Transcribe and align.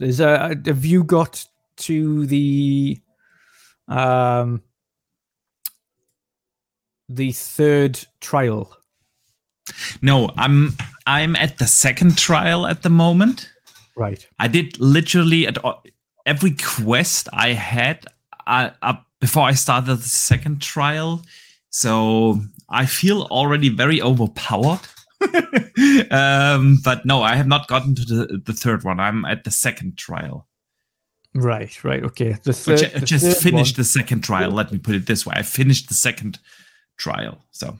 There's 0.00 0.18
a. 0.18 0.56
Have 0.64 0.84
you 0.84 1.04
got 1.04 1.46
to 1.76 2.26
the 2.26 2.98
um 3.86 4.62
the 7.08 7.32
third 7.32 8.00
trial? 8.20 8.74
No, 10.00 10.30
I'm 10.38 10.72
I'm 11.06 11.36
at 11.36 11.58
the 11.58 11.66
second 11.66 12.16
trial 12.16 12.66
at 12.66 12.82
the 12.82 12.88
moment. 12.88 13.50
Right. 13.94 14.26
I 14.38 14.48
did 14.48 14.80
literally 14.80 15.46
at 15.46 15.58
all- 15.58 15.84
every 16.24 16.52
quest 16.52 17.28
I 17.34 17.52
had 17.52 18.06
uh, 18.46 18.70
up 18.80 19.06
before 19.20 19.42
I 19.42 19.52
started 19.52 19.96
the 19.96 20.08
second 20.08 20.62
trial. 20.62 21.22
So 21.68 22.40
I 22.70 22.86
feel 22.86 23.24
already 23.30 23.68
very 23.68 24.00
overpowered. 24.00 24.80
um, 26.10 26.78
but 26.84 27.04
no, 27.04 27.22
I 27.22 27.36
have 27.36 27.46
not 27.46 27.68
gotten 27.68 27.94
to 27.94 28.04
the, 28.04 28.40
the 28.44 28.52
third 28.52 28.84
one. 28.84 29.00
I'm 29.00 29.24
at 29.24 29.44
the 29.44 29.50
second 29.50 29.96
trial. 29.98 30.46
Right. 31.34 31.82
Right. 31.84 32.02
Okay. 32.04 32.32
The 32.42 32.50
I 32.50 32.54
third. 32.54 32.78
ju- 32.78 32.98
the 33.00 33.06
just 33.06 33.24
third 33.24 33.36
finished 33.36 33.76
one- 33.76 33.80
the 33.80 33.84
second 33.84 34.22
trial. 34.22 34.50
Let 34.50 34.72
me 34.72 34.78
put 34.78 34.94
it 34.94 35.06
this 35.06 35.24
way: 35.26 35.34
I 35.36 35.42
finished 35.42 35.88
the 35.88 35.94
second 35.94 36.38
trial. 36.96 37.44
So 37.50 37.76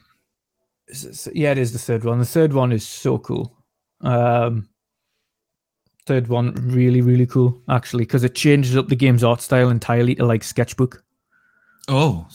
yeah, 1.33 1.53
it 1.53 1.59
is 1.59 1.73
the 1.73 1.79
third 1.79 2.05
one. 2.05 2.19
The 2.19 2.25
third 2.27 2.53
one 2.53 2.73
is 2.73 2.87
so 2.87 3.19
cool. 3.19 3.57
Um, 4.03 4.69
third 6.07 6.29
one 6.29 6.55
really 6.55 7.01
really 7.03 7.27
cool 7.27 7.61
actually 7.69 8.03
because 8.05 8.25
it 8.25 8.35
changes 8.35 8.75
up 8.77 8.89
the 8.89 8.97
game's 8.97 9.23
art 9.23 9.41
style 9.43 9.69
entirely 9.69 10.15
to 10.15 10.25
like 10.25 10.43
sketchbook. 10.43 11.05
oh, 11.89 12.27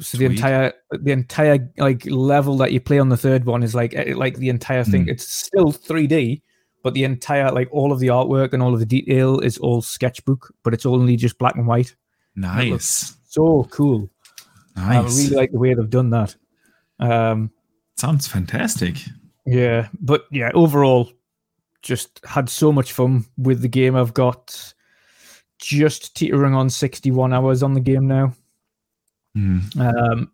So 0.00 0.18
the 0.18 0.24
entire 0.24 0.72
the 0.90 1.12
entire 1.12 1.70
like 1.78 2.04
level 2.06 2.56
that 2.56 2.72
you 2.72 2.80
play 2.80 2.98
on 2.98 3.10
the 3.10 3.16
third 3.16 3.44
one 3.44 3.62
is 3.62 3.74
like 3.74 3.94
eh, 3.94 4.14
like 4.16 4.36
the 4.36 4.48
entire 4.48 4.82
thing. 4.82 5.06
Mm. 5.06 5.10
It's 5.10 5.28
still 5.28 5.72
3D, 5.72 6.42
but 6.82 6.94
the 6.94 7.04
entire 7.04 7.52
like 7.52 7.68
all 7.70 7.92
of 7.92 8.00
the 8.00 8.08
artwork 8.08 8.52
and 8.52 8.62
all 8.62 8.74
of 8.74 8.80
the 8.80 8.86
detail 8.86 9.38
is 9.38 9.56
all 9.58 9.82
sketchbook, 9.82 10.52
but 10.64 10.74
it's 10.74 10.84
only 10.84 11.16
just 11.16 11.38
black 11.38 11.54
and 11.54 11.66
white. 11.66 11.94
nice, 12.34 13.16
So 13.28 13.68
cool. 13.70 14.10
Nice. 14.76 14.96
I 14.96 15.22
really 15.22 15.36
like 15.36 15.52
the 15.52 15.58
way 15.58 15.74
they've 15.74 15.88
done 15.88 16.10
that. 16.10 16.34
Um, 16.98 17.50
Sounds 17.96 18.26
fantastic. 18.26 18.96
Yeah, 19.46 19.88
but 20.00 20.24
yeah, 20.32 20.50
overall, 20.54 21.12
just 21.82 22.20
had 22.24 22.48
so 22.48 22.72
much 22.72 22.92
fun 22.92 23.24
with 23.36 23.60
the 23.60 23.68
game. 23.68 23.94
I've 23.94 24.14
got 24.14 24.74
just 25.58 26.16
teetering 26.16 26.54
on 26.54 26.68
61 26.68 27.32
hours 27.32 27.62
on 27.62 27.74
the 27.74 27.80
game 27.80 28.08
now. 28.08 28.34
Hmm. 29.34 29.60
Um, 29.80 30.30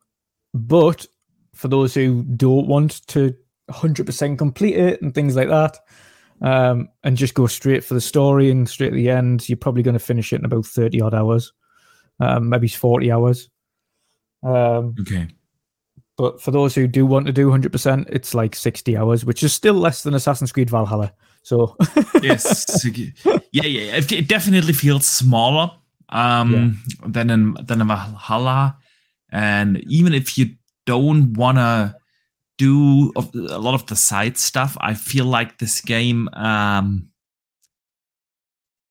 but 0.54 1.06
for 1.54 1.68
those 1.68 1.94
who 1.94 2.22
don't 2.22 2.66
want 2.66 3.06
to 3.08 3.34
100% 3.70 4.38
complete 4.38 4.76
it 4.76 5.00
and 5.02 5.14
things 5.14 5.36
like 5.36 5.48
that, 5.48 5.78
um, 6.42 6.88
and 7.04 7.16
just 7.16 7.34
go 7.34 7.46
straight 7.46 7.84
for 7.84 7.94
the 7.94 8.00
story 8.00 8.50
and 8.50 8.68
straight 8.68 8.92
at 8.92 8.94
the 8.94 9.10
end, 9.10 9.48
you're 9.48 9.56
probably 9.56 9.82
going 9.82 9.94
to 9.94 9.98
finish 9.98 10.32
it 10.32 10.36
in 10.40 10.44
about 10.44 10.66
30 10.66 11.00
odd 11.00 11.14
hours, 11.14 11.52
um, 12.18 12.48
maybe 12.48 12.68
40 12.68 13.12
hours. 13.12 13.48
Um, 14.42 14.94
Okay. 15.00 15.28
but 16.16 16.40
for 16.40 16.50
those 16.50 16.74
who 16.74 16.86
do 16.86 17.04
want 17.04 17.26
to 17.26 17.32
do 17.32 17.50
100%, 17.50 18.08
it's 18.08 18.34
like 18.34 18.54
60 18.54 18.96
hours, 18.96 19.24
which 19.24 19.42
is 19.42 19.52
still 19.52 19.74
less 19.74 20.02
than 20.02 20.14
Assassin's 20.14 20.52
Creed 20.52 20.70
Valhalla. 20.70 21.12
So, 21.42 21.76
yes 22.22 22.84
yeah 23.52 23.64
yeah 23.64 23.96
it, 23.96 24.12
it 24.12 24.28
definitely 24.28 24.72
feels 24.72 25.06
smaller 25.06 25.70
um 26.10 26.80
than 27.06 27.30
in 27.30 27.56
than 27.62 27.80
in 27.80 27.88
valhalla 27.88 28.76
and 29.32 29.78
even 29.88 30.14
if 30.14 30.36
you 30.36 30.54
don't 30.86 31.34
want 31.34 31.58
to 31.58 31.94
do 32.58 33.12
a 33.16 33.58
lot 33.58 33.74
of 33.74 33.86
the 33.86 33.96
side 33.96 34.36
stuff 34.36 34.76
i 34.80 34.92
feel 34.92 35.24
like 35.24 35.58
this 35.58 35.80
game 35.80 36.28
um 36.34 37.10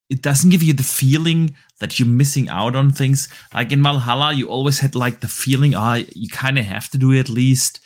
it 0.09 0.21
doesn't 0.21 0.49
give 0.49 0.63
you 0.63 0.73
the 0.73 0.83
feeling 0.83 1.55
that 1.79 1.99
you're 1.99 2.07
missing 2.07 2.49
out 2.49 2.75
on 2.75 2.91
things. 2.91 3.29
Like 3.53 3.71
in 3.71 3.83
valhalla 3.83 4.33
you 4.33 4.47
always 4.47 4.79
had 4.79 4.95
like 4.95 5.21
the 5.21 5.27
feeling 5.27 5.75
ah 5.75 5.95
you 6.15 6.27
kind 6.29 6.57
of 6.57 6.65
have 6.65 6.89
to 6.89 6.97
do 6.97 7.17
at 7.17 7.29
least 7.29 7.79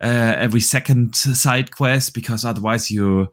uh, 0.00 0.34
every 0.36 0.60
second 0.60 1.14
side 1.16 1.70
quest 1.74 2.14
because 2.14 2.44
otherwise 2.44 2.90
not 2.90 3.32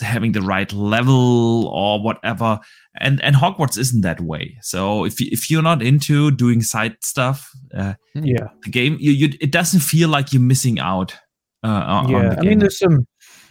having 0.00 0.32
the 0.32 0.42
right 0.42 0.72
level 0.72 1.66
or 1.68 2.02
whatever. 2.02 2.60
And 3.00 3.22
and 3.22 3.36
Hogwarts 3.36 3.78
isn't 3.78 4.02
that 4.02 4.20
way. 4.20 4.56
So 4.62 5.04
if 5.04 5.20
you, 5.20 5.28
if 5.30 5.50
you're 5.50 5.62
not 5.62 5.82
into 5.82 6.30
doing 6.30 6.62
side 6.62 6.96
stuff, 7.02 7.50
uh, 7.74 7.94
yeah. 8.14 8.48
the 8.62 8.70
game 8.70 8.96
you, 9.00 9.12
you 9.12 9.32
it 9.40 9.52
doesn't 9.52 9.80
feel 9.80 10.08
like 10.08 10.32
you're 10.32 10.42
missing 10.42 10.78
out. 10.78 11.14
Uh, 11.62 12.04
Yeah. 12.08 12.36
I 12.38 12.42
mean, 12.42 12.60
there's 12.60 12.78
some, 12.78 13.06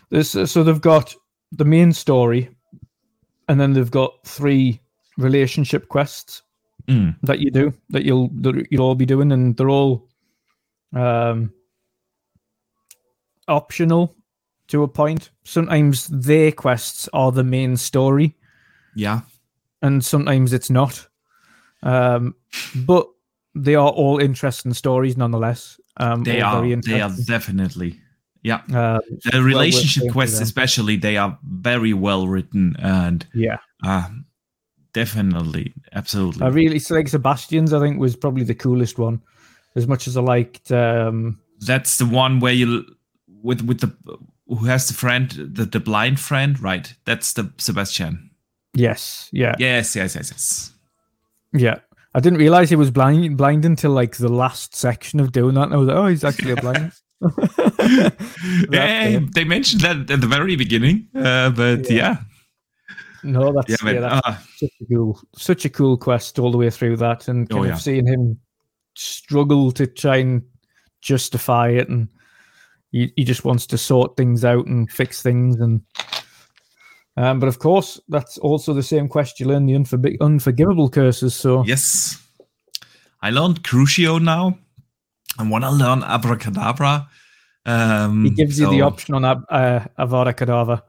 there's, 0.10 0.36
uh, 0.36 0.46
so 0.46 0.64
they've 0.64 0.82
got 0.82 1.14
the 1.52 1.66
main 1.66 1.92
story, 1.94 2.50
and 3.48 3.60
then 3.60 3.74
they've 3.74 3.92
got 3.92 4.14
three 4.26 4.82
relationship 5.18 5.90
quests 5.90 6.44
Mm, 6.88 7.18
that 7.24 7.40
you 7.40 7.52
do 7.52 7.74
that 7.90 8.06
you'll 8.06 8.30
that 8.40 8.66
you'll 8.72 8.84
all 8.84 8.96
be 8.96 9.06
doing, 9.06 9.34
and 9.34 9.58
they're 9.58 9.70
all 9.70 10.08
um 10.94 11.52
optional 13.50 14.16
to 14.68 14.84
a 14.84 14.88
point. 14.88 15.32
Sometimes 15.44 16.08
their 16.08 16.52
quests 16.52 17.10
are 17.14 17.32
the 17.32 17.44
main 17.44 17.78
story, 17.78 18.36
yeah, 18.96 19.22
and 19.82 20.04
sometimes 20.04 20.54
it's 20.54 20.70
not. 20.70 21.08
Um, 21.84 22.36
but 22.76 23.08
they 23.56 23.76
are 23.76 23.90
all 23.90 24.20
interesting 24.20 24.74
stories 24.74 25.18
nonetheless. 25.18 25.80
Um, 25.98 26.24
they 26.24 26.42
are. 26.42 26.62
They 26.82 27.02
are 27.02 27.12
definitely. 27.26 28.00
Yeah, 28.44 28.62
Uh, 28.74 29.00
the 29.32 29.42
relationship 29.42 30.06
for 30.06 30.14
quests, 30.14 30.40
especially, 30.40 30.96
they 30.96 31.18
are 31.18 31.38
very 31.44 31.94
well 31.94 32.28
written 32.28 32.78
and 32.80 33.26
yeah, 33.34 33.58
uh, 33.84 34.08
definitely, 34.94 35.74
absolutely. 35.94 36.44
I 36.44 36.50
really 36.50 36.82
like 36.90 37.10
Sebastian's. 37.10 37.74
I 37.74 37.80
think 37.80 38.00
was 38.00 38.16
probably 38.16 38.46
the 38.46 38.56
coolest 38.56 38.98
one. 38.98 39.22
As 39.76 39.86
much 39.86 40.08
as 40.08 40.16
I 40.16 40.22
liked, 40.22 40.72
um, 40.72 41.40
That's 41.60 41.98
the 41.98 42.06
one 42.06 42.40
where 42.40 42.54
you 42.54 42.86
with 43.28 43.62
with 43.62 43.82
the 43.82 43.94
who 44.48 44.66
has 44.66 44.88
the 44.88 44.94
friend, 44.94 45.30
the 45.32 45.66
the 45.66 45.80
blind 45.80 46.20
friend, 46.20 46.60
right? 46.62 46.94
That's 47.06 47.34
the 47.34 47.52
Sebastian. 47.58 48.32
yes, 48.74 49.30
yeah, 49.32 49.56
Yes, 49.60 49.96
yes, 49.96 50.16
yes, 50.16 50.32
yes. 50.32 50.72
yeah. 51.54 51.80
I 52.16 52.20
didn't 52.20 52.40
realize 52.40 52.70
he 52.70 52.76
was 52.76 52.90
blind 52.92 53.38
blind 53.38 53.66
until 53.66 53.92
like 53.92 54.18
the 54.18 54.30
last 54.32 54.76
section 54.76 55.20
of 55.20 55.32
doing 55.32 55.56
that. 55.56 55.64
And 55.66 55.74
I 55.74 55.78
was 55.78 55.88
like, 55.88 55.98
oh, 55.98 56.08
he's 56.08 56.24
actually 56.24 56.52
a 56.54 56.56
blind. 56.62 56.92
yeah, 58.72 59.20
they 59.34 59.44
mentioned 59.44 59.82
that 59.82 60.10
at 60.10 60.22
the 60.22 60.28
very 60.28 60.56
beginning, 60.56 61.08
uh, 61.16 61.50
but 61.52 61.90
yeah, 61.90 62.18
no, 63.24 63.52
that's 63.54 63.82
yeah, 63.84 63.92
yeah, 63.92 64.00
that's 64.00 64.28
uh, 64.28 64.38
such 64.58 64.72
a 64.82 64.86
cool, 64.94 65.20
such 65.36 65.66
a 65.66 65.70
cool 65.70 65.98
quest 65.98 66.40
all 66.40 66.52
the 66.52 66.58
way 66.58 66.70
through 66.70 66.98
that, 66.98 67.28
and 67.28 67.50
kind 67.50 67.60
Oh, 67.60 67.64
of 67.64 67.70
yeah. 67.70 67.76
seeing 67.76 68.08
him 68.08 68.40
struggle 68.96 69.72
to 69.74 69.86
try 69.88 70.18
and 70.18 70.42
justify 71.02 71.70
it, 71.70 71.90
and 71.90 72.08
he, 72.98 73.14
he 73.18 73.24
just 73.24 73.46
wants 73.46 73.68
to 73.68 73.78
sort 73.78 74.18
things 74.18 74.44
out 74.44 74.66
and 74.66 74.90
fix 74.92 75.22
things, 75.22 75.60
and 75.60 75.82
um, 77.16 77.40
but 77.40 77.48
of 77.48 77.60
course 77.60 78.00
that's 78.10 78.38
also 78.38 78.74
the 78.74 78.84
same 78.84 79.08
quest 79.08 79.40
you 79.40 79.48
learn 79.48 79.66
the 79.66 79.74
unforbi- 79.74 80.20
unforgivable 80.22 80.90
curses. 80.90 81.36
So 81.36 81.64
yes, 81.64 82.22
I 83.22 83.30
learned 83.30 83.64
Crucio 83.64 84.22
now. 84.22 84.58
I 85.40 85.48
want 85.48 85.64
to 85.64 85.72
learn 85.72 86.04
Abracadabra. 86.04 87.08
Um, 87.66 88.24
he 88.24 88.32
gives 88.32 88.60
you 88.60 88.70
the 88.70 88.82
option 88.82 89.14
on 89.14 89.26
Ab- 89.26 89.46
uh, 89.50 89.80
Avada 90.00 90.34
Kedavra. 90.34 90.82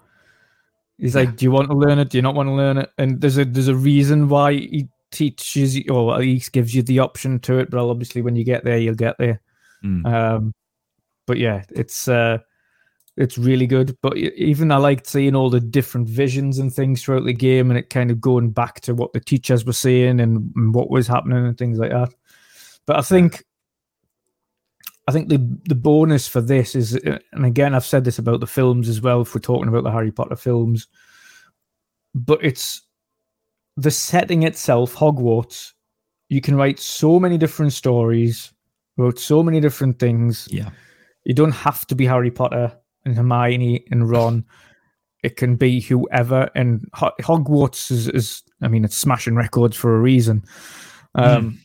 He's 0.96 1.14
like, 1.14 1.36
"Do 1.36 1.44
you 1.44 1.50
want 1.50 1.68
to 1.68 1.76
learn 1.76 1.98
it? 1.98 2.10
Do 2.10 2.18
you 2.18 2.22
not 2.22 2.34
want 2.34 2.48
to 2.48 2.54
learn 2.54 2.78
it?" 2.78 2.90
And 2.98 3.20
there's 3.20 3.38
a 3.38 3.44
there's 3.44 3.68
a 3.68 3.74
reason 3.74 4.28
why 4.28 4.52
he 4.52 4.88
teaches 5.10 5.76
you, 5.76 5.84
or 5.90 6.14
at 6.14 6.20
least 6.20 6.52
gives 6.52 6.74
you 6.74 6.82
the 6.82 6.98
option 7.00 7.40
to 7.40 7.58
it. 7.58 7.70
But 7.70 7.88
obviously, 7.88 8.22
when 8.22 8.36
you 8.36 8.44
get 8.44 8.64
there, 8.64 8.78
you'll 8.78 8.94
get 8.94 9.16
there. 9.18 9.40
Mm. 9.84 10.06
Um, 10.06 10.54
but 11.28 11.36
yeah, 11.36 11.62
it's 11.70 12.08
uh, 12.08 12.38
it's 13.16 13.36
really 13.36 13.66
good. 13.66 13.96
But 14.00 14.16
even 14.16 14.72
I 14.72 14.78
liked 14.78 15.06
seeing 15.06 15.36
all 15.36 15.50
the 15.50 15.60
different 15.60 16.08
visions 16.08 16.58
and 16.58 16.72
things 16.72 17.04
throughout 17.04 17.24
the 17.24 17.32
game, 17.32 17.70
and 17.70 17.78
it 17.78 17.90
kind 17.90 18.10
of 18.10 18.20
going 18.20 18.50
back 18.50 18.80
to 18.82 18.94
what 18.94 19.12
the 19.12 19.20
teachers 19.20 19.64
were 19.64 19.72
saying 19.72 20.18
and, 20.18 20.50
and 20.56 20.74
what 20.74 20.90
was 20.90 21.06
happening 21.06 21.46
and 21.46 21.56
things 21.56 21.78
like 21.78 21.90
that. 21.90 22.14
But 22.86 22.96
I 22.96 23.02
think, 23.02 23.44
I 25.06 25.12
think 25.12 25.28
the 25.28 25.38
the 25.66 25.74
bonus 25.74 26.26
for 26.26 26.40
this 26.40 26.74
is, 26.74 26.96
uh, 26.96 27.18
and 27.32 27.44
again, 27.44 27.74
I've 27.74 27.84
said 27.84 28.04
this 28.04 28.18
about 28.18 28.40
the 28.40 28.46
films 28.46 28.88
as 28.88 29.02
well. 29.02 29.20
If 29.20 29.34
we're 29.34 29.40
talking 29.42 29.68
about 29.68 29.84
the 29.84 29.92
Harry 29.92 30.10
Potter 30.10 30.36
films, 30.36 30.86
but 32.14 32.42
it's 32.42 32.82
the 33.76 33.90
setting 33.90 34.44
itself, 34.44 34.94
Hogwarts. 34.94 35.74
You 36.30 36.40
can 36.40 36.56
write 36.56 36.78
so 36.78 37.18
many 37.18 37.38
different 37.38 37.72
stories, 37.72 38.52
wrote 38.96 39.18
so 39.18 39.42
many 39.42 39.60
different 39.60 39.98
things. 39.98 40.48
Yeah. 40.50 40.70
You 41.28 41.34
don't 41.34 41.52
have 41.52 41.86
to 41.88 41.94
be 41.94 42.06
Harry 42.06 42.30
Potter 42.30 42.72
and 43.04 43.14
Hermione 43.14 43.84
and 43.90 44.08
Ron. 44.10 44.46
It 45.22 45.36
can 45.36 45.56
be 45.56 45.78
whoever. 45.78 46.48
And 46.54 46.88
Ho- 46.94 47.12
Hogwarts 47.20 47.90
is, 47.90 48.08
is, 48.08 48.42
I 48.62 48.68
mean, 48.68 48.82
it's 48.82 48.96
smashing 48.96 49.36
records 49.36 49.76
for 49.76 49.94
a 49.94 50.00
reason. 50.00 50.42
Um, 51.14 51.60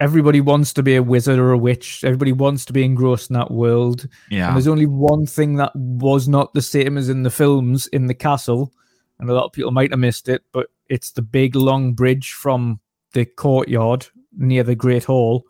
Everybody 0.00 0.40
wants 0.40 0.72
to 0.74 0.82
be 0.82 0.94
a 0.94 1.02
wizard 1.02 1.38
or 1.38 1.52
a 1.52 1.58
witch. 1.58 2.02
Everybody 2.02 2.32
wants 2.32 2.64
to 2.64 2.72
be 2.72 2.82
engrossed 2.84 3.30
in 3.30 3.34
that 3.34 3.50
world. 3.50 4.08
Yeah. 4.30 4.46
And 4.46 4.56
there's 4.56 4.68
only 4.68 4.86
one 4.86 5.26
thing 5.26 5.56
that 5.56 5.72
was 5.74 6.26
not 6.26 6.54
the 6.54 6.62
same 6.62 6.96
as 6.96 7.08
in 7.08 7.24
the 7.24 7.30
films 7.30 7.88
in 7.88 8.06
the 8.06 8.14
castle, 8.14 8.72
and 9.18 9.28
a 9.28 9.34
lot 9.34 9.44
of 9.44 9.52
people 9.52 9.72
might 9.72 9.90
have 9.90 9.98
missed 9.98 10.28
it, 10.28 10.44
but 10.52 10.68
it's 10.88 11.10
the 11.10 11.20
big 11.20 11.56
long 11.56 11.94
bridge 11.94 12.32
from 12.32 12.80
the 13.12 13.24
courtyard 13.26 14.06
near 14.36 14.62
the 14.62 14.76
Great 14.76 15.04
Hall 15.04 15.44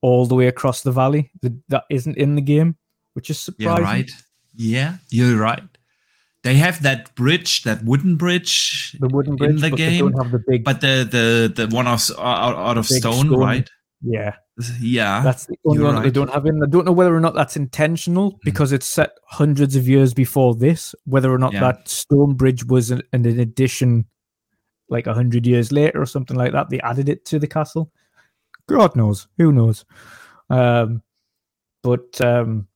all 0.00 0.26
the 0.26 0.34
way 0.34 0.46
across 0.46 0.82
the 0.82 0.92
valley 0.92 1.30
that, 1.68 1.84
isn't 1.90 2.16
in 2.16 2.34
the 2.34 2.40
game, 2.42 2.76
which 3.14 3.30
is 3.30 3.36
Yeah, 3.58 3.74
surprising. 3.74 3.84
right. 3.84 4.10
Yeah, 4.54 4.96
you're 5.10 5.36
right. 5.38 5.62
They 6.44 6.54
have 6.54 6.82
that 6.82 7.14
bridge, 7.16 7.62
that 7.64 7.84
wooden 7.84 8.16
bridge, 8.16 8.96
The 9.00 9.08
wooden 9.08 9.36
bridge, 9.36 9.50
in 9.50 9.56
the 9.56 9.70
but 9.70 9.76
they 9.78 9.90
game, 9.90 10.10
don't 10.10 10.22
have 10.22 10.32
the 10.32 10.38
big. 10.46 10.64
but 10.64 10.80
the 10.80 11.06
the 11.10 11.52
the 11.66 11.74
one 11.74 11.86
of, 11.88 12.00
out, 12.18 12.56
out 12.56 12.78
of 12.78 12.86
stone, 12.86 13.26
stone. 13.26 13.36
right? 13.38 13.68
yeah, 14.02 14.34
Yeah, 14.80 15.22
that's 15.24 15.46
the 15.46 15.56
only 15.64 15.82
one 15.82 15.96
that 15.96 16.02
they 16.04 16.10
don't 16.10 16.32
have 16.32 16.46
in. 16.46 16.62
I 16.62 16.66
don't 16.66 16.84
know 16.86 16.92
whether 16.92 17.14
or 17.14 17.20
not 17.20 17.34
that's 17.34 17.56
intentional 17.56 18.32
Mm. 18.32 18.38
because 18.44 18.70
it's 18.72 18.86
set 18.86 19.10
hundreds 19.26 19.74
of 19.74 19.88
years 19.88 20.14
before 20.14 20.54
this. 20.54 20.94
Whether 21.04 21.32
or 21.34 21.38
not 21.38 21.52
Yeah. 21.52 21.60
that 21.60 21.88
stone 21.88 22.34
bridge 22.34 22.64
was 22.64 22.92
an, 22.92 23.02
an 23.12 23.26
addition, 23.26 24.06
like 24.88 25.08
a 25.08 25.14
hundred 25.14 25.44
years 25.46 25.72
later 25.72 26.00
or 26.00 26.06
something 26.06 26.36
like 26.36 26.52
that. 26.52 26.70
They 26.70 26.80
added 26.80 27.08
it 27.08 27.24
to 27.26 27.40
the 27.40 27.48
castle. 27.48 27.90
God 28.68 28.94
knows. 28.96 29.26
Who 29.38 29.52
knows? 29.52 29.84
Um, 30.50 31.02
but 31.82 32.20
um, 32.20 32.68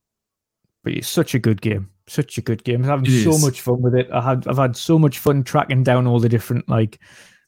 but 0.85 0.93
it's 0.95 1.09
such 1.09 1.35
a 1.35 1.39
good 1.39 1.61
game. 1.61 1.91
Such 2.09 2.37
a 2.39 2.43
good 2.43 2.65
game. 2.65 2.83
I'm 2.83 2.89
having 2.89 3.07
It 3.07 3.23
so 3.25 3.31
is. 3.31 3.45
much 3.45 3.61
fun 3.61 3.81
with 3.83 3.95
it. 3.95 4.09
I 4.13 4.21
had 4.21 4.47
I've 4.49 4.57
had 4.59 4.77
so 4.77 4.99
much 4.99 5.19
fun 5.19 5.45
tracking 5.45 5.83
down 5.85 6.07
all 6.07 6.19
the 6.21 6.29
different 6.29 6.69
like 6.69 6.99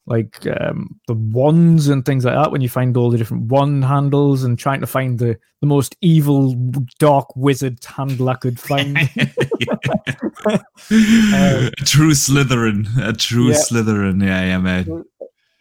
like 0.06 0.46
um 0.60 1.00
the 1.08 1.14
wands 1.14 1.88
and 1.88 2.04
things 2.04 2.24
like 2.26 2.34
that 2.34 2.52
when 2.52 2.60
you 2.60 2.68
find 2.68 2.94
all 2.96 3.10
the 3.10 3.16
different 3.18 3.44
wand 3.44 3.84
handles 3.84 4.44
and 4.44 4.58
trying 4.58 4.80
to 4.80 4.86
find 4.86 5.18
the 5.18 5.36
the 5.60 5.66
most 5.66 5.96
evil 6.02 6.54
dark 6.98 7.34
wizard 7.36 7.82
handle 7.84 8.28
I 8.28 8.34
could 8.34 8.60
find. 8.60 8.96
a 10.90 11.70
true 11.84 12.12
Slytherin, 12.12 12.86
a 13.02 13.12
true 13.12 13.48
Yeah. 13.48 13.54
Slytherin. 13.56 14.22
Yeah, 14.22 14.44
yeah, 14.44 14.58
man. 14.58 15.04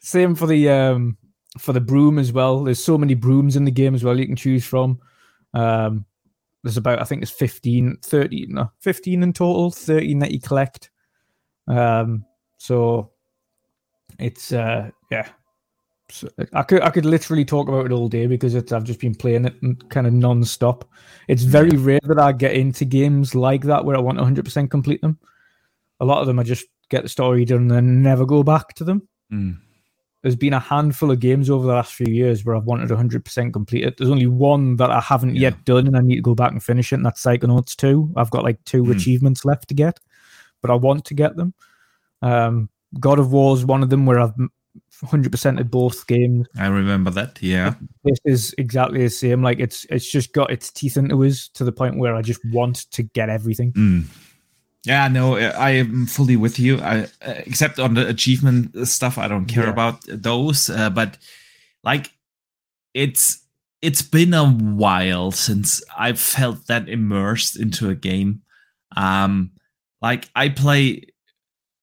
Same 0.01 0.35
for 0.35 0.47
the 0.47 0.69
um 0.69 1.18
for 1.57 1.73
the 1.73 1.81
broom 1.81 2.19
as 2.19 2.31
well. 2.31 2.63
There's 2.63 2.83
so 2.83 2.97
many 2.97 3.13
brooms 3.13 3.55
in 3.55 3.65
the 3.65 3.71
game 3.71 3.95
as 3.95 4.03
well 4.03 4.19
you 4.19 4.25
can 4.25 4.35
choose 4.35 4.65
from. 4.65 5.00
Um 5.53 6.05
there's 6.63 6.77
about 6.77 7.01
I 7.01 7.03
think 7.03 7.21
there's 7.21 7.31
15, 7.31 7.97
30, 8.01 8.47
no, 8.50 8.71
15 8.79 9.23
in 9.23 9.33
total, 9.33 9.69
13 9.69 10.19
that 10.19 10.31
you 10.31 10.39
collect. 10.39 10.89
Um 11.67 12.25
so 12.57 13.11
it's 14.19 14.51
uh 14.51 14.89
yeah. 15.11 15.29
So 16.09 16.29
I 16.53 16.63
could 16.63 16.81
I 16.81 16.89
could 16.89 17.05
literally 17.05 17.45
talk 17.45 17.67
about 17.67 17.85
it 17.85 17.91
all 17.91 18.07
day 18.07 18.27
because 18.27 18.56
it's 18.56 18.71
I've 18.71 18.83
just 18.83 18.99
been 18.99 19.15
playing 19.15 19.45
it 19.45 19.89
kind 19.89 20.07
of 20.07 20.13
non-stop. 20.13 20.85
It's 21.27 21.44
very 21.44 21.77
rare 21.77 22.01
that 22.03 22.19
I 22.19 22.31
get 22.31 22.53
into 22.53 22.85
games 22.85 23.35
like 23.35 23.63
that 23.63 23.83
where 23.83 23.95
I 23.95 24.01
want 24.01 24.19
100% 24.19 24.69
complete 24.69 25.01
them. 25.01 25.17
A 25.99 26.06
lot 26.06 26.21
of 26.21 26.27
them 26.27 26.39
I 26.39 26.44
just 26.44 26.65
get 26.89 27.03
the 27.03 27.09
story 27.09 27.45
done 27.45 27.61
and 27.61 27.71
then 27.71 28.03
never 28.03 28.25
go 28.25 28.44
back 28.44 28.73
to 28.75 28.83
them 28.83 29.07
Mm. 29.31 29.57
There's 30.23 30.35
been 30.35 30.53
a 30.53 30.59
handful 30.59 31.11
of 31.11 31.19
games 31.19 31.49
over 31.49 31.67
the 31.67 31.73
last 31.73 31.93
few 31.93 32.11
years 32.11 32.43
where 32.43 32.55
I've 32.55 32.63
wanted 32.63 32.89
100% 32.89 33.53
complete 33.53 33.83
it. 33.83 33.97
There's 33.97 34.09
only 34.09 34.25
one 34.27 34.77
that 34.77 34.89
I 34.89 34.99
haven't 34.99 35.35
Yeah. 35.35 35.41
yet 35.49 35.65
done, 35.65 35.85
and 35.85 35.95
I 35.95 36.01
need 36.01 36.15
to 36.15 36.21
go 36.21 36.33
back 36.33 36.51
and 36.53 36.63
finish 36.63 36.91
it, 36.91 36.95
and 36.95 37.05
that's 37.05 37.21
Psychonauts 37.23 37.75
2. 37.75 38.11
I've 38.15 38.31
got 38.31 38.43
like 38.43 38.63
two 38.65 38.85
Hmm. 38.85 38.91
achievements 38.91 39.45
left 39.45 39.67
to 39.67 39.75
get, 39.75 39.99
but 40.61 40.71
I 40.71 40.75
want 40.75 41.05
to 41.05 41.13
get 41.13 41.35
them. 41.35 41.53
Um, 42.21 42.69
God 42.99 43.19
of 43.19 43.31
War 43.31 43.55
is 43.55 43.65
one 43.65 43.83
of 43.83 43.89
them 43.89 44.05
where 44.05 44.19
I've 44.19 44.33
100% 45.03 45.59
at 45.59 45.69
both 45.69 46.07
games. 46.07 46.47
I 46.57 46.67
remember 46.67 47.11
that. 47.11 47.37
Yeah. 47.41 47.75
This 48.03 48.19
is 48.25 48.55
exactly 48.57 49.03
the 49.03 49.09
same. 49.09 49.43
Like 49.43 49.59
it's 49.59 49.85
it's 49.89 50.09
just 50.09 50.33
got 50.33 50.51
its 50.51 50.71
teeth 50.71 50.95
into 50.97 51.21
us 51.25 51.49
to 51.55 51.63
the 51.63 51.71
point 51.71 51.97
where 51.97 52.15
I 52.15 52.21
just 52.21 52.39
want 52.51 52.89
to 52.91 53.03
get 53.03 53.29
everything. 53.29 53.73
Mm. 53.73 54.05
Yeah, 54.85 55.07
no, 55.07 55.38
I 55.38 55.71
am 55.71 56.06
fully 56.06 56.35
with 56.35 56.59
you. 56.59 56.80
I, 56.80 57.03
uh, 57.21 57.35
except 57.45 57.80
on 57.80 57.94
the 57.94 58.07
achievement 58.07 58.88
stuff, 58.88 59.18
I 59.18 59.27
don't 59.30 59.45
care 59.45 59.63
Yeah. 59.65 59.69
about 59.69 60.01
those. 60.07 60.69
Uh, 60.69 60.89
but 60.89 61.18
like, 61.83 62.12
it's 62.94 63.41
it's 63.81 64.01
been 64.01 64.33
a 64.33 64.45
while 64.50 65.31
since 65.31 65.83
I've 65.97 66.19
felt 66.19 66.68
that 66.68 66.89
immersed 66.89 67.57
into 67.59 67.89
a 67.89 67.95
game. 67.95 68.41
Um, 68.95 69.51
like 70.01 70.30
I 70.35 70.50
play 70.50 71.03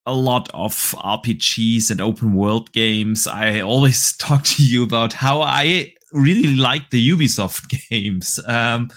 a 0.06 0.14
lot 0.14 0.48
of 0.54 0.94
RPGs 0.98 1.90
and 1.90 2.00
open 2.00 2.34
world 2.34 2.72
games. 2.72 3.26
I 3.26 3.60
always 3.60 4.16
talk 4.18 4.44
to 4.44 4.64
you 4.64 4.82
about 4.82 5.12
how 5.14 5.42
I 5.42 5.94
really 6.12 6.56
like 6.56 6.90
the 6.90 7.10
Ubisoft 7.10 7.68
games. 7.90 8.40
Um, 8.46 8.90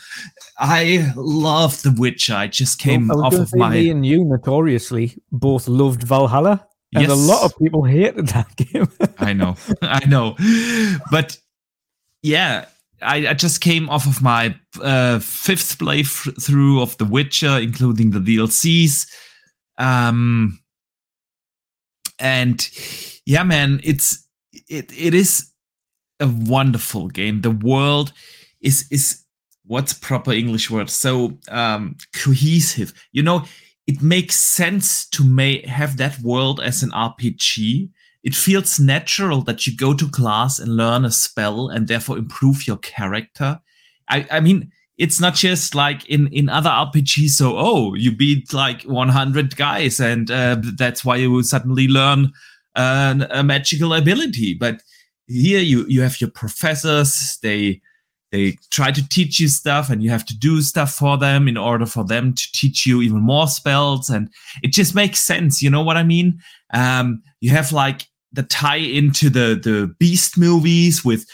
I 0.57 1.12
love 1.15 1.81
The 1.81 1.95
Witcher. 1.98 2.36
I 2.36 2.48
just 2.48 2.80
came 2.80 3.12
I 3.12 3.15
off 3.15 3.33
of 3.33 3.56
my 3.56 3.69
me 3.69 3.89
and 3.89 4.06
you 4.06 4.24
notoriously 4.24 5.18
both 5.31 5.68
loved 5.68 6.04
Valhalla, 6.04 6.68
and 6.95 7.07
a 7.07 7.15
lot 7.15 7.44
of 7.44 7.57
people 7.57 7.83
hated 7.83 8.27
that 8.30 8.56
game. 8.56 8.88
I 9.18 9.33
know, 9.33 9.56
I 9.81 10.06
know, 10.06 10.36
but 11.12 11.38
yeah, 12.21 12.65
I, 13.01 13.27
I 13.27 13.33
just 13.33 13.62
came 13.62 13.89
off 13.89 14.07
of 14.07 14.21
my 14.21 14.56
uh, 14.81 15.19
fifth 15.19 15.80
playthrough 15.80 16.81
of 16.81 16.98
The 16.98 17.06
Witcher, 17.06 17.60
including 17.60 18.12
the 18.12 18.19
DLCs. 18.19 19.07
Um, 19.77 20.60
and 22.19 22.69
yeah, 23.25 23.44
man, 23.44 23.81
it's 23.83 24.27
it 24.69 24.92
it 24.98 25.13
is 25.13 25.52
a 26.23 26.27
wonderful 26.27 27.07
game. 27.09 27.41
The 27.41 27.51
world 27.51 28.13
is 28.61 28.87
is 28.89 29.23
what's 29.65 29.93
proper 29.93 30.31
English 30.31 30.69
word? 30.69 30.89
So 30.89 31.37
um, 31.49 31.97
cohesive. 32.15 32.93
You 33.11 33.23
know, 33.23 33.45
it 33.87 34.01
makes 34.01 34.35
sense 34.35 35.07
to 35.09 35.23
may 35.23 35.65
have 35.67 35.97
that 35.97 36.19
world 36.19 36.59
as 36.59 36.83
an 36.83 36.91
RPG. 36.91 37.89
It 38.23 38.35
feels 38.35 38.79
natural 38.79 39.41
that 39.41 39.67
you 39.67 39.75
go 39.75 39.93
to 39.93 40.09
class 40.09 40.57
and 40.59 40.77
learn 40.77 41.03
a 41.03 41.11
spell 41.11 41.67
and 41.67 41.87
therefore 41.87 42.17
improve 42.17 42.65
your 42.65 42.77
character. 42.77 43.59
I, 44.09 44.25
I 44.31 44.39
mean, 44.39 44.71
it's 44.97 45.19
not 45.19 45.35
just 45.35 45.75
like 45.75 46.05
in, 46.05 46.27
in 46.27 46.47
other 46.47 46.69
RPGs. 46.69 47.31
So, 47.31 47.55
oh, 47.57 47.93
you 47.95 48.15
beat 48.15 48.53
like 48.53 48.83
100 48.83 49.57
guys 49.57 49.99
and 49.99 50.31
uh, 50.31 50.61
that's 50.77 51.03
why 51.03 51.17
you 51.17 51.43
suddenly 51.43 51.89
learn 51.89 52.31
uh, 52.75 53.25
a 53.29 53.43
magical 53.43 53.93
ability. 53.93 54.53
But 54.53 54.81
here 55.41 55.59
you, 55.59 55.85
you 55.88 56.01
have 56.01 56.19
your 56.21 56.30
professors. 56.30 57.38
They, 57.41 57.81
they 58.33 58.57
try 58.71 58.91
to 58.91 59.07
teach 59.09 59.39
you 59.39 59.47
stuff 59.47 59.91
and 59.91 60.03
you 60.03 60.09
have 60.09 60.25
to 60.25 60.35
do 60.35 60.59
stuff 60.63 60.91
for 60.91 61.19
them 61.19 61.47
in 61.47 61.56
order 61.56 61.85
for 61.85 62.03
them 62.03 62.33
to 62.33 62.51
teach 62.51 62.83
you 62.83 63.01
even 63.03 63.19
more 63.19 63.47
spells 63.47 64.09
and 64.09 64.27
it 64.63 64.74
just 64.74 64.95
makes 64.95 65.21
sense 65.21 65.62
you 65.62 65.69
know 65.69 65.83
what 65.83 65.97
i 65.97 66.03
mean 66.03 66.41
um, 66.74 67.21
you 67.41 67.51
have 67.51 67.71
like 67.71 68.07
the 68.31 68.41
tie 68.41 68.77
into 68.77 69.29
the 69.29 69.60
the 69.63 69.93
beast 70.00 70.36
movies 70.38 71.05
with 71.05 71.27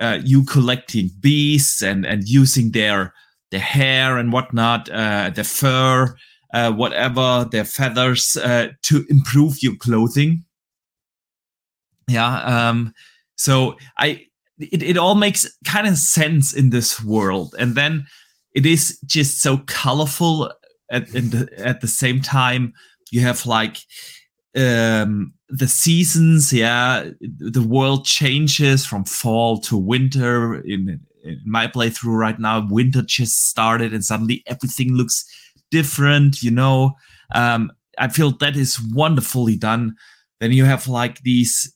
uh, 0.00 0.18
you 0.24 0.44
collecting 0.44 1.10
beasts 1.20 1.82
and 1.82 2.06
and 2.06 2.26
using 2.26 2.70
their 2.70 3.12
their 3.50 3.60
hair 3.60 4.16
and 4.16 4.32
whatnot 4.32 4.88
uh, 4.88 5.30
their 5.30 5.44
fur 5.44 6.16
uh, 6.54 6.72
whatever 6.72 7.46
their 7.52 7.66
feathers 7.66 8.34
uh, 8.38 8.68
to 8.80 9.04
improve 9.10 9.62
your 9.62 9.76
clothing 9.76 10.42
yeah 12.08 12.38
um 12.44 12.94
so 13.36 13.76
i 13.98 14.26
it, 14.58 14.82
it 14.82 14.96
all 14.96 15.14
makes 15.14 15.46
kind 15.64 15.86
of 15.86 15.98
sense 15.98 16.52
in 16.52 16.70
this 16.70 17.02
world. 17.02 17.54
And 17.58 17.74
then 17.74 18.06
it 18.54 18.64
is 18.66 18.98
just 19.04 19.40
so 19.42 19.58
colorful 19.66 20.52
at 20.90 21.10
the, 21.12 21.48
at 21.58 21.80
the 21.80 21.88
same 21.88 22.20
time 22.20 22.72
you 23.10 23.20
have 23.20 23.44
like 23.46 23.78
um 24.56 25.34
the 25.48 25.68
seasons 25.68 26.52
yeah 26.52 27.10
the 27.20 27.62
world 27.62 28.04
changes 28.04 28.86
from 28.86 29.04
fall 29.04 29.58
to 29.58 29.76
winter. 29.76 30.60
In, 30.60 31.00
in 31.24 31.40
my 31.44 31.66
playthrough 31.66 32.16
right 32.16 32.38
now 32.38 32.66
winter 32.70 33.02
just 33.02 33.48
started 33.48 33.92
and 33.92 34.04
suddenly 34.04 34.42
everything 34.46 34.92
looks 34.92 35.24
different 35.70 36.42
you 36.42 36.50
know? 36.50 36.92
Um 37.34 37.72
i 37.98 38.08
feel 38.08 38.30
that 38.30 38.56
is 38.56 38.80
wonderfully 38.94 39.56
done. 39.56 39.96
Then 40.40 40.52
you 40.52 40.64
have 40.64 40.86
like 40.88 41.20
these 41.22 41.75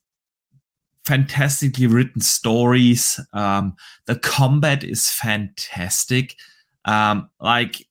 fantastically 1.05 1.87
written 1.87 2.21
stories. 2.21 3.21
Um, 3.33 3.77
the 4.07 4.17
combat 4.17 4.85
is 4.85 5.09
fantastic. 5.09 6.37
Um, 6.85 7.29
like, 7.41 7.87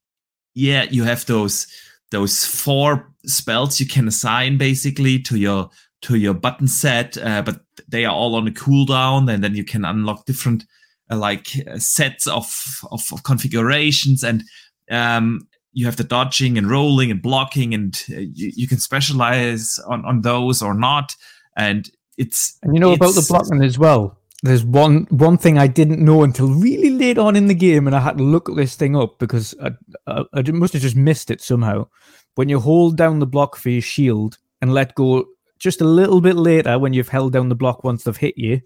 yeah, 0.53 0.83
you 0.83 1.03
have 1.03 1.25
those 1.25 1.67
those 2.11 2.43
four 2.43 3.11
spells 3.25 3.79
you 3.79 3.85
can 3.85 4.07
assign 4.07 4.57
basically 4.57 5.19
to 5.19 5.37
your 5.37 5.69
to 6.01 6.15
your 6.15 6.33
button 6.33 6.67
set, 6.67 7.17
uh, 7.17 7.41
but 7.41 7.61
they 7.87 8.05
are 8.05 8.13
all 8.13 8.35
on 8.35 8.47
a 8.47 8.51
cooldown, 8.51 9.31
and 9.31 9.43
then 9.43 9.55
you 9.55 9.63
can 9.63 9.85
unlock 9.85 10.25
different 10.25 10.65
uh, 11.11 11.17
like 11.17 11.47
uh, 11.67 11.77
sets 11.77 12.27
of, 12.27 12.81
of 12.91 13.01
of 13.11 13.23
configurations 13.23 14.23
and 14.23 14.43
um, 14.91 15.47
you 15.73 15.85
have 15.85 15.97
the 15.97 16.03
dodging 16.03 16.57
and 16.57 16.69
rolling 16.69 17.11
and 17.11 17.21
blocking 17.21 17.73
and 17.73 18.03
uh, 18.11 18.17
you, 18.17 18.51
you 18.55 18.67
can 18.67 18.79
specialize 18.79 19.79
on 19.87 20.05
on 20.05 20.21
those 20.21 20.61
or 20.61 20.73
not 20.73 21.15
and 21.57 21.89
it's 22.19 22.57
And 22.61 22.75
you 22.75 22.79
know 22.79 22.93
about 22.93 23.15
the 23.15 23.25
blocking 23.27 23.63
as 23.63 23.79
well. 23.79 24.17
There's 24.43 24.63
one 24.63 25.07
one 25.09 25.37
thing 25.37 25.57
I 25.57 25.67
didn't 25.67 26.03
know 26.03 26.23
until 26.23 26.47
really 26.47 26.91
late 26.91 27.17
on 27.17 27.35
in 27.35 27.47
the 27.47 27.55
game, 27.55 27.87
and 27.87 27.95
I 27.95 27.99
had 27.99 28.17
to 28.17 28.23
look 28.23 28.53
this 28.55 28.75
thing 28.75 28.95
up 28.95 29.17
because 29.19 29.55
I, 29.61 29.71
I, 30.05 30.23
I 30.33 30.41
must 30.51 30.73
have 30.73 30.81
just 30.81 30.95
missed 30.95 31.31
it 31.31 31.41
somehow. 31.41 31.87
When 32.35 32.47
you 32.47 32.59
hold 32.59 32.95
down 32.95 33.19
the 33.19 33.25
block 33.25 33.55
for 33.55 33.69
your 33.69 33.81
shield, 33.81 34.37
and 34.61 34.73
let 34.73 34.95
go 34.95 35.25
just 35.57 35.81
a 35.81 35.85
little 35.85 36.21
bit 36.21 36.35
later 36.35 36.79
when 36.79 36.93
you've 36.93 37.09
held 37.09 37.33
down 37.33 37.49
the 37.49 37.55
block 37.55 37.83
once 37.83 38.03
they've 38.03 38.15
hit 38.15 38.37
you. 38.37 38.57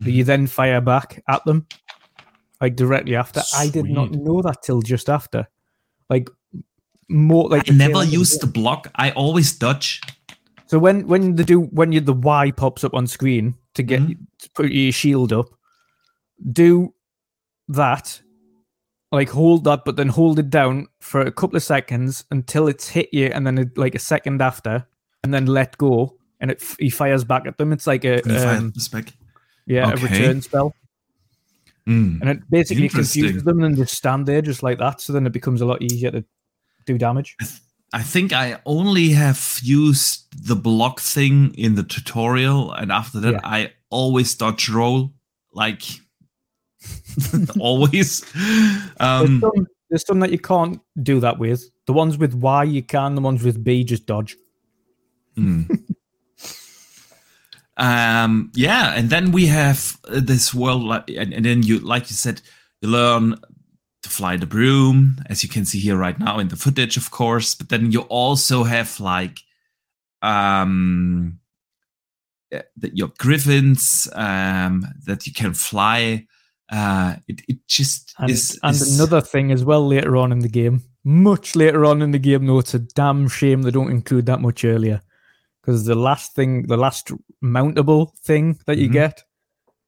Mm-hmm. 0.00 0.08
You 0.08 0.24
then 0.24 0.46
fire 0.46 0.80
back 0.80 1.22
at 1.28 1.44
them, 1.44 1.66
like 2.60 2.76
directly 2.76 3.14
after. 3.14 3.42
I 3.56 3.68
did 3.68 3.86
not 3.86 4.10
know 4.10 4.42
that 4.42 4.62
till 4.62 4.82
just 4.82 5.08
after. 5.08 5.48
Like 6.10 6.28
more 7.08 7.48
like 7.48 7.70
I 7.70 7.74
never 7.74 7.98
end 7.98 8.04
of 8.04 8.10
the 8.10 8.16
use 8.16 8.38
the 8.38 8.46
block. 8.46 8.90
I 8.94 9.12
always 9.12 9.52
dodge. 9.52 10.00
So 10.66 10.78
when 10.78 11.06
when 11.06 11.36
they 11.36 11.44
do 11.44 11.60
when 11.62 11.92
you 11.92 12.00
the 12.00 12.12
Y 12.14 12.50
pops 12.52 12.84
up 12.84 12.94
on 12.94 13.06
screen 13.06 13.54
to 13.74 13.82
get 13.82 14.00
Mhm. 14.00 14.16
to 14.38 14.50
put 14.50 14.70
your 14.70 14.92
shield 14.92 15.32
up, 15.32 15.46
do 16.52 16.94
that, 17.68 18.20
like 19.12 19.28
hold 19.30 19.64
that, 19.64 19.84
but 19.84 19.96
then 19.96 20.08
hold 20.08 20.38
it 20.38 20.50
down 20.50 20.86
for 21.00 21.20
a 21.20 21.30
couple 21.32 21.56
of 21.56 21.62
seconds 21.62 22.24
until 22.30 22.66
it's 22.68 22.88
hit 22.88 23.08
you, 23.12 23.26
and 23.26 23.46
then 23.46 23.58
it, 23.58 23.76
like 23.76 23.94
a 23.94 23.98
second 23.98 24.40
after, 24.42 24.86
and 25.22 25.32
then 25.34 25.46
let 25.46 25.76
go, 25.78 26.16
and 26.40 26.50
it 26.50 26.62
he 26.78 26.88
fires 26.90 27.24
back 27.24 27.46
at 27.46 27.58
them. 27.58 27.72
It's 27.72 27.86
like 27.86 28.04
a 28.04 28.22
um, 28.56 28.72
back? 28.92 29.12
yeah 29.66 29.90
a 29.92 29.96
return 29.96 30.40
spell, 30.42 30.74
Mm. 31.86 32.20
and 32.22 32.30
it 32.30 32.50
basically 32.50 32.88
confuses 32.88 33.44
them 33.44 33.62
and 33.62 33.76
just 33.76 33.94
stand 33.94 34.24
there 34.26 34.40
just 34.40 34.62
like 34.62 34.78
that. 34.78 35.00
So 35.02 35.12
then 35.12 35.26
it 35.26 35.32
becomes 35.32 35.60
a 35.60 35.66
lot 35.66 35.82
easier 35.82 36.10
to 36.10 36.24
do 36.86 36.96
damage. 36.98 37.36
I 37.94 38.02
think 38.02 38.32
I 38.32 38.58
only 38.66 39.10
have 39.10 39.60
used 39.62 40.26
the 40.48 40.56
block 40.56 41.00
thing 41.00 41.54
in 41.54 41.76
the 41.76 41.84
tutorial, 41.84 42.72
and 42.72 42.90
after 42.90 43.20
that, 43.20 43.32
Yeah. 43.34 43.40
I 43.44 43.72
always 43.88 44.34
dodge 44.34 44.68
roll, 44.68 45.12
like 45.52 45.82
always. 47.60 48.20
There's, 48.32 48.90
Um, 48.98 49.40
some, 49.40 49.66
there's 49.88 50.06
some 50.06 50.18
that 50.20 50.32
you 50.32 50.40
can't 50.40 50.80
do 51.04 51.20
that 51.20 51.38
with. 51.38 51.70
The 51.86 51.92
ones 51.92 52.18
with 52.18 52.34
Y 52.34 52.64
you 52.64 52.82
can. 52.82 53.14
The 53.14 53.20
ones 53.20 53.44
with 53.44 53.62
B 53.62 53.84
just 53.84 54.06
dodge. 54.06 54.36
mm. 55.38 55.68
um, 57.76 58.50
yeah, 58.54 58.92
and 58.96 59.08
then 59.08 59.30
we 59.30 59.46
have 59.46 59.98
uh, 60.08 60.20
this 60.20 60.52
world, 60.52 60.82
like, 60.82 61.08
and, 61.10 61.32
and 61.32 61.44
then 61.44 61.62
you, 61.62 61.78
like 61.78 62.10
you 62.10 62.16
said, 62.16 62.42
you 62.80 62.88
learn 62.88 63.36
to 64.04 64.10
fly 64.10 64.36
the 64.36 64.46
broom, 64.46 65.16
as 65.30 65.42
you 65.42 65.48
can 65.48 65.64
see 65.64 65.80
here 65.80 65.96
right 65.96 66.18
now 66.18 66.38
in 66.38 66.48
the 66.48 66.56
footage, 66.56 66.96
of 66.96 67.10
course. 67.10 67.54
But 67.54 67.68
then 67.70 67.90
you 67.90 68.02
also 68.02 68.62
have 68.64 69.00
like 69.00 69.40
um 70.22 71.38
that 72.50 72.96
your 72.96 73.10
griffins 73.18 74.08
um 74.14 74.86
that 75.06 75.26
you 75.26 75.32
can 75.32 75.52
fly 75.54 76.26
uh 76.70 77.16
it, 77.26 77.40
it 77.48 77.58
just 77.66 78.14
And, 78.18 78.30
is, 78.30 78.58
and 78.62 78.74
is- 78.76 78.98
another 78.98 79.20
thing 79.20 79.50
as 79.52 79.64
well 79.64 79.86
later 79.86 80.16
on 80.16 80.30
in 80.32 80.38
the 80.40 80.48
game, 80.48 80.82
much 81.02 81.56
later 81.56 81.84
on 81.84 82.00
in 82.02 82.10
the 82.12 82.18
game, 82.18 82.46
though, 82.46 82.58
it's 82.60 82.74
a 82.74 82.78
damn 82.78 83.28
shame 83.28 83.62
they 83.62 83.70
don't 83.70 83.90
include 83.90 84.26
that 84.26 84.40
much 84.40 84.64
earlier. 84.64 85.00
Because 85.60 85.84
the 85.86 85.94
last 85.94 86.34
thing, 86.34 86.66
the 86.66 86.76
last 86.76 87.10
mountable 87.42 88.14
thing 88.18 88.58
that 88.66 88.76
you 88.78 88.88
Mhm. 88.88 88.92
get 88.92 89.24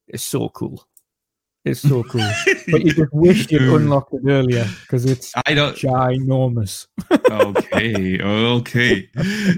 is 0.08 0.24
so 0.24 0.48
cool. 0.48 0.86
It's 1.66 1.80
so 1.80 2.04
cool. 2.04 2.28
but 2.70 2.82
you 2.84 2.92
just 2.92 3.12
wish 3.12 3.50
you'd 3.50 3.62
unlocked 3.80 4.14
it 4.14 4.22
earlier 4.24 4.68
because 4.82 5.04
it's 5.04 5.32
i 5.46 5.52
don't 5.52 5.76
ginormous. 5.76 6.86
okay 7.10 8.20
okay 8.22 9.08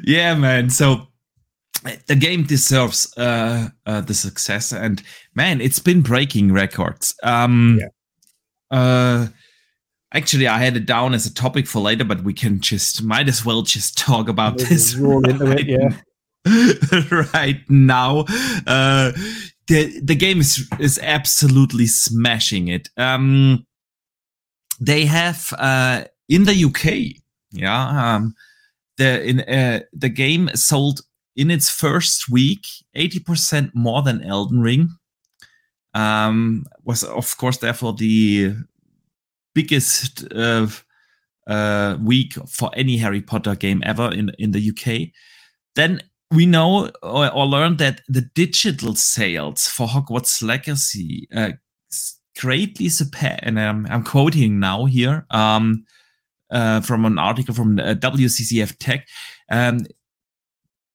yeah 0.04 0.34
man 0.34 0.70
so 0.70 1.06
the 2.06 2.16
game 2.16 2.44
deserves 2.44 3.12
uh, 3.18 3.68
uh 3.84 4.00
the 4.00 4.14
success 4.14 4.72
and 4.72 5.02
man 5.34 5.60
it's 5.60 5.78
been 5.78 6.00
breaking 6.00 6.50
records 6.50 7.14
um 7.22 7.78
uh 8.70 9.26
actually 10.14 10.48
i 10.48 10.58
had 10.58 10.76
it 10.76 10.86
down 10.86 11.12
as 11.12 11.26
a 11.26 11.34
topic 11.34 11.66
for 11.66 11.80
later 11.80 12.04
but 12.04 12.24
we 12.24 12.32
can 12.32 12.58
just 12.60 13.02
might 13.02 13.28
as 13.28 13.44
well 13.44 13.60
just 13.62 13.98
talk 13.98 14.28
about 14.28 14.56
We'll 14.56 14.66
this 14.66 14.96
roll 14.96 15.28
into 15.28 15.44
it, 15.44 15.48
right 15.48 15.66
yeah. 15.66 17.32
right 17.34 17.60
now 17.68 18.24
uh 18.66 19.12
the 19.68 20.00
the 20.00 20.14
game 20.14 20.40
is 20.40 20.68
is 20.80 20.98
absolutely 21.02 21.86
smashing 21.86 22.68
it. 22.68 22.88
Um 22.96 23.66
they 24.80 25.04
have 25.04 25.52
uh 25.58 26.04
in 26.28 26.44
the 26.44 26.64
uk 26.64 26.84
yeah 27.50 28.14
um 28.14 28.34
the 28.96 29.22
in 29.24 29.40
uh, 29.40 29.80
the 29.92 30.08
game 30.08 30.50
sold 30.54 31.00
in 31.36 31.50
its 31.50 31.70
first 31.70 32.28
week 32.28 32.66
80% 32.96 33.70
more 33.74 34.02
than 34.02 34.22
elden 34.24 34.60
ring. 34.60 34.90
Um 35.94 36.64
was 36.84 37.04
of 37.04 37.36
course 37.36 37.58
therefore 37.58 37.92
the 37.92 38.54
biggest 39.54 40.32
uh, 40.32 40.66
uh 41.46 41.96
week 42.02 42.34
for 42.46 42.70
any 42.74 42.98
harry 42.98 43.22
potter 43.22 43.56
game 43.56 43.82
ever 43.84 44.12
in 44.12 44.30
in 44.38 44.52
the 44.52 44.70
uk 44.70 45.08
then 45.74 46.02
we 46.32 46.46
know 46.46 46.90
or, 47.02 47.32
or 47.32 47.46
learned 47.46 47.78
that 47.78 48.02
the 48.08 48.20
digital 48.20 48.94
sales 48.94 49.66
for 49.66 49.86
Hogwarts 49.86 50.42
Legacy 50.42 51.28
uh, 51.34 51.52
greatly 52.38 52.88
surpass, 52.88 53.40
and 53.42 53.58
um, 53.58 53.86
I'm 53.90 54.04
quoting 54.04 54.60
now 54.60 54.84
here 54.84 55.26
um, 55.30 55.84
uh, 56.50 56.80
from 56.80 57.04
an 57.04 57.18
article 57.18 57.54
from 57.54 57.78
uh, 57.78 57.94
WCCF 57.94 58.76
Tech. 58.78 59.06
Um, 59.50 59.86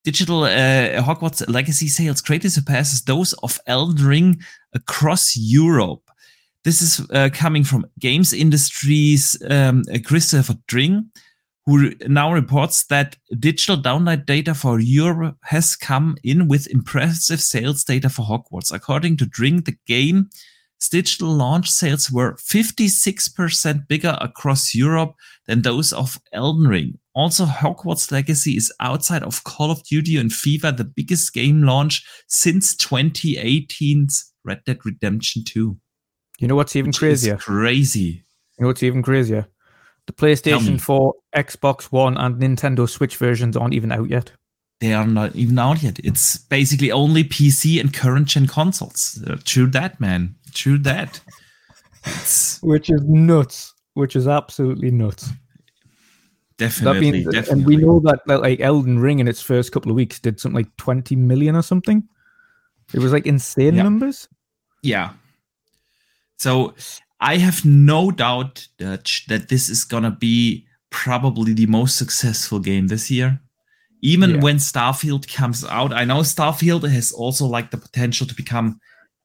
digital 0.04 0.44
uh, 0.44 1.02
Hogwarts 1.02 1.48
Legacy 1.50 1.88
sales 1.88 2.22
greatly 2.22 2.50
surpasses 2.50 3.04
those 3.04 3.34
of 3.42 3.60
Elden 3.68 4.06
Ring 4.06 4.42
across 4.74 5.36
Europe. 5.36 6.02
This 6.64 6.82
is 6.82 7.06
uh, 7.12 7.30
coming 7.34 7.64
from 7.64 7.86
Games 8.00 8.32
Industries' 8.32 9.38
um, 9.50 9.84
Christopher 10.06 10.56
Dring, 10.68 11.10
who 11.66 11.94
now 12.08 12.34
reports 12.34 12.86
that 12.88 13.16
digital 13.40 13.78
download 13.78 14.26
data 14.26 14.54
for 14.54 14.80
Europe 14.80 15.38
has 15.44 15.76
come 15.76 16.18
in 16.24 16.48
with 16.48 16.68
impressive 16.68 17.40
sales 17.40 17.84
data 17.84 18.10
for 18.10 18.26
Hogwarts. 18.26 18.74
According 18.74 19.18
to 19.18 19.26
Dring, 19.26 19.62
the 19.62 19.78
game's 19.88 20.28
digital 20.92 21.30
launch 21.30 21.70
sales 21.70 22.12
were 22.12 22.34
56% 22.34 23.88
bigger 23.88 24.18
across 24.20 24.76
Europe 24.76 25.16
than 25.48 25.62
those 25.62 25.94
of 25.94 26.20
Elden 26.34 26.68
Ring. 26.68 27.00
Also, 27.16 27.46
Hogwarts 27.46 28.12
Legacy 28.12 28.58
is 28.58 28.74
outside 28.80 29.24
of 29.24 29.44
Call 29.46 29.72
of 29.72 29.84
Duty 29.84 30.18
and 30.18 30.32
FIFA 30.32 30.76
the 30.76 30.84
biggest 30.84 31.34
game 31.34 31.64
launch 31.64 32.06
since 32.28 32.76
2018's 32.76 34.34
Red 34.44 34.64
Dead 34.66 34.80
Redemption 34.84 35.44
2. 35.46 35.78
You 36.40 36.48
know 36.48 36.56
what's 36.56 36.76
even 36.76 36.90
which 36.90 36.98
crazier? 36.98 37.38
Crazy. 37.38 38.26
You 38.58 38.64
know 38.64 38.68
what's 38.68 38.84
even 38.84 39.02
crazier? 39.02 39.48
The 40.08 40.14
PlayStation 40.14 40.74
me. 40.74 40.78
4, 40.78 41.14
Xbox 41.36 41.84
One, 41.86 42.18
and 42.18 42.36
Nintendo 42.36 42.90
Switch 42.90 43.18
versions 43.18 43.56
aren't 43.56 43.74
even 43.74 43.92
out 43.92 44.10
yet. 44.10 44.32
They 44.82 44.94
are 44.94 45.08
not 45.08 45.34
even 45.36 45.58
out 45.60 45.82
yet. 45.82 46.00
It's 46.04 46.38
basically 46.38 46.92
only 46.92 47.24
PC 47.24 47.80
and 47.80 47.94
current 47.94 48.28
gen 48.28 48.48
consoles. 48.48 49.24
Uh, 49.26 49.38
true 49.46 49.68
that, 49.68 50.00
man. 50.02 50.36
True 50.54 50.78
that. 50.80 51.22
Which 52.62 52.90
is 52.90 53.02
nuts. 53.04 53.74
Which 53.94 54.16
is 54.18 54.28
absolutely 54.28 54.92
nuts. 54.92 55.30
definitely, 56.58 57.10
that 57.12 57.14
means, 57.14 57.26
definitely. 57.34 57.52
and 57.54 57.66
we 57.66 57.78
know 57.78 58.00
that, 58.02 58.20
that 58.26 58.42
like 58.42 58.60
Elden 58.60 59.00
Ring 59.00 59.20
in 59.20 59.28
its 59.30 59.42
first 59.42 59.72
couple 59.72 59.90
of 59.92 59.96
weeks 59.96 60.20
did 60.20 60.40
something 60.40 60.56
like 60.58 60.76
20 60.78 61.16
million 61.16 61.56
or 61.56 61.62
something. 61.62 62.04
It 62.94 63.00
was 63.00 63.14
like 63.14 63.26
insane 63.26 63.76
Yeah. 63.76 63.84
numbers. 63.84 64.28
Yeah. 64.82 65.12
So 66.38 66.74
I 67.24 67.38
have 67.38 67.64
no 67.64 68.12
doubt 68.12 68.68
Dutch, 68.78 69.26
that 69.28 69.48
this 69.50 69.70
is 69.70 69.86
gonna 69.86 70.12
be 70.12 70.66
probably 70.90 71.54
the 71.54 71.66
most 71.68 71.98
successful 71.98 72.60
game 72.60 72.88
this 72.88 73.10
year. 73.10 73.40
Even 74.02 74.32
Yeah. 74.32 74.42
when 74.42 74.58
Starfield 74.58 75.34
comes 75.34 75.64
out, 75.64 75.94
I 75.94 76.04
know 76.06 76.20
Starfield 76.24 76.84
has 76.92 77.12
also 77.14 77.46
like 77.48 77.72
the 77.72 77.78
potential 77.78 78.28
to 78.28 78.36
become 78.36 78.80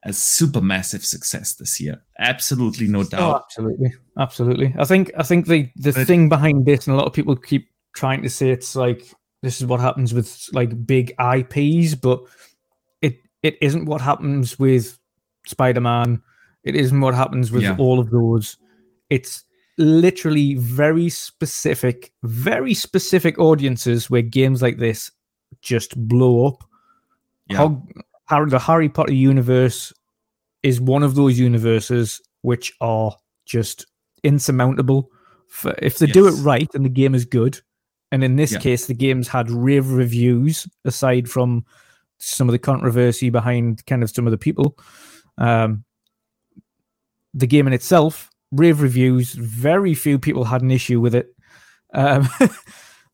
a 0.05 0.12
super 0.12 0.61
massive 0.61 1.05
success 1.05 1.55
this 1.55 1.81
year. 1.81 2.00
Absolutely 2.21 2.87
no 2.87 3.00
Oh, 3.00 3.05
doubt. 3.05 3.43
absolutely, 3.47 3.93
absolutely. 4.17 4.73
I 4.78 4.85
think 4.85 5.11
I 5.19 5.25
think 5.25 5.47
the 5.47 5.69
the 5.75 5.93
But- 5.93 6.07
thing 6.07 6.28
behind 6.28 6.64
this, 6.67 6.87
and 6.87 6.95
a 6.95 6.97
lot 6.99 7.07
of 7.09 7.12
people 7.12 7.35
keep 7.35 7.69
trying 7.97 8.23
to 8.23 8.31
say 8.31 8.50
it's 8.50 8.76
like 8.76 9.02
this 9.43 9.61
is 9.61 9.67
what 9.67 9.81
happens 9.81 10.14
with 10.14 10.28
like 10.52 10.87
big 10.87 11.12
IPs, 11.19 11.97
but 11.97 12.21
it 13.02 13.17
it 13.43 13.59
isn't 13.61 13.87
what 13.87 14.00
happens 14.00 14.57
with 14.59 14.97
Spider 15.47 15.81
Man. 15.81 16.23
It 16.65 16.75
isn't 16.77 17.00
what 17.00 17.15
happens 17.15 17.50
with 17.50 17.62
Yeah. 17.62 17.77
all 17.79 17.99
of 17.99 18.11
those. 18.11 18.57
It's 19.11 19.45
literally 19.79 20.55
very 20.55 21.09
specific, 21.09 22.12
very 22.25 22.75
specific 22.75 23.38
audiences 23.38 24.11
where 24.11 24.23
games 24.23 24.61
like 24.61 24.79
this 24.79 25.11
just 25.62 25.97
blow 26.09 26.47
up. 26.47 26.65
Yeah. 27.49 27.59
Hog, 27.59 27.91
Harry, 28.27 28.50
the 28.50 28.59
Harry 28.59 28.88
Potter 28.88 29.15
universe 29.15 29.93
is 30.62 30.81
one 30.81 31.03
of 31.03 31.15
those 31.15 31.38
universes 31.38 32.21
which 32.43 32.73
are 32.81 33.15
just 33.47 33.87
insurmountable. 34.25 35.11
For, 35.49 35.75
if 35.81 35.99
they 35.99 36.07
do 36.07 36.27
it 36.27 36.33
right 36.43 36.69
and 36.75 36.85
the 36.85 36.91
game 36.91 37.15
is 37.15 37.25
good, 37.25 37.61
and 38.12 38.23
in 38.25 38.37
this 38.37 38.53
Yeah. 38.53 38.59
case, 38.59 38.87
the 38.87 38.95
game's 38.95 39.29
had 39.29 39.50
rave 39.50 39.91
reviews 39.91 40.67
aside 40.85 41.29
from 41.31 41.65
some 42.19 42.49
of 42.49 42.53
the 42.53 42.59
controversy 42.59 43.31
behind 43.31 43.87
kind 43.87 44.03
of 44.03 44.11
some 44.11 44.27
of 44.27 44.31
the 44.33 44.38
people. 44.38 44.77
Um, 45.38 45.85
the 47.35 47.47
game 47.47 47.67
in 47.67 47.73
itself, 47.73 48.31
rave 48.53 48.81
reviews. 48.81 49.35
Very 49.35 49.95
few 49.95 50.19
people 50.19 50.45
had 50.45 50.63
an 50.63 50.71
issue 50.71 51.01
with 51.01 51.15
it. 51.15 51.35
Um, 51.95 52.29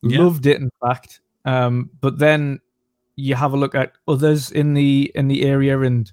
Yeah. 0.05 0.21
Loved 0.21 0.47
it, 0.47 0.61
in 0.61 0.71
fact. 0.83 1.21
Um, 1.45 1.91
but 2.01 2.19
then 2.19 2.61
you 3.17 3.35
have 3.35 3.55
a 3.55 3.57
look 3.57 3.75
at 3.75 3.93
others 4.07 4.51
in 4.51 4.75
the 4.75 5.11
in 5.15 5.29
the 5.29 5.45
area, 5.45 5.81
and 5.81 6.11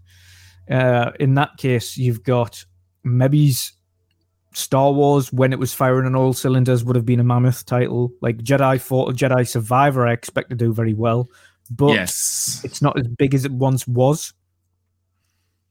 uh, 0.70 1.12
in 1.20 1.36
that 1.36 1.58
case, 1.58 1.98
you've 1.98 2.24
got 2.24 2.64
maybe's 3.04 3.74
Star 4.54 4.92
Wars 4.92 5.32
when 5.34 5.52
it 5.52 5.60
was 5.60 5.74
firing 5.74 6.06
on 6.06 6.16
all 6.16 6.34
cylinders 6.34 6.84
would 6.86 6.96
have 6.96 7.06
been 7.06 7.20
a 7.20 7.24
mammoth 7.24 7.66
title. 7.66 8.12
Like 8.22 8.38
Jedi 8.38 8.80
Fought 8.80 9.16
Jedi 9.16 9.48
Survivor, 9.48 10.08
I 10.08 10.14
expect 10.14 10.50
to 10.52 10.56
do 10.56 10.74
very 10.74 10.94
well, 10.94 11.30
but 11.70 11.94
yes, 11.94 12.62
it's 12.64 12.82
not 12.82 12.98
as 12.98 13.08
big 13.08 13.34
as 13.34 13.44
it 13.44 13.52
once 13.52 13.86
was. 13.88 14.34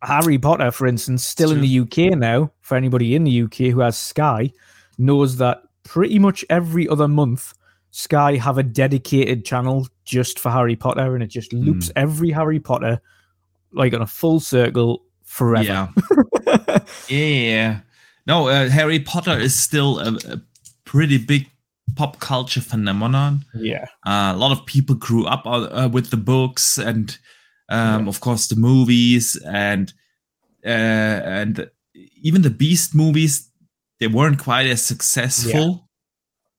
Harry 0.03 0.39
Potter, 0.39 0.71
for 0.71 0.87
instance, 0.87 1.25
still 1.25 1.53
in 1.53 1.61
the 1.61 1.81
UK 1.81 2.19
now. 2.19 2.53
For 2.61 2.77
anybody 2.77 3.15
in 3.15 3.25
the 3.25 3.43
UK 3.43 3.73
who 3.73 3.81
has 3.81 3.97
Sky, 3.97 4.53
knows 4.99 5.37
that 5.37 5.63
pretty 5.83 6.19
much 6.19 6.45
every 6.49 6.89
other 6.89 7.09
month, 7.09 7.55
Sky 7.91 8.37
have 8.37 8.59
a 8.59 8.63
dedicated 8.63 9.45
channel 9.45 9.87
just 10.05 10.39
for 10.39 10.51
Harry 10.51 10.77
Potter, 10.77 11.15
and 11.15 11.23
it 11.23 11.29
just 11.29 11.53
loops 11.53 11.89
mm. 11.89 11.93
every 11.97 12.31
Harry 12.31 12.61
Potter 12.61 13.01
like 13.73 13.95
on 13.95 14.03
a 14.03 14.07
full 14.07 14.41
circle 14.41 15.03
forever. 15.25 15.89
Yeah, 17.09 17.27
yeah. 17.27 17.81
No, 18.27 18.49
uh, 18.49 18.69
Harry 18.69 18.99
Potter 18.99 19.39
is 19.39 19.55
still 19.55 20.01
a, 20.01 20.15
a, 20.29 20.41
pretty 20.85 21.19
big 21.19 21.49
pop 21.95 22.19
culture 22.19 22.61
phenomenon. 22.61 23.45
Yeah, 23.55 23.87
uh, 24.05 24.33
a 24.35 24.37
lot 24.37 24.51
of 24.51 24.67
people 24.67 24.97
grew 24.97 25.27
up 25.27 25.43
uh, 25.47 25.89
with 25.93 26.11
the 26.11 26.17
books 26.17 26.79
and, 26.79 27.17
um, 27.71 28.05
yeah. 28.05 28.09
of 28.09 28.21
course, 28.21 28.49
the 28.49 28.57
movies 28.57 29.37
and 29.47 29.93
uh, 30.65 30.69
and 30.69 31.71
even 32.23 32.43
the 32.43 32.51
Beast 32.51 32.95
movies. 32.95 33.47
They 33.99 34.09
weren't 34.09 34.39
quite 34.39 34.67
as 34.67 34.83
successful, 34.83 35.53
yeah. 35.53 35.77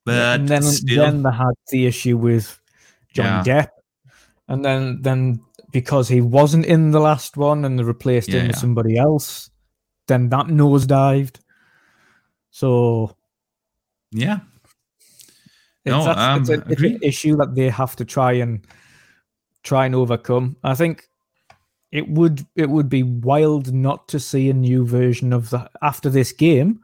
but 0.04 0.40
and 0.40 0.48
then 0.48 0.62
still... 0.62 1.02
then 1.02 1.24
they 1.24 1.32
had 1.32 1.54
the 1.70 1.86
issue 1.86 2.16
with 2.16 2.60
John 3.12 3.44
yeah. 3.44 3.62
Depp, 3.64 3.68
and 4.46 4.64
then 4.64 5.02
then 5.02 5.40
because 5.72 6.06
he 6.08 6.20
wasn't 6.20 6.66
in 6.66 6.92
the 6.92 7.00
last 7.00 7.36
one 7.36 7.64
and 7.64 7.78
they 7.78 7.82
replaced 7.82 8.28
him 8.28 8.46
with 8.46 8.56
somebody 8.56 8.96
else, 8.96 9.50
then 10.06 10.28
that 10.28 10.46
nosedived. 10.46 11.40
So, 12.50 13.16
yeah, 14.12 14.40
it's, 15.84 15.90
no, 15.90 16.12
um, 16.12 16.42
it's, 16.42 16.50
a, 16.50 16.64
it's 16.68 16.82
an 16.82 16.98
issue 17.02 17.36
that 17.38 17.54
they 17.54 17.70
have 17.70 17.96
to 17.96 18.04
try 18.04 18.32
and 18.32 18.64
try 19.62 19.86
and 19.86 19.94
overcome. 19.94 20.56
I 20.64 20.74
think 20.74 21.08
it 21.90 22.08
would 22.08 22.46
it 22.56 22.70
would 22.70 22.88
be 22.88 23.02
wild 23.02 23.72
not 23.72 24.08
to 24.08 24.20
see 24.20 24.48
a 24.48 24.54
new 24.54 24.86
version 24.86 25.32
of 25.32 25.50
the 25.50 25.70
after 25.82 26.08
this 26.08 26.32
game 26.32 26.80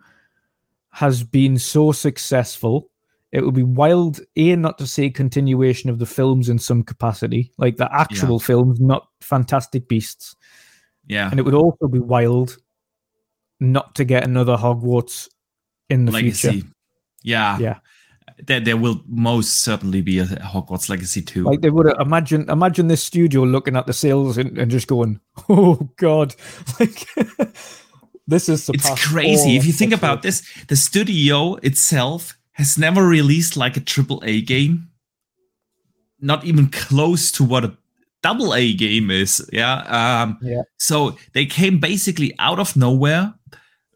has 0.91 1.23
been 1.23 1.59
so 1.59 1.93
successful. 1.93 2.91
It 3.31 3.45
would 3.45 3.55
be 3.55 3.63
wild 3.63 4.21
a 4.37 4.57
not 4.57 4.79
to 4.79 4.87
see 4.87 5.07
a 5.07 5.11
continuation 5.11 5.91
of 5.91 5.99
the 5.99 6.07
films 6.07 6.49
in 6.49 6.59
some 6.59 6.83
capacity, 6.83 7.53
like 7.59 7.77
the 7.77 7.93
actual 7.95 8.39
yeah. 8.41 8.47
films, 8.47 8.81
not 8.81 9.09
Fantastic 9.21 9.87
Beasts. 9.87 10.35
Yeah, 11.07 11.31
and 11.31 11.39
it 11.39 11.43
would 11.43 11.55
also 11.55 11.89
be 11.89 11.99
wild 11.99 12.57
not 13.61 13.95
to 13.97 14.05
get 14.05 14.25
another 14.25 14.57
Hogwarts 14.57 15.29
in 15.91 16.05
the 16.05 16.13
Legacy. 16.13 16.51
future. 16.51 16.69
Yeah. 17.23 17.59
Yeah. 17.59 17.79
There, 18.45 18.61
there 18.61 18.77
will 18.77 19.03
most 19.07 19.63
certainly 19.63 20.03
be 20.03 20.19
a 20.19 20.25
Hogwarts 20.25 20.89
Legacy 20.89 21.23
too. 21.23 21.45
Like 21.45 21.61
they 21.61 21.71
would 21.71 21.87
imagine 22.01 22.49
imagine 22.49 22.89
this 22.89 23.03
studio 23.03 23.43
looking 23.43 23.77
at 23.77 23.87
the 23.87 23.93
sales 23.93 24.39
and, 24.39 24.59
and 24.59 24.71
just 24.71 24.87
going, 24.87 25.21
"Oh 25.49 25.91
God!" 25.97 26.35
Like 26.81 27.07
this 28.27 28.49
is 28.49 28.69
it's 28.69 29.07
crazy 29.07 29.57
if 29.57 29.65
you 29.67 29.73
think 29.73 29.93
about 29.93 30.23
this. 30.23 30.43
The 30.69 30.77
studio 30.77 31.55
itself 31.57 32.37
has 32.53 32.77
never 32.77 33.07
released 33.07 33.57
like 33.57 33.77
a 33.77 33.81
triple 33.81 34.23
A 34.25 34.43
game, 34.43 34.89
not 36.21 36.45
even 36.45 36.69
close 36.69 37.33
to 37.33 37.45
what 37.45 37.65
a 37.65 37.77
double 38.23 38.55
A 38.55 38.75
game 38.75 39.11
is. 39.11 39.49
Yeah. 39.53 39.77
Um, 40.23 40.39
yeah. 40.43 40.63
So 40.77 41.17
they 41.33 41.47
came 41.47 41.79
basically 41.79 42.35
out 42.39 42.59
of 42.59 42.77
nowhere 42.77 43.35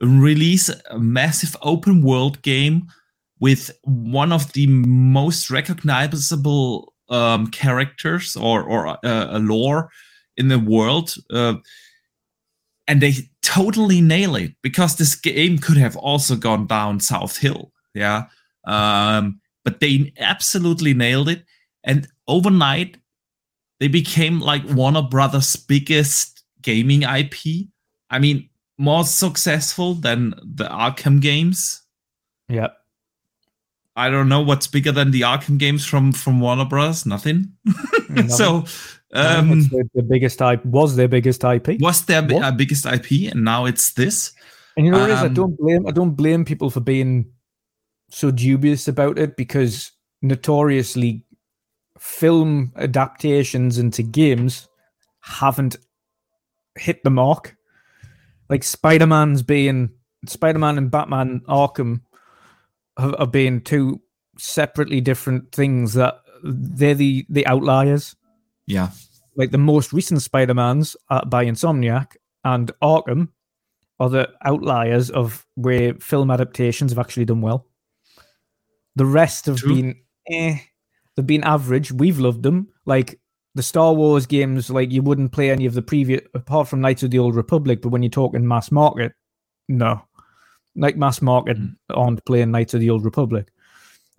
release 0.02 0.68
a 0.90 0.98
massive 0.98 1.56
open 1.62 2.02
world 2.02 2.42
game 2.42 2.88
with 3.42 3.72
one 3.82 4.30
of 4.30 4.52
the 4.52 4.68
most 4.68 5.50
recognizable 5.50 6.94
um, 7.08 7.48
characters 7.48 8.36
or 8.36 8.62
or 8.62 8.86
uh, 8.86 8.96
a 9.04 9.40
lore 9.40 9.90
in 10.36 10.46
the 10.46 10.60
world, 10.60 11.16
uh, 11.32 11.54
and 12.86 13.00
they 13.00 13.14
totally 13.42 14.00
nail 14.00 14.36
it 14.36 14.52
because 14.62 14.96
this 14.96 15.16
game 15.16 15.58
could 15.58 15.76
have 15.76 15.96
also 15.96 16.36
gone 16.36 16.68
down 16.68 17.00
South 17.00 17.36
Hill, 17.36 17.72
yeah. 17.94 18.26
Um, 18.64 19.40
but 19.64 19.80
they 19.80 20.12
absolutely 20.20 20.94
nailed 20.94 21.28
it, 21.28 21.44
and 21.82 22.06
overnight 22.28 22.96
they 23.80 23.88
became 23.88 24.38
like 24.38 24.62
Warner 24.68 25.02
Brothers' 25.02 25.56
biggest 25.56 26.44
gaming 26.62 27.02
IP. 27.02 27.66
I 28.08 28.20
mean, 28.20 28.48
more 28.78 29.04
successful 29.04 29.94
than 29.94 30.34
the 30.44 30.68
Arkham 30.68 31.20
games. 31.20 31.82
Yeah. 32.48 32.68
I 33.94 34.08
don't 34.08 34.28
know 34.28 34.40
what's 34.40 34.66
bigger 34.66 34.92
than 34.92 35.10
the 35.10 35.22
Arkham 35.22 35.58
games 35.58 35.84
from 35.84 36.12
from 36.12 36.40
Warner 36.40 36.64
Bros. 36.64 37.04
Nothing. 37.04 37.52
Nothing. 38.08 38.28
so 38.28 38.64
um, 39.12 39.60
the, 39.68 39.88
the, 39.94 40.02
biggest 40.02 40.40
IP 40.40 40.64
was 40.64 40.96
their 40.96 41.08
biggest 41.08 41.44
IP. 41.44 41.80
Was 41.80 42.04
their 42.06 42.22
what? 42.22 42.42
uh, 42.42 42.52
biggest 42.52 42.86
IP, 42.86 43.30
and 43.32 43.44
now 43.44 43.66
it's 43.66 43.92
this. 43.92 44.32
And 44.76 44.86
you 44.86 44.92
know 44.92 45.00
what 45.00 45.10
um, 45.10 45.16
is? 45.16 45.22
I 45.22 45.26
um, 45.26 45.34
don't 45.34 45.58
blame. 45.58 45.86
I 45.86 45.90
don't 45.90 46.14
blame 46.14 46.44
people 46.44 46.70
for 46.70 46.80
being 46.80 47.30
so 48.10 48.30
dubious 48.30 48.88
about 48.88 49.18
it 49.18 49.36
because 49.36 49.92
notoriously, 50.22 51.26
film 51.98 52.72
adaptations 52.76 53.78
into 53.78 54.02
games 54.02 54.68
haven't 55.20 55.76
hit 56.76 57.04
the 57.04 57.10
mark 57.10 57.56
like 58.52 58.62
Spider 58.62 59.06
Man's 59.06 59.42
being 59.42 59.90
Spider 60.26 60.58
Man 60.58 60.76
and 60.76 60.90
Batman 60.90 61.40
Arkham 61.48 62.02
are, 62.96 63.14
are 63.18 63.26
being 63.26 63.60
two 63.60 64.00
separately 64.38 65.00
different 65.00 65.52
things 65.52 65.94
that 65.94 66.20
they're 66.42 66.94
the 66.94 67.26
the 67.28 67.46
outliers. 67.46 68.16
Yeah, 68.66 68.90
like 69.36 69.50
the 69.50 69.58
most 69.58 69.92
recent 69.92 70.22
Spider 70.22 70.54
Mans 70.54 70.96
by 71.26 71.44
Insomniac 71.44 72.16
and 72.44 72.70
Arkham 72.82 73.28
are 74.00 74.10
the 74.10 74.28
outliers 74.44 75.10
of 75.10 75.46
where 75.54 75.94
film 75.94 76.30
adaptations 76.30 76.90
have 76.90 76.98
actually 76.98 77.24
done 77.24 77.40
well. 77.40 77.66
The 78.96 79.06
rest 79.06 79.46
have 79.46 79.58
True. 79.58 79.74
been 79.74 79.96
eh, 80.30 80.58
they've 81.16 81.26
been 81.26 81.44
average. 81.44 81.92
We've 81.92 82.18
loved 82.18 82.42
them. 82.42 82.68
Like 82.84 83.18
the 83.54 83.62
Star 83.62 83.92
Wars 83.92 84.26
games, 84.26 84.70
like 84.70 84.90
you 84.90 85.02
wouldn't 85.02 85.32
play 85.32 85.50
any 85.50 85.66
of 85.66 85.74
the 85.74 85.82
previous, 85.82 86.22
apart 86.34 86.68
from 86.68 86.80
Knights 86.80 87.02
of 87.02 87.10
the 87.10 87.18
Old 87.18 87.34
Republic. 87.34 87.80
But 87.82 87.90
when 87.90 88.02
you're 88.02 88.10
talking 88.10 88.46
mass 88.46 88.70
market, 88.70 89.12
no, 89.68 90.02
like 90.76 90.96
mass 90.96 91.22
market 91.22 91.58
mm. 91.58 91.74
aren't 91.90 92.24
playing 92.24 92.50
Knights 92.50 92.74
of 92.74 92.80
the 92.80 92.90
Old 92.90 93.04
Republic. 93.04 93.48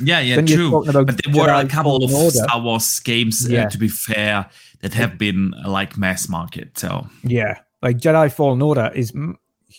yeah, 0.00 0.20
yeah, 0.20 0.40
true. 0.42 0.70
But 0.84 0.92
there 0.92 1.04
Jedi 1.04 1.38
were 1.38 1.48
a 1.48 1.68
couple 1.68 2.04
of 2.04 2.32
Star 2.32 2.60
Wars 2.60 3.00
games, 3.00 3.46
uh, 3.46 3.52
yeah. 3.52 3.66
uh, 3.66 3.70
to 3.70 3.78
be 3.78 3.88
fair, 3.88 4.46
that 4.80 4.94
have 4.94 5.18
been 5.18 5.54
uh, 5.64 5.70
like 5.70 5.96
mass 5.96 6.28
market. 6.28 6.78
So 6.78 7.06
yeah, 7.24 7.58
like 7.80 7.98
Jedi 7.98 8.30
Fallen 8.32 8.62
Order 8.62 8.92
is 8.94 9.12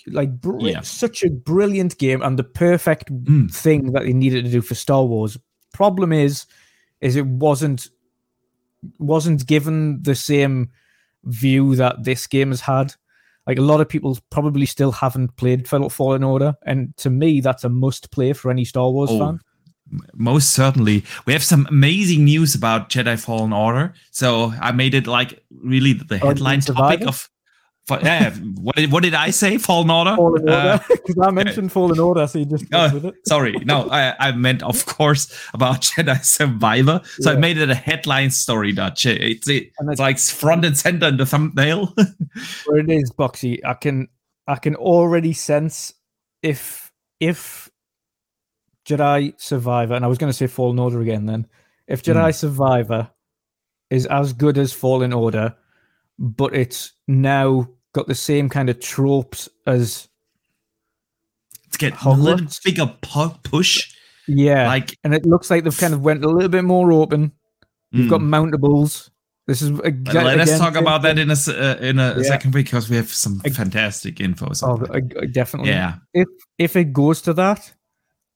like 0.08 0.42
br- 0.42 0.60
yeah. 0.60 0.82
such 0.82 1.24
a 1.24 1.30
brilliant 1.30 1.98
game 2.00 2.22
and 2.22 2.38
the 2.38 2.44
perfect 2.44 3.14
mm. 3.14 3.54
thing 3.54 3.92
that 3.94 4.04
they 4.04 4.14
needed 4.14 4.46
to 4.46 4.52
do 4.52 4.62
for 4.62 4.76
Star 4.76 5.04
Wars. 5.04 5.38
Problem 5.74 6.12
is, 6.12 6.46
is 7.02 7.16
it 7.16 7.26
wasn't 7.26 7.90
wasn't 9.00 9.46
given 9.48 10.02
the 10.04 10.16
same 10.16 10.70
view 11.26 11.76
that 11.76 12.04
this 12.04 12.28
game 12.28 12.50
has 12.50 12.62
had. 12.62 12.96
Like 13.46 13.58
a 13.58 13.62
lot 13.62 13.82
of 13.82 13.90
people 13.90 14.18
probably 14.30 14.66
still 14.66 14.92
haven't 14.92 15.36
played 15.36 15.68
Fallen 15.68 16.24
Order, 16.24 16.56
and 16.66 16.96
to 16.98 17.10
me, 17.10 17.42
that's 17.42 17.64
a 17.64 17.70
must 17.70 18.12
play 18.12 18.34
for 18.34 18.50
any 18.50 18.64
Star 18.64 18.90
Wars 18.90 19.10
oh, 19.12 19.20
fan. 19.20 19.40
Most 20.14 20.52
certainly, 20.52 21.04
we 21.26 21.34
have 21.34 21.44
some 21.44 21.68
amazing 21.70 22.24
news 22.24 22.56
about 22.56 22.90
Jedi 22.90 23.20
Fallen 23.20 23.52
Order. 23.52 23.94
So 24.12 24.54
I 24.62 24.72
made 24.72 24.94
it 24.94 25.08
like 25.08 25.44
really 25.52 25.94
the 25.94 26.20
oh, 26.22 26.28
headline 26.28 26.62
topic 26.62 27.06
of 27.06 27.30
yeah, 27.90 28.32
what 28.32 28.78
did, 28.78 28.92
what 28.92 29.04
did 29.04 29.14
I 29.14 29.30
say? 29.32 29.58
Fallen 29.58 29.90
Order. 29.90 30.16
Fallen 30.16 30.50
Order. 30.50 30.82
Because 30.88 31.18
uh, 31.18 31.24
I 31.28 31.32
mentioned 31.32 31.72
Fallen 31.72 32.00
Order, 32.00 32.28
so 32.28 32.40
you 32.40 32.46
just 32.46 32.66
oh, 32.72 32.94
with 32.94 33.06
it. 33.06 33.16
sorry, 33.28 33.54
no, 33.66 33.90
I, 33.90 34.16
I 34.20 34.32
meant 34.32 34.64
of 34.64 34.86
course 34.86 35.34
about 35.54 35.82
Jedi 35.82 36.24
Survivor. 36.24 37.02
So 37.20 37.32
yeah. 37.32 37.38
I 37.38 37.40
made 37.40 37.58
it 37.58 37.70
a 37.70 37.76
headline 37.76 38.32
story. 38.32 38.72
Dutch. 38.72 39.06
It's 39.06 39.50
it, 39.50 39.72
it's 39.82 40.00
like 40.00 40.18
front 40.20 40.64
and 40.64 40.78
center 40.78 41.08
in 41.08 41.18
the 41.18 41.26
thumbnail. 41.26 41.94
where 42.66 42.80
it 42.80 42.90
is, 42.90 43.12
Boxy. 43.12 43.60
I 43.66 43.74
can 43.74 44.08
I 44.48 44.56
can 44.56 44.76
already 44.76 45.34
sense 45.34 45.94
if 46.42 46.92
if 47.20 47.70
Jedi 48.86 49.34
Survivor, 49.40 49.94
and 49.94 50.06
I 50.06 50.08
was 50.08 50.18
going 50.18 50.32
to 50.32 50.38
say 50.38 50.48
Fallen 50.48 50.80
Order 50.80 51.02
again. 51.02 51.26
Then, 51.26 51.48
if 51.88 52.02
Jedi 52.02 52.30
mm. 52.30 52.36
Survivor 52.36 53.10
is 53.90 54.06
as 54.06 54.32
good 54.32 54.58
as 54.58 54.72
Fallen 54.72 55.12
Order 55.12 55.56
but 56.20 56.56
it's 56.56 56.94
now 57.08 57.68
got 57.94 58.08
the 58.08 58.16
same 58.16 58.50
kind 58.50 58.70
of 58.70 58.80
tropes 58.80 59.50
as 59.68 60.08
it's 61.68 61.78
getting 61.78 61.98
a 62.06 62.14
little 62.14 62.48
bigger 62.64 62.88
push. 63.44 63.94
Yeah, 64.28 64.68
Like, 64.68 64.98
and 65.04 65.14
it 65.14 65.26
looks 65.26 65.50
like 65.50 65.64
they've 65.64 65.78
kind 65.78 65.94
of 65.94 66.02
went 66.02 66.24
a 66.24 66.30
little 66.30 66.50
bit 66.50 66.64
more 66.64 66.92
open. 66.94 67.34
You've 67.92 68.08
mm. 68.08 68.10
got 68.10 68.22
mountables. 68.22 69.10
This 69.48 69.62
is 69.62 69.72
Let- 69.72 69.86
again, 69.86 70.24
Let 70.24 70.40
us 70.40 70.50
again, 70.50 70.60
talk 70.60 70.76
about 70.76 71.02
that 71.02 71.20
in 71.20 71.30
a 71.30 71.34
uh, 71.34 71.76
in 71.82 72.00
a 72.00 72.16
Yeah. 72.18 72.24
second 72.24 72.52
because 72.52 72.90
we 72.90 72.96
have 72.96 73.10
some 73.10 73.40
fantastic 73.40 74.22
info. 74.22 74.52
Oh, 74.64 74.78
definitely. 75.32 75.72
yeah, 75.72 75.96
If 76.14 76.28
if 76.58 76.76
it 76.78 76.94
goes 76.94 77.22
to 77.24 77.34
that, 77.34 77.74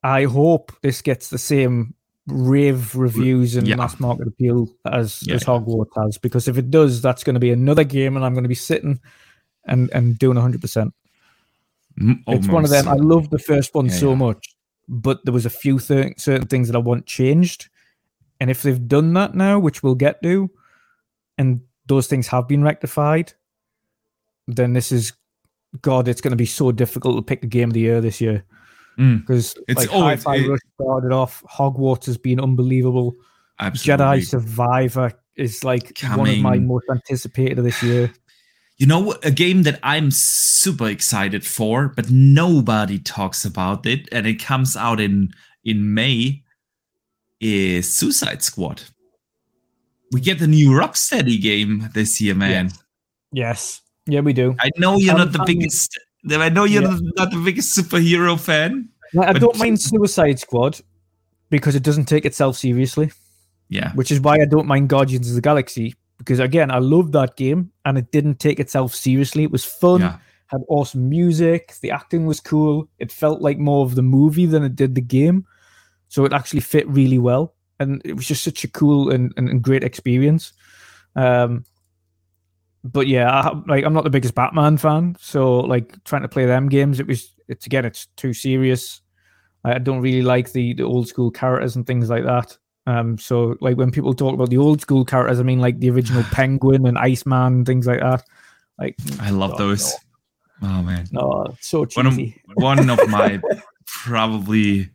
I 0.04 0.26
hope 0.26 0.74
this 0.82 1.02
gets 1.02 1.30
the 1.30 1.38
same 1.38 1.94
rave 2.28 2.94
reviews 2.96 3.56
and 3.56 3.68
Yeah. 3.68 3.76
mass 3.78 4.00
market 4.00 4.28
appeal 4.28 4.68
as 4.86 5.24
Yeah, 5.26 5.36
as 5.36 5.42
yeah. 5.42 5.48
Hogwarts 5.48 5.96
has. 5.96 6.18
Because 6.18 6.48
if 6.48 6.58
it 6.58 6.70
does, 6.70 7.02
that's 7.02 7.24
going 7.24 7.36
to 7.36 7.40
be 7.40 7.52
another 7.52 7.84
game, 7.84 8.16
and 8.16 8.26
I'm 8.26 8.34
going 8.34 8.44
to 8.44 8.50
be 8.50 8.56
sitting 8.56 9.00
and 9.66 9.90
and 9.94 10.18
doing 10.20 10.36
100. 10.38 10.62
percent 10.62 10.94
Mm, 12.00 12.22
It's 12.28 12.48
one 12.48 12.64
of 12.64 12.70
them. 12.70 12.88
I 12.88 12.94
love 12.94 13.30
the 13.32 13.40
first 13.40 13.74
one 13.74 13.88
Yeah, 13.88 13.92
so 13.94 14.10
yeah. 14.12 14.16
much, 14.18 14.56
but 14.88 15.26
there 15.26 15.34
was 15.34 15.48
a 15.48 15.50
few 15.50 15.80
th- 15.80 16.20
certain 16.20 16.48
things 16.48 16.68
that 16.68 16.76
I 16.76 16.80
want 16.80 17.08
changed. 17.08 17.70
And 18.40 18.52
if 18.52 18.62
they've 18.62 18.88
done 18.88 19.14
that 19.14 19.34
now, 19.34 19.58
which 19.58 19.82
we'll 19.82 19.96
get 19.96 20.22
to, 20.22 20.48
and 21.40 21.62
those 21.88 22.06
things 22.06 22.28
have 22.28 22.48
been 22.48 22.62
rectified, 22.62 23.34
then 24.48 24.74
this 24.74 24.92
is 24.92 25.14
God. 25.82 26.08
It's 26.08 26.22
going 26.22 26.32
to 26.34 26.38
be 26.38 26.46
so 26.46 26.72
difficult 26.72 27.16
to 27.18 27.24
pick 27.24 27.44
a 27.44 27.48
game 27.48 27.70
of 27.70 27.74
the 27.74 27.80
year 27.80 28.00
this 28.00 28.22
year 28.22 28.44
Mm. 28.98 29.22
because 29.22 29.56
It's- 29.68 29.78
like, 29.78 29.94
oh, 29.94 30.00
it- 30.08 30.24
Hi-Fi 30.24 30.36
it- 30.38 30.48
Rush 30.50 30.60
started 30.82 31.12
off. 31.12 31.44
Hogwarts 31.50 32.06
has 32.06 32.18
been 32.18 32.40
unbelievable. 32.40 33.16
absolutely. 33.60 34.06
Jedi 34.06 34.26
Survivor 34.26 35.12
is 35.36 35.64
like 35.64 36.00
one 36.16 36.30
of 36.30 36.38
my 36.40 36.58
most 36.60 36.86
anticipated 36.92 37.58
of 37.60 37.64
this 37.66 37.82
year. 37.84 38.12
You 38.78 38.86
know, 38.86 39.16
a 39.24 39.32
game 39.32 39.64
that 39.64 39.80
I'm 39.82 40.12
super 40.12 40.88
excited 40.88 41.44
for, 41.46 41.88
but 41.96 42.12
nobody 42.12 43.00
talks 43.00 43.44
about 43.46 43.86
it, 43.88 44.08
and 44.12 44.28
it 44.28 44.36
comes 44.44 44.76
out 44.76 45.00
in 45.00 45.34
in 45.64 45.94
May, 45.96 46.44
is 47.40 47.92
Suicide 47.94 48.44
Squad. 48.44 48.84
We 50.12 50.22
get 50.22 50.40
the 50.40 50.48
new 50.48 50.70
Rocksteady 50.70 51.42
game 51.42 51.90
this 51.94 52.22
year, 52.22 52.36
man. 52.36 52.72
Yes, 53.32 53.82
yeah, 54.06 54.22
we 54.22 54.34
do. 54.34 54.56
I 54.60 54.70
know 54.78 54.98
you're 54.98 55.18
not 55.18 55.32
the 55.34 55.44
biggest. 55.46 56.00
I 56.32 56.50
know 56.50 56.64
you're 56.66 56.84
yeah. 56.84 57.00
not 57.16 57.32
the 57.32 57.42
biggest 57.44 57.78
superhero 57.78 58.40
fan. 58.40 58.90
Like, 59.14 59.36
I 59.36 59.40
don't 59.40 59.58
mind 59.58 59.80
Suicide 59.82 60.40
Squad 60.40 60.80
because 61.50 61.76
it 61.76 61.84
doesn't 61.84 62.06
take 62.06 62.26
itself 62.26 62.58
seriously, 62.58 63.12
Yeah, 63.70 63.94
which 63.94 64.12
is 64.12 64.20
why 64.20 64.36
I 64.36 64.46
don't 64.46 64.68
mind 64.68 64.90
Guardians 64.90 65.30
of 65.30 65.36
the 65.36 65.42
Galaxy. 65.42 65.96
Because 66.18 66.40
again, 66.40 66.72
I 66.72 66.80
love 66.80 67.12
that 67.12 67.38
game 67.38 67.72
and 67.86 67.98
it 67.98 68.12
didn't 68.12 68.40
take 68.40 68.60
itself 68.60 68.94
seriously. 68.94 69.44
It 69.44 69.52
was 69.52 69.64
fun, 69.64 70.02
yeah, 70.02 70.18
had 70.48 70.62
awesome 70.68 71.10
music, 71.10 71.76
the 71.82 71.92
acting 71.92 72.26
was 72.26 72.40
cool. 72.40 72.90
It 73.00 73.12
felt 73.12 73.42
like 73.42 73.58
more 73.60 73.86
of 73.86 73.96
the 73.96 74.02
movie 74.02 74.46
than 74.46 74.64
it 74.64 74.76
did 74.76 74.96
the 74.96 75.02
game. 75.02 75.46
So 76.10 76.26
it 76.26 76.34
actually 76.34 76.62
fit 76.62 76.88
really 76.88 77.20
well. 77.20 77.54
And 77.80 78.02
it 78.04 78.14
was 78.14 78.26
just 78.26 78.44
such 78.44 78.64
a 78.64 78.68
cool 78.68 79.12
and, 79.12 79.34
and, 79.38 79.50
and 79.50 79.62
great 79.62 79.84
experience. 79.84 80.54
Um, 81.16 81.66
but 82.92 83.08
yeah, 83.08 83.30
I, 83.30 83.62
like 83.68 83.84
I'm 83.84 83.94
not 83.94 84.04
the 84.04 84.10
biggest 84.10 84.36
Batman 84.36 84.78
fan, 84.78 85.16
so 85.20 85.60
like 85.60 86.04
trying 86.04 86.22
to 86.22 86.28
play 86.28 86.46
them 86.46 86.70
games, 86.70 87.00
it 87.00 87.08
was 87.08 87.34
it's 87.48 87.66
again 87.66 87.86
it's 87.86 88.08
too 88.18 88.34
serious. 88.34 89.02
I 89.64 89.76
I 89.76 89.78
don't 89.80 90.02
really 90.02 90.22
like 90.22 90.52
the 90.52 90.74
the 90.74 90.84
old 90.84 91.08
school 91.08 91.32
characters 91.32 91.76
and 91.76 91.86
things 91.86 92.10
like 92.10 92.24
that. 92.24 92.58
Um, 92.86 93.18
so 93.18 93.58
like 93.60 93.78
when 93.78 93.92
people 93.92 94.14
talk 94.14 94.34
about 94.34 94.50
the 94.50 94.58
old 94.58 94.82
school 94.82 95.04
characters, 95.04 95.40
I 95.40 95.44
mean 95.44 95.60
like 95.60 95.80
the 95.80 95.90
original 95.90 96.24
Penguin 96.32 96.86
and 96.88 96.98
Iceman 96.98 97.54
and 97.54 97.66
things 97.66 97.88
like 97.88 98.00
that. 98.00 98.24
Like 98.80 98.96
I 99.20 99.30
love 99.30 99.52
God, 99.52 99.60
those. 99.60 99.94
Oh 100.62 100.82
man, 100.82 101.06
no, 101.12 101.56
so 101.60 101.86
one 101.94 102.08
of, 102.08 102.20
one 102.56 102.90
of 102.90 103.08
my 103.10 103.40
probably 103.86 104.90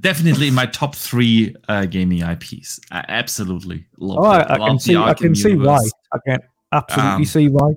definitely 0.00 0.50
my 0.50 0.66
top 0.66 0.94
three 0.94 1.54
uh, 1.68 1.86
gaming 1.86 2.22
IPs. 2.22 2.80
I 2.90 3.04
absolutely 3.08 3.86
love. 3.98 4.18
Oh. 4.18 4.24
I, 4.24 4.54
I 4.54 4.58
can 4.58 4.78
see. 4.78 4.96
I 4.96 5.14
Arkham 5.14 5.16
can 5.18 5.34
see 5.34 5.54
why. 5.54 5.78
I 6.12 6.18
can 6.26 6.38
absolutely 6.76 7.12
Um, 7.22 7.24
see 7.24 7.48
why. 7.48 7.74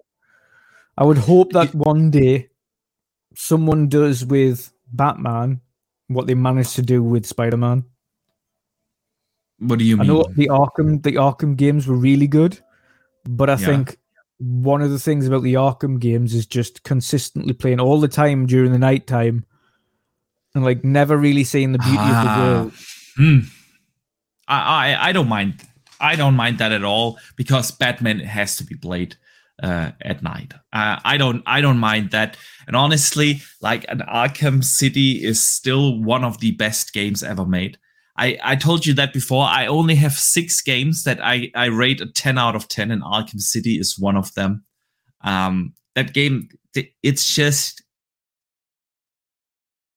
I 0.97 1.03
would 1.05 1.17
hope 1.17 1.53
that 1.53 1.73
one 1.73 2.11
day 2.11 2.49
someone 3.35 3.87
does 3.87 4.25
with 4.25 4.71
Batman 4.91 5.61
what 6.07 6.27
they 6.27 6.33
managed 6.33 6.75
to 6.75 6.81
do 6.81 7.01
with 7.03 7.25
Spider-Man. 7.25 7.85
What 9.59 9.79
do 9.79 9.85
you 9.85 9.97
mean? 9.97 10.09
I 10.09 10.13
know 10.13 10.25
the 10.35 10.47
Arkham 10.47 11.03
the 11.03 11.13
Arkham 11.13 11.55
games 11.55 11.87
were 11.87 11.95
really 11.95 12.27
good, 12.27 12.59
but 13.27 13.49
I 13.49 13.53
Yeah. 13.55 13.65
think 13.65 13.97
one 14.39 14.81
of 14.81 14.89
the 14.89 14.99
things 14.99 15.27
about 15.27 15.43
the 15.43 15.55
Arkham 15.55 15.99
games 15.99 16.33
is 16.33 16.45
just 16.45 16.83
consistently 16.83 17.53
playing 17.53 17.79
all 17.79 17.99
the 17.99 18.07
time 18.07 18.45
during 18.45 18.71
the 18.71 18.79
night 18.79 19.05
time 19.05 19.45
and 20.55 20.63
like 20.63 20.83
never 20.83 21.17
really 21.17 21.43
seeing 21.43 21.73
the 21.73 21.79
beauty 21.79 21.97
of 21.97 21.99
the 21.99 22.27
Ah, 22.29 22.39
world. 22.39 22.73
hmm. 23.17 23.39
I, 24.47 24.57
I 24.95 25.09
I 25.09 25.11
don't 25.11 25.27
mind. 25.27 25.61
I 25.99 26.15
don't 26.15 26.35
mind 26.35 26.57
that 26.59 26.71
at 26.71 26.83
all 26.83 27.19
because 27.35 27.71
Batman 27.71 28.19
has 28.19 28.57
to 28.57 28.63
be 28.63 28.75
played 28.75 29.15
uh, 29.61 29.91
at 30.01 30.23
night. 30.23 30.53
Uh, 30.71 30.99
I 31.03 31.17
don't 31.17 31.43
I 31.45 31.61
don't 31.61 31.79
mind 31.79 32.11
that. 32.11 32.37
And 32.67 32.75
honestly, 32.75 33.41
like 33.61 33.85
an 33.89 33.99
Arkham 33.99 34.63
City 34.63 35.23
is 35.23 35.45
still 35.45 36.01
one 36.01 36.23
of 36.23 36.39
the 36.39 36.51
best 36.51 36.93
games 36.93 37.23
ever 37.23 37.45
made. 37.45 37.77
I, 38.19 38.37
I 38.43 38.55
told 38.57 38.85
you 38.85 38.93
that 38.95 39.13
before. 39.13 39.45
I 39.45 39.65
only 39.65 39.95
have 39.95 40.11
six 40.13 40.61
games 40.61 41.03
that 41.05 41.23
I, 41.23 41.51
I 41.55 41.67
rate 41.67 42.01
a 42.01 42.05
10 42.05 42.37
out 42.37 42.53
of 42.53 42.67
10, 42.67 42.91
and 42.91 43.01
Arkham 43.01 43.39
City 43.39 43.79
is 43.79 43.97
one 43.97 44.17
of 44.17 44.33
them. 44.33 44.65
Um, 45.21 45.73
that 45.95 46.13
game, 46.13 46.49
it's 47.01 47.33
just 47.33 47.81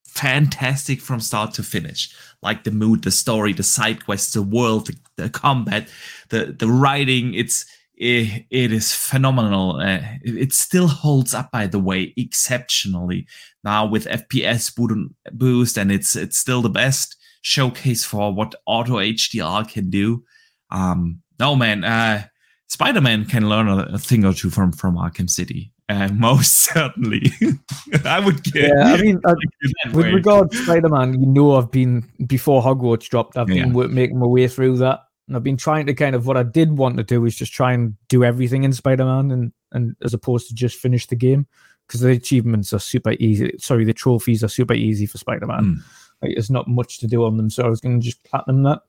fantastic 0.07 1.01
from 1.01 1.19
start 1.19 1.53
to 1.55 1.65
finish. 1.65 2.15
Like 2.43 2.65
the 2.65 2.71
mood, 2.71 3.05
the 3.05 3.11
story, 3.11 3.53
the 3.53 3.63
side 3.63 4.05
quests, 4.05 4.35
the 4.35 4.43
world, 4.43 4.89
the, 4.89 4.97
the 5.17 5.31
combat, 5.31 5.89
the 6.31 6.55
the 6.59 6.69
writing. 6.69 7.35
It's 7.35 7.65
it, 7.95 8.47
it 8.51 8.73
is 8.73 8.93
phenomenal. 8.93 9.77
Uh, 9.77 10.01
it, 10.25 10.37
it 10.37 10.53
still 10.53 10.89
holds 10.89 11.35
up, 11.35 11.53
by 11.53 11.69
the 11.69 11.79
way, 11.79 12.13
exceptionally 12.17 13.27
now 13.63 13.87
with 13.87 14.07
FPS 14.07 14.75
boot- 14.75 15.15
boost, 15.33 15.79
and 15.79 15.93
it's 15.93 16.17
it's 16.17 16.37
still 16.37 16.63
the 16.63 16.69
best 16.69 17.17
showcase 17.43 18.05
for 18.05 18.33
what 18.35 18.55
auto 18.67 18.97
HDR 18.97 19.69
can 19.69 19.91
do. 19.91 20.25
Um, 20.71 21.23
no 21.39 21.55
man, 21.55 21.85
uh, 21.85 22.25
Spider 22.69 23.01
Man 23.01 23.25
can 23.27 23.49
learn 23.49 23.69
a, 23.69 23.79
a 23.93 23.99
thing 23.99 24.25
or 24.25 24.33
two 24.33 24.51
from 24.51 24.73
from 24.73 24.97
Arkham 24.97 25.29
City. 25.29 25.73
Uh, 25.93 26.09
most 26.15 26.65
certainly, 26.65 27.31
I 28.05 28.21
would 28.21 28.43
get. 28.45 28.71
Yeah, 28.75 28.93
I 28.95 29.01
mean, 29.01 29.21
uh, 29.25 29.35
with 29.93 30.07
way. 30.07 30.13
regard 30.13 30.51
to 30.51 30.57
Spider-Man, 30.59 31.21
you 31.21 31.27
know, 31.27 31.57
I've 31.57 31.71
been 31.71 32.09
before 32.27 32.63
Hogwarts 32.63 33.09
dropped. 33.09 33.37
I've 33.37 33.51
Yeah. 33.51 33.67
been 33.67 33.95
making 33.95 34.19
my 34.19 34.27
way 34.27 34.49
through 34.49 34.79
that, 34.79 35.01
and 35.29 35.37
I've 35.37 35.43
been 35.45 35.57
trying 35.57 35.87
to 35.87 35.95
kind 35.95 36.15
of 36.15 36.27
what 36.27 36.37
I 36.37 36.43
did 36.45 36.77
want 36.79 36.97
to 36.97 37.03
do 37.03 37.25
is 37.27 37.37
just 37.37 37.53
try 37.53 37.73
and 37.73 37.95
do 38.09 38.25
everything 38.25 38.65
in 38.65 38.73
Spider-Man, 38.73 39.31
and 39.31 39.53
and 39.73 39.97
as 40.03 40.15
opposed 40.15 40.49
to 40.49 40.55
just 40.55 40.79
finish 40.79 41.07
the 41.07 41.17
game 41.17 41.47
because 41.87 42.01
the 42.01 42.11
achievements 42.11 42.73
are 42.73 42.79
super 42.79 43.13
easy. 43.19 43.53
Sorry, 43.59 43.85
the 43.85 43.93
trophies 43.93 44.43
are 44.45 44.49
super 44.49 44.75
easy 44.75 45.05
for 45.07 45.19
Spider-Man. 45.19 45.65
Mm. 45.65 45.77
Like, 46.23 46.35
there's 46.35 46.51
not 46.51 46.69
much 46.69 46.99
to 47.01 47.07
do 47.09 47.25
on 47.25 47.37
them, 47.37 47.51
so 47.51 47.65
I 47.65 47.69
was 47.69 47.81
going 47.81 48.01
to 48.01 48.05
just 48.05 48.23
platinum 48.25 48.63
that. 48.63 48.81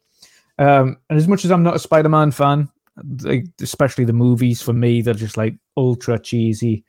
Um, 0.60 0.98
and 1.10 1.18
as 1.18 1.28
much 1.28 1.44
as 1.46 1.52
I'm 1.52 1.64
not 1.64 1.76
a 1.76 1.80
Spider-Man 1.80 2.32
fan, 2.32 2.70
especially 3.62 4.06
the 4.06 4.14
movies 4.14 4.62
for 4.62 4.74
me, 4.74 5.02
they're 5.02 5.14
just 5.16 5.38
like 5.38 5.56
ultra 5.78 6.20
cheesy. 6.20 6.84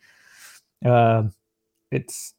Um, 0.85 1.33
it's 1.90 2.35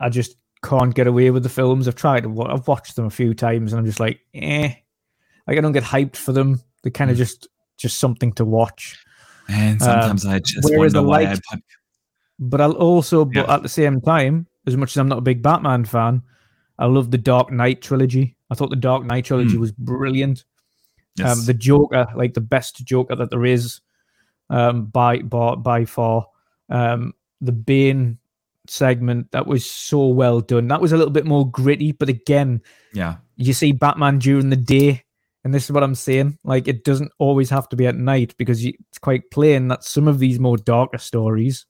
I 0.00 0.08
just 0.08 0.36
can't 0.62 0.94
get 0.94 1.06
away 1.06 1.30
with 1.30 1.42
the 1.42 1.48
films. 1.48 1.86
I've 1.88 1.94
tried. 1.94 2.22
to 2.24 2.42
I've 2.42 2.66
watched 2.68 2.96
them 2.96 3.06
a 3.06 3.10
few 3.10 3.34
times, 3.34 3.72
and 3.72 3.80
I'm 3.80 3.86
just 3.86 4.00
like, 4.00 4.20
eh. 4.34 4.72
Like 5.46 5.58
I 5.58 5.60
don't 5.60 5.72
get 5.72 5.84
hyped 5.84 6.16
for 6.16 6.32
them. 6.32 6.60
They're 6.82 6.90
kind 6.92 7.10
of 7.10 7.16
Mm. 7.16 7.20
just 7.20 7.48
just 7.76 7.98
something 7.98 8.32
to 8.32 8.44
watch. 8.44 8.98
And 9.48 9.80
sometimes 9.80 10.24
I 10.26 10.38
just 10.40 10.58
wonder 10.76 10.98
I 10.98 11.02
why 11.02 11.22
I 11.24 11.34
put. 11.50 11.60
But 12.38 12.60
I'll 12.60 12.72
also, 12.72 13.24
but 13.24 13.48
at 13.48 13.62
the 13.62 13.68
same 13.68 14.00
time, 14.00 14.46
as 14.66 14.76
much 14.76 14.90
as 14.92 14.96
I'm 14.96 15.08
not 15.08 15.18
a 15.18 15.22
big 15.22 15.42
Batman 15.42 15.84
fan, 15.84 16.22
I 16.78 16.86
love 16.86 17.10
the 17.10 17.18
Dark 17.18 17.52
Knight 17.52 17.80
trilogy. 17.80 18.36
I 18.50 18.54
thought 18.54 18.70
the 18.70 18.76
Dark 18.76 19.04
Knight 19.04 19.24
trilogy 19.26 19.56
Mm. 19.56 19.60
was 19.60 19.72
brilliant. 19.72 20.44
Yes. 21.16 21.38
Um, 21.38 21.44
the 21.46 21.54
Joker, 21.54 22.06
like 22.16 22.34
the 22.34 22.40
best 22.40 22.84
Joker 22.84 23.14
that 23.16 23.30
there 23.30 23.44
is, 23.46 23.80
um, 24.50 24.86
by 24.86 25.18
by 25.18 25.54
by 25.56 25.84
far. 25.84 26.26
Um, 26.68 27.12
the 27.40 27.52
Bane 27.52 28.18
segment 28.68 29.30
that 29.32 29.46
was 29.46 29.64
so 29.70 30.08
well 30.08 30.40
done. 30.40 30.68
That 30.68 30.80
was 30.80 30.92
a 30.92 30.96
little 30.96 31.12
bit 31.12 31.26
more 31.26 31.48
gritty, 31.50 31.92
but 31.92 32.08
again, 32.08 32.62
yeah. 32.92 33.16
you 33.36 33.52
see 33.52 33.72
Batman 33.72 34.18
during 34.18 34.50
the 34.50 34.56
day, 34.56 35.04
and 35.44 35.54
this 35.54 35.64
is 35.64 35.72
what 35.72 35.82
I'm 35.84 35.94
saying. 35.94 36.38
Like 36.44 36.66
it 36.66 36.82
doesn't 36.84 37.12
always 37.18 37.50
have 37.50 37.68
to 37.68 37.76
be 37.76 37.86
at 37.86 37.94
night 37.96 38.34
because 38.38 38.64
you, 38.64 38.72
it's 38.88 38.98
quite 38.98 39.30
plain 39.30 39.68
that 39.68 39.84
some 39.84 40.08
of 40.08 40.18
these 40.18 40.40
more 40.40 40.56
darker 40.56 40.98
stories, 40.98 41.66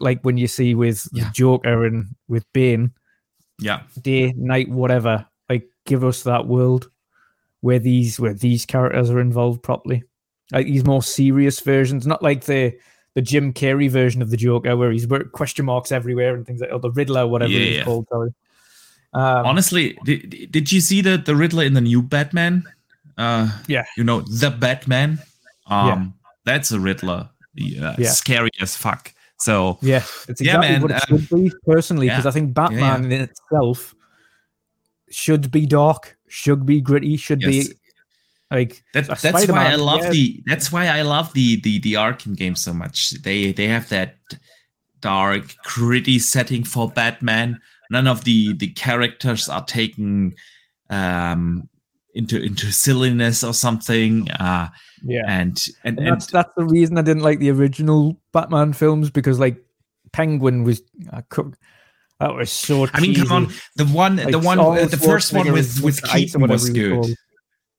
like 0.00 0.22
when 0.22 0.36
you 0.38 0.46
see 0.48 0.74
with 0.74 1.06
Yeah. 1.12 1.24
the 1.24 1.30
Joker 1.30 1.84
and 1.84 2.14
with 2.28 2.50
Bane, 2.52 2.92
Yeah. 3.58 3.82
day, 4.00 4.32
night, 4.36 4.68
whatever, 4.70 5.26
like 5.50 5.68
give 5.84 6.04
us 6.04 6.22
that 6.22 6.46
world 6.46 6.90
where 7.60 7.78
these 7.78 8.18
where 8.20 8.34
these 8.34 8.64
characters 8.64 9.10
are 9.10 9.20
involved 9.20 9.62
properly. 9.62 10.04
Like 10.52 10.66
these 10.66 10.84
more 10.84 11.02
serious 11.02 11.60
versions, 11.60 12.06
not 12.06 12.22
like 12.22 12.44
the 12.44 12.74
the 13.14 13.22
Jim 13.22 13.52
Carrey 13.52 13.90
version 13.90 14.20
of 14.22 14.30
the 14.30 14.36
Joker 14.36 14.76
where 14.76 14.92
he's 14.92 15.06
question 15.32 15.64
marks 15.64 15.90
everywhere 15.90 16.34
and 16.34 16.46
things 16.46 16.60
like 16.60 16.70
or 16.72 16.78
the 16.78 16.90
Riddler, 16.90 17.26
whatever 17.26 17.50
Yeah, 17.50 17.60
it's 17.60 17.76
yeah. 17.78 17.84
called. 17.84 18.06
Sorry. 18.10 18.30
Um, 19.14 19.46
Honestly, 19.46 19.96
did, 20.04 20.50
did 20.52 20.70
you 20.70 20.80
see 20.80 21.00
the 21.00 21.16
the 21.16 21.34
Riddler 21.34 21.64
in 21.64 21.74
the 21.74 21.80
new 21.80 22.02
Batman? 22.02 22.64
Uh, 23.16 23.50
Yeah. 23.66 23.84
you 23.96 24.04
know 24.04 24.20
the 24.20 24.50
Batman. 24.50 25.18
Um, 25.66 25.88
Yeah. 25.88 26.06
that's 26.44 26.70
a 26.72 26.78
Riddler. 26.78 27.30
Yeah, 27.54 27.94
Yeah. 27.98 28.10
scary 28.10 28.50
as 28.60 28.76
fuck. 28.76 29.12
So 29.38 29.78
yeah, 29.80 30.04
it's 30.28 30.40
Yeah, 30.40 30.56
exactly 30.60 30.68
man, 30.68 30.82
what 30.82 30.90
it 30.90 31.10
um, 31.10 31.18
should 31.26 31.28
be 31.36 31.52
personally, 31.66 32.08
because 32.08 32.24
yeah. 32.24 32.28
I 32.28 32.32
think 32.32 32.54
Batman 32.54 33.10
in 33.10 33.22
itself 33.22 33.94
should 35.10 35.50
be 35.50 35.66
dark, 35.66 36.16
should 36.28 36.66
be 36.66 36.80
gritty, 36.80 37.16
should 37.16 37.40
Yes. 37.42 37.68
be 37.68 37.74
like 38.50 38.82
That, 38.92 39.06
that's 39.20 39.48
why 39.48 39.66
I 39.66 39.74
love 39.74 40.02
yeah. 40.02 40.10
the 40.10 40.42
that's 40.46 40.70
why 40.70 40.86
I 40.86 41.02
love 41.02 41.32
the 41.32 41.60
the 41.60 41.78
the 41.80 41.94
Arkham 41.94 42.36
games 42.36 42.62
so 42.62 42.72
much. 42.72 43.10
They 43.22 43.52
they 43.52 43.68
have 43.68 43.88
that 43.88 44.16
dark, 45.00 45.54
gritty 45.64 46.18
setting 46.18 46.64
for 46.64 46.88
Batman. 46.90 47.60
None 47.90 48.06
of 48.06 48.24
the 48.24 48.54
the 48.54 48.68
characters 48.68 49.48
are 49.48 49.64
taken 49.64 50.34
um 50.90 51.68
into 52.14 52.40
into 52.40 52.70
silliness 52.72 53.42
or 53.42 53.52
something. 53.52 54.30
Uh 54.30 54.68
yeah. 55.04 55.22
and 55.26 55.66
and, 55.84 55.98
And 55.98 55.98
and 55.98 56.06
that's 56.14 56.26
that's 56.26 56.52
the 56.56 56.64
reason 56.64 56.98
I 56.98 57.02
didn't 57.02 57.22
like 57.22 57.38
the 57.38 57.50
original 57.50 58.20
Batman 58.32 58.72
films 58.72 59.10
because 59.10 59.38
like 59.38 59.56
Penguin 60.12 60.64
was 60.64 60.82
I 61.12 61.22
could, 61.22 61.56
that 62.20 62.34
was 62.34 62.50
so. 62.50 62.86
I 62.94 63.00
mean, 63.00 63.14
come 63.14 63.32
on, 63.32 63.52
the 63.76 63.84
one 63.86 64.16
the 64.16 64.38
one 64.38 64.58
uh, 64.58 64.86
the 64.86 64.96
first 64.96 65.32
one 65.32 65.52
with 65.52 65.82
with 65.82 66.00
Mr. 66.00 66.14
Ice 66.14 66.34
or 66.34 66.38
Keaton 66.38 66.48
was 66.48 66.70
good. 66.70 66.92
called. 66.92 67.10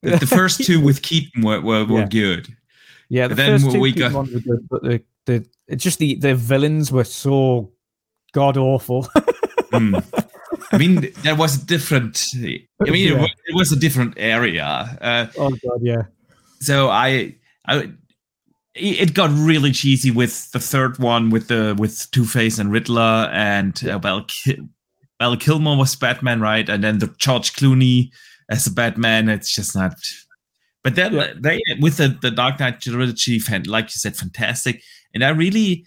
The, 0.03 0.17
the 0.17 0.27
first 0.27 0.63
two 0.63 0.79
with 0.79 1.01
Keaton 1.01 1.43
were 1.43 1.59
were, 1.61 1.85
were 1.85 1.99
Yeah. 2.01 2.07
good. 2.07 2.47
Yeah, 3.09 3.27
the 3.27 3.35
then 3.35 3.59
first 3.59 3.71
two 3.73 3.79
we 3.79 3.91
got- 3.93 4.13
ones 4.13 4.33
were 4.33 4.39
good, 4.41 4.67
but 4.69 4.83
the 4.83 5.01
the 5.25 5.45
it's 5.67 5.83
just 5.83 5.99
the 5.99 6.15
the 6.15 6.35
villains 6.35 6.91
were 6.91 7.03
so 7.03 7.71
god 8.33 8.57
awful. 8.57 9.07
Hmm. 9.73 9.95
I 10.71 10.77
mean, 10.77 11.11
there 11.23 11.35
was 11.35 11.61
a 11.61 11.65
different. 11.65 12.23
I 12.33 12.37
mean, 12.45 12.63
it, 12.79 12.95
Yeah. 13.11 13.19
was, 13.21 13.31
it 13.47 13.55
was 13.55 13.71
a 13.73 13.75
different 13.75 14.13
area. 14.15 14.63
Uh, 15.01 15.27
oh 15.37 15.49
god, 15.49 15.79
yeah, 15.81 16.03
so 16.61 16.87
I, 16.89 17.35
I, 17.67 17.91
it 18.73 19.13
got 19.13 19.29
really 19.31 19.73
cheesy 19.73 20.09
with 20.09 20.49
the 20.51 20.59
third 20.59 20.99
one 20.99 21.31
with 21.31 21.49
the 21.49 21.75
with 21.77 22.09
Two 22.11 22.23
Face 22.25 22.59
and 22.59 22.71
Riddler, 22.71 23.29
and 23.33 23.77
uh, 23.87 23.99
well, 24.01 24.23
Ki- 24.25 24.61
well, 25.19 25.35
Kilmer 25.35 25.75
was 25.75 25.97
Batman, 25.97 26.39
right? 26.39 26.67
And 26.69 26.81
then 26.81 26.99
the 26.99 27.13
George 27.17 27.51
Clooney 27.53 28.09
as 28.49 28.67
a 28.67 28.71
Batman. 28.71 29.29
It's 29.29 29.53
just 29.53 29.75
not. 29.75 29.93
But 30.83 30.95
then 30.95 31.13
Yeah. 31.13 31.33
they 31.37 31.61
with 31.81 31.97
the 31.97 32.17
the 32.21 32.31
Dark 32.31 32.59
Knight 32.59 32.81
trilogy, 32.81 33.39
like 33.65 33.85
you 33.85 33.99
said, 33.99 34.15
fantastic. 34.15 34.81
And 35.13 35.23
I 35.23 35.29
really 35.29 35.85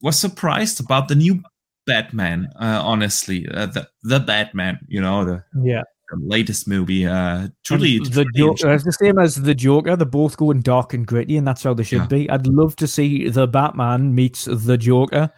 was 0.00 0.18
surprised 0.18 0.80
about 0.80 1.08
the 1.08 1.14
new 1.16 1.42
Batman. 1.86 2.48
Uh, 2.58 2.80
honestly, 2.84 3.46
uh, 3.52 3.66
the 3.66 3.88
the 4.02 4.20
Batman, 4.20 4.78
you 4.88 5.00
know, 5.00 5.24
the, 5.24 5.44
yeah. 5.62 5.82
the 6.10 6.18
latest 6.24 6.68
movie. 6.68 7.06
Uh, 7.06 7.48
truly, 7.64 7.98
the 7.98 8.24
Joker, 8.34 8.72
it's 8.72 8.84
the 8.84 8.92
same 8.92 9.18
as 9.18 9.36
the 9.36 9.54
Joker. 9.54 9.96
They're 9.96 10.06
both 10.06 10.36
going 10.36 10.60
dark 10.60 10.94
and 10.94 11.06
gritty, 11.06 11.36
and 11.36 11.46
that's 11.46 11.62
how 11.62 11.74
they 11.74 11.82
should 11.82 12.02
Yeah. 12.02 12.06
be. 12.06 12.30
I'd 12.30 12.46
love 12.46 12.76
to 12.76 12.86
see 12.86 13.28
the 13.28 13.46
Batman 13.46 14.14
meets 14.14 14.44
the 14.44 14.78
Joker 14.78 15.30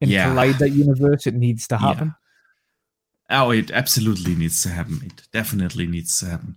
and 0.00 0.10
Yeah. 0.10 0.28
collide 0.28 0.58
that 0.58 0.70
universe. 0.70 1.26
It 1.26 1.34
needs 1.34 1.68
to 1.68 1.76
happen. 1.76 2.14
Oh, 3.30 3.50
it 3.50 3.70
absolutely 3.70 4.34
needs 4.34 4.62
to 4.62 4.70
happen. 4.70 5.00
It 5.04 5.22
definitely 5.32 5.86
needs 5.86 6.18
to 6.20 6.26
happen. 6.26 6.56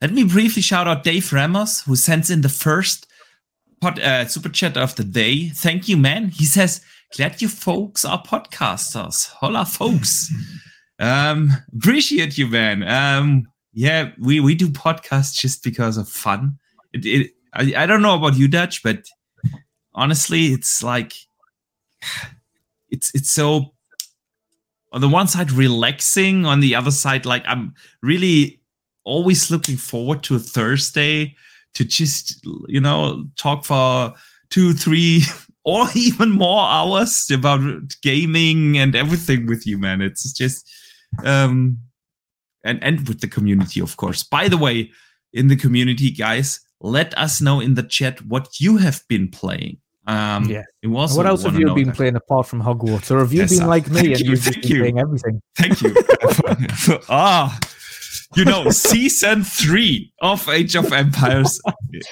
Let 0.00 0.12
me 0.12 0.24
briefly 0.24 0.62
shout 0.62 0.86
out 0.86 1.02
Dave 1.02 1.32
Ramos, 1.32 1.82
who 1.82 1.96
sends 1.96 2.30
in 2.30 2.42
the 2.42 2.48
first 2.48 3.06
pod, 3.80 3.98
uh, 3.98 4.26
super 4.26 4.48
chat 4.48 4.76
of 4.76 4.94
the 4.96 5.04
day. 5.04 5.48
Thank 5.48 5.88
you, 5.88 5.96
man. 5.96 6.28
He 6.28 6.44
says, 6.44 6.80
"Glad 7.16 7.42
you 7.42 7.48
folks 7.48 8.04
are 8.04 8.22
podcasters. 8.22 9.28
Hola, 9.30 9.64
folks. 9.64 10.32
Um, 11.00 11.50
appreciate 11.76 12.38
you, 12.38 12.46
man. 12.46 12.84
Um, 12.84 13.48
yeah, 13.72 14.12
we 14.20 14.38
we 14.38 14.54
do 14.54 14.68
podcasts 14.68 15.34
just 15.34 15.64
because 15.64 15.96
of 15.96 16.08
fun. 16.08 16.58
It, 16.92 17.04
it 17.04 17.30
I, 17.52 17.82
I 17.82 17.86
don't 17.86 18.00
know 18.00 18.14
about 18.14 18.36
you, 18.36 18.46
Dutch, 18.46 18.82
but 18.82 19.04
honestly, 19.92 20.46
it's 20.46 20.82
like 20.84 21.14
it's 22.90 23.12
it's 23.14 23.32
so 23.32 23.73
on 24.94 25.02
the 25.02 25.08
one 25.08 25.28
side 25.28 25.52
relaxing 25.52 26.46
on 26.46 26.60
the 26.60 26.74
other 26.74 26.90
side 26.90 27.26
like 27.26 27.44
i'm 27.46 27.74
really 28.02 28.60
always 29.04 29.50
looking 29.50 29.76
forward 29.76 30.22
to 30.22 30.36
a 30.36 30.38
thursday 30.38 31.34
to 31.74 31.84
just 31.84 32.44
you 32.68 32.80
know 32.80 33.26
talk 33.36 33.64
for 33.64 34.14
two 34.50 34.72
three 34.72 35.22
or 35.64 35.86
even 35.94 36.30
more 36.30 36.64
hours 36.64 37.28
about 37.30 37.60
gaming 38.02 38.78
and 38.78 38.94
everything 38.94 39.46
with 39.46 39.66
you 39.66 39.78
man. 39.78 40.00
It's 40.00 40.32
just 40.32 40.70
um 41.24 41.78
and 42.64 42.82
and 42.82 43.06
with 43.08 43.20
the 43.20 43.28
community 43.28 43.80
of 43.80 43.96
course. 43.96 44.22
By 44.22 44.48
the 44.48 44.58
way 44.58 44.90
in 45.32 45.48
the 45.48 45.56
community 45.56 46.10
guys 46.10 46.60
let 46.80 47.16
us 47.18 47.40
know 47.40 47.60
in 47.60 47.74
the 47.74 47.82
chat 47.82 48.24
what 48.26 48.60
you 48.60 48.76
have 48.76 49.02
been 49.08 49.28
playing 49.28 49.78
um 50.06 50.44
Yeah. 50.50 50.62
it 50.82 50.88
was 50.88 51.16
what 51.16 51.26
else 51.26 51.44
have 51.44 51.58
you 51.58 51.74
been 51.74 51.92
playing 51.92 52.16
apart 52.16 52.46
from 52.46 52.60
Hogwarts, 52.62 53.10
or 53.10 53.18
have 53.20 53.32
you 53.32 53.40
Yes, 53.40 53.50
been 53.54 53.64
uh, 53.64 53.68
like 53.68 53.88
me 53.88 53.94
thank 54.00 54.08
and 54.10 54.20
you, 54.20 54.30
you've 54.32 54.42
thank 54.42 54.62
been 54.62 54.70
you. 54.70 54.78
playing 54.80 54.98
everything? 54.98 55.40
Thank 55.56 55.80
you. 55.82 55.94
ah, 57.08 57.58
you 58.36 58.44
know, 58.44 58.68
season 58.70 59.44
three 59.44 60.12
of 60.20 60.48
Age 60.48 60.74
of 60.76 60.92
Empires 60.92 61.60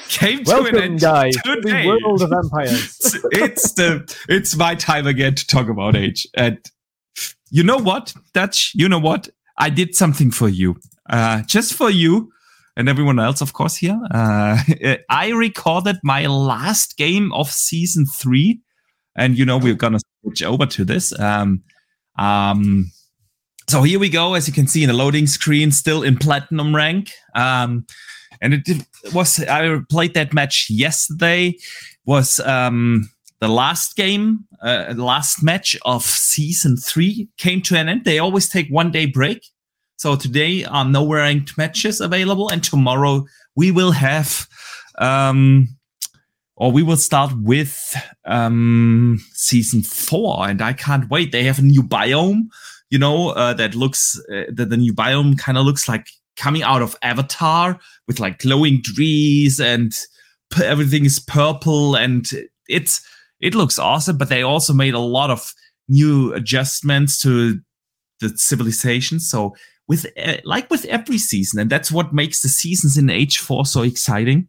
came 0.09 0.45
to 0.45 0.51
an 0.57 0.63
Welcome, 0.63 0.79
end 0.79 1.01
guys, 1.01 1.35
to 1.35 1.57
today. 1.57 1.83
the 1.83 1.89
world 1.89 2.23
of 2.23 2.33
empires. 2.33 2.99
It's, 3.25 3.25
it's 3.33 3.73
the 3.73 4.17
it's 4.29 4.57
my 4.57 4.75
time 4.75 5.07
again 5.07 5.35
to 5.35 5.47
talk 5.47 5.69
about 5.69 5.97
Age, 5.97 6.27
and 6.37 6.59
you 7.51 7.63
know 7.63 7.79
what, 7.79 8.15
Dutch? 8.33 8.73
You 8.75 8.89
know 8.89 8.99
what? 9.01 9.29
I 9.59 9.69
did 9.69 9.95
something 9.95 10.31
for 10.31 10.49
you, 10.49 10.77
uh, 11.11 11.43
just 11.43 11.75
for 11.75 11.91
you. 11.91 12.31
And 12.77 12.89
everyone 12.89 13.19
else, 13.19 13.41
of 13.41 13.53
course, 13.53 13.77
here. 13.77 14.01
Uh, 14.11 14.59
I 15.11 15.29
recorded 15.29 15.97
my 16.03 16.27
last 16.27 16.97
game 16.97 17.33
of 17.33 17.51
season 17.51 18.07
three, 18.07 18.61
and 19.17 19.37
you 19.37 19.45
know 19.45 19.59
we're 19.59 19.75
gonna 19.75 19.99
switch 20.23 20.43
over 20.43 20.67
to 20.67 20.85
this. 20.85 21.19
Um, 21.19 21.63
um, 22.19 22.91
so 23.69 23.83
here 23.83 23.99
we 23.99 24.09
go, 24.09 24.35
as 24.35 24.47
you 24.49 24.55
can 24.55 24.67
see 24.67 24.83
in 24.83 24.89
the 24.89 24.95
loading 24.95 25.27
screen, 25.27 25.71
still 25.71 26.03
in 26.03 26.17
platinum 26.17 26.75
rank. 26.75 27.13
Um, 27.35 27.87
and 28.41 28.55
it 28.55 28.87
was 29.15 29.39
I 29.41 29.79
played 29.89 30.15
that 30.15 30.35
match 30.35 30.67
yesterday. 30.69 31.57
Was 32.05 32.41
um, 32.41 33.09
the 33.41 33.49
last 33.49 33.97
game, 33.97 34.45
uh, 34.63 34.95
last 34.97 35.43
match 35.43 35.77
of 35.85 36.03
season 36.03 36.77
three 36.77 37.29
came 37.39 37.63
to 37.63 37.77
an 37.77 37.89
end. 37.89 38.05
They 38.05 38.19
always 38.19 38.49
take 38.49 38.69
one 38.69 38.91
day 38.91 39.07
break. 39.07 39.47
So 40.03 40.17
today 40.17 40.65
are 40.65 40.85
no 40.85 41.09
ranked 41.09 41.57
matches 41.57 42.01
available, 42.01 42.49
and 42.49 42.61
tomorrow 42.61 43.25
we 43.55 43.71
will 43.71 43.93
have, 43.93 44.49
um, 44.99 45.69
or 46.57 46.73
we 46.73 46.83
will 46.83 46.97
start 46.97 47.31
with 47.37 47.95
um, 48.25 49.25
season 49.33 49.85
four, 49.85 50.49
and 50.49 50.61
I 50.61 50.73
can't 50.73 51.09
wait. 51.09 51.31
They 51.31 51.45
have 51.45 51.61
a 51.61 51.63
new 51.63 51.85
biome, 51.85 52.49
you 52.91 52.99
know, 52.99 53.29
uh, 53.29 53.55
that 53.55 53.77
looks 53.77 54.21
uh, 54.29 54.51
that 54.53 54.71
the 54.71 54.77
new 54.77 54.93
biome 54.93 55.39
kind 55.39 55.57
of 55.57 55.65
looks 55.65 55.89
like 55.89 56.09
coming 56.37 56.65
out 56.65 56.83
of 56.83 56.97
Avatar 57.03 57.79
with 58.09 58.19
like 58.19 58.41
glowing 58.41 58.83
trees 58.83 59.61
and 59.61 59.93
p- 60.53 60.65
everything 60.65 61.05
is 61.05 61.21
purple, 61.21 61.95
and 61.95 62.29
it's 62.69 63.07
it 63.39 63.55
looks 63.55 63.79
awesome. 63.79 64.19
But 64.19 64.31
they 64.31 64.43
also 64.43 64.73
made 64.73 64.95
a 64.95 64.99
lot 64.99 65.31
of 65.31 65.55
new 65.89 66.35
adjustments 66.35 67.21
to 67.21 67.61
the 68.19 68.37
civilization, 68.37 69.21
so 69.21 69.55
with 69.89 70.07
uh, 70.23 70.37
like 70.45 70.71
with 70.71 70.85
every 70.87 71.19
season, 71.19 71.61
and 71.61 71.71
that's 71.71 71.93
what 71.93 72.13
makes 72.13 72.43
the 72.43 72.49
seasons 72.49 72.97
in 72.97 73.11
Age 73.11 73.39
4 73.39 73.67
so 73.67 73.83
exciting. 73.83 74.49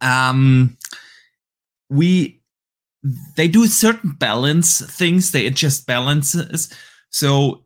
Um, 0.00 0.76
we 1.88 2.40
they 3.36 3.48
do 3.48 3.66
certain 3.66 4.12
balance 4.12 4.80
things. 4.96 5.30
They 5.30 5.46
adjust 5.46 5.86
balances, 5.86 6.72
so 7.10 7.64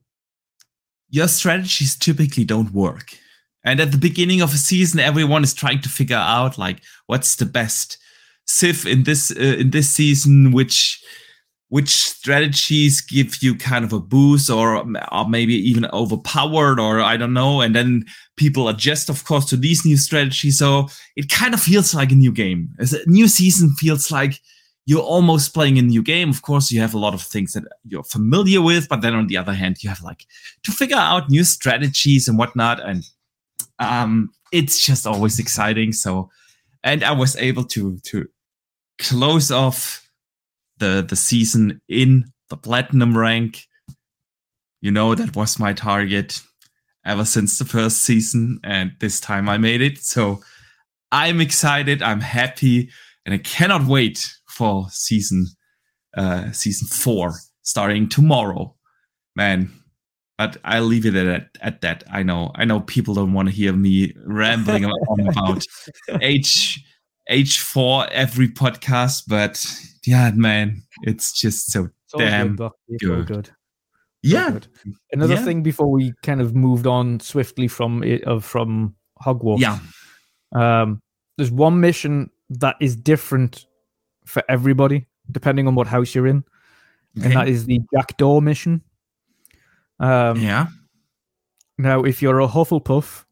your 1.08 1.28
strategies 1.28 1.96
typically 1.96 2.44
don't 2.44 2.72
work. 2.72 3.16
And 3.64 3.80
at 3.80 3.90
the 3.90 3.98
beginning 3.98 4.42
of 4.42 4.54
a 4.54 4.58
season, 4.58 5.00
everyone 5.00 5.42
is 5.42 5.52
trying 5.52 5.80
to 5.80 5.88
figure 5.88 6.16
out 6.16 6.56
like 6.56 6.82
what's 7.06 7.36
the 7.36 7.46
best 7.46 7.98
civ 8.46 8.86
in 8.86 9.02
this 9.02 9.30
uh, 9.30 9.56
in 9.58 9.70
this 9.70 9.88
season, 9.88 10.52
which 10.52 11.02
which 11.68 11.88
strategies 11.88 13.00
give 13.00 13.42
you 13.42 13.54
kind 13.54 13.84
of 13.84 13.92
a 13.92 13.98
boost 13.98 14.48
or, 14.48 14.76
or 15.12 15.28
maybe 15.28 15.54
even 15.54 15.86
overpowered 15.86 16.78
or 16.78 17.00
I 17.00 17.16
don't 17.16 17.32
know. 17.32 17.60
And 17.60 17.74
then 17.74 18.04
people 18.36 18.68
adjust, 18.68 19.08
of 19.08 19.24
course, 19.24 19.46
to 19.46 19.56
these 19.56 19.84
new 19.84 19.96
strategies. 19.96 20.58
So 20.58 20.88
it 21.16 21.28
kind 21.28 21.54
of 21.54 21.60
feels 21.60 21.94
like 21.94 22.12
a 22.12 22.14
new 22.14 22.30
game. 22.30 22.70
As 22.78 22.92
a 22.92 23.04
new 23.08 23.26
season 23.26 23.70
feels 23.70 24.12
like 24.12 24.40
you're 24.86 25.02
almost 25.02 25.52
playing 25.52 25.78
a 25.78 25.82
new 25.82 26.02
game. 26.02 26.30
Of 26.30 26.42
course, 26.42 26.70
you 26.70 26.80
have 26.80 26.94
a 26.94 26.98
lot 26.98 27.14
of 27.14 27.22
things 27.22 27.52
that 27.54 27.64
you're 27.84 28.04
familiar 28.04 28.62
with, 28.62 28.88
but 28.88 29.00
then 29.00 29.14
on 29.14 29.26
the 29.26 29.36
other 29.36 29.52
hand, 29.52 29.82
you 29.82 29.88
have 29.88 30.02
like 30.02 30.26
to 30.62 30.70
figure 30.70 30.96
out 30.96 31.28
new 31.28 31.42
strategies 31.42 32.28
and 32.28 32.38
whatnot. 32.38 32.80
And 32.80 33.04
um, 33.80 34.30
it's 34.52 34.84
just 34.86 35.04
always 35.04 35.40
exciting. 35.40 35.92
So, 35.92 36.30
and 36.84 37.02
I 37.02 37.10
was 37.10 37.34
able 37.34 37.64
to 37.64 37.98
to 37.98 38.28
close 38.98 39.50
off 39.50 40.05
the 40.78 41.04
the 41.08 41.16
season 41.16 41.80
in 41.88 42.24
the 42.50 42.56
platinum 42.56 43.16
rank 43.16 43.66
You 44.80 44.90
know 44.90 45.14
that 45.14 45.34
was 45.34 45.58
my 45.58 45.72
target 45.72 46.40
ever 47.04 47.24
since 47.24 47.58
the 47.58 47.64
first 47.64 48.02
season, 48.02 48.60
and 48.64 48.92
this 49.00 49.20
time 49.20 49.48
I 49.48 49.58
made 49.58 49.80
it. 49.80 49.98
So 49.98 50.40
I'm 51.12 51.40
excited. 51.40 52.02
I'm 52.02 52.20
happy, 52.20 52.90
and 53.24 53.34
I 53.34 53.38
cannot 53.38 53.86
wait 53.86 54.28
for 54.48 54.86
season 54.90 55.46
uh, 56.16 56.52
season 56.52 56.88
four 56.88 57.34
starting 57.62 58.08
tomorrow. 58.08 58.74
Man, 59.34 59.70
but 60.38 60.56
I'll 60.64 60.84
leave 60.84 61.06
it 61.06 61.14
at, 61.16 61.48
at 61.60 61.80
that. 61.82 62.04
I 62.10 62.22
know, 62.22 62.52
I 62.54 62.64
know 62.64 62.80
people 62.80 63.14
don't 63.14 63.32
want 63.32 63.48
to 63.48 63.54
hear 63.54 63.72
me 63.72 64.14
rambling 64.24 64.84
on 64.84 65.20
about 65.28 65.64
H 66.22 66.80
H 67.28 67.60
four 67.60 68.06
every 68.10 68.48
podcast, 68.48 69.24
but 69.28 69.64
yeah, 70.06 70.30
man, 70.32 70.82
it's 71.02 71.32
just 71.32 71.70
so 71.72 71.84
it's 71.84 72.14
damn 72.16 72.56
good. 72.56 72.72
good. 73.00 73.26
good. 73.26 73.50
Yeah. 74.22 74.50
Good. 74.50 74.68
Another 75.12 75.34
yeah. 75.34 75.44
thing 75.44 75.62
before 75.62 75.90
we 75.90 76.12
kind 76.22 76.40
of 76.40 76.54
moved 76.54 76.86
on 76.86 77.20
swiftly 77.20 77.68
from 77.68 78.02
it 78.02 78.26
uh, 78.26 78.40
from 78.40 78.94
Hogwarts. 79.22 79.60
Yeah. 79.60 79.78
Um, 80.54 81.00
there's 81.36 81.50
one 81.50 81.80
mission 81.80 82.30
that 82.50 82.76
is 82.80 82.96
different 82.96 83.66
for 84.24 84.42
everybody 84.48 85.06
depending 85.30 85.66
on 85.66 85.74
what 85.74 85.86
house 85.86 86.14
you're 86.14 86.26
in, 86.26 86.44
okay. 87.18 87.26
and 87.26 87.36
that 87.36 87.48
is 87.48 87.66
the 87.66 87.80
Jackdaw 87.94 88.40
mission. 88.40 88.82
Um, 89.98 90.40
yeah. 90.40 90.68
Now, 91.78 92.02
if 92.02 92.22
you're 92.22 92.40
a 92.40 92.48
Hufflepuff, 92.48 93.24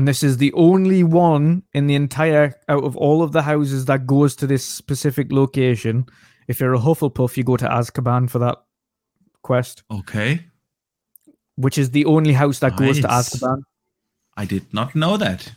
and 0.00 0.08
this 0.08 0.22
is 0.22 0.38
the 0.38 0.50
only 0.54 1.04
one 1.04 1.62
in 1.74 1.86
the 1.86 1.94
entire 1.94 2.54
out 2.70 2.84
of 2.84 2.96
all 2.96 3.22
of 3.22 3.32
the 3.32 3.42
houses 3.42 3.84
that 3.84 4.06
goes 4.06 4.34
to 4.36 4.46
this 4.46 4.64
specific 4.64 5.30
location. 5.30 6.06
If 6.48 6.58
you're 6.58 6.72
a 6.72 6.78
Hufflepuff, 6.78 7.36
you 7.36 7.44
go 7.44 7.58
to 7.58 7.68
Azkaban 7.68 8.30
for 8.30 8.38
that 8.38 8.56
quest. 9.42 9.82
Okay. 9.90 10.46
Which 11.56 11.76
is 11.76 11.90
the 11.90 12.06
only 12.06 12.32
house 12.32 12.60
that 12.60 12.80
nice. 12.80 12.80
goes 12.80 13.00
to 13.02 13.08
Azkaban. 13.08 13.60
I 14.38 14.46
did 14.46 14.72
not 14.72 14.94
know 14.94 15.18
that. 15.18 15.52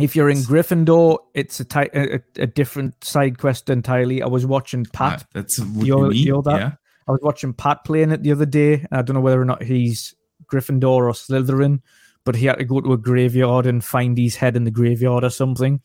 If 0.00 0.16
you're 0.16 0.28
in 0.28 0.38
Gryffindor, 0.38 1.18
it's 1.32 1.60
a, 1.60 1.64
ty- 1.64 1.90
a, 1.94 2.18
a 2.38 2.48
different 2.48 3.04
side 3.04 3.38
quest 3.38 3.70
entirely. 3.70 4.22
I 4.22 4.26
was 4.26 4.44
watching 4.44 4.86
Pat. 4.86 5.22
Uh, 5.22 5.24
that's 5.34 5.60
you're, 5.60 6.12
you're 6.12 6.42
that. 6.42 6.60
Yeah. 6.60 6.72
I 7.06 7.12
was 7.12 7.20
watching 7.22 7.52
Pat 7.52 7.84
playing 7.84 8.10
it 8.10 8.24
the 8.24 8.32
other 8.32 8.44
day. 8.44 8.84
I 8.90 9.02
don't 9.02 9.14
know 9.14 9.20
whether 9.20 9.40
or 9.40 9.44
not 9.44 9.62
he's 9.62 10.16
Gryffindor 10.52 10.82
or 10.84 11.12
Slytherin, 11.12 11.80
but 12.26 12.36
he 12.36 12.44
had 12.44 12.58
to 12.58 12.64
go 12.64 12.80
to 12.82 12.92
a 12.92 12.98
graveyard 12.98 13.64
and 13.64 13.82
find 13.82 14.18
his 14.18 14.36
head 14.36 14.56
in 14.56 14.64
the 14.64 14.70
graveyard 14.70 15.24
or 15.24 15.30
something. 15.30 15.80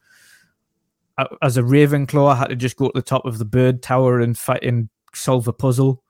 As 1.41 1.55
a 1.55 1.61
Ravenclaw, 1.61 2.33
I 2.33 2.35
had 2.35 2.49
to 2.49 2.55
just 2.55 2.75
go 2.75 2.87
to 2.87 2.91
the 2.95 3.01
top 3.01 3.25
of 3.25 3.37
the 3.37 3.45
bird 3.45 3.83
tower 3.83 4.19
and 4.19 4.37
fight 4.37 4.63
and 4.63 4.89
solve 5.13 5.47
a 5.47 5.53
puzzle. 5.53 6.03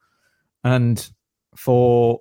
And 0.64 1.06
for 1.54 2.20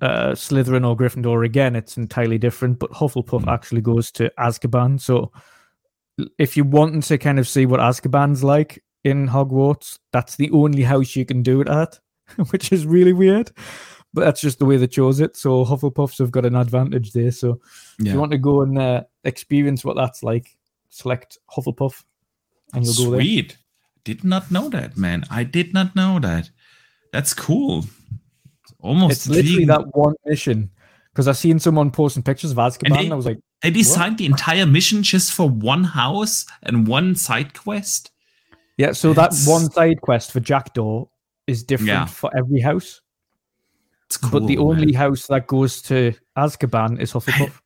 uh, 0.00 0.32
Slytherin 0.32 0.86
or 0.86 0.96
Gryffindor, 0.96 1.46
again, 1.46 1.76
it's 1.76 1.96
entirely 1.96 2.36
different. 2.36 2.80
But 2.80 2.90
Hufflepuff 2.90 3.46
actually 3.46 3.80
goes 3.80 4.10
to 4.12 4.32
Azkaban. 4.38 5.00
So 5.00 5.30
if 6.38 6.56
you 6.56 6.64
want 6.64 7.04
to 7.04 7.16
kind 7.16 7.38
of 7.38 7.46
see 7.46 7.64
what 7.64 7.78
Azkaban's 7.78 8.42
like 8.42 8.82
in 9.04 9.28
Hogwarts, 9.28 10.00
that's 10.12 10.34
the 10.34 10.50
only 10.50 10.82
house 10.82 11.14
you 11.14 11.24
can 11.24 11.44
do 11.44 11.60
it 11.60 11.68
at. 11.68 12.00
which 12.50 12.72
is 12.72 12.86
really 12.86 13.12
weird. 13.12 13.50
But 14.14 14.24
that's 14.24 14.40
just 14.40 14.58
the 14.58 14.66
way 14.66 14.76
they 14.76 14.86
chose 14.86 15.20
it. 15.20 15.36
So 15.36 15.64
Hufflepuffs 15.64 16.18
have 16.18 16.30
got 16.30 16.44
an 16.44 16.54
advantage 16.54 17.12
there. 17.12 17.30
So 17.30 17.60
yeah. 17.98 18.08
if 18.08 18.14
you 18.14 18.20
want 18.20 18.32
to 18.32 18.38
go 18.38 18.62
and 18.62 18.78
uh, 18.78 19.04
experience 19.24 19.84
what 19.84 19.96
that's 19.96 20.22
like, 20.22 20.56
select 20.90 21.38
Hufflepuff 21.50 22.04
and 22.74 22.84
you'll 22.84 22.94
Sweet. 22.94 23.04
go 23.04 23.10
there. 23.10 23.20
Sweet. 23.20 23.58
Did 24.04 24.24
not 24.24 24.50
know 24.50 24.68
that, 24.68 24.96
man. 24.96 25.24
I 25.30 25.44
did 25.44 25.72
not 25.72 25.96
know 25.96 26.18
that. 26.18 26.50
That's 27.12 27.32
cool. 27.32 27.84
almost 28.80 29.12
it's 29.12 29.28
literally 29.28 29.64
that 29.66 29.94
one 29.94 30.14
mission. 30.26 30.70
Because 31.12 31.28
I 31.28 31.32
seen 31.32 31.58
someone 31.58 31.90
posting 31.90 32.22
pictures 32.22 32.52
of 32.52 32.56
Azkaban, 32.56 32.86
and, 32.86 32.94
they, 32.94 33.10
I 33.10 33.14
was 33.14 33.26
like, 33.26 33.38
they 33.60 33.70
designed 33.70 34.12
what? 34.12 34.18
the 34.18 34.26
entire 34.26 34.64
mission 34.64 35.02
just 35.02 35.32
for 35.32 35.46
one 35.46 35.84
house 35.84 36.46
and 36.62 36.86
one 36.86 37.14
side 37.14 37.52
quest. 37.52 38.10
Yeah, 38.78 38.92
so 38.92 39.12
That's... 39.12 39.44
that 39.44 39.50
one 39.50 39.70
side 39.70 40.00
quest 40.00 40.32
for 40.32 40.40
Jackdaw 40.40 41.04
is 41.46 41.64
different 41.64 41.88
yeah. 41.88 42.06
for 42.06 42.34
every 42.34 42.60
house. 42.60 43.01
Cool, 44.16 44.40
but 44.40 44.46
the 44.46 44.58
only 44.58 44.92
man. 44.92 44.94
house 44.94 45.26
that 45.28 45.46
goes 45.46 45.82
to 45.82 46.12
Azkaban 46.36 47.00
is 47.00 47.12
Hufflepuff. 47.12 47.50
I, 47.50 47.60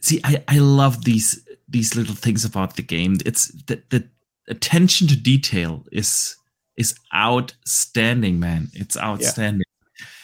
see, 0.00 0.20
I, 0.24 0.42
I 0.48 0.58
love 0.58 1.04
these 1.04 1.46
these 1.68 1.94
little 1.94 2.14
things 2.14 2.44
about 2.44 2.76
the 2.76 2.82
game. 2.82 3.16
It's 3.24 3.48
the, 3.66 3.82
the 3.90 4.08
attention 4.48 5.06
to 5.08 5.16
detail 5.16 5.84
is 5.92 6.36
is 6.76 6.94
outstanding, 7.14 8.40
man. 8.40 8.68
It's 8.74 8.96
outstanding. 8.96 9.64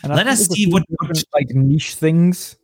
Yeah. 0.04 0.14
Let 0.14 0.26
us 0.26 0.46
see 0.46 0.70
what 0.70 0.84
like 1.34 1.50
niche 1.50 1.94
things 1.94 2.56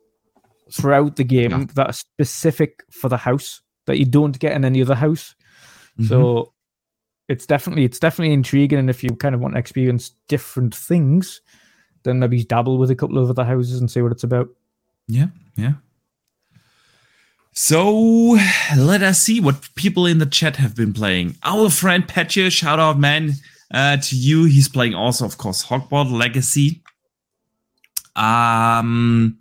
throughout 0.70 1.16
the 1.16 1.24
game 1.24 1.50
yeah. 1.50 1.66
that 1.74 1.86
are 1.88 1.92
specific 1.92 2.84
for 2.90 3.08
the 3.08 3.16
house 3.16 3.60
that 3.86 3.98
you 3.98 4.04
don't 4.04 4.38
get 4.38 4.52
in 4.52 4.64
any 4.64 4.80
other 4.80 4.94
house. 4.94 5.34
Mm-hmm. 5.98 6.06
So 6.06 6.52
it's 7.28 7.46
definitely 7.46 7.84
it's 7.84 7.98
definitely 7.98 8.34
intriguing, 8.34 8.78
and 8.78 8.90
if 8.90 9.02
you 9.04 9.10
kind 9.16 9.34
of 9.34 9.40
want 9.40 9.54
to 9.54 9.60
experience 9.60 10.12
different 10.28 10.74
things, 10.74 11.40
then 12.04 12.18
maybe 12.18 12.44
dabble 12.44 12.78
with 12.78 12.90
a 12.90 12.96
couple 12.96 13.18
of 13.18 13.30
other 13.30 13.44
houses 13.44 13.80
and 13.80 13.90
see 13.90 14.02
what 14.02 14.12
it's 14.12 14.24
about. 14.24 14.48
Yeah, 15.08 15.28
yeah. 15.56 15.74
So 17.52 18.38
let 18.76 19.02
us 19.02 19.20
see 19.20 19.40
what 19.40 19.74
people 19.74 20.06
in 20.06 20.18
the 20.18 20.26
chat 20.26 20.56
have 20.56 20.74
been 20.74 20.92
playing. 20.92 21.36
Our 21.44 21.68
friend 21.68 22.06
Petya, 22.08 22.50
shout 22.50 22.80
out 22.80 22.98
man 22.98 23.32
uh, 23.72 23.98
to 23.98 24.16
you. 24.16 24.44
He's 24.44 24.68
playing 24.68 24.94
also, 24.94 25.26
of 25.26 25.36
course, 25.36 25.66
Hogwarts 25.66 26.10
Legacy. 26.10 26.82
Um, 28.16 29.38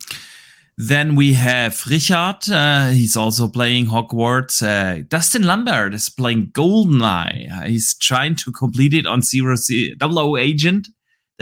then 0.76 1.16
we 1.16 1.34
have 1.34 1.82
Richard. 1.88 2.50
Uh, 2.50 2.90
he's 2.90 3.16
also 3.16 3.48
playing 3.48 3.86
Hogwarts. 3.86 4.62
Uh, 4.62 5.04
Dustin 5.08 5.44
Lambert 5.44 5.94
is 5.94 6.08
playing 6.08 6.48
Goldeneye. 6.48 7.66
He's 7.66 7.94
trying 7.94 8.34
to 8.36 8.52
complete 8.52 8.92
it 8.92 9.06
on 9.06 9.22
zero 9.22 9.56
C- 9.56 9.94
double 9.94 10.18
O 10.18 10.36
agent, 10.36 10.88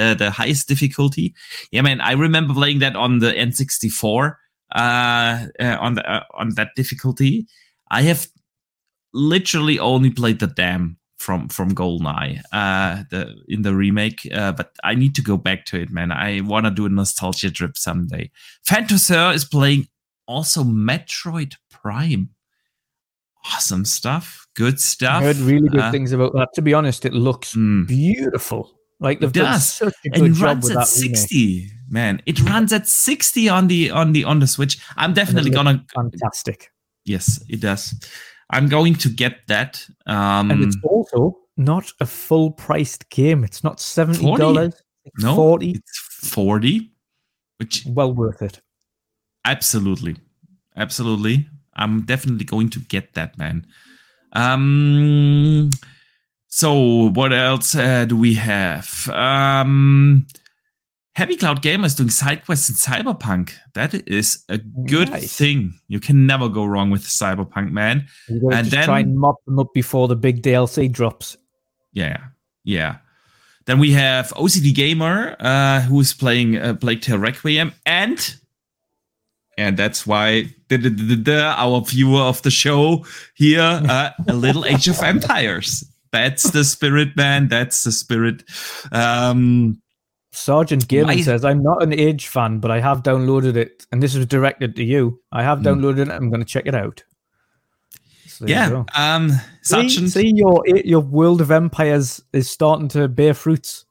the, 0.00 0.14
the 0.14 0.30
highest 0.30 0.68
difficulty. 0.68 1.34
Yeah, 1.70 1.82
man, 1.82 2.00
I 2.00 2.12
remember 2.12 2.54
playing 2.54 2.78
that 2.80 2.96
on 2.96 3.18
the 3.18 3.32
N64 3.32 4.34
uh, 4.74 5.46
uh, 5.60 5.76
on 5.80 5.94
the 5.94 6.10
uh, 6.10 6.24
on 6.34 6.54
that 6.54 6.70
difficulty. 6.76 7.46
I 7.90 8.02
have 8.02 8.26
literally 9.12 9.78
only 9.78 10.10
played 10.10 10.38
the 10.38 10.46
dam 10.46 10.96
from 11.18 11.48
from 11.48 11.74
Goldeneye, 11.74 12.40
uh, 12.52 13.04
the 13.10 13.34
in 13.48 13.62
the 13.62 13.74
remake. 13.74 14.26
Uh, 14.32 14.52
but 14.52 14.72
I 14.84 14.94
need 14.94 15.14
to 15.16 15.22
go 15.22 15.36
back 15.36 15.66
to 15.66 15.80
it, 15.80 15.90
man. 15.90 16.12
I 16.12 16.40
want 16.40 16.66
to 16.66 16.70
do 16.70 16.86
a 16.86 16.88
nostalgia 16.88 17.50
trip 17.50 17.76
someday. 17.76 18.30
Fantasir 18.66 19.34
is 19.34 19.44
playing 19.44 19.88
also 20.26 20.64
Metroid 20.64 21.54
Prime. 21.70 22.30
Awesome 23.54 23.86
stuff. 23.86 24.46
Good 24.54 24.78
stuff. 24.80 25.22
I 25.22 25.24
heard 25.24 25.36
really 25.36 25.68
good 25.68 25.80
uh, 25.80 25.90
things 25.90 26.12
about 26.12 26.32
that. 26.34 26.48
To 26.54 26.62
be 26.62 26.74
honest, 26.74 27.04
it 27.06 27.14
looks 27.14 27.54
mm, 27.54 27.86
beautiful. 27.86 28.79
Like 29.00 29.20
they've 29.20 29.32
done 29.32 29.58
such 29.60 29.94
a 30.04 30.10
good 30.10 30.36
and 30.42 30.62
with 30.62 30.76
at 30.76 30.86
60, 30.86 31.36
remake. 31.36 31.70
man. 31.88 32.22
It 32.26 32.40
runs 32.42 32.72
at 32.72 32.86
60 32.86 33.48
on 33.48 33.66
the 33.66 33.90
on 33.90 34.12
the 34.12 34.24
on 34.24 34.40
the 34.40 34.46
Switch. 34.46 34.78
I'm 34.96 35.14
definitely 35.14 35.50
gonna 35.50 35.84
fantastic. 35.94 36.70
Yes, 37.06 37.42
it 37.48 37.60
does. 37.60 37.94
I'm 38.50 38.68
going 38.68 38.94
to 38.96 39.08
get 39.08 39.46
that. 39.46 39.84
Um, 40.06 40.50
and 40.50 40.62
it's 40.64 40.76
also 40.84 41.38
not 41.56 41.90
a 42.00 42.06
full 42.06 42.50
priced 42.50 43.08
game. 43.08 43.42
It's 43.42 43.64
not 43.64 43.80
seventy 43.80 44.36
dollars. 44.36 44.74
No, 45.18 45.34
forty. 45.34 45.70
It's 45.70 45.98
forty, 45.98 46.92
which 47.58 47.84
well 47.86 48.12
worth 48.12 48.42
it. 48.42 48.60
Absolutely, 49.46 50.16
absolutely. 50.76 51.48
I'm 51.74 52.02
definitely 52.02 52.44
going 52.44 52.68
to 52.70 52.80
get 52.80 53.14
that, 53.14 53.38
man. 53.38 53.66
Um. 54.34 55.70
So 56.50 57.10
what 57.10 57.32
else 57.32 57.74
uh, 57.74 58.04
do 58.04 58.16
we 58.16 58.34
have? 58.34 59.08
Um. 59.08 60.26
Heavy 61.16 61.36
Cloud 61.36 61.60
Gamers 61.60 61.96
doing 61.96 62.08
side 62.08 62.44
quests 62.46 62.68
in 62.70 62.76
Cyberpunk. 62.76 63.52
That 63.74 63.94
is 64.08 64.44
a 64.48 64.58
good 64.58 65.10
nice. 65.10 65.36
thing. 65.36 65.74
You 65.88 65.98
can 65.98 66.24
never 66.24 66.48
go 66.48 66.64
wrong 66.64 66.90
with 66.90 67.02
Cyberpunk, 67.02 67.72
man. 67.72 68.06
and 68.28 68.66
then 68.68 68.84
try 68.84 69.00
and 69.00 69.18
mop 69.18 69.44
them 69.44 69.58
up 69.58 69.66
before 69.74 70.08
the 70.08 70.16
big 70.16 70.40
DLC 70.42 70.90
drops. 70.90 71.36
Yeah, 71.92 72.18
yeah. 72.64 72.98
Then 73.66 73.78
we 73.78 73.92
have 73.92 74.30
OCD 74.30 74.74
Gamer, 74.74 75.36
uh, 75.40 75.80
who 75.82 76.00
is 76.00 76.14
playing 76.14 76.56
uh, 76.56 76.74
Plague 76.74 77.02
Tale 77.02 77.18
Requiem, 77.18 77.72
and 77.84 78.34
and 79.58 79.76
that's 79.76 80.06
why 80.06 80.46
our 80.70 81.80
viewer 81.82 82.22
of 82.22 82.40
the 82.42 82.50
show 82.50 83.04
here, 83.34 83.60
uh, 83.60 84.10
a 84.26 84.34
little 84.34 84.64
Age 84.64 84.88
of 84.88 85.02
Empires. 85.02 85.84
That's 86.12 86.50
the 86.50 86.64
spirit, 86.64 87.16
man. 87.16 87.48
That's 87.48 87.82
the 87.82 87.92
spirit. 87.92 88.44
Um, 88.92 89.80
Sergeant 90.32 90.88
Galen 90.88 91.22
says, 91.22 91.44
I'm 91.44 91.62
not 91.62 91.82
an 91.82 91.92
Age 91.92 92.28
fan, 92.28 92.58
but 92.58 92.70
I 92.70 92.80
have 92.80 93.02
downloaded 93.02 93.56
it. 93.56 93.86
And 93.92 94.02
this 94.02 94.14
is 94.14 94.26
directed 94.26 94.76
to 94.76 94.84
you. 94.84 95.20
I 95.32 95.42
have 95.42 95.58
hmm. 95.58 95.66
downloaded 95.66 96.08
it. 96.08 96.10
I'm 96.10 96.30
going 96.30 96.40
to 96.40 96.46
check 96.46 96.66
it 96.66 96.74
out. 96.74 97.02
So 98.26 98.46
yeah. 98.46 98.84
Um, 98.94 99.32
Sergeant. 99.62 100.10
See, 100.10 100.22
see, 100.22 100.32
your, 100.34 100.62
your 100.66 101.00
World 101.00 101.40
of 101.40 101.50
Empires 101.50 102.22
is 102.32 102.48
starting 102.48 102.88
to 102.88 103.08
bear 103.08 103.34
fruits. 103.34 103.84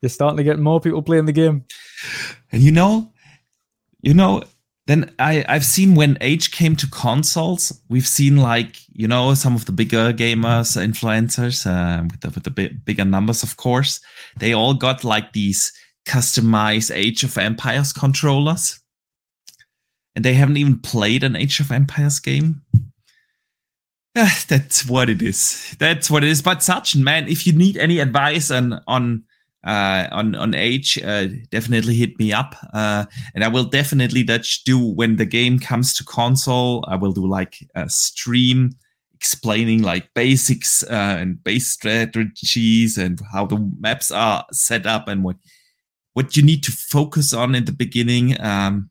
You're 0.00 0.10
starting 0.10 0.36
to 0.36 0.44
get 0.44 0.58
more 0.58 0.80
people 0.80 1.02
playing 1.02 1.24
the 1.24 1.32
game. 1.32 1.64
And 2.52 2.62
you 2.62 2.70
know, 2.70 3.10
you 4.00 4.14
know, 4.14 4.44
then 4.88 5.14
I 5.18 5.44
I've 5.46 5.66
seen 5.66 5.94
when 5.94 6.16
Age 6.22 6.50
came 6.50 6.74
to 6.76 6.88
consoles, 6.88 7.78
we've 7.90 8.06
seen 8.06 8.38
like 8.38 8.78
you 8.90 9.06
know 9.06 9.34
some 9.34 9.54
of 9.54 9.66
the 9.66 9.72
bigger 9.72 10.14
gamers, 10.14 10.78
influencers 10.82 11.66
uh, 11.66 12.04
with 12.10 12.20
the 12.22 12.30
with 12.30 12.44
the 12.44 12.50
big, 12.50 12.84
bigger 12.86 13.04
numbers, 13.04 13.42
of 13.42 13.58
course. 13.58 14.00
They 14.38 14.54
all 14.54 14.72
got 14.72 15.04
like 15.04 15.34
these 15.34 15.70
customized 16.06 16.90
Age 16.94 17.22
of 17.22 17.36
Empires 17.36 17.92
controllers, 17.92 18.80
and 20.16 20.24
they 20.24 20.32
haven't 20.32 20.56
even 20.56 20.78
played 20.78 21.22
an 21.22 21.36
Age 21.36 21.60
of 21.60 21.70
Empires 21.70 22.18
game. 22.18 22.62
Uh, 24.16 24.30
that's 24.48 24.88
what 24.88 25.10
it 25.10 25.20
is. 25.20 25.76
That's 25.78 26.10
what 26.10 26.24
it 26.24 26.30
is. 26.30 26.40
But 26.40 26.60
Sachin, 26.60 27.02
man, 27.02 27.28
if 27.28 27.46
you 27.46 27.52
need 27.52 27.76
any 27.76 27.98
advice 27.98 28.50
on 28.50 28.80
on 28.86 29.24
uh, 29.64 30.06
on 30.12 30.34
on 30.36 30.54
age, 30.54 30.98
uh, 31.02 31.26
definitely 31.50 31.94
hit 31.94 32.18
me 32.18 32.32
up, 32.32 32.54
uh, 32.72 33.04
and 33.34 33.44
I 33.44 33.48
will 33.48 33.64
definitely 33.64 34.22
Dutch 34.22 34.64
do 34.64 34.78
when 34.78 35.16
the 35.16 35.26
game 35.26 35.58
comes 35.58 35.94
to 35.94 36.04
console. 36.04 36.84
I 36.86 36.96
will 36.96 37.12
do 37.12 37.26
like 37.26 37.58
a 37.74 37.88
stream 37.88 38.70
explaining 39.14 39.82
like 39.82 40.14
basics 40.14 40.84
uh, 40.84 41.16
and 41.18 41.42
base 41.42 41.72
strategies 41.72 42.96
and 42.96 43.20
how 43.32 43.46
the 43.46 43.58
maps 43.80 44.12
are 44.12 44.44
set 44.52 44.86
up 44.86 45.08
and 45.08 45.24
what 45.24 45.36
what 46.12 46.36
you 46.36 46.42
need 46.42 46.62
to 46.62 46.72
focus 46.72 47.32
on 47.32 47.54
in 47.54 47.64
the 47.64 47.72
beginning. 47.72 48.40
Um, 48.40 48.90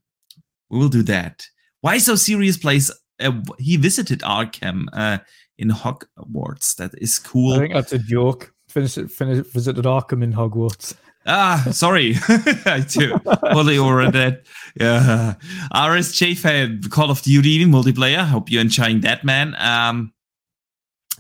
we 0.70 0.80
will 0.80 0.90
do 0.90 1.04
that. 1.04 1.46
Why 1.80 1.98
so 1.98 2.16
serious? 2.16 2.58
Plays 2.58 2.92
uh, 3.22 3.32
he 3.58 3.78
visited 3.78 4.20
Arkham 4.20 4.88
uh, 4.92 5.20
in 5.58 5.70
Hogwarts. 5.70 6.76
That 6.76 6.92
is 6.98 7.20
cool. 7.20 7.54
I 7.54 7.60
think 7.60 7.74
that's 7.74 7.94
a 7.94 8.00
joke 8.00 8.54
finish, 8.68 8.98
it. 8.98 9.12
finish 9.12 9.46
visited 9.48 9.86
Arkham 9.86 10.24
in 10.24 10.34
Hogwarts. 10.34 10.96
Ah, 11.26 11.68
sorry. 11.72 12.16
I 12.66 12.86
too 12.88 13.20
fully 13.52 13.78
over 13.78 14.10
that. 14.10 14.44
Yeah. 14.80 15.36
RSJ 15.74 16.38
fan, 16.38 16.82
Call 16.90 17.12
of 17.12 17.22
Duty 17.22 17.66
multiplayer. 17.66 18.26
Hope 18.26 18.50
you're 18.50 18.62
enjoying 18.62 19.02
that, 19.02 19.26
man. 19.26 19.54
Um, 19.60 20.14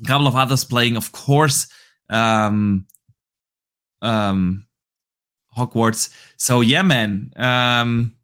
a 0.01 0.05
couple 0.05 0.27
of 0.27 0.35
others 0.35 0.63
playing, 0.63 0.95
of 0.95 1.11
course. 1.11 1.67
Um, 2.09 2.85
um, 4.01 4.65
Hogwarts. 5.57 6.09
So 6.37 6.61
yeah, 6.61 6.83
man. 6.83 7.33
Um, 7.35 8.15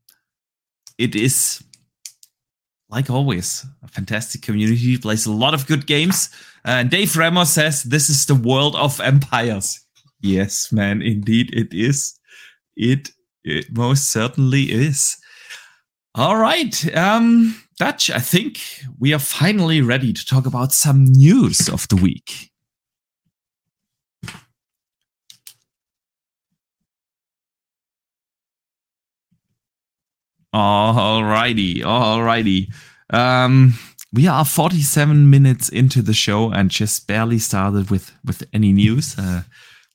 it 0.98 1.16
is 1.16 1.64
like 2.94 3.10
always 3.10 3.66
a 3.84 3.88
fantastic 3.88 4.44
community. 4.44 4.98
Plays 4.98 5.26
a 5.26 5.32
lot 5.32 5.54
of 5.54 5.66
good 5.66 5.88
games. 5.88 6.30
And 6.64 6.90
Dave 6.90 7.18
Ramos 7.18 7.50
says 7.50 7.84
this 7.84 8.10
is 8.10 8.26
the 8.26 8.36
world 8.36 8.76
of 8.76 9.00
empires. 9.02 9.82
Yes, 10.22 10.72
man, 10.72 11.02
indeed 11.02 11.54
it 11.54 11.74
is. 11.74 12.18
It 12.78 13.10
it 13.44 13.66
most 13.76 14.12
certainly 14.12 14.72
is. 14.72 15.18
All 16.16 16.38
right, 16.38 16.96
um, 16.96 17.56
Dutch. 17.78 18.10
I 18.12 18.20
think 18.20 18.60
we 19.00 19.14
are 19.14 19.20
finally 19.20 19.82
ready 19.82 20.14
to 20.14 20.26
talk 20.26 20.46
about 20.46 20.72
some 20.72 21.04
news 21.04 21.68
of 21.68 21.88
the 21.88 21.96
week. 21.96 22.53
All 30.54 31.24
righty, 31.24 31.82
all 31.84 32.22
righty. 32.22 32.70
Um, 33.10 33.74
we 34.14 34.28
are 34.28 34.46
47 34.46 35.30
minutes 35.30 35.70
into 35.70 36.04
the 36.04 36.14
show 36.14 36.52
and 36.52 36.70
just 36.70 37.08
barely 37.08 37.40
started 37.40 37.90
with 37.90 38.12
with 38.24 38.44
any 38.54 38.72
news. 38.72 39.18
Uh, 39.18 39.42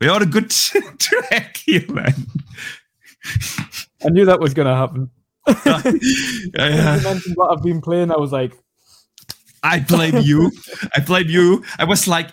we 0.00 0.08
are 0.08 0.22
a 0.22 0.26
good 0.26 0.50
track 0.98 1.58
here, 1.58 1.84
man. 1.88 2.14
I 4.04 4.08
knew 4.10 4.24
that 4.24 4.40
was 4.40 4.54
going 4.54 4.66
to 4.66 4.74
happen. 4.74 5.10
uh, 5.46 5.82
yeah. 6.54 6.96
you 6.96 7.02
mentioned 7.02 7.36
what 7.36 7.52
I've 7.52 7.62
been 7.62 7.80
playing. 7.80 8.10
I 8.10 8.16
was 8.16 8.32
like, 8.32 8.52
I 9.62 9.80
blame 9.80 10.18
you. 10.18 10.50
I 10.94 11.00
blame 11.00 11.28
you. 11.28 11.64
I 11.78 11.84
was 11.84 12.08
like, 12.08 12.30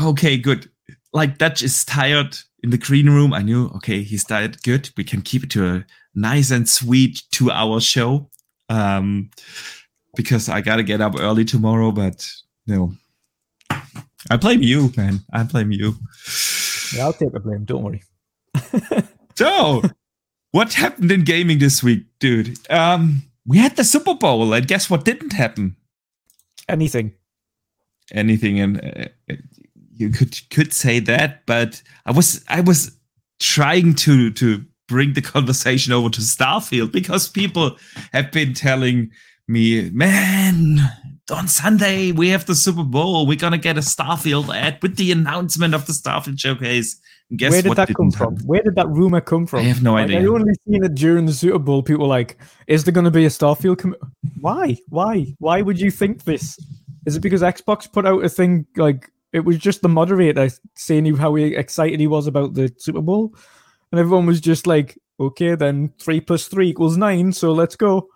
okay, 0.00 0.36
good. 0.36 0.70
Like 1.12 1.38
Dutch 1.38 1.62
is 1.62 1.84
tired 1.84 2.36
in 2.62 2.70
the 2.70 2.78
green 2.78 3.10
room. 3.10 3.32
I 3.32 3.42
knew, 3.42 3.66
okay, 3.76 4.02
he's 4.02 4.24
tired. 4.24 4.62
Good. 4.62 4.90
We 4.96 5.04
can 5.04 5.22
keep 5.22 5.44
it 5.44 5.50
to 5.50 5.66
a 5.66 5.84
nice 6.14 6.50
and 6.50 6.68
sweet 6.68 7.22
two 7.30 7.50
hour 7.50 7.80
show. 7.80 8.28
Um, 8.68 9.30
because 10.14 10.48
I 10.48 10.60
gotta 10.60 10.82
get 10.82 11.00
up 11.00 11.18
early 11.18 11.44
tomorrow. 11.44 11.90
But 11.92 12.26
know, 12.66 12.92
I 13.70 14.36
blame 14.38 14.62
you, 14.62 14.92
man. 14.96 15.20
I 15.32 15.42
blame 15.42 15.72
you. 15.72 15.94
Yeah, 16.94 17.04
I'll 17.04 17.12
take 17.12 17.32
the 17.32 17.40
blame. 17.40 17.64
Don't 17.64 17.82
worry. 17.82 18.02
so, 19.36 19.82
what 20.50 20.74
happened 20.74 21.10
in 21.10 21.24
gaming 21.24 21.58
this 21.58 21.82
week, 21.82 22.04
dude? 22.18 22.58
Um, 22.70 23.22
we 23.46 23.58
had 23.58 23.76
the 23.76 23.84
Super 23.84 24.14
Bowl, 24.14 24.52
and 24.52 24.66
guess 24.66 24.88
what 24.88 25.04
didn't 25.04 25.32
happen? 25.32 25.76
Anything. 26.68 27.12
Anything, 28.12 28.60
and 28.60 29.10
uh, 29.28 29.34
you 29.94 30.10
could 30.10 30.38
could 30.50 30.72
say 30.72 30.98
that, 31.00 31.46
but 31.46 31.82
I 32.04 32.12
was 32.12 32.44
I 32.48 32.60
was 32.60 32.96
trying 33.40 33.94
to 33.94 34.30
to 34.32 34.64
bring 34.92 35.14
the 35.14 35.22
conversation 35.22 35.90
over 35.90 36.10
to 36.10 36.20
Starfield 36.20 36.92
because 36.92 37.26
people 37.26 37.78
have 38.12 38.30
been 38.30 38.52
telling 38.52 39.10
me, 39.48 39.88
man, 39.88 40.80
on 41.30 41.48
Sunday 41.48 42.12
we 42.12 42.28
have 42.28 42.44
the 42.44 42.54
Super 42.54 42.84
Bowl. 42.84 43.26
We're 43.26 43.38
gonna 43.38 43.56
get 43.56 43.78
a 43.78 43.80
Starfield 43.80 44.54
ad 44.54 44.78
with 44.82 44.96
the 44.96 45.10
announcement 45.10 45.74
of 45.74 45.86
the 45.86 45.94
Starfield 45.94 46.38
showcase. 46.38 47.00
And 47.30 47.38
guess 47.38 47.52
Where 47.52 47.62
did 47.62 47.76
that 47.76 47.94
come 47.94 48.10
from? 48.10 48.36
Where 48.44 48.62
did 48.62 48.74
that 48.74 48.88
rumor 48.88 49.22
come 49.22 49.46
from? 49.46 49.60
I 49.60 49.62
have 49.62 49.82
no 49.82 49.94
like, 49.94 50.04
idea. 50.04 50.20
I 50.20 50.26
only 50.26 50.52
seen 50.68 50.84
it 50.84 50.94
during 50.94 51.24
the 51.24 51.32
Super 51.32 51.58
Bowl. 51.58 51.82
People 51.82 52.06
like, 52.06 52.36
is 52.66 52.84
there 52.84 52.92
to 52.92 53.10
be 53.10 53.24
a 53.24 53.30
Starfield? 53.30 53.78
Com-? 53.78 53.96
Why? 54.40 54.76
Why? 54.90 55.34
Why 55.38 55.62
would 55.62 55.80
you 55.80 55.90
think 55.90 56.24
this? 56.24 56.58
Is 57.06 57.16
it 57.16 57.20
because 57.20 57.40
Xbox 57.40 57.90
put 57.90 58.04
out 58.04 58.22
a 58.22 58.28
thing 58.28 58.66
like 58.76 59.10
it 59.32 59.46
was 59.46 59.56
just 59.56 59.80
the 59.80 59.88
moderator 59.88 60.50
saying 60.76 61.16
how 61.16 61.34
excited 61.36 61.98
he 61.98 62.06
was 62.06 62.26
about 62.26 62.52
the 62.52 62.70
Super 62.76 63.00
Bowl, 63.00 63.34
and 63.92 64.00
everyone 64.00 64.26
was 64.26 64.40
just 64.40 64.66
like, 64.66 64.98
okay, 65.20 65.54
then 65.54 65.92
three 66.00 66.20
plus 66.20 66.48
three 66.48 66.70
equals 66.70 66.96
nine, 66.96 67.32
so 67.32 67.52
let's 67.52 67.76
go. 67.76 68.08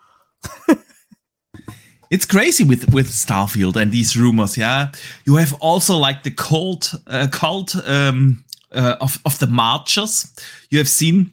it's 2.11 2.25
crazy 2.25 2.65
with 2.65 2.93
with 2.93 3.09
Starfield 3.09 3.77
and 3.77 3.93
these 3.93 4.17
rumors. 4.17 4.57
Yeah, 4.57 4.91
you 5.27 5.37
have 5.37 5.53
also 5.55 5.97
like 5.97 6.23
the 6.23 6.31
cult 6.31 6.95
uh, 7.07 7.29
cult 7.31 7.77
um, 7.87 8.45
uh, 8.73 8.97
of 9.01 9.21
of 9.25 9.39
the 9.39 9.47
Marchers. 9.47 10.33
You 10.71 10.79
have 10.79 10.89
seen 10.89 11.31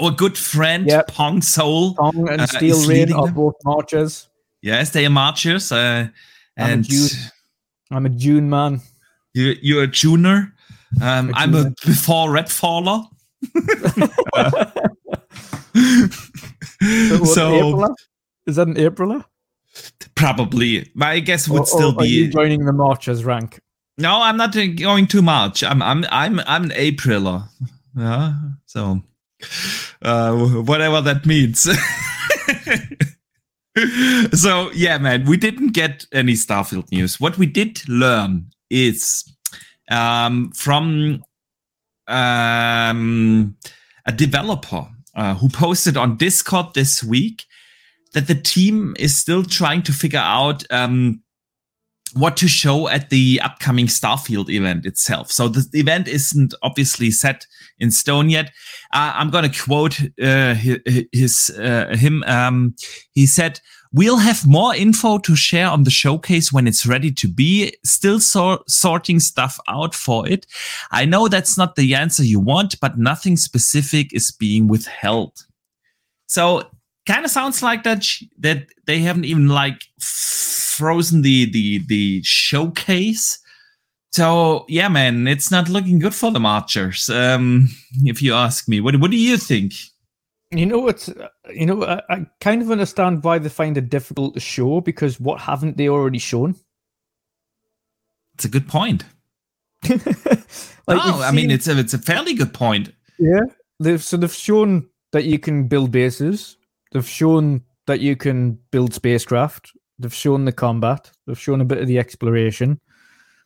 our 0.00 0.10
good 0.10 0.38
friend 0.38 0.86
yep. 0.86 1.08
Pong 1.08 1.42
Soul, 1.42 1.94
Pong 1.94 2.28
and 2.28 2.42
uh, 2.42 2.46
Steel 2.46 2.86
Rain 2.86 3.12
are 3.12 3.30
both 3.30 3.54
Marchers. 3.64 4.28
Yes, 4.62 4.90
they 4.90 5.04
are 5.04 5.10
Marchers. 5.10 5.72
Uh, 5.72 6.08
and 6.56 6.72
I'm 6.72 6.80
a, 6.80 6.82
June, 6.82 7.08
I'm 7.90 8.06
a 8.06 8.10
June 8.10 8.50
man. 8.50 8.80
You 9.34 9.56
you're 9.60 9.84
a 9.84 9.88
Juner. 9.88 10.54
Um, 11.02 11.30
a 11.30 11.32
I'm 11.34 11.54
a 11.54 11.72
before 11.84 12.30
Red 12.30 12.50
Faller. 12.50 13.02
So, 16.80 17.24
so 17.24 17.94
is 18.46 18.56
that 18.56 18.68
an 18.68 18.78
April? 18.78 19.24
Probably. 20.14 20.90
My 20.94 21.20
guess 21.20 21.48
would 21.48 21.60
or, 21.60 21.66
still 21.66 21.90
or 21.90 22.02
be 22.02 22.28
joining 22.28 22.64
the 22.64 22.72
marchers 22.72 23.24
rank. 23.24 23.60
No, 23.98 24.22
I'm 24.22 24.36
not 24.36 24.56
going 24.76 25.06
too 25.06 25.22
much. 25.22 25.64
I'm 25.64 25.82
I'm 25.82 26.04
I'm 26.10 26.40
I'm 26.40 26.64
an 26.64 26.70
Apriler. 26.70 27.48
Yeah. 27.96 28.34
So 28.66 29.02
uh 30.02 30.36
whatever 30.36 31.00
that 31.00 31.26
means. 31.26 31.60
so 34.40 34.70
yeah, 34.72 34.98
man, 34.98 35.24
we 35.26 35.36
didn't 35.36 35.72
get 35.72 36.06
any 36.12 36.34
Starfield 36.34 36.90
news. 36.92 37.20
What 37.20 37.38
we 37.38 37.46
did 37.46 37.88
learn 37.88 38.50
is 38.70 39.24
um 39.90 40.52
from 40.52 41.24
um 42.08 43.56
a 44.06 44.12
developer 44.12 44.88
uh, 45.14 45.34
who 45.34 45.48
posted 45.48 45.96
on 45.96 46.16
Discord 46.16 46.74
this 46.74 47.04
week 47.04 47.44
that 48.14 48.26
the 48.26 48.34
team 48.34 48.96
is 48.98 49.16
still 49.16 49.44
trying 49.44 49.82
to 49.82 49.92
figure 49.92 50.18
out 50.18 50.64
um, 50.70 51.22
what 52.14 52.36
to 52.38 52.48
show 52.48 52.88
at 52.88 53.10
the 53.10 53.40
upcoming 53.44 53.86
Starfield 53.86 54.48
event 54.48 54.86
itself. 54.86 55.30
So 55.30 55.48
the 55.48 55.68
event 55.78 56.08
isn't 56.08 56.54
obviously 56.62 57.10
set 57.10 57.46
in 57.78 57.90
stone 57.90 58.30
yet. 58.30 58.46
Uh, 58.94 59.12
I'm 59.14 59.30
going 59.30 59.50
to 59.50 59.62
quote 59.62 60.00
uh, 60.22 60.54
his, 61.12 61.50
uh, 61.58 61.94
him. 61.96 62.22
Um, 62.26 62.74
he 63.12 63.26
said, 63.26 63.60
"We'll 63.92 64.18
have 64.18 64.46
more 64.46 64.74
info 64.74 65.18
to 65.18 65.36
share 65.36 65.68
on 65.68 65.84
the 65.84 65.90
showcase 65.90 66.52
when 66.52 66.66
it's 66.66 66.86
ready 66.86 67.10
to 67.12 67.28
be. 67.28 67.72
Still 67.84 68.20
so- 68.20 68.62
sorting 68.66 69.20
stuff 69.20 69.58
out 69.68 69.94
for 69.94 70.28
it. 70.28 70.46
I 70.90 71.04
know 71.04 71.28
that's 71.28 71.56
not 71.56 71.76
the 71.76 71.94
answer 71.94 72.24
you 72.24 72.40
want, 72.40 72.78
but 72.80 72.98
nothing 72.98 73.36
specific 73.36 74.12
is 74.12 74.30
being 74.30 74.68
withheld." 74.68 75.44
So 76.26 76.70
kind 77.06 77.24
of 77.24 77.30
sounds 77.30 77.62
like 77.62 77.82
that 77.84 78.06
that 78.38 78.66
they 78.86 78.98
haven't 78.98 79.24
even 79.24 79.48
like 79.48 79.82
frozen 79.98 81.22
the 81.22 81.50
the 81.50 81.78
the 81.88 82.22
showcase. 82.22 83.38
So 84.12 84.64
yeah, 84.68 84.88
man, 84.88 85.26
it's 85.26 85.50
not 85.50 85.68
looking 85.68 85.98
good 85.98 86.14
for 86.14 86.30
the 86.30 86.40
Marchers. 86.40 87.08
Um, 87.08 87.68
if 88.04 88.22
you 88.22 88.34
ask 88.34 88.68
me, 88.68 88.80
what 88.80 88.96
what 88.96 89.10
do 89.10 89.16
you 89.16 89.36
think? 89.36 89.72
You 90.50 90.66
know 90.66 90.78
what? 90.78 91.08
You 91.52 91.66
know, 91.66 91.84
I, 91.84 92.02
I 92.08 92.26
kind 92.40 92.62
of 92.62 92.70
understand 92.70 93.22
why 93.22 93.38
they 93.38 93.48
find 93.48 93.76
it 93.76 93.90
difficult 93.90 94.34
to 94.34 94.40
show 94.40 94.80
because 94.80 95.20
what 95.20 95.40
haven't 95.40 95.76
they 95.76 95.88
already 95.88 96.18
shown? 96.18 96.54
It's 98.34 98.44
a 98.44 98.48
good 98.48 98.68
point. 98.68 99.04
like 99.88 100.00
oh, 100.88 101.22
I 101.22 101.32
mean, 101.32 101.50
it's 101.50 101.68
a 101.68 101.78
it's 101.78 101.94
a 101.94 101.98
fairly 101.98 102.34
good 102.34 102.54
point. 102.54 102.92
Yeah. 103.18 103.42
They've 103.78 104.02
so 104.02 104.16
they've 104.16 104.32
shown 104.32 104.88
that 105.12 105.24
you 105.24 105.38
can 105.38 105.68
build 105.68 105.92
bases. 105.92 106.56
They've 106.92 107.06
shown 107.06 107.62
that 107.86 108.00
you 108.00 108.16
can 108.16 108.58
build 108.70 108.94
spacecraft. 108.94 109.72
They've 109.98 110.14
shown 110.14 110.44
the 110.44 110.52
combat. 110.52 111.10
They've 111.26 111.38
shown 111.38 111.60
a 111.60 111.64
bit 111.64 111.78
of 111.78 111.86
the 111.86 111.98
exploration. 111.98 112.80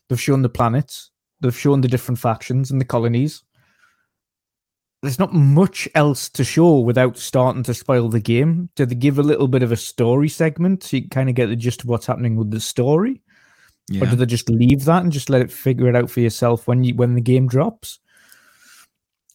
They've 0.08 0.20
shown 0.20 0.42
the 0.42 0.48
planets. 0.48 1.10
They've 1.40 1.56
shown 1.56 1.80
the 1.80 1.88
different 1.88 2.18
factions 2.18 2.70
and 2.70 2.80
the 2.80 2.84
colonies. 2.84 3.42
There's 5.02 5.18
not 5.18 5.34
much 5.34 5.88
else 5.96 6.28
to 6.30 6.44
show 6.44 6.78
without 6.78 7.18
starting 7.18 7.64
to 7.64 7.74
spoil 7.74 8.08
the 8.08 8.20
game. 8.20 8.68
Did 8.76 8.88
they 8.88 8.94
give 8.94 9.18
a 9.18 9.22
little 9.22 9.48
bit 9.48 9.64
of 9.64 9.72
a 9.72 9.76
story 9.76 10.28
segment 10.28 10.84
so 10.84 10.96
you 10.96 11.08
kind 11.08 11.28
of 11.28 11.34
get 11.34 11.46
the 11.46 11.56
gist 11.56 11.82
of 11.82 11.88
what's 11.88 12.06
happening 12.06 12.36
with 12.36 12.52
the 12.52 12.60
story? 12.60 13.20
Or 14.00 14.06
do 14.06 14.16
they 14.16 14.26
just 14.26 14.48
leave 14.48 14.84
that 14.84 15.02
and 15.02 15.12
just 15.12 15.28
let 15.28 15.42
it 15.42 15.50
figure 15.50 15.88
it 15.88 15.96
out 15.96 16.08
for 16.08 16.20
yourself 16.20 16.66
when 16.66 16.84
you 16.84 16.94
when 16.94 17.14
the 17.14 17.20
game 17.20 17.48
drops? 17.48 17.98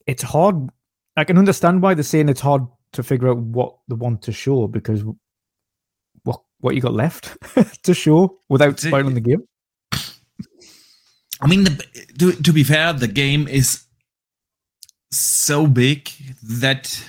It's 0.07 0.23
hard. 0.23 0.69
I 1.17 1.25
can 1.25 1.37
understand 1.37 1.81
why 1.81 1.93
they're 1.93 2.03
saying 2.03 2.29
it's 2.29 2.41
hard 2.41 2.63
to 2.93 3.03
figure 3.03 3.29
out 3.29 3.37
what 3.37 3.75
they 3.87 3.95
want 3.95 4.21
to 4.23 4.31
show 4.31 4.67
because 4.67 5.03
what 6.23 6.41
what 6.59 6.75
you 6.75 6.81
got 6.81 6.93
left 6.93 7.37
to 7.83 7.93
show 7.93 8.39
without 8.49 8.79
spoiling 8.79 9.13
the 9.13 9.21
game. 9.21 9.43
I 11.41 11.47
mean, 11.47 11.65
the, 11.65 12.05
to 12.19 12.31
to 12.31 12.53
be 12.53 12.63
fair, 12.63 12.93
the 12.93 13.07
game 13.07 13.47
is 13.47 13.83
so 15.11 15.67
big 15.67 16.09
that 16.43 17.03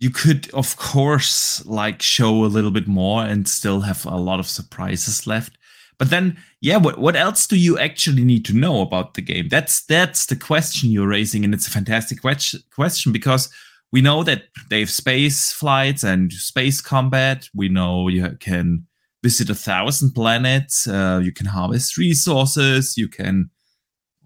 you 0.00 0.10
could, 0.10 0.50
of 0.52 0.76
course, 0.76 1.64
like 1.64 2.02
show 2.02 2.44
a 2.44 2.46
little 2.46 2.70
bit 2.70 2.88
more 2.88 3.22
and 3.24 3.46
still 3.46 3.82
have 3.82 4.04
a 4.04 4.16
lot 4.16 4.40
of 4.40 4.48
surprises 4.48 5.26
left. 5.26 5.56
But 5.98 6.10
then, 6.10 6.36
yeah, 6.60 6.78
what 6.78 6.98
what 6.98 7.14
else 7.14 7.46
do 7.46 7.56
you 7.56 7.78
actually 7.78 8.24
need 8.24 8.44
to 8.46 8.52
know 8.52 8.80
about 8.80 9.14
the 9.14 9.22
game? 9.22 9.48
That's 9.48 9.84
that's 9.84 10.26
the 10.26 10.34
question 10.34 10.90
you're 10.90 11.06
raising, 11.06 11.44
and 11.44 11.54
it's 11.54 11.68
a 11.68 11.70
fantastic 11.70 12.20
question 12.20 12.60
question 12.74 13.12
because 13.12 13.48
we 13.92 14.00
know 14.00 14.24
that 14.24 14.44
they 14.70 14.80
have 14.80 14.90
space 14.90 15.52
flights 15.52 16.02
and 16.02 16.32
space 16.32 16.80
combat. 16.80 17.48
We 17.54 17.68
know 17.68 18.08
you 18.08 18.36
can 18.40 18.86
visit 19.22 19.50
a 19.50 19.54
thousand 19.54 20.12
planets. 20.12 20.88
Uh, 20.88 21.20
you 21.22 21.30
can 21.30 21.46
harvest 21.46 21.96
resources. 21.96 22.96
You 22.96 23.06
can, 23.06 23.50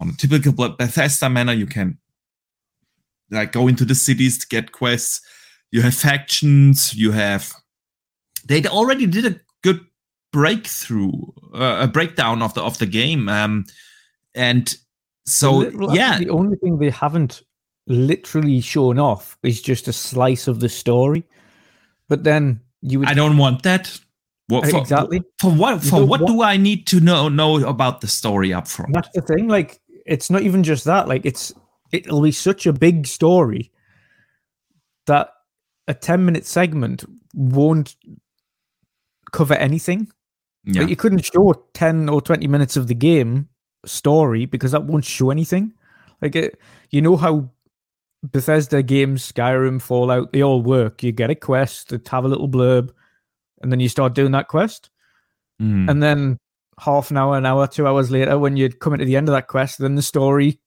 on 0.01 0.11
a 0.11 0.13
typical 0.13 0.53
Bethesda 0.53 1.29
manner, 1.29 1.53
you 1.53 1.67
can 1.67 1.99
like 3.31 3.53
go 3.53 3.69
into 3.69 3.85
the 3.85 3.95
cities 3.95 4.39
to 4.39 4.47
get 4.49 4.73
quests. 4.73 5.21
You 5.73 5.83
have 5.83 5.95
factions. 5.95 6.95
You 6.95 7.13
have. 7.13 7.53
They 8.45 8.65
already 8.65 9.07
did 9.07 9.27
a 9.27 9.41
good 9.63 9.81
breakthrough, 10.33 11.13
uh, 11.55 11.79
a 11.83 11.89
breakdown 11.89 12.43
of 12.43 12.55
the 12.55 12.63
of 12.63 12.79
the 12.79 12.87
game, 12.87 13.29
um, 13.29 13.65
and 14.35 14.77
so 15.27 15.65
The 15.65 15.93
yeah, 15.93 16.19
the 16.19 16.31
only 16.31 16.57
thing 16.57 16.79
they 16.79 16.91
haven't 16.91 17.43
literally 17.89 18.61
shown 18.61 18.99
off 18.99 19.37
is 19.43 19.61
just 19.61 19.89
a 19.89 19.93
slice 19.93 20.49
of 20.49 20.61
the 20.61 20.69
story. 20.69 21.25
But 22.09 22.25
then 22.25 22.61
you 22.83 23.01
would 23.01 23.09
I 23.09 23.15
don't 23.15 23.37
want 23.37 23.63
that. 23.65 24.01
What, 24.49 24.69
for, 24.71 24.79
exactly. 24.79 25.23
For 25.41 25.51
what? 25.51 25.83
For 25.83 26.05
what 26.05 26.21
want- 26.21 26.33
do 26.33 26.43
I 26.43 26.57
need 26.57 26.87
to 26.89 27.01
know 27.01 27.29
know 27.29 27.67
about 27.67 28.01
the 28.01 28.07
story 28.07 28.53
up 28.53 28.69
front? 28.69 28.95
That's 28.95 29.09
the 29.13 29.23
thing. 29.23 29.49
Like, 29.49 29.81
it's 30.07 30.31
not 30.31 30.43
even 30.43 30.63
just 30.63 30.85
that. 30.85 31.09
Like, 31.09 31.27
it's 31.27 31.53
it'll 31.93 32.23
be 32.23 32.33
such 32.33 32.67
a 32.67 32.73
big 32.73 33.07
story 33.07 33.71
that 35.07 35.31
a 35.89 35.95
ten 35.95 36.25
minute 36.25 36.47
segment 36.47 37.05
won't 37.35 37.97
cover 39.33 39.55
anything. 39.55 40.09
Yeah. 40.65 40.83
Like, 40.83 40.91
you 40.91 40.97
couldn't 40.97 41.25
show 41.25 41.67
ten 41.75 42.09
or 42.09 42.21
twenty 42.21 42.49
minutes 42.49 42.77
of 42.77 42.89
the 42.89 42.95
game 42.95 43.49
story 43.85 44.47
because 44.47 44.73
that 44.73 44.85
won't 44.85 45.05
show 45.05 45.31
anything. 45.31 45.73
Like, 46.21 46.35
it, 46.35 46.61
you 46.91 47.01
know 47.03 47.17
how 47.17 47.51
Bethesda 48.23 48.83
games, 48.83 49.31
Skyrim, 49.31 49.81
Fallout, 49.81 50.33
they 50.33 50.43
all 50.43 50.63
work. 50.63 51.03
You 51.03 51.13
get 51.13 51.31
a 51.31 51.35
quest, 51.35 51.91
have 51.91 52.25
a 52.25 52.29
little 52.29 52.49
blurb, 52.49 52.91
and 53.63 53.71
then 53.71 53.79
you 53.79 53.89
start 53.89 54.15
doing 54.15 54.33
that 54.33 54.49
quest. 54.49 54.91
Mm. 55.63 55.89
And 55.89 56.03
then 56.03 56.39
half 56.81 57.11
an 57.11 57.17
hour, 57.17 57.37
an 57.37 57.47
hour, 57.47 57.67
two 57.67 57.87
hours 57.87 58.11
later, 58.11 58.39
when 58.39 58.57
you're 58.57 58.71
coming 58.71 58.99
to 58.99 59.05
the 59.05 59.17
end 59.17 59.29
of 59.29 59.33
that 59.33 59.47
quest, 59.47 59.79
then 59.79 59.95
the 59.95 60.03
story 60.03 60.61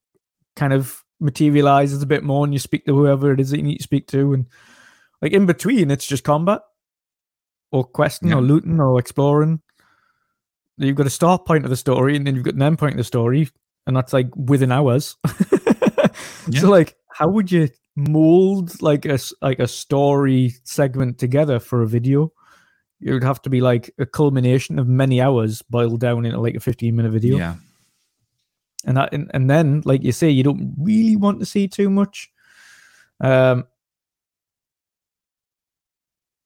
kind 0.55 0.74
of 0.74 1.03
materializes 1.20 2.01
a 2.01 2.05
bit 2.07 2.24
more 2.24 2.43
and 2.45 2.53
you 2.53 2.59
speak 2.59 2.86
to 2.86 2.95
whoever 2.95 3.32
it 3.34 3.39
is 3.39 3.49
that 3.51 3.57
you 3.57 3.63
need 3.63 3.78
to 3.78 3.84
speak 3.84 4.07
to. 4.07 4.34
And 4.34 4.45
like 5.22 5.32
in 5.34 5.45
between, 5.45 5.91
it's 5.91 6.07
just 6.07 6.24
combat 6.24 6.61
or 7.72 7.84
questing 7.84 8.30
Yeah. 8.30 8.36
or 8.38 8.41
looting 8.41 8.80
or 8.80 8.99
exploring. 8.99 9.61
You've 10.78 10.95
got 10.95 11.07
a 11.07 11.11
start 11.11 11.45
point 11.45 11.65
of 11.65 11.70
the 11.70 11.76
story 11.78 12.15
and 12.15 12.26
then 12.26 12.36
you've 12.36 12.45
got 12.45 12.53
an 12.55 12.61
end 12.61 12.80
point 12.80 12.93
of 12.93 12.97
the 12.97 13.03
story, 13.03 13.49
and 13.86 13.95
that's 13.97 14.13
like 14.13 14.28
within 14.36 14.72
hours. 14.72 15.17
Yeah. 16.49 16.61
So 16.61 16.70
like 16.70 16.95
how 17.13 17.28
would 17.30 17.51
you 17.51 17.70
mold 17.95 18.82
like 18.82 19.05
a 19.05 19.20
like 19.41 19.59
a 19.59 19.67
story 19.67 20.53
segment 20.63 21.17
together 21.20 21.59
for 21.59 21.82
a 21.84 21.88
video? 21.88 22.34
It 23.01 23.11
would 23.13 23.24
have 23.24 23.41
to 23.43 23.49
be 23.49 23.61
like 23.61 23.91
a 23.99 24.05
culmination 24.05 24.80
of 24.80 24.88
many 24.88 25.22
hours 25.22 25.61
boiled 25.61 25.99
down 25.99 26.26
into 26.26 26.39
like 26.39 26.55
a 26.55 26.59
15 26.59 26.95
minute 26.95 27.11
video. 27.11 27.38
yeah. 27.38 27.55
And 28.86 28.95
that 28.97 29.13
and, 29.13 29.30
and 29.34 29.49
then 29.49 29.82
like 29.86 30.03
you 30.03 30.11
say, 30.11 30.30
you 30.30 30.43
don't 30.43 30.73
really 30.80 31.15
want 31.15 31.39
to 31.39 31.45
see 31.45 31.67
too 31.67 31.89
much. 31.89 32.32
Um 33.21 33.65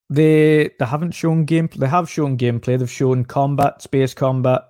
they 0.10 0.70
they 0.80 0.86
haven't 0.86 1.12
shown 1.12 1.46
gameplay. 1.46 1.80
They 1.80 1.88
have 1.88 2.10
shown 2.10 2.38
gameplay. 2.38 2.78
They've 2.78 2.90
shown 2.90 3.26
combat, 3.26 3.82
space 3.82 4.14
combat, 4.14 4.64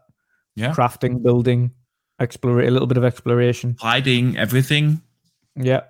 Yeah. 0.55 0.71
crafting, 0.73 1.21
building, 1.21 1.71
explore 2.19 2.61
a 2.61 2.69
little 2.69 2.87
bit 2.87 2.97
of 2.97 3.03
exploration. 3.03 3.75
Hiding 3.79 4.37
everything. 4.37 5.01
Yeah. 5.55 5.81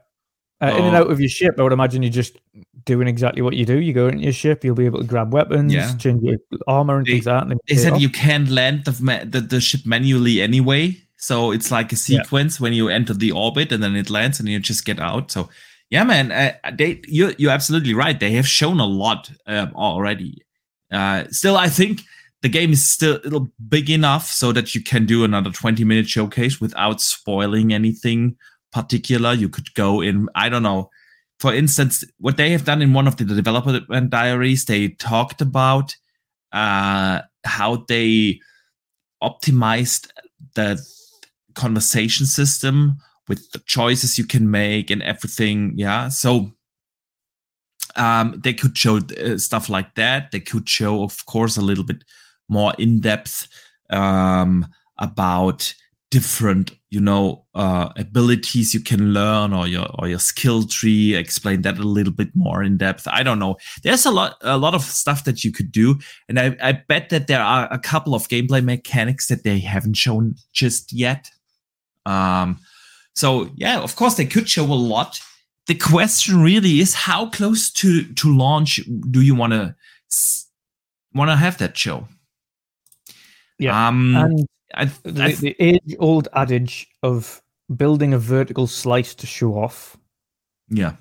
Uh, 0.61 0.67
in 0.77 0.85
and 0.85 0.95
Oh. 0.95 0.99
out 1.01 1.11
of 1.11 1.19
your 1.19 1.29
ship, 1.29 1.55
I 1.59 1.63
would 1.63 1.73
imagine 1.73 2.03
you're 2.03 2.11
just 2.11 2.37
doing 2.85 3.07
exactly 3.07 3.41
what 3.41 3.53
you 3.55 3.65
do. 3.65 3.79
You 3.79 3.91
go 3.93 4.07
into 4.07 4.23
your 4.23 4.31
ship, 4.33 4.63
you'll 4.63 4.75
be 4.75 4.85
able 4.85 4.99
to 5.01 5.05
grab 5.05 5.33
weapons, 5.33 5.73
Yeah. 5.73 5.93
change 5.97 6.23
your 6.23 6.37
armor 6.67 6.97
and 6.97 7.05
They- 7.05 7.13
things 7.13 7.25
like 7.25 7.47
that. 7.49 7.57
They 7.67 7.75
said 7.75 7.93
off. 7.93 8.01
you 8.01 8.09
can't 8.09 8.49
land 8.49 8.85
the, 8.85 8.91
the 9.29 9.41
the 9.41 9.59
ship 9.61 9.81
manually 9.85 10.41
anyway, 10.41 10.97
so 11.23 11.51
it's 11.51 11.71
like 11.71 11.91
a 11.93 11.95
Yeah. 11.95 12.21
sequence 12.21 12.59
when 12.59 12.73
you 12.73 12.89
enter 12.89 13.13
the 13.13 13.31
orbit 13.31 13.71
and 13.71 13.81
then 13.81 13.95
it 13.95 14.09
lands 14.09 14.39
and 14.39 14.49
you 14.49 14.59
just 14.59 14.83
get 14.85 14.99
out. 14.99 15.31
So 15.31 15.49
yeah, 15.89 16.03
man, 16.03 16.31
uh, 16.31 16.53
they 16.77 16.99
you 17.07 17.33
you're 17.37 17.51
absolutely 17.59 17.93
right. 17.93 18.19
They 18.19 18.31
have 18.33 18.47
shown 18.47 18.79
a 18.79 18.85
lot 18.85 19.31
um, 19.47 19.71
already. 19.75 20.41
Uh, 20.91 21.23
still, 21.29 21.55
I 21.55 21.69
think 21.69 22.01
the 22.41 22.49
game 22.49 22.73
is 22.73 22.91
still 22.91 23.19
little 23.23 23.47
big 23.69 23.89
enough 23.89 24.25
so 24.29 24.51
that 24.51 24.75
you 24.75 24.83
can 24.83 25.05
do 25.05 25.23
another 25.23 25.49
20 25.51 25.85
minute 25.85 26.09
showcase 26.09 26.59
without 26.59 26.99
spoiling 26.99 27.73
anything 27.73 28.35
particular. 28.73 29.33
You 29.33 29.47
could 29.49 29.73
go 29.75 30.01
in, 30.01 30.27
I 30.35 30.49
don't 30.49 30.63
know. 30.63 30.89
For 31.39 31.53
instance, 31.53 32.03
what 32.19 32.35
they 32.37 32.51
have 32.51 32.65
done 32.65 32.81
in 32.81 32.93
one 32.93 33.07
of 33.07 33.15
the 33.15 33.23
development 33.25 34.09
diaries, 34.09 34.65
they 34.65 34.89
talked 34.89 35.41
about 35.41 35.95
uh, 36.51 37.21
how 37.45 37.85
they 37.87 38.39
optimized 39.21 40.09
the 40.55 40.77
conversation 41.55 42.25
system 42.25 42.97
with 43.27 43.51
the 43.51 43.59
choices 43.59 44.17
you 44.17 44.25
can 44.25 44.49
make 44.49 44.89
and 44.89 45.01
everything. 45.03 45.73
Yeah. 45.75 46.09
So 46.09 46.51
um, 47.95 48.39
they 48.43 48.53
could 48.53 48.77
show 48.77 48.97
uh, 48.97 49.37
stuff 49.37 49.69
like 49.69 49.95
that. 49.95 50.31
They 50.31 50.39
could 50.39 50.67
show, 50.67 51.03
of 51.03 51.25
course, 51.25 51.57
a 51.57 51.61
little 51.61 51.83
bit 51.83 52.03
more 52.49 52.73
in 52.77 52.99
depth 52.99 53.47
um, 53.89 54.67
about 54.97 55.73
different, 56.11 56.71
you 56.91 57.01
know, 57.01 57.43
uh, 57.55 57.89
abilities 57.97 58.71
you 58.71 58.79
can 58.79 59.13
learn 59.13 59.51
or 59.51 59.67
your 59.67 59.87
or 59.97 60.07
your 60.07 60.19
skill 60.19 60.63
tree. 60.63 61.15
Explain 61.15 61.63
that 61.63 61.79
a 61.79 61.83
little 61.83 62.13
bit 62.13 62.29
more 62.35 62.61
in 62.61 62.77
depth. 62.77 63.07
I 63.07 63.23
don't 63.23 63.39
know. 63.39 63.57
There's 63.83 64.05
a 64.05 64.11
lot 64.11 64.37
a 64.41 64.57
lot 64.57 64.75
of 64.75 64.83
stuff 64.83 65.23
that 65.23 65.43
you 65.43 65.51
could 65.51 65.71
do, 65.71 65.97
and 66.29 66.39
I, 66.39 66.55
I 66.61 66.71
bet 66.73 67.09
that 67.09 67.27
there 67.27 67.41
are 67.41 67.67
a 67.71 67.79
couple 67.79 68.13
of 68.13 68.27
gameplay 68.27 68.63
mechanics 68.63 69.27
that 69.27 69.43
they 69.43 69.59
haven't 69.59 69.95
shown 69.95 70.35
just 70.51 70.93
yet. 70.93 71.29
Um, 72.05 72.59
so 73.15 73.49
yeah, 73.55 73.79
of 73.79 73.95
course 73.95 74.15
they 74.15 74.25
could 74.25 74.49
show 74.49 74.65
a 74.65 74.73
lot. 74.73 75.19
The 75.67 75.75
question 75.75 76.41
really 76.41 76.79
is 76.79 76.93
how 76.93 77.29
close 77.29 77.71
to 77.71 78.03
to 78.13 78.35
launch 78.35 78.81
do 79.11 79.21
you 79.21 79.35
want 79.35 79.53
to 79.53 79.75
want 81.13 81.29
to 81.29 81.35
have 81.35 81.57
that 81.59 81.77
show? 81.77 82.07
Yeah. 83.59 83.87
Um, 83.87 84.15
and 84.15 84.47
I, 84.73 84.85
the, 85.03 85.23
I, 85.23 85.31
the 85.33 85.55
age 85.59 85.95
old 85.99 86.27
adage 86.33 86.87
of 87.01 87.41
building 87.75 88.13
a 88.13 88.19
vertical 88.19 88.67
slice 88.67 89.15
to 89.15 89.27
show 89.27 89.53
off. 89.53 89.97
yeah. 90.69 90.95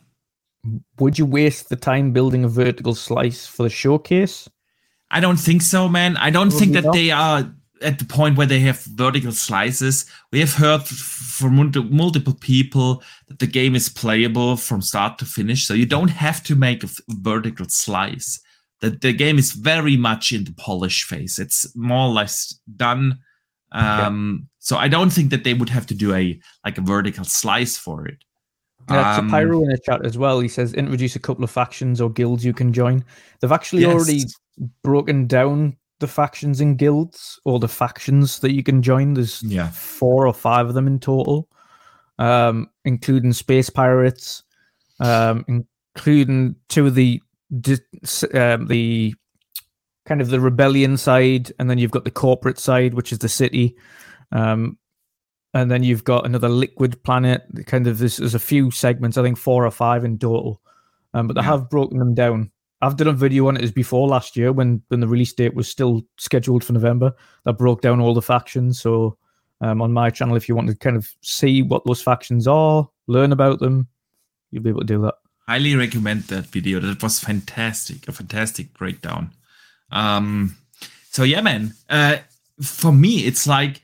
Would 1.01 1.19
you 1.19 1.27
waste 1.27 1.71
the 1.71 1.77
time 1.77 2.13
building 2.13 2.45
a 2.45 2.49
vertical 2.49 2.95
slice 2.95 3.47
for 3.49 3.65
the 3.65 3.69
showcase? 3.69 4.49
I 5.11 5.19
don't 5.19 5.37
think 5.37 5.61
so, 5.61 5.89
man. 5.89 6.17
I 6.17 6.31
don't 6.31 6.53
think 6.53 6.75
that 6.75 6.85
not. 6.85 6.95
they 6.95 7.11
are 7.11 7.53
at 7.83 7.99
the 7.99 8.05
point 8.05 8.37
where 8.37 8.47
they 8.47 8.61
have 8.61 8.83
vertical 8.95 9.33
slices. 9.33 10.07
We 10.31 10.41
have 10.41 10.55
heard 10.55 10.83
from 10.85 11.73
multiple 11.91 12.35
people 12.35 13.03
that 13.29 13.39
the 13.39 13.47
game 13.47 13.75
is 13.75 13.89
playable 13.89 14.57
from 14.57 14.83
start 14.83 15.19
to 15.19 15.25
finish, 15.25 15.67
so 15.67 15.75
you 15.75 15.87
don't 15.87 16.09
have 16.09 16.43
to 16.45 16.55
make 16.55 16.85
a 16.85 16.89
vertical 17.09 17.67
slice. 17.69 18.41
That 18.81 19.01
the 19.01 19.13
game 19.13 19.39
is 19.39 19.53
very 19.53 19.97
much 19.97 20.33
in 20.33 20.45
the 20.45 20.55
polish 20.55 21.05
phase. 21.05 21.39
It's 21.39 21.75
more 21.77 22.09
or 22.09 22.13
less 22.13 22.59
done. 22.77 23.19
Um, 23.71 24.41
yeah. 24.43 24.47
So 24.59 24.77
I 24.77 24.89
don't 24.89 25.11
think 25.11 25.31
that 25.31 25.45
they 25.45 25.55
would 25.55 25.69
have 25.69 25.87
to 25.87 25.95
do 25.95 26.15
a 26.15 26.41
like 26.65 26.79
a 26.79 26.83
vertical 26.83 27.25
slice 27.25 27.77
for 27.77 28.07
it. 28.07 28.19
Yeah, 28.91 29.19
um, 29.19 29.31
Pyro 29.31 29.63
in 29.63 29.69
the 29.69 29.79
chat 29.79 30.05
as 30.05 30.19
well. 30.19 30.41
He 30.41 30.49
says 30.49 30.75
introduce 30.75 31.15
a 31.15 31.21
couple 31.21 31.45
of 31.45 31.51
factions 31.51 32.01
or 32.01 32.11
guilds 32.11 32.45
you 32.45 32.53
can 32.53 32.73
join. 32.73 33.05
They've 33.41 33.53
actually 33.53 33.83
yes. 33.83 33.95
already 33.95 34.25
broken 34.83 35.27
down 35.27 35.77
the 36.03 36.09
factions 36.09 36.61
and 36.61 36.77
guilds 36.77 37.41
or 37.47 37.59
the 37.59 37.69
factions 37.69 38.41
that 38.41 38.53
you 38.53 38.63
can 38.63 38.83
join. 38.83 39.15
There's 39.15 39.43
yeah. 39.43 39.71
four 39.71 40.27
or 40.27 40.35
five 40.35 40.69
of 40.69 40.75
them 40.75 40.87
in 40.87 40.99
total, 40.99 41.49
um, 42.19 42.69
including 42.85 43.33
space 43.33 43.71
pirates, 43.71 44.43
um, 45.01 45.47
including 45.49 46.57
two 46.69 46.89
of 46.89 46.95
the 46.95 47.23
um, 48.35 48.67
the 48.67 49.15
kind 50.05 50.21
of 50.21 50.29
the 50.29 50.41
rebellion 50.41 50.97
side, 50.97 51.53
and 51.59 51.71
then 51.71 51.79
you've 51.79 51.91
got 51.91 52.05
the 52.05 52.11
corporate 52.11 52.59
side, 52.59 52.95
which 52.95 53.13
is 53.13 53.19
the 53.21 53.29
city. 53.29 53.77
Um, 54.33 54.77
and 55.55 55.71
then 55.71 55.83
you've 55.83 56.05
got 56.05 56.27
another 56.27 56.49
liquid 56.49 57.03
planet. 57.05 57.43
Kind 57.67 57.87
of 57.87 57.99
this 57.99 58.19
is 58.19 58.35
a 58.35 58.39
few 58.39 58.71
segments, 58.71 59.17
I 59.17 59.23
think 59.23 59.39
four 59.39 59.65
or 59.65 59.71
five 59.71 60.05
in 60.05 60.19
total, 60.19 60.61
um, 61.15 61.27
but 61.27 61.35
they 61.35 61.43
yeah. 61.43 61.47
have 61.47 61.71
broken 61.71 61.99
them 61.99 62.15
down. 62.15 62.51
I've 62.83 62.97
done 62.97 63.07
a 63.07 63.13
video 63.13 63.47
on 63.47 63.57
it 63.57 63.63
as 63.63 63.71
before 63.71 64.09
last 64.09 64.37
year 64.37 64.53
when 64.53 64.83
when 64.89 65.01
the 65.01 65.09
release 65.09 65.33
date 65.33 65.55
was 65.55 65.69
still 65.69 66.03
scheduled 66.19 66.65
for 66.65 66.73
November. 66.73 67.15
That 67.45 67.55
broke 67.55 67.81
down 67.81 68.01
all 68.01 68.13
the 68.13 68.21
factions. 68.21 68.81
So 68.81 69.17
um, 69.61 69.81
on 69.81 69.93
my 69.93 70.11
channel, 70.11 70.37
if 70.37 70.49
you 70.49 70.57
want 70.57 70.69
to 70.69 70.75
kind 70.75 70.97
of 70.97 71.09
see 71.23 71.63
what 71.63 71.85
those 71.87 72.03
factions 72.03 72.49
are, 72.49 72.89
learn 73.07 73.31
about 73.31 73.61
them, 73.61 73.87
you'll 74.51 74.65
be 74.65 74.71
able 74.71 74.81
to 74.81 74.87
do 74.87 75.01
that. 75.03 75.15
Highly 75.47 75.77
recommend 75.77 76.25
that 76.25 76.47
video. 76.47 76.81
That 76.81 77.03
was 77.03 77.21
fantastic, 77.21 78.09
a 78.09 78.13
fantastic 78.13 78.75
breakdown. 78.75 79.31
Um, 79.93 80.57
so 81.11 81.23
yeah, 81.23 81.41
man. 81.41 81.75
Uh, 81.89 82.17
for 82.61 82.93
me, 82.93 83.27
it's 83.27 83.47
like 83.47 83.81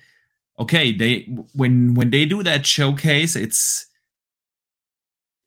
okay 0.58 0.92
they 0.92 1.20
when 1.54 1.94
when 1.94 2.10
they 2.10 2.24
do 2.26 2.42
that 2.42 2.66
showcase 2.66 3.36
it's 3.36 3.86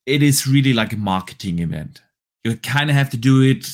it 0.05 0.23
is 0.23 0.47
really 0.47 0.73
like 0.73 0.93
a 0.93 0.97
marketing 0.97 1.59
event 1.59 2.01
you 2.43 2.55
kind 2.57 2.89
of 2.89 2.95
have 2.95 3.09
to 3.11 3.17
do 3.17 3.41
it 3.41 3.67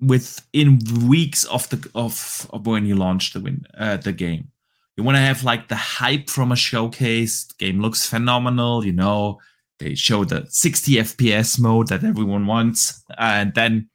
within 0.00 0.78
weeks 1.06 1.44
of 1.44 1.68
the 1.70 1.90
of, 1.94 2.48
of 2.50 2.66
when 2.66 2.86
you 2.86 2.94
launch 2.94 3.32
the 3.32 3.40
win 3.40 3.64
uh, 3.78 3.96
the 3.96 4.12
game. 4.12 4.50
You 4.96 5.04
want 5.04 5.16
to 5.16 5.22
have 5.22 5.44
like 5.44 5.68
the 5.68 5.76
hype 5.76 6.28
from 6.28 6.50
a 6.50 6.56
showcase. 6.56 7.46
The 7.46 7.66
game 7.66 7.80
looks 7.80 8.06
phenomenal 8.06 8.84
you 8.84 8.92
know? 8.92 9.38
They 9.78 9.94
show 9.94 10.24
the 10.24 10.44
60 10.48 10.94
fps 10.94 11.60
mode 11.60 11.86
that 11.88 12.02
everyone 12.02 12.46
wants 12.46 13.04
and 13.16 13.54
then 13.54 13.88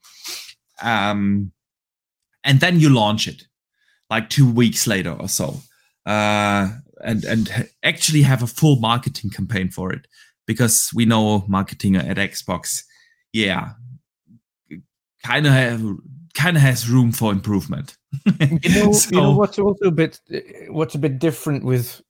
um 0.81 1.51
and 2.45 2.61
then 2.61 2.79
you 2.79 2.87
launch 2.89 3.27
it 3.27 3.43
like 4.09 4.29
two 4.29 4.49
weeks 4.49 4.85
later 4.87 5.11
or 5.11 5.27
so. 5.27 5.61
Uh, 6.05 6.69
and 7.03 7.23
and 7.25 7.69
actually 7.83 8.21
have 8.21 8.43
a 8.43 8.47
full 8.47 8.77
marketing 8.77 9.29
campaign 9.29 9.69
for 9.69 9.91
it 9.91 10.05
because 10.45 10.91
we 10.93 11.05
know 11.05 11.43
marketing 11.47 11.95
at 11.95 12.17
Xbox, 12.17 12.83
yeah, 13.31 13.71
kind 15.23 15.47
of 15.47 15.53
have 15.53 15.97
kind 16.33 16.57
of 16.57 16.63
has 16.63 16.89
room 16.89 17.11
for 17.11 17.31
improvement. 17.31 17.97
you 18.25 18.83
know, 18.83 18.91
so, 18.93 19.09
you 19.11 19.21
know 19.21 19.31
what's 19.31 19.59
also 19.59 19.85
a 19.85 19.91
bit 19.91 20.19
what's 20.69 20.95
a 20.95 20.99
bit 20.99 21.19
different 21.19 21.63
with 21.63 22.01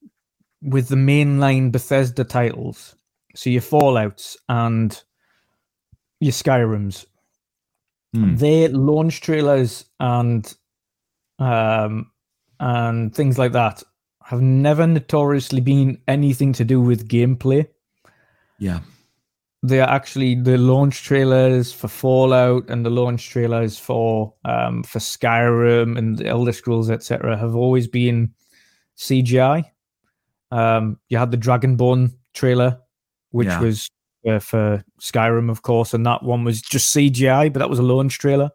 with 0.62 0.88
the 0.88 0.96
mainline 0.96 1.72
Bethesda 1.72 2.24
titles. 2.24 2.96
So 3.36 3.50
your 3.50 3.62
Fallout's 3.62 4.38
and 4.48 5.02
your 6.20 6.32
Skyrims, 6.32 7.06
hmm. 8.14 8.36
their 8.36 8.70
launch 8.70 9.22
trailers 9.22 9.86
and 10.00 10.54
um 11.40 12.12
and 12.60 13.14
things 13.14 13.38
like 13.38 13.52
that 13.52 13.84
have 14.24 14.42
never 14.42 14.88
notoriously 14.88 15.60
been 15.60 16.02
anything 16.08 16.54
to 16.54 16.64
do 16.64 16.80
with 16.80 17.10
gameplay. 17.10 17.68
Yeah. 18.58 18.80
They 19.66 19.80
are 19.80 19.90
actually 19.90 20.36
the 20.36 20.58
launch 20.58 21.04
trailers 21.04 21.72
for 21.72 21.88
Fallout 21.88 22.70
and 22.70 22.86
the 22.86 22.90
launch 22.90 23.30
trailers 23.30 23.80
for 23.80 24.34
um, 24.44 24.84
for 24.84 25.00
Skyrim 25.00 25.98
and 25.98 26.18
the 26.18 26.28
Elder 26.28 26.52
Scrolls, 26.52 26.92
etc., 26.92 27.38
have 27.38 27.56
always 27.56 27.88
been 27.88 28.34
CGI. 28.98 29.64
Um, 30.52 31.00
you 31.08 31.18
had 31.18 31.32
the 31.32 31.38
Dragonborn 31.38 32.12
trailer, 32.34 32.80
which 33.32 33.48
yeah. 33.48 33.62
was 33.62 33.90
uh, 34.28 34.40
for 34.40 34.84
Skyrim, 35.00 35.50
of 35.50 35.62
course, 35.62 35.94
and 35.94 36.06
that 36.06 36.24
one 36.24 36.44
was 36.44 36.62
just 36.62 36.94
CGI, 36.94 37.52
but 37.52 37.60
that 37.60 37.70
was 37.70 37.80
a 37.80 37.84
launch 37.84 38.20
trailer, 38.20 38.52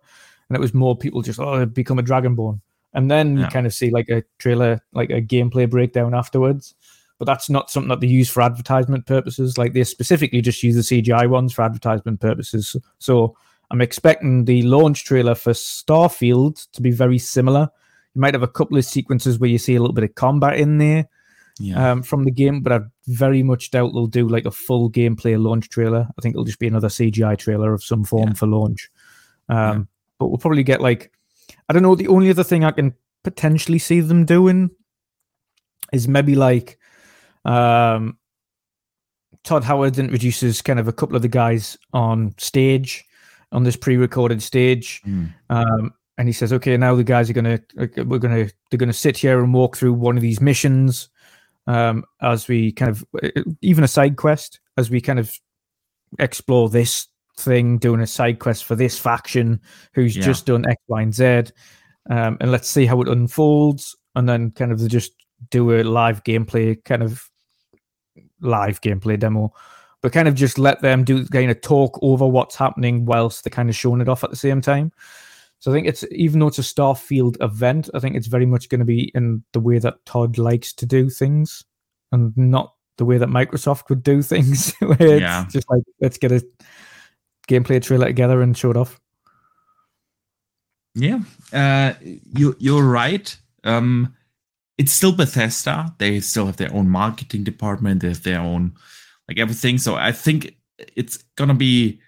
and 0.49 0.57
it 0.57 0.61
was 0.61 0.75
more 0.75 0.95
people 0.97 1.23
just 1.23 1.41
oh 1.41 1.65
become 1.65 1.99
a 1.99 2.03
Dragonborn 2.03 2.61
and 2.95 3.11
then 3.11 3.37
yeah. 3.37 3.45
you 3.45 3.51
kind 3.51 3.67
of 3.67 3.75
see 3.75 3.91
like 3.91 4.09
a 4.09 4.25
trailer, 4.39 4.81
like 4.93 5.11
a 5.11 5.21
gameplay 5.21 5.69
breakdown 5.69 6.15
afterwards. 6.15 6.75
But 7.19 7.25
that's 7.25 7.51
not 7.51 7.71
something 7.71 7.89
that 7.89 8.01
they 8.01 8.07
use 8.07 8.31
for 8.31 8.43
advertisement 8.43 9.07
purposes. 9.07 9.59
Like 9.59 9.73
they 9.73 9.85
specifically 9.85 10.41
just 10.41 10.63
use 10.63 10.77
the 10.77 11.03
CGI 11.03 11.29
ones 11.29 11.53
for 11.53 11.63
advertisement 11.63 12.21
purposes. 12.21 12.77
So 12.99 13.37
I'm 13.71 13.81
expecting 13.81 14.45
the 14.45 14.63
launch 14.63 15.05
trailer 15.05 15.35
for 15.35 15.53
Starfield 15.53 16.71
to 16.73 16.83
be 16.83 16.91
very 16.91 17.19
similar. 17.19 17.69
You 18.15 18.21
might 18.21 18.35
have 18.35 18.43
a 18.43 18.49
couple 18.49 18.79
of 18.79 18.85
sequences 18.85 19.39
where 19.39 19.51
you 19.51 19.59
see 19.59 19.75
a 19.75 19.81
little 19.81 19.95
bit 19.95 20.05
of 20.05 20.15
combat 20.15 20.59
in 20.59 20.79
there 20.79 21.09
yeah. 21.59 21.93
um, 21.93 22.03
from 22.03 22.25
the 22.25 22.31
game, 22.31 22.63
but 22.63 22.73
I 22.73 22.81
very 23.07 23.43
much 23.43 23.71
doubt 23.71 23.93
they'll 23.93 24.07
do 24.07 24.29
like 24.29 24.47
a 24.47 24.51
full 24.51 24.91
gameplay 24.91 25.41
launch 25.43 25.69
trailer. 25.69 26.09
I 26.17 26.23
think 26.23 26.35
it'll 26.35 26.45
just 26.45 26.59
be 26.59 26.69
another 26.69 26.89
CGI 26.89 27.37
trailer 27.37 27.75
of 27.75 27.83
some 27.83 28.05
form 28.05 28.29
yeah. 28.29 28.35
for 28.35 28.47
launch. 28.47 28.91
Um, 29.49 29.57
yeah. 29.57 29.79
But 30.19 30.29
we'll 30.29 30.39
probably 30.39 30.65
get 30.65 30.81
like 30.81 31.13
I 31.69 31.73
don't 31.73 31.83
know. 31.83 31.95
The 31.95 32.09
only 32.09 32.31
other 32.31 32.45
thing 32.45 32.65
I 32.65 32.71
can 32.71 32.95
potentially 33.25 33.79
see 33.79 34.01
them 34.01 34.25
doing 34.25 34.71
is 35.93 36.09
maybe 36.09 36.35
like 36.35 36.78
um, 37.45 38.19
Todd 39.45 39.65
Howard 39.65 39.99
introduces 39.99 40.63
kind 40.63 40.79
of 40.79 40.89
a 40.89 40.93
couple 40.93 41.17
of 41.17 41.23
the 41.23 41.29
guys 41.29 41.79
on 41.93 42.35
stage 42.39 43.05
on 43.51 43.63
this 43.63 43.77
pre-recorded 43.77 44.43
stage, 44.43 45.01
mm. 45.07 45.33
um, 45.49 45.95
and 46.19 46.29
he 46.29 46.33
says, 46.33 46.53
"Okay, 46.53 46.77
now 46.77 46.95
the 46.95 47.05
guys 47.05 47.31
are 47.31 47.35
gonna 47.35 47.61
we're 47.77 48.19
gonna 48.19 48.49
they're 48.71 48.79
gonna 48.79 48.93
sit 48.93 49.17
here 49.17 49.43
and 49.43 49.55
walk 49.55 49.77
through 49.77 49.95
one 49.95 50.17
of 50.17 50.23
these 50.23 50.41
missions 50.41 51.09
um, 51.67 52.05
as 52.21 52.49
we 52.49 52.73
kind 52.73 52.91
of 52.91 53.05
even 53.63 53.85
a 53.85 53.89
side 53.89 54.17
quest 54.17 54.61
as 54.77 54.91
we 54.91 55.01
kind 55.01 55.19
of 55.19 55.39
explore 56.19 56.69
this 56.69 57.07
thing, 57.39 57.79
doing 57.79 58.01
a 58.01 58.07
side 58.07 58.39
quest 58.39 58.65
for 58.65 58.75
this 58.75 58.99
faction 58.99 59.61
who's 59.95 60.17
yeah. 60.17 60.25
just 60.25 60.47
done 60.47 60.69
X, 60.69 60.83
Y, 60.89 61.03
and 61.03 61.15
Z. 61.15 61.25
Um, 62.11 62.37
and 62.41 62.51
let's 62.51 62.69
see 62.69 62.87
how 62.87 63.01
it 63.01 63.09
unfolds. 63.09 63.97
And 64.15 64.29
then 64.29 64.51
kind 64.51 64.73
of 64.73 64.87
just 64.89 65.13
do 65.51 65.81
a 65.81 65.83
live 65.83 66.25
gameplay, 66.25 66.83
kind 66.85 67.03
of 67.03 67.31
live 68.41 68.81
gameplay 68.81 69.19
demo, 69.19 69.53
but 70.03 70.13
kind 70.13 70.29
of 70.29 70.35
just 70.35 70.59
let 70.59 70.81
them 70.81 71.05
do 71.05 71.27
kind 71.27 71.51
of 71.51 71.61
talk 71.61 71.99
over 72.03 72.27
what's 72.27 72.57
happening 72.57 73.05
whilst 73.05 73.45
they're 73.45 73.51
kind 73.51 73.69
of 73.69 73.77
showing 73.77 74.01
it 74.01 74.09
off 74.09 74.25
at 74.25 74.31
the 74.31 74.37
same 74.37 74.61
time. 74.61 74.93
So 75.61 75.73
I 75.73 75.75
think 75.75 75.89
it's 75.89 76.05
even 76.13 76.39
though 76.39 76.47
it's 76.47 76.59
a 76.59 76.63
Starfield 76.63 77.37
event, 77.43 77.91
I 77.93 77.99
think 77.99 78.15
it's 78.15 78.29
very 78.29 78.47
much 78.47 78.69
going 78.69 78.79
to 78.79 78.85
be 78.85 79.11
in 79.15 79.43
the 79.53 79.61
way 79.61 79.79
that 79.81 80.05
Todd 80.07 80.39
likes 80.39 80.73
to 80.75 80.87
do 80.87 81.11
things 81.11 81.65
and 82.13 82.37
not 82.37 82.75
the 82.97 83.05
way 83.05 83.19
that 83.19 83.29
Microsoft 83.29 83.89
would 83.89 84.03
do 84.03 84.23
things. 84.23 84.73
where 84.79 85.19
yeah. 85.19 85.43
it's 85.43 85.53
just 85.53 85.71
like 85.71 85.83
let's 86.01 86.19
get 86.19 86.33
a 86.33 86.45
gameplay 87.49 87.83
trailer 87.83 88.07
together 88.07 88.41
and 88.41 88.57
show 88.57 88.71
it 88.71 88.77
off. 88.77 89.01
Yeah, 90.95 91.21
uh, 91.53 91.95
you 92.03 92.57
you're 92.59 92.85
right. 92.85 93.37
Um, 93.65 94.15
it's 94.79 94.93
still 94.93 95.13
Bethesda. 95.13 95.95
They 95.99 96.21
still 96.21 96.47
have 96.47 96.57
their 96.57 96.73
own 96.73 96.89
marketing 96.89 97.45
department. 97.45 98.01
They 98.01 98.09
have 98.09 98.23
their 98.23 98.41
own 98.41 98.75
like 99.29 99.39
everything. 99.39 99.79
So 99.79 99.97
I 99.97 100.13
think 100.13 100.57
it's 100.97 101.19
gonna 101.37 101.55
be 101.55 102.01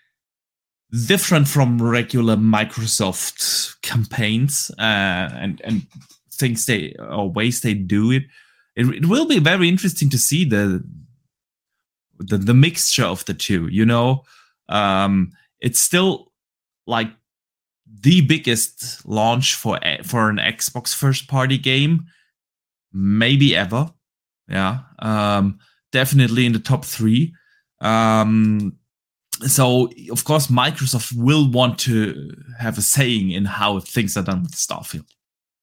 different 1.06 1.48
from 1.48 1.82
regular 1.82 2.36
Microsoft 2.36 3.80
campaigns 3.82 4.70
uh, 4.78 5.30
and 5.34 5.60
and 5.64 5.86
things 6.32 6.66
they 6.66 6.94
or 6.98 7.30
ways 7.30 7.60
they 7.60 7.74
do 7.74 8.12
it. 8.12 8.22
It, 8.76 8.86
it 8.86 9.06
will 9.06 9.26
be 9.26 9.40
very 9.40 9.68
interesting 9.68 10.08
to 10.10 10.18
see 10.18 10.44
the 10.44 10.82
the, 12.18 12.38
the 12.38 12.54
mixture 12.54 13.04
of 13.04 13.24
the 13.24 13.34
two. 13.34 13.66
You 13.68 13.84
know, 13.84 14.24
um, 14.68 15.32
it's 15.60 15.80
still 15.80 16.32
like 16.86 17.10
the 18.02 18.20
biggest 18.20 19.04
launch 19.06 19.54
for 19.54 19.78
for 20.04 20.30
an 20.30 20.36
Xbox 20.36 20.94
first 20.94 21.28
party 21.28 21.58
game, 21.58 22.06
maybe 22.92 23.56
ever. 23.56 23.90
Yeah, 24.48 24.80
um, 24.98 25.58
definitely 25.92 26.46
in 26.46 26.52
the 26.52 26.58
top 26.58 26.84
three. 26.84 27.34
Um, 27.80 28.76
so 29.46 29.90
of 30.10 30.24
course 30.24 30.48
Microsoft 30.48 31.14
will 31.16 31.50
want 31.50 31.78
to 31.80 32.30
have 32.58 32.76
a 32.76 32.82
saying 32.82 33.30
in 33.30 33.44
how 33.46 33.80
things 33.80 34.16
are 34.16 34.22
done 34.22 34.42
with 34.42 34.52
Starfield. 34.52 35.06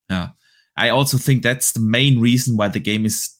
Yeah, 0.09 0.29
I 0.75 0.89
also 0.89 1.17
think 1.17 1.43
that's 1.43 1.73
the 1.73 1.79
main 1.79 2.19
reason 2.19 2.57
why 2.57 2.69
the 2.69 2.79
game 2.79 3.05
is 3.05 3.35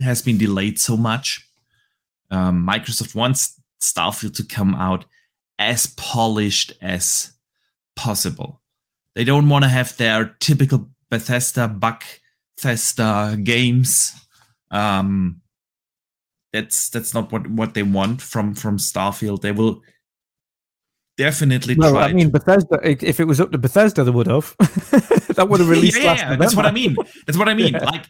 has 0.00 0.22
been 0.22 0.38
delayed 0.38 0.78
so 0.78 0.96
much. 0.96 1.44
Um, 2.30 2.66
Microsoft 2.66 3.14
wants 3.14 3.60
Starfield 3.80 4.34
to 4.36 4.44
come 4.44 4.74
out 4.74 5.04
as 5.58 5.86
polished 5.96 6.72
as 6.80 7.32
possible. 7.96 8.62
They 9.14 9.24
don't 9.24 9.48
want 9.48 9.64
to 9.64 9.68
have 9.68 9.96
their 9.96 10.36
typical 10.40 10.88
Bethesda 11.10 11.66
bug 11.66 12.02
festa 12.58 13.38
games. 13.42 14.12
Um, 14.70 15.40
that's 16.52 16.88
that's 16.90 17.14
not 17.14 17.30
what 17.32 17.48
what 17.48 17.74
they 17.74 17.82
want 17.82 18.20
from 18.22 18.54
from 18.54 18.78
Starfield. 18.78 19.42
They 19.42 19.52
will 19.52 19.82
definitely 21.16 21.74
no, 21.74 21.92
try. 21.92 22.04
I 22.04 22.12
mean, 22.12 22.30
Bethesda. 22.30 22.78
If 22.82 23.20
it 23.20 23.24
was 23.24 23.40
up 23.40 23.52
to 23.52 23.58
Bethesda, 23.58 24.04
they 24.04 24.10
would 24.10 24.26
have. 24.26 24.54
that 24.58 25.46
would 25.48 25.60
have 25.60 25.68
released. 25.68 25.98
yeah, 25.98 26.14
yeah, 26.14 26.30
yeah. 26.30 26.36
that's 26.36 26.56
what 26.56 26.66
I 26.66 26.70
mean. 26.70 26.96
That's 27.26 27.38
what 27.38 27.48
I 27.48 27.54
mean. 27.54 27.74
Yeah. 27.78 27.84
Like 27.84 28.06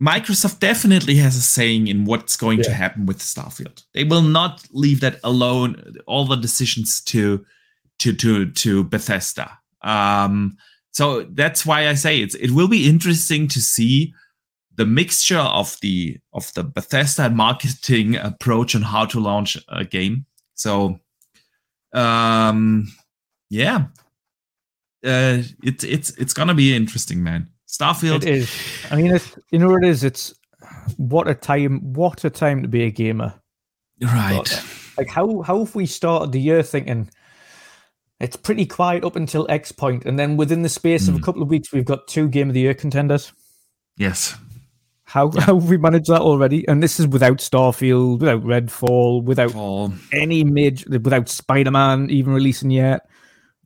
Microsoft 0.00 0.60
definitely 0.60 1.16
has 1.16 1.34
a 1.36 1.40
saying 1.40 1.88
in 1.88 2.04
what's 2.04 2.36
going 2.36 2.58
yeah. 2.58 2.64
to 2.64 2.72
happen 2.72 3.06
with 3.06 3.18
Starfield. 3.18 3.84
They 3.94 4.04
will 4.04 4.22
not 4.22 4.64
leave 4.72 5.00
that 5.00 5.18
alone. 5.24 5.96
All 6.06 6.24
the 6.24 6.36
decisions 6.36 7.00
to 7.02 7.44
to 8.00 8.12
to 8.12 8.50
to 8.50 8.84
Bethesda. 8.84 9.58
Um, 9.82 10.56
so 10.98 11.22
that's 11.30 11.64
why 11.64 11.86
I 11.86 11.94
say 11.94 12.18
it's 12.18 12.34
it 12.34 12.50
will 12.50 12.66
be 12.66 12.88
interesting 12.88 13.46
to 13.48 13.60
see 13.60 14.12
the 14.74 14.84
mixture 14.84 15.38
of 15.38 15.76
the 15.80 16.18
of 16.32 16.52
the 16.54 16.64
Bethesda 16.64 17.30
marketing 17.30 18.16
approach 18.16 18.74
on 18.74 18.82
how 18.82 19.04
to 19.04 19.20
launch 19.20 19.56
a 19.68 19.84
game. 19.84 20.26
So, 20.54 20.98
um, 21.92 22.88
yeah, 23.48 23.86
uh, 25.06 25.42
it's 25.62 25.84
it's 25.84 26.10
it's 26.18 26.34
gonna 26.34 26.54
be 26.54 26.74
interesting, 26.74 27.22
man. 27.22 27.48
Starfield 27.68 28.24
it 28.24 28.30
is. 28.30 28.50
I 28.90 28.96
mean, 28.96 29.14
it's 29.14 29.38
you 29.52 29.60
know 29.60 29.68
what 29.68 29.84
it 29.84 29.88
is. 29.90 30.02
It's 30.02 30.34
what 30.96 31.28
a 31.28 31.34
time. 31.36 31.92
What 31.92 32.24
a 32.24 32.30
time 32.30 32.60
to 32.62 32.68
be 32.68 32.82
a 32.82 32.90
gamer. 32.90 33.32
Right. 34.02 34.36
But, 34.36 34.64
like 34.96 35.08
how 35.08 35.42
how 35.42 35.60
have 35.60 35.76
we 35.76 35.86
started 35.86 36.32
the 36.32 36.40
year 36.40 36.64
thinking? 36.64 37.08
It's 38.20 38.36
pretty 38.36 38.66
quiet 38.66 39.04
up 39.04 39.16
until 39.16 39.46
X 39.48 39.70
point, 39.70 40.04
and 40.04 40.18
then 40.18 40.36
within 40.36 40.62
the 40.62 40.68
space 40.68 41.04
mm. 41.04 41.08
of 41.08 41.14
a 41.14 41.18
hmm. 41.18 41.24
couple 41.24 41.42
of 41.42 41.48
weeks, 41.48 41.72
we've 41.72 41.84
got 41.84 42.08
two 42.08 42.28
Game 42.28 42.48
of 42.48 42.54
the 42.54 42.60
Year 42.60 42.74
contenders. 42.74 43.32
Yes. 43.96 44.36
How, 45.04 45.30
yeah. 45.32 45.40
how 45.42 45.58
have 45.58 45.70
we 45.70 45.78
managed 45.78 46.08
that 46.08 46.20
already? 46.20 46.66
And 46.68 46.82
this 46.82 46.98
is 47.00 47.06
without 47.06 47.38
Starfield, 47.38 48.20
without 48.20 48.42
Redfall, 48.42 49.24
without 49.24 49.52
Fall. 49.52 49.94
any 50.12 50.44
major, 50.44 50.98
without 50.98 51.28
Spider 51.28 51.70
Man 51.70 52.10
even 52.10 52.34
releasing 52.34 52.70
yet, 52.70 53.08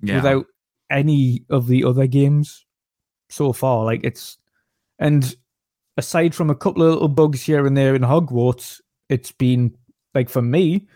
yeah. 0.03 0.17
without 0.17 0.47
any 0.91 1.45
of 1.51 1.67
the 1.67 1.85
other 1.85 2.07
games 2.07 2.65
so 3.31 3.53
far. 3.53 3.85
Like 3.85 4.05
it's, 4.05 4.39
and 4.99 5.35
aside 5.97 6.35
from 6.35 6.51
a 6.51 6.55
couple 6.55 6.83
of 6.83 6.93
little 6.93 7.09
bugs 7.09 7.43
here 7.43 7.67
and 7.67 7.77
there 7.77 7.95
in 7.95 8.03
Hogwarts, 8.03 8.81
it's 9.09 9.33
been 9.33 9.77
like 10.15 10.29
for 10.29 10.43
me, 10.43 10.87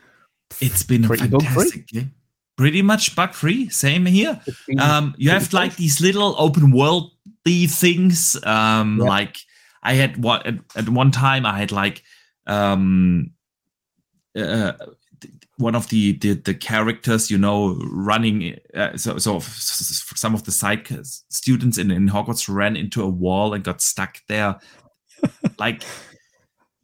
it's 0.60 0.82
been 0.82 1.02
pretty 1.04 1.24
a 1.24 1.28
fantastic 1.28 1.88
game. 1.88 2.14
Pretty 2.56 2.82
much 2.82 3.14
bug 3.14 3.34
free. 3.34 3.68
Same 3.68 4.06
here. 4.06 4.40
Um, 4.78 5.14
you 5.18 5.30
have 5.30 5.52
like 5.52 5.76
these 5.76 6.00
little 6.00 6.34
open 6.38 6.72
worldy 6.72 7.70
things. 7.70 8.36
Um, 8.44 8.98
yeah. 8.98 9.04
like 9.04 9.36
I 9.82 9.94
had 9.94 10.22
what 10.22 10.46
at, 10.46 10.54
at, 10.74 10.88
one 10.88 11.10
time 11.10 11.44
I 11.44 11.58
had 11.58 11.70
like 11.70 12.02
um, 12.46 13.32
uh, 14.34 14.72
one 15.58 15.74
of 15.74 15.88
the, 15.88 16.12
the, 16.18 16.34
the 16.34 16.54
characters, 16.54 17.30
you 17.30 17.38
know, 17.38 17.78
running. 17.90 18.58
Uh, 18.74 18.96
so 18.96 19.18
so 19.18 19.40
some 19.40 20.34
of 20.34 20.44
the 20.44 20.52
side 20.52 20.86
students 21.28 21.78
in 21.78 21.90
in 21.90 22.08
Hogwarts 22.08 22.52
ran 22.52 22.76
into 22.76 23.02
a 23.02 23.08
wall 23.08 23.54
and 23.54 23.64
got 23.64 23.80
stuck 23.80 24.18
there. 24.28 24.56
like, 25.58 25.82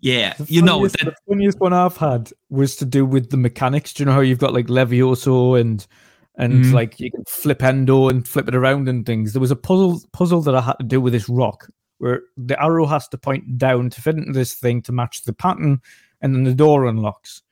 yeah, 0.02 0.34
the 0.34 0.52
you 0.52 0.62
know, 0.62 0.86
that, 0.86 0.98
the 1.00 1.14
funniest 1.28 1.60
one 1.60 1.72
I've 1.72 1.96
had 1.96 2.32
was 2.50 2.74
to 2.76 2.84
do 2.84 3.06
with 3.06 3.30
the 3.30 3.36
mechanics. 3.36 3.92
Do 3.92 4.02
you 4.02 4.06
know 4.06 4.12
how 4.12 4.20
you've 4.20 4.38
got 4.40 4.52
like 4.52 4.66
Levioso 4.66 5.58
and 5.58 5.86
and 6.34 6.64
mm. 6.64 6.72
like 6.72 6.98
you 6.98 7.10
can 7.10 7.22
Flipendo 7.24 8.10
and 8.10 8.26
flip 8.26 8.48
it 8.48 8.54
around 8.56 8.88
and 8.88 9.06
things. 9.06 9.32
There 9.32 9.40
was 9.40 9.52
a 9.52 9.56
puzzle 9.56 10.02
puzzle 10.12 10.42
that 10.42 10.56
I 10.56 10.60
had 10.60 10.74
to 10.80 10.84
do 10.84 11.00
with 11.00 11.12
this 11.12 11.28
rock 11.28 11.68
where 11.98 12.22
the 12.36 12.60
arrow 12.60 12.84
has 12.86 13.06
to 13.08 13.16
point 13.16 13.58
down 13.58 13.90
to 13.90 14.02
fit 14.02 14.16
into 14.16 14.32
this 14.32 14.54
thing 14.54 14.82
to 14.82 14.92
match 14.92 15.22
the 15.22 15.32
pattern, 15.32 15.80
and 16.20 16.34
then 16.34 16.42
the 16.42 16.54
door 16.54 16.86
unlocks. 16.86 17.42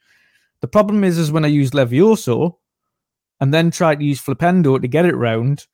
The 0.61 0.67
problem 0.69 1.05
is, 1.05 1.19
is 1.19 1.31
when 1.31 1.45
I 1.45 1.49
use 1.49 1.71
Levioso 1.71 2.57
and 3.41 3.55
then 3.55 3.71
tried 3.71 4.01
to 4.01 4.05
use 4.05 4.21
Flipendo 4.21 4.83
to 4.83 4.89
get 4.89 5.07
it 5.07 5.15
round, 5.15 5.69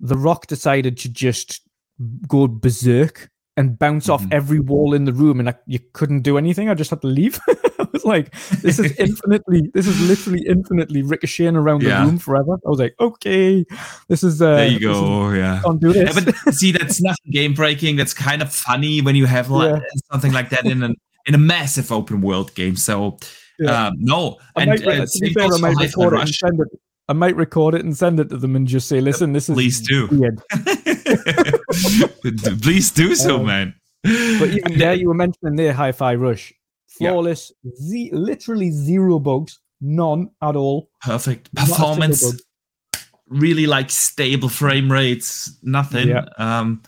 the 0.00 0.16
rock 0.16 0.48
decided 0.48 0.98
to 0.98 1.08
just 1.08 1.62
go 2.26 2.48
berserk 2.48 3.30
and 3.58 3.76
bounce 3.76 4.04
mm-hmm. 4.04 4.12
off 4.12 4.32
every 4.32 4.60
wall 4.60 4.94
in 4.94 5.04
the 5.04 5.12
room, 5.12 5.40
and 5.40 5.48
I, 5.48 5.54
you 5.66 5.80
couldn't 5.92 6.22
do 6.22 6.38
anything. 6.38 6.70
I 6.70 6.74
just 6.74 6.90
had 6.90 7.02
to 7.02 7.08
leave. 7.08 7.40
I 7.48 7.88
was 7.92 8.04
like, 8.04 8.32
"This 8.62 8.78
is 8.78 8.92
infinitely, 8.98 9.68
this 9.74 9.88
is 9.88 10.00
literally 10.00 10.44
infinitely 10.46 11.02
ricocheting 11.02 11.56
around 11.56 11.82
yeah. 11.82 12.00
the 12.00 12.06
room 12.06 12.18
forever." 12.18 12.54
I 12.64 12.70
was 12.70 12.78
like, 12.78 12.94
"Okay, 13.00 13.66
this 14.06 14.22
is 14.22 14.40
uh, 14.40 14.56
there 14.56 14.68
you 14.68 14.80
go, 14.80 15.30
is, 15.30 15.38
yeah, 15.38 15.60
don't 15.62 15.80
do 15.80 15.92
this." 15.92 16.14
Yeah, 16.14 16.24
but 16.24 16.54
see, 16.54 16.70
that's 16.70 17.02
not 17.02 17.16
game 17.32 17.52
breaking. 17.52 17.96
That's 17.96 18.14
kind 18.14 18.42
of 18.42 18.52
funny 18.52 19.02
when 19.02 19.16
you 19.16 19.26
have 19.26 19.50
like, 19.50 19.70
yeah. 19.70 19.80
something 20.12 20.32
like 20.32 20.50
that 20.50 20.64
in 20.64 20.84
an 20.84 20.94
in 21.26 21.34
a 21.34 21.38
massive 21.38 21.92
open 21.92 22.22
world 22.22 22.54
game. 22.54 22.76
So. 22.76 23.18
Um, 23.66 23.94
no, 23.98 24.38
I 24.54 24.62
and, 24.62 24.70
might, 24.70 24.86
uh, 24.86 25.04
to 25.04 25.18
be 25.20 25.34
fair, 25.34 25.52
I 25.52 25.58
might 25.58 25.74
record 25.74 26.14
it 26.14 26.20
and 26.20 26.28
send 26.28 26.60
it. 26.60 26.68
I 27.08 27.14
might 27.14 27.36
record 27.36 27.74
it 27.74 27.84
and 27.84 27.96
send 27.96 28.20
it 28.20 28.28
to 28.30 28.36
them 28.36 28.54
and 28.54 28.66
just 28.66 28.88
say, 28.88 29.00
"Listen, 29.00 29.32
this 29.32 29.48
is 29.48 29.54
please 29.54 29.80
do, 29.80 30.08
please 32.62 32.90
do 32.90 33.14
so, 33.14 33.36
um, 33.36 33.46
man." 33.46 33.74
But 34.02 34.50
even 34.50 34.78
there, 34.78 34.94
you 34.94 35.08
were 35.08 35.14
mentioning 35.14 35.56
there, 35.56 35.72
Hi-Fi 35.72 36.16
Rush, 36.16 36.52
flawless, 36.86 37.50
yeah. 37.62 37.72
z- 37.80 38.10
literally 38.12 38.70
zero 38.70 39.18
bugs, 39.18 39.58
none 39.80 40.30
at 40.42 40.54
all. 40.54 40.90
Perfect 41.00 41.54
performance, 41.54 42.42
really 43.26 43.66
like 43.66 43.90
stable 43.90 44.50
frame 44.50 44.92
rates, 44.92 45.56
nothing. 45.62 46.08
Yeah. 46.08 46.26
Um, 46.36 46.82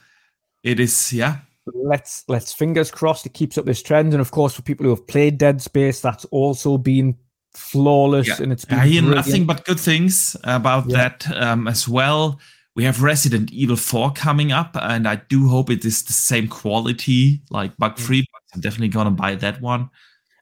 it 0.62 0.78
is, 0.78 1.14
yeah, 1.14 1.38
let's 1.64 2.24
let's 2.28 2.52
fingers 2.52 2.90
crossed 2.90 3.26
it 3.26 3.34
keeps 3.34 3.58
up 3.58 3.64
this 3.64 3.82
trend. 3.82 4.12
And 4.12 4.20
of 4.20 4.30
course, 4.30 4.54
for 4.54 4.62
people 4.62 4.84
who 4.84 4.90
have 4.90 5.06
played 5.06 5.38
Dead 5.38 5.62
Space, 5.62 6.00
that's 6.00 6.24
also 6.26 6.78
been 6.78 7.16
flawless 7.54 8.28
yeah. 8.28 8.42
and 8.42 8.52
it's 8.52 8.64
been 8.64 8.78
I 8.78 8.86
hear 8.86 9.02
nothing 9.02 9.46
but 9.46 9.64
good 9.64 9.80
things 9.80 10.36
about 10.44 10.88
yeah. 10.88 10.96
that 10.96 11.36
um, 11.36 11.68
as 11.68 11.88
well. 11.88 12.40
We 12.76 12.84
have 12.84 13.02
Resident 13.02 13.52
Evil 13.52 13.76
4 13.76 14.12
coming 14.12 14.52
up, 14.52 14.76
and 14.80 15.06
I 15.08 15.16
do 15.16 15.48
hope 15.48 15.70
it 15.70 15.84
is 15.84 16.04
the 16.04 16.12
same 16.12 16.46
quality, 16.46 17.42
like 17.50 17.76
bug 17.76 17.98
free. 17.98 18.22
Mm. 18.22 18.26
I'm 18.54 18.60
definitely 18.60 18.88
gonna 18.88 19.10
buy 19.10 19.34
that 19.34 19.60
one. 19.60 19.90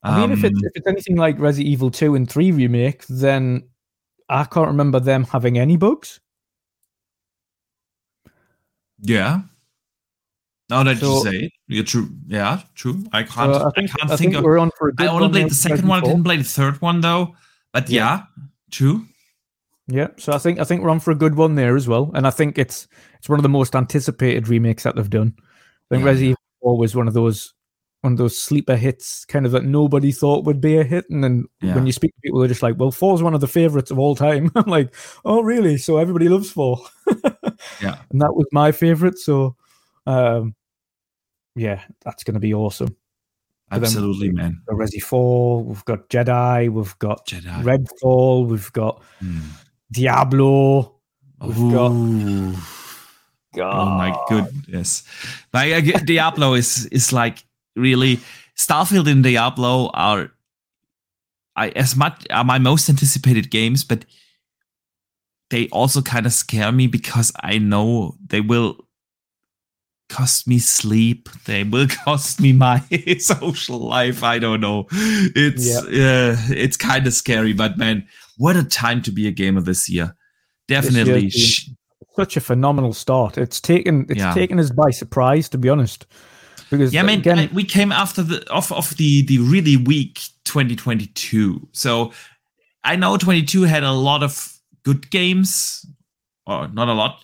I 0.03 0.21
mean, 0.21 0.33
if 0.33 0.45
it's, 0.45 0.57
um, 0.57 0.63
if 0.65 0.73
it's 0.77 0.87
anything 0.87 1.17
like 1.17 1.39
Resident 1.39 1.69
Evil 1.69 1.91
2 1.91 2.15
and 2.15 2.31
3 2.31 2.53
remake, 2.53 3.07
then 3.09 3.69
I 4.29 4.45
can't 4.45 4.69
remember 4.69 5.01
them 5.01 5.25
having 5.25 5.59
any 5.59 5.77
bugs. 5.77 6.21
Yeah, 9.01 9.41
now 10.71 10.83
that 10.83 10.99
so, 10.99 11.14
you 11.14 11.23
say 11.23 11.37
it, 11.47 11.53
you're 11.66 11.85
true. 11.85 12.11
Yeah, 12.27 12.62
true. 12.75 13.05
I 13.12 13.23
can't. 13.23 13.53
Uh, 13.53 13.69
I, 13.69 13.71
think, 13.71 13.91
I 13.91 13.99
can't 13.99 14.11
I 14.11 14.16
think, 14.16 14.19
think 14.19 14.35
of. 14.37 14.45
We're 14.45 14.59
on 14.59 14.71
for 14.79 14.93
I 14.99 15.07
only 15.07 15.29
played 15.31 15.51
the 15.51 15.55
second 15.55 15.89
one. 15.89 16.03
I 16.03 16.07
didn't 16.07 16.25
play 16.25 16.37
the 16.37 16.45
third 16.45 16.81
one 16.83 17.01
though. 17.01 17.35
But 17.73 17.89
yeah, 17.89 17.99
yeah, 17.99 18.23
true. 18.71 19.07
Yeah, 19.87 20.09
so 20.19 20.33
I 20.33 20.39
think 20.39 20.59
I 20.59 20.64
think 20.64 20.83
we're 20.83 20.91
on 20.91 21.01
for 21.01 21.11
a 21.11 21.16
good 21.16 21.37
one 21.37 21.55
there 21.55 21.75
as 21.75 21.89
well, 21.89 22.11
and 22.14 22.27
I 22.27 22.31
think 22.31 22.59
it's 22.59 22.87
it's 23.19 23.29
one 23.29 23.39
of 23.39 23.43
the 23.43 23.49
most 23.49 23.75
anticipated 23.75 24.49
remakes 24.49 24.83
that 24.83 24.97
they've 24.97 25.09
done. 25.09 25.35
I 25.39 25.95
think 25.95 26.03
yeah. 26.03 26.11
Resident 26.11 26.39
Evil 26.62 26.79
was 26.79 26.95
one 26.95 27.09
of 27.09 27.14
those 27.14 27.55
one 28.03 28.12
of 28.12 28.19
those 28.19 28.39
sleeper 28.39 28.77
hits, 28.77 29.25
kind 29.25 29.47
of 29.47 29.53
that 29.53 29.64
nobody 29.64 30.12
thought 30.12 30.45
would 30.45 30.61
be 30.61 30.77
a 30.77 30.85
hit, 30.85 31.07
and 31.09 31.25
then 31.25 31.47
yeah. 31.62 31.75
when 31.75 31.87
you 31.87 31.93
speak 31.93 32.14
to 32.14 32.21
people, 32.21 32.41
they're 32.41 32.49
just 32.49 32.62
like, 32.62 32.77
"Well, 32.79 32.91
four 32.91 33.14
is 33.14 33.23
one 33.23 33.35
of 33.35 33.41
the 33.41 33.49
favorites 33.49 33.91
of 33.91 33.99
all 33.99 34.14
time." 34.14 34.53
I'm 34.55 34.71
like, 34.71 34.95
"Oh, 35.25 35.43
really?" 35.43 35.79
So 35.79 35.97
everybody 35.97 36.29
loves 36.29 36.51
four. 36.51 36.81
yeah, 37.81 38.03
and 38.11 38.21
that 38.21 38.35
was 38.35 38.47
my 38.53 38.73
favorite. 38.73 39.19
So 39.19 39.57
um, 40.07 40.55
yeah, 41.59 41.83
that's 42.05 42.25
going 42.25 42.35
to 42.35 42.41
be 42.41 42.55
awesome. 42.55 42.97
Absolutely, 43.71 44.31
man. 44.31 44.63
The 44.67 44.75
Resi 44.75 45.03
4, 45.03 45.63
we've 45.63 45.85
got 45.85 46.09
Jedi, 46.09 46.71
we've 46.71 46.99
got 46.99 47.27
Jedi. 47.27 47.63
Redfall, 47.63 48.47
we've 48.47 48.73
got 48.73 49.03
mm. 49.23 49.43
Diablo, 49.93 50.95
we've 51.41 51.59
Ooh. 51.61 52.53
got. 52.55 52.63
God. 53.55 53.89
Oh 53.89 53.91
my 53.97 54.17
goodness! 54.29 55.05
Like 55.55 56.05
Diablo 56.05 56.55
is 56.55 56.87
is 56.87 57.13
like 57.13 57.45
really 57.77 58.21
Starfield 58.57 59.11
and 59.11 59.25
Diablo 59.25 59.91
are 59.95 60.31
I 61.57 61.71
as 61.71 61.97
much 61.97 62.27
are 62.31 62.45
my 62.45 62.59
most 62.59 62.89
anticipated 62.89 63.51
games, 63.51 63.85
but 63.85 64.05
they 65.51 65.69
also 65.69 66.03
kind 66.03 66.27
of 66.27 66.33
scare 66.33 66.71
me 66.73 66.87
because 66.87 67.33
I 67.41 67.59
know 67.59 68.17
they 68.25 68.41
will 68.41 68.87
cost 70.09 70.47
me 70.49 70.59
sleep. 70.59 71.29
They 71.45 71.65
will 71.65 71.87
cost 72.05 72.41
me 72.41 72.53
my 72.53 72.81
social 73.19 73.79
life. 73.79 74.23
I 74.23 74.39
don't 74.39 74.61
know. 74.61 74.87
It's 74.93 75.67
yeah, 75.67 76.33
uh, 76.33 76.37
it's 76.51 76.77
kind 76.77 77.07
of 77.07 77.13
scary, 77.15 77.53
but 77.53 77.77
man, 77.79 78.07
what 78.37 78.57
a 78.57 78.65
time 78.65 79.03
to 79.03 79.11
be 79.13 79.27
a 79.27 79.31
gamer 79.33 79.61
this 79.61 79.89
year. 79.89 80.15
Definitely. 80.67 81.27
This 81.27 81.71
such 82.17 82.37
a 82.37 82.41
phenomenal 82.41 82.93
start. 82.93 83.39
It's 83.39 83.61
taken 83.61 84.07
it's 84.09 84.19
Yeah. 84.19 84.35
taken 84.35 84.59
us 84.59 84.71
by 84.71 84.91
surprise, 84.91 85.49
to 85.51 85.59
be 85.59 85.69
honest. 85.69 86.07
Because 86.71 86.93
Yeah, 86.93 87.03
I 87.03 87.07
mean, 87.07 87.21
again, 87.21 87.39
I- 87.39 87.51
we 87.53 87.65
came 87.65 87.93
after 87.93 88.23
the 88.23 88.49
off 88.51 88.73
of 88.73 88.97
the 88.97 89.23
the 89.23 89.39
really 89.39 89.77
weak 89.77 90.21
2022. 90.45 91.69
So 91.73 92.13
I 92.85 92.97
know 92.97 93.17
22 93.17 93.63
had 93.63 93.83
a 93.85 93.93
lot 93.93 94.23
of 94.23 94.53
good 94.85 95.11
games, 95.11 95.85
or 96.47 96.69
not 96.69 96.89
a 96.89 96.93
lot. 96.95 97.23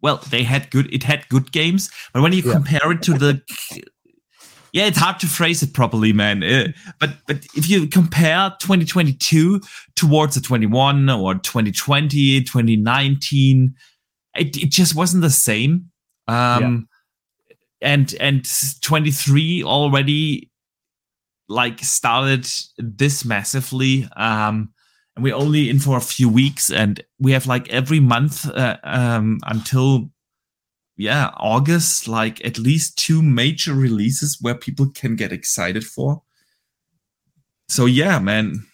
Well, 0.00 0.18
they 0.30 0.44
had 0.44 0.70
good. 0.70 0.92
It 0.92 1.02
had 1.02 1.28
good 1.28 1.52
games, 1.52 1.90
but 2.12 2.22
when 2.22 2.32
you 2.32 2.42
Yeah. 2.42 2.52
compare 2.52 2.92
it 2.92 3.02
to 3.02 3.14
the, 3.14 3.42
yeah, 4.72 4.86
it's 4.86 4.98
hard 4.98 5.18
to 5.20 5.26
phrase 5.26 5.62
it 5.62 5.72
properly, 5.74 6.12
man. 6.12 6.42
Uh, 6.42 6.68
but 7.00 7.10
but 7.26 7.44
if 7.54 7.68
you 7.68 7.86
compare 7.88 8.54
2022 8.60 9.60
towards 9.96 10.34
the 10.34 10.40
21 10.40 11.10
or 11.10 11.34
2020, 11.34 12.42
2019, 12.42 13.74
it, 14.36 14.56
it 14.56 14.70
just 14.70 14.94
wasn't 14.94 15.22
the 15.22 15.30
same. 15.30 15.90
Um, 16.28 16.88
and 17.80 18.14
and 18.20 18.46
23 18.82 19.62
already 19.64 20.50
like 21.48 21.80
started 21.80 22.46
this 22.76 23.24
massively 23.24 24.06
um 24.16 24.70
and 25.18 25.24
we're 25.24 25.34
only 25.34 25.68
in 25.68 25.80
for 25.80 25.96
a 25.96 26.00
few 26.00 26.28
weeks 26.28 26.70
and 26.70 27.02
we 27.18 27.32
have 27.32 27.46
like 27.46 27.68
every 27.68 28.00
month 28.00 28.48
uh, 28.50 28.76
um 28.84 29.38
until 29.46 30.10
yeah 30.96 31.30
august 31.36 32.08
like 32.08 32.44
at 32.44 32.58
least 32.58 32.96
two 32.96 33.20
major 33.22 33.74
releases 33.74 34.38
where 34.40 34.54
people 34.54 34.86
can 34.94 35.16
get 35.16 35.32
excited 35.32 35.84
for 35.84 36.22
so 37.68 37.86
yeah 37.86 38.18
man 38.18 38.64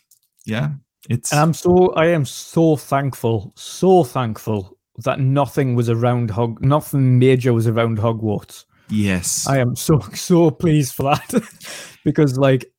yeah 0.45 0.70
it's 1.11 1.32
I'm 1.32 1.53
so 1.53 1.92
I 1.97 2.07
am 2.07 2.24
so 2.24 2.76
thankful, 2.76 3.53
so 3.57 4.05
thankful 4.05 4.78
that 5.05 5.20
nothing 5.20 5.74
was 5.74 5.90
around 5.90 6.30
Hog, 6.30 6.62
nothing 6.62 7.18
major 7.18 7.53
was 7.53 7.66
around 7.66 7.99
Hogwarts. 7.99 8.64
yes 8.88 9.47
I 9.47 9.59
am 9.59 9.76
so 9.76 10.01
so 10.14 10.51
pleased 10.51 10.95
for 10.95 11.03
that 11.03 11.49
because 12.05 12.38
like 12.38 12.72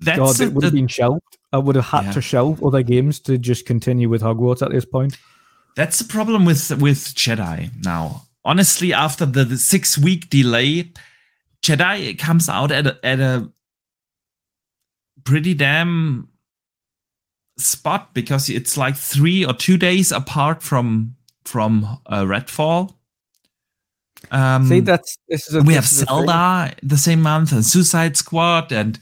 that's 0.00 0.18
God, 0.18 0.40
it 0.40 0.52
would 0.52 0.64
have 0.64 0.74
been 0.74 0.88
shelved. 0.88 1.31
I 1.52 1.58
would 1.58 1.76
have 1.76 1.84
had 1.86 2.04
Yeah. 2.06 2.12
to 2.12 2.20
shelve 2.22 2.62
other 2.64 2.82
games 2.82 3.20
to 3.20 3.36
just 3.38 3.66
continue 3.66 4.08
with 4.08 4.22
Hogwarts 4.22 4.62
at 4.62 4.70
this 4.72 4.84
point. 4.84 5.18
That's 5.76 5.98
the 5.98 6.04
problem 6.04 6.44
with 6.44 6.70
with 6.78 7.14
Jedi 7.14 7.70
now. 7.84 8.22
Honestly, 8.44 8.92
after 8.92 9.24
the, 9.24 9.44
the 9.44 9.58
six 9.58 9.96
week 9.96 10.28
delay, 10.28 10.92
Jedi 11.62 12.18
comes 12.18 12.48
out 12.48 12.72
at 12.72 12.86
a, 12.86 12.98
at 13.04 13.20
a 13.20 13.50
pretty 15.24 15.54
damn 15.54 16.28
spot 17.58 18.12
because 18.14 18.48
it's 18.50 18.76
like 18.76 18.96
three 18.96 19.44
or 19.44 19.52
two 19.54 19.76
days 19.78 20.10
apart 20.12 20.62
from 20.62 21.14
from 21.44 21.84
uh, 22.06 22.22
Redfall. 22.22 22.94
Um, 24.30 24.66
See, 24.66 24.80
that's 24.80 25.18
this 25.28 25.48
is 25.48 25.54
a, 25.54 25.62
we 25.62 25.74
have 25.74 25.84
is. 25.84 25.90
Zelda 26.00 26.74
the 26.82 26.96
same 26.98 27.20
month 27.22 27.52
and 27.52 27.64
Suicide 27.64 28.16
Squad 28.16 28.72
and 28.72 28.98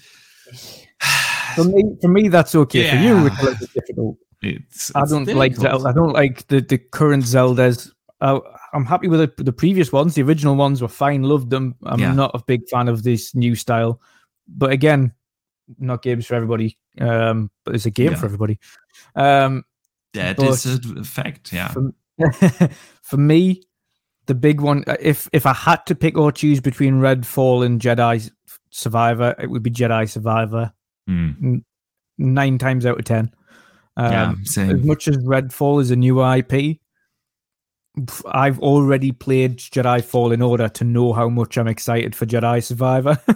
For 1.54 1.64
me, 1.64 1.84
for 2.00 2.08
me, 2.08 2.28
that's 2.28 2.54
okay. 2.54 2.90
For 2.90 2.96
you, 2.96 3.26
it's 3.26 3.38
a 3.40 3.42
little 3.44 3.58
bit 3.58 3.74
difficult. 3.74 4.16
it's, 4.42 4.92
I 4.94 5.04
don't 5.06 5.26
like. 5.34 5.54
Zelda. 5.56 5.88
I 5.88 5.92
don't 5.92 6.12
like 6.12 6.46
the, 6.48 6.60
the 6.60 6.78
current 6.78 7.24
Zeldas. 7.24 7.90
Uh, 8.20 8.40
I'm 8.72 8.84
happy 8.84 9.08
with 9.08 9.20
the, 9.36 9.42
the 9.44 9.52
previous 9.52 9.92
ones. 9.92 10.14
The 10.14 10.22
original 10.22 10.54
ones 10.54 10.80
were 10.82 10.88
fine. 10.88 11.22
Loved 11.22 11.50
them. 11.50 11.74
I'm 11.84 11.98
Yeah. 12.00 12.12
not 12.12 12.30
a 12.34 12.42
big 12.46 12.68
fan 12.68 12.88
of 12.88 13.02
this 13.02 13.34
new 13.34 13.54
style. 13.54 14.00
But 14.48 14.70
again, 14.72 15.12
not 15.78 16.02
games 16.02 16.26
for 16.26 16.34
everybody. 16.34 16.76
Um, 17.00 17.50
but 17.64 17.74
it's 17.74 17.86
a 17.86 17.90
game 17.90 18.10
Yeah. 18.12 18.16
for 18.18 18.26
everybody. 18.26 18.58
Um, 19.16 19.64
That 20.14 20.38
is 20.42 20.66
a 20.66 21.04
fact. 21.04 21.52
Yeah. 21.52 21.68
for, 21.68 21.92
for 23.02 23.16
me, 23.16 23.62
the 24.26 24.34
big 24.34 24.60
one. 24.60 24.84
uh, 24.86 24.96
If 25.00 25.28
if 25.32 25.46
I 25.46 25.54
had 25.54 25.86
to 25.86 25.94
pick 25.94 26.16
or 26.18 26.30
choose 26.32 26.60
between 26.60 26.94
Redfall 27.00 27.64
and 27.64 27.80
Jedi 27.80 28.30
Survivor, 28.70 29.34
it 29.38 29.48
would 29.50 29.62
be 29.62 29.70
Jedi 29.70 30.08
Survivor. 30.08 30.72
Mm. 31.10 31.64
Nine 32.18 32.58
times 32.58 32.86
out 32.86 32.98
of 32.98 33.04
ten. 33.04 33.32
Um, 33.96 34.12
yeah. 34.56 34.62
as 34.62 34.84
much 34.84 35.08
as 35.08 35.18
Redfall 35.18 35.80
is 35.82 35.90
a 35.90 35.96
new 35.96 36.24
IP, 36.24 36.78
I've 38.26 38.60
already 38.60 39.12
played 39.12 39.58
Jedi 39.58 40.02
Fallen 40.02 40.42
Order 40.42 40.68
to 40.68 40.84
know 40.84 41.12
how 41.12 41.28
much 41.28 41.58
I'm 41.58 41.68
excited 41.68 42.14
for 42.14 42.24
Jedi 42.26 42.62
Survivor. 42.62 43.18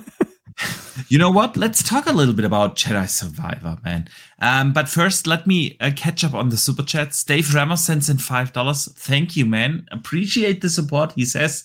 You 1.08 1.18
know 1.18 1.30
what? 1.30 1.56
Let's 1.56 1.82
talk 1.82 2.06
a 2.06 2.12
little 2.12 2.34
bit 2.34 2.44
about 2.44 2.76
Jedi 2.76 3.08
Survivor, 3.08 3.76
man. 3.84 4.08
Um, 4.40 4.72
but 4.72 4.88
first, 4.88 5.26
let 5.26 5.46
me 5.46 5.76
uh, 5.80 5.90
catch 5.96 6.22
up 6.22 6.34
on 6.34 6.50
the 6.50 6.56
super 6.56 6.82
chats. 6.84 7.24
Dave 7.24 7.52
Ramos 7.52 7.84
sends 7.84 8.08
in 8.08 8.18
five 8.18 8.52
dollars. 8.52 8.90
Thank 8.92 9.36
you, 9.36 9.44
man. 9.44 9.86
Appreciate 9.90 10.60
the 10.60 10.70
support. 10.70 11.12
He 11.16 11.24
says, 11.24 11.64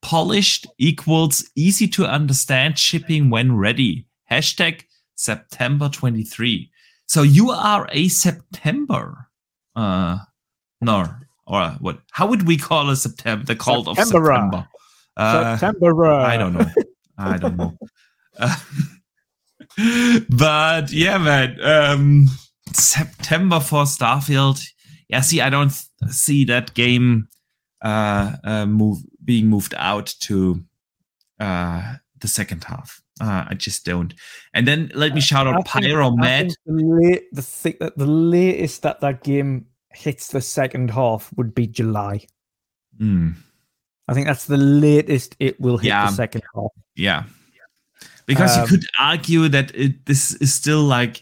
"Polished 0.00 0.66
equals 0.78 1.48
easy 1.54 1.86
to 1.88 2.06
understand 2.06 2.78
shipping 2.78 3.28
when 3.28 3.56
ready." 3.56 4.06
Hashtag 4.30 4.84
September 5.20 5.88
twenty 5.88 6.24
three. 6.24 6.70
So 7.06 7.22
you 7.22 7.50
are 7.50 7.88
a 7.92 8.08
September, 8.08 9.28
uh, 9.76 10.18
no, 10.80 11.06
or 11.46 11.68
what? 11.80 12.00
How 12.12 12.26
would 12.26 12.46
we 12.46 12.56
call 12.56 12.88
a 12.88 12.96
September? 12.96 13.44
The 13.44 13.56
cult 13.56 13.88
of 13.88 13.96
September. 13.96 14.32
September. 14.32 14.68
Uh, 15.16 15.56
September. 15.58 16.04
I 16.04 16.36
don't 16.36 16.54
know. 16.54 16.66
I 17.18 17.36
don't 17.36 17.56
know. 17.56 17.76
Uh, 18.38 18.56
but 20.30 20.90
yeah, 20.92 21.18
man. 21.18 21.60
Um, 21.62 22.28
September 22.72 23.60
for 23.60 23.84
Starfield. 23.84 24.62
Yeah, 25.08 25.20
see, 25.20 25.40
I 25.40 25.50
don't 25.50 25.72
see 26.08 26.44
that 26.44 26.72
game 26.74 27.28
uh, 27.82 28.36
uh, 28.44 28.66
move 28.66 28.98
being 29.24 29.48
moved 29.48 29.74
out 29.76 30.14
to 30.20 30.62
uh, 31.40 31.96
the 32.20 32.28
second 32.28 32.64
half. 32.64 33.02
Uh, 33.20 33.44
I 33.48 33.54
just 33.54 33.84
don't. 33.84 34.14
And 34.54 34.66
then 34.66 34.90
let 34.94 35.14
me 35.14 35.20
shout 35.20 35.46
out 35.46 35.64
Pyro 35.66 36.10
think 36.10 36.52
The, 36.66 36.72
late, 36.72 37.22
the, 37.32 37.42
that 37.80 37.98
the 37.98 38.06
latest 38.06 38.82
that 38.82 39.00
that 39.00 39.22
game 39.22 39.66
hits 39.92 40.28
the 40.28 40.40
second 40.40 40.90
half 40.90 41.30
would 41.36 41.54
be 41.54 41.66
July. 41.66 42.24
Mm, 43.00 43.34
I 44.08 44.14
think 44.14 44.26
that's 44.26 44.46
the 44.46 44.56
latest 44.56 45.36
it 45.38 45.60
will 45.60 45.78
hit 45.78 45.88
Yeah. 45.88 46.06
the 46.06 46.12
second 46.16 46.42
half. 46.54 46.70
yeah, 46.96 47.24
because 48.26 48.56
Um, 48.56 48.62
you 48.62 48.68
could 48.68 48.86
argue 48.98 49.48
that 49.48 49.74
it, 49.74 50.06
this 50.06 50.32
is 50.34 50.54
still 50.54 50.82
like 50.82 51.20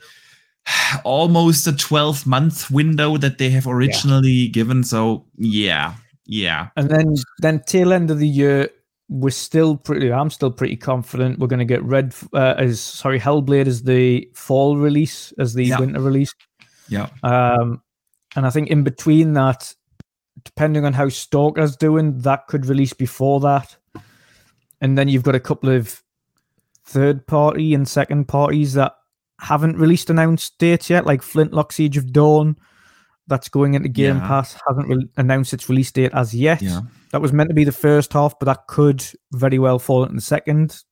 almost 1.04 1.66
a 1.66 1.72
12 1.76 2.26
month 2.26 2.70
window 2.70 3.16
that 3.16 3.38
they 3.38 3.50
have 3.50 3.66
originally 3.66 4.48
given. 4.48 4.84
So 4.84 5.26
yeah, 5.36 5.94
yeah, 6.26 6.68
And 6.76 6.88
then 6.90 7.14
then 7.40 7.62
tail 7.66 7.92
end 7.92 8.10
of 8.10 8.18
the 8.18 8.28
year, 8.28 8.68
we're 9.08 9.30
still 9.30 9.76
pretty. 9.76 10.12
I'm 10.12 10.30
still 10.30 10.50
pretty 10.50 10.76
confident 10.76 11.38
we're 11.38 11.46
going 11.46 11.58
to 11.60 11.64
get 11.64 11.82
Red 11.82 12.14
uh, 12.34 12.54
as 12.58 12.80
sorry 12.80 13.18
Hellblade 13.18 13.66
as 13.66 13.82
the 13.82 14.28
fall 14.34 14.76
release 14.76 15.32
as 15.38 15.54
the 15.54 15.64
Yeah. 15.64 15.80
winter 15.80 16.00
release. 16.00 16.34
yeah. 16.88 17.08
Um, 17.22 17.82
and 18.36 18.46
I 18.46 18.50
think 18.50 18.68
in 18.68 18.82
between 18.84 19.32
that, 19.32 19.74
depending 20.44 20.84
on 20.84 20.92
how 20.92 21.06
Stalker's 21.08 21.76
doing, 21.76 22.18
that 22.18 22.46
could 22.48 22.66
release 22.66 22.92
before 22.92 23.40
that. 23.40 23.76
And 24.80 24.96
then 24.96 25.08
you've 25.08 25.22
got 25.24 25.34
a 25.34 25.40
couple 25.40 25.70
of 25.70 26.02
third 26.84 27.26
party 27.26 27.74
and 27.74 27.88
second 27.88 28.28
parties 28.28 28.74
that 28.74 28.92
haven't 29.40 29.76
released 29.76 30.10
announced 30.10 30.58
dates 30.58 30.90
yet, 30.90 31.06
like 31.06 31.22
Flintlock 31.22 31.72
Siege 31.72 31.96
of 31.96 32.12
Dawn. 32.12 32.56
That's 33.28 33.48
going 33.48 33.74
into 33.74 33.88
Game 33.88 34.16
Yeah. 34.16 34.26
Pass. 34.26 34.56
Hasn't 34.66 34.88
re- 34.88 35.08
announced 35.16 35.52
its 35.52 35.68
release 35.68 35.92
date 35.92 36.12
as 36.14 36.34
yet. 36.34 36.60
Yeah. 36.62 36.80
That 37.12 37.22
was 37.22 37.32
meant 37.32 37.50
to 37.50 37.54
be 37.54 37.64
the 37.64 37.72
first 37.72 38.12
half, 38.12 38.38
but 38.38 38.46
that 38.46 38.66
could 38.66 39.04
very 39.32 39.58
well 39.58 39.78
fall 39.78 40.04
in 40.04 40.14
the 40.16 40.20
second. 40.20 40.82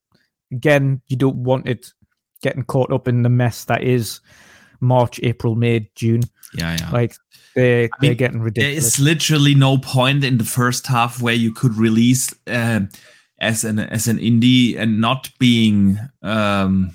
Again, 0.53 1.01
you 1.09 1.16
don't 1.16 1.37
want 1.43 1.66
it 1.68 1.93
getting 2.43 2.62
caught 2.64 2.93
up 2.93 3.09
in 3.09 3.22
the 3.22 3.28
mess 3.28 3.64
that 3.64 3.82
is 3.82 4.20
March, 4.80 5.18
April, 5.22 5.57
May, 5.57 5.91
June. 5.95 6.22
Yeah, 6.55 6.76
yeah. 6.78 6.91
Like 6.91 7.14
they 7.55 7.84
I 7.84 7.89
they're 8.01 8.11
mean, 8.11 8.16
getting 8.18 8.39
there 8.39 8.45
ridiculous. 8.45 8.87
is 8.87 9.01
literally 9.01 9.55
no 9.55 9.78
point 9.78 10.22
in 10.24 10.39
the 10.39 10.45
first 10.45 10.87
half 10.87 11.20
where 11.20 11.34
you 11.34 11.53
could 11.53 11.74
release 11.76 12.32
um, 12.47 12.91
as 13.41 13.64
an 13.64 13.78
as 13.78 14.07
an 14.07 14.18
indie 14.18 14.78
and 14.78 15.01
not 15.01 15.30
being 15.39 15.99
um, 16.22 16.93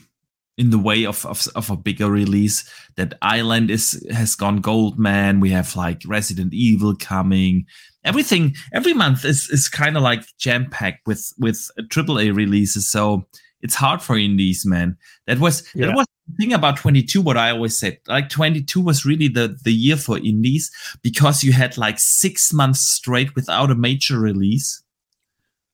in 0.58 0.70
the 0.70 0.80
way 0.80 1.06
of, 1.06 1.26
of 1.26 1.48
of 1.56 1.70
a 1.70 1.78
bigger 1.78 2.10
release. 2.10 2.64
Dead 2.96 3.14
Island 3.22 3.72
is 3.72 4.06
has 4.12 4.36
gone 4.36 4.58
gold, 4.62 5.00
man. 5.00 5.40
We 5.40 5.50
have 5.52 5.76
like 5.76 6.02
Resident 6.06 6.54
Evil 6.54 6.96
coming. 6.96 7.66
Everything 8.04 8.56
every 8.74 8.94
month 8.94 9.26
is 9.26 9.50
is 9.50 9.70
kind 9.70 9.96
of 9.96 10.04
like 10.04 10.24
jam 10.38 10.70
packed 10.70 11.06
with 11.08 11.34
with 11.38 11.70
triple 11.90 12.20
a 12.20 12.32
releases. 12.32 12.90
So 12.90 13.26
it's 13.62 13.76
hard 13.76 14.02
for 14.02 14.18
indies, 14.18 14.66
man. 14.66 14.98
That 15.28 15.40
was 15.40 15.64
Yeah. 15.76 15.88
that 15.88 15.96
was 15.96 16.08
the 16.28 16.36
thing 16.38 16.54
about 16.54 16.78
22. 16.78 17.22
What 17.22 17.38
I 17.38 17.52
always 17.52 17.78
said, 17.80 18.00
like 18.08 18.30
22 18.30 18.82
was 18.82 19.06
really 19.06 19.28
the 19.28 19.56
the 19.64 19.74
year 19.74 19.98
for 19.98 20.18
indies 20.18 20.72
because 21.04 21.44
you 21.44 21.54
had 21.54 21.78
like 21.78 22.00
six 22.00 22.52
months 22.52 22.82
straight 22.82 23.36
without 23.36 23.70
a 23.70 23.76
major 23.76 24.20
release. 24.20 24.84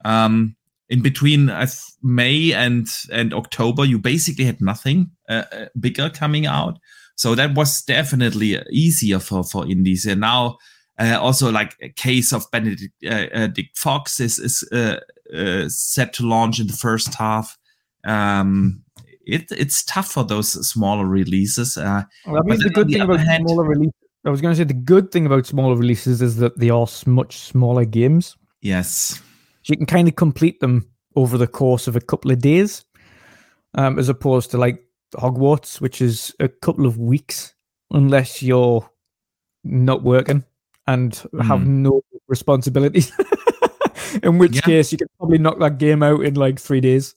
Um, 0.06 0.57
in 0.90 1.02
between 1.02 1.50
uh, 1.50 1.68
May 2.02 2.54
and 2.54 2.88
and 3.12 3.34
October, 3.34 3.86
you 3.86 4.00
basically 4.00 4.46
had 4.46 4.62
nothing 4.62 5.12
uh, 5.30 5.44
uh, 5.52 5.66
bigger 5.80 6.10
coming 6.10 6.48
out. 6.48 6.78
So 7.16 7.36
that 7.36 7.56
was 7.56 7.82
definitely 7.84 8.60
easier 8.72 9.20
for 9.20 9.44
for 9.44 9.66
indies. 9.70 10.06
And 10.06 10.22
now 10.22 10.58
Uh, 11.00 11.20
also, 11.22 11.52
like 11.52 11.76
a 11.84 11.90
case 11.94 12.36
of 12.36 12.50
Benedict 12.52 12.92
uh, 13.06 13.28
uh, 13.40 13.48
Dick 13.54 13.70
Fox 13.76 14.20
is 14.20 14.40
is 14.40 14.64
uh, 14.72 14.98
uh, 15.38 15.70
set 15.70 16.12
to 16.14 16.26
launch 16.28 16.60
in 16.60 16.68
the 16.68 16.74
first 16.78 17.14
half. 17.20 17.56
Um, 18.04 18.82
it, 19.26 19.52
it's 19.52 19.84
tough 19.86 20.12
for 20.12 20.26
those 20.26 20.68
smaller 20.68 21.06
releases. 21.06 21.78
Uh, 21.78 22.02
Well, 22.26 22.38
I 22.38 22.42
mean, 22.42 22.48
but 22.50 22.64
the 22.64 22.70
good 22.74 22.88
the 22.88 22.94
thing 22.94 23.02
about 23.04 23.20
hand- 23.20 23.46
smaller 23.48 23.70
releases. 23.70 23.94
I 24.26 24.30
was 24.32 24.42
going 24.42 24.56
to 24.56 24.58
say 24.58 24.64
the 24.68 24.84
good 24.94 25.12
thing 25.12 25.26
about 25.28 25.46
smaller 25.46 25.76
releases 25.78 26.22
is 26.22 26.36
that 26.38 26.58
they 26.58 26.72
are 26.72 26.88
much 27.06 27.38
smaller 27.38 27.86
games. 27.86 28.36
yes, 28.62 29.22
So 29.68 29.74
you 29.74 29.78
can 29.80 29.86
kind 29.86 30.08
of 30.08 30.16
complete 30.16 30.62
them 30.62 30.90
over 31.18 31.38
the 31.38 31.46
course 31.46 31.90
of 31.90 31.98
a 31.98 32.00
couple 32.00 32.32
of 32.32 32.40
days, 32.40 32.86
um, 33.74 34.00
as 34.00 34.08
opposed 34.08 34.50
to 34.52 34.58
like 34.58 34.82
Hogwarts, 35.16 35.82
which 35.82 36.02
is 36.02 36.34
a 36.40 36.48
couple 36.48 36.86
of 36.86 36.98
weeks, 36.98 37.54
unless 37.92 38.42
you're 38.42 38.90
not 39.66 40.04
working 40.04 40.46
and 40.88 41.16
have 41.42 41.60
Mm. 41.60 41.68
no 41.68 42.02
responsibilities. 42.30 43.12
In 44.24 44.38
which 44.38 44.56
Yeah. 44.56 44.62
case, 44.62 44.94
you 44.94 44.98
can 45.00 45.10
probably 45.18 45.38
knock 45.38 45.60
that 45.60 45.80
game 45.80 46.02
out 46.02 46.24
in 46.24 46.36
like 46.36 46.60
three 46.62 46.80
days. 46.80 47.14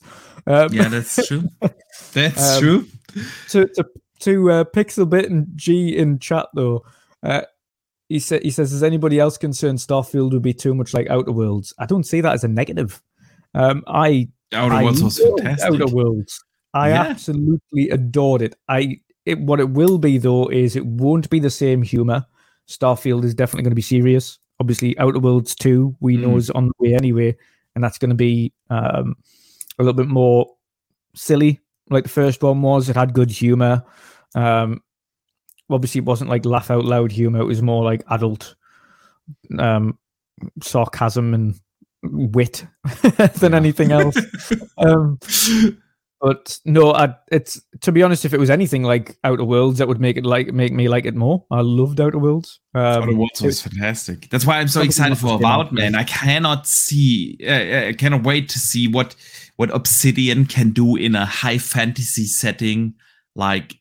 Um, 0.48 0.72
yeah, 0.72 0.88
that's 0.88 1.24
true. 1.28 1.48
That's 2.14 2.57
Um, 2.57 2.61
true. 2.61 2.86
to 3.51 3.66
to 3.68 3.84
to 4.20 4.51
uh, 4.51 4.64
Pixelbit 4.64 5.26
and 5.26 5.46
G 5.55 5.96
in 5.96 6.18
chat 6.18 6.48
though, 6.55 6.84
uh, 7.22 7.42
he 8.11 8.19
said 8.19 8.43
he 8.43 8.51
says, 8.51 8.73
"Is 8.75 8.83
anybody 8.83 9.19
else 9.19 9.39
concerned 9.39 9.79
Starfield 9.79 10.33
would 10.33 10.43
be 10.43 10.53
too 10.53 10.75
much 10.75 10.93
like 10.93 11.09
Outer 11.09 11.33
Worlds?" 11.33 11.73
I 11.79 11.87
don't 11.87 12.05
see 12.05 12.21
that 12.21 12.35
as 12.35 12.45
a 12.45 12.49
negative. 12.49 13.01
Um, 13.55 13.83
I 13.87 14.29
Outer 14.53 14.75
I 14.75 14.85
Worlds 14.85 15.03
was 15.03 15.19
fantastic. 15.19 15.73
Outer 15.73 15.87
Worlds. 15.89 16.45
I 16.75 16.91
Yeah. 16.91 17.03
absolutely 17.05 17.89
adored 17.91 18.43
it. 18.43 18.55
I 18.69 19.01
it, 19.25 19.39
what 19.41 19.61
it 19.61 19.71
will 19.71 19.99
be 19.99 20.19
though 20.19 20.49
is 20.49 20.77
it 20.77 20.85
won't 20.87 21.31
be 21.31 21.39
the 21.41 21.51
same 21.51 21.83
humor. 21.83 22.27
Starfield 22.69 23.25
is 23.25 23.35
definitely 23.35 23.63
going 23.65 23.73
to 23.73 23.77
be 23.77 23.83
serious. 23.83 24.39
Obviously, 24.61 24.99
Outer 24.99 25.19
Worlds 25.21 25.55
two 25.55 25.97
we 26.01 26.17
know 26.17 26.31
Mm. 26.33 26.39
is 26.39 26.51
on 26.51 26.67
the 26.69 26.75
way 26.79 26.95
anyway, 26.95 27.37
and 27.75 27.83
that's 27.83 27.99
going 27.99 28.11
to 28.11 28.15
be 28.17 28.53
um, 28.71 29.17
a 29.79 29.83
little 29.83 29.95
bit 29.95 30.09
more 30.09 30.47
silly, 31.15 31.61
like 31.89 32.05
the 32.05 32.11
first 32.11 32.43
one 32.43 32.61
was. 32.63 32.89
It 32.89 32.97
had 32.97 33.15
good 33.15 33.31
humor. 33.31 33.83
Um, 34.35 34.83
obviously, 35.71 36.01
it 36.01 36.05
wasn't 36.05 36.31
like 36.31 36.45
laugh 36.45 36.71
out 36.71 36.85
loud 36.85 37.12
humor. 37.12 37.41
It 37.41 37.47
was 37.47 37.62
more 37.62 37.85
like 37.85 38.03
adult 38.11 38.55
um, 39.59 39.99
sarcasm 40.62 41.35
and 41.35 41.61
wit 42.03 42.66
than 43.37 43.55
anything 43.55 43.93
else. 43.93 44.16
um, 44.79 45.18
but 46.21 46.59
no, 46.66 46.93
I, 46.93 47.14
it's 47.33 47.61
to 47.81 47.93
be 47.93 48.03
honest, 48.03 48.27
if 48.27 48.35
it 48.35 48.41
was 48.41 48.51
anything 48.51 48.83
like 48.83 49.16
Outer 49.25 49.45
Worlds, 49.45 49.79
that 49.79 49.89
would 49.89 50.01
make 50.01 50.18
it 50.18 50.27
like 50.27 50.49
make 50.49 50.73
me 50.73 50.89
like 50.89 51.07
it 51.07 51.14
more. 51.14 51.47
I 51.51 51.62
loved 51.62 51.99
Outer 51.99 52.18
Worlds. 52.18 52.61
Um, 52.75 53.03
Outer 53.03 53.14
Worlds 53.14 53.41
was 53.41 53.62
fantastic. 53.62 54.29
That's 54.29 54.45
why 54.45 54.59
I'm 54.59 54.68
so 54.68 54.83
excited 54.83 55.16
for 55.16 55.35
Avowed, 55.35 55.73
man. 55.73 55.95
I 55.95 56.05
cannot 56.05 56.66
see, 56.66 57.39
uh, 57.47 57.89
I 57.89 57.95
cannot 57.95 58.23
wait 58.23 58.51
to 58.51 58.59
see 58.59 58.87
what 58.87 59.16
what 59.57 59.75
Obsidian 59.75 60.45
can 60.45 60.71
do 60.71 60.97
in 60.97 61.14
a 61.14 61.25
high 61.25 61.59
fantasy 61.59 62.27
setting. 62.27 62.95
Like, 63.35 63.77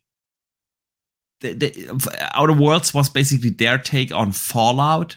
the, 1.42 1.54
the 1.54 2.30
Outer 2.38 2.54
Worlds 2.54 2.94
was 2.94 3.10
basically 3.10 3.50
their 3.52 3.78
take 3.78 4.12
on 4.12 4.32
Fallout, 4.32 5.16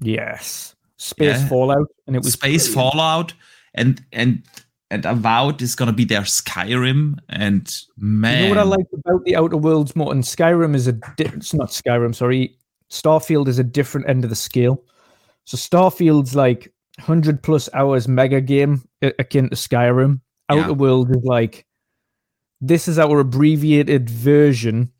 yes, 0.00 0.74
Space 0.98 1.40
Yeah. 1.40 1.48
Fallout, 1.48 1.88
and 2.06 2.16
it 2.16 2.22
was 2.22 2.32
Space 2.34 2.68
brilliant. 2.72 2.92
Fallout, 2.94 3.34
and 3.74 4.04
and 4.12 4.42
and 4.90 5.04
Avowed 5.04 5.60
is 5.62 5.74
gonna 5.74 5.92
be 5.92 6.04
their 6.04 6.22
Skyrim. 6.22 7.18
And 7.28 7.74
man, 7.96 8.36
You 8.48 8.54
know 8.54 8.60
what 8.60 8.66
I 8.66 8.70
like 8.76 8.86
about 8.92 9.24
the 9.24 9.36
Outer 9.36 9.56
Worlds 9.56 9.96
more? 9.96 10.12
And 10.12 10.22
Skyrim 10.22 10.74
is 10.74 10.86
a 10.86 10.92
di- 10.92 11.24
it's 11.24 11.52
not 11.54 11.68
Skyrim, 11.68 12.14
sorry. 12.14 12.56
Starfield 12.90 13.48
is 13.48 13.58
a 13.58 13.64
different 13.64 14.08
end 14.08 14.22
of 14.24 14.30
the 14.30 14.36
scale. 14.36 14.84
So 15.44 15.56
Starfield's 15.56 16.34
like 16.36 16.72
hundred 17.00 17.42
plus 17.42 17.68
hours 17.74 18.08
mega 18.08 18.40
game 18.40 18.82
akin 19.02 19.50
to 19.50 19.56
Skyrim. 19.56 20.20
Yeah. 20.50 20.60
Outer 20.60 20.74
Worlds 20.74 21.10
is 21.10 21.24
like 21.24 21.66
this 22.60 22.86
is 22.88 22.98
our 22.98 23.18
abbreviated 23.20 24.08
version 24.08 24.90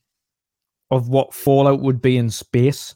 of 0.91 1.09
what 1.09 1.35
Fallout 1.35 1.81
would 1.81 2.01
be 2.01 2.17
in 2.17 2.31
space. 2.31 2.95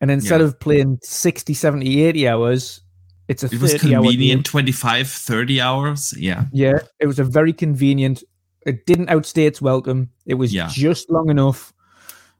And 0.00 0.10
instead 0.10 0.40
Yeah. 0.40 0.46
of 0.46 0.60
playing 0.60 0.98
60, 1.02 1.52
70, 1.54 2.02
80 2.02 2.26
hours, 2.28 2.80
it's 3.28 3.42
a 3.42 3.46
it 3.46 3.60
was 3.60 3.72
30 3.72 3.94
hour 3.94 4.02
convenient 4.02 4.46
25, 4.46 5.08
30 5.08 5.60
hours. 5.60 6.14
Yeah. 6.16 6.46
Yeah, 6.52 6.78
it 6.98 7.06
was 7.06 7.18
a 7.18 7.24
very 7.24 7.52
convenient. 7.52 8.24
It 8.66 8.86
didn't 8.86 9.10
outstay 9.10 9.46
its 9.46 9.60
welcome. 9.62 10.10
It 10.26 10.34
was 10.34 10.52
Yeah. 10.54 10.68
just 10.72 11.10
long 11.10 11.30
enough, 11.30 11.72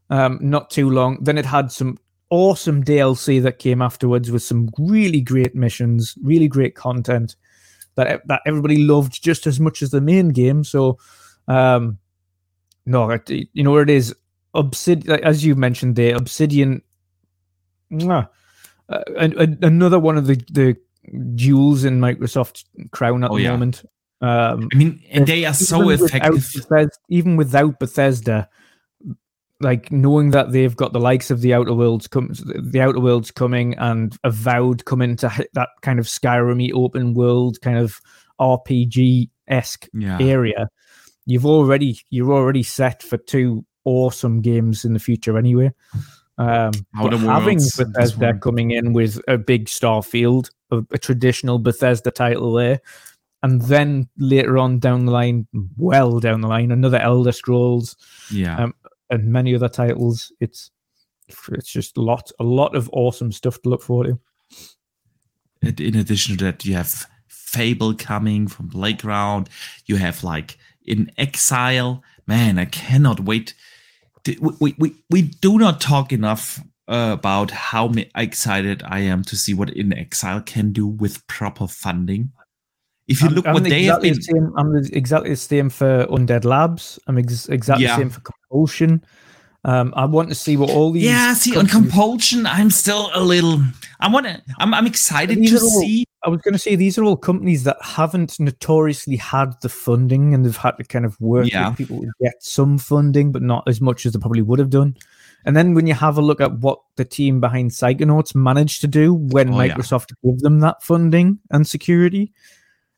um, 0.08 0.38
not 0.40 0.70
too 0.70 0.90
long. 0.90 1.22
Then 1.22 1.36
it 1.38 1.46
had 1.46 1.70
some 1.70 1.98
awesome 2.30 2.82
DLC 2.82 3.40
that 3.40 3.58
came 3.58 3.82
afterwards 3.82 4.30
with 4.30 4.42
some 4.42 4.70
really 4.78 5.20
great 5.20 5.54
missions, 5.54 6.16
really 6.22 6.48
great 6.48 6.74
content 6.74 7.36
that 7.96 8.26
that 8.28 8.40
everybody 8.46 8.78
loved 8.84 9.22
just 9.22 9.46
as 9.46 9.60
much 9.60 9.82
as 9.82 9.90
the 9.90 10.00
main 10.00 10.28
game. 10.30 10.64
So, 10.64 10.98
um, 11.48 11.98
no, 12.86 13.18
you 13.28 13.62
know 13.62 13.72
where 13.72 13.82
it 13.82 13.90
is. 13.90 14.14
Obsidian, 14.54 15.22
as 15.24 15.44
you 15.44 15.54
mentioned 15.54 15.96
there, 15.96 16.16
Obsidian. 16.16 16.82
uh, 17.92 18.24
an- 19.18 19.38
an- 19.38 19.58
another 19.62 19.98
one 19.98 20.16
of 20.16 20.26
the 20.26 20.36
the 20.52 20.76
jewels 21.34 21.84
in 21.84 22.00
Microsoft's 22.00 22.64
crown 22.92 23.24
at 23.24 23.30
Oh, 23.30 23.36
the 23.36 23.42
yeah. 23.44 23.52
moment. 23.52 23.84
Um, 24.20 24.68
I 24.72 24.76
mean, 24.76 25.00
and 25.10 25.26
they 25.26 25.44
are 25.44 25.54
so 25.54 25.88
effective. 25.88 26.34
Bethesda, 26.54 26.90
even 27.08 27.36
without 27.36 27.78
Bethesda, 27.80 28.48
like 29.60 29.90
knowing 29.90 30.30
that 30.30 30.52
they've 30.52 30.76
got 30.76 30.92
the 30.92 31.00
likes 31.00 31.30
of 31.30 31.40
the 31.40 31.54
Outer 31.54 31.72
Worlds 31.74 32.06
come, 32.06 32.32
the 32.44 32.80
Outer 32.80 33.00
Worlds 33.00 33.30
coming, 33.30 33.74
and 33.78 34.16
Avowed 34.24 34.84
coming 34.84 35.16
to 35.16 35.28
hit 35.28 35.48
that 35.54 35.70
kind 35.82 35.98
of 35.98 36.06
Skyrim 36.06 36.70
open 36.74 37.14
world 37.14 37.60
kind 37.62 37.78
of 37.78 38.00
RPG 38.40 39.30
esque 39.48 39.88
Yeah. 39.94 40.18
area, 40.20 40.68
you've 41.26 41.46
already 41.46 41.98
you're 42.10 42.32
already 42.32 42.62
set 42.62 43.02
for 43.02 43.16
two 43.16 43.64
awesome 43.84 44.40
games 44.40 44.84
in 44.84 44.92
the 44.92 44.98
future 45.00 45.38
anyway. 45.38 45.72
Um, 46.38 46.72
but 46.94 47.12
having 47.12 47.58
Bethesda 47.76 48.38
coming 48.38 48.70
in 48.70 48.92
with 48.94 49.20
a 49.28 49.36
big 49.36 49.66
Starfield, 49.66 50.50
a, 50.70 50.78
a 50.90 50.98
traditional 50.98 51.58
Bethesda 51.58 52.10
title 52.10 52.54
there, 52.54 52.80
and 53.42 53.60
then 53.62 54.08
later 54.16 54.56
on 54.58 54.78
down 54.78 55.04
the 55.06 55.12
line, 55.12 55.46
well 55.76 56.18
down 56.18 56.40
the 56.40 56.48
line, 56.48 56.70
another 56.70 56.98
Elder 56.98 57.32
Scrolls 57.32 57.96
Yeah. 58.30 58.56
um, 58.64 58.74
and 59.10 59.26
many 59.32 59.54
other 59.54 59.68
titles. 59.68 60.32
It's 60.40 60.70
it's 61.52 61.70
just 61.70 61.96
a 61.96 62.00
lot 62.00 62.30
a 62.40 62.44
lot 62.44 62.74
of 62.74 62.88
awesome 62.92 63.32
stuff 63.32 63.60
to 63.62 63.68
look 63.68 63.82
forward 63.82 64.18
to. 65.62 65.82
In 65.84 65.96
addition 65.96 66.36
to 66.38 66.44
that, 66.44 66.64
you 66.64 66.74
have 66.74 67.06
Fable 67.28 67.94
coming 67.94 68.48
from 68.48 68.70
Playground. 68.70 69.48
You 69.86 69.96
have 69.96 70.24
like 70.24 70.56
inXile. 70.88 72.00
Man, 72.26 72.58
I 72.58 72.64
cannot 72.64 73.20
wait. 73.20 73.54
We 74.26 74.74
we 74.78 74.94
we, 75.10 75.22
do 75.22 75.58
not 75.58 75.80
talk 75.80 76.12
enough 76.12 76.60
uh, 76.88 77.10
about 77.18 77.50
how 77.50 77.92
excited 78.16 78.82
I 78.84 79.00
am 79.00 79.22
to 79.24 79.36
see 79.36 79.54
what 79.54 79.68
inXile 79.68 80.44
can 80.44 80.72
do 80.72 80.86
with 80.86 81.26
proper 81.26 81.66
funding. 81.66 82.32
If 83.08 83.22
you 83.22 83.28
I'm- 83.28 83.34
look 83.34 83.46
I'm 83.46 83.54
what 83.54 83.64
they 83.64 83.84
have 83.84 84.04
exactly 84.04 84.10
been, 84.10 84.16
the 84.18 84.22
same, 84.22 84.52
I'm 84.58 84.72
the- 84.82 84.90
exactly 84.96 85.30
the 85.30 85.36
same 85.36 85.70
for 85.70 86.06
Undead 86.06 86.44
Labs. 86.44 86.98
I'm 87.06 87.18
ex- 87.18 87.48
exactly 87.48 87.84
Yeah. 87.84 87.96
the 87.96 88.02
same 88.02 88.10
for 88.10 88.20
Compulsion. 88.20 89.04
Um, 89.64 89.92
I 89.94 90.06
want 90.06 90.30
to 90.30 90.34
see 90.34 90.56
what 90.56 90.70
all 90.70 90.90
these. 90.90 91.02
yeah. 91.04 91.34
See, 91.34 91.54
on 91.56 91.66
Compulsion, 91.66 92.46
I'm 92.46 92.70
still 92.70 93.10
a 93.12 93.20
little. 93.22 93.60
I 94.00 94.08
want 94.08 94.26
to. 94.26 94.40
I'm 94.58 94.72
I'm 94.72 94.86
excited 94.86 95.36
to 95.44 95.54
all- 95.58 95.80
see. 95.82 96.06
I 96.24 96.28
was 96.28 96.40
going 96.42 96.52
to 96.52 96.58
say 96.58 96.76
these 96.76 96.98
are 96.98 97.04
all 97.04 97.16
companies 97.16 97.64
that 97.64 97.78
haven't 97.82 98.38
notoriously 98.38 99.16
had 99.16 99.54
the 99.62 99.70
funding 99.70 100.34
and 100.34 100.44
they've 100.44 100.56
had 100.56 100.72
to 100.78 100.84
kind 100.84 101.06
of 101.06 101.18
work 101.20 101.50
Yeah. 101.50 101.68
with 101.70 101.78
people 101.78 102.00
to 102.02 102.12
get 102.20 102.34
some 102.42 102.76
funding, 102.76 103.32
but 103.32 103.40
not 103.42 103.64
as 103.66 103.80
much 103.80 104.04
as 104.04 104.12
they 104.12 104.18
probably 104.18 104.42
would 104.42 104.58
have 104.58 104.68
done. 104.70 104.96
And 105.46 105.56
then 105.56 105.72
when 105.72 105.86
you 105.86 105.94
have 105.94 106.18
a 106.18 106.22
look 106.22 106.42
at 106.42 106.58
what 106.58 106.78
the 106.96 107.06
team 107.06 107.40
behind 107.40 107.70
Psychonauts 107.70 108.34
managed 108.34 108.82
to 108.82 108.86
do 108.86 109.14
when 109.14 109.54
Oh, 109.54 109.60
yeah. 109.62 109.74
Microsoft 109.74 110.12
gave 110.22 110.40
them 110.40 110.60
that 110.60 110.82
funding 110.82 111.38
and 111.50 111.66
security, 111.66 112.32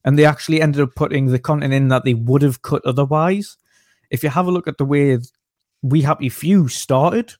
and 0.05 0.19
they 0.19 0.25
actually 0.25 0.61
ended 0.61 0.81
up 0.81 0.95
putting 0.97 1.27
the 1.27 1.39
content 1.39 1.73
in 1.73 1.87
that 1.89 2.05
they 2.05 2.15
would 2.15 2.43
have 2.43 2.63
cut 2.63 2.85
otherwise. 2.85 3.57
If 4.11 4.25
you 4.25 4.31
have 4.31 4.49
a 4.49 4.51
look 4.51 4.67
at 4.67 4.79
the 4.79 4.85
way 4.85 5.17
We 5.83 6.03
Happy 6.03 6.28
Few 6.28 6.68
started, 6.68 7.35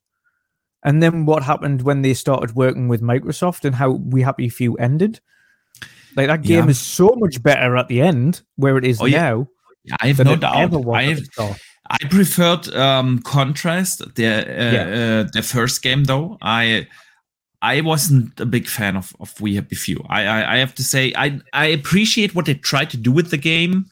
and 0.85 1.03
then 1.03 1.27
what 1.27 1.43
happened 1.45 1.83
when 1.83 2.03
they 2.03 2.15
started 2.15 2.55
working 2.55 2.89
with 2.89 3.01
Microsoft 3.01 3.65
and 3.65 3.75
how 3.75 3.91
We 3.93 4.23
Happy 4.23 4.49
Few 4.49 4.75
ended. 4.77 5.21
Like 6.17 6.27
that 6.27 6.43
game 6.43 6.65
Yeah. 6.65 6.71
is 6.71 6.79
so 6.81 7.15
much 7.17 7.43
better 7.43 7.77
at 7.77 7.89
the 7.89 8.01
end 8.03 8.43
where 8.57 8.77
it 8.77 8.85
is 8.85 9.01
Oh, 9.01 9.07
yeah. 9.07 9.23
now 9.31 9.47
I 10.01 10.09
have 10.09 10.25
no 10.25 10.37
doubt. 10.37 10.55
I 10.55 10.61
have, 10.61 10.71
the. 10.71 11.57
I 11.91 11.99
preferred 12.11 12.69
um, 12.75 13.21
Contrast, 13.23 14.15
the 14.15 14.27
uh, 14.27 14.73
Yeah. 14.73 15.21
uh, 15.25 15.31
their 15.33 15.43
first 15.43 15.83
game 15.83 16.05
though. 16.05 16.37
I 16.43 16.87
I 17.63 17.81
wasn't 17.81 18.39
a 18.41 18.47
big 18.47 18.67
fan 18.67 18.97
of 18.97 19.15
of 19.21 19.41
We 19.41 19.55
Happy 19.55 19.75
Few. 19.77 20.05
I, 20.09 20.25
I 20.27 20.55
I 20.55 20.57
have 20.59 20.75
to 20.75 20.83
say 20.83 21.13
I 21.17 21.41
I 21.53 21.67
appreciate 21.67 22.35
what 22.35 22.45
they 22.47 22.55
tried 22.55 22.91
to 22.91 22.97
do 22.97 23.11
with 23.13 23.31
the 23.31 23.39
game, 23.39 23.87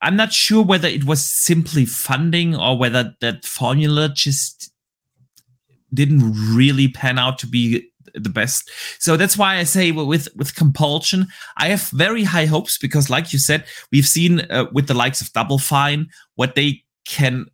I'm 0.00 0.16
not 0.16 0.32
sure 0.32 0.62
whether 0.62 0.88
it 0.88 1.04
was 1.04 1.22
simply 1.22 1.84
funding 1.84 2.54
or 2.54 2.78
whether 2.78 3.14
that 3.20 3.44
formula 3.44 4.08
just 4.14 4.70
didn't 5.92 6.54
really 6.54 6.88
pan 6.88 7.18
out 7.18 7.38
to 7.40 7.46
be 7.46 7.90
the 8.14 8.28
best. 8.28 8.70
So 8.98 9.16
that's 9.16 9.36
why 9.36 9.56
I 9.56 9.64
say 9.64 9.92
with 9.92 10.28
with 10.36 10.54
compulsion, 10.54 11.26
I 11.56 11.68
have 11.68 11.88
very 11.88 12.24
high 12.24 12.46
hopes 12.46 12.78
because, 12.78 13.10
like 13.10 13.32
you 13.32 13.38
said, 13.38 13.64
we've 13.92 14.06
seen 14.06 14.40
uh, 14.50 14.66
with 14.72 14.86
the 14.86 14.94
likes 14.94 15.20
of 15.20 15.32
Double 15.32 15.58
Fine 15.58 16.08
what 16.34 16.54
they 16.54 16.84
can 17.04 17.46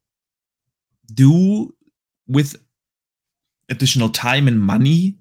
do 1.12 1.74
with 2.26 2.56
additional 3.68 4.08
time 4.08 4.48
and 4.48 4.60
money, 4.60 5.16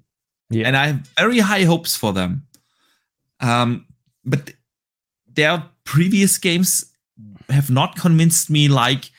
yeah. 0.50 0.66
and 0.66 0.76
I 0.76 0.88
have 0.88 1.08
very 1.18 1.38
high 1.38 1.64
hopes 1.64 1.96
for 1.96 2.12
them. 2.12 2.46
Um, 3.40 3.86
but 4.24 4.52
their 5.32 5.64
previous 5.84 6.38
games 6.38 6.93
have 7.48 7.70
not 7.70 7.96
convinced 7.96 8.50
me 8.50 8.68
like 8.68 9.10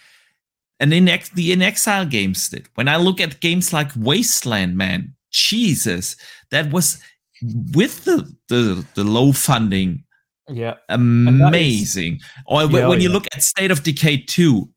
and 0.79 0.93
in 0.93 1.07
ex- 1.07 1.29
the 1.29 1.55
inXile 1.55 2.09
games 2.09 2.49
did. 2.49 2.67
When 2.75 2.87
I 2.87 2.97
look 2.97 3.21
at 3.21 3.39
games 3.39 3.71
like 3.71 3.91
Wasteland, 3.95 4.75
man, 4.75 5.15
Jesus, 5.31 6.15
that 6.51 6.71
was 6.71 7.01
with 7.73 8.03
the 8.03 8.31
the, 8.49 8.85
the 8.95 9.03
low 9.03 9.31
funding. 9.31 10.03
Yeah, 10.47 10.75
amazing. 10.89 12.15
Is, 12.15 12.23
or 12.45 12.63
yeah, 12.63 12.67
when 12.67 12.83
oh, 12.85 12.93
you 12.93 13.09
yeah. 13.09 13.13
look 13.13 13.25
at 13.33 13.41
State 13.41 13.71
of 13.71 13.81
Decay 13.81 14.25
2, 14.27 14.69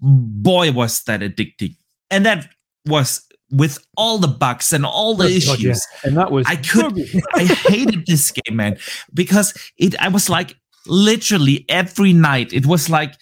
boy, 0.00 0.70
was 0.70 1.02
that 1.04 1.20
addicting. 1.20 1.76
And 2.10 2.24
that 2.26 2.48
was 2.86 3.26
with 3.50 3.84
all 3.96 4.18
the 4.18 4.28
bugs 4.28 4.72
and 4.72 4.86
all 4.86 5.16
the 5.16 5.24
oh, 5.24 5.28
issues. 5.28 5.46
God, 5.46 5.60
yeah. 5.60 5.74
And 6.04 6.16
that 6.16 6.30
was 6.30 6.46
I 6.46 6.56
could 6.56 6.96
I 7.34 7.44
hated 7.44 8.06
this 8.06 8.30
game, 8.30 8.56
man, 8.56 8.78
because 9.12 9.52
it 9.78 10.00
I 10.00 10.08
was 10.08 10.28
like 10.28 10.56
literally 10.86 11.64
every 11.68 12.12
night. 12.12 12.52
It 12.52 12.66
was 12.66 12.90
like 12.90 13.14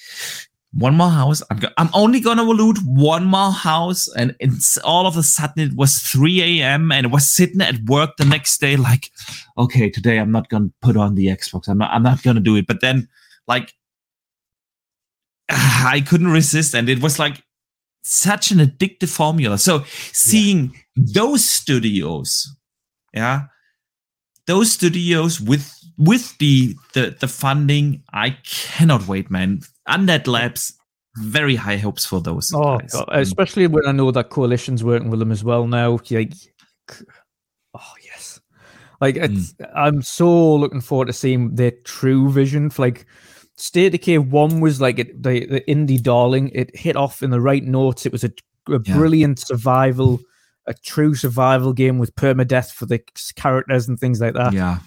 one 0.72 0.96
more 0.96 1.10
house. 1.10 1.42
I'm, 1.50 1.58
go- 1.58 1.68
I'm 1.76 1.90
only 1.92 2.20
gonna 2.20 2.42
loot 2.42 2.78
one 2.84 3.24
more 3.24 3.52
house, 3.52 4.08
and 4.16 4.34
it's 4.40 4.78
all 4.78 5.06
of 5.06 5.16
a 5.16 5.22
sudden 5.22 5.62
it 5.62 5.76
was 5.76 5.98
3 5.98 6.60
a.m. 6.60 6.90
and 6.90 7.06
I 7.06 7.10
was 7.10 7.30
sitting 7.30 7.60
at 7.60 7.82
work 7.84 8.16
the 8.16 8.24
next 8.24 8.58
day, 8.60 8.76
like, 8.76 9.10
okay, 9.58 9.90
today 9.90 10.18
I'm 10.18 10.32
not 10.32 10.48
gonna 10.48 10.70
put 10.80 10.96
on 10.96 11.14
the 11.14 11.26
Xbox. 11.26 11.68
I'm 11.68 11.78
not. 11.78 11.90
I'm 11.92 12.02
not 12.02 12.22
gonna 12.22 12.40
do 12.40 12.56
it. 12.56 12.66
But 12.66 12.80
then, 12.80 13.08
like, 13.46 13.74
I 15.48 16.02
couldn't 16.06 16.28
resist, 16.28 16.74
and 16.74 16.88
it 16.88 17.02
was 17.02 17.18
like 17.18 17.42
such 18.02 18.50
an 18.50 18.58
addictive 18.58 19.14
formula. 19.14 19.58
So 19.58 19.84
seeing 20.12 20.72
yeah. 20.96 21.04
those 21.14 21.44
studios, 21.44 22.56
yeah, 23.12 23.42
those 24.46 24.72
studios 24.72 25.40
with 25.40 25.72
with 25.98 26.36
the 26.38 26.74
the 26.94 27.16
the 27.20 27.28
funding, 27.28 28.02
I 28.12 28.36
cannot 28.44 29.06
wait, 29.06 29.30
man. 29.30 29.60
Undead 29.88 30.26
Labs, 30.26 30.74
very 31.16 31.56
high 31.56 31.76
hopes 31.76 32.04
for 32.04 32.20
those. 32.20 32.52
Oh, 32.54 32.78
God. 32.78 33.08
especially 33.12 33.66
when 33.66 33.86
I 33.86 33.92
know 33.92 34.10
that 34.10 34.30
coalition's 34.30 34.82
working 34.82 35.10
with 35.10 35.20
them 35.20 35.32
as 35.32 35.44
well 35.44 35.66
now. 35.66 35.98
Like, 36.10 36.32
oh 37.74 37.92
yes, 38.02 38.40
like 39.00 39.16
it's, 39.16 39.52
mm. 39.52 39.70
I'm 39.74 40.02
so 40.02 40.54
looking 40.56 40.80
forward 40.80 41.06
to 41.06 41.12
seeing 41.12 41.54
their 41.54 41.72
true 41.84 42.30
vision. 42.30 42.70
For 42.70 42.82
like, 42.82 43.06
State 43.56 43.86
of 43.86 43.92
Decay 43.92 44.18
One 44.18 44.60
was 44.60 44.80
like 44.80 44.98
it, 44.98 45.22
the 45.22 45.46
the 45.46 45.60
indie 45.68 46.02
darling. 46.02 46.50
It 46.54 46.74
hit 46.74 46.96
off 46.96 47.22
in 47.22 47.30
the 47.30 47.40
right 47.40 47.64
notes. 47.64 48.06
It 48.06 48.12
was 48.12 48.24
a, 48.24 48.32
a 48.68 48.80
yeah. 48.84 48.94
brilliant 48.94 49.38
survival, 49.38 50.20
a 50.66 50.74
true 50.74 51.14
survival 51.14 51.72
game 51.72 51.98
with 51.98 52.14
permadeath 52.14 52.72
for 52.72 52.86
the 52.86 53.00
characters 53.36 53.88
and 53.88 53.98
things 53.98 54.20
like 54.20 54.34
that. 54.34 54.52
Yeah, 54.52 54.78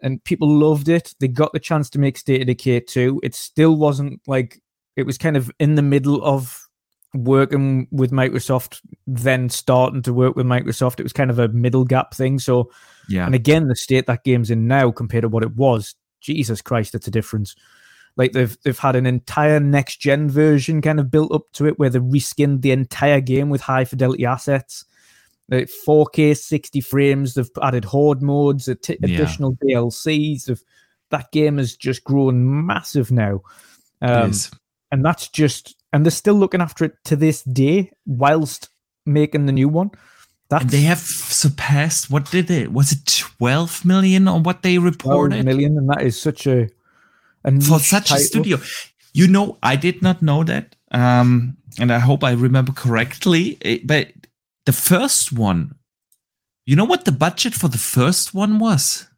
and 0.00 0.22
people 0.24 0.48
loved 0.48 0.88
it. 0.88 1.14
They 1.20 1.28
got 1.28 1.52
the 1.52 1.60
chance 1.60 1.88
to 1.90 1.98
make 1.98 2.18
State 2.18 2.40
of 2.40 2.46
Decay 2.48 2.80
2. 2.80 3.20
It 3.22 3.34
still 3.34 3.76
wasn't 3.76 4.20
like 4.26 4.60
it 4.96 5.04
was 5.04 5.16
kind 5.16 5.36
of 5.36 5.50
in 5.58 5.76
the 5.76 5.82
middle 5.82 6.22
of 6.24 6.68
working 7.14 7.86
with 7.90 8.10
Microsoft, 8.10 8.80
then 9.06 9.48
starting 9.48 10.02
to 10.02 10.12
work 10.12 10.34
with 10.34 10.46
Microsoft. 10.46 10.98
It 10.98 11.04
was 11.04 11.12
kind 11.12 11.30
of 11.30 11.38
a 11.38 11.48
middle 11.48 11.84
gap 11.84 12.14
thing. 12.14 12.38
So, 12.38 12.70
yeah. 13.08 13.26
And 13.26 13.34
again, 13.34 13.68
the 13.68 13.76
state 13.76 14.06
that 14.06 14.24
game's 14.24 14.50
in 14.50 14.66
now 14.66 14.90
compared 14.90 15.22
to 15.22 15.28
what 15.28 15.42
it 15.42 15.54
was, 15.54 15.94
Jesus 16.20 16.62
Christ, 16.62 16.94
it's 16.94 17.08
a 17.08 17.12
difference. 17.12 17.54
Like 18.16 18.32
they've 18.32 18.56
they've 18.62 18.78
had 18.78 18.96
an 18.96 19.06
entire 19.06 19.58
next 19.58 19.96
gen 20.00 20.28
version 20.28 20.82
kind 20.82 21.00
of 21.00 21.10
built 21.10 21.32
up 21.32 21.50
to 21.54 21.66
it 21.66 21.78
where 21.78 21.88
they 21.88 21.98
reskinned 21.98 22.60
the 22.60 22.72
entire 22.72 23.20
game 23.20 23.48
with 23.48 23.62
high 23.62 23.84
fidelity 23.84 24.26
assets. 24.26 24.84
4K 25.52 26.36
60 26.36 26.80
frames. 26.80 27.34
They've 27.34 27.48
added 27.62 27.84
horde 27.84 28.22
modes, 28.22 28.68
additional 28.68 29.56
yeah. 29.62 29.76
DLCs. 29.76 30.48
Of 30.48 30.62
that 31.10 31.30
game 31.32 31.58
has 31.58 31.76
just 31.76 32.04
grown 32.04 32.66
massive 32.66 33.10
now, 33.10 33.40
um, 34.00 34.32
and 34.90 35.04
that's 35.04 35.28
just 35.28 35.76
and 35.92 36.04
they're 36.04 36.10
still 36.10 36.34
looking 36.34 36.60
after 36.60 36.84
it 36.84 36.94
to 37.04 37.16
this 37.16 37.42
day 37.42 37.92
whilst 38.06 38.70
making 39.06 39.46
the 39.46 39.52
new 39.52 39.68
one. 39.68 39.90
That's, 40.48 40.64
and 40.64 40.70
they 40.70 40.82
have 40.82 40.98
surpassed 40.98 42.10
what 42.10 42.30
did 42.30 42.50
it? 42.50 42.72
Was 42.72 42.92
it 42.92 43.06
12 43.38 43.84
million 43.84 44.28
on 44.28 44.42
what 44.42 44.62
they 44.62 44.78
reported? 44.78 45.44
Million, 45.44 45.78
and 45.78 45.88
that 45.88 46.02
is 46.02 46.20
such 46.20 46.46
a, 46.46 46.68
a 47.44 47.60
for 47.60 47.78
such 47.78 48.08
title. 48.08 48.16
a 48.16 48.20
studio. 48.20 48.58
You 49.14 49.28
know, 49.28 49.58
I 49.62 49.76
did 49.76 50.02
not 50.02 50.22
know 50.22 50.44
that. 50.44 50.76
Um, 50.90 51.56
and 51.78 51.90
I 51.90 51.98
hope 51.98 52.22
I 52.22 52.32
remember 52.32 52.72
correctly. 52.72 53.58
Eh, 53.62 53.78
but 53.84 54.08
the 54.66 54.72
first 54.72 55.32
one, 55.32 55.74
you 56.66 56.76
know 56.76 56.84
what 56.84 57.04
the 57.04 57.12
budget 57.12 57.54
for 57.54 57.68
the 57.68 57.78
first 57.78 58.34
one 58.34 58.58
was? 58.58 59.08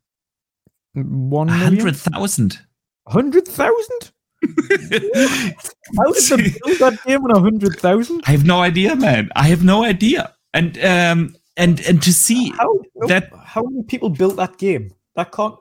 One 0.95 1.49
hundred 1.49 1.97
thousand. 1.97 2.59
Hundred 3.07 3.47
thousand? 3.47 4.12
How 4.42 6.12
did 6.12 6.24
they 6.28 6.55
build 6.64 6.78
that 6.78 6.99
game 7.07 7.24
on 7.24 7.30
a 7.30 7.40
hundred 7.40 7.78
thousand? 7.78 8.22
I 8.26 8.30
have 8.30 8.45
no 8.45 8.61
idea, 8.61 8.97
man. 8.97 9.30
I 9.36 9.49
have 9.49 9.64
no 9.64 9.84
idea. 9.84 10.32
And 10.53 10.78
um 10.84 11.36
and 11.57 11.80
and 11.80 12.03
to 12.03 12.12
see 12.12 12.51
how, 12.51 12.78
that 13.09 13.30
how 13.45 13.62
many 13.62 13.82
people 13.84 14.11
built 14.11 14.36
that 14.36 14.59
game? 14.59 14.95
That 15.16 15.32
can't. 15.32 15.57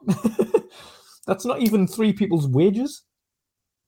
That's 1.28 1.46
not 1.46 1.62
even 1.62 1.88
three 1.88 2.14
people's 2.14 2.48
wages. 2.48 3.04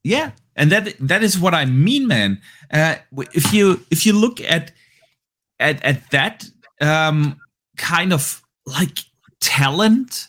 Yeah, 0.04 0.32
and 0.56 0.72
that 0.72 0.96
that 1.00 1.24
is 1.24 1.40
what 1.40 1.54
I 1.54 1.66
mean, 1.66 2.08
man. 2.08 2.42
Uh, 2.72 2.96
if 3.34 3.54
you 3.54 3.84
if 3.90 4.06
you 4.06 4.14
look 4.14 4.40
at 4.42 4.72
at 5.60 5.84
at 5.84 6.10
that 6.12 6.46
um, 6.82 7.38
kind 7.78 8.14
of 8.14 8.42
like 8.66 9.00
talent 9.40 10.28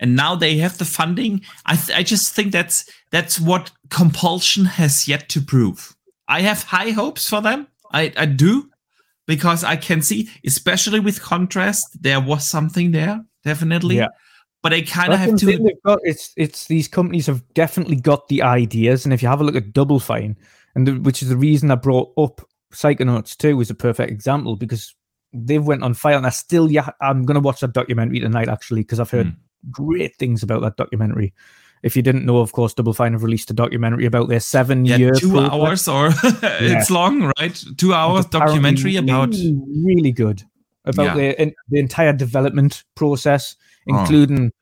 and 0.00 0.16
now 0.16 0.34
they 0.34 0.56
have 0.56 0.76
the 0.78 0.84
funding 0.84 1.40
i 1.64 1.74
th- 1.76 1.96
i 1.96 2.02
just 2.02 2.34
think 2.34 2.52
that's 2.52 2.84
that's 3.10 3.40
what 3.40 3.70
compulsion 3.88 4.64
has 4.64 5.06
yet 5.06 5.28
to 5.28 5.40
prove. 5.40 5.94
I 6.28 6.40
have 6.42 6.62
high 6.62 6.90
hopes 6.90 7.28
for 7.28 7.40
them. 7.40 7.68
I 7.92 8.12
i 8.16 8.26
do 8.26 8.70
because 9.26 9.62
i 9.62 9.76
can 9.76 10.02
see 10.02 10.28
especially 10.44 10.98
with 10.98 11.22
contrast 11.22 12.02
there 12.02 12.20
was 12.20 12.44
something 12.44 12.90
there 12.90 13.24
definitely. 13.44 13.96
Yeah. 13.96 14.08
But 14.62 14.72
I 14.72 14.82
kind 14.82 15.12
of 15.12 15.18
have 15.18 15.36
to. 15.38 15.72
Got, 15.84 15.98
it's 16.04 16.32
it's 16.36 16.66
these 16.66 16.86
companies 16.86 17.26
have 17.26 17.42
definitely 17.54 17.96
got 17.96 18.28
the 18.28 18.42
ideas, 18.42 19.04
and 19.04 19.12
if 19.12 19.20
you 19.20 19.28
have 19.28 19.40
a 19.40 19.44
look 19.44 19.56
at 19.56 19.72
Double 19.72 19.98
Fine, 19.98 20.36
and 20.76 20.86
the, 20.86 20.92
which 20.92 21.20
is 21.20 21.28
the 21.28 21.36
reason 21.36 21.72
I 21.72 21.74
brought 21.74 22.12
up 22.16 22.48
Psychonauts 22.72 23.36
2 23.36 23.56
was 23.56 23.70
a 23.70 23.74
perfect 23.74 24.10
example 24.10 24.56
because 24.56 24.94
they've 25.32 25.64
went 25.64 25.82
on 25.82 25.94
fire 25.94 26.16
and 26.16 26.26
I 26.26 26.30
still 26.30 26.70
yeah 26.70 26.90
I'm 27.00 27.24
gonna 27.24 27.40
watch 27.40 27.60
that 27.60 27.72
documentary 27.72 28.20
tonight 28.20 28.48
actually 28.48 28.82
because 28.82 29.00
I've 29.00 29.10
heard 29.10 29.28
mm. 29.28 29.36
great 29.70 30.16
things 30.16 30.42
about 30.42 30.62
that 30.62 30.76
documentary. 30.76 31.32
If 31.82 31.96
you 31.96 32.02
didn't 32.02 32.26
know, 32.26 32.38
of 32.38 32.52
course, 32.52 32.74
Double 32.74 32.92
Fine 32.92 33.12
have 33.12 33.24
released 33.24 33.50
a 33.50 33.54
documentary 33.54 34.06
about 34.06 34.28
their 34.28 34.38
seven 34.38 34.84
yeah, 34.84 34.96
year 34.96 35.14
two 35.14 35.40
hours 35.40 35.88
or 35.88 36.08
it's 36.22 36.90
yeah. 36.90 36.94
long, 36.94 37.32
right? 37.38 37.64
Two 37.76 37.92
hours 37.92 38.26
documentary 38.26 38.96
about 38.96 39.30
really, 39.30 39.58
really 39.84 40.12
good 40.12 40.44
about 40.84 41.16
yeah. 41.16 41.34
the 41.34 41.54
the 41.70 41.80
entire 41.80 42.12
development 42.12 42.84
process, 42.94 43.56
oh. 43.90 43.98
including 43.98 44.52
oh 44.54 44.61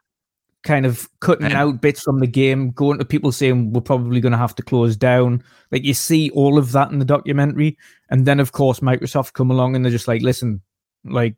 kind 0.63 0.85
of 0.85 1.09
cutting 1.21 1.53
out 1.53 1.81
bits 1.81 2.03
from 2.03 2.21
the 2.21 2.27
game, 2.27 2.71
going 2.73 2.99
to 2.99 3.05
people 3.05 3.33
saying 3.33 3.73
we're 3.73 3.81
probably 3.81 4.21
going 4.21 4.33
to 4.33 4.39
have 4.39 4.55
to 4.57 4.63
close 4.63 4.97
down. 4.97 5.43
Like 5.71 5.85
you 5.85 5.95
see 5.95 6.31
all 6.31 6.59
of 6.59 6.73
that 6.73 6.91
in 6.91 6.99
the 6.99 7.05
documentary, 7.05 7.79
and 8.11 8.27
then 8.27 8.41
of 8.41 8.53
course 8.53 8.81
Microsoft 8.81 9.33
come 9.33 9.51
along 9.51 9.75
and 9.75 9.85
they're 9.85 9.93
just 9.93 10.09
like, 10.09 10.23
listen, 10.23 10.61
like 11.05 11.37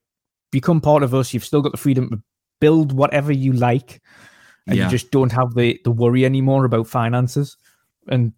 become 0.50 0.80
part 0.80 1.02
of 1.02 1.14
us. 1.14 1.32
You've 1.32 1.44
still 1.44 1.62
got 1.62 1.72
the 1.72 1.78
freedom 1.78 2.10
to 2.10 2.22
build 2.60 2.92
whatever 2.92 3.32
you 3.32 3.52
like, 3.52 4.00
and 4.66 4.76
yeah. 4.76 4.84
you 4.84 4.90
just 4.90 5.10
don't 5.10 5.32
have 5.32 5.54
the 5.54 5.80
the 5.84 5.90
worry 5.90 6.24
anymore 6.24 6.64
about 6.64 6.88
finances. 6.88 7.56
And 8.08 8.32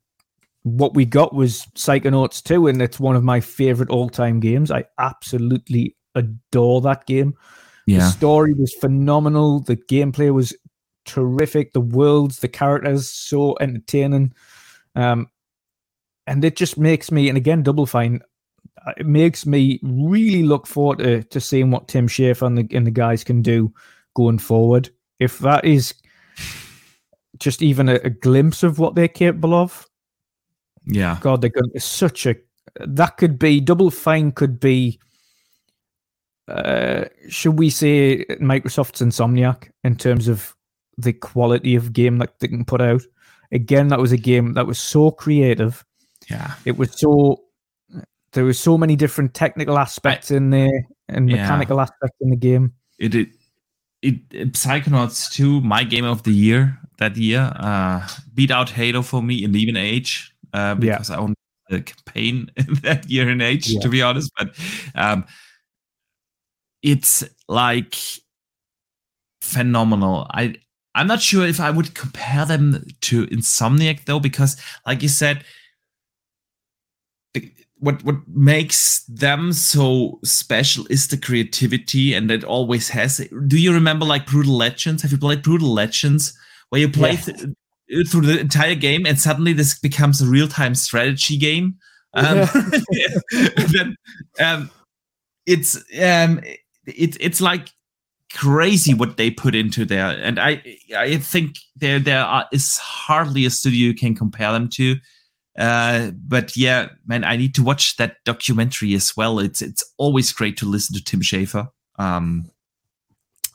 what 0.64 0.94
we 0.94 1.04
got 1.04 1.34
was 1.34 1.66
Psychonauts 1.74 2.42
2, 2.42 2.68
and 2.68 2.82
it's 2.82 3.00
one 3.00 3.16
of 3.16 3.24
my 3.24 3.40
favorite 3.40 3.90
all 3.90 4.08
time 4.08 4.40
games. 4.40 4.70
I 4.70 4.84
absolutely 4.98 5.96
adore 6.14 6.80
that 6.82 7.06
game. 7.06 7.34
Yeah. 7.86 7.98
The 7.98 8.10
story 8.10 8.54
was 8.54 8.72
phenomenal. 8.74 9.60
The 9.60 9.76
gameplay 9.76 10.32
was 10.32 10.54
terrific. 11.04 11.72
The 11.72 11.80
worlds, 11.80 12.38
the 12.38 12.48
characters, 12.48 13.10
so 13.10 13.56
entertaining. 13.60 14.32
Um, 14.94 15.28
and 16.26 16.44
it 16.44 16.56
just 16.56 16.78
makes 16.78 17.10
me, 17.10 17.28
and 17.28 17.36
again, 17.36 17.62
Double 17.62 17.86
Fine, 17.86 18.22
uh, 18.86 18.92
it 18.96 19.06
makes 19.06 19.46
me 19.46 19.78
really 19.82 20.42
look 20.42 20.66
forward 20.66 20.98
to, 20.98 21.22
to 21.24 21.40
seeing 21.40 21.70
what 21.70 21.88
Tim 21.88 22.08
Schafer 22.08 22.46
and 22.46 22.58
the, 22.58 22.76
and 22.76 22.86
the 22.86 22.90
guys 22.90 23.24
can 23.24 23.42
do 23.42 23.72
going 24.14 24.38
forward. 24.38 24.90
If 25.18 25.38
that 25.40 25.64
is 25.64 25.94
just 27.38 27.62
even 27.62 27.88
a, 27.88 27.94
a 27.96 28.10
glimpse 28.10 28.62
of 28.62 28.78
what 28.78 28.94
they're 28.94 29.08
capable 29.08 29.54
of, 29.54 29.86
yeah, 30.86 31.18
God, 31.20 31.40
they're 31.40 31.50
going 31.50 31.70
to 31.72 31.80
such 31.80 32.26
a 32.26 32.36
that 32.80 33.16
could 33.16 33.38
be 33.38 33.60
Double 33.60 33.90
Fine 33.90 34.32
could 34.32 34.60
be 34.60 34.98
uh, 36.48 37.04
should 37.28 37.58
we 37.58 37.70
say 37.70 38.24
Microsoft's 38.40 39.00
Insomniac 39.00 39.70
in 39.82 39.96
terms 39.96 40.28
of 40.28 40.54
the 40.98 41.12
quality 41.12 41.74
of 41.74 41.92
game 41.92 42.18
that 42.18 42.38
they 42.40 42.48
can 42.48 42.64
put 42.64 42.80
out? 42.80 43.02
Again, 43.52 43.88
that 43.88 43.98
was 43.98 44.12
a 44.12 44.16
game 44.16 44.54
that 44.54 44.66
was 44.66 44.78
so 44.78 45.10
creative. 45.10 45.84
Yeah, 46.28 46.54
it 46.64 46.76
was 46.76 46.98
so. 46.98 47.40
There 48.32 48.44
was 48.44 48.58
so 48.58 48.76
many 48.76 48.96
different 48.96 49.32
technical 49.32 49.78
aspects 49.78 50.32
I, 50.32 50.36
in 50.36 50.50
there 50.50 50.86
and 51.08 51.30
yeah. 51.30 51.42
mechanical 51.42 51.80
aspects 51.80 52.16
in 52.20 52.30
the 52.30 52.36
game. 52.36 52.72
It, 52.98 53.14
it 53.14 53.28
it, 54.04 54.16
it 54.32 54.52
Psychonauts 54.52 55.32
2, 55.32 55.62
my 55.62 55.82
game 55.82 56.04
of 56.04 56.24
the 56.24 56.30
year 56.30 56.78
that 56.98 57.16
year, 57.16 57.52
uh, 57.56 58.06
beat 58.34 58.50
out 58.50 58.70
Halo 58.70 59.02
for 59.02 59.22
me 59.22 59.42
in 59.42 59.56
even 59.56 59.76
age 59.76 60.34
uh, 60.52 60.74
because 60.74 61.08
yeah. 61.08 61.16
I 61.16 61.18
owned 61.18 61.34
the 61.70 61.80
campaign 61.80 62.50
that 62.82 63.08
year 63.08 63.30
in 63.30 63.40
age, 63.40 63.70
yeah. 63.70 63.80
to 63.80 63.88
be 63.88 64.02
honest. 64.02 64.30
But 64.38 64.54
um, 64.94 65.24
it's 66.82 67.24
like 67.48 67.96
phenomenal. 69.40 70.26
I 70.30 70.56
I'm 70.94 71.06
not 71.06 71.20
sure 71.20 71.46
if 71.46 71.60
I 71.60 71.70
would 71.70 71.94
compare 71.94 72.44
them 72.44 72.84
to 73.02 73.26
Insomniac 73.26 74.04
though, 74.04 74.20
because 74.20 74.56
like 74.86 75.02
you 75.02 75.08
said, 75.08 75.44
what 77.84 78.02
what 78.04 78.16
makes 78.28 79.04
them 79.04 79.52
so 79.52 80.18
special 80.24 80.86
is 80.88 81.08
the 81.08 81.18
creativity, 81.18 82.14
and 82.14 82.30
it 82.30 82.44
always 82.44 82.88
has. 82.88 83.18
Do 83.46 83.58
you 83.58 83.72
remember 83.72 84.06
like 84.06 84.26
Brutal 84.26 84.56
Legends? 84.56 85.02
Have 85.02 85.12
you 85.12 85.18
played 85.18 85.42
Brutal 85.42 85.68
Legends, 85.68 86.36
where 86.70 86.80
you 86.80 86.88
play 86.88 87.16
th- 87.16 87.40
through 88.08 88.22
the 88.22 88.40
entire 88.40 88.74
game, 88.74 89.04
and 89.06 89.18
suddenly 89.18 89.52
this 89.52 89.78
becomes 89.78 90.22
a 90.22 90.26
real 90.26 90.48
time 90.48 90.74
strategy 90.74 91.36
game? 91.36 91.76
Um, 92.14 92.48
then, 93.72 93.96
um, 94.40 94.70
it's 95.46 95.76
um, 96.00 96.40
it, 96.86 97.16
it's 97.20 97.40
like 97.40 97.68
crazy 98.34 98.94
what 98.94 99.16
they 99.16 99.30
put 99.30 99.54
into 99.54 99.84
there, 99.84 100.06
and 100.06 100.38
I 100.38 100.62
I 100.96 101.16
think 101.16 101.58
there 101.76 101.98
there 101.98 102.22
are, 102.22 102.46
is 102.52 102.76
hardly 102.78 103.46
a 103.46 103.50
studio 103.50 103.88
you 103.88 103.94
can 103.94 104.14
compare 104.14 104.52
them 104.52 104.68
to. 104.70 104.96
Uh, 105.56 106.10
but 106.26 106.56
yeah, 106.56 106.88
man, 107.06 107.22
I 107.24 107.36
need 107.36 107.54
to 107.54 107.62
watch 107.62 107.96
that 107.96 108.16
documentary 108.24 108.94
as 108.94 109.16
well. 109.16 109.38
It's 109.38 109.62
it's 109.62 109.84
always 109.98 110.32
great 110.32 110.56
to 110.58 110.66
listen 110.66 110.96
to 110.96 111.04
Tim 111.04 111.20
Schafer, 111.20 111.68
um, 111.98 112.50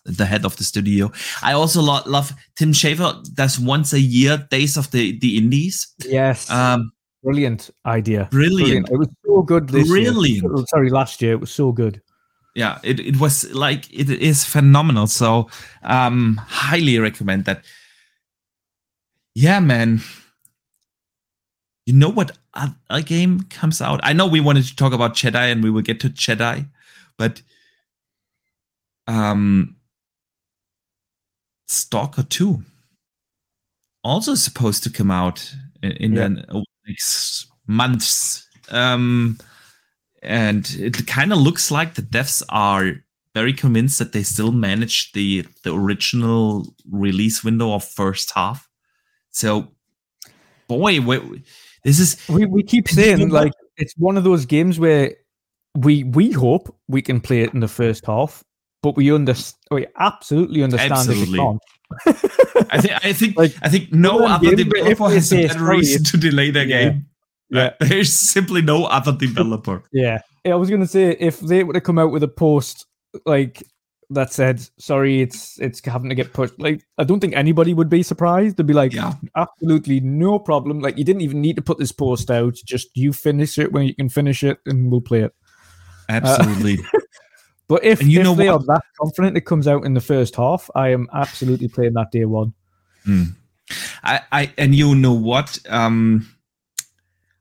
the 0.06 0.26
head 0.26 0.46
of 0.46 0.56
the 0.56 0.64
studio. 0.64 1.12
I 1.44 1.54
also 1.54 1.82
lo- 1.82 2.04
love 2.06 2.34
Tim 2.56 2.72
Schafer. 2.72 3.22
Does 3.34 3.60
once 3.60 3.94
a 3.94 4.00
year 4.00 4.48
Days 4.50 4.78
of 4.78 4.90
the 4.92 5.20
the 5.20 5.38
Indies. 5.38 5.94
Yes. 6.06 6.50
Um, 6.50 6.92
brilliant 7.22 7.70
idea. 7.86 8.30
Brilliant. 8.32 8.88
brilliant. 8.88 8.90
It 8.92 8.98
was 8.98 9.10
so 9.26 9.42
good. 9.42 9.70
This 9.70 9.90
brilliant. 9.90 10.44
Year. 10.44 10.66
Sorry, 10.70 10.90
last 10.90 11.22
year 11.22 11.34
it 11.34 11.42
was 11.42 11.52
so 11.52 11.74
good. 11.74 12.02
Yeah, 12.56 12.80
it, 12.84 13.00
it 13.00 13.20
was 13.20 13.50
like 13.54 13.92
it 13.94 14.10
is 14.10 14.46
phenomenal. 14.46 15.08
So 15.08 15.50
um 15.84 16.40
highly 16.48 17.00
recommend 17.00 17.46
that. 17.46 17.64
Yeah, 19.36 19.60
man 19.60 20.02
you 21.90 21.96
know 21.96 22.10
what 22.10 22.38
a 22.92 23.02
game 23.02 23.42
comes 23.50 23.82
out? 23.82 24.00
I 24.04 24.14
know 24.14 24.28
we 24.28 24.42
wanted 24.42 24.66
to 24.66 24.76
talk 24.76 24.94
about 24.94 25.16
Jedi 25.16 25.52
and 25.52 25.64
we 25.64 25.72
will 25.72 25.82
get 25.82 26.00
to 26.02 26.10
Jedi, 26.12 26.68
but 27.18 27.42
um 29.08 29.76
Stalker 31.68 32.22
2 32.22 32.64
also 34.04 34.36
supposed 34.36 34.84
to 34.84 34.92
come 34.92 35.10
out 35.10 35.52
in, 35.82 35.92
in 35.94 36.14
yeah. 36.14 36.28
the 36.28 36.64
next 36.88 37.48
months. 37.66 38.48
Um 38.70 39.40
and 40.22 40.70
it 40.78 41.08
kind 41.08 41.32
of 41.32 41.40
looks 41.40 41.72
like 41.72 41.96
the 41.96 42.02
devs 42.02 42.44
are 42.50 42.94
very 43.34 43.54
convinced 43.54 44.00
that 44.00 44.12
they 44.12 44.24
still 44.24 44.52
managed 44.52 45.14
the 45.14 45.46
the 45.64 45.74
original 45.74 46.74
release 46.90 47.44
window 47.44 47.74
of 47.74 47.84
first 47.84 48.32
half. 48.32 48.68
So 49.32 49.70
boy, 50.68 51.02
we, 51.02 51.44
this 51.84 52.00
is 52.00 52.18
we, 52.28 52.46
we 52.46 52.64
keep 52.64 52.88
saying 52.88 53.30
like 53.30 53.54
it's 53.78 53.94
one 53.98 54.18
of 54.18 54.24
those 54.24 54.46
games 54.46 54.80
where 54.80 55.16
we 55.76 56.04
we 56.04 56.32
hope 56.32 56.76
we 56.88 57.02
can 57.02 57.22
play 57.22 57.42
it 57.42 57.54
in 57.54 57.60
the 57.60 57.68
first 57.68 58.06
half, 58.06 58.44
but 58.82 58.96
we 58.96 59.14
understand 59.14 59.58
we 59.72 59.88
absolutely 59.98 60.64
understand 60.64 60.94
absolutely. 60.94 61.40
I 62.72 62.82
think 62.82 63.06
I 63.06 63.14
think 63.20 63.38
like, 63.38 63.56
I 63.62 63.70
think 63.70 63.94
no 63.94 64.26
other 64.26 64.56
developer 64.56 65.10
has 65.10 65.32
a 65.32 65.48
better 65.48 65.64
reason 65.64 66.04
to 66.06 66.18
delay 66.18 66.52
their 66.52 66.66
yeah. 66.66 66.84
game. 66.84 67.06
Yeah. 67.50 67.62
Uh, 67.62 67.72
there's 67.86 68.14
simply 68.14 68.62
no 68.62 68.86
other 68.86 69.12
developer. 69.12 69.84
yeah. 69.92 70.20
I 70.46 70.56
was 70.56 70.70
gonna 70.70 70.88
say 70.88 71.16
if 71.20 71.40
they 71.40 71.64
would 71.64 71.76
have 71.76 71.84
come 71.84 72.00
out 72.00 72.12
with 72.12 72.24
a 72.24 72.28
post 72.28 72.86
like 73.26 73.62
that 74.12 74.34
said, 74.34 74.62
sorry, 74.80 75.22
it's 75.22 75.60
it's 75.60 75.86
having 75.86 76.10
to 76.10 76.16
get 76.16 76.34
pushed. 76.34 76.60
Like, 76.60 76.84
I 76.98 77.04
don't 77.04 77.20
think 77.20 77.36
anybody 77.36 77.74
would 77.74 77.90
be 77.90 78.02
surprised. 78.02 78.58
They'd 78.58 78.66
be 78.66 78.74
like, 78.74 78.94
yeah. 78.94 79.14
absolutely 79.36 80.00
no 80.00 80.40
problem. 80.40 80.80
Like, 80.80 80.98
you 80.98 81.04
didn't 81.04 81.22
even 81.22 81.42
need 81.42 81.56
to 81.58 81.62
put 81.62 81.78
this 81.78 81.92
post 81.92 82.32
out. 82.32 82.56
Just 82.66 82.90
you 82.96 83.14
finish 83.14 83.58
it 83.60 83.72
when 83.72 83.86
you 83.86 83.94
can 83.94 84.10
finish 84.10 84.44
it, 84.44 84.58
and 84.66 84.92
we'll 84.92 85.02
play 85.02 85.22
it. 85.22 85.36
Absolutely. 86.10 86.80
Uh, 86.80 87.00
but 87.68 87.84
if, 87.84 88.02
you 88.02 88.20
if 88.20 88.24
know 88.24 88.34
they 88.34 88.50
what? 88.50 88.62
are 88.62 88.66
that 88.66 88.82
confident 89.00 89.38
it 89.38 89.46
comes 89.46 89.68
out 89.68 89.86
in 89.86 89.94
the 89.94 90.02
first 90.02 90.36
half, 90.36 90.70
I 90.74 90.90
am 90.90 91.08
absolutely 91.14 91.68
playing 91.68 91.94
that 91.94 92.12
day 92.12 92.26
one. 92.26 92.54
Mm. 93.06 93.36
I, 94.04 94.22
I 94.32 94.54
and 94.58 94.74
you 94.74 94.96
know 94.96 95.14
what? 95.14 95.60
Um, 95.70 96.28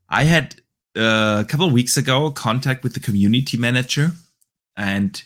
I 0.09 0.23
had 0.23 0.55
uh, 0.97 1.43
a 1.43 1.45
couple 1.47 1.67
of 1.67 1.73
weeks 1.73 1.97
ago 1.97 2.31
contact 2.31 2.83
with 2.83 2.93
the 2.93 2.99
community 2.99 3.57
manager, 3.57 4.11
and 4.75 5.21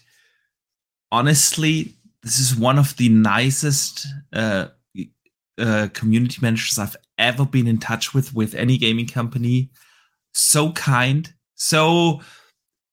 honestly, 1.12 1.94
this 2.22 2.40
is 2.40 2.56
one 2.56 2.78
of 2.78 2.96
the 2.98 3.10
nicest 3.10 4.08
uh, 4.34 4.68
uh, 5.58 5.88
community 5.94 6.40
managers 6.42 6.78
I've 6.78 6.98
ever 7.18 7.46
been 7.46 7.68
in 7.68 7.78
touch 7.78 8.14
with 8.14 8.34
with 8.34 8.56
any 8.56 8.78
gaming 8.78 9.08
company. 9.08 9.70
So 10.34 10.72
kind, 10.72 11.32
so 11.56 12.22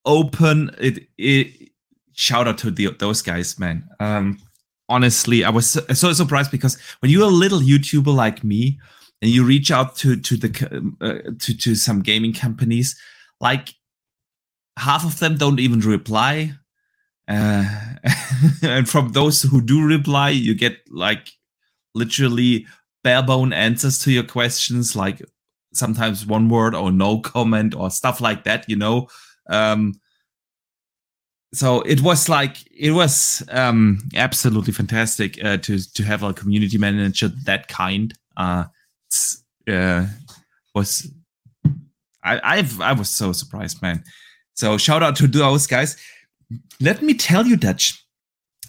open. 0.04 0.70
It, 0.78 1.08
it 1.18 1.70
shout 2.12 2.46
out 2.46 2.58
to 2.58 2.70
the, 2.70 2.88
those 2.98 3.22
guys, 3.22 3.58
man. 3.58 3.88
Um, 3.98 4.38
honestly, 4.88 5.44
I 5.44 5.50
was 5.50 5.70
so, 5.70 5.80
so, 5.94 6.12
surprised 6.12 6.50
because 6.50 6.78
when 7.00 7.10
you're 7.10 7.24
a 7.24 7.26
little 7.26 7.60
YouTuber 7.60 8.14
like 8.14 8.44
me 8.44 8.78
and 9.22 9.30
you 9.30 9.44
reach 9.44 9.70
out 9.70 9.96
to 9.96 10.16
to 10.16 10.36
the 10.36 10.94
uh, 11.00 11.30
to 11.38 11.56
to 11.56 11.74
some 11.74 12.02
gaming 12.02 12.32
companies, 12.32 12.98
like 13.40 13.74
half 14.78 15.04
of 15.04 15.18
them 15.18 15.36
don't 15.36 15.60
even 15.60 15.80
reply 15.80 16.54
uh, 17.30 17.64
and 18.62 18.88
from 18.88 19.12
those 19.12 19.42
who 19.42 19.60
do 19.62 19.86
reply, 19.86 20.30
you 20.30 20.54
get 20.54 20.78
like 20.90 21.30
literally 21.94 22.66
bare 23.04 23.22
bone 23.22 23.52
answers 23.52 24.00
to 24.00 24.10
your 24.10 24.24
questions, 24.24 24.96
like 24.96 25.22
sometimes 25.72 26.26
one 26.26 26.48
word 26.48 26.74
or 26.74 26.90
no 26.90 27.20
comment 27.20 27.74
or 27.74 27.88
stuff 27.88 28.20
like 28.20 28.42
that, 28.44 28.68
you 28.68 28.74
know. 28.74 29.06
Um, 29.48 29.94
so 31.54 31.82
it 31.82 32.00
was 32.00 32.28
like 32.28 32.56
it 32.76 32.90
was 32.90 33.44
um, 33.50 33.98
absolutely 34.16 34.72
fantastic 34.72 35.42
uh, 35.44 35.56
to 35.58 35.92
to 35.94 36.02
have 36.02 36.24
a 36.24 36.34
community 36.34 36.78
manager 36.78 37.28
that 37.44 37.68
kind. 37.68 38.12
Uh, 38.36 38.64
uh, 39.68 40.06
was 40.74 41.10
I 42.22 42.40
I've, 42.42 42.80
I 42.80 42.92
was 42.92 43.10
so 43.10 43.32
surprised, 43.32 43.82
man. 43.82 44.04
So 44.54 44.76
shout 44.78 45.02
out 45.02 45.16
to 45.16 45.26
those 45.26 45.66
guys 45.66 45.96
let 46.80 47.02
me 47.02 47.14
tell 47.14 47.46
you, 47.46 47.56
Dutch, 47.56 48.04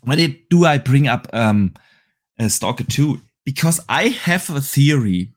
why 0.04 0.16
do 0.50 0.66
I 0.66 0.78
bring 0.78 1.08
up 1.08 1.28
um, 1.34 1.74
Stalker 2.48 2.84
2? 2.84 3.22
Because 3.46 3.80
I 3.90 4.10
have 4.10 4.50
a 4.50 4.62
theory 4.62 5.32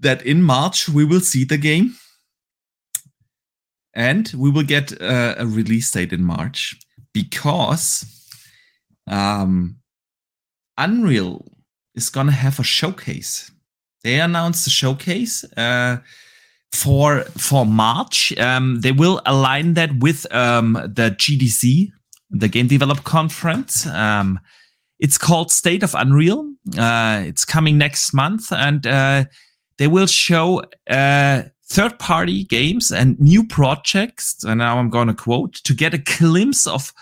that 0.00 0.22
in 0.22 0.42
March 0.42 0.88
we 0.88 1.04
will 1.04 1.20
see 1.20 1.44
the 1.44 1.58
game 1.58 1.96
and 3.94 4.32
we 4.36 4.50
will 4.50 4.62
get 4.62 5.00
uh, 5.00 5.34
a 5.38 5.46
release 5.46 5.90
date 5.90 6.12
in 6.12 6.22
March 6.22 6.76
because 7.12 8.04
um, 9.08 9.76
Unreal 10.76 11.44
is 11.94 12.10
to 12.28 12.32
have 12.32 12.60
a 12.60 12.64
showcase. 12.64 13.50
They 14.02 14.20
announced 14.20 14.64
the 14.64 14.70
showcase. 14.70 15.44
Uh, 15.56 15.98
for 16.72 17.24
for 17.36 17.64
March. 17.66 18.36
Um, 18.38 18.80
they 18.80 18.92
will 18.92 19.20
align 19.26 19.74
that 19.74 19.98
with 19.98 20.32
um, 20.34 20.74
the 20.74 21.14
GDC, 21.18 21.90
the 22.30 22.48
Game 22.48 22.66
Develop 22.66 23.04
Conference. 23.04 23.86
Um, 23.86 24.38
it's 24.98 25.18
called 25.18 25.50
State 25.52 25.82
of 25.82 25.94
Unreal. 25.94 26.52
Uh, 26.76 27.22
it's 27.24 27.44
coming 27.44 27.78
next 27.78 28.12
month, 28.12 28.52
and 28.52 28.86
uh, 28.86 29.24
they 29.78 29.86
will 29.86 30.06
show 30.06 30.62
uh, 30.90 31.42
third 31.68 31.98
party 31.98 32.44
games 32.44 32.90
and 32.90 33.18
new 33.20 33.46
projects. 33.46 34.42
And 34.44 34.58
now 34.58 34.78
I'm 34.78 34.90
going 34.90 35.08
to 35.08 35.14
quote 35.14 35.54
to 35.54 35.74
get 35.74 35.94
a 35.94 35.98
glimpse 35.98 36.66
of 36.66 36.92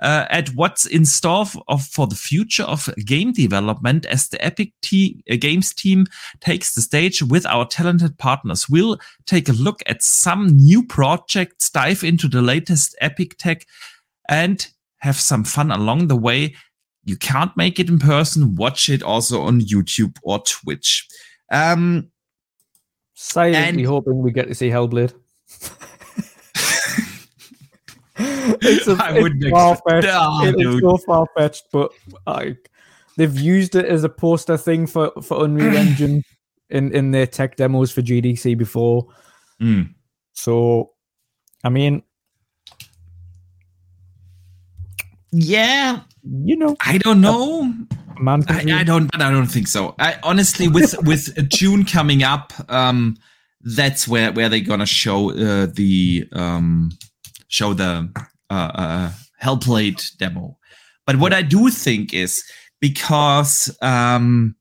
uh, 0.00 0.26
at 0.28 0.48
what's 0.50 0.86
in 0.86 1.04
store 1.04 1.46
of, 1.68 1.84
for 1.84 2.06
the 2.06 2.14
future 2.16 2.64
of 2.64 2.88
game 3.04 3.32
development 3.32 4.04
as 4.06 4.28
the 4.28 4.44
Epic 4.44 4.72
te- 4.82 5.22
uh, 5.30 5.36
Games 5.38 5.72
team 5.72 6.06
takes 6.40 6.74
the 6.74 6.82
stage 6.82 7.22
with 7.22 7.46
our 7.46 7.64
talented 7.66 8.18
partners. 8.18 8.68
We'll 8.68 8.98
take 9.26 9.48
a 9.48 9.52
look 9.52 9.82
at 9.86 10.02
some 10.02 10.48
new 10.48 10.84
projects, 10.84 11.70
dive 11.70 12.02
into 12.02 12.28
the 12.28 12.42
latest 12.42 12.96
Epic 13.00 13.36
tech, 13.38 13.66
and 14.28 14.66
have 14.98 15.16
some 15.20 15.44
fun 15.44 15.70
along 15.70 16.08
the 16.08 16.16
way. 16.16 16.54
You 17.04 17.16
can't 17.16 17.56
make 17.56 17.78
it 17.78 17.88
in 17.88 17.98
person. 17.98 18.56
Watch 18.56 18.88
it 18.88 19.02
also 19.02 19.42
on 19.42 19.60
YouTube 19.60 20.16
or 20.22 20.40
Twitch. 20.40 21.06
Um, 21.52 22.10
Silently 23.14 23.82
And- 23.82 23.86
hoping 23.86 24.18
we 24.22 24.32
get 24.32 24.48
to 24.48 24.54
see 24.54 24.70
Hellblade. 24.70 25.14
it's 28.18 28.86
a, 28.86 28.96
I 29.02 29.20
wouldn't 29.20 29.44
far 29.50 29.72
expect- 29.74 30.04
fetched. 30.04 30.58
It 30.58 30.66
is 30.66 30.80
so 30.80 30.96
far 30.98 31.26
fetched, 31.36 31.64
but 31.72 31.90
I, 32.26 32.56
they've 33.16 33.38
used 33.38 33.74
it 33.74 33.86
as 33.86 34.04
a 34.04 34.08
poster 34.08 34.56
thing 34.56 34.86
for 34.86 35.10
for 35.22 35.44
Unreal 35.44 35.76
Engine 35.76 36.22
in 36.70 36.94
in 36.94 37.10
their 37.10 37.26
tech 37.26 37.56
demos 37.56 37.90
for 37.92 38.02
GDC 38.02 38.56
before. 38.56 39.06
mm. 39.60 39.92
So, 40.32 40.90
I 41.62 41.68
mean, 41.68 42.02
yeah, 45.32 46.00
you 46.22 46.56
know, 46.56 46.76
I 46.80 46.98
don't 46.98 47.20
know. 47.20 47.72
man. 48.18 48.44
I. 48.48 48.80
I 48.80 48.84
don't, 48.84 49.10
but 49.10 49.20
I 49.22 49.30
don't 49.30 49.46
think 49.46 49.68
so. 49.68 49.94
I 49.98 50.18
honestly, 50.22 50.68
with 50.68 50.94
with 51.06 51.48
June 51.50 51.84
coming 51.84 52.22
up, 52.22 52.52
um, 52.68 53.16
that's 53.62 54.06
where 54.06 54.32
where 54.32 54.48
they're 54.48 54.60
gonna 54.60 54.86
show 54.86 55.30
uh, 55.30 55.66
the 55.66 56.28
um 56.32 56.90
show 57.54 57.72
the 57.72 58.10
uh, 58.50 58.70
uh 58.74 59.12
Hellblade 59.42 60.16
demo. 60.18 60.58
But 61.06 61.16
what 61.16 61.32
I 61.32 61.42
do 61.42 61.70
think 61.70 62.12
is 62.12 62.42
because 62.80 63.76
um 63.80 64.56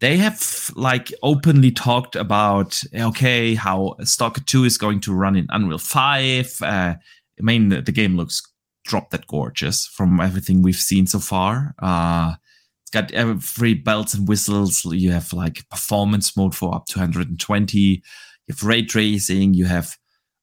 they 0.00 0.16
have 0.16 0.70
like 0.76 1.12
openly 1.22 1.72
talked 1.72 2.14
about 2.14 2.80
okay 2.94 3.54
how 3.54 3.96
Stalker 4.04 4.42
Two 4.42 4.64
is 4.64 4.78
going 4.78 5.00
to 5.00 5.12
run 5.12 5.36
in 5.36 5.46
Unreal 5.50 5.78
Five. 5.78 6.56
Uh, 6.62 6.94
I 7.40 7.42
mean, 7.42 7.68
the, 7.68 7.82
the 7.82 7.92
game 7.92 8.16
looks 8.16 8.42
drop 8.84 9.10
that 9.10 9.26
gorgeous 9.26 9.86
from 9.86 10.20
everything 10.20 10.62
we've 10.62 10.76
seen 10.76 11.06
so 11.06 11.18
far. 11.18 11.74
Uh, 11.80 12.34
it's 12.82 12.90
got 12.90 13.10
every 13.12 13.74
bells 13.74 14.14
and 14.14 14.26
whistles. 14.28 14.84
You 14.84 15.10
have 15.12 15.32
like 15.32 15.68
performance 15.68 16.36
mode 16.36 16.54
for 16.54 16.74
up 16.74 16.86
to 16.86 16.98
120. 16.98 17.78
You 17.78 18.00
have 18.48 18.62
ray 18.62 18.82
tracing. 18.82 19.52
You 19.52 19.66
have 19.66 19.97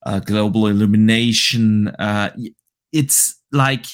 uh, 0.06 0.20
global 0.20 0.66
illumination. 0.66 1.88
Uh, 1.98 2.30
it's 2.92 3.38
like 3.52 3.86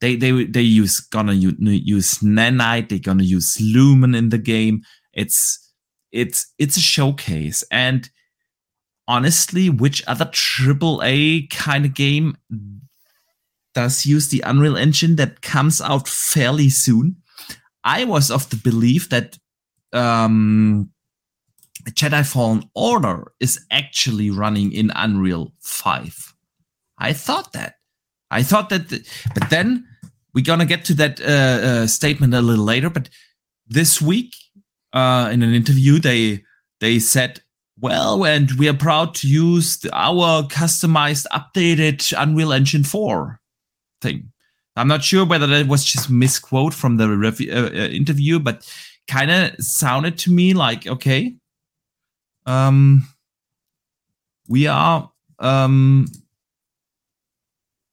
they 0.00 0.16
they 0.16 0.44
they 0.44 0.62
use 0.62 1.00
gonna 1.00 1.34
use 1.34 2.18
nanite. 2.18 2.88
They're 2.88 2.98
gonna 2.98 3.22
use 3.22 3.58
lumen 3.60 4.14
in 4.14 4.30
the 4.30 4.38
game. 4.38 4.82
It's 5.12 5.72
it's 6.10 6.52
it's 6.58 6.76
a 6.76 6.80
showcase 6.80 7.62
and 7.70 8.10
honestly, 9.06 9.68
which 9.68 10.02
other 10.06 10.30
triple 10.32 11.00
A 11.04 11.46
kind 11.48 11.84
of 11.84 11.94
game 11.94 12.36
does 13.74 14.06
use 14.06 14.28
the 14.28 14.42
Unreal 14.46 14.76
Engine 14.76 15.16
that 15.16 15.42
comes 15.42 15.80
out 15.80 16.08
fairly 16.08 16.68
soon? 16.68 17.16
I 17.82 18.04
was 18.04 18.30
of 18.30 18.48
the 18.50 18.56
belief 18.56 19.08
that 19.08 19.36
um, 19.92 20.90
Jedi 21.90 22.26
Fallen 22.26 22.64
Order 22.74 23.32
is 23.40 23.60
actually 23.70 24.30
running 24.30 24.72
in 24.72 24.90
Unreal 24.94 25.52
5. 25.60 26.34
I 26.98 27.12
thought 27.12 27.52
that. 27.52 27.74
I 28.30 28.42
thought 28.42 28.68
that, 28.70 28.88
the- 28.88 29.06
but 29.34 29.50
then 29.50 29.86
we're 30.34 30.44
gonna 30.44 30.66
get 30.66 30.84
to 30.86 30.94
that 30.94 31.20
uh, 31.20 31.24
uh, 31.24 31.86
statement 31.86 32.34
a 32.34 32.40
little 32.42 32.64
later. 32.64 32.90
But 32.90 33.08
this 33.66 34.00
week, 34.00 34.34
uh, 34.92 35.28
in 35.32 35.42
an 35.42 35.54
interview, 35.54 35.98
they 35.98 36.44
they 36.80 36.98
said, 36.98 37.40
"Well, 37.78 38.24
and 38.24 38.52
we 38.52 38.68
are 38.68 38.74
proud 38.74 39.14
to 39.16 39.28
use 39.28 39.78
the, 39.78 39.90
our 39.92 40.44
customized, 40.44 41.26
updated 41.32 42.12
Unreal 42.16 42.52
Engine 42.52 42.84
4 42.84 43.40
thing." 44.02 44.32
I'm 44.76 44.88
not 44.88 45.02
sure 45.02 45.24
whether 45.26 45.46
that 45.48 45.66
was 45.66 45.84
just 45.84 46.08
misquote 46.10 46.72
from 46.74 46.96
the 46.96 47.04
uh, 47.52 47.56
uh, 47.56 47.88
interview, 47.88 48.38
but 48.38 48.72
kind 49.08 49.30
of 49.30 49.54
sounded 49.58 50.16
to 50.18 50.30
me 50.30 50.54
like, 50.54 50.86
okay, 50.86 51.34
um, 52.50 53.06
we 54.48 54.66
are 54.66 55.10
um, 55.38 56.06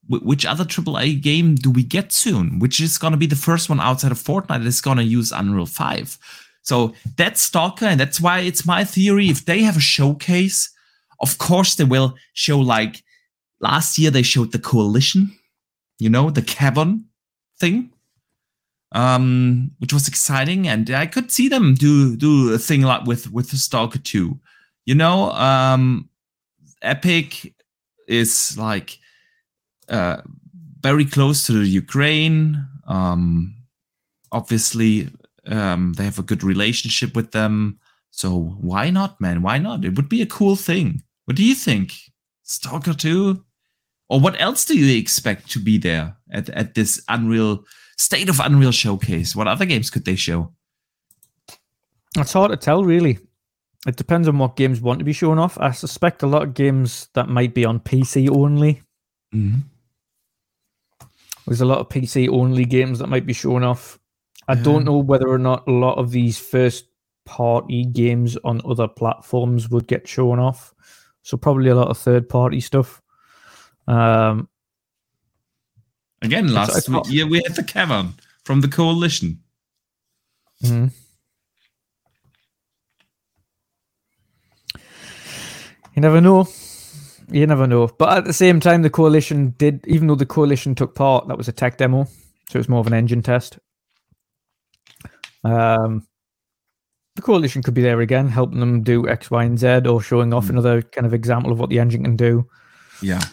wh- 0.09 0.25
which 0.25 0.45
other 0.45 0.65
AAA 0.65 1.21
game 1.21 1.55
do 1.55 1.69
we 1.69 1.83
get 1.83 2.11
soon? 2.11 2.59
Which 2.59 2.79
is 2.79 2.97
going 2.97 3.11
to 3.11 3.17
be 3.17 3.27
the 3.27 3.35
first 3.35 3.69
one 3.69 3.79
outside 3.79 4.11
of 4.11 4.17
Fortnite 4.17 4.63
that's 4.63 4.81
going 4.81 4.97
to 4.97 5.03
use 5.03 5.31
Unreal 5.31 5.65
5. 5.65 6.17
So 6.63 6.93
that's 7.15 7.41
Stalker, 7.41 7.85
and 7.85 7.99
that's 7.99 8.19
why 8.19 8.39
it's 8.39 8.65
my 8.65 8.83
theory. 8.83 9.29
If 9.29 9.45
they 9.45 9.61
have 9.61 9.77
a 9.77 9.91
showcase, 9.95 10.69
of 11.21 11.37
course 11.37 11.75
they 11.75 11.85
will 11.85 12.15
show 12.33 12.59
like 12.59 13.03
last 13.61 13.97
year 13.97 14.11
they 14.11 14.23
showed 14.23 14.51
the 14.51 14.59
Coalition, 14.59 15.31
you 15.99 16.09
know, 16.09 16.29
the 16.29 16.41
cavern 16.41 17.05
thing, 17.59 17.91
um, 18.91 19.71
which 19.79 19.93
was 19.93 20.07
exciting, 20.07 20.67
and 20.67 20.89
I 20.89 21.05
could 21.05 21.31
see 21.31 21.47
them 21.47 21.73
do 21.73 22.15
do 22.17 22.53
a 22.53 22.57
thing 22.57 22.81
like 22.81 23.05
with 23.05 23.31
with 23.31 23.49
Stalker 23.49 23.99
2. 23.99 24.37
You 24.87 24.95
know, 24.95 25.31
um, 25.31 26.09
Epic 26.81 27.53
is 28.07 28.57
like 28.57 28.97
uh, 29.89 30.21
very 30.79 31.03
close 31.03 31.45
to 31.47 31.51
the 31.51 31.67
Ukraine. 31.67 32.65
Um, 32.87 33.53
obviously, 34.31 35.09
um, 35.45 35.91
they 35.97 36.05
have 36.05 36.19
a 36.19 36.23
good 36.23 36.41
relationship 36.41 37.17
with 37.17 37.33
them. 37.33 37.79
So 38.11 38.55
why 38.61 38.89
not, 38.89 39.19
man? 39.19 39.41
Why 39.41 39.57
not? 39.57 39.83
It 39.83 39.97
would 39.97 40.07
be 40.07 40.21
a 40.21 40.25
cool 40.25 40.55
thing. 40.55 41.03
What 41.25 41.35
do 41.35 41.43
you 41.43 41.53
think? 41.53 41.93
Stalker 42.43 42.93
2? 42.93 43.43
Or 44.07 44.21
what 44.21 44.39
else 44.39 44.63
do 44.63 44.77
you 44.77 44.97
expect 44.97 45.51
to 45.51 45.59
be 45.59 45.77
there 45.77 46.15
at, 46.31 46.47
at 46.51 46.75
this 46.75 47.03
Unreal 47.09 47.65
State 47.97 48.29
of 48.29 48.39
Unreal 48.39 48.71
showcase? 48.71 49.35
What 49.35 49.49
other 49.49 49.65
games 49.65 49.89
could 49.89 50.05
they 50.05 50.15
show? 50.15 50.53
It's 52.15 52.31
hard 52.31 52.51
to 52.51 52.57
tell, 52.57 52.85
really. 52.85 53.19
It 53.87 53.95
depends 53.95 54.27
on 54.27 54.37
what 54.37 54.57
games 54.57 54.81
want 54.81 54.99
to 54.99 55.05
be 55.05 55.13
shown 55.13 55.39
off. 55.39 55.57
I 55.59 55.71
suspect 55.71 56.21
a 56.21 56.27
lot 56.27 56.43
of 56.43 56.53
games 56.53 57.07
that 57.13 57.29
might 57.29 57.53
be 57.53 57.63
on 57.63 57.79
PC 57.79 58.29
only. 58.29 58.81
Mm-hmm. 59.33 59.59
There's 61.47 61.61
a 61.61 61.65
lot 61.65 61.79
of 61.79 61.87
PC 61.87 62.27
only 62.27 62.65
games 62.65 62.99
that 62.99 63.07
might 63.07 63.25
be 63.25 63.31
shown 63.33 63.63
off. 63.63 63.97
I 64.49 64.53
Yeah. 64.55 64.63
don't 64.63 64.83
know 64.85 64.97
whether 64.97 65.29
or 65.29 65.37
not 65.37 65.65
a 65.67 65.71
lot 65.71 65.97
of 65.97 66.11
these 66.11 66.37
first 66.37 66.85
party 67.25 67.85
games 67.85 68.37
on 68.43 68.61
other 68.65 68.87
platforms 68.89 69.69
would 69.69 69.87
get 69.87 70.05
shown 70.07 70.39
off. 70.39 70.73
So 71.21 71.37
probably 71.37 71.69
a 71.69 71.75
lot 71.75 71.87
of 71.87 71.97
third 71.97 72.27
party 72.27 72.59
stuff. 72.59 73.01
Um, 73.87 74.49
Again, 76.21 76.53
last 76.53 76.89
not- 76.89 77.09
year 77.09 77.25
we 77.27 77.41
had 77.45 77.55
the 77.55 77.63
Cavern 77.63 78.15
from 78.43 78.59
the 78.61 78.67
Coalition. 78.67 79.43
mhm. 80.63 80.91
You 85.97 86.01
never 86.01 86.21
know. 86.21 86.47
You 87.31 87.47
never 87.47 87.65
know. 87.65 87.87
But 87.87 88.19
at 88.19 88.25
the 88.25 88.31
same 88.33 88.59
time, 88.59 88.83
the 88.83 88.89
coalition 88.89 89.55
did, 89.57 89.83
even 89.87 90.07
though 90.07 90.13
the 90.13 90.27
coalition 90.27 90.75
took 90.75 90.93
part, 90.93 91.27
that 91.27 91.39
was 91.39 91.47
a 91.47 91.51
tech 91.51 91.79
demo, 91.79 92.03
so 92.05 92.11
it 92.53 92.57
was 92.59 92.69
more 92.69 92.79
of 92.81 92.85
an 92.85 92.93
engine 92.93 93.23
test. 93.23 93.57
Um, 95.43 96.05
the 97.15 97.23
coalition 97.23 97.63
could 97.63 97.73
be 97.73 97.81
there 97.81 97.99
again, 98.01 98.27
helping 98.27 98.59
them 98.59 98.83
do 98.83 99.09
X, 99.09 99.31
Y, 99.31 99.43
and 99.43 99.57
Z, 99.57 99.87
or 99.87 99.99
showing 99.99 100.35
off 100.35 100.45
Mm. 100.45 100.49
another 100.51 100.81
kind 100.83 101.07
of 101.07 101.15
example 101.15 101.51
of 101.51 101.59
what 101.59 101.71
the 101.71 101.79
engine 101.79 102.03
can 102.03 102.15
do. 102.15 102.47
Yeah. 103.01 103.23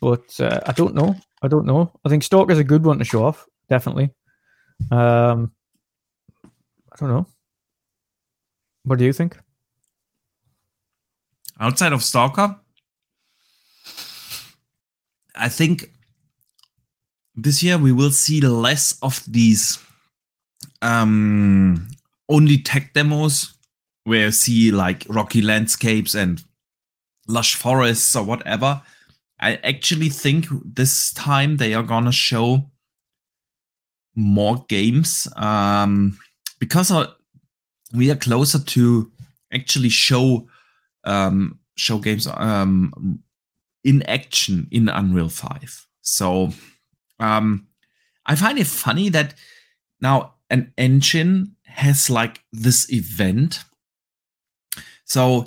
But 0.00 0.40
uh, 0.40 0.58
I 0.66 0.72
don't 0.72 0.96
know. 0.96 1.14
I 1.42 1.46
don't 1.48 1.64
know. 1.64 1.92
I 2.04 2.08
think 2.08 2.24
Stalker's 2.24 2.58
a 2.58 2.64
good 2.64 2.84
one 2.84 2.98
to 2.98 3.04
show 3.04 3.24
off, 3.24 3.46
definitely. 3.68 4.10
Um, 4.90 5.52
I 6.44 6.96
don't 6.98 7.08
know. 7.10 7.26
What 8.82 8.98
do 8.98 9.04
you 9.04 9.12
think? 9.12 9.38
Outside 11.60 11.92
of 11.92 12.02
Stalker, 12.02 12.56
I 15.34 15.48
think 15.48 15.90
this 17.34 17.62
year 17.62 17.78
we 17.78 17.92
will 17.92 18.10
see 18.10 18.40
less 18.40 18.98
of 19.02 19.22
these 19.26 19.78
um, 20.82 21.88
only 22.28 22.58
tech 22.58 22.92
demos 22.94 23.54
where 24.04 24.26
you 24.26 24.32
see 24.32 24.70
like 24.72 25.06
rocky 25.08 25.40
landscapes 25.40 26.14
and 26.14 26.42
lush 27.28 27.54
forests 27.54 28.16
or 28.16 28.24
whatever. 28.24 28.82
I 29.40 29.56
actually 29.56 30.08
think 30.08 30.46
this 30.64 31.12
time 31.12 31.58
they 31.58 31.74
are 31.74 31.82
gonna 31.84 32.12
show 32.12 32.70
more 34.16 34.64
games 34.68 35.28
um, 35.36 36.18
because 36.58 36.90
uh, 36.90 37.06
we 37.94 38.10
are 38.10 38.16
closer 38.16 38.58
to 38.58 39.12
actually 39.52 39.90
show 39.90 40.48
um, 41.08 41.58
show 41.76 41.98
games 41.98 42.26
um, 42.26 43.22
in 43.82 44.02
action 44.02 44.68
in 44.70 44.88
Unreal 44.88 45.28
5. 45.28 45.86
So 46.02 46.52
um, 47.18 47.66
I 48.26 48.34
find 48.34 48.58
it 48.58 48.66
funny 48.66 49.08
that 49.10 49.34
now 50.00 50.34
an 50.50 50.72
engine 50.76 51.56
has 51.64 52.10
like 52.10 52.42
this 52.52 52.92
event. 52.92 53.64
So 55.04 55.46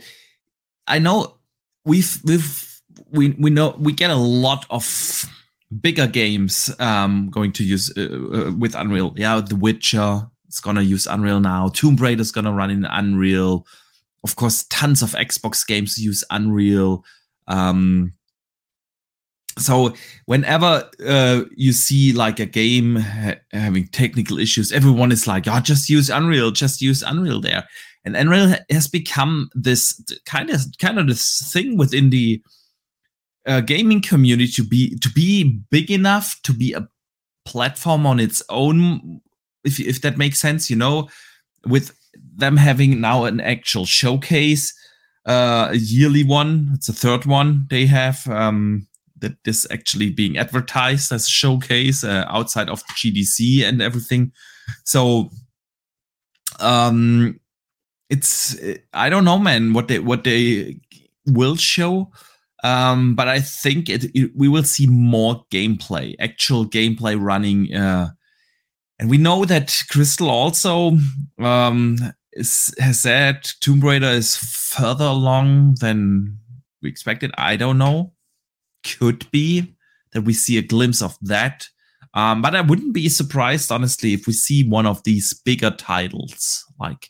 I 0.88 1.00
know 1.00 1.38
we've 1.86 2.20
we've 2.24 2.82
we 3.12 3.30
we 3.32 3.50
know 3.50 3.76
we 3.78 3.94
get 3.94 4.10
a 4.10 4.16
lot 4.16 4.66
of 4.70 5.26
bigger 5.80 6.08
games 6.08 6.74
um, 6.80 7.30
going 7.30 7.52
to 7.54 7.64
use 7.64 7.92
uh, 7.98 8.02
uh, 8.02 8.52
with 8.58 8.76
Unreal. 8.76 9.14
Yeah, 9.16 9.40
The 9.42 9.56
Witcher 9.56 10.28
is 10.50 10.60
gonna 10.60 10.82
use 10.82 11.08
Unreal 11.08 11.40
now. 11.40 11.70
Tomb 11.70 11.96
Raider 11.96 12.22
is 12.22 12.32
gonna 12.32 12.52
run 12.52 12.72
in 12.72 12.86
Unreal. 12.86 13.66
Of 14.24 14.36
course, 14.36 14.66
tons 14.70 15.02
of 15.02 15.12
Xbox 15.12 15.66
games 15.66 15.98
use 15.98 16.24
Unreal. 16.30 17.04
Um, 17.48 18.14
so 19.58 19.94
whenever 20.26 20.90
uh, 21.06 21.44
you 21.56 21.74
see 21.74 22.14
like 22.14 22.40
a 22.40 22.46
game 22.46 22.96
ha- 22.98 23.40
having 23.52 23.88
technical 23.88 24.38
issues, 24.40 24.72
everyone 24.72 25.12
is 25.12 25.28
like, 25.28 25.48
"Oh, 25.48 25.60
just 25.60 25.90
use 25.90 26.10
Unreal, 26.10 26.52
just 26.52 26.82
use 26.82 27.04
Unreal 27.04 27.42
there." 27.42 27.68
And 28.06 28.16
Unreal 28.16 28.56
has 28.70 28.88
become 28.88 29.50
this 29.54 30.02
kind 30.26 30.50
of 30.50 30.62
kind 30.80 31.00
of 31.00 31.08
this 31.08 31.52
thing 31.52 31.78
within 31.78 32.10
the 32.12 32.42
uh, 33.46 33.62
gaming 33.62 34.02
community 34.02 34.52
to 34.54 34.64
be 34.64 34.98
to 35.00 35.10
be 35.10 35.62
big 35.70 35.92
enough 35.92 36.40
to 36.44 36.54
be 36.54 36.74
a 36.74 36.88
platform 37.46 38.06
on 38.06 38.20
its 38.20 38.42
own, 38.50 39.22
if 39.64 39.80
if 39.80 40.02
that 40.02 40.18
makes 40.18 40.40
sense, 40.40 40.70
you 40.70 40.76
know, 40.76 41.10
with 41.66 41.92
them 42.14 42.58
having 42.58 43.02
now 43.02 43.26
an 43.26 43.40
actual 43.40 43.86
showcase, 43.86 44.74
uh, 45.26 45.70
a 45.72 45.78
yearly 45.78 46.24
one. 46.24 46.72
It's 46.74 46.88
the 46.88 46.94
third 46.94 47.26
one 47.26 47.68
they 47.70 47.86
have. 47.86 48.28
Um, 48.28 48.88
that 49.22 49.38
is 49.46 49.68
actually 49.70 50.10
being 50.10 50.38
advertised 50.38 51.12
as 51.12 51.28
a 51.28 51.30
showcase 51.30 52.04
uh, 52.04 52.26
outside 52.28 52.70
of 52.70 52.84
GDC 52.96 53.64
and 53.64 53.82
everything. 53.82 54.32
So, 54.84 55.30
um, 56.60 57.40
it's 58.10 58.60
I 58.94 59.10
don't 59.10 59.26
know, 59.26 59.40
man, 59.40 59.74
what 59.74 59.88
they 59.88 60.00
what 60.00 60.24
they 60.24 60.80
will 61.26 61.56
show. 61.56 62.12
Um, 62.64 63.16
but 63.16 63.28
I 63.28 63.40
think 63.40 63.90
it, 63.90 64.06
it, 64.14 64.32
we 64.36 64.48
will 64.48 64.64
see 64.64 64.86
more 64.86 65.46
gameplay, 65.52 66.16
actual 66.20 66.66
gameplay 66.66 67.20
running. 67.20 67.74
Uh, 67.74 68.10
and 69.02 69.10
we 69.10 69.18
know 69.18 69.46
that 69.46 69.84
Crystal 69.90 70.30
also 70.30 70.96
um, 71.40 71.98
is, 72.34 72.72
has 72.78 73.00
said 73.00 73.44
Tomb 73.60 73.82
Raider 73.82 74.06
is 74.06 74.38
further 74.38 75.06
along 75.06 75.78
than 75.80 76.38
we 76.84 76.90
expected. 76.90 77.32
I 77.36 77.56
don't 77.56 77.80
know. 77.80 78.14
Could 78.86 79.30
be 79.32 79.76
that 80.14 80.22
we 80.22 80.34
see 80.34 80.60
a 80.60 80.62
glimpse 80.62 81.02
of 81.02 81.18
that. 81.22 81.68
Um, 82.14 82.44
but 82.44 82.56
I 82.56 82.62
wouldn't 82.62 82.94
be 82.94 83.10
surprised, 83.10 83.72
honestly, 83.72 84.14
if 84.14 84.28
we 84.28 84.34
see 84.34 84.68
one 84.68 84.86
of 84.86 85.04
these 85.04 85.34
bigger 85.34 85.72
titles, 85.72 86.64
like 86.80 87.10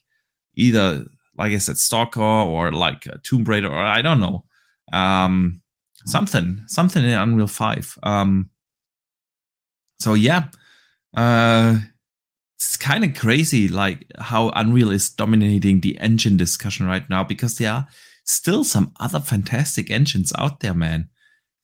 either, 0.56 1.04
like 1.38 1.52
I 1.52 1.58
said, 1.58 1.78
Stalker 1.78 2.22
or 2.22 2.72
like 2.72 3.06
Tomb 3.24 3.44
Raider, 3.44 3.68
or 3.68 3.84
I 3.84 4.02
don't 4.02 4.22
know 4.22 4.46
um, 4.94 5.62
something, 6.06 6.64
something 6.68 7.04
in 7.04 7.12
Unreal 7.12 7.48
Five. 7.48 7.98
Um, 8.02 8.50
so 10.00 10.14
yeah, 10.14 10.46
uh, 11.16 11.78
it's 12.58 12.78
kind 12.78 13.04
of 13.04 13.16
crazy, 13.16 13.68
like 13.68 14.06
how 14.20 14.50
Unreal 14.50 14.92
is 14.92 15.10
dominating 15.10 15.82
the 15.82 15.98
engine 15.98 16.38
discussion 16.38 16.86
right 16.86 17.10
now 17.10 17.24
because 17.24 17.58
there 17.58 17.72
are 17.72 17.88
still 18.24 18.64
some 18.64 18.94
other 19.00 19.20
fantastic 19.20 19.90
engines 19.90 20.32
out 20.38 20.60
there, 20.60 20.74
man. 20.74 21.10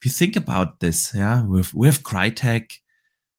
If 0.02 0.06
you 0.06 0.11
think 0.11 0.36
about 0.36 0.80
this, 0.80 1.14
yeah, 1.14 1.45
with 1.45 1.74
with 1.74 2.03
Crytek 2.03 2.74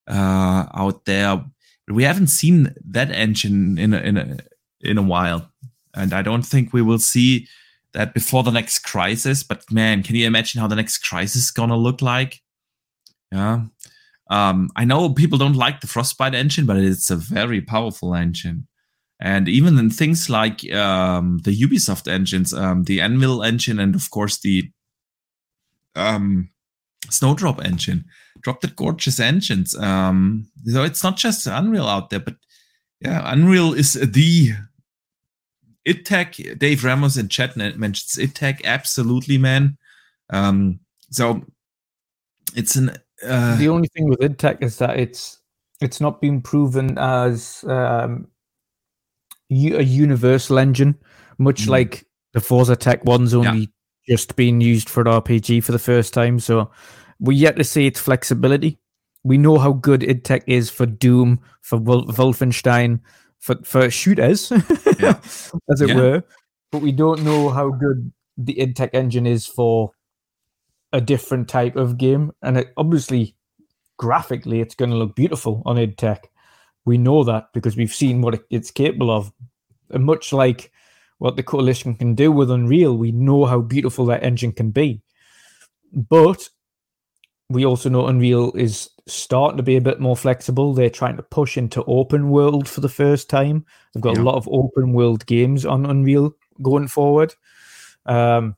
uh, 0.09 0.67
out 0.75 1.05
there, 1.05 1.45
we 1.89 2.05
haven't 2.05 2.29
seen 2.29 2.75
that 2.91 3.11
engine 3.11 3.79
in 3.79 3.93
a, 3.93 3.99
in 3.99 4.17
a 4.17 4.37
in 4.81 4.99
a 4.99 5.03
while, 5.03 5.51
and 5.95 6.13
I 6.13 6.23
don't 6.23 6.47
think 6.47 6.73
we 6.73 6.83
will 6.83 6.99
see 6.99 7.49
that 7.93 8.15
before 8.15 8.43
the 8.43 8.53
next 8.53 8.85
Crysis. 8.85 9.47
But 9.47 9.71
man, 9.71 10.03
can 10.03 10.17
you 10.17 10.27
imagine 10.27 10.61
how 10.61 10.69
the 10.69 10.77
next 10.77 11.05
Crysis 11.05 11.37
is 11.37 11.51
gonna 11.51 11.77
look 11.77 12.03
like? 12.03 12.41
Yeah. 13.33 13.65
Um, 14.31 14.71
I 14.77 14.85
know 14.85 15.09
people 15.11 15.39
don't 15.39 15.57
like 15.57 15.81
the 15.81 15.87
Frostbite 15.87 16.35
engine, 16.35 16.67
but 16.67 16.77
it's 16.77 17.11
a 17.11 17.17
very 17.17 17.61
powerful 17.61 18.15
engine. 18.15 18.67
And 19.21 19.49
even 19.49 19.79
in 19.79 19.91
things 19.91 20.31
like 20.31 20.71
um, 20.73 21.41
the 21.45 21.57
Ubisoft 21.57 22.11
engines, 22.11 22.55
um, 22.55 22.85
the 22.85 23.01
Anvil 23.01 23.43
engine, 23.43 23.81
and 23.81 23.95
of 23.95 24.11
course 24.11 24.39
the 24.39 24.71
um, 25.97 26.51
Snowdrop 27.11 27.65
engine, 27.65 28.05
dropped 28.41 28.65
at 28.65 28.77
gorgeous 28.77 29.19
engines. 29.19 29.75
Um, 29.77 30.47
so 30.65 30.85
it's 30.85 31.03
not 31.03 31.17
just 31.17 31.47
Unreal 31.47 31.87
out 31.87 32.11
there, 32.11 32.21
but 32.21 32.37
yeah, 33.01 33.23
Unreal 33.25 33.75
is 33.75 33.95
the 33.95 34.53
id 35.85 36.05
Tech, 36.05 36.37
Dave 36.59 36.85
Ramos 36.85 37.17
in 37.17 37.29
chat 37.29 37.57
mentions 37.57 38.19
id 38.19 38.35
Tech. 38.35 38.61
Absolutely, 38.65 39.39
man. 39.39 39.79
Um, 40.31 40.81
so 41.11 41.43
it's 42.55 42.77
an. 42.77 42.97
Uh, 43.25 43.57
the 43.57 43.69
only 43.69 43.89
thing 43.89 44.09
with 44.09 44.23
id 44.23 44.39
Tech 44.39 44.63
is 44.63 44.79
that 44.79 44.99
it's 44.99 45.41
it's 45.81 46.01
not 46.01 46.21
been 46.21 46.41
proven 46.41 46.99
as 46.99 47.65
um, 47.69 48.29
a 49.51 49.83
universal 49.83 50.59
engine, 50.59 50.97
much 51.39 51.65
mm. 51.65 51.69
like 51.69 52.07
the 52.33 52.41
Forza 52.41 52.77
Tech 52.77 53.05
one's 53.05 53.35
only 53.35 53.61
yeah. 54.07 54.17
just 54.17 54.37
been 54.37 54.61
used 54.61 54.89
for 54.89 55.01
an 55.01 55.07
RPG 55.07 55.63
for 55.65 55.73
the 55.73 55.79
first 55.79 56.13
time. 56.13 56.39
So 56.39 56.71
we're 57.21 57.39
yet 57.39 57.57
to 57.57 57.65
see 57.65 57.87
its 57.87 58.01
flexibility. 58.01 58.79
We 59.25 59.39
know 59.39 59.59
how 59.59 59.73
good 59.73 60.03
id 60.03 60.25
Tech 60.25 60.45
is 60.47 60.71
for 60.71 60.87
Doom, 60.87 61.41
for 61.61 61.79
Wolfenstein, 61.79 63.01
for 63.39 63.57
for 63.65 63.91
shooters, 63.91 64.51
yeah. 65.01 65.19
as 65.71 65.81
it 65.81 65.91
yeah. 65.91 65.97
were. 65.97 66.23
But 66.71 66.83
we 66.83 66.93
don't 66.93 67.25
know 67.25 67.51
how 67.51 67.71
good 67.71 68.13
the 68.37 68.61
id 68.61 68.77
Tech 68.77 68.91
engine 68.95 69.27
is 69.27 69.47
for 69.47 69.93
a 70.93 71.01
different 71.01 71.49
type 71.49 71.77
of 71.77 71.99
game, 71.99 72.33
and 72.43 72.59
it, 72.59 72.73
obviously, 72.77 73.37
graphically, 73.99 74.61
it's 74.61 74.75
going 74.75 74.91
to 74.91 74.97
look 74.97 75.15
beautiful 75.15 75.63
on 75.67 75.79
id 75.79 75.97
Tech. 75.97 76.31
We 76.85 76.97
know 76.97 77.25
that 77.25 77.53
because 77.53 77.77
we've 77.77 77.95
seen 77.95 78.23
what 78.23 78.43
it's 78.51 78.71
capable 78.71 79.11
of. 79.11 79.33
And 79.91 80.05
much 80.05 80.33
like 80.33 80.73
what 81.19 81.37
the 81.37 81.43
coalition 81.43 81.95
can 81.95 82.15
do 82.15 82.33
with 82.33 82.51
Unreal, 82.51 82.97
we 82.97 83.13
know 83.13 83.45
how 83.45 83.61
beautiful 83.61 84.07
that 84.07 84.23
engine 84.23 84.53
can 84.53 84.71
be. 84.71 85.03
But 85.93 86.49
we 87.51 87.65
also 87.65 87.89
know 87.89 88.07
Unreal 88.07 88.53
is 88.55 88.91
starting 89.07 89.57
to 89.57 89.63
be 89.63 89.77
a 89.77 89.83
bit 89.83 90.01
more 90.01 90.17
flexible. 90.17 90.75
They're 90.75 90.91
trying 90.91 91.17
to 91.17 91.23
push 91.23 91.57
into 91.57 91.85
open 91.85 92.31
world 92.31 92.69
for 92.69 92.81
the 92.81 92.89
first 92.89 93.29
time. 93.29 93.65
They've 93.93 94.03
got 94.03 94.17
yeah. 94.17 94.23
a 94.23 94.25
lot 94.25 94.37
of 94.37 94.49
open 94.51 94.93
world 94.93 95.27
games 95.27 95.65
on 95.67 95.87
Unreal 95.87 96.35
going 96.63 96.89
forward. 96.89 97.35
Um, 98.07 98.57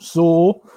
so 0.00 0.68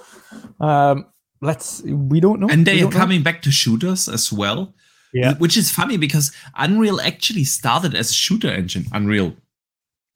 um, 0.59 1.05
let's 1.41 1.81
we 1.83 2.19
don't 2.19 2.39
know. 2.39 2.49
And 2.49 2.65
they 2.65 2.81
are 2.81 2.91
coming 2.91 3.19
know. 3.19 3.23
back 3.23 3.41
to 3.43 3.51
shooters 3.51 4.07
as 4.07 4.31
well. 4.31 4.73
Yeah. 5.13 5.35
Which 5.35 5.55
is 5.55 5.71
funny 5.71 5.95
because 5.95 6.33
Unreal 6.57 6.99
actually 6.99 7.45
started 7.45 7.95
as 7.95 8.09
a 8.09 8.13
shooter 8.13 8.49
engine. 8.49 8.85
Unreal, 8.91 9.33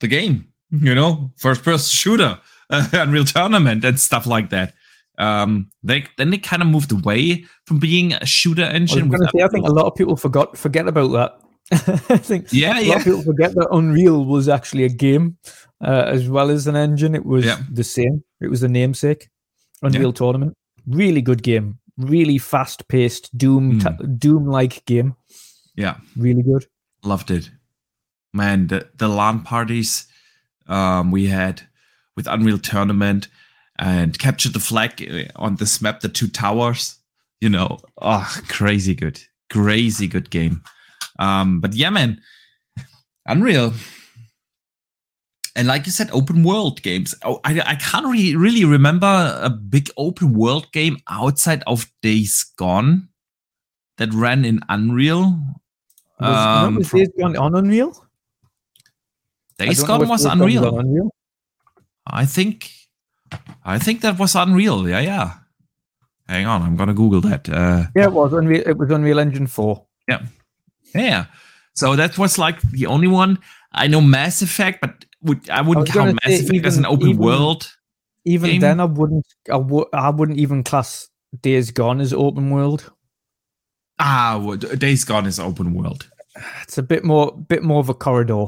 the 0.00 0.08
game, 0.08 0.52
you 0.70 0.94
know, 0.94 1.32
first 1.36 1.62
person 1.62 1.90
shooter, 1.90 2.38
uh, 2.68 2.88
Unreal 2.92 3.24
Tournament 3.24 3.84
and 3.84 3.98
stuff 3.98 4.26
like 4.26 4.50
that. 4.50 4.74
Um, 5.16 5.70
they 5.82 6.06
then 6.16 6.30
they 6.30 6.38
kind 6.38 6.62
of 6.62 6.68
moved 6.68 6.92
away 6.92 7.44
from 7.66 7.78
being 7.78 8.14
a 8.14 8.26
shooter 8.26 8.62
engine. 8.62 9.14
I, 9.14 9.18
say, 9.18 9.42
I 9.44 9.48
think 9.48 9.66
a 9.66 9.72
lot 9.72 9.86
of 9.86 9.94
people 9.94 10.16
forgot 10.16 10.56
forget 10.56 10.88
about 10.88 11.12
that. 11.12 11.40
I 12.10 12.16
think 12.16 12.52
yeah, 12.52 12.78
a 12.78 12.82
yeah. 12.82 12.88
lot 12.88 12.98
of 12.98 13.04
people 13.04 13.22
forget 13.22 13.54
that 13.54 13.68
Unreal 13.70 14.24
was 14.24 14.48
actually 14.48 14.84
a 14.84 14.88
game 14.88 15.36
uh, 15.84 16.04
as 16.06 16.28
well 16.28 16.50
as 16.50 16.66
an 16.66 16.76
engine. 16.76 17.14
It 17.14 17.24
was 17.24 17.44
yeah. 17.44 17.58
the 17.70 17.84
same. 17.84 18.24
It 18.40 18.48
was 18.48 18.62
the 18.62 18.68
namesake. 18.68 19.28
Unreal 19.82 20.08
yeah. 20.08 20.12
Tournament, 20.12 20.56
really 20.86 21.22
good 21.22 21.42
game, 21.42 21.78
really 21.96 22.38
fast 22.38 22.88
paced 22.88 23.36
Doom 23.36 23.80
mm. 23.80 23.98
t- 23.98 24.06
Doom 24.18 24.46
like 24.46 24.84
game. 24.86 25.16
Yeah, 25.74 25.96
really 26.16 26.42
good. 26.42 26.66
Loved 27.04 27.30
it, 27.30 27.50
man. 28.32 28.66
The 28.66 28.88
the 28.96 29.08
LAN 29.08 29.40
parties 29.40 30.06
um, 30.66 31.10
we 31.10 31.26
had 31.26 31.62
with 32.16 32.26
Unreal 32.26 32.58
Tournament 32.58 33.28
and 33.78 34.18
capture 34.18 34.50
the 34.50 34.60
flag 34.60 35.02
uh, 35.10 35.32
on 35.36 35.56
this 35.56 35.80
map, 35.80 36.00
the 36.00 36.08
two 36.08 36.28
towers. 36.28 36.96
You 37.40 37.48
know, 37.48 37.78
oh, 38.02 38.38
crazy 38.48 38.94
good, 38.94 39.20
crazy 39.50 40.06
good 40.06 40.28
game. 40.30 40.62
Um, 41.18 41.60
but 41.60 41.74
yeah, 41.74 41.90
man, 41.90 42.20
Unreal. 43.26 43.72
And 45.56 45.66
like 45.66 45.86
you 45.86 45.92
said, 45.92 46.10
open 46.12 46.44
world 46.44 46.82
games. 46.82 47.14
Oh, 47.24 47.40
I, 47.44 47.60
I 47.66 47.74
can't 47.74 48.06
really, 48.06 48.36
really 48.36 48.64
remember 48.64 49.38
a 49.42 49.50
big 49.50 49.90
open 49.96 50.32
world 50.34 50.70
game 50.72 50.98
outside 51.08 51.62
of 51.66 51.90
Days 52.02 52.44
Gone 52.56 53.08
that 53.98 54.12
ran 54.14 54.44
in 54.44 54.60
Unreal. 54.68 55.38
Was, 56.20 56.66
um, 56.66 56.76
was 56.76 56.90
Days 56.90 57.10
Gone 57.18 57.36
on 57.36 57.54
Unreal? 57.56 58.06
Days 59.58 59.82
Gone 59.82 60.08
was 60.08 60.24
Unreal. 60.24 60.78
Unreal. 60.78 61.10
I 62.06 62.24
think 62.26 62.70
I 63.64 63.78
think 63.78 64.00
that 64.00 64.18
was 64.18 64.34
Unreal. 64.34 64.88
Yeah, 64.88 65.00
yeah. 65.00 65.34
Hang 66.28 66.46
on, 66.46 66.62
I'm 66.62 66.76
gonna 66.76 66.94
Google 66.94 67.20
that. 67.22 67.48
Uh, 67.48 67.84
yeah, 67.94 68.04
it 68.04 68.12
was 68.12 68.32
Unreal. 68.32 68.62
It 68.66 68.78
was 68.78 68.90
Unreal 68.90 69.18
Engine 69.18 69.46
Four. 69.46 69.86
Yeah, 70.08 70.22
yeah. 70.94 71.26
So 71.74 71.96
that 71.96 72.18
was 72.18 72.38
like 72.38 72.60
the 72.62 72.86
only 72.86 73.08
one. 73.08 73.38
I 73.72 73.86
know 73.86 74.00
Mass 74.00 74.42
Effect, 74.42 74.80
but 74.80 75.04
would, 75.22 75.48
I 75.50 75.60
wouldn't 75.62 75.90
I 75.90 75.92
count 75.92 76.18
Mass 76.24 76.40
Effect 76.40 76.54
even, 76.54 76.66
as 76.66 76.76
an 76.76 76.86
open 76.86 77.08
even, 77.10 77.22
world. 77.22 77.70
Even 78.24 78.50
game. 78.50 78.60
then, 78.60 78.80
I 78.80 78.84
wouldn't. 78.84 79.26
I 79.48 79.54
w- 79.58 79.86
I 79.92 80.10
wouldn't 80.10 80.38
even 80.38 80.62
class 80.62 81.08
Days 81.42 81.70
Gone 81.70 82.00
as 82.00 82.12
open 82.12 82.50
world. 82.50 82.90
Ah, 83.98 84.40
well, 84.42 84.56
Days 84.56 85.04
Gone 85.04 85.26
is 85.26 85.38
open 85.38 85.74
world. 85.74 86.08
It's 86.62 86.78
a 86.78 86.82
bit 86.82 87.04
more, 87.04 87.36
bit 87.36 87.62
more 87.62 87.80
of 87.80 87.88
a 87.88 87.94
corridor. 87.94 88.46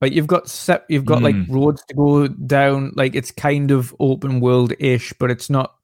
Like 0.00 0.12
you've 0.12 0.26
got 0.26 0.48
set, 0.48 0.84
you've 0.88 1.04
got 1.04 1.22
like 1.22 1.34
Mm. 1.34 1.46
roads 1.50 1.82
to 1.88 1.94
go 1.94 2.28
down. 2.28 2.92
Like 2.94 3.14
it's 3.14 3.30
kind 3.30 3.70
of 3.70 3.94
open 4.00 4.40
world 4.40 4.72
ish, 4.78 5.12
but 5.18 5.30
it's 5.30 5.50
not, 5.50 5.74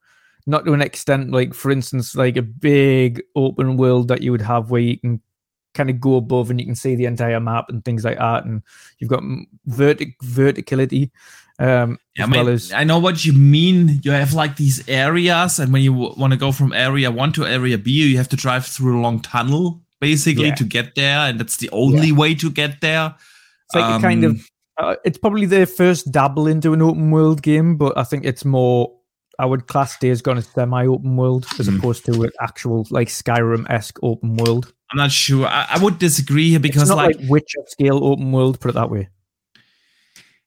not 0.46 0.64
to 0.64 0.72
an 0.72 0.80
extent. 0.82 1.32
Like 1.32 1.52
for 1.52 1.70
instance, 1.70 2.14
like 2.14 2.36
a 2.36 2.42
big 2.42 3.22
open 3.34 3.76
world 3.76 4.08
that 4.08 4.22
you 4.22 4.30
would 4.32 4.42
have 4.42 4.70
where 4.70 4.80
you 4.80 4.98
can 4.98 5.20
kind 5.76 5.90
of 5.90 6.00
go 6.00 6.16
above 6.16 6.50
and 6.50 6.58
you 6.58 6.66
can 6.66 6.74
see 6.74 6.96
the 6.96 7.04
entire 7.04 7.38
map 7.40 7.68
and 7.68 7.84
things 7.84 8.04
like 8.04 8.18
that. 8.18 8.44
And 8.44 8.62
you've 8.98 9.10
got 9.10 9.22
vertic 9.68 10.14
verticality, 10.24 11.10
um, 11.58 11.98
Yeah, 12.16 12.24
as 12.24 12.28
I, 12.28 12.30
mean, 12.30 12.44
well 12.44 12.54
as 12.54 12.72
I 12.72 12.84
know 12.84 12.98
what 12.98 13.24
you 13.24 13.32
mean. 13.32 14.00
You 14.02 14.10
have 14.12 14.32
like 14.32 14.56
these 14.56 14.82
areas, 14.88 15.58
and 15.58 15.72
when 15.72 15.82
you 15.82 15.92
want 15.92 16.32
to 16.32 16.38
go 16.38 16.52
from 16.52 16.72
area 16.72 17.10
one 17.10 17.32
to 17.32 17.46
area 17.46 17.78
B, 17.78 17.90
you 17.90 18.16
have 18.16 18.28
to 18.30 18.36
drive 18.36 18.66
through 18.66 18.98
a 18.98 19.02
long 19.02 19.20
tunnel 19.20 19.80
basically 20.00 20.48
Yeah. 20.48 20.54
to 20.56 20.64
get 20.64 20.94
there, 20.94 21.20
and 21.28 21.40
that's 21.40 21.56
the 21.56 21.70
only 21.70 22.12
way 22.12 22.34
to 22.34 22.50
get 22.50 22.80
there. 22.80 23.14
It's 23.66 23.74
like 23.74 23.98
a 23.98 24.00
kind 24.02 24.24
of. 24.24 24.32
Um, 24.32 24.44
Uh, 24.78 24.94
it's 25.06 25.16
probably 25.16 25.46
their 25.46 25.64
first 25.64 26.12
dabble 26.12 26.46
into 26.46 26.74
an 26.74 26.82
open 26.82 27.10
world 27.10 27.40
game, 27.40 27.78
but 27.78 27.96
I 27.96 28.04
think 28.04 28.26
it's 28.26 28.44
more. 28.44 28.92
I 29.38 29.46
would 29.46 29.66
class 29.66 29.98
Days 29.98 30.22
Gone 30.22 30.38
as 30.38 30.46
semi-open 30.48 31.16
world 31.16 31.46
as 31.58 31.68
Mm. 31.68 31.78
opposed 31.78 32.04
to 32.06 32.22
an 32.22 32.30
actual 32.40 32.86
like 32.90 33.08
Skyrim-esque 33.08 33.98
open 34.02 34.36
world. 34.36 34.72
I'm 34.90 34.98
not 34.98 35.12
sure. 35.12 35.46
I, 35.46 35.66
I 35.70 35.78
would 35.82 35.98
disagree 35.98 36.50
here 36.50 36.60
because 36.60 36.82
it's 36.82 36.88
not 36.90 36.96
like 36.96 37.16
like, 37.16 37.28
Witcher 37.28 37.60
scale 37.66 38.02
open 38.04 38.32
world. 38.32 38.60
Put 38.60 38.70
it 38.70 38.74
that 38.74 38.90
way. 38.90 39.08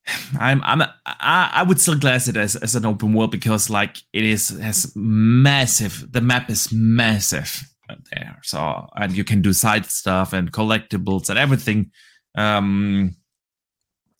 I'm 0.39 0.61
I'm 0.63 0.81
I, 1.05 1.51
I 1.53 1.63
would 1.63 1.79
still 1.79 1.99
class 1.99 2.27
it 2.27 2.37
as, 2.37 2.55
as 2.55 2.75
an 2.75 2.85
open 2.85 3.13
world 3.13 3.31
because 3.31 3.69
like 3.69 3.97
it 4.13 4.23
is 4.23 4.49
has 4.49 4.91
massive 4.95 6.11
the 6.11 6.21
map 6.21 6.49
is 6.49 6.71
massive 6.71 7.63
there 8.11 8.39
so 8.43 8.87
and 8.95 9.17
you 9.17 9.23
can 9.23 9.41
do 9.41 9.51
side 9.51 9.85
stuff 9.85 10.31
and 10.31 10.51
collectibles 10.51 11.29
and 11.29 11.39
everything 11.39 11.89
um 12.35 13.15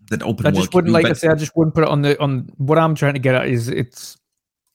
that 0.10 0.24
open 0.24 0.46
I 0.46 0.52
just 0.52 0.74
wouldn't 0.74 0.94
like 0.94 1.06
I 1.06 1.14
say. 1.14 1.28
I 1.28 1.36
just 1.36 1.56
wouldn't 1.56 1.76
put 1.76 1.84
it 1.84 1.90
on 1.90 2.02
the 2.02 2.20
on. 2.20 2.50
What 2.58 2.78
I'm 2.78 2.96
trying 2.96 3.14
to 3.14 3.20
get 3.20 3.36
at 3.36 3.48
is 3.48 3.70
it's 3.70 4.18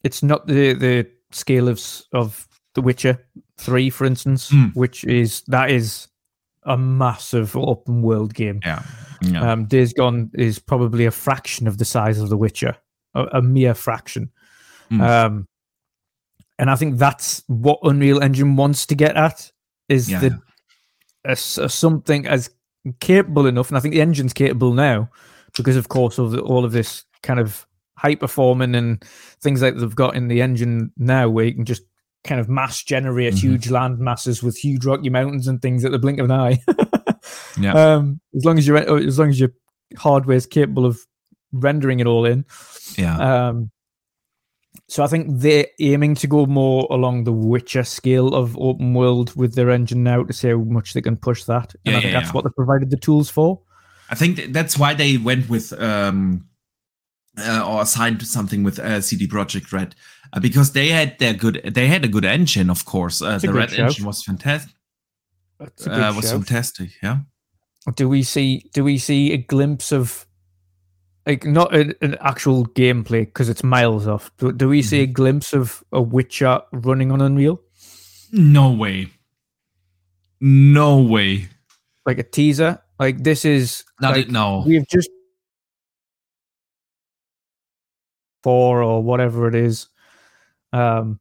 it's 0.04 0.22
not 0.22 0.46
the 0.46 0.74
the 0.74 1.06
scale 1.32 1.68
of 1.68 1.80
of 2.12 2.46
The 2.74 2.82
Witcher 2.82 3.18
Three, 3.56 3.90
for 3.90 4.04
instance, 4.04 4.50
Mm. 4.50 4.74
which 4.76 5.04
is 5.04 5.42
that 5.48 5.70
is 5.70 6.08
a 6.64 6.76
massive 6.76 7.56
open 7.56 8.02
world 8.02 8.34
game. 8.34 8.60
yeah 8.64 8.82
yeah 9.22 9.52
Um, 9.52 9.66
Days 9.66 9.92
Gone 9.92 10.30
is 10.34 10.58
probably 10.58 11.06
a 11.06 11.10
fraction 11.10 11.66
of 11.68 11.76
the 11.78 11.84
size 11.84 12.18
of 12.22 12.28
The 12.28 12.36
Witcher, 12.36 12.76
a, 13.14 13.24
a 13.38 13.42
mere 13.42 13.74
fraction. 13.74 14.30
Mm. 14.90 15.00
Um, 15.00 15.48
and 16.58 16.70
I 16.70 16.76
think 16.76 16.98
that's 16.98 17.42
what 17.48 17.78
Unreal 17.82 18.22
Engine 18.22 18.56
wants 18.56 18.86
to 18.86 18.94
get 18.94 19.16
at 19.16 19.52
is 19.88 20.08
Yeah. 20.10 20.20
the 20.20 20.40
a 21.24 21.32
a 21.32 21.68
something 21.68 22.26
as 22.26 22.50
capable 23.00 23.46
enough, 23.46 23.68
and 23.70 23.76
I 23.78 23.80
think 23.80 23.94
the 23.94 24.02
engine's 24.02 24.32
capable 24.34 24.72
now 24.74 25.08
because, 25.56 25.76
of 25.78 25.88
course, 25.88 26.18
of 26.18 26.30
the, 26.32 26.40
all 26.40 26.64
of 26.64 26.72
this 26.72 27.04
kind 27.22 27.40
of 27.40 27.66
high 28.04 28.14
performing 28.14 28.74
and 28.74 29.02
things 29.40 29.62
like 29.62 29.76
they've 29.76 29.94
got 29.96 30.14
in 30.14 30.28
the 30.28 30.42
engine 30.42 30.92
now, 30.98 31.28
where 31.28 31.46
you 31.46 31.54
can 31.54 31.64
just 31.64 31.82
kind 32.24 32.40
of 32.40 32.48
mass 32.48 32.82
generate 32.82 33.34
Mhm. 33.34 33.38
huge 33.38 33.70
land 33.70 33.98
masses 33.98 34.42
with 34.42 34.56
huge 34.56 34.84
rocky 34.84 35.10
mountains 35.10 35.46
and 35.48 35.60
things 35.62 35.84
at 35.84 35.92
the 35.92 35.98
blink 35.98 36.18
of 36.18 36.26
an 36.26 36.30
eye. 36.32 36.58
Yeah. 37.58 37.72
Um, 37.72 38.20
as 38.36 38.44
long 38.44 38.58
as 38.58 38.66
you're 38.66 38.76
as 38.76 39.18
long 39.18 39.28
as 39.30 39.40
your 39.40 39.50
hardware 39.96 40.36
is 40.36 40.44
capable 40.44 40.84
of 40.84 40.98
rendering 41.52 42.00
it 42.00 42.06
all 42.06 42.26
in. 42.26 42.44
yeah 42.98 43.16
Um, 43.48 43.70
so 44.88 45.02
I 45.04 45.06
think 45.06 45.28
they're 45.30 45.66
aiming 45.80 46.16
to 46.16 46.26
go 46.26 46.44
more 46.46 46.86
along 46.90 47.24
the 47.24 47.32
Witcher 47.32 47.84
scale 47.84 48.34
of 48.34 48.58
open 48.58 48.92
world 48.92 49.34
with 49.36 49.54
their 49.54 49.70
engine 49.70 50.02
now 50.02 50.24
to 50.24 50.32
see 50.32 50.48
how 50.48 50.58
much 50.58 50.92
they 50.92 51.00
can 51.00 51.16
push 51.16 51.44
that. 51.44 51.74
And 51.86 51.92
Yeah, 51.92 51.98
I 51.98 52.00
think 52.02 52.12
yeah, 52.12 52.18
that's 52.20 52.28
yeah. 52.30 52.32
what 52.34 52.44
they 52.44 52.50
provided 52.56 52.90
the 52.90 52.96
tools 52.98 53.30
for. 53.30 53.60
I 54.10 54.14
think 54.16 54.52
that's 54.52 54.76
why 54.76 54.92
they 54.94 55.16
went 55.16 55.48
with 55.48 55.72
um 55.80 56.46
uh, 57.38 57.64
or 57.66 57.84
signed 57.86 58.20
to 58.20 58.26
something 58.26 58.62
with 58.62 58.78
uh, 58.78 59.00
CD 59.00 59.26
Projekt 59.26 59.72
Red 59.72 59.94
uh, 60.32 60.40
because 60.40 60.72
they 60.72 60.88
had 60.88 61.18
their 61.18 61.34
good 61.34 61.60
they 61.74 61.86
had 61.88 62.04
a 62.04 62.08
good 62.08 62.24
engine 62.24 62.70
of 62.70 62.84
course. 62.84 63.20
Uh, 63.22 63.38
the 63.38 63.52
Red 63.52 63.70
shout. 63.70 63.78
engine 63.90 64.06
was 64.06 64.22
fantastic 64.22 64.74
uh, 65.60 66.12
was 66.16 66.24
shout. 66.24 66.32
fantastic 66.32 66.90
yeah. 67.02 67.18
Do 67.96 68.08
we 68.08 68.22
see 68.22 68.70
do 68.72 68.82
we 68.84 68.98
see 68.98 69.32
a 69.32 69.36
glimpse 69.36 69.92
of 69.92 70.26
like 71.26 71.44
not 71.44 71.74
an, 71.74 71.94
an 72.02 72.16
actual 72.20 72.66
gameplay 72.66 73.24
because 73.26 73.48
it's 73.48 73.64
miles 73.64 74.06
off 74.06 74.30
but 74.36 74.58
do 74.58 74.68
we 74.68 74.82
see 74.82 75.02
Mm-hmm. 75.02 75.10
a 75.10 75.14
glimpse 75.14 75.52
of 75.54 75.82
a 75.92 76.00
Witcher 76.00 76.60
running 76.72 77.10
on 77.12 77.20
Unreal? 77.20 77.60
No 78.32 78.70
way. 78.72 79.08
No 80.40 81.00
way. 81.00 81.48
Like 82.06 82.18
a 82.18 82.22
teaser? 82.22 82.80
Like 82.98 83.22
this 83.24 83.44
is 83.44 83.84
not 84.00 84.12
like, 84.12 84.26
it 84.26 84.30
no. 84.30 84.62
we've 84.66 84.86
just 84.88 85.10
four 88.44 88.82
or 88.82 89.02
whatever 89.02 89.48
it 89.48 89.54
is 89.54 89.88
um 90.72 91.18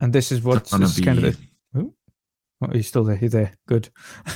and 0.00 0.12
this 0.12 0.30
is 0.32 0.40
what's 0.42 0.70
this 0.70 0.98
is 0.98 1.04
kind 1.04 1.24
of 1.24 1.36
oh, 1.76 1.92
are 2.62 2.76
you 2.76 2.82
still 2.82 3.04
there 3.04 3.18
you're 3.20 3.30
there 3.30 3.52
good 3.66 3.88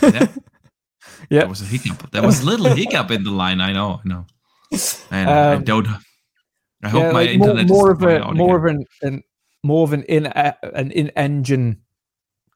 Yeah. 0.02 0.26
yeah 1.30 1.40
There 1.40 1.48
was 1.48 1.62
a 1.62 1.66
hiccup. 1.66 2.10
There 2.10 2.22
was 2.22 2.40
a 2.42 2.46
little 2.46 2.74
hiccup 2.80 3.10
in 3.10 3.24
the 3.24 3.30
line. 3.30 3.60
I 3.60 3.72
know. 3.72 4.00
I 4.04 4.08
know. 4.08 4.24
And 5.10 5.28
I 5.30 5.54
Um, 5.56 5.64
don't. 5.64 5.88
I 6.82 6.88
hope 6.88 7.02
yeah, 7.02 7.12
my 7.12 7.20
like 7.24 7.30
internet 7.30 7.68
more 7.68 7.92
is 7.92 7.96
of 7.98 8.02
a 8.04 8.32
more 8.34 8.56
again. 8.56 8.56
of 8.56 8.64
an, 8.64 8.86
an 9.14 9.22
more 9.62 9.84
of 9.84 9.92
an 9.92 10.02
in 10.04 10.26
an 10.26 10.90
in 10.92 11.08
engine 11.16 11.82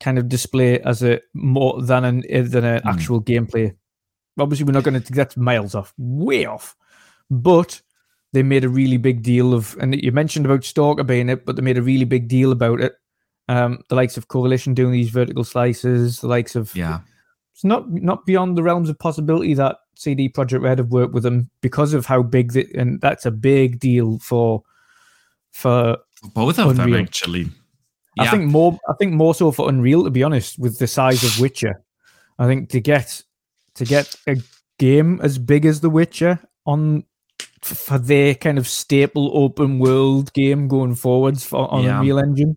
kind 0.00 0.18
of 0.18 0.28
display 0.28 0.80
as 0.80 1.02
a 1.02 1.20
more 1.34 1.80
than 1.82 2.04
an 2.04 2.22
than 2.50 2.64
an 2.64 2.80
Hmm. 2.82 2.88
actual 2.88 3.20
gameplay. 3.22 3.74
Obviously, 4.38 4.64
we're 4.66 4.72
not 4.78 4.84
going 4.84 5.00
to 5.02 5.12
get 5.12 5.36
miles 5.36 5.74
off, 5.74 5.92
way 5.98 6.44
off, 6.46 6.74
but 7.30 7.82
they 8.34 8.42
made 8.42 8.64
a 8.64 8.68
really 8.68 8.96
big 8.98 9.22
deal 9.22 9.54
of, 9.54 9.76
and 9.80 9.94
you 10.02 10.12
mentioned 10.12 10.44
about 10.44 10.64
Stalker 10.64 11.04
being 11.04 11.28
it, 11.28 11.46
but 11.46 11.54
they 11.56 11.62
made 11.62 11.78
a 11.78 11.82
really 11.82 12.04
big 12.04 12.28
deal 12.28 12.52
about 12.52 12.80
it. 12.80 12.94
Um, 13.48 13.78
the 13.88 13.94
likes 13.94 14.16
of 14.16 14.28
Coalition 14.28 14.74
doing 14.74 14.92
these 14.92 15.10
vertical 15.10 15.44
slices, 15.44 16.20
the 16.20 16.26
likes 16.26 16.56
of 16.56 16.74
Yeah. 16.74 17.00
it's 17.54 17.64
not 17.64 17.90
not 17.90 18.26
beyond 18.26 18.56
the 18.58 18.62
realms 18.62 18.88
of 18.90 18.98
possibility 18.98 19.54
that 19.54 19.76
CD 19.94 20.28
Projekt 20.28 20.62
Red 20.62 20.78
have 20.78 20.90
worked 20.90 21.14
with 21.14 21.22
them 21.22 21.48
because 21.60 21.94
of 21.94 22.04
how 22.06 22.22
big 22.22 22.52
the, 22.52 22.66
and 22.74 23.00
that's 23.00 23.24
a 23.26 23.30
big 23.30 23.78
deal 23.78 24.18
for 24.18 24.62
for 25.52 25.96
Both 26.34 26.58
of 26.58 26.76
them 26.76 26.86
Unreal. 26.88 27.02
actually. 27.04 27.50
I 28.18 28.28
think 28.30 28.50
more 28.50 28.78
I 28.88 28.94
think 28.98 29.12
more 29.12 29.34
so 29.34 29.52
for 29.52 29.68
Unreal 29.68 30.04
to 30.04 30.10
be 30.10 30.22
honest 30.24 30.58
with 30.58 30.78
the 30.78 30.86
size 30.86 31.22
of 31.22 31.38
Witcher. 31.40 31.82
I 32.38 32.46
think 32.46 32.70
to 32.70 32.80
get 32.80 33.22
to 33.74 33.84
get 33.84 34.14
a 34.26 34.36
game 34.78 35.20
as 35.22 35.38
big 35.38 35.64
as 35.66 35.80
The 35.80 35.90
Witcher 35.90 36.40
on 36.66 37.04
for 37.64 37.98
their 37.98 38.34
kind 38.34 38.58
of 38.58 38.68
staple 38.68 39.30
open 39.36 39.78
world 39.78 40.32
game 40.32 40.68
going 40.68 40.94
forwards 40.94 41.44
for 41.44 41.72
on 41.72 41.84
Yeah. 41.84 42.00
Unreal 42.00 42.18
Engine. 42.18 42.56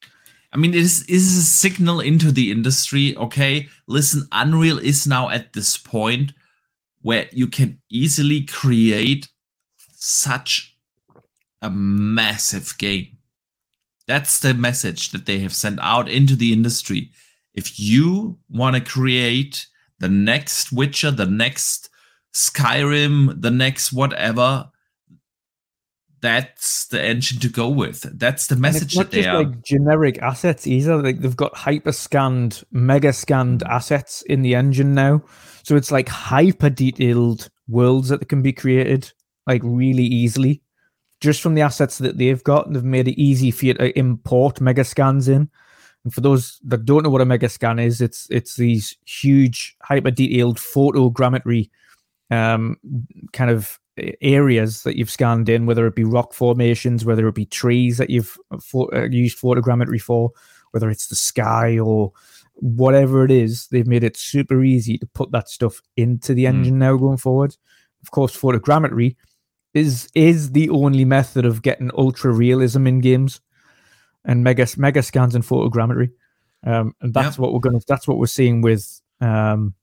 I 0.54 0.58
mean, 0.58 0.74
it 0.74 0.82
is, 0.82 1.04
it 1.04 1.14
is 1.16 1.38
a 1.38 1.44
signal 1.44 2.00
into 2.00 2.32
the 2.32 2.52
industry. 2.52 3.16
Okay, 3.18 3.68
listen, 3.88 4.28
Unreal 4.32 4.80
is 4.80 5.06
now 5.06 5.30
at 5.30 5.54
this 5.54 5.78
point 5.78 6.34
where 7.02 7.28
you 7.32 7.48
can 7.48 7.80
easily 7.90 8.44
create 8.44 9.30
such 9.96 10.76
a 11.62 11.70
massive 11.70 12.78
game. 12.78 13.18
That's 14.08 14.40
the 14.40 14.54
message 14.54 15.12
that 15.12 15.26
they 15.26 15.40
have 15.40 15.54
sent 15.54 15.80
out 15.82 16.10
into 16.10 16.36
the 16.36 16.54
industry. 16.54 17.12
If 17.54 17.80
you 17.80 18.38
want 18.50 18.76
to 18.76 18.82
create 18.82 19.68
the 20.00 20.10
next 20.10 20.72
Witcher, 20.72 21.12
the 21.12 21.26
next 21.26 21.90
Skyrim, 22.34 23.42
the 23.42 23.52
next 23.52 23.92
whatever, 23.92 24.70
that's 26.22 26.86
the 26.88 27.04
engine 27.04 27.40
to 27.40 27.50
go 27.50 27.70
with. 27.70 28.02
That's 28.18 28.48
the 28.48 28.56
message 28.56 28.94
that 28.96 29.12
they 29.12 29.18
just 29.24 29.30
are. 29.30 29.44
like 29.44 29.62
generic 29.64 30.18
assets 30.22 30.66
either. 30.68 31.02
Like 31.02 31.20
they've 31.20 31.36
got 31.36 31.56
hyper 31.56 31.92
scanned, 31.92 32.64
mega 32.72 33.14
scanned 33.14 33.62
Mm. 33.62 33.70
assets 33.70 34.22
in 34.24 34.42
the 34.42 34.56
engine 34.56 34.94
now. 34.94 35.24
So 35.64 35.76
it's 35.76 35.92
like 35.92 36.10
hyper 36.10 36.70
detailed 36.70 37.50
worlds 37.68 38.10
that 38.10 38.28
can 38.30 38.42
be 38.42 38.54
created 38.54 39.12
like 39.46 39.62
really 39.64 40.04
easily. 40.06 40.62
Just 41.20 41.42
from 41.42 41.56
the 41.56 41.62
assets 41.62 41.98
that 42.00 42.18
they've 42.18 42.44
got, 42.44 42.68
And 42.68 42.76
they've 42.76 42.84
made 42.84 43.08
it 43.08 43.20
easy 43.20 43.50
for 43.52 43.66
you 43.66 43.74
to 43.76 43.98
import 43.98 44.62
mega 44.62 44.84
scans 44.84 45.28
in. 45.28 45.50
And 46.04 46.14
for 46.14 46.22
those 46.22 46.60
that 46.64 46.86
don't 46.86 47.04
know 47.04 47.10
what 47.10 47.22
a 47.22 47.26
mega 47.26 47.50
scan 47.50 47.80
is, 47.80 48.02
it's 48.02 48.28
it's 48.30 48.56
these 48.56 48.96
huge 49.06 49.76
hyper 49.84 50.12
detailed 50.12 50.58
photogrammetry 50.58 51.70
um, 52.32 52.78
kind 53.34 53.50
of 53.52 53.80
areas 54.22 54.84
that 54.84 54.98
you've 54.98 55.10
scanned 55.10 55.50
in, 55.50 55.66
whether 55.66 55.88
it 55.88 55.96
be 55.96 56.04
rock 56.04 56.34
formations, 56.34 57.06
whether 57.06 57.28
it 57.28 57.36
be 57.36 57.46
trees 57.46 57.98
that 57.98 58.10
you've 58.10 58.38
pho- 58.62 58.90
uh, 58.94 59.08
used 59.10 59.40
photogrammetry 59.40 60.02
for, 60.02 60.32
whether 60.72 60.90
it's 60.90 61.08
the 61.08 61.16
sky 61.16 61.78
or 61.80 62.12
whatever 62.56 63.24
it 63.24 63.32
is, 63.32 63.68
they've 63.68 63.88
made 63.88 64.04
it 64.04 64.18
super 64.18 64.64
easy 64.64 64.98
to 64.98 65.06
put 65.08 65.32
that 65.32 65.48
stuff 65.50 65.82
into 65.96 66.34
the 66.34 66.46
Mm. 66.46 66.50
engine 66.50 66.80
now 66.80 66.96
going 66.98 67.18
forward. 67.18 67.56
Of 68.02 68.12
course, 68.12 68.36
photogrammetry 68.36 69.16
is 69.74 70.10
is 70.16 70.52
the 70.54 70.70
only 70.70 71.06
method 71.06 71.46
of 71.46 71.62
getting 71.62 71.92
ultra 71.98 72.32
realism 72.32 72.88
in 72.88 73.00
games 73.00 73.42
and 74.26 74.44
mega 74.44 74.68
mega 74.78 75.04
scans 75.04 75.36
and 75.36 75.44
photogrammetry. 75.44 76.12
Um, 76.66 76.94
and 77.02 77.14
that's 77.14 77.38
what 77.38 77.54
we're 77.54 77.60
gonna. 77.60 77.80
That's 77.88 78.08
what 78.08 78.18
we're 78.18 78.26
seeing 78.28 78.62
with. 78.62 79.02
Um, 79.22 79.76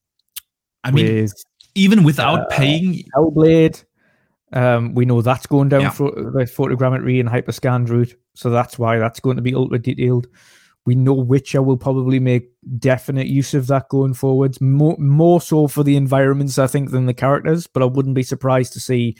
I 0.82 0.90
mean, 0.90 1.22
with, 1.22 1.32
even 1.74 2.02
without 2.02 2.40
uh, 2.40 2.46
paying 2.50 3.04
Hellblade, 3.16 3.84
um, 4.54 4.94
we 4.94 5.04
know 5.04 5.20
that's 5.20 5.46
going 5.46 5.68
down 5.68 5.82
yeah. 5.82 5.90
for 5.90 6.10
the 6.10 6.46
photogrammetry 6.46 7.20
and 7.20 7.28
hyperscanned 7.28 7.90
route, 7.90 8.14
so 8.34 8.50
that's 8.50 8.78
why 8.78 8.98
that's 8.98 9.20
going 9.20 9.36
to 9.36 9.42
be 9.42 9.54
ultra 9.54 9.78
detailed. 9.78 10.28
We 10.86 10.94
know 10.94 11.14
Witcher 11.14 11.62
will 11.62 11.78
probably 11.78 12.20
make 12.20 12.50
definite 12.78 13.26
use 13.26 13.54
of 13.54 13.66
that 13.68 13.88
going 13.88 14.14
forwards, 14.14 14.60
more, 14.60 14.96
more 14.98 15.40
so 15.40 15.66
for 15.66 15.82
the 15.82 15.96
environments, 15.96 16.58
I 16.58 16.66
think, 16.66 16.90
than 16.90 17.06
the 17.06 17.14
characters. 17.14 17.66
But 17.66 17.82
I 17.82 17.86
wouldn't 17.86 18.14
be 18.14 18.22
surprised 18.22 18.74
to 18.74 18.80
see 18.80 19.16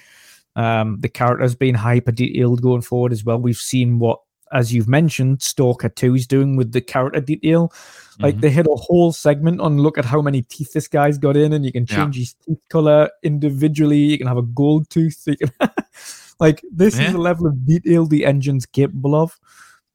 um, 0.57 0.99
the 1.01 1.09
characters 1.09 1.55
being 1.55 1.75
hyper 1.75 2.13
detailed 2.13 2.63
going 2.63 2.83
forward 2.83 3.13
as 3.13 3.25
well. 3.25 3.39
We've 3.39 3.57
seen 3.57 3.99
what, 3.99 4.21
as 4.55 4.73
you've 4.73 4.89
mentioned, 4.89 5.43
Stalker 5.43 5.89
2 5.89 6.15
is 6.15 6.27
doing 6.27 6.57
with 6.57 6.73
the 6.73 6.81
character 6.81 7.21
detail. 7.21 7.73
Like 8.21 8.35
mm-hmm. 8.35 8.41
they 8.41 8.51
hit 8.51 8.67
a 8.67 8.77
whole 8.77 9.13
segment 9.13 9.61
on 9.61 9.79
look 9.79 9.99
at 9.99 10.05
how 10.05 10.23
many 10.23 10.43
teeth 10.43 10.73
this 10.73 10.87
guy's 10.87 11.19
got 11.19 11.37
in, 11.37 11.53
and 11.53 11.65
you 11.65 11.73
can 11.73 11.85
change 11.85 12.17
yeah. 12.17 12.21
his 12.21 12.35
teeth 12.35 12.61
color 12.71 13.11
individually. 13.25 13.99
You 13.99 14.19
can 14.19 14.29
have 14.29 14.39
a 14.39 14.43
gold 14.43 14.89
tooth. 14.89 15.27
Can 15.39 15.51
like 16.41 16.63
this 16.73 16.97
yeah. 16.97 17.09
is 17.09 17.13
the 17.13 17.19
level 17.19 17.47
of 17.47 17.67
detail 17.67 18.07
the 18.07 18.25
engine's 18.25 18.67
capable 18.67 19.17
of. 19.17 19.37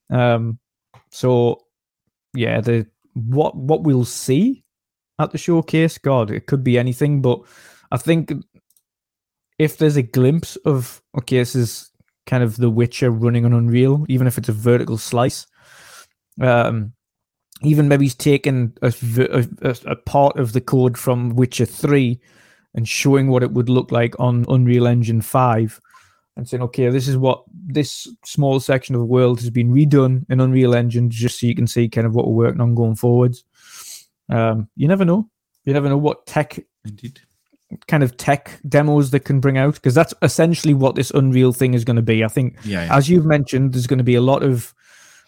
Um, 0.09 0.59
so 1.11 1.61
yeah, 2.33 2.59
the 2.59 2.87
what 3.13 3.55
what 3.55 3.83
we'll 3.83 4.05
see 4.05 4.65
at 5.17 5.31
the 5.31 5.37
showcase, 5.37 5.97
God, 5.97 6.29
it 6.29 6.45
could 6.45 6.63
be 6.63 6.77
anything, 6.77 7.21
but 7.21 7.41
I 7.91 7.97
think 7.97 8.33
if 9.57 9.77
there's 9.77 9.97
a 9.97 10.01
glimpse 10.01 10.57
of 10.57 11.01
okay, 11.17 11.37
this 11.37 11.55
is 11.55 11.88
kind 12.29 12.43
of 12.43 12.57
The 12.57 12.69
Witcher 12.69 13.09
running 13.09 13.43
on 13.43 13.53
Unreal, 13.53 14.05
even 14.07 14.27
if 14.27 14.37
it's 14.37 14.49
a 14.49 14.53
vertical 14.53 14.99
slice. 14.99 15.47
Um, 16.39 16.93
even 17.63 17.87
maybe 17.87 18.05
he's 18.05 18.15
taken 18.15 18.77
a, 18.83 18.93
a, 19.63 19.75
a, 19.87 19.95
part 19.95 20.37
of 20.37 20.53
the 20.53 20.61
code 20.61 20.97
from 20.97 21.35
Witcher 21.35 21.65
3 21.65 22.17
and 22.75 22.87
showing 22.87 23.27
what 23.27 23.43
it 23.43 23.51
would 23.51 23.67
look 23.67 23.91
like 23.91 24.17
on 24.19 24.45
Unreal 24.47 24.87
Engine 24.87 25.21
5 25.21 25.81
and 26.37 26.47
saying, 26.47 26.63
okay, 26.63 26.87
this 26.89 27.07
is 27.07 27.17
what 27.17 27.43
this 27.51 28.07
small 28.23 28.59
section 28.59 28.95
of 28.95 28.99
the 29.01 29.05
world 29.05 29.41
has 29.41 29.49
been 29.49 29.73
redone 29.73 30.23
in 30.29 30.39
Unreal 30.39 30.75
Engine, 30.75 31.09
just 31.09 31.39
so 31.39 31.47
you 31.47 31.55
can 31.55 31.67
see 31.67 31.89
kind 31.89 32.07
of 32.07 32.13
what 32.13 32.27
we're 32.27 32.45
working 32.45 32.61
on 32.61 32.75
going 32.75 32.95
forwards. 32.95 33.43
Um, 34.29 34.69
you 34.75 34.87
never 34.87 35.03
know. 35.03 35.27
You 35.65 35.73
never 35.73 35.89
know 35.89 35.97
what 35.97 36.27
tech, 36.27 36.59
indeed, 36.85 37.19
kind 37.87 38.03
of 38.03 38.17
tech 38.17 38.59
demos 38.67 39.11
that 39.11 39.21
can 39.21 39.39
bring 39.39 39.57
out 39.57 39.75
because 39.75 39.93
that's 39.93 40.13
essentially 40.21 40.73
what 40.73 40.95
this 40.95 41.11
Unreal 41.11 41.53
thing 41.53 41.73
is 41.73 41.83
going 41.83 41.95
to 41.95 42.01
be. 42.01 42.23
I 42.23 42.27
think, 42.27 42.57
yeah, 42.63 42.85
yeah. 42.85 42.95
as 42.95 43.09
you've 43.09 43.25
mentioned, 43.25 43.73
there's 43.73 43.87
going 43.87 43.99
to 43.99 44.03
be 44.03 44.15
a 44.15 44.21
lot 44.21 44.43
of 44.43 44.73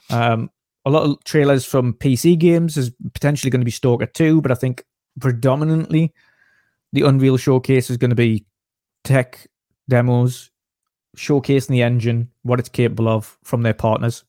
um, 0.10 0.50
a 0.86 0.90
lot 0.90 1.04
of 1.04 1.24
trailers 1.24 1.66
from 1.66 1.94
PC 1.94 2.38
games. 2.38 2.76
There's 2.76 2.92
potentially 3.14 3.50
going 3.50 3.62
to 3.62 3.66
be 3.66 3.72
Stalker 3.72 4.08
2, 4.08 4.42
but 4.42 4.52
I 4.52 4.56
think 4.56 4.84
predominantly 5.20 6.14
the 6.94 7.04
Unreal 7.04 7.38
showcase 7.38 7.90
is 7.90 7.98
going 7.98 8.10
to 8.10 8.16
be 8.16 8.46
tech 9.04 9.48
demos 9.90 10.52
showcasing 11.16 11.68
the 11.68 11.84
engine, 11.84 12.30
what 12.44 12.60
it's 12.60 12.70
capable 12.70 13.08
of 13.08 13.38
from 13.44 13.64
their 13.64 13.74
partners. 13.74 14.24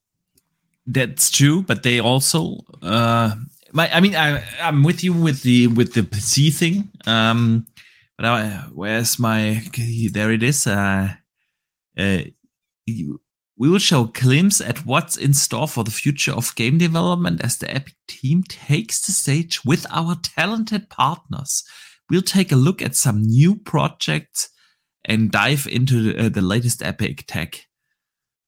That's 0.87 1.31
true, 1.31 1.63
but 1.63 1.85
they 1.85 2.01
also, 2.01 2.59
uh, 2.83 3.35
my, 3.73 3.91
I 3.95 4.01
mean, 4.01 4.17
I, 4.17 4.43
I'm 4.61 4.83
with 4.83 5.05
you 5.05 5.13
with 5.13 5.43
the 5.43 5.69
with 5.69 5.95
the 5.95 6.03
PC 6.03 6.53
thing. 6.53 6.91
Um, 7.07 7.67
where's 8.73 9.19
my? 9.19 9.63
There 10.13 10.31
it 10.31 10.45
is. 10.45 10.65
Uh, 10.65 11.15
uh, 11.99 12.19
you, 12.87 13.21
we 13.57 13.69
will 13.69 13.81
show 13.81 14.05
glimpse 14.05 14.61
at 14.61 14.87
what's 14.87 15.17
in 15.17 15.35
store 15.35 15.67
for 15.67 15.83
the 15.83 15.91
future 15.91 16.31
of 16.33 16.55
game 16.55 16.79
development 16.79 17.41
as 17.43 17.59
the 17.59 17.69
Epic 17.69 17.95
team 18.07 18.45
takes 18.45 19.05
the 19.05 19.11
stage 19.11 19.65
with 19.65 19.87
our 19.91 20.15
talented 20.23 20.89
partners. 20.89 21.65
We'll 22.09 22.23
take 22.23 22.53
a 22.53 22.57
look 22.57 22.81
at 22.81 22.95
some 22.95 23.23
new 23.23 23.57
projects 23.57 24.51
and 25.05 25.33
dive 25.33 25.67
into 25.67 26.13
the, 26.13 26.27
uh, 26.27 26.29
the 26.29 26.43
latest 26.43 26.81
Epic 26.81 27.25
tech. 27.27 27.67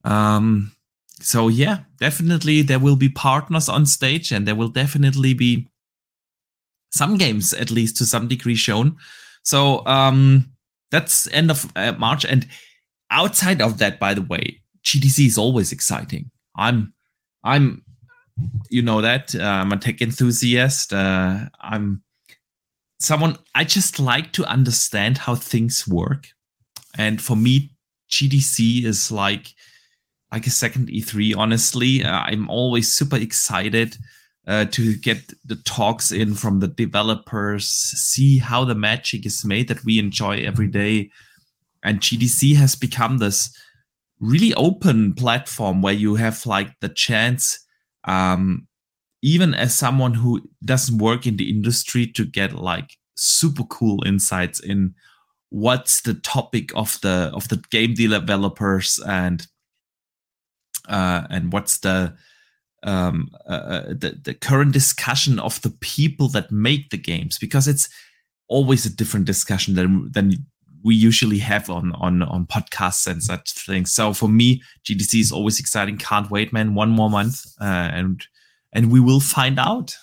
Um, 0.05 0.77
so 1.21 1.49
yeah, 1.49 1.81
definitely 1.99 2.63
there 2.63 2.79
will 2.79 2.97
be 2.97 3.09
partners 3.09 3.69
on 3.69 3.87
stage, 3.87 4.31
and 4.31 4.47
there 4.47 4.55
will 4.55 4.69
definitely 4.69 5.35
be 5.35 5.69
some 6.93 7.17
games 7.17 7.53
at 7.53 7.73
least 7.73 7.97
to 7.97 8.07
some 8.07 8.29
degree 8.29 8.55
shown. 8.55 8.99
So 9.45 9.87
um, 9.87 10.51
that's 10.91 11.29
end 11.33 11.51
of 11.51 11.71
uh, 11.77 11.93
March, 11.93 12.25
and 12.25 12.47
outside 13.11 13.63
of 13.63 13.79
that, 13.79 14.01
by 14.01 14.15
the 14.15 14.23
way, 14.23 14.61
GDC 14.85 15.27
is 15.27 15.39
always 15.39 15.73
exciting. 15.73 16.31
I'm, 16.57 16.93
I'm, 17.45 17.85
you 18.69 18.83
know 18.83 19.01
that 19.01 19.35
uh, 19.35 19.43
I'm 19.43 19.73
a 19.73 19.77
tech 19.77 20.03
enthusiast. 20.03 20.93
Uh, 20.93 21.47
I'm 21.61 22.03
someone 22.99 23.37
I 23.55 23.65
just 23.65 24.01
like 24.01 24.33
to 24.33 24.45
understand 24.45 25.19
how 25.19 25.35
things 25.37 25.87
work. 25.87 26.27
And 26.97 27.21
for 27.21 27.37
me, 27.37 27.71
GDC 28.11 28.85
is 28.85 29.13
like 29.13 29.55
like 30.33 30.47
a 30.47 30.51
second 30.51 30.89
E3. 30.89 31.37
Honestly, 31.37 32.03
uh, 32.03 32.21
I'm 32.21 32.49
always 32.51 32.93
super 32.93 33.17
excited 33.17 33.97
uh, 34.47 34.67
to 34.67 34.95
get 34.97 35.33
the 35.45 35.57
talks 35.57 36.13
in 36.13 36.35
from 36.35 36.61
the 36.61 36.69
developers, 36.69 37.67
see 37.67 38.39
how 38.39 38.65
the 38.65 38.75
magic 38.75 39.25
is 39.25 39.45
made 39.45 39.69
that 39.69 39.85
we 39.85 39.99
enjoy 39.99 40.39
every 40.45 40.67
day. 40.67 41.11
And 41.83 42.01
GDC 42.01 42.57
has 42.57 42.75
become 42.75 43.19
this 43.19 43.57
really 44.21 44.55
open 44.55 45.15
platform 45.15 45.83
where 45.83 45.95
you 45.95 46.15
have 46.17 46.45
like 46.47 46.79
the 46.81 46.89
chance, 46.89 47.59
um, 48.05 48.67
even 49.23 49.55
as 49.55 49.75
someone 49.75 50.15
who 50.15 50.43
doesn't 50.65 50.99
work 50.99 51.27
in 51.27 51.37
the 51.37 51.51
industry, 51.51 52.07
to 52.07 52.25
get 52.25 52.53
like 52.53 52.97
super 53.15 53.65
cool 53.65 54.03
insights 54.07 54.61
in 54.61 54.95
what's 55.51 56.03
the 56.03 56.15
topic 56.15 56.71
of 56.75 56.99
the 57.03 57.31
of 57.33 57.49
the 57.49 57.63
game 57.71 57.95
developers 57.95 58.99
and 59.07 59.47
uh, 60.89 61.23
and 61.31 61.53
what's 61.53 61.79
the 61.79 62.15
um, 62.85 63.31
uh, 63.47 63.53
uh, 63.53 63.89
the, 63.89 64.19
the 64.23 64.35
current 64.35 64.73
discussion 64.73 65.39
of 65.39 65.61
the 65.63 65.71
people 65.81 66.29
that 66.29 66.53
make 66.53 66.91
the 66.91 66.97
games 66.97 67.39
because 67.39 67.67
it's 67.67 67.89
always 68.49 68.87
a 68.87 68.95
different 68.95 69.27
discussion 69.27 69.75
than 69.75 70.11
than 70.13 70.33
we 70.83 70.95
usually 70.95 71.39
have 71.39 71.71
on 71.71 71.93
on 71.95 72.23
on 72.23 72.47
podcasts 72.47 73.07
and 73.07 73.23
such 73.23 73.53
things. 73.53 73.93
So 73.93 74.13
for 74.13 74.29
me, 74.29 74.63
GDC 74.85 75.19
is 75.19 75.33
always 75.33 75.59
exciting. 75.59 75.97
Can't 75.97 76.31
wait, 76.31 76.53
man. 76.53 76.75
One 76.75 76.91
more 76.91 77.11
month, 77.11 77.45
uh, 77.61 77.65
and 77.65 78.25
and 78.73 78.93
we 78.93 79.01
will 79.01 79.21
find 79.21 79.59
out. 79.59 79.97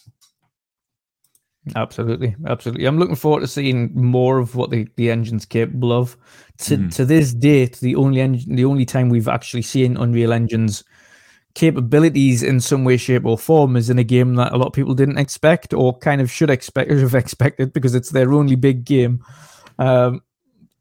Absolutely, 1.75 2.35
absolutely. 2.47 2.85
I'm 2.85 2.97
looking 2.97 3.15
forward 3.15 3.41
to 3.41 3.47
seeing 3.47 3.93
more 3.93 4.39
of 4.39 4.55
what 4.55 4.71
the, 4.71 4.87
the 4.95 5.11
engine's 5.11 5.45
capable 5.45 5.93
of. 5.93 6.17
To 6.59 6.77
mm. 6.77 6.95
to 6.95 7.05
this 7.05 7.33
date, 7.33 7.77
the 7.79 7.95
only 7.95 8.19
engine, 8.19 8.55
the 8.55 8.65
only 8.65 8.85
time 8.85 9.09
we've 9.09 9.27
actually 9.27 9.61
seen 9.61 9.97
Unreal 9.97 10.33
Engine's 10.33 10.83
capabilities 11.53 12.43
in 12.43 12.59
some 12.59 12.83
way, 12.83 12.97
shape, 12.97 13.25
or 13.25 13.37
form 13.37 13.75
is 13.75 13.89
in 13.89 13.99
a 13.99 14.03
game 14.03 14.35
that 14.35 14.53
a 14.53 14.57
lot 14.57 14.67
of 14.67 14.73
people 14.73 14.93
didn't 14.93 15.17
expect 15.17 15.73
or 15.73 15.97
kind 15.97 16.21
of 16.21 16.31
should 16.31 16.49
expect 16.49 16.91
or 16.91 16.97
have 16.97 17.15
expected 17.23 17.73
because 17.73 17.95
it's 17.95 18.09
their 18.09 18.33
only 18.33 18.55
big 18.55 18.85
game, 18.85 19.23
um, 19.79 20.21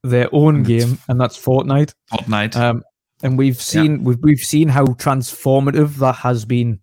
their 0.03 0.29
own 0.33 0.63
game, 0.63 0.99
and 1.09 1.21
that's 1.21 1.39
Fortnite. 1.39 1.95
Fortnite. 2.13 2.57
Um, 2.57 2.83
and 3.23 3.37
we've 3.37 3.61
seen 3.61 3.97
yeah. 3.97 4.03
we've 4.03 4.19
we've 4.23 4.39
seen 4.39 4.69
how 4.69 4.87
transformative 4.87 5.97
that 5.97 6.17
has 6.17 6.45
been 6.45 6.81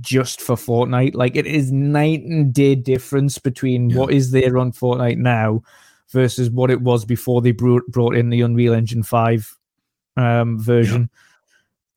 just 0.00 0.40
for 0.40 0.56
Fortnite. 0.56 1.14
Like 1.14 1.36
it 1.36 1.46
is 1.46 1.72
night 1.72 2.22
and 2.22 2.52
day 2.52 2.74
difference 2.74 3.38
between 3.38 3.90
yeah. 3.90 3.98
what 3.98 4.12
is 4.12 4.30
there 4.30 4.58
on 4.58 4.72
Fortnite 4.72 5.18
now 5.18 5.62
versus 6.10 6.50
what 6.50 6.70
it 6.70 6.80
was 6.80 7.04
before 7.04 7.42
they 7.42 7.52
brought 7.52 7.86
brought 7.88 8.16
in 8.16 8.30
the 8.30 8.40
Unreal 8.42 8.74
Engine 8.74 9.02
Five 9.02 9.56
um, 10.16 10.58
version. 10.60 11.02
Yeah. 11.02 11.20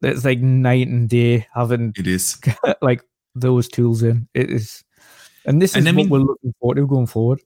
It's 0.01 0.25
like 0.25 0.39
night 0.39 0.87
and 0.87 1.09
day 1.09 1.47
having 1.53 1.93
it 1.97 2.07
is 2.07 2.39
like 2.81 3.01
those 3.35 3.67
tools 3.67 4.03
in. 4.03 4.27
It 4.33 4.49
is, 4.49 4.83
and 5.45 5.61
this 5.61 5.71
is 5.71 5.77
and 5.77 5.85
what 5.85 5.95
mean, 5.95 6.09
we're 6.09 6.19
looking 6.19 6.53
forward 6.59 6.75
to 6.75 6.87
going 6.87 7.07
forward. 7.07 7.41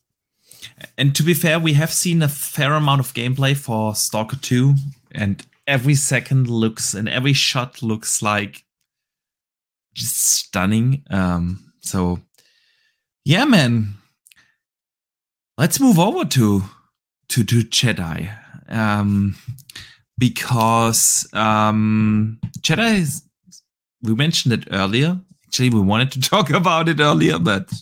And 0.98 1.16
to 1.16 1.24
be 1.24 1.34
fair, 1.34 1.60
we 1.60 1.74
have 1.74 1.92
seen 1.92 2.22
a 2.22 2.28
fair 2.28 2.74
amount 2.74 3.00
of 3.00 3.14
gameplay 3.14 3.56
for 3.56 3.96
Stalker 3.96 4.38
Two, 4.38 4.76
and 5.12 5.46
every 5.68 5.96
second 5.96 6.50
looks 6.50 6.94
and 6.94 7.08
every 7.08 7.34
shot 7.34 7.82
looks 7.82 8.22
like 8.22 8.66
just 9.94 10.18
stunning. 10.18 11.04
Um, 11.10 11.72
so 11.82 12.20
yeah, 13.26 13.46
man. 13.46 13.96
Let's 15.58 15.80
move 15.80 16.00
over 16.00 16.26
to 16.26 16.64
to 17.30 17.44
to 17.44 17.62
Jedi. 17.62 18.36
Um, 18.68 19.36
because 20.22 21.28
um 21.34 22.40
Jedi 22.60 23.00
is 23.00 23.24
we 24.04 24.14
mentioned 24.14 24.54
it 24.54 24.68
earlier. 24.72 25.20
Actually, 25.48 25.72
we 25.72 25.82
wanted 25.82 26.12
to 26.12 26.22
talk 26.34 26.52
about 26.52 26.88
it 26.88 27.00
earlier, 27.00 27.40
but 27.40 27.74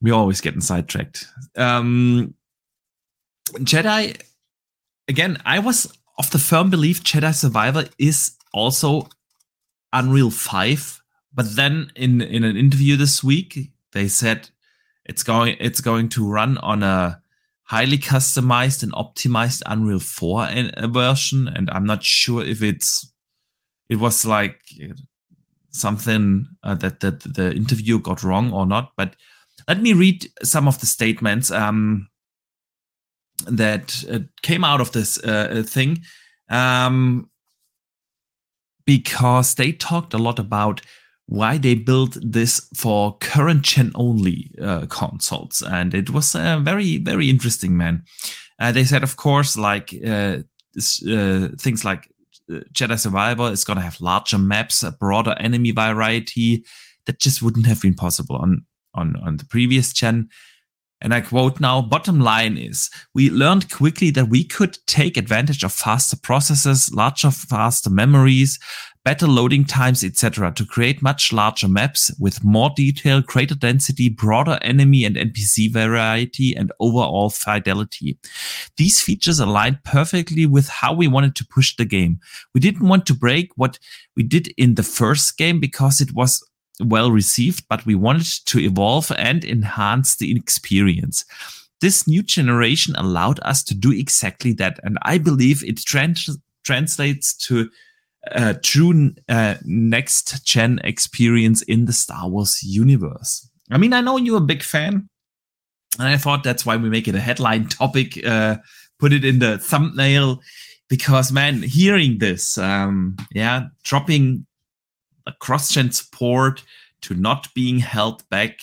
we're 0.00 0.14
always 0.14 0.40
getting 0.40 0.62
sidetracked. 0.62 1.28
Um 1.56 2.34
Jedi 3.58 4.18
again, 5.06 5.36
I 5.44 5.58
was 5.58 5.92
of 6.18 6.30
the 6.30 6.38
firm 6.38 6.70
belief 6.70 7.04
Jedi 7.04 7.34
Survivor 7.34 7.84
is 7.98 8.32
also 8.54 9.08
Unreal 9.92 10.30
5 10.30 11.02
but 11.34 11.56
then 11.56 11.90
in 11.96 12.20
in 12.20 12.44
an 12.44 12.56
interview 12.56 12.96
this 12.96 13.22
week, 13.22 13.70
they 13.92 14.08
said 14.08 14.50
it's 15.04 15.22
going 15.22 15.56
it's 15.60 15.80
going 15.80 16.08
to 16.10 16.30
run 16.30 16.58
on 16.58 16.82
a 16.82 17.21
highly 17.72 17.96
customized 17.96 18.82
and 18.82 18.92
optimized 18.92 19.62
Unreal 19.64 19.98
4 19.98 20.48
version, 20.88 21.48
and 21.48 21.70
I'm 21.70 21.86
not 21.86 22.04
sure 22.04 22.44
if 22.44 22.62
it's 22.62 23.10
it 23.88 23.96
was 23.96 24.26
like 24.26 24.60
something 25.70 26.46
uh, 26.62 26.74
that 26.74 27.00
that 27.00 27.20
the 27.20 27.54
interview 27.54 27.98
got 27.98 28.22
wrong 28.22 28.52
or 28.52 28.66
not. 28.66 28.92
But 28.94 29.16
let 29.66 29.80
me 29.80 29.94
read 29.94 30.26
some 30.42 30.68
of 30.68 30.80
the 30.80 30.86
statements 30.86 31.50
um, 31.50 32.08
that 33.46 34.04
uh, 34.10 34.18
came 34.42 34.64
out 34.64 34.82
of 34.82 34.92
this 34.92 35.18
uh, 35.24 35.64
thing. 35.66 36.02
Um, 36.50 37.30
because 38.84 39.54
they 39.54 39.72
talked 39.72 40.12
a 40.12 40.18
lot 40.18 40.38
about 40.38 40.82
why 41.32 41.56
they 41.56 41.74
built 41.74 42.18
this 42.20 42.68
for 42.76 43.16
current 43.18 43.62
gen 43.62 43.90
only 43.94 44.50
uh, 44.60 44.84
consoles. 44.86 45.62
And 45.62 45.94
it 45.94 46.10
was 46.10 46.34
uh, 46.34 46.58
very 46.60 46.98
very 46.98 47.30
interesting 47.30 47.76
man. 47.76 48.04
Uh, 48.58 48.70
they 48.70 48.84
said 48.84 49.02
of 49.02 49.16
course 49.16 49.56
like 49.56 49.94
uh, 50.06 50.38
uh, 51.08 51.48
things 51.58 51.84
like 51.84 52.10
uh, 52.52 52.60
jedi 52.72 52.98
survivor 52.98 53.50
is 53.50 53.64
going 53.64 53.78
to 53.78 53.82
have 53.82 54.00
larger 54.00 54.36
maps 54.36 54.82
a 54.82 54.92
broader 54.92 55.34
enemy 55.40 55.70
variety. 55.70 56.64
That 57.06 57.18
just 57.18 57.42
wouldn't 57.42 57.66
have 57.66 57.80
been 57.80 57.94
possible 57.94 58.36
on 58.36 58.66
on 58.94 59.16
on 59.24 59.38
the 59.38 59.46
previous 59.46 59.92
gen. 59.92 60.28
And 61.00 61.12
I 61.12 61.20
quote 61.20 61.58
now, 61.58 61.82
bottom 61.82 62.20
line 62.20 62.56
is 62.56 62.88
we 63.12 63.28
learned 63.28 63.72
quickly 63.72 64.10
that 64.10 64.28
we 64.28 64.44
could 64.44 64.78
take 64.86 65.16
advantage 65.16 65.64
of 65.64 65.72
faster 65.72 66.16
processors, 66.16 66.94
larger, 66.94 67.32
faster 67.32 67.90
memories, 67.90 68.60
better 69.04 69.26
loading 69.26 69.64
times, 69.64 70.04
etc. 70.04 70.52
to 70.52 70.64
create 70.64 71.02
much 71.02 71.32
larger 71.32 71.68
maps 71.68 72.10
with 72.20 72.44
more 72.44 72.70
detail, 72.76 73.20
greater 73.20 73.54
density, 73.54 74.08
broader 74.08 74.58
enemy 74.62 75.04
and 75.04 75.16
NPC 75.16 75.72
variety, 75.72 76.54
and 76.54 76.72
overall 76.78 77.30
fidelity. 77.30 78.18
These 78.76 79.00
features 79.00 79.40
aligned 79.40 79.82
perfectly 79.84 80.46
with 80.46 80.68
how 80.68 80.92
we 80.92 81.08
wanted 81.08 81.34
to 81.36 81.46
push 81.46 81.74
the 81.76 81.84
game. 81.84 82.20
We 82.54 82.60
didn't 82.60 82.86
want 82.86 83.06
to 83.06 83.14
break 83.14 83.50
what 83.56 83.78
we 84.16 84.22
did 84.22 84.54
in 84.56 84.76
the 84.76 84.84
first 84.84 85.36
game 85.36 85.58
because 85.58 86.00
it 86.00 86.14
was 86.14 86.42
well 86.80 87.10
received, 87.10 87.66
but 87.68 87.84
we 87.84 87.94
wanted 87.94 88.46
to 88.46 88.60
evolve 88.60 89.10
and 89.18 89.44
enhance 89.44 90.16
the 90.16 90.34
experience. 90.36 91.24
This 91.80 92.06
new 92.06 92.22
generation 92.22 92.94
allowed 92.96 93.40
us 93.42 93.64
to 93.64 93.74
do 93.74 93.90
exactly 93.90 94.52
that. 94.54 94.78
And 94.84 94.98
I 95.02 95.18
believe 95.18 95.64
it 95.64 95.78
trans- 95.78 96.38
translates 96.64 97.34
to 97.48 97.68
a 98.30 98.54
true 98.54 99.14
uh, 99.28 99.56
next 99.64 100.44
gen 100.44 100.80
experience 100.84 101.62
in 101.62 101.86
the 101.86 101.92
Star 101.92 102.28
Wars 102.28 102.62
universe. 102.62 103.48
I 103.70 103.78
mean, 103.78 103.92
I 103.92 104.00
know 104.00 104.16
you're 104.16 104.38
a 104.38 104.40
big 104.40 104.62
fan, 104.62 105.08
and 105.98 106.08
I 106.08 106.16
thought 106.16 106.44
that's 106.44 106.64
why 106.64 106.76
we 106.76 106.88
make 106.88 107.08
it 107.08 107.14
a 107.14 107.20
headline 107.20 107.68
topic, 107.68 108.24
uh, 108.24 108.56
put 108.98 109.12
it 109.12 109.24
in 109.24 109.38
the 109.38 109.58
thumbnail, 109.58 110.40
because 110.88 111.32
man, 111.32 111.62
hearing 111.62 112.18
this, 112.18 112.58
um, 112.58 113.16
yeah, 113.32 113.66
dropping 113.82 114.46
a 115.26 115.32
cross-gen 115.32 115.90
support 115.90 116.62
to 117.00 117.14
not 117.14 117.48
being 117.54 117.78
held 117.78 118.28
back, 118.28 118.60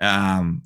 um, 0.00 0.62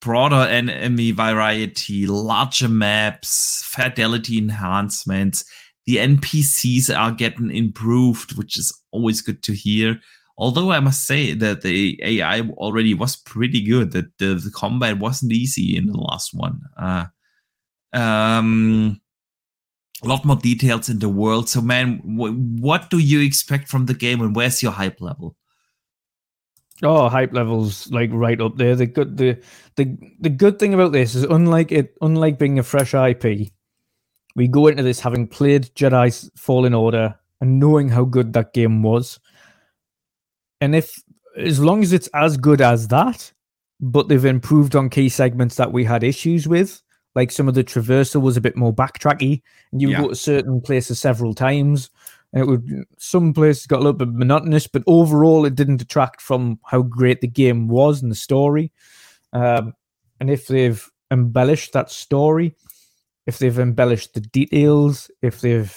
broader 0.00 0.48
enemy 0.48 1.10
variety, 1.10 2.06
larger 2.06 2.68
maps, 2.68 3.62
fidelity 3.66 4.38
enhancements. 4.38 5.44
The 5.88 5.96
NPCs 5.96 6.94
are 6.94 7.12
getting 7.12 7.50
improved, 7.50 8.36
which 8.36 8.58
is 8.58 8.78
always 8.90 9.22
good 9.22 9.42
to 9.44 9.54
hear. 9.54 9.98
Although 10.36 10.70
I 10.70 10.80
must 10.80 11.06
say 11.06 11.32
that 11.32 11.62
the 11.62 11.98
AI 12.04 12.42
already 12.42 12.92
was 12.92 13.16
pretty 13.16 13.62
good, 13.62 13.92
that 13.92 14.18
the, 14.18 14.34
the 14.34 14.50
combat 14.54 14.98
wasn't 14.98 15.32
easy 15.32 15.78
in 15.78 15.86
the 15.86 15.96
last 15.96 16.34
one. 16.34 16.60
Uh, 16.76 17.06
um, 17.94 19.00
a 20.04 20.08
lot 20.08 20.26
more 20.26 20.36
details 20.36 20.90
in 20.90 20.98
the 20.98 21.08
world. 21.08 21.48
So, 21.48 21.62
man, 21.62 22.02
w- 22.18 22.34
what 22.34 22.90
do 22.90 22.98
you 22.98 23.22
expect 23.22 23.68
from 23.68 23.86
the 23.86 23.94
game, 23.94 24.20
and 24.20 24.36
where's 24.36 24.62
your 24.62 24.72
hype 24.72 25.00
level? 25.00 25.36
Oh, 26.82 27.08
hype 27.08 27.32
levels 27.32 27.90
like 27.90 28.10
right 28.12 28.38
up 28.38 28.58
there. 28.58 28.76
The 28.76 28.84
good 28.84 29.16
the 29.16 29.42
the 29.76 29.96
the 30.20 30.28
good 30.28 30.58
thing 30.58 30.74
about 30.74 30.92
this 30.92 31.14
is 31.14 31.24
unlike 31.24 31.72
it 31.72 31.96
unlike 32.02 32.38
being 32.38 32.58
a 32.58 32.62
fresh 32.62 32.92
IP, 32.92 33.50
we 34.38 34.46
go 34.46 34.68
into 34.68 34.84
this 34.84 35.00
having 35.00 35.26
played 35.26 35.64
Jedi's 35.74 36.30
Fallen 36.36 36.72
Order 36.72 37.18
and 37.40 37.58
knowing 37.58 37.88
how 37.88 38.04
good 38.04 38.32
that 38.34 38.52
game 38.52 38.84
was. 38.84 39.18
And 40.60 40.76
if 40.76 41.02
as 41.36 41.58
long 41.58 41.82
as 41.82 41.92
it's 41.92 42.08
as 42.14 42.36
good 42.36 42.60
as 42.60 42.86
that, 42.88 43.32
but 43.80 44.06
they've 44.06 44.24
improved 44.24 44.76
on 44.76 44.90
key 44.90 45.08
segments 45.08 45.56
that 45.56 45.72
we 45.72 45.82
had 45.82 46.04
issues 46.04 46.46
with, 46.46 46.80
like 47.16 47.32
some 47.32 47.48
of 47.48 47.54
the 47.54 47.64
traversal 47.64 48.22
was 48.22 48.36
a 48.36 48.40
bit 48.40 48.56
more 48.56 48.72
backtracky, 48.72 49.42
and 49.72 49.82
you 49.82 49.90
yeah. 49.90 50.02
go 50.02 50.08
to 50.08 50.14
certain 50.14 50.60
places 50.60 51.00
several 51.00 51.34
times. 51.34 51.90
And 52.32 52.42
it 52.42 52.46
would 52.46 52.84
some 52.96 53.34
places 53.34 53.66
got 53.66 53.78
a 53.80 53.82
little 53.82 53.92
bit 53.92 54.12
monotonous, 54.12 54.68
but 54.68 54.84
overall 54.86 55.46
it 55.46 55.56
didn't 55.56 55.78
detract 55.78 56.20
from 56.20 56.60
how 56.64 56.82
great 56.82 57.22
the 57.22 57.26
game 57.26 57.66
was 57.66 58.02
and 58.02 58.10
the 58.12 58.16
story. 58.16 58.70
Um, 59.32 59.74
and 60.20 60.30
if 60.30 60.46
they've 60.46 60.88
embellished 61.10 61.72
that 61.72 61.90
story, 61.90 62.54
if 63.28 63.38
they've 63.38 63.58
embellished 63.58 64.14
the 64.14 64.20
details, 64.20 65.10
if 65.20 65.42
they've 65.42 65.76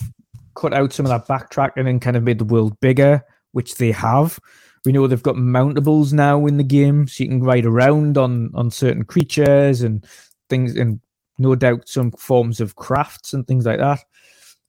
cut 0.55 0.73
out 0.73 0.93
some 0.93 1.05
of 1.05 1.09
that 1.09 1.27
backtracking 1.27 1.73
and 1.75 1.87
then 1.87 1.99
kind 1.99 2.15
of 2.15 2.23
made 2.23 2.39
the 2.39 2.45
world 2.45 2.79
bigger, 2.79 3.21
which 3.51 3.75
they 3.75 3.91
have. 3.91 4.39
We 4.85 4.93
know 4.93 5.05
they've 5.05 5.21
got 5.21 5.35
mountables 5.35 6.13
now 6.13 6.45
in 6.45 6.55
the 6.55 6.63
game, 6.63 7.09
so 7.09 7.23
you 7.23 7.29
can 7.29 7.43
ride 7.43 7.65
around 7.65 8.17
on 8.17 8.51
on 8.55 8.71
certain 8.71 9.03
creatures 9.03 9.81
and 9.81 10.05
things, 10.49 10.77
and 10.77 11.01
no 11.39 11.53
doubt 11.55 11.89
some 11.89 12.11
forms 12.11 12.61
of 12.61 12.77
crafts 12.77 13.33
and 13.33 13.45
things 13.45 13.65
like 13.65 13.79
that. 13.79 13.99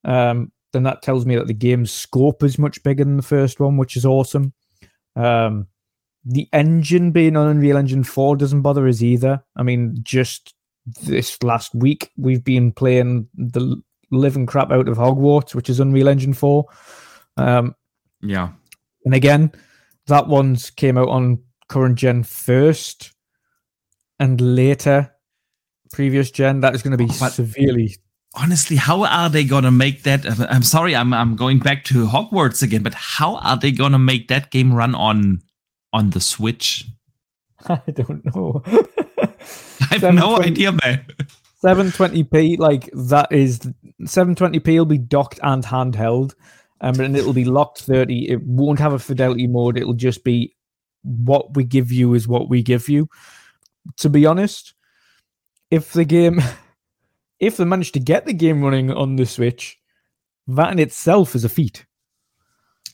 Um, 0.05 0.51
then 0.73 0.83
that 0.83 1.03
tells 1.03 1.25
me 1.25 1.37
that 1.37 1.47
the 1.47 1.55
game's 1.55 1.93
scope 1.93 2.43
is 2.43 2.59
much 2.59 2.83
bigger 2.83 3.05
than 3.05 3.17
the 3.17 3.23
first 3.23 3.61
one, 3.61 3.77
which 3.77 3.97
is 3.97 4.05
awesome. 4.05 4.53
Um, 5.15 5.69
the 6.25 6.49
engine 6.53 7.13
being 7.13 7.37
on 7.37 7.47
Unreal 7.47 7.77
Engine 7.77 8.03
4 8.03 8.37
doesn't 8.37 8.63
bother 8.63 8.89
us 8.89 9.03
either. 9.03 9.43
I 9.57 9.63
mean, 9.63 9.99
just 10.03 10.55
this 10.87 11.43
last 11.43 11.75
week, 11.75 12.11
we've 12.17 12.45
been 12.45 12.73
playing 12.73 13.29
the 13.35 13.81
living 14.11 14.47
crap 14.47 14.71
out 14.71 14.89
of 14.89 14.97
Hogwarts, 14.97 15.55
which 15.55 15.71
is 15.71 15.81
Unreal 15.81 16.09
Engine 16.09 16.35
4. 16.35 16.65
Um, 17.37 17.75
yeah. 18.21 18.51
And 19.05 19.15
again, 19.15 19.53
that 20.07 20.29
one's 20.29 20.71
came 20.71 20.99
out 20.99 21.09
on 21.09 21.43
current 21.69 21.97
gen 21.97 22.23
first 22.23 23.13
and 24.19 24.41
later 24.41 25.11
previous 25.93 26.31
gen. 26.31 26.61
That 26.61 26.75
is 26.75 26.83
going 26.83 26.93
to 26.93 26.99
be 26.99 27.07
but 27.19 27.31
severely 27.31 27.97
honestly, 28.35 28.77
how 28.77 29.05
are 29.05 29.29
they 29.29 29.45
gonna 29.45 29.71
make 29.71 30.03
that? 30.05 30.25
I'm 30.51 30.63
sorry, 30.63 30.97
I'm 30.97 31.13
I'm 31.13 31.37
going 31.37 31.59
back 31.59 31.85
to 31.85 32.07
Hogwarts 32.07 32.63
again, 32.63 32.83
but 32.83 32.95
how 32.95 33.37
are 33.37 33.57
they 33.57 33.73
gonna 33.73 33.99
make 33.99 34.29
that 34.29 34.51
game 34.51 34.73
run 34.73 34.95
on 34.95 35.43
on 35.93 36.11
the 36.11 36.21
Switch? 36.21 36.87
I 37.69 37.81
don't 37.93 38.25
know. 38.35 38.63
I 39.91 39.99
have 39.99 40.15
no 40.15 40.41
idea, 40.41 40.73
man. 40.73 41.05
720p, 41.65 42.59
like 42.59 42.91
that 42.93 43.31
is 43.31 43.61
720p 44.03 44.79
will 44.79 44.85
be 44.85 44.99
docked 44.99 45.39
and 45.43 45.65
handheld, 45.65 46.35
um, 46.81 46.99
and 46.99 47.17
it'll 47.17 47.33
be 47.33 47.45
locked 47.45 47.83
30. 47.83 48.31
It 48.31 48.43
won't 48.43 48.81
have 48.81 48.93
a 48.93 48.99
fidelity 48.99 49.47
mode. 49.47 49.77
It'll 49.77 49.95
just 49.95 50.25
be 50.25 50.55
what 51.03 51.55
we 51.55 51.65
give 51.65 51.93
you 51.93 52.15
is 52.15 52.27
what 52.27 52.49
we 52.49 52.63
give 52.63 52.89
you. 52.89 53.09
To 53.99 54.09
be 54.09 54.27
honest, 54.27 54.75
if 55.71 55.93
the 55.93 56.05
game 56.05 56.41
if 57.41 57.57
they 57.57 57.65
manage 57.65 57.93
to 57.93 58.01
get 58.01 58.27
the 58.27 58.33
game 58.33 58.63
running 58.63 58.91
on 58.91 59.17
the 59.17 59.27
Switch, 59.27 59.79
that 60.47 60.73
in 60.73 60.79
itself 60.79 61.35
is 61.35 61.45
a 61.45 61.49
feat. 61.49 61.87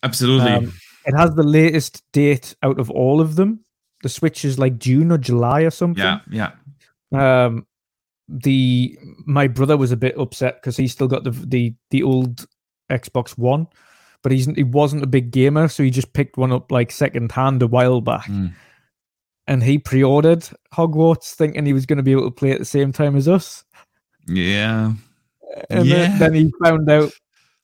Absolutely. 0.02 0.50
Um, 0.50 0.72
it 1.04 1.16
has 1.16 1.34
the 1.34 1.42
latest 1.42 2.02
date 2.12 2.54
out 2.62 2.78
of 2.78 2.90
all 2.90 3.20
of 3.20 3.36
them. 3.36 3.64
The 4.02 4.08
Switch 4.08 4.44
is 4.44 4.58
like 4.58 4.78
June 4.78 5.10
or 5.10 5.18
July 5.18 5.62
or 5.62 5.70
something. 5.70 6.04
Yeah, 6.04 6.20
yeah. 6.30 6.52
Um, 7.12 7.66
the 8.28 8.98
my 9.24 9.48
brother 9.48 9.76
was 9.76 9.90
a 9.90 9.96
bit 9.96 10.18
upset 10.18 10.60
because 10.60 10.76
he 10.76 10.86
still 10.86 11.08
got 11.08 11.24
the 11.24 11.30
the 11.30 11.74
the 11.90 12.02
old 12.02 12.46
Xbox 12.90 13.36
One, 13.38 13.66
but 14.22 14.32
he's 14.32 14.46
he 14.46 14.64
wasn't 14.64 15.04
a 15.04 15.08
big 15.08 15.30
gamer, 15.30 15.68
so 15.68 15.82
he 15.82 15.90
just 15.90 16.12
picked 16.12 16.36
one 16.36 16.52
up 16.52 16.70
like 16.70 16.90
second 16.90 17.32
hand 17.32 17.62
a 17.62 17.66
while 17.66 18.00
back. 18.00 18.26
Mm. 18.26 18.54
And 19.46 19.62
he 19.62 19.78
pre-ordered 19.78 20.46
Hogwarts, 20.74 21.32
thinking 21.32 21.64
he 21.64 21.72
was 21.72 21.86
going 21.86 21.96
to 21.96 22.02
be 22.02 22.12
able 22.12 22.24
to 22.24 22.30
play 22.30 22.52
at 22.52 22.58
the 22.58 22.66
same 22.66 22.92
time 22.92 23.16
as 23.16 23.26
us. 23.26 23.64
Yeah. 24.26 24.92
And 25.70 25.86
yeah. 25.86 26.18
Then, 26.18 26.18
then, 26.18 26.34
he 26.34 26.52
found 26.62 26.90
out. 26.90 27.12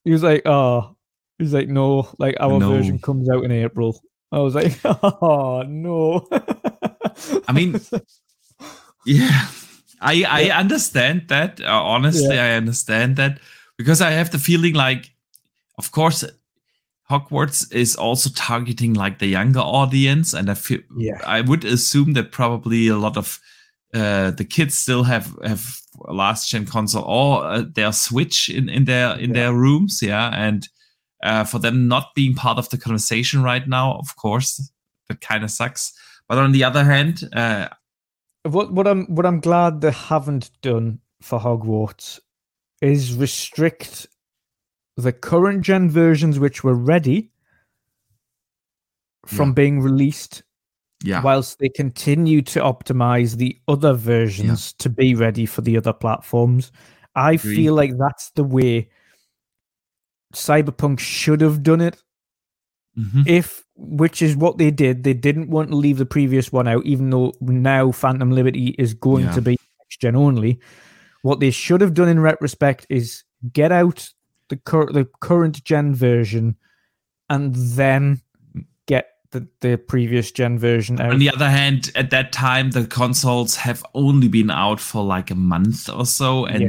He 0.02 0.10
was 0.10 0.22
like, 0.22 0.42
"Oh, 0.46 0.96
he's 1.38 1.52
like, 1.52 1.68
no, 1.68 2.08
like 2.18 2.36
our 2.40 2.58
no. 2.58 2.70
version 2.70 2.98
comes 2.98 3.28
out 3.28 3.44
in 3.44 3.52
April." 3.52 4.00
I 4.34 4.38
was 4.40 4.54
like, 4.54 4.78
"Oh 4.84 5.62
no." 5.66 6.26
I 7.48 7.52
mean, 7.52 7.80
yeah, 9.06 9.46
I 10.00 10.24
I 10.24 10.40
yeah. 10.46 10.58
understand 10.58 11.28
that. 11.28 11.60
Uh, 11.60 11.82
honestly, 11.82 12.34
yeah. 12.34 12.44
I 12.54 12.56
understand 12.56 13.16
that 13.16 13.38
because 13.78 14.00
I 14.00 14.10
have 14.10 14.30
the 14.30 14.38
feeling 14.38 14.74
like, 14.74 15.10
of 15.78 15.90
course, 15.92 16.24
Hogwarts 17.10 17.72
is 17.72 17.96
also 17.96 18.30
targeting 18.34 18.94
like 18.94 19.18
the 19.18 19.26
younger 19.26 19.60
audience, 19.60 20.34
and 20.34 20.50
I 20.50 20.54
feel 20.54 20.80
Yeah. 20.96 21.20
I 21.26 21.40
would 21.42 21.64
assume 21.64 22.14
that 22.14 22.32
probably 22.32 22.88
a 22.88 22.96
lot 22.96 23.16
of 23.16 23.38
uh, 23.94 24.30
the 24.32 24.44
kids 24.44 24.74
still 24.74 25.04
have 25.04 25.26
have 25.44 25.64
last 26.08 26.50
gen 26.50 26.66
console 26.66 27.04
or 27.04 27.44
uh, 27.44 27.62
their 27.74 27.92
Switch 27.92 28.48
in 28.48 28.68
in 28.68 28.84
their 28.86 29.16
in 29.18 29.30
Yeah. 29.30 29.34
their 29.34 29.54
rooms, 29.54 30.02
yeah, 30.02 30.30
and 30.34 30.68
uh, 31.24 31.42
for 31.44 31.58
them 31.58 31.88
not 31.88 32.14
being 32.14 32.34
part 32.34 32.58
of 32.58 32.68
the 32.68 32.78
conversation 32.78 33.42
right 33.42 33.66
now, 33.66 33.94
of 33.94 34.14
course, 34.16 34.70
that 35.08 35.20
kind 35.20 35.42
of 35.42 35.50
sucks. 35.50 35.92
But 36.28 36.38
on 36.38 36.52
the 36.52 36.62
other 36.64 36.84
hand, 36.84 37.28
uh, 37.32 37.68
What 38.44 38.72
what 38.72 38.86
I'm 38.86 39.06
what 39.06 39.26
I'm 39.26 39.40
glad 39.40 39.80
they 39.80 39.90
haven't 39.90 40.50
done 40.62 41.00
for 41.22 41.40
Hogwarts 41.40 42.20
is 42.82 43.14
restrict 43.14 44.06
the 44.96 45.12
current 45.12 45.62
gen 45.64 45.90
versions 45.90 46.38
which 46.38 46.62
were 46.62 46.74
ready 46.74 47.30
from 49.26 49.48
Yeah. 49.48 49.54
being 49.54 49.80
released 49.80 50.42
yeah, 51.02 51.22
whilst 51.22 51.58
they 51.58 51.68
continue 51.70 52.42
to 52.42 52.60
optimize 52.60 53.36
the 53.36 53.58
other 53.66 53.94
versions 53.94 54.72
to 54.74 54.88
be 54.90 55.14
ready 55.14 55.46
for 55.46 55.62
the 55.62 55.76
other 55.76 55.92
platforms. 55.94 56.70
I 57.16 57.32
Agree. 57.32 57.56
feel 57.56 57.74
like 57.74 57.92
that's 57.98 58.30
the 58.30 58.44
way 58.44 58.90
Cyberpunk 60.34 60.98
should 61.00 61.40
have 61.40 61.62
done 61.62 61.80
it. 61.80 62.02
mhm. 62.98 63.26
If 63.26 63.64
which 63.76 64.22
is 64.22 64.36
what 64.36 64.56
they 64.58 64.70
did, 64.70 65.02
they 65.02 65.14
didn't 65.14 65.50
want 65.50 65.70
to 65.70 65.74
leave 65.76 65.98
the 65.98 66.06
previous 66.06 66.52
one 66.52 66.68
out, 66.68 66.84
even 66.86 67.10
though 67.10 67.32
now 67.40 67.90
Phantom 67.90 68.30
Liberty 68.30 68.68
is 68.78 68.94
going 68.94 69.24
Yeah. 69.24 69.32
to 69.32 69.42
be 69.42 69.56
next 69.80 70.00
gen 70.00 70.14
only. 70.14 70.60
What 71.22 71.40
they 71.40 71.50
should 71.50 71.80
have 71.80 71.92
done 71.94 72.08
in 72.08 72.20
retrospect 72.20 72.86
is 72.88 73.24
get 73.52 73.72
out 73.72 74.08
the 74.48 74.56
cur- 74.56 74.92
the 74.92 75.06
current 75.20 75.64
gen 75.64 75.92
version, 75.94 76.54
and 77.28 77.52
then 77.56 78.20
get 78.86 79.08
the, 79.32 79.48
the 79.60 79.76
previous 79.76 80.30
gen 80.30 80.56
version 80.58 81.00
out. 81.00 81.10
On 81.14 81.18
the 81.18 81.30
other 81.30 81.50
hand, 81.50 81.90
at 81.96 82.10
that 82.10 82.30
time, 82.30 82.70
the 82.70 82.86
consoles 82.86 83.56
have 83.56 83.84
only 83.94 84.28
been 84.28 84.50
out 84.50 84.78
for 84.78 85.02
like 85.02 85.32
a 85.32 85.34
month 85.34 85.88
or 85.88 86.06
so, 86.06 86.44
and 86.46 86.62
Yeah. 86.62 86.68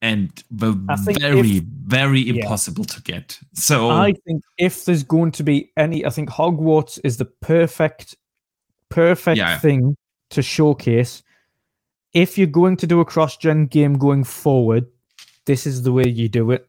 And 0.00 0.30
were 0.50 0.74
very, 1.18 1.56
if- 1.58 1.64
very 1.64 2.20
Yeah. 2.20 2.42
impossible 2.42 2.84
to 2.84 3.02
get. 3.02 3.38
So 3.54 3.90
I 3.90 4.12
think 4.26 4.42
if 4.58 4.84
there's 4.84 5.02
going 5.02 5.32
to 5.32 5.42
be 5.42 5.70
any, 5.76 6.04
I 6.04 6.10
think 6.10 6.28
Hogwarts 6.30 7.00
is 7.02 7.16
the 7.16 7.24
perfect, 7.24 8.16
perfect 8.90 9.38
Yeah. 9.38 9.58
thing 9.58 9.96
to 10.30 10.42
showcase. 10.42 11.22
If 12.14 12.38
you're 12.38 12.46
going 12.46 12.76
to 12.78 12.86
do 12.86 13.00
a 13.00 13.04
cross-gen 13.04 13.66
game 13.66 13.98
going 13.98 14.24
forward, 14.24 14.86
this 15.46 15.66
is 15.66 15.82
the 15.82 15.92
way 15.92 16.06
you 16.08 16.28
do 16.28 16.50
it. 16.52 16.68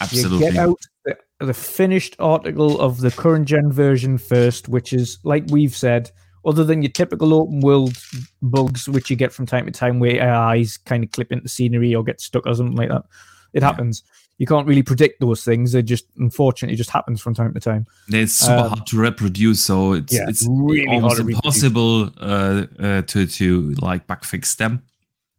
absolutely, 0.00 0.46
You 0.46 0.52
get 0.52 0.56
out 0.60 0.78
the, 1.04 1.18
the 1.40 1.54
finished 1.54 2.14
article 2.20 2.80
of 2.80 3.00
the 3.00 3.10
current 3.10 3.46
gen 3.48 3.72
version 3.72 4.16
first, 4.18 4.68
which 4.68 4.92
is 4.92 5.18
like 5.24 5.44
we've 5.50 5.74
said, 5.76 6.10
other 6.44 6.64
than 6.64 6.82
your 6.82 6.90
typical 6.92 7.34
open 7.34 7.60
world 7.60 7.96
bugs, 8.42 8.88
which 8.88 9.10
you 9.10 9.16
get 9.16 9.32
from 9.32 9.46
time 9.46 9.66
to 9.66 9.72
time, 9.72 9.98
where 9.98 10.22
AIs 10.22 10.76
kind 10.76 11.04
of 11.04 11.10
clip 11.10 11.32
into 11.32 11.48
scenery 11.48 11.94
or 11.94 12.02
get 12.04 12.20
stuck 12.20 12.46
or 12.46 12.54
something 12.54 12.76
like 12.76 12.88
that. 12.88 13.04
It 13.52 13.62
Yeah. 13.62 13.68
happens. 13.68 14.02
You 14.38 14.46
can't 14.46 14.68
really 14.68 14.84
predict 14.84 15.20
those 15.20 15.42
things. 15.42 15.74
It 15.74 15.82
just 15.82 16.06
unfortunately 16.16 16.76
just 16.76 16.90
happens 16.90 17.20
from 17.20 17.34
time 17.34 17.52
to 17.54 17.60
time. 17.60 17.86
it's 18.08 18.34
super 18.34 18.52
um, 18.54 18.68
hard 18.68 18.86
to 18.86 18.98
reproduce. 18.98 19.64
So 19.64 19.94
it's 19.94 20.12
yeah, 20.14 20.28
it's 20.28 20.46
really 20.48 20.84
hard 20.86 21.02
almost 21.02 21.16
to 21.16 21.28
impossible 21.28 22.10
uh, 22.20 22.66
uh, 22.78 23.02
to 23.02 23.26
to 23.26 23.70
like 23.82 24.06
bug 24.06 24.24
fix 24.24 24.54
them. 24.54 24.84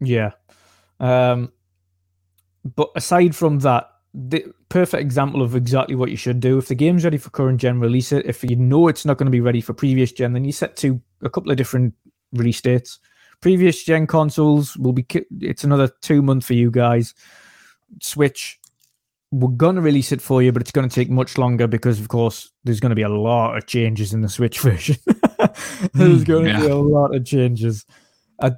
Yeah. 0.02 0.32
Um, 1.00 1.54
but 2.76 2.90
aside 2.96 3.36
from 3.38 3.60
that, 3.60 3.89
the 4.14 4.46
perfect 4.70 5.02
example 5.02 5.42
of 5.42 5.56
exactly 5.56 5.96
what 5.96 6.12
you 6.12 6.18
should 6.18 6.40
do. 6.40 6.58
If 6.58 6.68
the 6.68 6.76
game's 6.76 7.04
ready 7.06 7.18
for 7.18 7.30
current 7.30 7.62
gen, 7.62 7.80
release 7.80 8.12
it. 8.12 8.26
If 8.26 8.44
you 8.44 8.56
know 8.56 8.88
it's 8.88 9.06
not 9.06 9.18
going 9.18 9.28
to 9.28 9.32
be 9.32 9.42
ready 9.42 9.62
for 9.62 9.74
previous 9.74 10.12
gen, 10.12 10.34
then 10.34 10.46
you 10.46 10.52
set 10.52 10.76
to 10.78 11.02
a 11.24 11.30
couple 11.30 11.52
of 11.52 11.58
different 11.58 11.94
release 12.34 12.62
dates. 12.62 13.00
Previous 13.42 13.84
gen 13.84 14.08
consoles 14.08 14.78
will 14.78 14.94
be 14.94 15.04
it's 15.42 15.64
another 15.64 15.90
two 16.02 16.22
month 16.22 16.46
for 16.46 16.54
you 16.56 16.72
guys. 16.72 17.14
Switch, 18.02 18.60
we're 19.32 19.50
going 19.50 19.76
to 19.76 19.82
release 19.82 20.12
it 20.12 20.22
for 20.22 20.42
you, 20.44 20.52
but 20.52 20.62
it's 20.62 20.72
going 20.72 20.90
to 20.90 20.94
take 20.96 21.10
much 21.10 21.38
longer 21.38 21.68
because, 21.68 22.00
of 22.00 22.10
course, 22.10 22.52
there's 22.64 22.80
going 22.80 22.92
to 22.92 22.96
be 22.96 23.04
a 23.04 23.10
lot 23.10 23.58
of 23.58 23.68
changes 23.68 24.14
in 24.14 24.22
the 24.22 24.30
Switch 24.30 24.60
version. 24.62 24.98
there's 25.94 26.24
Mm, 26.24 26.26
going 26.26 26.46
to 26.46 26.52
be 26.52 26.68
a 26.68 26.76
lot 26.76 27.16
of 27.16 27.26
changes. 27.26 27.86
I 28.42 28.54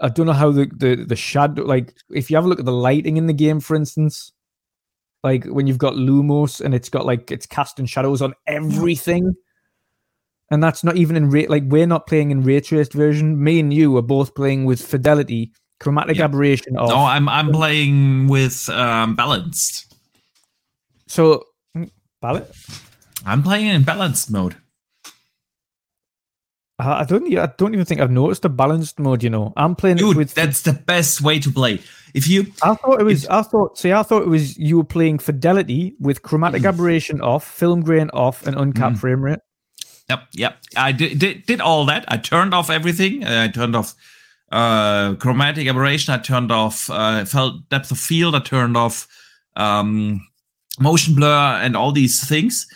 I 0.00 0.10
don't 0.10 0.26
know 0.26 0.32
how 0.34 0.52
the, 0.52 0.70
the 0.76 1.04
the 1.06 1.16
shadow 1.16 1.64
like 1.64 1.94
if 2.10 2.30
you 2.30 2.36
have 2.36 2.44
a 2.44 2.48
look 2.48 2.60
at 2.60 2.66
the 2.66 2.72
lighting 2.72 3.16
in 3.18 3.26
the 3.26 3.34
game, 3.34 3.60
for 3.60 3.76
instance, 3.76 4.32
like 5.26 5.44
when 5.56 5.66
you've 5.66 5.78
got 5.86 5.94
Lumos 5.94 6.60
and 6.64 6.72
it's 6.74 6.88
got 6.88 7.04
like 7.04 7.30
it's 7.32 7.46
casting 7.46 7.86
shadows 7.86 8.22
on 8.22 8.32
everything. 8.46 9.34
And 10.52 10.62
that's 10.62 10.84
not 10.84 10.96
even 10.96 11.16
in 11.16 11.28
ray 11.28 11.46
like 11.48 11.64
we're 11.66 11.88
not 11.88 12.06
playing 12.06 12.30
in 12.30 12.42
ray 12.44 12.60
traced 12.60 12.92
version. 12.92 13.42
Me 13.42 13.58
and 13.58 13.74
you 13.74 13.96
are 13.96 14.02
both 14.16 14.34
playing 14.36 14.64
with 14.64 14.80
fidelity, 14.80 15.50
chromatic 15.80 16.16
Yeah. 16.18 16.26
aberration 16.26 16.76
off. 16.76 16.88
No, 16.90 16.98
I'm 17.14 17.28
I'm 17.28 17.50
playing 17.50 18.28
with 18.28 18.68
um, 18.70 19.16
balanced. 19.16 19.92
so 21.08 21.42
mm, 21.76 21.90
ballot. 22.22 22.46
I'm 23.24 23.42
playing 23.42 23.66
in 23.66 23.82
balanced 23.82 24.30
mode. 24.30 24.54
I 26.78 27.00
I 27.00 27.04
don't. 27.04 27.36
I 27.38 27.46
don't 27.58 27.72
even 27.74 27.86
think 27.86 28.00
I've 28.00 28.10
noticed 28.10 28.44
a 28.44 28.48
balanced 28.48 28.98
mode. 28.98 29.22
You 29.22 29.30
know, 29.30 29.52
I'm 29.56 29.74
playing 29.74 29.96
Dude, 29.96 30.16
with. 30.16 30.34
that's 30.34 30.62
the 30.62 30.72
best 30.72 31.20
way 31.22 31.38
to 31.38 31.50
play. 31.50 31.80
If 32.14 32.28
you 32.28 32.46
I 32.62 32.74
thought 32.74 33.00
it 33.00 33.04
was. 33.04 33.26
I 33.28 33.42
thought. 33.42 33.78
See, 33.78 33.92
I 33.92 34.02
thought 34.02 34.22
it 34.22 34.28
was 34.28 34.56
you 34.58 34.76
were 34.78 34.84
playing 34.84 35.18
fidelity 35.18 35.94
with 36.00 36.22
chromatic 36.22 36.62
Mm. 36.62 36.68
aberration 36.68 37.20
off, 37.20 37.44
film 37.46 37.82
grain 37.82 38.10
off, 38.12 38.46
and 38.46 38.56
uncapped 38.56 38.96
Mm. 38.96 39.00
frame 39.00 39.22
rate. 39.22 39.38
Yep, 40.08 40.20
yep. 40.34 40.56
I 40.76 40.92
did, 40.92 41.18
did 41.18 41.46
did 41.46 41.60
all 41.60 41.84
that. 41.86 42.04
I 42.08 42.16
turned 42.16 42.54
off 42.54 42.70
everything. 42.70 43.24
Uh, 43.24 43.44
I 43.44 43.48
turned 43.48 43.74
off 43.74 43.94
uh, 44.52 45.14
chromatic 45.14 45.66
aberration. 45.66 46.14
I 46.14 46.18
turned 46.18 46.52
off 46.52 46.88
uh, 46.90 47.24
felt 47.24 47.68
depth 47.70 47.90
of 47.90 47.98
field. 47.98 48.34
I 48.34 48.38
turned 48.40 48.76
off 48.76 49.08
um, 49.56 50.20
motion 50.78 51.14
blur 51.14 51.58
and 51.62 51.76
all 51.76 51.90
these 51.92 52.22
things. 52.26 52.66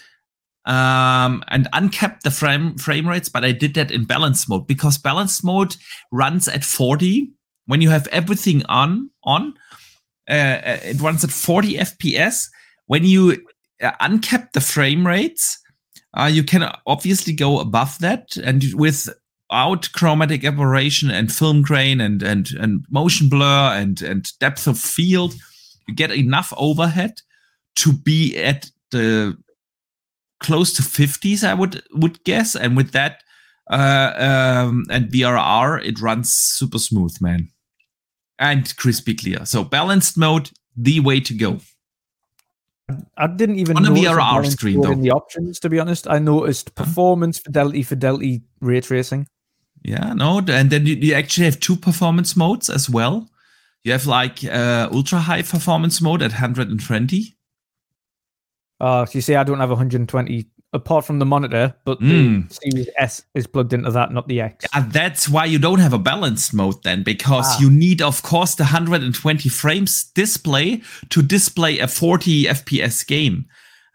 Um, 0.66 1.42
and 1.48 1.68
uncapped 1.72 2.22
the 2.22 2.30
frame 2.30 2.76
frame 2.76 3.08
rates, 3.08 3.30
but 3.30 3.44
I 3.44 3.52
did 3.52 3.74
that 3.74 3.90
in 3.90 4.04
balance 4.04 4.46
mode 4.46 4.66
because 4.66 4.98
balance 4.98 5.42
mode 5.42 5.74
runs 6.12 6.48
at 6.48 6.64
40 6.64 7.30
when 7.66 7.80
you 7.80 7.88
have 7.90 8.06
everything 8.08 8.64
on 8.66 9.10
on. 9.24 9.54
Uh, 10.28 10.60
uh, 10.64 10.78
it 10.82 11.00
runs 11.00 11.24
at 11.24 11.30
40 11.30 11.74
FPS. 11.74 12.48
When 12.86 13.04
you 13.04 13.44
uh, 13.82 13.92
uncap 14.02 14.52
the 14.52 14.60
frame 14.60 15.06
rates, 15.06 15.58
uh, 16.14 16.30
you 16.30 16.42
can 16.42 16.70
obviously 16.86 17.32
go 17.32 17.60
above 17.60 17.98
that, 18.00 18.36
and 18.36 18.64
without 18.74 19.88
chromatic 19.92 20.44
aberration 20.44 21.10
and 21.10 21.32
film 21.32 21.62
grain 21.62 22.00
and 22.00 22.22
and 22.22 22.50
and 22.58 22.84
motion 22.90 23.28
blur 23.28 23.72
and 23.74 24.02
and 24.02 24.26
depth 24.40 24.66
of 24.66 24.78
field, 24.78 25.34
you 25.86 25.94
get 25.94 26.10
enough 26.10 26.52
overhead 26.56 27.22
to 27.76 27.92
be 27.92 28.36
at 28.36 28.70
the 28.90 29.36
close 30.40 30.72
to 30.74 30.82
50s, 30.82 31.44
I 31.44 31.54
would 31.54 31.82
would 31.92 32.22
guess, 32.24 32.56
and 32.56 32.76
with 32.76 32.92
that 32.92 33.22
uh, 33.70 34.12
um, 34.16 34.84
and 34.90 35.08
VRR, 35.08 35.84
it 35.84 36.00
runs 36.00 36.32
super 36.32 36.78
smooth, 36.78 37.16
man, 37.20 37.50
and 38.38 38.76
crispy 38.76 39.14
clear. 39.14 39.46
So 39.46 39.62
balanced 39.62 40.18
mode, 40.18 40.50
the 40.76 41.00
way 41.00 41.20
to 41.20 41.34
go. 41.34 41.60
I 43.16 43.28
didn't 43.28 43.60
even 43.60 43.76
On 43.76 43.86
a 43.86 43.90
VRR 43.90 44.44
screen, 44.50 44.80
though. 44.80 44.90
in 44.90 45.00
the 45.00 45.12
options. 45.12 45.60
To 45.60 45.68
be 45.68 45.78
honest, 45.78 46.08
I 46.08 46.18
noticed 46.18 46.74
performance, 46.74 47.38
fidelity, 47.38 47.84
fidelity, 47.84 48.42
ray 48.60 48.80
tracing. 48.80 49.28
Yeah, 49.82 50.12
no, 50.12 50.42
and 50.46 50.70
then 50.70 50.86
you, 50.86 50.96
you 50.96 51.14
actually 51.14 51.46
have 51.46 51.60
two 51.60 51.76
performance 51.76 52.36
modes 52.36 52.68
as 52.68 52.90
well. 52.90 53.30
You 53.84 53.92
have 53.92 54.06
like 54.06 54.44
uh, 54.44 54.88
ultra 54.92 55.20
high 55.20 55.42
performance 55.42 56.00
mode 56.02 56.22
at 56.22 56.32
120. 56.32 57.36
Uh, 58.80 59.04
so 59.06 59.12
you 59.18 59.20
see, 59.22 59.34
I 59.34 59.44
don't 59.44 59.60
have 59.60 59.70
120 59.70 60.46
apart 60.72 61.04
from 61.04 61.18
the 61.18 61.26
monitor, 61.26 61.74
but 61.84 62.00
Mm. 62.00 62.48
the 62.48 62.54
Series 62.54 62.88
S 62.96 63.22
is 63.34 63.46
plugged 63.46 63.72
into 63.72 63.90
that, 63.90 64.12
not 64.12 64.28
the 64.28 64.40
X. 64.40 64.64
And 64.72 64.92
that's 64.92 65.28
why 65.28 65.44
you 65.44 65.58
don't 65.58 65.80
have 65.80 65.92
a 65.92 65.98
balanced 65.98 66.54
mode 66.54 66.82
then, 66.84 67.02
because 67.02 67.46
Ah. 67.48 67.60
you 67.60 67.70
need, 67.70 68.00
of 68.00 68.22
course, 68.22 68.54
the 68.54 68.62
120 68.64 69.48
frames 69.48 70.04
display 70.14 70.80
to 71.08 71.22
display 71.22 71.80
a 71.80 71.88
40 71.88 72.46
FPS 72.46 73.02
game. 73.04 73.46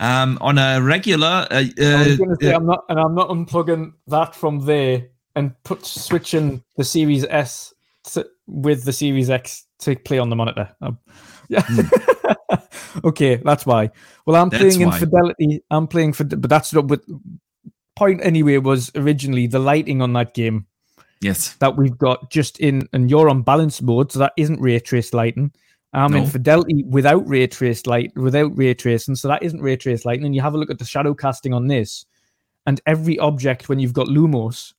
Um, 0.01 0.37
on 0.41 0.57
a 0.57 0.81
regular, 0.81 1.47
uh, 1.49 1.55
I 1.55 1.61
was 1.63 1.79
uh, 1.79 2.15
going 2.17 2.29
to 2.31 2.37
say 2.41 2.51
uh, 2.51 2.57
I'm 2.57 2.65
not, 2.65 2.83
and 2.89 2.99
I'm 2.99 3.15
not 3.15 3.29
unplugging 3.29 3.93
that 4.07 4.35
from 4.35 4.65
there 4.65 5.07
and 5.37 5.53
put 5.63 5.85
switching 5.85 6.61
the 6.75 6.83
Series 6.83 7.23
S 7.29 7.73
to, 8.11 8.25
with 8.47 8.83
the 8.83 8.91
Series 8.91 9.29
X 9.29 9.65
to 9.79 9.95
play 9.95 10.19
on 10.19 10.29
the 10.29 10.35
monitor. 10.35 10.69
Um, 10.81 10.99
yeah. 11.47 11.63
okay, 13.03 13.35
that's 13.37 13.65
why. 13.65 13.89
Well, 14.25 14.41
I'm. 14.41 14.49
That's 14.49 14.61
playing 14.63 14.81
Infidelity. 14.81 15.63
why. 15.67 15.77
I'm 15.77 15.87
playing 15.87 16.13
for, 16.13 16.23
but 16.23 16.49
that's 16.49 16.73
not. 16.73 16.87
But 16.87 17.01
point 17.95 18.19
anyway 18.23 18.57
was 18.57 18.91
originally 18.95 19.47
the 19.47 19.59
lighting 19.59 20.01
on 20.01 20.13
that 20.13 20.33
game 20.33 20.65
yes, 21.21 21.55
that 21.55 21.77
we've 21.77 21.97
got 21.97 22.29
just 22.29 22.59
in, 22.59 22.87
and 22.93 23.09
you're 23.09 23.29
on 23.29 23.41
balance 23.41 23.81
mode, 23.81 24.11
so 24.11 24.19
that 24.19 24.33
isn't 24.37 24.59
ray 24.61 24.79
traced 24.79 25.13
lighting. 25.13 25.51
Um, 25.93 26.11
No. 26.11 26.17
in 26.19 26.25
Fidelity 26.29 26.83
without 26.83 27.25
ray 27.27 27.47
trace 27.47 27.85
light, 27.87 28.11
without 28.17 28.51
ray 28.57 28.73
tracing, 28.73 29.15
so 29.15 29.29
that 29.29 29.41
isn't 29.43 29.61
ray 29.61 29.77
trace 29.77 30.03
lighting. 30.03 30.25
And 30.25 30.35
you 30.35 30.41
have 30.41 30.53
a 30.53 30.57
look 30.57 30.69
at 30.69 30.77
the 30.77 30.83
shadow 30.85 31.13
casting 31.13 31.53
on 31.53 31.67
this, 31.67 32.05
and 32.65 32.81
every 32.85 33.17
object 33.19 33.69
when 33.69 33.79
you've 33.79 33.93
got 33.93 34.07
Lumos 34.07 34.73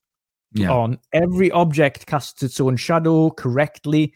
Yeah. 0.53 0.71
on, 0.71 0.99
every 1.15 1.51
object 1.53 2.05
casts 2.07 2.43
its 2.43 2.61
own 2.61 2.77
shadow 2.77 3.31
correctly, 3.31 4.13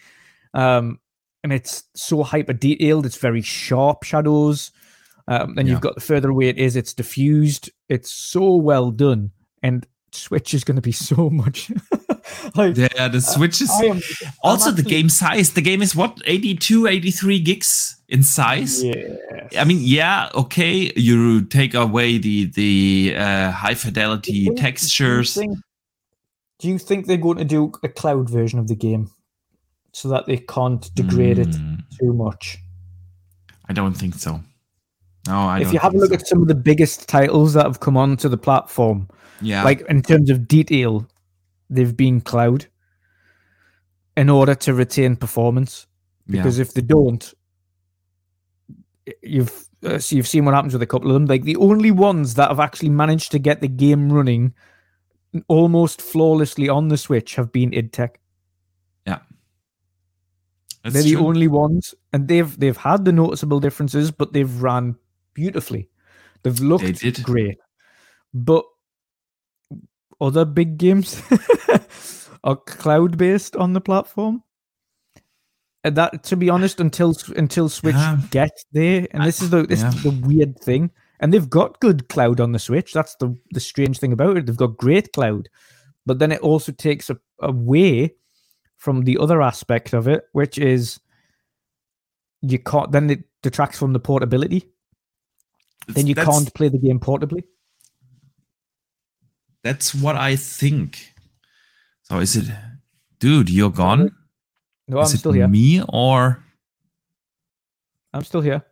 um, 0.53 0.99
and 1.43 1.53
it's 1.53 1.85
so 1.95 2.23
hyper 2.23 2.53
detailed. 2.53 3.07
It's 3.07 3.17
very 3.19 3.43
sharp 3.43 4.03
shadows. 4.05 4.71
Um, 5.29 5.57
and 5.59 5.67
Yeah. 5.69 5.75
you've 5.75 5.81
got 5.83 5.95
the 5.95 6.01
further 6.01 6.31
away 6.31 6.49
it 6.49 6.59
is, 6.59 6.75
it's 6.77 6.93
diffused. 6.95 7.71
It's 7.89 8.11
so 8.13 8.57
well 8.57 8.91
done, 8.91 9.31
and 9.63 9.87
Switch 10.13 10.55
is 10.55 10.65
going 10.65 10.75
to 10.77 10.83
be 10.83 10.93
so 11.11 11.31
much. 11.31 11.71
like 12.57 12.77
Yeah, 12.77 13.07
the 13.09 13.21
Switch 13.21 13.61
is 13.61 13.71
am 13.83 14.01
also 14.43 14.71
I'm 14.71 14.77
the 14.77 14.83
game 14.83 15.09
size. 15.09 15.53
The 15.53 15.61
game 15.63 15.83
is 15.83 15.95
what 15.95 16.21
82, 16.27 16.87
83 16.89 17.39
gigs 17.41 17.97
in 18.09 18.23
size. 18.25 18.83
Yeah. 18.83 19.17
I 19.59 19.65
mean, 19.65 19.79
yeah, 19.83 20.31
okay. 20.35 20.93
You 20.97 21.43
take 21.45 21.75
away 21.75 22.19
the 22.19 22.47
the 22.47 23.15
uh, 23.17 23.51
high 23.53 23.75
fidelity 23.75 24.33
Do 24.33 24.39
you 24.39 24.55
textures. 24.57 25.35
think- 25.35 25.57
Do 26.59 26.69
you 26.69 26.79
think 26.79 27.07
they're 27.07 27.17
going 27.17 27.39
to 27.39 27.45
do 27.45 27.73
a 27.85 27.89
cloud 27.89 28.29
version 28.29 28.59
of 28.59 28.67
the 28.69 28.77
game 28.77 29.11
so 29.93 30.09
that 30.09 30.27
they 30.27 30.37
can't 30.39 30.95
degrade 30.95 31.39
it 31.39 31.49
Mm, 31.49 31.83
too 31.99 32.13
much? 32.13 32.59
I 33.69 33.73
don't 33.73 33.95
think 33.95 34.15
so. 34.15 34.41
No, 35.27 35.39
I 35.39 35.59
if 35.59 35.65
don't 35.65 35.73
you 35.75 35.79
have 35.81 35.95
a 35.95 35.99
look 35.99 36.11
so. 36.11 36.15
at 36.15 36.27
some 36.27 36.43
of 36.43 36.49
the 36.49 36.55
biggest 36.55 37.09
titles 37.09 37.53
that 37.55 37.67
have 37.67 37.81
come 37.81 37.97
onto 37.97 38.29
the 38.29 38.39
platform, 38.39 39.09
yeah, 39.41 39.63
like 39.65 39.83
in 39.89 40.03
terms 40.03 40.31
of 40.31 40.49
detail, 40.49 41.07
they've 41.69 41.97
been 41.97 42.21
cloud 42.21 42.67
in 44.17 44.29
order 44.29 44.55
to 44.55 44.75
retain 44.75 45.17
performance. 45.17 45.87
yeah. 46.27 46.37
Because 46.37 46.59
if 46.59 46.75
they 46.75 46.83
don't, 46.83 47.33
you've 49.23 49.69
uh, 49.85 49.99
so 49.99 50.17
you've 50.17 50.29
seen 50.29 50.45
what 50.45 50.55
happens 50.55 50.73
with 50.73 50.83
a 50.83 50.87
couple 50.87 51.09
of 51.09 51.15
them. 51.15 51.27
Like 51.27 51.45
the 51.45 51.57
only 51.57 51.91
ones 51.91 52.35
that 52.35 52.49
have 52.49 52.61
actually 52.61 52.91
managed 52.91 53.31
to 53.33 53.39
get 53.39 53.61
the 53.61 53.69
game 53.69 54.13
running 54.13 54.55
almost 55.49 56.03
flawlessly 56.03 56.69
on 56.69 56.89
the 56.89 56.99
Switch 56.99 57.37
have 57.37 57.53
been 57.53 57.73
id 57.73 57.93
Tech. 57.93 58.20
That's 60.83 60.95
They're 60.95 61.03
the 61.03 61.13
true. 61.13 61.27
only 61.27 61.49
ones, 61.49 61.95
and 62.13 62.27
they've 62.29 62.59
they've 62.59 62.77
had 62.77 63.05
the 63.05 63.13
noticeable 63.13 63.61
differences, 63.61 64.11
but 64.11 64.33
they've 64.33 64.63
ran 64.63 64.97
beautifully. 65.35 65.89
They've 66.43 66.59
looked 66.61 67.01
did. 67.01 67.23
great, 67.23 67.59
but 68.33 68.65
other 70.21 70.45
big 70.45 70.79
games 70.79 71.21
are 72.45 72.57
cloud 72.57 73.19
based 73.19 73.57
on 73.57 73.73
the 73.75 73.81
platform. 73.81 74.43
And 75.83 75.97
that, 75.97 76.23
to 76.25 76.37
be 76.37 76.51
honest, 76.51 76.81
until 76.81 77.15
until 77.37 77.69
Switch 77.69 77.95
Yeah. 77.95 78.19
gets 78.31 78.65
there, 78.73 79.07
and 79.13 79.25
this 79.25 79.41
is 79.43 79.51
the 79.51 79.67
this 79.67 79.83
is 79.83 80.03
the 80.03 80.11
weird 80.11 80.59
thing, 80.61 80.91
and 81.21 81.33
they've 81.33 81.49
got 81.49 81.81
good 81.81 82.09
cloud 82.09 82.41
on 82.41 82.53
the 82.53 82.59
Switch. 82.59 82.93
That's 82.93 83.17
the 83.17 83.35
the 83.53 83.61
strange 83.61 83.99
thing 83.99 84.13
about 84.13 84.37
it. 84.37 84.47
They've 84.47 84.57
got 84.57 84.77
great 84.77 85.13
cloud, 85.13 85.49
but 86.07 86.19
then 86.19 86.33
it 86.33 86.41
also 86.41 86.73
takes 86.73 87.09
a, 87.11 87.19
away 87.41 88.15
from 88.81 89.03
the 89.03 89.19
other 89.19 89.43
aspect 89.43 89.93
of 89.93 90.09
it, 90.09 90.25
which 90.33 90.57
is 90.57 90.99
you 92.41 92.59
can't. 92.59 92.91
Then 92.91 93.11
it 93.11 93.25
detracts 93.43 93.79
from 93.79 93.93
the 93.93 94.01
portability. 94.01 94.65
Then 95.87 96.07
you 96.07 96.15
can't 96.15 96.53
play 96.55 96.69
the 96.69 96.79
game 96.79 96.99
portably. 96.99 97.45
That's 99.63 99.95
what 99.95 100.17
I 100.17 100.37
think. 100.37 101.13
So 102.05 102.19
is 102.19 102.37
it, 102.37 102.51
dude? 103.19 103.51
You're 103.51 103.71
gone. 103.71 104.17
No, 104.89 105.01
is 105.01 105.13
I'm 105.13 105.19
still 105.19 105.33
here. 105.33 105.47
me 105.47 105.83
or 105.87 106.43
I'm 108.15 108.25
still 108.25 108.41
here. 108.41 108.65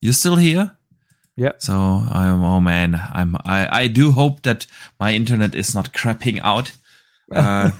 you're 0.00 0.12
still 0.12 0.36
here? 0.36 0.76
Yeah. 1.36 1.52
So 1.58 1.74
I'm. 1.74 2.44
Oh 2.44 2.60
man, 2.60 2.94
I'm. 3.12 3.36
I. 3.44 3.82
I 3.82 3.86
do 3.88 4.12
hope 4.12 4.42
that 4.42 4.66
my 5.00 5.12
internet 5.12 5.54
is 5.56 5.74
not 5.74 5.92
crapping 5.92 6.40
out. 6.44 6.70
Uh, 7.34 7.70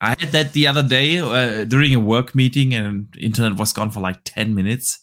I 0.00 0.08
had 0.18 0.32
that 0.32 0.52
the 0.52 0.66
other 0.66 0.82
day 0.82 1.18
uh, 1.18 1.64
during 1.64 1.94
a 1.94 2.00
work 2.00 2.34
meeting, 2.34 2.74
and 2.74 3.08
internet 3.18 3.56
was 3.58 3.72
gone 3.72 3.90
for 3.90 4.00
like 4.00 4.20
ten 4.24 4.54
minutes. 4.54 4.98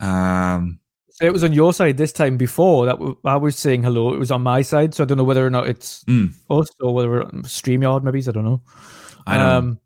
Um, 0.00 0.80
So 1.10 1.26
it 1.26 1.32
was 1.32 1.42
on 1.42 1.52
your 1.52 1.72
side 1.72 1.96
this 1.96 2.12
time 2.12 2.36
before 2.36 2.86
that 2.86 2.98
w- 2.98 3.16
I 3.24 3.36
was 3.36 3.56
saying 3.58 3.82
hello. 3.82 4.14
It 4.14 4.18
was 4.18 4.30
on 4.30 4.42
my 4.42 4.62
side, 4.62 4.94
so 4.94 5.02
I 5.02 5.06
don't 5.06 5.18
know 5.18 5.24
whether 5.24 5.44
or 5.44 5.50
not 5.50 5.66
it's 5.68 6.04
Mm. 6.04 6.32
us 6.48 6.68
or 6.80 6.94
whether 6.94 7.24
Streamyard. 7.42 8.04
Maybe 8.04 8.20
I 8.26 8.30
don't 8.30 8.44
know. 8.44 8.62
I 9.26 9.36
don't. 9.36 9.46
Um, 9.46 9.80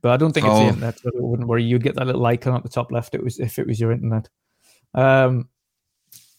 but 0.00 0.12
I 0.12 0.16
don't 0.16 0.32
think 0.32 0.46
it's 0.46 0.58
the 0.58 0.66
internet. 0.68 0.98
So 0.98 1.08
it 1.08 1.14
wouldn't 1.22 1.48
worry. 1.48 1.62
You'd 1.64 1.82
get 1.82 1.94
that 1.96 2.06
little 2.06 2.24
icon 2.26 2.54
at 2.54 2.62
the 2.62 2.68
top 2.70 2.90
left. 2.92 3.14
It 3.14 3.22
was 3.22 3.38
if 3.38 3.58
it 3.58 3.66
was 3.66 3.78
your 3.78 3.92
internet. 3.92 4.28
Um, 4.94 5.48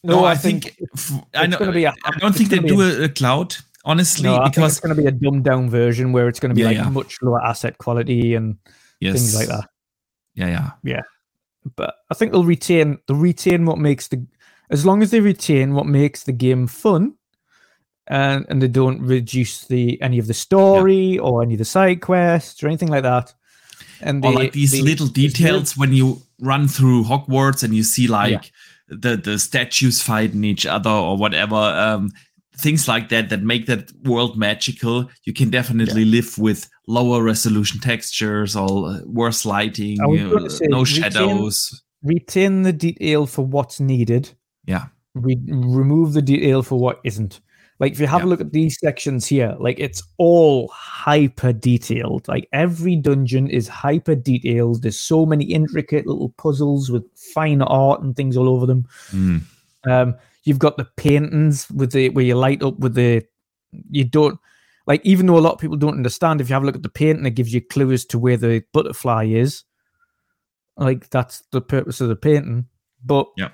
no, 0.04 0.22
no, 0.22 0.26
I, 0.26 0.32
I 0.32 0.36
think. 0.36 0.76
f- 0.96 1.12
I 1.34 1.48
know. 1.48 1.58
gonna 1.58 1.72
be 1.72 1.86
a- 1.86 1.94
I 2.06 2.12
don't 2.20 2.36
think 2.36 2.50
they 2.50 2.60
do 2.60 2.82
a, 2.82 3.04
a 3.06 3.10
cloud 3.10 3.56
honestly 3.86 4.24
no, 4.30 4.44
because 4.44 4.74
it's 4.74 4.80
going 4.80 4.96
to 4.96 5.02
be 5.02 5.08
a 5.08 5.12
dumbed 5.12 5.44
down 5.46 5.70
version 5.70 6.12
where 6.12 6.28
it's 6.28 6.40
going 6.40 6.50
to 6.50 6.56
be 6.56 6.62
Yeah, 6.62 6.68
like 6.68 6.78
yeah. 6.78 6.90
much 6.90 7.18
lower 7.22 7.44
asset 7.44 7.78
quality 7.78 8.36
and 8.36 8.58
yes, 9.00 9.14
things 9.16 9.36
like 9.36 9.48
that. 9.48 9.70
Yeah, 10.34 10.48
yeah. 10.48 10.72
Yeah. 10.84 11.02
But 11.76 11.96
I 12.12 12.14
think 12.16 12.32
they'll 12.32 12.44
retain 12.44 12.98
they'll 13.08 13.18
retain 13.18 13.66
what 13.66 13.78
makes 13.78 14.08
the 14.10 14.26
as 14.70 14.86
long 14.86 15.02
as 15.02 15.12
they 15.12 15.20
retain 15.20 15.74
what 15.74 15.86
makes 15.86 16.24
the 16.24 16.32
game 16.34 16.68
fun 16.68 17.14
and 18.08 18.46
and 18.50 18.62
they 18.62 18.68
don't 18.68 19.02
reduce 19.02 19.66
the 19.66 20.00
any 20.02 20.20
of 20.20 20.28
the 20.28 20.34
story 20.34 21.18
or 21.18 21.42
any 21.42 21.54
of 21.54 21.60
the 21.60 21.66
side 21.66 22.02
quests 22.02 22.62
or 22.64 22.68
anything 22.68 22.90
like 22.90 23.04
that. 23.04 23.34
And 24.02 24.24
or 24.26 24.34
like 24.34 24.52
these 24.52 24.72
they- 24.74 24.82
little 24.82 25.08
details 25.08 25.78
when 25.78 25.94
you 25.94 26.22
run 26.40 26.68
through 26.68 27.04
Hogwarts 27.06 27.64
and 27.64 27.74
you 27.74 27.84
see 27.84 28.08
like 28.08 28.52
the 28.90 29.18
the 29.18 29.40
statues 29.40 30.02
fighting 30.02 30.44
each 30.44 30.66
other 30.66 30.90
or 30.92 31.18
whatever. 31.18 31.56
Um, 31.56 32.12
things 32.58 32.88
like 32.88 33.10
that 33.10 33.30
that 33.30 33.42
make 33.44 33.66
that 33.68 33.92
world 34.04 34.38
magical. 34.38 35.10
You 35.24 35.34
can 35.34 35.50
definitely 35.50 36.06
live 36.06 36.38
with 36.38 36.70
lower 36.88 37.22
resolution 37.24 37.80
textures 37.80 38.56
or 38.56 38.88
uh, 38.90 39.00
worse 39.06 39.46
lighting, 39.46 40.00
I 40.02 40.06
was 40.08 40.22
uh, 40.46 40.50
say, 40.50 40.66
no 40.68 40.80
retain- 40.80 41.02
shadows. 41.04 41.84
retain 42.04 42.62
the 42.64 42.74
detail 42.74 43.26
for 43.26 43.46
what's 43.46 43.80
needed. 43.80 44.30
Yeah. 44.66 44.86
Re- 45.14 45.40
remove 45.48 46.14
the 46.14 46.22
detail 46.22 46.62
for 46.64 46.80
what 46.80 47.00
isn't. 47.04 47.40
Like 47.80 47.92
if 47.92 48.00
you 48.00 48.08
have 48.08 48.22
Yeah. 48.22 48.28
a 48.28 48.30
look 48.30 48.40
at 48.42 48.54
these 48.54 48.80
sections 48.80 49.26
here, 49.28 49.54
like 49.60 49.80
it's 49.80 50.02
all 50.18 50.70
hyper 50.70 51.52
detailed. 51.52 52.26
Like 52.28 52.48
every 52.54 52.96
dungeon 52.96 53.50
is 53.50 53.68
hyper 53.68 54.16
detailed. 54.16 54.82
There's 54.82 55.00
so 55.00 55.26
many 55.26 55.44
intricate 55.46 56.08
little 56.08 56.30
puzzles 56.38 56.90
with 56.90 57.04
fine 57.34 57.62
art 57.62 58.02
and 58.02 58.16
things 58.16 58.38
all 58.38 58.48
over 58.48 58.66
them. 58.66 58.88
Mm. 59.12 59.42
Um, 59.88 60.16
you've 60.46 60.60
got 60.60 60.78
the 60.78 60.88
paintings 60.96 61.70
with 61.72 61.92
the 61.92 62.10
where 62.10 62.24
you 62.26 62.36
light 62.36 62.64
up 62.64 62.80
with 62.80 62.94
the 62.94 63.24
you 63.90 64.04
don't 64.06 64.40
like 64.88 65.02
even 65.06 65.26
though 65.26 65.38
a 65.38 65.40
lot 65.40 65.54
of 65.54 65.60
people 65.60 65.76
don't 65.78 65.98
understand 65.98 66.40
if 66.40 66.48
you 66.50 66.54
have 66.54 66.64
a 66.64 66.66
look 66.66 66.76
at 66.76 66.84
the 66.84 66.90
painting 66.90 67.26
it 67.26 67.32
gives 67.32 67.54
you 67.54 67.62
clues 67.62 68.06
to 68.06 68.18
where 68.18 68.38
the 68.38 68.64
butterfly 68.72 69.26
is 69.26 69.64
like 70.78 71.10
that's 71.10 71.44
the 71.52 71.62
purpose 71.62 72.00
of 72.02 72.08
the 72.08 72.16
painting 72.16 72.66
but 73.04 73.28
Yeah. 73.38 73.50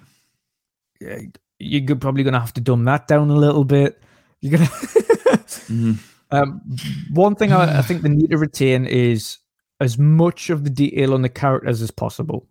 yeah, 1.00 1.20
you're 1.60 1.96
probably 1.96 2.24
gonna 2.24 2.40
have 2.40 2.54
to 2.54 2.62
dumb 2.62 2.84
that 2.86 3.08
down 3.08 3.30
a 3.30 3.36
little 3.36 3.64
bit 3.64 4.02
you're 4.42 4.58
gonna 4.58 4.70
Mhm. 4.70 5.98
um, 6.32 6.62
one 7.12 7.36
thing 7.36 7.52
I, 7.52 7.80
I 7.80 7.82
think 7.82 8.02
they 8.02 8.10
need 8.10 8.30
to 8.32 8.38
retain 8.38 8.86
is 8.86 9.38
as 9.80 9.98
much 9.98 10.50
of 10.50 10.64
the 10.64 10.70
detail 10.70 11.14
on 11.14 11.22
the 11.24 11.30
characters 11.30 11.82
as 11.82 11.92
possible. 11.92 12.48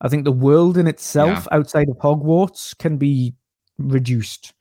I 0.00 0.08
think 0.08 0.24
the 0.24 0.32
world 0.32 0.76
in 0.76 0.86
itself, 0.86 1.48
outside 1.50 1.88
of 1.88 1.96
Hogwarts, 1.96 2.76
can 2.78 2.98
be 2.98 3.34
reduced 3.78 4.52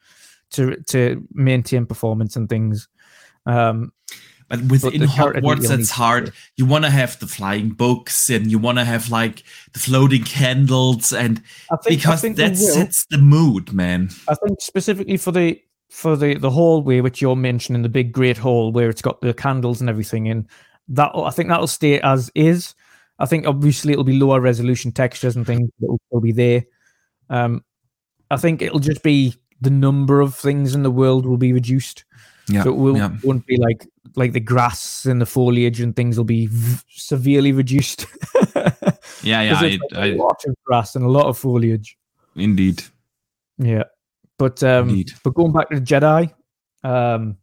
to 0.51 0.77
to 0.87 1.25
maintain 1.31 1.85
performance 1.85 2.35
and 2.35 2.49
things. 2.49 2.87
Um, 3.45 3.91
But 4.47 4.61
within 4.65 5.07
character 5.07 5.41
Hogwarts, 5.41 5.67
that's 5.67 5.89
hard. 5.89 6.31
You 6.55 6.67
want 6.67 6.85
to 6.85 6.91
have 6.91 7.17
the 7.19 7.25
flying 7.27 7.69
books 7.69 8.29
and 8.29 8.51
you 8.51 8.59
want 8.59 8.77
to 8.77 8.85
have 8.85 9.09
like 9.09 9.43
the 9.73 9.79
floating 9.79 10.23
candles 10.23 11.11
and 11.11 11.41
I 11.71 11.77
think, 11.77 12.01
because 12.01 12.21
that 12.21 12.55
sets 12.55 13.05
the 13.09 13.17
mood, 13.17 13.73
man. 13.73 14.09
I 14.27 14.35
think 14.35 14.61
specifically 14.61 15.17
for 15.17 15.31
the 15.31 15.59
for 15.89 16.15
the 16.15 16.35
the 16.35 16.51
hallway 16.51 17.01
which 17.01 17.21
you're 17.21 17.35
mentioning, 17.35 17.81
the 17.81 17.89
big 17.89 18.11
great 18.11 18.37
hall 18.37 18.71
where 18.71 18.89
it's 18.89 19.01
got 19.01 19.21
the 19.21 19.33
candles 19.33 19.81
and 19.81 19.89
everything 19.89 20.27
in. 20.27 20.47
That 20.89 21.11
I 21.15 21.31
think 21.31 21.49
that'll 21.49 21.65
stay 21.65 21.99
as 22.01 22.29
is. 22.35 22.75
I 23.17 23.25
think 23.25 23.47
obviously 23.47 23.93
it'll 23.93 24.03
be 24.03 24.19
lower 24.19 24.41
resolution 24.41 24.91
textures 24.91 25.35
and 25.35 25.45
things 25.45 25.69
that 25.79 25.87
will 25.87 26.01
still 26.07 26.21
be 26.21 26.33
there. 26.33 26.65
Um, 27.29 27.63
I 28.31 28.38
think 28.38 28.61
it'll 28.61 28.80
just 28.80 29.03
be 29.03 29.35
the 29.61 29.69
number 29.69 30.19
of 30.22 30.35
things 30.35 30.76
in 30.76 30.84
the 30.84 30.91
world 30.91 31.26
will 31.26 31.38
be 31.38 31.53
reduced. 31.53 32.03
Yeah. 32.47 32.64
so 32.64 32.69
it 32.69 32.76
will, 32.77 32.97
yeah. 32.97 33.10
won't 33.23 33.45
be 33.47 33.57
like 33.57 33.88
like 34.15 34.34
the 34.34 34.39
grass 34.39 35.06
and 35.06 35.19
the 35.19 35.26
foliage 35.26 35.81
and 35.81 35.95
things 35.95 36.15
will 36.18 36.26
be 36.26 36.45
v- 36.47 36.77
severely 36.89 37.52
reduced. 37.52 38.06
Yeah, 39.23 39.41
yeah, 39.41 39.57
I, 39.57 39.61
like 39.61 39.80
I, 39.95 40.06
a 40.07 40.15
lot 40.15 40.43
of 40.47 40.56
grass 40.65 40.95
and 40.95 41.03
a 41.03 41.10
lot 41.10 41.26
of 41.26 41.38
foliage. 41.38 41.97
indeed. 42.35 42.84
Yeah, 43.57 43.84
but 44.38 44.61
um, 44.61 44.89
Indeed. 44.89 45.14
but 45.23 45.34
going 45.34 45.52
back 45.53 45.69
to 45.69 45.80
the 45.80 45.85
Jedi, 45.85 46.31
um, 46.84 47.38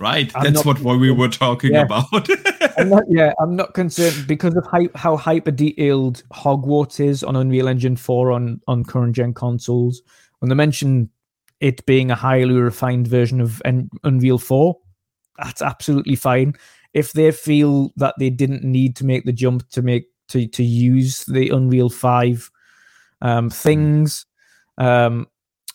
Right. 0.00 0.32
I'm 0.34 0.42
That's 0.44 0.64
not- 0.64 0.66
what, 0.66 0.80
what 0.80 0.98
we 0.98 1.10
were 1.12 1.28
talking 1.28 1.72
Yeah. 1.74 1.82
about. 1.82 2.06
I'm 2.76 2.88
not, 2.88 3.04
yeah, 3.08 3.32
I'm 3.40 3.56
not 3.56 3.74
concerned 3.74 4.26
because 4.26 4.56
of 4.56 4.66
hy- 4.66 4.88
how 4.94 5.16
hyper 5.16 5.50
detailed 5.50 6.22
Hogwarts 6.32 7.00
is 7.00 7.22
on 7.22 7.36
Unreal 7.36 7.68
Engine 7.68 7.96
4 7.96 8.32
on, 8.32 8.60
on 8.66 8.84
current 8.84 9.14
gen 9.14 9.34
consoles. 9.34 10.02
When 10.38 10.48
they 10.48 10.54
mention 10.54 11.10
it 11.60 11.84
being 11.86 12.10
a 12.10 12.14
highly 12.16 12.54
refined 12.54 13.06
version 13.06 13.40
of 13.40 13.62
Unreal 14.04 14.38
4, 14.38 14.76
that's 15.38 15.62
absolutely 15.62 16.16
fine. 16.16 16.54
If 16.94 17.12
they 17.12 17.30
feel 17.32 17.92
that 17.96 18.14
they 18.18 18.30
didn't 18.30 18.64
need 18.64 18.96
to 18.96 19.06
make 19.06 19.24
the 19.24 19.32
jump 19.32 19.68
to 19.70 19.82
make 19.82 20.08
to 20.28 20.46
to 20.46 20.62
use 20.62 21.24
the 21.24 21.50
Unreal 21.50 21.88
5 21.88 22.50
um, 23.22 23.48
things, 23.50 24.26
um, 24.78 25.26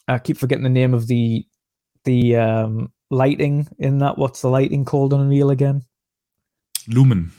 I 0.08 0.20
keep 0.20 0.38
forgetting 0.38 0.64
the 0.64 0.70
name 0.70 0.94
of 0.94 1.08
the 1.08 1.46
the 2.04 2.36
um, 2.36 2.92
lighting 3.10 3.68
in 3.80 4.00
that. 4.00 4.18
What's 4.18 4.42
the 4.42 4.50
lighting 4.50 4.86
called 4.86 5.14
on 5.14 5.22
Unreal 5.22 5.50
again? 5.50 5.87
Lumen. 6.88 7.32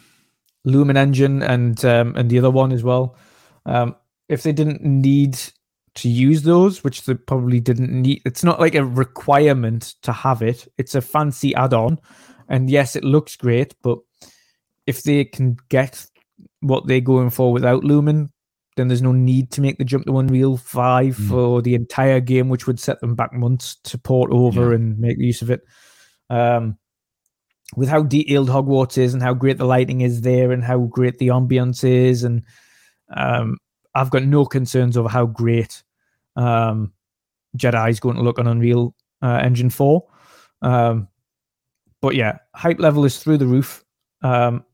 Lumen 0.65 0.97
Engine 0.97 1.43
and 1.43 1.83
um, 1.85 2.15
and 2.17 2.29
the 2.31 2.39
other 2.39 2.51
one 2.51 2.73
as 2.73 2.83
well. 2.83 3.17
Um, 3.67 3.95
if 4.29 4.43
they 4.43 4.53
didn't 4.53 4.83
need 4.83 5.39
to 5.95 6.09
use 6.09 6.43
those, 6.43 6.85
which 6.85 7.05
they 7.05 7.15
probably 7.15 7.61
didn't 7.61 7.91
need, 7.91 8.23
it's 8.25 8.45
not 8.45 8.61
like 8.61 8.75
a 8.75 8.85
requirement 8.85 9.95
to 10.03 10.13
have 10.13 10.43
it. 10.43 10.69
It's 10.79 10.95
a 10.95 11.01
fancy 11.01 11.55
add-on, 11.55 11.99
and 12.49 12.69
yes, 12.71 12.97
it 12.97 13.05
looks 13.05 13.37
great. 13.37 13.75
But 13.83 13.99
if 14.87 15.03
they 15.03 15.25
can 15.25 15.57
get 15.69 16.07
what 16.61 16.87
they're 16.87 17.01
going 17.01 17.31
for 17.31 17.53
without 17.53 17.85
Lumen, 17.85 18.31
then 18.77 18.89
there's 18.89 19.03
no 19.03 19.13
need 19.13 19.51
to 19.53 19.61
make 19.61 19.79
the 19.79 19.85
jump 19.85 20.07
to 20.07 20.19
Unreal 20.19 20.57
5 20.57 21.17
Mm. 21.17 21.29
for 21.29 21.63
the 21.63 21.75
entire 21.75 22.21
game, 22.21 22.49
which 22.49 22.67
would 22.67 22.79
set 22.79 23.01
them 23.01 23.15
back 23.15 23.33
months 23.33 23.77
to 23.85 23.99
port 23.99 24.31
over 24.31 24.69
Yeah. 24.71 24.77
and 24.77 24.99
make 24.99 25.19
use 25.19 25.43
of 25.43 25.51
it. 25.51 25.63
Um, 26.31 26.79
with 27.77 27.89
how 27.89 28.03
detailed 28.03 28.49
Hogwarts 28.49 28.99
is 28.99 29.15
and 29.15 29.23
how 29.23 29.35
great 29.35 29.59
the 29.59 29.65
lighting 29.65 30.01
is 30.01 30.23
there 30.23 30.53
and 30.53 30.65
how 30.65 30.79
great 30.81 31.19
the 31.19 31.29
ambience 31.29 31.85
is, 31.85 32.25
and 32.25 32.43
um, 33.15 33.59
I've 33.95 34.11
got 34.11 34.23
no 34.25 34.45
concerns 34.47 34.97
over 34.97 35.09
how 35.09 35.27
great 35.27 35.83
um, 36.37 36.93
Jedi 37.57 37.91
is 37.91 38.01
going 38.01 38.17
to 38.17 38.23
look 38.23 38.39
on 38.39 38.47
Unreal 38.47 38.95
uh, 39.23 39.41
Engine 39.43 39.71
4. 39.71 40.07
Um, 40.63 41.09
but 42.01 42.15
yeah, 42.15 42.39
hype 42.55 42.79
level 42.79 43.05
is 43.05 43.19
through 43.19 43.39
the 43.39 43.47
roof. 43.47 43.85
Um, 44.23 44.65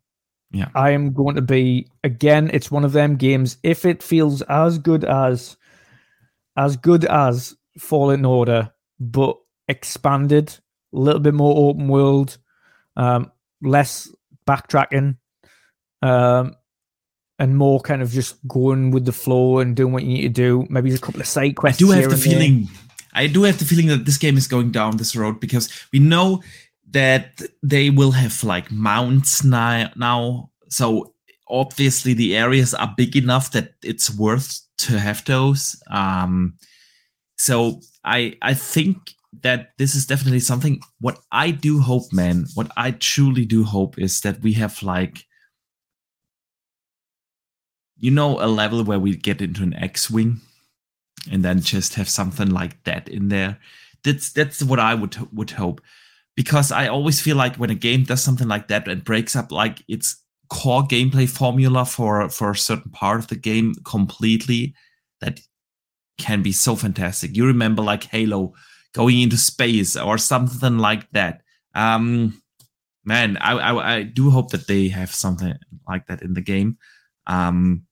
Yeah. 0.53 0.69
I 0.75 0.91
am 0.91 1.13
going 1.13 1.37
to 1.37 1.43
be 1.43 1.89
again. 2.05 2.51
It's 2.53 2.71
one 2.71 2.85
of 2.85 2.93
them 2.93 3.17
games. 3.17 3.59
If 3.63 3.85
it 3.85 4.03
feels 4.03 4.43
as 4.43 4.79
good 4.79 5.05
as, 5.05 5.57
as 6.57 6.77
good 6.77 7.05
as 7.07 7.57
Fallen 7.79 8.25
Order, 8.25 8.71
but 9.01 9.37
expanded, 9.69 10.57
a 10.95 10.99
little 10.99 11.21
bit 11.21 11.35
more 11.35 11.71
open 11.71 11.89
world, 11.89 12.39
um, 12.97 13.31
less 13.63 14.11
backtracking, 14.47 15.17
um, 16.03 16.55
and 17.39 17.57
more 17.57 17.81
kind 17.81 18.03
of 18.03 18.11
just 18.11 18.37
going 18.47 18.91
with 18.91 19.05
the 19.05 19.13
flow 19.13 19.59
and 19.59 19.75
doing 19.75 19.93
what 19.93 20.03
you 20.03 20.15
need 20.15 20.23
to 20.23 20.29
do. 20.29 20.67
Maybe 20.71 20.95
a 20.95 20.99
couple 20.99 21.21
of 21.21 21.27
side 21.27 21.57
quests. 21.57 21.83
I 21.83 21.87
do 21.87 21.91
have 21.93 22.05
the 22.05 22.11
and 22.11 22.13
there. 22.13 22.33
feeling. 22.33 22.69
I 23.13 23.27
do 23.27 23.45
have 23.45 23.59
the 23.59 23.65
feeling 23.65 23.89
that 23.89 24.05
this 24.05 24.19
game 24.19 24.37
is 24.37 24.49
going 24.49 24.73
down 24.73 24.97
this 24.97 25.15
road 25.15 25.41
because 25.41 25.69
we 25.93 26.01
know 26.01 26.43
that 26.91 27.43
they 27.63 27.91
will 27.91 28.13
have 28.13 28.43
like 28.45 28.71
mounts 28.71 29.45
now. 29.45 29.91
Now, 29.97 30.51
so 30.69 31.15
obviously 31.49 32.15
the 32.15 32.37
areas 32.37 32.75
are 32.75 32.93
big 32.97 33.17
enough 33.17 33.53
that 33.53 33.75
it's 33.83 34.15
worth 34.17 34.61
to 34.79 34.99
have 34.99 35.25
those. 35.25 35.81
Um, 35.91 36.55
so 37.37 37.81
I 38.05 38.37
I 38.43 38.55
think 38.55 39.15
that 39.43 39.71
this 39.79 39.95
is 39.95 40.07
definitely 40.07 40.41
something. 40.41 40.81
What 41.01 41.19
I 41.33 41.51
do 41.51 41.81
hope, 41.81 42.13
man, 42.13 42.47
what 42.55 42.71
I 42.77 42.93
truly 42.93 43.45
do 43.45 43.65
hope 43.65 43.99
is 43.99 44.21
that 44.21 44.41
we 44.43 44.53
have 44.55 44.83
like 44.83 45.25
you 47.99 48.11
know 48.11 48.39
a 48.41 48.47
level 48.47 48.85
where 48.85 48.99
we 48.99 49.17
get 49.17 49.41
into 49.41 49.63
an 49.63 49.75
X-wing 49.75 50.41
and 51.31 51.45
then 51.45 51.61
just 51.61 51.95
have 51.95 52.09
something 52.09 52.51
like 52.51 52.83
that 52.85 53.09
in 53.09 53.29
there. 53.29 53.59
That's 54.03 54.33
that's 54.33 54.63
what 54.63 54.79
I 54.79 54.95
would 54.95 55.17
would 55.33 55.51
hope, 55.51 55.81
because 56.37 56.71
I 56.73 56.89
always 56.89 57.21
feel 57.21 57.37
like 57.37 57.57
when 57.57 57.71
a 57.71 57.75
game 57.75 58.05
does 58.05 58.23
something 58.23 58.49
like 58.49 58.69
that 58.69 58.89
and 58.89 59.05
breaks 59.05 59.35
up 59.37 59.51
like 59.51 59.83
its 59.89 60.21
core 60.51 60.83
gameplay 60.83 61.29
formula 61.29 61.87
for 61.87 62.29
for 62.29 62.51
a 62.51 62.57
certain 62.57 62.91
part 62.91 63.21
of 63.21 63.29
the 63.29 63.37
game 63.37 63.75
completely, 63.85 64.75
that 65.21 65.41
can 66.19 66.43
be 66.43 66.53
so 66.53 66.77
fantastic. 66.77 67.37
You 67.37 67.47
remember 67.47 67.83
like 67.83 68.05
Halo 68.05 68.53
going 68.95 69.21
into 69.21 69.37
space 69.37 69.97
or 69.97 70.17
something 70.17 70.79
like 70.79 71.11
that. 71.13 71.43
Um, 71.75 72.41
man, 73.05 73.37
I, 73.39 73.53
I 73.53 73.97
I 73.97 74.03
do 74.03 74.31
hope 74.31 74.51
that 74.53 74.67
they 74.67 74.89
have 74.89 75.13
something 75.13 75.55
like 75.87 76.07
that 76.07 76.23
in 76.23 76.35
the 76.35 76.41
game. 76.41 76.79
Um, 77.27 77.87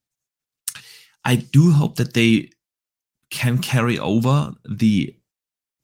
I 1.24 1.36
do 1.36 1.70
hope 1.70 1.96
that 1.96 2.14
they 2.14 2.50
can 3.30 3.58
carry 3.58 3.98
over 3.98 4.52
the 4.68 5.14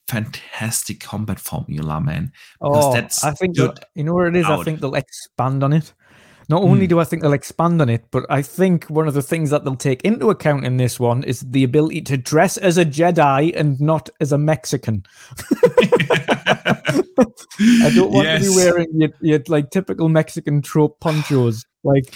fantastic 0.09 1.01
combat 1.01 1.39
formula, 1.39 2.01
man. 2.01 2.33
Because 2.61 2.85
Oh, 2.87 2.93
that's 2.93 3.25
I 3.25 3.33
think 3.33 3.57
you 3.57 4.05
know 4.05 4.15
what 4.15 4.29
it 4.29 4.37
is. 4.37 4.47
I 4.47 4.63
think 4.65 4.81
they'll 4.81 4.95
expand 4.95 5.63
on 5.63 5.73
it. 5.73 5.93
Not 6.49 6.63
only 6.63 6.87
Hmm. 6.87 6.91
do 6.91 7.01
I 7.01 7.05
think 7.05 7.23
they'll 7.23 7.33
expand 7.35 7.83
on 7.83 7.91
it, 7.91 8.07
but 8.11 8.25
I 8.31 8.41
think 8.41 8.87
one 8.87 9.07
of 9.07 9.13
the 9.15 9.23
things 9.23 9.51
that 9.51 9.65
they'll 9.65 9.77
take 9.77 10.01
into 10.03 10.31
account 10.31 10.65
in 10.65 10.79
this 10.79 10.99
one 10.99 11.23
is 11.25 11.41
the 11.41 11.63
ability 11.63 12.01
to 12.03 12.17
dress 12.17 12.57
as 12.57 12.79
a 12.79 12.87
Jedi 12.87 13.53
and 13.55 13.79
not 13.81 14.09
as 14.21 14.33
a 14.33 14.39
Mexican. 14.39 15.05
I 17.61 17.91
don't 17.95 18.13
want 18.13 18.29
to 18.29 18.41
be 18.41 18.49
wearing 18.55 18.89
your, 18.95 19.11
your 19.21 19.41
like 19.49 19.71
typical 19.71 20.09
Mexican 20.09 20.63
trope 20.63 21.01
ponchos. 21.01 21.65
Like, 21.85 22.15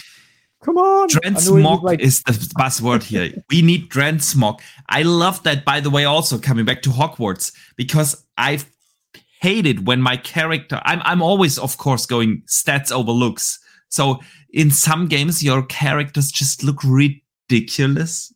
come 0.62 0.78
on! 0.78 1.08
I 1.12 1.14
know 1.14 1.20
it 1.28 1.34
was 1.34 1.48
Transmog 1.48 1.82
like 1.82 2.00
is 2.00 2.22
the 2.22 2.32
buzzword 2.32 3.02
here. 3.02 3.32
We 3.50 3.62
need 3.62 3.90
transmog. 3.90 4.60
I 4.88 5.02
love 5.02 5.42
that, 5.42 5.64
by 5.64 5.80
the 5.80 5.90
way, 5.90 6.04
also 6.04 6.38
coming 6.38 6.64
back 6.64 6.82
to 6.82 6.90
Hogwarts, 6.90 7.52
because 7.76 8.24
I've 8.38 8.70
hated 9.40 9.86
when 9.86 10.00
my 10.00 10.16
character 10.16 10.80
I'm 10.84 11.02
I'm 11.04 11.22
always, 11.22 11.58
of 11.58 11.76
course, 11.76 12.06
going 12.06 12.42
stats 12.46 12.92
over 12.92 13.10
looks. 13.10 13.58
So 13.92 14.18
in 14.52 14.70
some 14.70 15.06
games, 15.06 15.42
your 15.42 15.62
characters 15.66 16.32
just 16.32 16.64
look 16.64 16.82
ridiculous. 16.82 18.32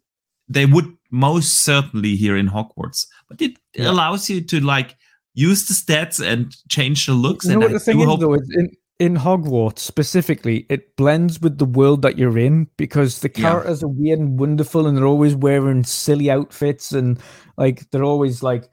They 0.49 0.67
would 0.67 0.93
most 1.11 1.65
certainly 1.65 2.15
here 2.15 2.37
in 2.37 2.49
Hogwarts, 2.49 3.07
but 3.29 3.41
it 3.41 3.57
Yeah. 3.75 3.91
allows 3.91 4.29
you 4.31 4.41
to 4.43 4.61
like 4.61 4.97
use 5.35 5.67
the 5.67 5.75
stats 5.75 6.25
and 6.25 6.55
change 6.69 7.07
the 7.07 7.15
looks. 7.15 7.47
You 7.47 7.53
know 7.53 7.59
what 7.61 7.71
I 7.71 7.75
the 7.75 7.81
thing 7.81 8.01
is, 8.01 8.19
though, 8.19 8.35
is 8.35 8.49
in, 8.57 8.71
in 8.99 9.17
Hogwarts 9.17 9.79
specifically, 9.81 10.67
it 10.69 10.95
blends 10.97 11.41
with 11.41 11.59
the 11.59 11.65
world 11.65 12.03
that 12.03 12.19
you're 12.19 12.39
in 12.39 12.69
because 12.77 13.21
the 13.21 13.31
Yeah. 13.35 13.43
characters 13.51 13.83
are 13.83 13.89
weird 13.89 14.19
and 14.19 14.39
wonderful, 14.39 14.87
and 14.87 14.97
they're 14.97 15.07
always 15.07 15.35
wearing 15.35 15.85
silly 15.85 16.31
outfits, 16.31 16.93
and 16.93 17.19
like 17.57 17.91
they're 17.91 18.05
always 18.05 18.43
like, 18.43 18.65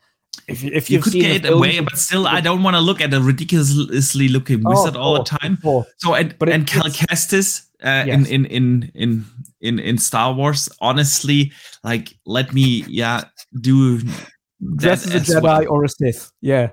if 0.47 0.61
you 0.63 0.71
if 0.73 0.89
you 0.89 0.99
could 0.99 1.13
get 1.13 1.45
away, 1.45 1.79
but 1.79 1.97
still, 1.97 2.27
I 2.27 2.41
don't 2.41 2.63
want 2.63 2.75
to 2.75 2.81
look 2.81 2.99
at 3.01 3.13
a 3.13 3.21
ridiculously 3.21 4.27
looking 4.27 4.61
Oh, 4.65 4.69
wizard 4.71 4.95
all 4.97 5.15
the 5.15 5.23
time. 5.23 5.53
of 5.53 5.61
course. 5.61 5.87
So 5.97 6.13
and 6.15 6.35
But 6.39 6.49
it- 6.49 6.55
and 6.55 6.67
Cal 6.67 6.83
Kestis 6.85 7.67
uh, 7.83 8.03
in, 8.07 8.21
Yes. 8.21 8.29
in 8.29 8.45
in 8.45 8.91
in 8.95 9.25
in 9.61 9.79
in 9.79 9.97
Star 9.97 10.33
Wars, 10.33 10.69
honestly, 10.81 11.51
like 11.83 12.17
let 12.25 12.53
me 12.53 12.83
yeah 12.87 13.23
do 13.61 14.01
dress 14.75 15.05
as 15.07 15.29
a 15.29 15.33
Jedi 15.33 15.41
well. 15.43 15.67
or 15.69 15.83
a 15.85 15.89
Sith, 15.89 16.31
yeah. 16.41 16.69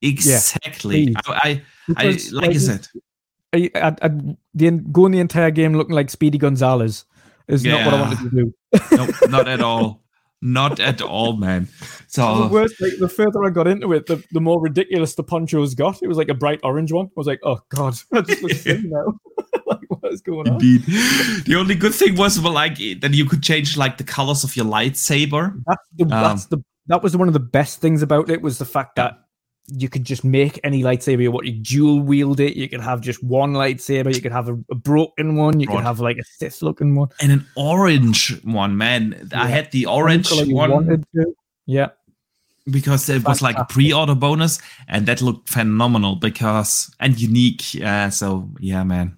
exactly. 0.00 1.06
please. 1.06 1.16
I, 1.26 1.62
I, 1.96 2.04
I 2.08 2.18
like 2.32 2.50
I 2.50 2.58
said, 2.58 2.86
I, 3.52 3.70
I, 3.74 3.96
I, 4.02 4.10
the 4.54 4.70
going 4.92 5.12
the 5.12 5.20
entire 5.20 5.50
game 5.50 5.74
looking 5.74 5.94
like 5.94 6.10
Speedy 6.10 6.38
Gonzalez 6.38 7.04
is 7.48 7.64
not 7.64 7.84
what 7.86 7.94
I 7.94 8.00
wanted 8.02 8.18
to 8.18 8.30
do. 8.30 8.54
no, 8.96 9.08
not 9.28 9.48
at 9.48 9.60
all, 9.60 10.02
not 10.42 10.80
at 10.80 11.00
all, 11.00 11.36
man. 11.36 11.68
the 11.80 12.04
So 12.08 12.48
worst, 12.48 12.80
like 12.80 12.98
the 12.98 13.08
further 13.08 13.44
I 13.44 13.50
got 13.50 13.66
into 13.66 13.92
it, 13.92 14.06
the, 14.06 14.22
the 14.32 14.40
more 14.40 14.60
ridiculous 14.60 15.14
the 15.14 15.22
ponchos 15.22 15.74
got. 15.74 16.02
It 16.02 16.08
was 16.08 16.18
like 16.18 16.28
a 16.28 16.34
bright 16.34 16.60
orange 16.64 16.92
one. 16.92 17.06
I 17.06 17.10
was 17.14 17.26
like, 17.26 17.40
oh 17.44 17.60
god, 17.70 17.94
just 18.26 18.62
silly 18.62 18.88
now. 18.88 19.18
like, 19.66 19.80
what 19.88 20.12
is 20.12 20.20
going 20.20 20.48
on? 20.48 20.54
indeed, 20.54 20.82
the 21.46 21.56
only 21.56 21.76
good 21.76 21.94
thing 21.94 22.16
was 22.16 22.38
well, 22.40 22.52
like 22.52 22.76
that 22.76 23.14
you 23.14 23.24
could 23.24 23.42
change 23.42 23.76
like 23.76 23.96
the 23.96 24.04
colors 24.04 24.44
of 24.44 24.56
your 24.56 24.66
lightsaber. 24.66 25.62
That's 25.66 25.88
the, 25.96 26.04
that's 26.04 26.44
um, 26.44 26.48
the 26.50 26.64
that 26.88 27.02
was 27.02 27.16
one 27.16 27.28
of 27.28 27.34
the 27.34 27.40
best 27.40 27.80
things 27.80 28.02
about 28.02 28.28
it 28.28 28.42
was 28.42 28.58
the 28.58 28.64
fact 28.64 28.96
that 28.96 29.21
you 29.68 29.88
could 29.88 30.04
just 30.04 30.24
make 30.24 30.58
any 30.64 30.82
lightsaber 30.82 31.22
you 31.22 31.30
want. 31.30 31.46
You 31.46 31.52
dual 31.52 32.00
wield 32.00 32.40
it. 32.40 32.56
You 32.56 32.68
could 32.68 32.80
have 32.80 33.00
just 33.00 33.22
one 33.22 33.52
lightsaber. 33.54 34.14
You 34.14 34.20
could 34.20 34.32
have 34.32 34.48
a, 34.48 34.54
a 34.70 34.74
broken 34.74 35.36
one. 35.36 35.60
You 35.60 35.66
Broad. 35.66 35.76
could 35.78 35.84
have 35.84 36.00
like 36.00 36.18
a 36.18 36.24
Sith 36.24 36.62
looking 36.62 36.94
one. 36.96 37.08
and 37.20 37.32
an 37.32 37.46
orange 37.56 38.42
one, 38.44 38.76
man. 38.76 39.30
I 39.34 39.48
had 39.48 39.70
the 39.70 39.86
orange 39.86 40.28
one. 40.32 41.04
Yeah. 41.66 41.88
because 42.70 43.08
it 43.08 43.24
was 43.24 43.42
like 43.42 43.56
a 43.58 43.64
pre-order 43.64 44.14
bonus, 44.14 44.58
and 44.88 45.06
that 45.06 45.20
looked 45.22 45.48
phenomenal 45.48 46.16
because 46.16 46.92
and 47.00 47.18
unique. 47.20 47.62
Uh, 47.82 48.10
so 48.10 48.50
yeah, 48.60 48.82
man. 48.84 49.16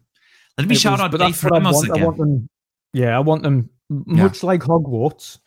Let 0.59 0.69
me 0.69 0.75
It 0.75 0.79
shout 0.79 0.93
was- 0.93 1.01
out 1.01 1.11
but 1.11 1.19
Dave 1.21 1.45
I 1.45 1.49
Ramos 1.49 1.75
want. 1.89 2.01
I 2.01 2.05
want 2.05 2.19
them. 2.19 2.49
Yeah, 2.93 3.17
I 3.17 3.21
want 3.21 3.43
them 3.43 3.71
m- 3.91 4.05
Yeah. 4.09 4.23
much 4.25 4.43
like 4.43 4.61
Hogwarts. 4.63 5.39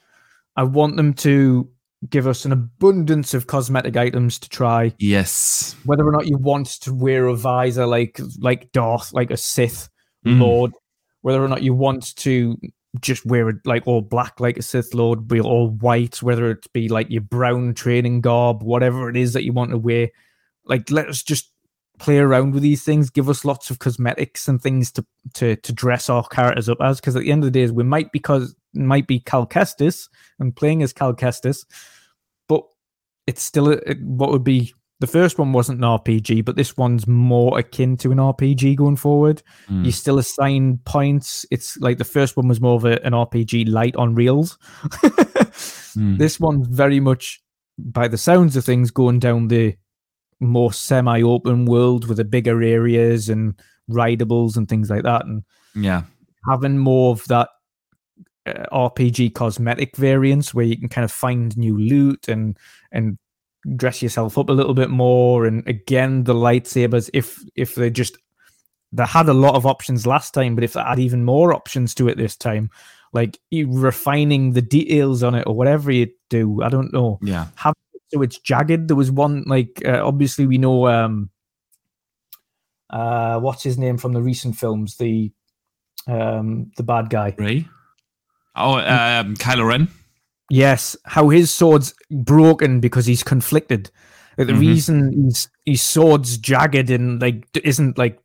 I 0.56 0.64
want 0.64 0.98
them 0.98 1.14
to 1.16 1.70
give 2.10 2.28
us 2.28 2.46
an 2.46 2.52
abundance 2.52 3.34
of 3.34 3.48
cosmetic 3.48 3.98
items 3.98 4.38
to 4.40 4.50
try. 4.50 4.94
Yes. 5.00 5.76
Whether 5.86 6.08
or 6.08 6.12
not 6.12 6.28
you 6.28 6.38
want 6.38 6.68
to 6.82 6.94
wear 6.94 7.28
a 7.28 7.36
visor 7.36 7.86
like 7.86 8.20
like 8.40 8.72
Darth, 8.72 9.14
like 9.14 9.32
a 9.32 9.38
Sith 9.38 9.90
Mm. 10.26 10.40
Lord, 10.42 10.72
whether 11.22 11.44
or 11.44 11.48
not 11.48 11.64
you 11.64 11.74
want 11.74 12.16
to 12.18 12.58
just 13.00 13.26
wear 13.26 13.50
it 13.50 13.58
like 13.66 13.88
all 13.88 14.02
black 14.02 14.40
like 14.40 14.58
a 14.58 14.62
Sith 14.62 14.94
Lord, 14.94 15.28
be 15.28 15.40
all 15.40 15.70
white, 15.70 16.22
whether 16.22 16.50
it 16.52 16.72
be 16.74 16.90
like 16.90 17.10
your 17.10 17.22
brown 17.22 17.74
training 17.74 18.22
garb, 18.22 18.64
whatever 18.64 19.10
it 19.10 19.16
is 19.16 19.34
that 19.34 19.44
you 19.44 19.54
want 19.54 19.72
to 19.72 19.78
wear. 19.78 20.10
Like 20.66 20.90
let 20.92 21.08
us 21.08 21.24
just 21.24 21.52
play 22.00 22.20
around 22.20 22.54
with 22.54 22.64
these 22.64 22.84
things, 22.84 23.10
give 23.10 23.30
us 23.30 23.46
lots 23.46 23.70
of 23.70 23.80
cosmetics 23.80 24.48
and 24.48 24.62
things 24.62 24.92
to 24.94 25.06
to 25.36 25.56
to 25.58 25.74
dress 25.74 26.10
our 26.10 26.24
characters 26.28 26.70
up 26.70 26.80
as. 26.82 27.00
Because 27.00 27.16
at 27.16 27.24
the 27.24 27.32
end 27.32 27.44
of 27.44 27.52
the 27.52 27.60
day, 27.60 27.72
we 27.72 27.84
might 27.84 28.12
because 28.12 28.56
might 28.74 29.08
be 29.08 29.20
Cal 29.20 29.48
Kestis 29.48 30.10
and 30.40 30.56
playing 30.56 30.84
as 30.84 30.94
Cal 30.94 31.14
Kestis, 31.14 31.66
but 32.48 32.64
it's 33.26 33.44
still 33.44 33.72
a, 33.72 33.80
what 34.02 34.32
would 34.32 34.44
be 34.44 34.74
the 35.00 35.08
first 35.08 35.38
one 35.38 35.54
wasn't 35.54 35.78
an 35.78 35.86
RPG, 35.88 36.44
but 36.44 36.56
this 36.56 36.76
one's 36.76 37.06
more 37.06 37.60
akin 37.60 37.98
to 37.98 38.12
an 38.12 38.18
RPG 38.18 38.76
going 38.78 38.96
forward. 38.96 39.44
Mm. 39.70 39.86
You 39.86 39.92
still 39.92 40.18
assign 40.18 40.80
points. 40.86 41.46
It's 41.52 41.78
like 41.78 42.00
the 42.00 42.04
first 42.04 42.36
one 42.36 42.48
was 42.48 42.60
more 42.60 42.76
of 42.76 42.86
a, 42.86 43.04
an 43.06 43.14
RPG 43.14 43.70
light 43.70 43.96
on 43.96 44.16
reels. 44.16 44.58
Mm. 45.98 46.18
This 46.18 46.40
one's 46.40 46.68
very 46.68 47.00
much, 47.00 47.42
by 47.78 48.08
the 48.08 48.18
sounds 48.18 48.56
of 48.56 48.64
things, 48.64 48.92
going 48.92 49.20
down 49.20 49.48
the 49.48 49.76
more 50.40 50.72
semi-open 50.74 51.66
world 51.66 52.08
with 52.08 52.18
the 52.18 52.26
bigger 52.26 52.62
areas 52.62 53.30
and 53.30 53.56
rideables 53.90 54.58
and 54.58 54.68
things 54.70 54.90
like 54.90 55.04
that, 55.04 55.26
and 55.26 55.44
Yeah. 55.76 56.04
having 56.50 56.78
more 56.78 57.12
of 57.12 57.26
that 57.28 57.50
uh, 58.46 58.66
RPG 58.72 59.34
cosmetic 59.34 59.96
variants 59.98 60.54
where 60.54 60.66
you 60.66 60.78
can 60.78 60.90
kind 60.90 61.04
of 61.06 61.12
find 61.12 61.58
new 61.58 61.78
loot 61.78 62.28
and 62.28 62.58
and 62.92 63.18
dress 63.76 64.02
yourself 64.02 64.38
up 64.38 64.48
a 64.50 64.54
little 64.54 64.74
bit 64.74 64.90
more. 64.90 65.46
And 65.46 65.68
again, 65.68 66.24
the 66.24 66.34
lightsabers, 66.34 67.10
if 67.14 67.44
if 67.56 67.76
they 67.76 67.90
just 67.90 68.18
they 68.94 69.04
had 69.04 69.28
a 69.28 69.34
lot 69.34 69.56
of 69.56 69.66
options 69.66 70.08
last 70.08 70.34
time, 70.34 70.56
but 70.56 70.64
if 70.64 70.74
they 70.74 70.80
add 70.80 71.00
even 71.00 71.26
more 71.26 71.54
options 71.54 71.94
to 71.96 72.08
it 72.08 72.18
this 72.18 72.38
time, 72.38 72.70
like 73.12 73.38
refining 73.52 74.54
the 74.54 74.62
details 74.62 75.24
on 75.24 75.36
it 75.36 75.46
or 75.46 75.54
whatever 75.56 75.92
you 75.92 76.08
do, 76.30 76.62
I 76.62 76.70
don't 76.70 76.94
know 76.94 77.20
Yeah. 77.22 77.48
So 78.10 78.22
it's 78.22 78.40
jagged. 78.40 78.88
There 78.88 78.96
was 78.96 79.12
one 79.12 79.44
like 79.48 79.82
uh, 79.86 80.06
obviously 80.06 80.46
we 80.48 80.58
know 80.58 80.88
um 80.88 81.30
uh 82.90 83.40
what's 83.40 83.64
his 83.64 83.78
name 83.78 83.98
from 83.98 84.14
the 84.14 84.22
recent 84.22 84.56
films 84.56 84.96
the 84.98 85.32
um 86.08 86.72
the 86.78 86.84
bad 86.84 87.10
guy. 87.10 87.36
Rey. 87.38 87.68
Oh, 88.56 88.78
um, 88.80 89.36
Kylo 89.36 89.68
Ren. 89.68 89.88
Yes, 90.50 90.96
how 91.06 91.30
his 91.30 91.54
sword's 91.54 91.94
broken 92.10 92.80
because 92.80 93.06
he's 93.06 93.22
conflicted. 93.22 93.92
Like, 94.38 94.48
the 94.48 94.54
Mhm. 94.54 94.60
reason 94.60 95.24
his 95.26 95.50
his 95.66 95.82
sword's 95.82 96.38
jagged 96.38 96.90
and 96.90 97.22
like 97.22 97.46
isn't 97.64 97.98
like 97.98 98.20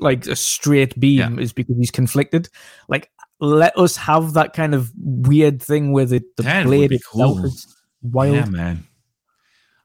like 0.00 0.26
a 0.26 0.34
straight 0.36 0.98
beam 0.98 1.38
is 1.38 1.52
because 1.52 1.76
he's 1.78 1.90
conflicted. 1.92 2.48
Like 2.88 3.10
let 3.38 3.78
us 3.78 3.96
have 3.96 4.32
that 4.32 4.52
kind 4.54 4.74
of 4.74 4.90
weird 4.98 5.62
thing 5.62 5.92
where 5.92 6.06
the, 6.06 6.22
the 6.36 6.42
That 6.42 6.64
blade 6.64 6.92
itself 6.92 7.36
cool. 7.36 7.44
is 7.46 7.66
wild. 8.02 8.34
Yeah, 8.34 8.46
man. 8.46 8.84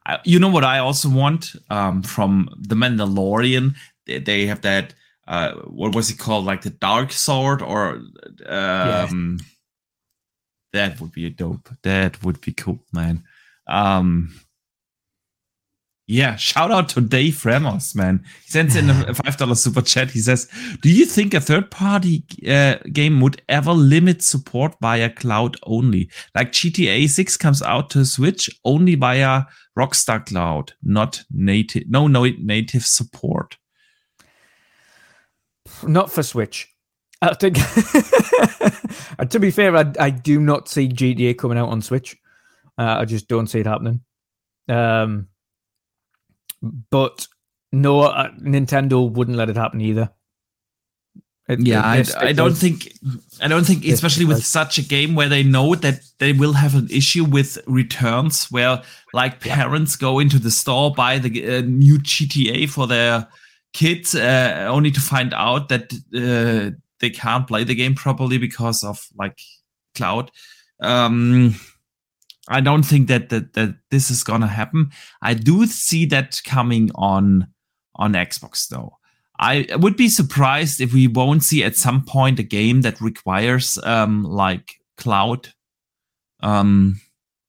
I, 0.05 0.19
you 0.23 0.39
know 0.39 0.49
what 0.49 0.63
I 0.63 0.79
also 0.79 1.09
want 1.09 1.55
um, 1.69 2.01
from 2.03 2.49
the 2.57 2.75
Mandalorian? 2.75 3.75
They, 4.05 4.19
they 4.19 4.45
have 4.47 4.61
that. 4.61 4.93
Uh, 5.27 5.53
what 5.67 5.95
was 5.95 6.09
it 6.09 6.17
called? 6.17 6.45
Like 6.45 6.63
the 6.63 6.71
dark 6.71 7.11
sword, 7.11 7.61
or 7.61 8.01
um, 8.47 9.39
that 10.73 10.99
would 10.99 11.11
be 11.11 11.25
a 11.25 11.29
dope. 11.29 11.69
That 11.83 12.23
would 12.23 12.41
be 12.41 12.53
cool, 12.53 12.79
man. 12.91 13.23
Um, 13.67 14.33
yeah, 16.11 16.35
shout 16.35 16.71
out 16.71 16.89
to 16.89 16.99
Dave 16.99 17.45
Ramos, 17.45 17.95
man. 17.95 18.25
He 18.43 18.51
sends 18.51 18.75
in 18.75 18.89
a 18.89 19.13
five 19.13 19.37
dollar 19.37 19.55
super 19.55 19.81
chat. 19.81 20.11
He 20.11 20.19
says, 20.19 20.49
"Do 20.81 20.89
you 20.89 21.05
think 21.05 21.33
a 21.33 21.39
third 21.39 21.71
party 21.71 22.25
uh, 22.45 22.75
game 22.91 23.21
would 23.21 23.41
ever 23.47 23.71
limit 23.71 24.21
support 24.21 24.75
via 24.81 25.09
cloud 25.09 25.55
only? 25.63 26.11
Like 26.35 26.51
GTA 26.51 27.07
Six 27.09 27.37
comes 27.37 27.61
out 27.61 27.89
to 27.91 28.03
Switch 28.05 28.49
only 28.65 28.95
via 28.95 29.43
Rockstar 29.79 30.25
Cloud, 30.25 30.73
not 30.83 31.23
native. 31.31 31.83
No, 31.87 32.07
no 32.07 32.25
native 32.25 32.85
support. 32.85 33.57
Not 35.83 36.11
for 36.11 36.23
Switch. 36.23 36.67
I 37.21 37.35
think. 37.35 37.55
to 39.29 39.39
be 39.39 39.49
fair, 39.49 39.77
I, 39.77 39.93
I 39.97 40.09
do 40.09 40.41
not 40.41 40.67
see 40.67 40.89
GTA 40.89 41.37
coming 41.37 41.57
out 41.57 41.69
on 41.69 41.81
Switch. 41.81 42.17
Uh, 42.77 42.97
I 42.99 43.05
just 43.05 43.29
don't 43.29 43.47
see 43.47 43.61
it 43.61 43.65
happening. 43.65 44.01
Um, 44.67 45.29
but 46.61 47.27
no, 47.71 48.01
uh, 48.01 48.31
Nintendo 48.39 49.09
wouldn't 49.09 49.37
let 49.37 49.49
it 49.49 49.55
happen 49.55 49.81
either. 49.81 50.11
It- 51.47 51.59
Yeah, 51.59 51.81
I, 51.83 51.97
I 52.19 52.33
don't 52.33 52.53
think 52.55 52.93
I 53.41 53.47
don't 53.47 53.65
think 53.65 53.83
especially 53.93 54.25
with 54.25 54.45
such 54.45 54.77
a 54.77 54.83
game 54.83 55.15
where 55.15 55.27
they 55.29 55.43
know 55.43 55.75
that 55.75 56.01
they 56.19 56.33
will 56.33 56.53
have 56.53 56.75
an 56.75 56.87
issue 56.91 57.23
with 57.25 57.57
returns 57.67 58.45
where 58.51 58.81
like 59.13 59.39
parents 59.39 59.95
go 59.95 60.19
into 60.19 60.39
the 60.39 60.51
store 60.51 60.93
buy 60.93 61.17
the 61.19 61.57
uh, 61.57 61.61
new 61.61 61.97
GTA 61.97 62.69
for 62.69 62.87
their 62.87 63.27
kids 63.73 64.13
uh, 64.15 64.67
only 64.69 64.91
to 64.91 65.01
find 65.01 65.33
out 65.33 65.69
that 65.69 65.91
uh, 66.15 66.75
they 66.99 67.09
can't 67.09 67.47
play 67.47 67.63
the 67.63 67.75
game 67.75 67.95
properly 67.95 68.37
because 68.37 68.83
of 68.83 69.07
like 69.17 69.39
cloud 69.95 70.29
um 70.81 71.55
I 72.47 72.61
don't 72.61 72.83
think 72.83 73.07
that 73.07 73.29
that, 73.29 73.53
that 73.53 73.75
this 73.89 74.09
is 74.09 74.23
gonna 74.23 74.47
happen. 74.47 74.91
I 75.21 75.33
do 75.33 75.65
see 75.65 76.05
that 76.07 76.41
coming 76.45 76.91
on 76.95 77.47
on 77.95 78.13
Xbox 78.13 78.67
though. 78.67 78.97
I 79.39 79.67
would 79.71 79.97
be 79.97 80.09
surprised 80.09 80.81
if 80.81 80.93
we 80.93 81.07
won't 81.07 81.43
see 81.43 81.63
at 81.63 81.75
some 81.75 82.05
point 82.05 82.39
a 82.39 82.43
game 82.43 82.81
that 82.81 83.01
requires 83.01 83.77
um 83.83 84.23
like 84.23 84.75
cloud. 84.97 85.49
Um 86.41 86.99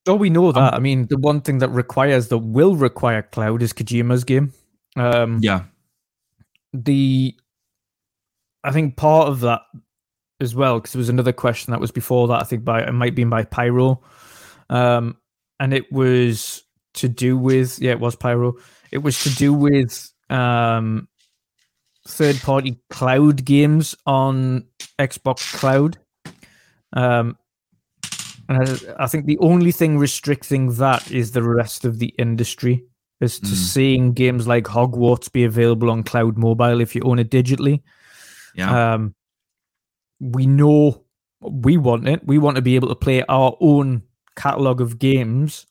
Oh, 0.05 0.15
we 0.15 0.29
know 0.29 0.51
that. 0.51 0.73
I 0.73 0.79
mean, 0.79 1.07
the 1.07 1.17
one 1.17 1.39
thing 1.39 1.59
that 1.59 1.69
requires, 1.69 2.27
that 2.27 2.39
will 2.39 2.75
require 2.75 3.21
cloud, 3.21 3.61
is 3.61 3.71
Kojima's 3.71 4.25
game. 4.25 4.51
Um, 4.97 5.39
yeah. 5.41 5.63
the 6.73 7.35
I 8.63 8.71
think 8.71 8.97
part 8.97 9.29
of 9.29 9.39
that 9.41 9.61
as 10.39 10.53
well, 10.53 10.79
because 10.79 10.93
there 10.93 10.99
was 10.99 11.09
another 11.09 11.31
question 11.31 11.71
that 11.71 11.79
was 11.79 11.91
before 11.91 12.27
that. 12.27 12.41
I 12.41 12.43
think 12.43 12.65
by 12.65 12.83
it 12.83 12.91
might 12.91 13.15
be 13.15 13.23
by 13.23 13.43
Pyro, 13.43 14.01
um, 14.69 15.17
and 15.59 15.73
it 15.73 15.91
was 15.91 16.63
to 16.95 17.07
do 17.09 17.37
with 17.37 17.79
yeah, 17.79 17.91
it 17.91 17.99
was 17.99 18.15
Pyro. 18.15 18.55
It 18.91 18.99
was 18.99 19.21
to 19.23 19.29
do 19.35 19.53
with 19.53 20.11
um, 20.29 21.07
third-party 22.07 22.79
cloud 22.89 23.43
games 23.45 23.95
on 24.05 24.65
Xbox 24.99 25.53
Cloud. 25.55 25.97
Um, 26.93 27.37
and 28.49 28.69
I, 28.69 29.03
I 29.05 29.07
think 29.07 29.25
the 29.25 29.39
only 29.39 29.71
thing 29.71 29.97
restricting 29.97 30.73
that 30.75 31.09
is 31.11 31.31
the 31.31 31.43
rest 31.43 31.85
of 31.85 31.99
the 31.99 32.13
industry 32.19 32.85
as 33.21 33.39
to 33.39 33.47
Mm. 33.47 33.55
seeing 33.55 34.13
games 34.13 34.47
like 34.47 34.65
Hogwarts 34.65 35.31
be 35.31 35.43
available 35.45 35.89
on 35.89 36.03
cloud 36.03 36.37
mobile 36.37 36.81
if 36.81 36.93
you 36.93 37.01
own 37.03 37.19
it 37.19 37.31
digitally. 37.31 37.81
Yeah. 38.53 38.93
Um, 38.93 39.15
we 40.19 40.45
know 40.45 41.05
we 41.41 41.77
want 41.77 42.07
it. 42.07 42.21
We 42.25 42.37
want 42.37 42.57
to 42.57 42.61
be 42.61 42.75
able 42.75 42.89
to 42.89 42.95
play 42.95 43.23
our 43.23 43.55
own 43.59 44.03
catalog 44.35 44.81
of 44.81 44.99
games 44.99 45.65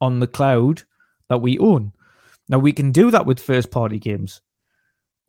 on 0.00 0.20
the 0.20 0.26
cloud 0.26 0.82
that 1.28 1.38
we 1.38 1.58
own. 1.58 1.92
Now 2.48 2.58
we 2.58 2.72
can 2.72 2.92
do 2.92 3.10
that 3.10 3.26
with 3.26 3.40
first 3.40 3.70
party 3.70 3.98
games, 3.98 4.40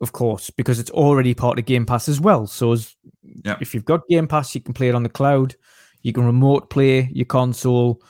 of 0.00 0.12
course, 0.12 0.50
because 0.50 0.78
it's 0.78 0.90
already 0.90 1.34
part 1.34 1.58
of 1.58 1.66
Game 1.66 1.84
Pass 1.86 2.08
as 2.08 2.20
well. 2.20 2.46
So 2.46 2.72
as, 2.72 2.96
Yeah. 3.44 3.56
if 3.60 3.74
you've 3.74 3.84
got 3.84 4.08
Game 4.08 4.26
Pass, 4.26 4.54
you 4.54 4.60
can 4.60 4.74
play 4.74 4.88
it 4.88 4.94
on 4.94 5.02
the 5.02 5.08
cloud. 5.08 5.56
You 6.02 6.12
can 6.12 6.24
remote 6.24 6.70
play 6.70 7.10
your 7.12 7.26
console, 7.26 8.00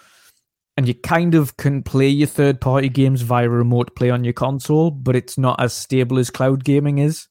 and 0.77 0.87
you 0.87 0.95
kind 0.95 1.35
of 1.35 1.57
can 1.57 1.83
play 1.83 2.09
your 2.09 2.29
third 2.29 2.61
party 2.61 2.89
games 2.89 3.23
via 3.23 3.49
remote 3.49 3.97
play 3.97 4.11
on 4.11 4.23
your 4.23 4.33
console, 4.33 4.91
but 4.93 5.17
it's 5.17 5.37
not 5.37 5.61
as 5.61 5.73
stable 5.73 6.19
as 6.19 6.31
cloud 6.31 6.65
gaming 6.65 6.99
is. 6.99 7.27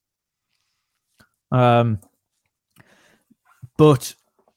Um, 1.51 1.99
but 3.77 4.13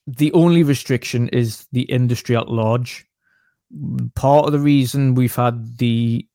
the 0.06 0.32
only 0.32 0.62
restriction 0.62 1.28
is 1.28 1.66
the 1.72 1.82
industry 1.82 2.36
at 2.36 2.48
large. 2.48 3.06
Part 4.14 4.46
of 4.46 4.52
the 4.52 4.58
reason 4.58 5.14
we've 5.14 5.34
had 5.34 5.78
the 5.78 6.26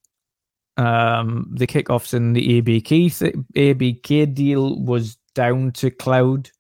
um, 0.78 1.52
the 1.58 1.68
kickoffs 1.68 2.14
in 2.14 2.34
the 2.34 2.62
ABK 2.62 3.18
th- 3.18 3.36
ABK 3.56 4.34
deal 4.34 4.80
was 4.80 5.18
down 5.34 5.72
to 5.72 5.90
cloud. 5.90 6.52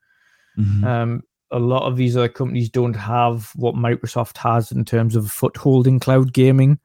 Mhm. 0.57 0.83
Um, 0.83 1.23
a 1.51 1.59
lot 1.59 1.83
of 1.83 1.97
these 1.97 2.17
other 2.17 2.27
companies 2.27 2.69
don't 2.69 2.95
have 2.95 3.51
what 3.55 3.75
Microsoft 3.75 4.37
has 4.37 4.71
in 4.71 4.83
terms 4.85 5.15
of 5.15 5.25
a 5.25 5.29
foothold 5.29 5.87
in 5.87 5.99
cloud 5.99 6.33
gaming 6.33 6.79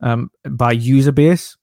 um, 0.00 0.30
by 0.50 0.72
user 0.72 1.12
base. 1.12 1.56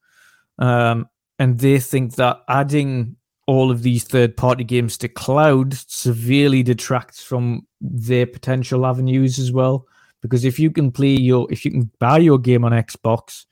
Um, 0.59 1.07
and 1.39 1.59
they 1.59 1.79
think 1.79 2.15
that 2.15 2.41
adding 2.47 3.15
all 3.45 3.71
of 3.71 3.83
these 3.83 4.03
third 4.03 4.37
party 4.37 4.63
games 4.63 4.97
to 4.97 5.07
cloud 5.07 5.73
severely 5.73 6.63
detracts 6.63 7.21
from 7.21 7.67
their 7.81 8.25
potential 8.25 8.85
avenues 8.85 9.37
as 9.39 9.51
well, 9.51 9.85
because 10.21 10.45
if 10.45 10.57
you 10.59 10.71
can 10.71 10.91
play 10.91 11.09
your 11.09 11.51
if 11.51 11.65
you 11.65 11.71
can 11.71 11.91
buy 11.99 12.17
your 12.17 12.39
game 12.39 12.63
on 12.63 12.71
Xbox, 12.71 13.45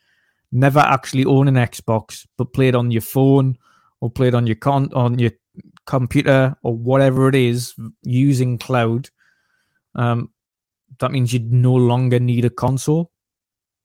never 0.52 0.80
actually 0.80 1.26
own 1.26 1.48
an 1.48 1.56
Xbox, 1.56 2.26
but 2.38 2.54
play 2.54 2.70
it 2.70 2.76
on 2.76 2.92
your 2.92 3.02
phone 3.02 3.58
or 4.00 4.10
play 4.10 4.30
it 4.30 4.34
on 4.36 4.48
your 4.48 4.56
con 4.56 4.90
on 4.94 5.20
your 5.20 5.32
computer 5.86 6.56
or 6.64 6.74
whatever 6.74 7.28
it 7.28 7.36
is 7.36 7.74
using 8.04 8.58
cloud, 8.58 9.10
um, 9.96 10.30
that 11.00 11.12
means 11.12 11.34
you 11.34 11.40
no 11.40 11.74
longer 11.74 12.20
need 12.20 12.46
a 12.46 12.50
console, 12.50 13.12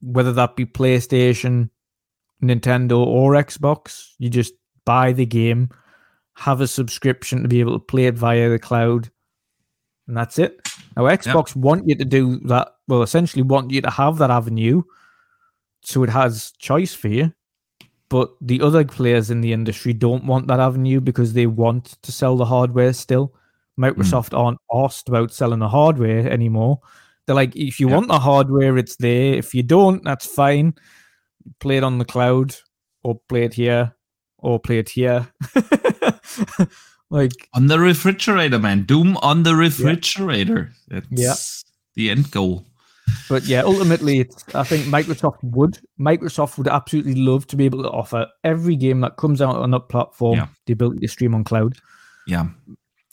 whether 0.00 0.32
that 0.32 0.54
be 0.54 0.64
PlayStation, 0.64 1.70
Nintendo, 2.42 2.98
or 2.98 3.32
Xbox. 3.32 4.12
You 4.18 4.30
just 4.30 4.54
buy 4.84 5.12
the 5.12 5.26
game, 5.26 5.70
have 6.36 6.60
a 6.60 6.68
subscription 6.68 7.42
to 7.42 7.48
be 7.48 7.60
able 7.60 7.72
to 7.72 7.84
play 7.84 8.06
it 8.06 8.14
via 8.14 8.48
the 8.48 8.58
cloud, 8.58 9.10
and 10.06 10.16
that's 10.16 10.38
it. 10.38 10.60
Now, 10.96 11.04
Xbox 11.04 11.48
yep. 11.48 11.56
want 11.56 11.88
you 11.88 11.94
to 11.96 12.04
do 12.04 12.38
that. 12.40 12.68
Well, 12.88 13.02
essentially, 13.02 13.42
want 13.42 13.70
you 13.70 13.80
to 13.80 13.90
have 13.90 14.18
that 14.18 14.30
avenue, 14.30 14.82
so 15.82 16.02
it 16.02 16.10
has 16.10 16.52
choice 16.58 16.94
for 16.94 17.08
you. 17.08 17.32
But 18.08 18.30
the 18.40 18.60
other 18.60 18.84
players 18.84 19.30
in 19.30 19.40
the 19.40 19.52
industry 19.52 19.92
don't 19.92 20.26
want 20.26 20.46
that 20.46 20.60
avenue 20.60 21.00
because 21.00 21.32
they 21.32 21.46
want 21.46 21.96
to 22.02 22.12
sell 22.12 22.36
the 22.36 22.44
hardware 22.44 22.92
still. 22.92 23.34
Microsoft 23.78 24.30
mm. 24.30 24.38
aren't 24.38 24.58
asked 24.72 25.08
about 25.08 25.32
selling 25.32 25.58
the 25.58 25.68
hardware 25.68 26.30
anymore. 26.30 26.80
They're 27.26 27.34
like, 27.34 27.56
if 27.56 27.80
you 27.80 27.88
want 27.88 28.06
the 28.06 28.18
hardware, 28.18 28.78
it's 28.78 28.96
there. 28.96 29.34
If 29.34 29.54
you 29.54 29.64
don't, 29.64 30.04
that's 30.04 30.26
fine. 30.26 30.74
Play 31.58 31.78
it 31.78 31.84
on 31.84 31.98
the 31.98 32.04
cloud 32.04 32.54
or 33.02 33.20
play 33.28 33.44
it 33.44 33.54
here 33.54 33.94
or 34.38 34.60
play 34.60 34.78
it 34.78 34.88
here. 34.88 35.26
like 37.10 37.48
on 37.54 37.66
the 37.66 37.78
refrigerator, 37.78 38.58
man. 38.58 38.82
Doom 38.82 39.16
on 39.18 39.42
the 39.42 39.54
refrigerator. 39.54 40.72
Yeah. 40.90 41.00
That's 41.10 41.64
yeah. 41.66 41.72
the 41.94 42.10
end 42.10 42.30
goal. 42.30 42.64
But 43.28 43.44
yeah, 43.44 43.62
ultimately, 43.62 44.20
it's, 44.20 44.44
I 44.54 44.64
think 44.64 44.86
Microsoft 44.86 45.38
would 45.42 45.78
Microsoft 45.98 46.58
would 46.58 46.68
absolutely 46.68 47.14
love 47.14 47.46
to 47.48 47.56
be 47.56 47.64
able 47.64 47.82
to 47.82 47.90
offer 47.90 48.26
every 48.44 48.76
game 48.76 49.00
that 49.00 49.16
comes 49.16 49.40
out 49.40 49.56
on 49.56 49.70
that 49.72 49.88
platform 49.88 50.38
yeah. 50.38 50.48
the 50.66 50.72
ability 50.72 51.00
to 51.00 51.08
stream 51.08 51.34
on 51.34 51.44
cloud. 51.44 51.76
Yeah, 52.26 52.48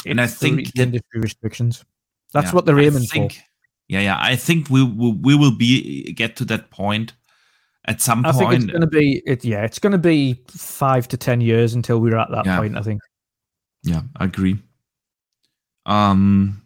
and 0.05 0.19
I 0.19 0.27
think 0.27 0.73
the 0.73 0.83
industry 0.83 1.21
restrictions. 1.21 1.85
That's 2.33 2.47
yeah, 2.47 2.53
what 2.53 2.65
they're 2.65 2.79
aiming 2.79 3.03
think, 3.03 3.33
for. 3.33 3.39
Yeah, 3.87 3.99
yeah. 3.99 4.17
I 4.19 4.35
think 4.35 4.69
we 4.69 4.83
will 4.83 5.13
we 5.13 5.35
will 5.35 5.55
be 5.55 6.11
get 6.13 6.35
to 6.37 6.45
that 6.45 6.71
point 6.71 7.13
at 7.85 8.01
some 8.01 8.25
I 8.25 8.31
point. 8.31 8.45
I 8.45 8.49
think 8.49 8.63
it's 8.63 8.71
going 8.71 8.81
to 8.81 8.87
be 8.87 9.23
it. 9.25 9.45
Yeah, 9.45 9.63
it's 9.63 9.79
going 9.79 9.91
to 9.91 9.97
be 9.97 10.41
five 10.47 11.07
to 11.09 11.17
ten 11.17 11.41
years 11.41 11.73
until 11.73 11.99
we're 11.99 12.17
at 12.17 12.29
that 12.31 12.45
yeah. 12.45 12.57
point. 12.57 12.77
I 12.77 12.81
think. 12.81 13.01
Yeah, 13.83 14.01
I 14.17 14.25
agree. 14.25 14.57
Um. 15.85 16.61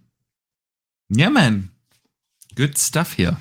Yeah, 1.09 1.29
man. 1.29 1.69
Good 2.55 2.77
stuff 2.77 3.13
here. 3.13 3.37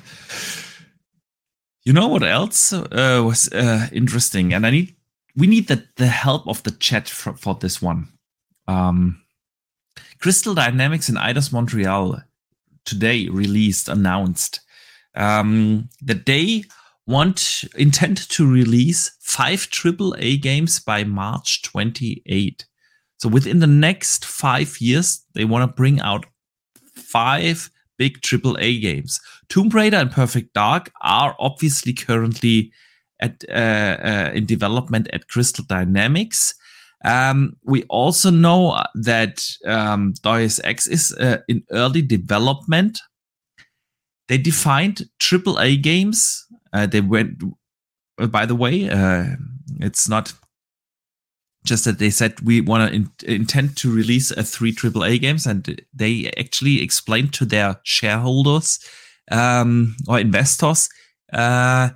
You 1.84 1.92
know 1.92 2.08
what 2.08 2.22
else 2.22 2.72
uh, 2.72 3.22
was 3.24 3.48
uh, 3.52 3.88
interesting, 3.92 4.52
and 4.52 4.66
I 4.66 4.70
need 4.70 4.96
we 5.36 5.46
need 5.46 5.68
the 5.68 5.86
the 5.96 6.06
help 6.06 6.46
of 6.48 6.62
the 6.62 6.72
chat 6.72 7.08
for, 7.08 7.34
for 7.34 7.54
this 7.54 7.80
one. 7.80 8.08
Um, 8.66 9.22
Crystal 10.18 10.54
Dynamics 10.54 11.08
and 11.08 11.18
Eidos 11.18 11.52
Montreal 11.52 12.22
today 12.84 13.28
released 13.28 13.88
announced 13.88 14.60
um, 15.14 15.88
that 16.02 16.26
they 16.26 16.64
want 17.06 17.64
intend 17.76 18.16
to 18.16 18.50
release 18.50 19.16
five 19.20 19.60
AAA 19.70 20.40
games 20.40 20.80
by 20.80 21.04
March 21.04 21.62
28. 21.62 22.66
So 23.18 23.28
within 23.28 23.60
the 23.60 23.66
next 23.66 24.24
five 24.24 24.80
years, 24.80 25.24
they 25.34 25.44
want 25.44 25.68
to 25.70 25.74
bring 25.74 26.00
out 26.00 26.26
five 26.94 27.70
big 27.98 28.20
AAA 28.20 28.80
games. 28.80 29.20
Tomb 29.48 29.68
Raider 29.70 29.96
and 29.98 30.10
Perfect 30.10 30.52
Dark 30.52 30.92
are 31.02 31.34
obviously 31.38 31.92
currently 31.92 32.72
at 33.20 33.44
uh, 33.48 33.52
uh, 33.52 34.30
in 34.34 34.44
development 34.44 35.08
at 35.12 35.28
Crystal 35.28 35.64
Dynamics. 35.66 36.54
Um, 37.04 37.56
we 37.64 37.84
also 37.84 38.30
know 38.30 38.82
that 38.94 39.46
um, 39.66 40.14
Deus 40.22 40.60
Ex 40.64 40.86
is 40.86 41.12
uh, 41.12 41.38
in 41.48 41.62
early 41.70 42.02
development. 42.02 43.00
They 44.28 44.38
defined 44.38 45.08
AAA 45.20 45.82
games. 45.82 46.45
Uh, 46.76 46.86
they 46.86 47.00
went, 47.00 47.42
uh, 48.20 48.26
by 48.26 48.44
the 48.44 48.54
way, 48.54 48.90
uh, 48.90 49.24
it's 49.80 50.08
not 50.08 50.34
just 51.64 51.86
that 51.86 51.98
they 51.98 52.10
said 52.10 52.38
we 52.40 52.60
want 52.60 52.90
to 52.90 52.94
in- 52.94 53.10
intend 53.40 53.76
to 53.78 53.90
release 53.92 54.30
a 54.30 54.42
three 54.42 54.72
AAA 54.72 55.20
games, 55.20 55.46
and 55.46 55.80
they 55.94 56.30
actually 56.38 56.82
explained 56.82 57.32
to 57.32 57.46
their 57.46 57.80
shareholders 57.82 58.78
um, 59.30 59.96
or 60.06 60.20
investors 60.20 60.90
uh, 61.32 61.88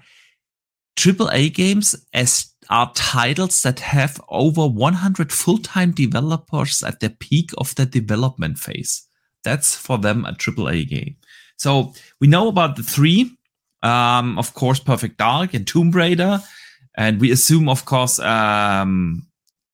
AAA 0.97 1.52
games 1.52 1.94
as 2.15 2.47
are 2.70 2.93
titles 2.94 3.62
that 3.62 3.81
have 3.81 4.20
over 4.28 4.66
100 4.66 5.32
full-time 5.32 5.90
developers 5.90 6.85
at 6.85 7.01
the 7.01 7.11
peak 7.11 7.51
of 7.59 7.74
the 7.74 7.85
development 7.85 8.59
phase. 8.59 9.07
That's 9.43 9.74
for 9.74 9.98
them 9.98 10.24
a 10.24 10.32
AAA 10.32 10.89
game. 10.89 11.16
So 11.57 11.93
we 12.20 12.28
know 12.28 12.48
about 12.48 12.77
the 12.77 12.85
three, 12.85 13.36
um, 13.82 14.39
of 14.39 14.55
course, 14.55 14.81
Perfect 14.81 15.19
Dark 15.19 15.55
and 15.55 15.66
Tomb 15.66 15.90
Raider, 15.90 16.40
and 16.97 17.20
we 17.20 17.31
assume, 17.31 17.69
of 17.69 17.85
course, 17.85 18.19
um, 18.19 19.27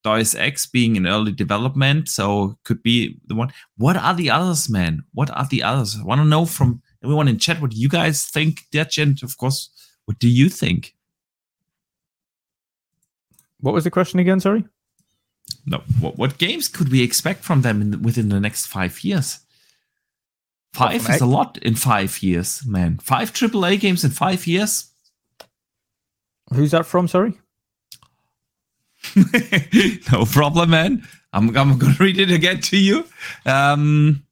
Deus 0.05 0.35
Ex 0.35 0.67
being 0.67 0.97
in 0.97 1.07
early 1.07 1.33
development, 1.33 2.09
so 2.09 2.57
could 2.65 2.83
be 2.83 3.19
the 3.27 3.35
one. 3.35 3.53
What 3.77 3.97
are 3.97 4.15
the 4.15 4.31
others, 4.31 4.69
man? 4.69 5.03
What 5.15 5.31
are 5.31 5.47
the 5.47 5.63
others? 5.63 5.99
I 5.99 6.05
want 6.05 6.21
to 6.21 6.25
know 6.25 6.47
from 6.47 6.83
everyone 7.03 7.29
in 7.29 7.39
chat 7.39 7.61
what 7.61 7.75
you 7.75 7.89
guys 7.89 8.25
think, 8.25 8.67
Dutch, 8.71 8.99
and 8.99 9.21
of 9.23 9.37
course, 9.37 9.71
what 10.05 10.19
do 10.19 10.29
you 10.29 10.49
think? 10.49 10.95
What 13.61 13.75
was 13.75 13.85
the 13.85 13.91
question 13.91 14.21
again? 14.21 14.39
Sorry. 14.39 14.65
No. 15.67 15.83
What, 16.01 16.17
what 16.17 16.39
games 16.39 16.69
could 16.69 16.91
we 16.91 17.03
expect 17.03 17.43
from 17.43 17.63
them 17.63 17.91
the, 17.91 17.99
within 17.99 18.29
the 18.29 18.41
next 18.41 18.67
five 18.67 19.03
years? 19.03 19.41
Five 20.77 21.09
is 21.09 21.21
a 21.21 21.27
lot 21.27 21.59
in 21.63 21.75
five 21.75 22.23
years, 22.23 22.63
man. 22.67 22.99
Five 22.99 23.33
AAA 23.33 23.81
games 23.81 24.05
in 24.05 24.11
five 24.11 24.47
years. 24.47 24.91
Who's 26.53 26.73
that 26.73 26.87
from? 26.87 27.09
Sorry. 27.09 27.33
no 30.13 30.25
problem, 30.27 30.71
man. 30.71 31.07
I'm, 31.33 31.57
I'm 31.57 31.79
going 31.79 31.95
to 31.97 32.03
read 32.03 32.19
it 32.19 32.31
again 32.31 32.61
to 32.61 32.77
you. 32.77 33.05
Um, 33.45 34.25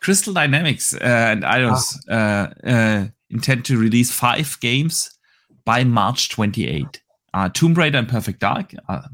Crystal 0.00 0.34
Dynamics 0.34 0.94
uh, 0.94 0.98
and 1.02 1.42
Eidos 1.42 1.96
ah. 2.10 2.14
uh, 2.14 2.68
uh, 2.68 3.06
intend 3.30 3.64
to 3.64 3.78
release 3.78 4.10
five 4.10 4.58
games 4.60 5.16
by 5.64 5.82
March 5.82 6.28
28 6.28 7.00
uh, 7.34 7.48
Tomb 7.52 7.74
Raider 7.74 7.98
and 7.98 8.08
Perfect 8.08 8.38
Dark 8.38 8.74
are, 8.88 9.08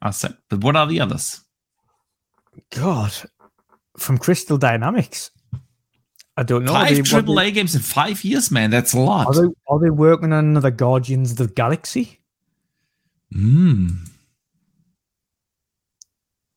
are 0.00 0.12
set. 0.12 0.34
But 0.48 0.62
what 0.62 0.76
are 0.76 0.86
the 0.86 1.00
others? 1.00 1.40
God, 2.72 3.12
from 4.00 4.18
Crystal 4.18 4.58
Dynamics. 4.58 5.30
I 6.36 6.42
don't 6.42 6.64
know. 6.64 6.72
Five 6.72 6.98
AAA 6.98 7.36
they, 7.36 7.50
games 7.50 7.74
in 7.74 7.82
five 7.82 8.24
years, 8.24 8.50
man. 8.50 8.70
That's 8.70 8.94
a 8.94 9.00
lot. 9.00 9.26
Are 9.26 9.34
they, 9.34 9.54
are 9.68 9.78
they 9.78 9.90
working 9.90 10.32
on 10.32 10.44
another 10.44 10.70
Guardians 10.70 11.32
of 11.32 11.36
the 11.36 11.46
Galaxy? 11.48 12.20
Hmm. 13.32 13.88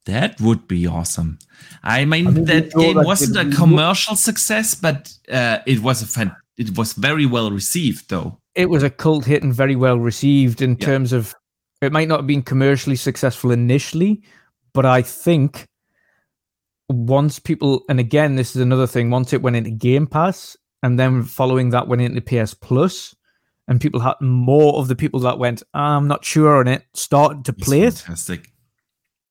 That 0.05 0.39
would 0.41 0.67
be 0.67 0.87
awesome. 0.87 1.39
I 1.83 2.05
mean, 2.05 2.27
I 2.27 2.31
mean 2.31 2.45
that 2.45 2.71
game 2.73 2.95
wasn't 3.03 3.53
a 3.53 3.55
commercial 3.55 4.15
success, 4.15 4.75
but 4.75 5.13
uh, 5.31 5.59
it 5.65 5.79
was 5.79 6.01
a 6.01 6.07
fan- 6.07 6.35
it 6.57 6.77
was 6.77 6.93
very 6.93 7.25
well 7.25 7.51
received, 7.51 8.09
though 8.09 8.37
it 8.55 8.69
was 8.69 8.83
a 8.83 8.89
cult 8.89 9.25
hit 9.25 9.43
and 9.43 9.53
very 9.53 9.75
well 9.75 9.97
received 9.97 10.61
in 10.61 10.71
yeah. 10.71 10.85
terms 10.85 11.13
of 11.13 11.35
it 11.81 11.91
might 11.91 12.07
not 12.07 12.19
have 12.19 12.27
been 12.27 12.43
commercially 12.43 12.95
successful 12.95 13.51
initially, 13.51 14.21
but 14.73 14.85
I 14.85 15.01
think 15.01 15.65
once 16.89 17.39
people 17.39 17.83
and 17.89 17.99
again 17.99 18.35
this 18.35 18.55
is 18.55 18.61
another 18.61 18.87
thing, 18.87 19.09
once 19.09 19.33
it 19.33 19.41
went 19.41 19.55
into 19.55 19.71
Game 19.71 20.07
Pass 20.07 20.57
and 20.81 20.99
then 20.99 21.23
following 21.23 21.69
that 21.69 21.87
went 21.87 22.01
into 22.01 22.21
PS 22.21 22.53
Plus, 22.53 23.15
and 23.67 23.79
people 23.79 23.99
had 24.01 24.15
more 24.19 24.75
of 24.75 24.87
the 24.87 24.95
people 24.95 25.21
that 25.21 25.39
went, 25.39 25.63
I'm 25.73 26.07
not 26.07 26.25
sure 26.25 26.57
on 26.57 26.67
it, 26.67 26.83
started 26.93 27.45
to 27.45 27.53
play 27.53 27.83
it. 27.83 27.95
Fantastic. 27.95 28.51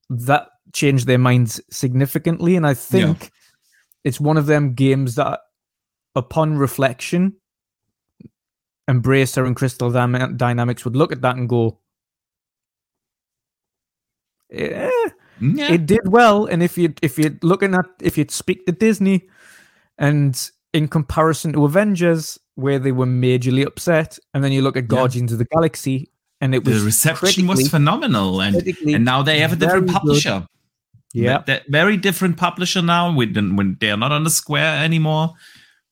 That 0.09 0.49
changed 0.73 1.05
their 1.05 1.19
minds 1.19 1.61
significantly. 1.69 2.55
And 2.55 2.65
I 2.65 2.73
think 2.73 3.21
yeah. 3.21 3.29
it's 4.03 4.19
one 4.19 4.37
of 4.37 4.47
them 4.47 4.73
games 4.73 5.15
that 5.15 5.41
upon 6.15 6.57
reflection 6.57 7.35
Embracer 8.89 9.45
and 9.45 9.55
Crystal 9.55 9.91
Dynamics 9.91 10.83
would 10.83 10.95
look 10.95 11.11
at 11.11 11.21
that 11.21 11.37
and 11.37 11.47
go, 11.47 11.79
eh, 14.51 14.89
yeah. 15.55 15.71
it 15.71 15.85
did 15.85 16.07
well. 16.07 16.45
And 16.45 16.63
if 16.63 16.77
you 16.77 16.93
if 17.01 17.17
you're 17.17 17.37
looking 17.41 17.73
at 17.75 17.85
if 18.01 18.17
you 18.17 18.25
speak 18.29 18.65
to 18.65 18.71
Disney, 18.71 19.27
and 19.97 20.51
in 20.73 20.87
comparison 20.87 21.53
to 21.53 21.65
Avengers, 21.65 22.39
where 22.55 22.79
they 22.79 22.91
were 22.91 23.05
majorly 23.05 23.65
upset, 23.65 24.17
and 24.33 24.43
then 24.43 24.51
you 24.51 24.61
look 24.61 24.77
at 24.77 24.87
Guardians 24.87 25.31
yeah. 25.31 25.35
of 25.35 25.39
the 25.39 25.45
Galaxy, 25.45 26.09
and 26.41 26.53
it 26.55 26.65
was 26.65 26.79
the 26.79 26.85
reception 26.85 27.47
was 27.47 27.69
phenomenal, 27.69 28.41
and 28.41 28.55
and 28.85 29.05
now 29.05 29.21
they 29.21 29.39
have 29.39 29.53
a 29.53 29.55
different 29.55 29.89
publisher. 29.89 30.39
Good. 31.13 31.21
Yeah, 31.21 31.43
that 31.45 31.63
very 31.67 31.97
different 31.97 32.37
publisher 32.37 32.81
now. 32.81 33.13
When 33.13 33.55
when 33.55 33.77
they 33.79 33.91
are 33.91 33.97
not 33.97 34.11
on 34.11 34.23
the 34.23 34.31
Square 34.31 34.83
anymore, 34.83 35.33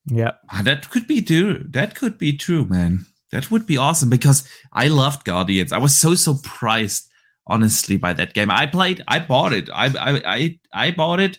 Yeah, 0.06 0.32
Ah, 0.50 0.62
that 0.64 0.90
could 0.90 1.08
be 1.08 1.22
true. 1.22 1.64
That 1.70 1.96
could 1.96 2.18
be 2.18 2.36
true, 2.36 2.66
man. 2.66 3.06
That 3.32 3.52
would 3.52 3.66
be 3.66 3.78
awesome 3.78 4.10
because 4.10 4.48
I 4.74 4.88
loved 4.88 5.24
Guardians. 5.24 5.72
I 5.72 5.78
was 5.78 5.96
so 5.96 6.16
surprised, 6.16 7.08
honestly, 7.52 7.98
by 7.98 8.14
that 8.14 8.34
game. 8.34 8.50
I 8.50 8.66
played. 8.66 9.04
I 9.08 9.20
bought 9.20 9.54
it. 9.54 9.70
I 9.74 9.88
I 9.88 10.22
I, 10.26 10.60
I 10.74 10.92
bought 10.92 11.20
it 11.20 11.38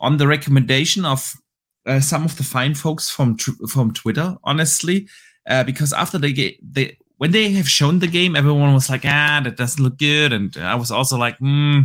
on 0.00 0.18
the 0.18 0.28
recommendation 0.28 1.04
of 1.04 1.32
uh, 1.86 2.00
some 2.00 2.24
of 2.24 2.36
the 2.36 2.44
fine 2.44 2.74
folks 2.74 3.10
from 3.10 3.36
from 3.38 3.92
Twitter. 3.92 4.36
Honestly, 4.44 5.08
uh, 5.48 5.64
because 5.64 5.92
after 5.92 6.18
they 6.18 6.32
get 6.32 6.54
they 6.62 6.98
when 7.16 7.30
they 7.30 7.50
have 7.52 7.68
shown 7.68 7.98
the 7.98 8.06
game, 8.06 8.36
everyone 8.36 8.74
was 8.74 8.90
like, 8.90 9.04
ah, 9.04 9.40
that 9.42 9.56
doesn't 9.56 9.82
look 9.82 9.98
good, 9.98 10.32
and 10.32 10.56
I 10.58 10.74
was 10.74 10.90
also 10.90 11.16
like, 11.16 11.38
hmm, 11.38 11.80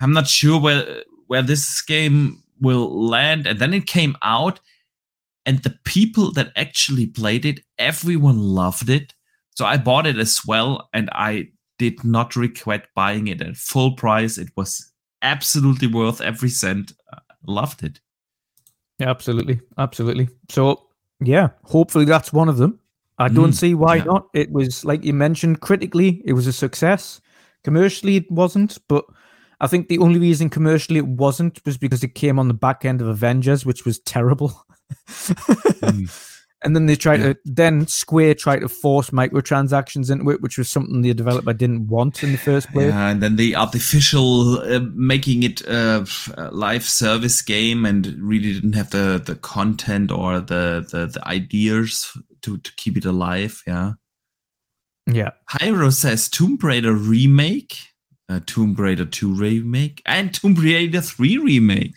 I'm 0.00 0.12
not 0.12 0.28
sure 0.28 0.60
where 0.60 1.02
where 1.26 1.42
this 1.42 1.82
game 1.82 2.42
will 2.60 3.08
land. 3.08 3.46
And 3.46 3.58
then 3.58 3.72
it 3.72 3.86
came 3.86 4.16
out, 4.22 4.60
and 5.46 5.62
the 5.62 5.78
people 5.84 6.32
that 6.32 6.52
actually 6.56 7.06
played 7.06 7.44
it, 7.44 7.60
everyone 7.78 8.38
loved 8.38 8.90
it. 8.90 9.14
So 9.56 9.64
I 9.64 9.78
bought 9.78 10.06
it 10.06 10.18
as 10.18 10.40
well, 10.46 10.88
and 10.92 11.08
I 11.12 11.48
did 11.78 12.04
not 12.04 12.36
regret 12.36 12.86
buying 12.94 13.28
it 13.28 13.40
at 13.42 13.56
full 13.56 13.92
price. 13.96 14.38
It 14.38 14.50
was 14.56 14.92
absolutely 15.22 15.88
worth 15.88 16.20
every 16.20 16.48
cent. 16.50 16.92
I 17.12 17.18
loved 17.46 17.82
it. 17.82 18.00
yeah, 18.98 19.10
absolutely, 19.10 19.60
absolutely. 19.78 20.28
So 20.50 20.86
yeah, 21.20 21.48
hopefully 21.64 22.04
that's 22.04 22.32
one 22.32 22.48
of 22.48 22.56
them. 22.58 22.78
I 23.18 23.28
don't 23.28 23.50
Mm, 23.50 23.54
see 23.54 23.74
why 23.74 23.96
yeah. 23.96 24.04
not. 24.04 24.28
It 24.34 24.50
was 24.50 24.84
like 24.84 25.04
you 25.04 25.12
mentioned, 25.14 25.60
critically, 25.60 26.20
it 26.24 26.32
was 26.32 26.46
a 26.46 26.52
success. 26.52 27.20
Commercially, 27.62 28.16
it 28.16 28.30
wasn't, 28.30 28.76
but 28.88 29.04
I 29.60 29.66
think 29.68 29.88
the 29.88 29.98
only 29.98 30.18
reason 30.18 30.50
commercially 30.50 30.98
it 30.98 31.06
wasn't 31.06 31.64
was 31.64 31.78
because 31.78 32.02
it 32.04 32.14
came 32.14 32.38
on 32.38 32.48
the 32.48 32.54
back 32.54 32.84
end 32.84 33.00
of 33.00 33.06
Avengers, 33.08 33.64
which 33.64 33.84
was 33.84 33.98
terrible. 34.00 34.66
And 36.64 36.74
then 36.74 36.86
they 36.86 36.96
tried 36.96 37.20
Yeah. 37.20 37.32
to 37.34 37.38
then 37.44 37.86
Square 37.86 38.36
tried 38.36 38.60
to 38.60 38.68
force 38.68 39.10
microtransactions 39.10 40.10
into 40.10 40.30
it, 40.30 40.40
which 40.40 40.56
was 40.56 40.68
something 40.70 41.02
the 41.02 41.12
developer 41.12 41.52
didn't 41.52 41.88
want 41.88 42.22
in 42.22 42.32
the 42.32 42.38
first 42.38 42.70
place. 42.72 42.88
Yeah, 42.88 43.10
and 43.10 43.22
then 43.22 43.36
the 43.36 43.54
artificial 43.54 44.58
uh, 44.60 44.80
making 44.94 45.42
it 45.42 45.60
a 45.68 46.06
live 46.52 46.84
service 46.84 47.42
game 47.42 47.84
and 47.84 48.06
really 48.18 48.54
didn't 48.54 48.72
have 48.72 48.90
the, 48.90 49.22
the 49.24 49.34
content 49.36 50.10
or 50.10 50.40
the, 50.40 50.86
the, 50.90 51.06
the 51.06 51.28
ideas 51.28 52.10
to, 52.42 52.56
to 52.56 52.72
keep 52.76 52.96
it 52.96 53.04
alive. 53.04 53.62
Yeah. 53.66 53.92
Yeah. 55.06 55.32
Hyro 55.50 55.92
says 55.92 56.30
Tomb 56.30 56.56
Raider 56.62 56.94
remake, 56.94 57.76
uh, 58.30 58.40
Tomb 58.46 58.74
Raider 58.74 59.04
2 59.04 59.34
remake, 59.34 60.00
and 60.06 60.32
Tomb 60.32 60.54
Raider 60.54 61.02
3 61.02 61.36
remake. 61.38 61.94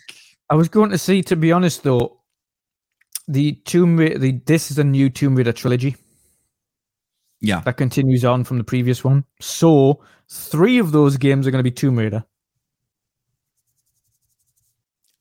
I 0.50 0.54
was 0.56 0.68
going 0.68 0.90
to 0.90 0.98
say, 0.98 1.22
to 1.22 1.36
be 1.36 1.52
honest 1.52 1.84
though, 1.84 2.17
the 3.28 3.52
Tomb 3.64 3.96
Raider, 3.98 4.18
the, 4.18 4.40
this 4.46 4.70
is 4.70 4.78
a 4.78 4.84
new 4.84 5.10
Tomb 5.10 5.36
Raider 5.36 5.52
trilogy 5.52 5.94
Yeah. 7.40 7.60
that 7.60 7.76
continues 7.76 8.24
on 8.24 8.42
from 8.44 8.58
the 8.58 8.64
previous 8.64 9.04
one. 9.04 9.24
So 9.40 10.02
three 10.30 10.78
of 10.78 10.92
those 10.92 11.16
games 11.18 11.46
are 11.46 11.50
going 11.50 11.62
to 11.62 11.70
be 11.70 11.74
Tomb 11.74 11.98
Raider. 11.98 12.24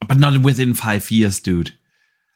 But 0.08 0.18
not 0.20 0.42
within 0.42 0.74
five 0.74 1.12
years, 1.12 1.40
dude. 1.40 1.74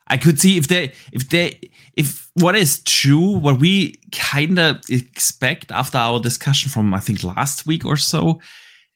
I 0.07 0.17
could 0.17 0.41
see 0.41 0.57
if 0.57 0.67
they, 0.67 0.91
if 1.13 1.29
they, 1.29 1.71
if 1.95 2.29
what 2.33 2.55
is 2.55 2.83
true, 2.83 3.37
what 3.37 3.59
we 3.59 3.95
kind 4.11 4.59
of 4.59 4.81
expect 4.89 5.71
after 5.71 5.97
our 5.97 6.19
discussion 6.19 6.69
from 6.69 6.93
I 6.93 6.99
think 6.99 7.23
last 7.23 7.65
week 7.65 7.85
or 7.85 7.95
so, 7.95 8.41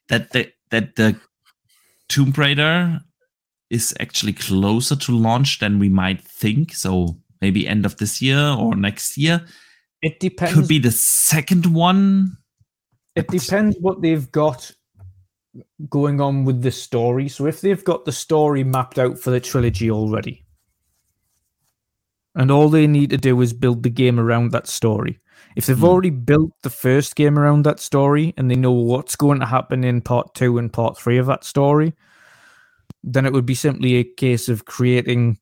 that 0.09 0.31
the 0.33 0.51
that 0.71 0.97
the 0.97 1.15
Tomb 2.09 2.33
Raider 2.35 2.99
is 3.69 3.93
actually 3.99 4.33
closer 4.33 4.95
to 4.95 5.11
launch 5.11 5.59
than 5.59 5.79
we 5.79 5.89
might 5.89 6.21
think. 6.21 6.73
So 6.73 7.17
maybe 7.41 7.67
end 7.67 7.85
of 7.85 7.97
this 7.97 8.21
year 8.21 8.39
or 8.39 8.75
next 8.75 9.17
year 9.17 9.45
It 10.01 10.19
depends. 10.19 10.53
could 10.53 10.67
be 10.67 10.79
the 10.79 10.91
second 10.91 11.65
one. 11.67 12.37
It 13.15 13.27
depends 13.29 13.77
what 13.79 14.01
they've 14.01 14.29
got 14.31 14.71
going 15.89 16.19
on 16.19 16.43
with 16.45 16.61
the 16.61 16.71
story. 16.71 17.29
So 17.29 17.45
if 17.45 17.61
they've 17.61 17.83
got 17.83 18.05
the 18.05 18.11
story 18.11 18.63
mapped 18.63 18.99
out 18.99 19.17
for 19.17 19.31
the 19.31 19.39
trilogy 19.39 19.89
already, 19.89 20.45
and 22.35 22.51
all 22.51 22.67
they 22.69 22.87
need 22.87 23.09
to 23.11 23.17
do 23.17 23.39
is 23.41 23.53
build 23.53 23.83
the 23.83 23.89
game 23.89 24.19
around 24.19 24.51
that 24.51 24.67
story. 24.67 25.19
If 25.55 25.65
they've 25.67 25.77
Hmm. 25.77 25.85
already 25.85 26.09
built 26.09 26.51
the 26.63 26.69
first 26.69 27.15
game 27.15 27.39
around 27.39 27.63
that 27.63 27.79
story 27.79 28.33
and 28.35 28.51
they 28.51 28.57
know 28.57 28.73
what's 28.73 29.15
going 29.15 29.39
to 29.39 29.45
happen 29.45 29.85
in 29.85 30.01
part 30.01 30.33
two 30.35 30.57
and 30.57 30.71
part 30.71 30.97
three 30.97 31.17
of 31.17 31.27
that 31.27 31.45
story, 31.45 31.93
then 33.05 33.25
it 33.25 33.33
would 33.33 33.45
be 33.45 33.55
simply 33.55 33.95
a 33.95 34.03
case 34.03 34.49
of 34.49 34.65
creating 34.65 35.37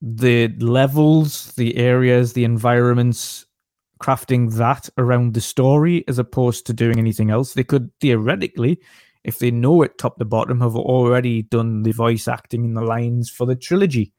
the 0.00 0.48
levels, 0.58 1.52
the 1.54 1.76
areas, 1.76 2.32
the 2.32 2.44
environments, 2.44 3.46
crafting 4.00 4.54
that 4.54 4.88
around 4.96 5.34
the 5.34 5.40
story 5.40 6.04
as 6.08 6.18
opposed 6.18 6.66
to 6.66 6.72
doing 6.72 6.98
anything 6.98 7.30
else. 7.30 7.52
They 7.52 7.64
could 7.64 7.90
theoretically, 8.00 8.80
if 9.24 9.40
they 9.40 9.50
know 9.50 9.82
it 9.82 9.98
top 9.98 10.18
to 10.18 10.24
bottom, 10.24 10.60
have 10.60 10.76
already 10.76 11.42
done 11.42 11.82
the 11.82 11.92
voice 11.92 12.28
acting 12.28 12.64
and 12.64 12.76
the 12.76 12.82
lines 12.82 13.28
for 13.28 13.44
the 13.44 13.56
trilogy, 13.56 14.12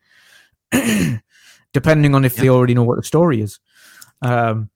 depending 1.74 2.14
on 2.14 2.26
if 2.26 2.36
they 2.36 2.50
already 2.50 2.76
know 2.76 2.84
what 2.84 2.98
the 2.98 3.04
story 3.04 3.42
is. 3.42 3.60
Um, 4.22 4.70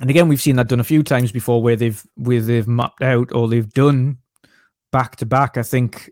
and 0.00 0.10
again, 0.10 0.26
we've 0.26 0.42
seen 0.42 0.56
that 0.56 0.68
done 0.68 0.80
a 0.80 0.84
few 0.84 1.04
times 1.04 1.30
before, 1.30 1.62
where 1.62 1.76
they've 1.76 2.04
where 2.16 2.40
they've 2.40 2.66
mapped 2.66 3.02
out 3.02 3.32
or 3.32 3.46
they've 3.46 3.72
done 3.72 4.18
back 4.90 5.14
to 5.16 5.26
back. 5.26 5.56
I 5.56 5.62
think 5.62 6.10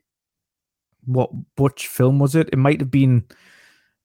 what 1.04 1.30
which 1.56 1.86
film 1.86 2.18
was 2.18 2.34
it? 2.34 2.48
It 2.52 2.58
might 2.58 2.80
have 2.80 2.90
been 2.90 3.24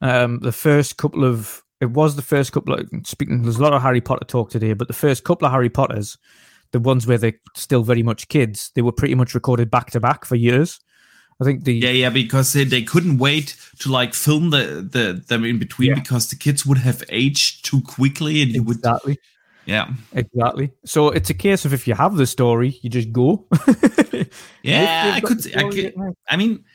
um, 0.02 0.40
the 0.40 0.52
first 0.52 0.98
couple 0.98 1.24
of. 1.24 1.64
It 1.80 1.92
was 1.92 2.16
the 2.16 2.24
first 2.24 2.52
couple 2.52 2.74
of 2.74 2.90
speaking. 3.04 3.44
There's 3.44 3.58
a 3.58 3.62
lot 3.62 3.74
of 3.74 3.82
Harry 3.84 4.02
Potter 4.02 4.26
talk 4.26 4.50
today, 4.50 4.74
but 4.74 4.88
the 4.88 4.94
first 4.96 5.24
couple 5.24 5.46
of 5.46 5.52
Harry 5.52 5.70
Potters, 5.70 6.18
the 6.72 6.80
ones 6.80 7.06
where 7.06 7.20
they're 7.20 7.40
still 7.56 7.84
very 7.84 8.02
much 8.02 8.28
kids, 8.30 8.72
they 8.74 8.82
were 8.82 8.92
pretty 8.92 9.14
much 9.16 9.36
recorded 9.36 9.70
back 9.70 9.92
to 9.92 10.00
back 10.00 10.26
for 10.26 10.36
years. 10.36 10.80
I 11.40 11.44
think 11.44 11.66
the 11.66 11.76
Yeah, 11.76 11.92
yeah, 11.92 12.10
because 12.10 12.54
they, 12.54 12.64
they 12.64 12.82
couldn't 12.82 13.20
wait 13.20 13.56
to 13.80 13.92
like 13.92 14.16
film 14.16 14.50
the, 14.50 14.88
the 14.92 15.24
them 15.28 15.46
in 15.46 15.60
between 15.60 15.90
Yeah. 15.90 15.96
because 16.00 16.30
the 16.30 16.36
kids 16.36 16.66
would 16.66 16.80
have 16.80 17.04
aged 17.10 17.64
too 17.64 17.82
quickly 17.82 18.42
and 18.42 18.52
you 18.52 18.64
would 18.64 18.78
exactly 18.78 19.20
yeah. 19.68 19.90
exactly. 20.14 20.72
So 20.86 21.10
it's 21.10 21.30
a 21.30 21.34
case 21.34 21.66
of 21.66 21.74
if 21.74 21.88
you 21.88 21.94
have 21.94 22.16
the 22.16 22.26
story, 22.26 22.80
you 22.82 22.90
just 22.90 23.12
go. 23.12 23.46
Yeah, 24.64 25.12
I 25.16 25.22
could 25.22 25.56
I 25.56 25.70
could 25.70 25.94
I 26.28 26.38
mean 26.38 26.66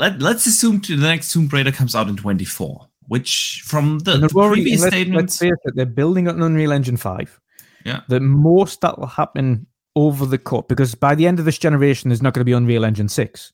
let 0.00 0.20
let's 0.20 0.46
assume 0.46 0.80
to 0.80 0.96
the 0.96 1.06
next 1.06 1.32
Tomb 1.32 1.48
Raider 1.48 1.70
comes 1.70 1.94
out 1.94 2.08
in 2.08 2.16
24, 2.16 2.88
which 3.08 3.62
from 3.64 3.98
the, 4.00 4.16
the 4.16 4.28
previous 4.28 4.80
let's, 4.80 4.94
statements 4.94 5.34
let's 5.34 5.38
face 5.38 5.64
it, 5.66 5.76
they're 5.76 5.86
building 5.86 6.26
an 6.26 6.42
Unreal 6.42 6.72
Engine 6.72 6.96
5. 6.96 7.40
Yeah. 7.84 8.00
The 8.08 8.20
most 8.20 8.80
that 8.80 8.98
will 8.98 9.06
happen 9.06 9.66
over 9.96 10.24
the 10.24 10.38
cut, 10.38 10.68
because 10.68 10.94
by 10.94 11.14
the 11.14 11.26
end 11.26 11.38
of 11.38 11.44
this 11.44 11.58
generation, 11.58 12.08
there's 12.08 12.22
not 12.22 12.32
going 12.32 12.40
to 12.40 12.46
be 12.46 12.52
Unreal 12.52 12.84
Engine 12.84 13.08
6. 13.08 13.52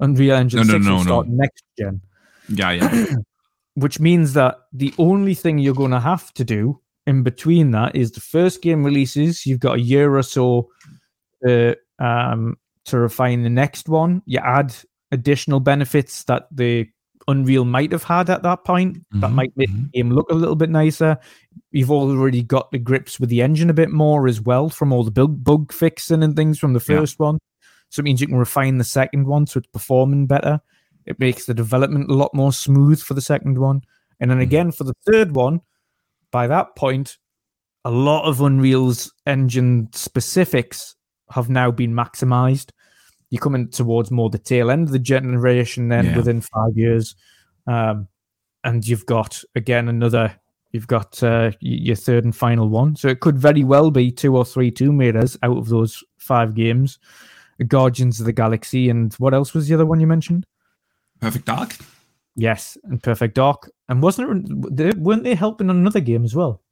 Unreal 0.00 0.34
Engine 0.34 0.58
No, 0.58 0.64
no, 0.64 0.72
6 0.72 0.84
no, 0.84 0.90
will 0.90 0.98
no. 0.98 1.04
start 1.04 1.28
next 1.28 1.64
gen, 1.78 2.00
Yeah, 2.48 2.70
yeah. 2.72 3.06
which 3.74 4.00
means 4.00 4.32
that 4.32 4.58
the 4.72 4.92
only 4.98 5.34
thing 5.34 5.58
you're 5.58 5.74
going 5.74 5.90
to 5.92 6.00
have 6.00 6.32
to 6.34 6.44
do 6.44 6.80
in 7.06 7.22
between 7.22 7.70
that 7.72 7.94
is 7.94 8.10
the 8.10 8.20
first 8.20 8.62
game 8.62 8.84
releases. 8.84 9.46
You've 9.46 9.60
got 9.60 9.76
a 9.76 9.80
year 9.80 10.16
or 10.16 10.22
so 10.22 10.70
to, 11.44 11.76
um, 12.00 12.56
to 12.86 12.98
refine 12.98 13.42
the 13.42 13.50
next 13.50 13.88
one. 13.88 14.22
You 14.26 14.40
add 14.40 14.74
additional 15.12 15.60
benefits 15.60 16.24
that 16.24 16.46
the 16.50 16.88
Unreal 17.26 17.64
might 17.64 17.90
have 17.92 18.02
had 18.02 18.28
at 18.28 18.42
that 18.42 18.64
point 18.64 18.98
that 19.12 19.30
Mhm, 19.30 19.34
might 19.34 19.56
make 19.56 19.70
mhm. 19.70 19.84
the 19.84 19.98
game 19.98 20.10
look 20.10 20.30
a 20.30 20.34
little 20.34 20.56
bit 20.56 20.68
nicer. 20.68 21.16
You've 21.70 21.90
already 21.90 22.42
got 22.42 22.70
the 22.70 22.78
grips 22.78 23.18
with 23.18 23.30
the 23.30 23.40
engine 23.40 23.70
a 23.70 23.74
bit 23.74 23.90
more 23.90 24.28
as 24.28 24.42
well 24.42 24.68
from 24.68 24.92
all 24.92 25.04
the 25.04 25.10
bug, 25.10 25.42
bug 25.42 25.72
fixing 25.72 26.22
and 26.22 26.36
things 26.36 26.58
from 26.58 26.74
the 26.74 26.84
Yeah. 26.86 26.98
first 26.98 27.18
one. 27.18 27.38
So 27.88 28.00
it 28.00 28.04
means 28.04 28.20
you 28.20 28.26
can 28.26 28.36
refine 28.36 28.76
the 28.76 28.84
second 28.84 29.26
one 29.26 29.46
so 29.46 29.58
it's 29.58 29.68
performing 29.68 30.26
better. 30.26 30.60
It 31.06 31.18
makes 31.18 31.46
the 31.46 31.54
development 31.54 32.10
a 32.10 32.14
lot 32.14 32.34
more 32.34 32.52
smooth 32.52 33.00
for 33.00 33.14
the 33.14 33.20
second 33.22 33.56
one. 33.58 33.82
And 34.20 34.30
then 34.30 34.38
Mhm. 34.38 34.42
again 34.42 34.72
for 34.72 34.84
the 34.84 34.94
third 35.10 35.34
one, 35.34 35.60
by 36.30 36.46
that 36.46 36.76
point, 36.76 37.16
a 37.86 37.90
lot 37.90 38.24
of 38.28 38.40
Unreal's 38.42 39.12
engine 39.26 39.88
specifics 39.92 40.94
have 41.30 41.48
now 41.48 41.70
been 41.70 41.92
maximized. 41.94 42.70
You're 43.34 43.40
coming 43.40 43.68
towards 43.68 44.12
more 44.12 44.30
the 44.30 44.38
tail 44.38 44.70
end 44.70 44.86
of 44.86 44.92
the 44.92 44.98
generation 45.00 45.88
then 45.88 46.04
Yeah. 46.04 46.16
within 46.16 46.40
five 46.40 46.76
years. 46.76 47.16
Um, 47.66 48.06
and 48.62 48.86
you've 48.86 49.06
got 49.06 49.42
again 49.56 49.88
another 49.88 50.32
you've 50.70 50.86
got 50.86 51.20
uh, 51.20 51.50
your 51.58 51.96
third 51.96 52.22
and 52.24 52.34
final 52.34 52.68
one. 52.68 52.94
So 52.94 53.08
it 53.08 53.18
could 53.18 53.36
very 53.36 53.64
well 53.64 53.90
be 53.90 54.12
two 54.12 54.36
or 54.36 54.44
three 54.44 54.70
Tomb 54.70 54.98
Raiders 54.98 55.36
out 55.42 55.56
of 55.56 55.68
those 55.68 56.02
five 56.18 56.54
games. 56.54 57.00
Guardians 57.66 58.20
of 58.20 58.26
the 58.26 58.32
Galaxy 58.32 58.88
and 58.88 59.12
what 59.14 59.34
else 59.34 59.52
was 59.52 59.66
the 59.66 59.74
other 59.74 59.86
one 59.86 59.98
you 59.98 60.06
mentioned? 60.06 60.46
Perfect 61.20 61.46
Dark. 61.46 61.76
Yes, 62.36 62.78
and 62.84 63.02
Perfect 63.02 63.34
Dark. 63.34 63.68
And 63.88 64.00
wasn't 64.00 64.76
they- 64.76 64.92
weren't 64.96 65.24
they 65.24 65.34
helping 65.34 65.70
on 65.70 65.76
another 65.76 66.00
game 66.00 66.24
as 66.24 66.36
well? 66.36 66.62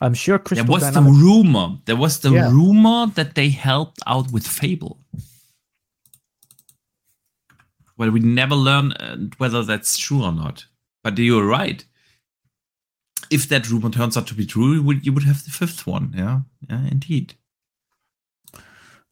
I'm 0.00 0.14
sure 0.14 0.38
Crystal 0.38 0.64
There 0.64 0.72
was 0.72 0.94
the 0.94 1.02
rumor. 1.02 1.78
There 1.86 1.96
was 1.96 2.20
the 2.20 2.30
Yeah. 2.30 2.50
rumor 2.50 3.06
that 3.14 3.34
they 3.34 3.48
helped 3.50 3.98
out 4.06 4.30
with 4.30 4.46
Fable. 4.46 5.00
well, 7.98 8.10
we 8.10 8.20
never 8.20 8.54
learn 8.54 8.92
uh, 8.92 9.16
whether 9.38 9.62
that's 9.64 9.98
true 9.98 10.22
or 10.22 10.32
not. 10.32 10.64
But 11.02 11.18
you're 11.18 11.46
right. 11.46 11.84
If 13.30 13.48
that 13.48 13.68
rumor 13.68 13.90
turns 13.90 14.16
out 14.16 14.26
to 14.28 14.34
be 14.34 14.46
true, 14.46 14.74
you 14.74 14.82
would, 14.82 15.04
you 15.04 15.12
would 15.12 15.24
have 15.24 15.44
the 15.44 15.50
fifth 15.50 15.86
one. 15.86 16.14
Yeah, 16.16 16.40
yeah, 16.70 16.86
indeed. 16.90 17.34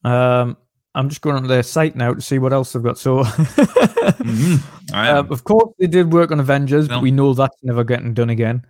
Um, 0.04 0.56
I'm 0.94 1.08
just 1.08 1.20
going 1.20 1.36
on 1.36 1.46
their 1.48 1.62
site 1.64 1.96
now 1.96 2.14
to 2.14 2.20
see 2.20 2.38
what 2.38 2.52
else 2.52 2.72
they've 2.72 2.82
got. 2.82 2.96
So, 2.96 3.18
mm-hmm. 3.24 4.94
uh, 4.94 5.24
of 5.28 5.44
course, 5.44 5.74
they 5.78 5.88
did 5.88 6.12
work 6.12 6.30
on 6.30 6.40
Avengers, 6.40 6.88
well, 6.88 6.98
but 6.98 7.02
we 7.02 7.10
know 7.10 7.34
that's 7.34 7.56
never 7.62 7.84
getting 7.84 8.14
done 8.14 8.30
again. 8.30 8.64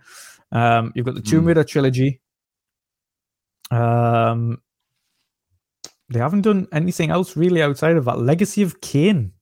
Um, 0.51 0.91
you've 0.95 1.05
got 1.05 1.15
the 1.15 1.21
Tomb 1.21 1.43
mm. 1.43 1.47
Raider 1.47 1.63
trilogy. 1.63 2.21
Um, 3.69 4.61
they 6.09 6.19
haven't 6.19 6.41
done 6.41 6.67
anything 6.71 7.11
else 7.11 7.35
really 7.35 7.61
outside 7.61 7.97
of 7.97 8.05
that. 8.05 8.19
Legacy 8.19 8.61
of 8.63 8.79
Kain. 8.81 9.33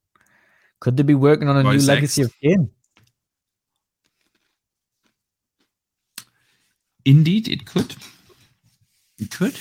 Could 0.79 0.97
they 0.97 1.03
be 1.03 1.15
working 1.15 1.47
on 1.47 1.57
a 1.57 1.63
Voice 1.63 1.73
new 1.73 1.77
X. 1.77 1.87
Legacy 1.87 2.21
of 2.23 2.33
Kain? 2.41 2.69
Indeed, 7.05 7.47
it 7.47 7.65
could. 7.65 7.95
It 9.19 9.29
could. 9.29 9.59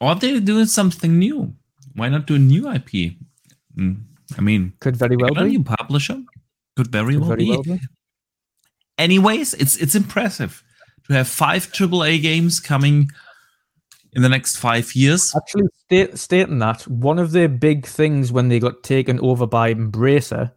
Or 0.00 0.14
they're 0.14 0.40
doing 0.40 0.66
something 0.66 1.18
new. 1.18 1.54
Why 1.94 2.08
not 2.08 2.26
do 2.26 2.34
a 2.34 2.38
new 2.38 2.70
IP? 2.70 3.14
Mm, 3.76 4.02
I 4.36 4.40
mean, 4.40 4.72
could 4.80 4.96
very 4.96 5.16
well 5.16 5.34
be. 5.34 5.40
A 5.40 5.44
new 5.44 5.62
publisher 5.62 6.22
could 6.76 6.88
very, 6.88 7.14
could 7.14 7.20
well, 7.20 7.28
very 7.28 7.44
be. 7.44 7.50
well 7.50 7.62
be. 7.62 7.80
Anyways, 9.00 9.54
it's 9.54 9.76
it's 9.78 9.94
impressive 9.94 10.62
to 11.06 11.14
have 11.14 11.26
five 11.26 11.72
AAA 11.72 12.20
games 12.20 12.60
coming 12.60 13.10
in 14.12 14.20
the 14.20 14.28
next 14.28 14.56
five 14.56 14.94
years. 14.94 15.34
Actually, 15.34 15.68
state, 15.86 16.18
stating 16.18 16.58
that 16.58 16.86
one 16.86 17.18
of 17.18 17.32
their 17.32 17.48
big 17.48 17.86
things 17.86 18.30
when 18.30 18.48
they 18.48 18.58
got 18.58 18.82
taken 18.82 19.18
over 19.20 19.46
by 19.46 19.72
Embracer 19.72 20.52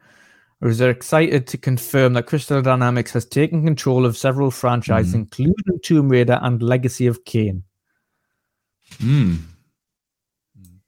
was 0.60 0.78
they're 0.78 0.90
excited 0.90 1.48
to 1.48 1.58
confirm 1.58 2.14
that 2.14 2.26
Crystal 2.26 2.62
Dynamics 2.62 3.14
has 3.14 3.26
taken 3.26 3.64
control 3.64 4.06
of 4.06 4.18
several 4.18 4.52
franchises, 4.52 5.14
mm. 5.14 5.20
including 5.20 5.80
Tomb 5.82 6.10
Raider 6.10 6.40
and 6.42 6.62
Legacy 6.62 7.08
of 7.08 7.24
Kain. 7.24 7.64
Mm. 8.98 9.40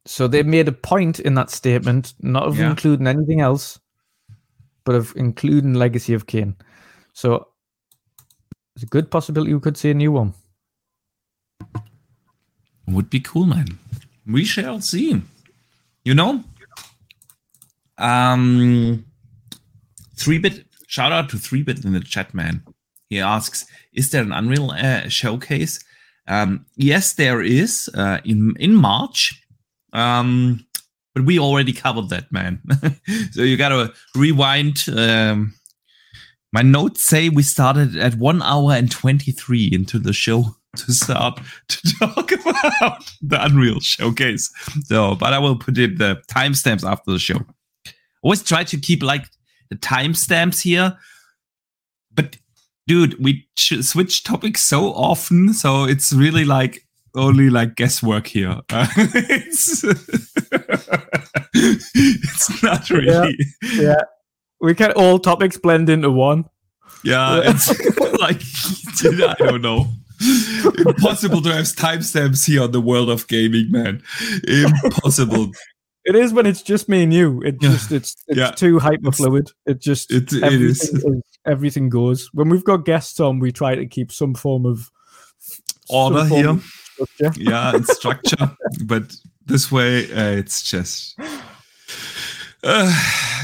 So 0.06 0.28
they 0.28 0.44
made 0.44 0.68
a 0.68 0.74
point 0.74 1.22
in 1.22 1.36
that 1.36 1.50
statement, 1.52 2.16
not 2.20 2.44
of 2.44 2.60
yeah. 2.60 2.70
including 2.70 3.08
anything 3.08 3.40
else, 3.40 3.80
but 4.84 4.96
of 4.96 5.14
including 5.16 5.74
Legacy 5.74 6.14
of 6.14 6.28
Kain. 6.28 6.58
So 7.16 7.48
it's 8.76 8.84
a 8.84 8.88
good 8.88 9.10
possibility 9.10 9.54
we 9.54 9.62
could 9.62 9.78
see 9.78 9.90
a 9.90 9.94
new 9.94 10.12
one. 10.12 10.34
Would 12.88 13.10
be 13.10 13.22
cool, 13.22 13.46
man. 13.46 13.80
We 14.28 14.44
shall 14.44 14.82
see. 14.82 15.22
You 16.04 16.14
know? 16.14 16.44
Um, 17.98 19.06
3-bit, 20.18 20.66
shout 20.88 21.14
out 21.14 21.30
to 21.30 21.38
3-bit 21.38 21.86
in 21.86 21.94
the 21.94 22.02
chat, 22.02 22.34
man. 22.34 22.64
He 23.10 23.22
asks, 23.22 23.66
is 23.94 24.12
there 24.12 24.22
an 24.22 24.34
Unreal 24.34 24.72
uh, 24.72 25.08
showcase? 25.08 25.80
Um, 26.28 26.66
yes, 26.76 27.14
there 27.14 27.42
is 27.42 27.90
uh, 27.94 28.20
in 28.26 28.56
in 28.60 28.74
March, 28.74 29.46
um, 29.94 30.66
but 31.14 31.24
we 31.24 31.38
already 31.38 31.72
covered 31.72 32.10
that, 32.10 32.32
man. 32.32 32.60
so 33.32 33.44
you 33.44 33.58
gotta 33.58 33.94
rewind. 34.16 34.84
Um, 34.90 35.54
my 36.56 36.62
notes 36.62 37.04
say 37.04 37.28
we 37.28 37.44
started 37.44 37.98
at 37.98 38.16
one 38.16 38.42
hour 38.42 38.72
and 38.72 38.90
twenty 38.90 39.34
three 39.34 39.70
into 39.74 40.00
the 40.00 40.14
show 40.14 40.56
to 40.78 40.94
start 40.94 41.42
to 41.68 41.78
talk 42.00 42.32
about 42.32 43.04
the 43.22 43.44
Unreal 43.44 43.82
showcase. 43.82 44.50
So, 44.86 45.16
but 45.16 45.34
I 45.34 45.40
will 45.40 45.58
put 45.58 45.78
in 45.78 45.98
the 45.98 46.22
timestamps 46.32 46.90
after 46.90 47.12
the 47.12 47.20
show. 47.20 47.42
Always 48.24 48.42
try 48.42 48.64
to 48.64 48.78
keep 48.78 49.04
like 49.04 49.26
the 49.70 49.76
timestamps 49.76 50.62
here, 50.62 50.98
but 52.14 52.38
dude, 52.88 53.22
we 53.22 53.46
ch- 53.58 53.84
switch 53.84 54.24
topics 54.24 54.62
so 54.62 54.94
often, 54.94 55.54
so 55.54 55.84
it's 55.84 56.14
really 56.14 56.46
like 56.46 56.88
only 57.16 57.50
like 57.50 57.76
guesswork 57.76 58.28
here. 58.28 58.62
Uh, 58.70 58.88
it's 58.96 59.84
it's 61.54 62.64
not 62.64 62.90
really. 62.90 63.36
Yeah, 63.62 63.82
yeah, 63.82 64.02
we 64.66 64.74
can 64.74 64.92
all 64.94 65.20
topics 65.20 65.58
blend 65.58 65.90
into 65.90 66.10
one. 66.12 66.46
Yeah, 67.04 67.42
it's 67.46 67.70
like 68.20 68.42
I 69.30 69.36
don't 69.38 69.62
know. 69.62 69.88
Impossible 70.78 71.42
to 71.42 71.54
have 71.54 71.66
timestamps 71.66 72.48
here 72.48 72.64
on 72.64 72.72
the 72.72 72.82
world 72.82 73.10
of 73.10 73.28
gaming, 73.28 73.70
man. 73.70 74.02
Impossible. 74.48 75.52
It 76.06 76.16
is 76.16 76.34
when 76.34 76.46
it's 76.46 76.62
just 76.62 76.88
me 76.90 77.04
and 77.04 77.14
you. 77.14 77.42
It 77.44 77.62
just 77.62 77.92
it's 77.92 78.16
it's 78.28 78.38
yeah. 78.38 78.52
too 78.52 78.80
hyper 78.80 79.12
fluid. 79.12 79.52
It 79.66 79.82
just 79.82 80.12
it, 80.12 80.34
it 80.34 80.54
is. 80.54 80.82
is. 80.82 81.06
Everything 81.46 81.90
goes. 81.90 82.30
When 82.34 82.50
we've 82.50 82.64
got 82.64 82.86
guests 82.86 83.20
on, 83.20 83.40
we 83.40 83.52
try 83.52 83.76
to 83.76 83.86
keep 83.86 84.12
some 84.12 84.34
form 84.34 84.66
of 84.66 84.90
order 85.90 86.26
form 86.26 86.30
here. 86.30 86.50
Of 86.50 87.38
yeah, 87.38 87.76
and 87.76 87.86
structure. 87.86 88.56
but 88.86 89.14
this 89.46 89.72
way, 89.72 90.12
uh, 90.12 90.32
it's 90.32 90.64
just. 90.64 91.20
Uh, 92.68 93.35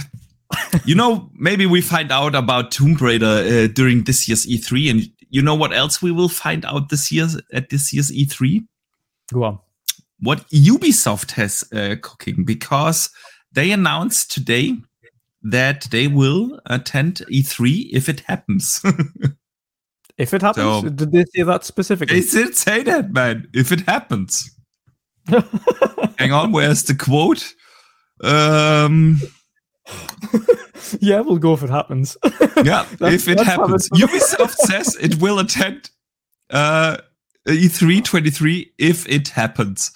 you 0.86 0.96
know, 0.96 1.30
maybe 1.34 1.66
we 1.66 1.82
find 1.82 2.12
out 2.12 2.36
about 2.36 2.72
Tomb 2.72 2.96
Raider 2.96 3.26
uh, 3.26 3.68
during 3.68 4.04
this 4.04 4.28
year's 4.28 4.46
E3, 4.46 4.90
and 4.90 5.02
you 5.30 5.42
know 5.42 5.56
what 5.56 5.74
else 5.74 6.02
we 6.02 6.12
will 6.12 6.30
find 6.30 6.66
out 6.66 6.90
this 6.90 7.12
year 7.12 7.28
at 7.54 7.70
this 7.70 7.94
year's 7.94 8.12
E3? 8.12 8.66
Go 9.32 9.44
on. 9.44 9.60
What 10.20 10.48
Ubisoft 10.50 11.32
has 11.32 11.64
uh, 11.74 11.96
cooking 12.02 12.44
because 12.44 13.10
they 13.52 13.72
announced 13.72 14.32
today 14.32 14.78
that 15.44 15.88
they 15.92 16.08
will 16.08 16.60
attend 16.68 17.24
E3 17.32 17.90
if 17.92 18.08
it 18.08 18.22
happens. 18.22 18.82
if 20.18 20.34
it 20.34 20.42
happens, 20.42 20.84
so, 20.84 20.90
did 20.90 21.12
they 21.12 21.26
say 21.34 21.44
that 21.44 21.66
specifically? 21.66 22.20
They 22.20 22.28
did 22.28 22.56
say 22.56 22.84
that, 22.84 23.12
man. 23.12 23.48
If 23.54 23.72
it 23.72 23.82
happens. 23.82 24.56
Hang 26.18 26.32
on, 26.32 26.52
where's 26.52 26.84
the 26.84 26.96
quote? 26.96 27.54
Um. 28.24 29.20
yeah, 31.00 31.22
we'll 31.22 31.38
go 31.38 31.54
if 31.54 31.64
it 31.64 31.70
happens. 31.70 32.18
yeah, 32.64 32.86
if 33.02 33.28
it 33.28 33.40
happens. 33.40 33.90
Ubisoft 33.90 34.56
says 34.56 34.98
it 35.00 35.22
will 35.22 35.40
attend 35.40 35.90
uh, 36.50 36.98
E3 37.48 38.04
23 38.04 38.74
if 38.78 39.08
it 39.10 39.30
happens. 39.30 39.92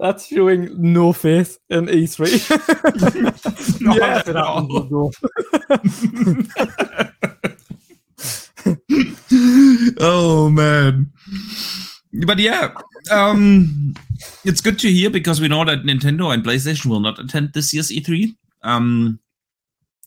That's 0.00 0.26
showing 0.26 0.70
no 0.92 1.12
faith 1.12 1.58
in 1.70 1.86
E3. 1.86 3.80
no, 3.80 3.94
yeah, 3.94 4.18
if 4.18 4.28
it 4.28 4.36
happens, 4.36 4.68
we'll 4.68 4.84
go. 4.84 5.10
oh 10.00 10.50
man. 10.50 11.12
But 12.26 12.38
yeah, 12.38 12.74
um, 13.10 13.94
it's 14.44 14.60
good 14.60 14.78
to 14.80 14.90
hear 14.90 15.10
because 15.10 15.40
we 15.40 15.48
know 15.48 15.64
that 15.64 15.84
Nintendo 15.84 16.32
and 16.32 16.44
PlayStation 16.44 16.86
will 16.86 17.00
not 17.00 17.18
attend 17.18 17.52
this 17.52 17.72
year's 17.74 17.90
E3. 17.90 18.34
Um, 18.62 19.18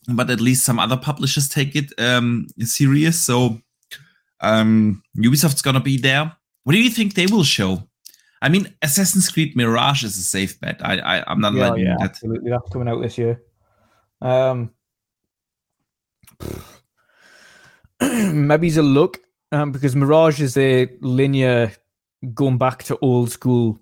but 0.08 0.30
at 0.30 0.40
least 0.40 0.64
some 0.64 0.78
other 0.78 0.96
publishers 0.96 1.48
take 1.48 1.76
it 1.76 1.92
um, 1.98 2.46
serious. 2.60 3.20
So 3.20 3.60
um, 4.40 5.02
Ubisoft's 5.16 5.62
gonna 5.62 5.80
be 5.80 5.98
there. 5.98 6.32
What 6.64 6.72
do 6.72 6.78
you 6.80 6.90
think 6.90 7.14
they 7.14 7.26
will 7.26 7.44
show? 7.44 7.82
I 8.40 8.48
mean, 8.48 8.74
Assassin's 8.82 9.28
Creed 9.30 9.56
Mirage 9.56 10.04
is 10.04 10.16
a 10.16 10.22
safe 10.22 10.60
bet. 10.60 10.80
I, 10.84 10.98
I 10.98 11.32
am 11.32 11.40
not 11.40 11.54
yeah, 11.54 11.68
letting 11.68 11.86
yeah, 11.86 11.96
that. 11.98 12.10
Absolutely, 12.10 12.50
that's 12.50 12.70
coming 12.70 12.88
out 12.88 13.02
this 13.02 13.18
year. 13.18 13.42
Um, 14.20 14.70
maybe 18.00 18.68
it's 18.68 18.76
a 18.76 18.82
look 18.82 19.20
um, 19.50 19.72
because 19.72 19.96
Mirage 19.96 20.40
is 20.40 20.56
a 20.56 20.88
linear 21.00 21.72
going 22.34 22.58
back 22.58 22.82
to 22.84 22.98
old 23.00 23.30
school 23.30 23.78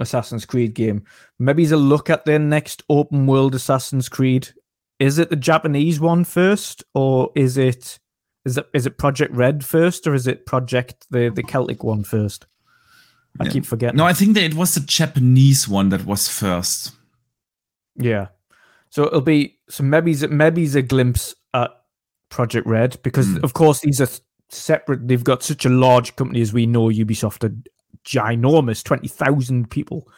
Assassin's 0.00 0.46
Creed 0.46 0.74
game. 0.74 1.04
Maybe 1.38 1.62
it's 1.62 1.72
a 1.72 1.76
look 1.76 2.10
at 2.10 2.24
their 2.24 2.38
next 2.38 2.82
open 2.88 3.26
world 3.26 3.54
Assassin's 3.54 4.08
Creed. 4.08 4.48
Is 4.98 5.18
it 5.18 5.30
the 5.30 5.36
Japanese 5.36 6.00
one 6.00 6.24
first, 6.24 6.84
or 6.94 7.30
is 7.34 7.56
it 7.56 7.98
is 8.44 8.58
it 8.58 8.66
is 8.74 8.86
it 8.86 8.98
Project 8.98 9.34
Red 9.34 9.64
first, 9.64 10.06
or 10.06 10.14
is 10.14 10.26
it 10.26 10.46
Project 10.46 11.06
the 11.10 11.30
the 11.34 11.42
Celtic 11.42 11.84
one 11.84 12.04
first? 12.04 12.46
I 13.38 13.44
yeah. 13.44 13.50
keep 13.50 13.64
forgetting. 13.64 13.96
No, 13.96 14.06
I 14.06 14.12
think 14.12 14.34
that 14.34 14.42
it 14.42 14.54
was 14.54 14.74
the 14.74 14.80
Japanese 14.80 15.68
one 15.68 15.90
that 15.90 16.04
was 16.04 16.28
first. 16.28 16.92
Yeah. 17.96 18.28
So 18.90 19.06
it'll 19.06 19.20
be 19.20 19.58
so 19.68 19.84
maybe 19.84 20.14
maybe 20.28 20.64
a 20.66 20.82
glimpse 20.82 21.34
at 21.54 21.70
Project 22.28 22.66
Red 22.66 23.00
because 23.02 23.26
mm. 23.28 23.42
of 23.44 23.54
course 23.54 23.80
these 23.80 24.00
are 24.00 24.08
separate. 24.48 25.06
They've 25.06 25.22
got 25.22 25.42
such 25.42 25.64
a 25.64 25.68
large 25.68 26.16
company 26.16 26.40
as 26.40 26.52
we 26.52 26.66
know. 26.66 26.88
Ubisoft 26.88 27.44
are 27.44 27.54
ginormous, 28.04 28.82
twenty 28.82 29.08
thousand 29.08 29.70
people. 29.70 30.08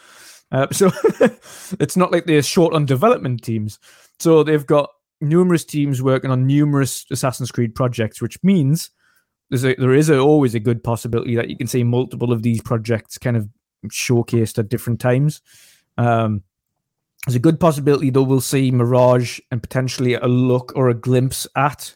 Uh, 0.50 0.66
so 0.70 0.90
it's 1.80 1.96
not 1.96 2.12
like 2.12 2.26
they're 2.26 2.42
short 2.42 2.74
on 2.74 2.84
development 2.84 3.42
teams. 3.42 3.78
So 4.18 4.42
they've 4.42 4.66
got 4.66 4.90
numerous 5.20 5.64
teams 5.64 6.02
working 6.02 6.30
on 6.30 6.46
numerous 6.46 7.06
Assassin's 7.10 7.50
Creed 7.50 7.74
projects, 7.74 8.20
which 8.20 8.38
means 8.42 8.90
there's 9.48 9.64
a, 9.64 9.74
there 9.74 9.94
is 9.94 10.10
a, 10.10 10.18
always 10.18 10.54
a 10.54 10.60
good 10.60 10.84
possibility 10.84 11.36
that 11.36 11.48
you 11.48 11.56
can 11.56 11.66
see 11.66 11.84
multiple 11.84 12.32
of 12.32 12.42
these 12.42 12.60
projects 12.60 13.18
kind 13.18 13.36
of 13.36 13.48
showcased 13.88 14.58
at 14.58 14.68
different 14.68 15.00
times. 15.00 15.40
Um, 15.98 16.42
there's 17.26 17.36
a 17.36 17.40
good 17.40 17.60
possibility 17.60 18.10
though 18.10 18.22
we'll 18.22 18.40
see 18.40 18.70
Mirage 18.70 19.40
and 19.50 19.62
potentially 19.62 20.14
a 20.14 20.26
look 20.26 20.72
or 20.74 20.88
a 20.88 20.94
glimpse 20.94 21.46
at 21.56 21.94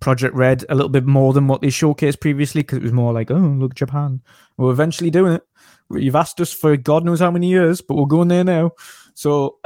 Project 0.00 0.34
Red 0.34 0.64
a 0.68 0.74
little 0.74 0.88
bit 0.88 1.06
more 1.06 1.32
than 1.32 1.48
what 1.48 1.60
they 1.60 1.68
showcased 1.68 2.20
previously 2.20 2.62
because 2.62 2.78
it 2.78 2.82
was 2.82 2.92
more 2.92 3.12
like, 3.12 3.30
oh, 3.30 3.34
look, 3.34 3.74
Japan. 3.74 4.20
We're 4.56 4.70
eventually 4.70 5.10
doing 5.10 5.34
it. 5.34 5.42
You've 5.90 6.16
asked 6.16 6.40
us 6.40 6.52
for 6.52 6.76
God 6.76 7.04
knows 7.04 7.20
how 7.20 7.30
many 7.30 7.48
years, 7.48 7.80
but 7.80 7.94
we're 7.94 8.06
going 8.06 8.28
there 8.28 8.44
now. 8.44 8.72
So, 9.14 9.58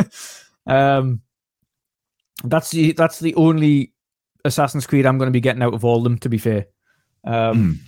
um, 0.66 1.22
that's 2.44 2.70
the 2.70 2.92
that's 2.92 3.18
the 3.20 3.34
only 3.34 3.92
Assassin's 4.44 4.86
Creed 4.86 5.06
I'm 5.06 5.18
going 5.18 5.28
to 5.28 5.32
be 5.32 5.40
getting 5.40 5.62
out 5.62 5.74
of 5.74 5.84
all 5.84 5.98
of 5.98 6.04
them. 6.04 6.18
To 6.18 6.28
be 6.28 6.38
fair, 6.38 6.66
um, 7.24 7.32
mm. 7.32 7.78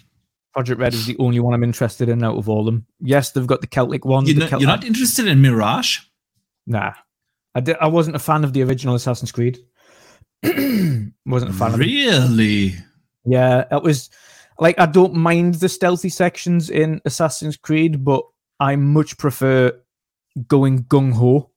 Project 0.54 0.80
Red 0.80 0.94
is 0.94 1.06
the 1.06 1.16
only 1.18 1.38
one 1.38 1.52
I'm 1.52 1.64
interested 1.64 2.08
in 2.08 2.24
out 2.24 2.38
of 2.38 2.48
all 2.48 2.60
of 2.60 2.66
them. 2.66 2.86
Yes, 3.00 3.32
they've 3.32 3.46
got 3.46 3.60
the 3.60 3.66
Celtic 3.66 4.04
one. 4.06 4.24
You're, 4.26 4.38
not, 4.38 4.50
you're 4.52 4.62
not 4.62 4.84
interested 4.84 5.28
in 5.28 5.42
Mirage? 5.42 6.00
Nah, 6.66 6.94
I 7.54 7.60
did, 7.60 7.76
I 7.80 7.88
wasn't 7.88 8.16
a 8.16 8.20
fan 8.20 8.42
of 8.42 8.54
the 8.54 8.62
original 8.62 8.94
Assassin's 8.94 9.32
Creed. 9.32 9.58
wasn't 11.26 11.50
a 11.50 11.54
fan 11.54 11.74
of 11.74 11.78
Really? 11.78 12.74
Yeah, 13.24 13.64
it 13.70 13.82
was 13.82 14.10
like 14.58 14.78
I 14.78 14.86
don't 14.86 15.14
mind 15.14 15.54
the 15.56 15.68
stealthy 15.68 16.08
sections 16.08 16.70
in 16.70 17.00
Assassin's 17.04 17.56
Creed, 17.56 18.04
but 18.04 18.24
I 18.60 18.76
much 18.76 19.18
prefer 19.18 19.72
going 20.48 20.84
gung 20.84 21.12
ho. 21.12 21.50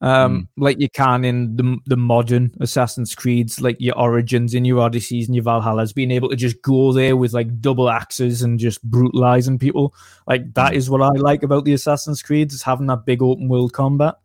Um, 0.00 0.42
mm. 0.42 0.48
like 0.58 0.80
you 0.80 0.90
can 0.90 1.24
in 1.24 1.56
the 1.56 1.78
the 1.86 1.96
modern 1.96 2.54
Assassin's 2.60 3.14
Creeds, 3.14 3.60
like 3.60 3.76
your 3.78 3.98
Origins 3.98 4.52
and 4.54 4.66
your 4.66 4.80
Odysseys 4.80 5.26
and 5.26 5.34
your 5.34 5.44
Valhallas, 5.44 5.94
being 5.94 6.10
able 6.10 6.28
to 6.28 6.36
just 6.36 6.60
go 6.62 6.92
there 6.92 7.16
with 7.16 7.32
like 7.32 7.60
double 7.60 7.88
axes 7.88 8.42
and 8.42 8.58
just 8.58 8.82
brutalizing 8.82 9.58
people. 9.58 9.94
Like 10.26 10.52
that 10.54 10.72
mm. 10.72 10.76
is 10.76 10.90
what 10.90 11.00
I 11.00 11.08
like 11.08 11.42
about 11.42 11.64
the 11.64 11.72
Assassin's 11.72 12.22
Creeds, 12.22 12.54
is 12.54 12.62
having 12.62 12.86
that 12.88 13.06
big 13.06 13.22
open 13.22 13.48
world 13.48 13.72
combat. 13.72 14.16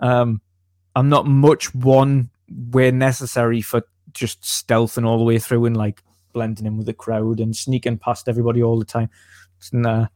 Um, 0.00 0.42
I'm 0.94 1.08
not 1.08 1.26
much 1.26 1.74
one 1.74 2.30
where 2.70 2.92
necessary 2.92 3.60
for 3.60 3.82
just 4.12 4.42
stealthing 4.42 5.06
all 5.06 5.18
the 5.18 5.24
way 5.24 5.38
through 5.38 5.64
and 5.66 5.76
like 5.76 6.02
blending 6.32 6.66
in 6.66 6.76
with 6.76 6.86
the 6.86 6.94
crowd 6.94 7.40
and 7.40 7.56
sneaking 7.56 7.98
past 7.98 8.28
everybody 8.28 8.62
all 8.62 8.78
the 8.78 8.84
time. 8.84 9.10
It's, 9.58 9.72
nah, 9.72 10.06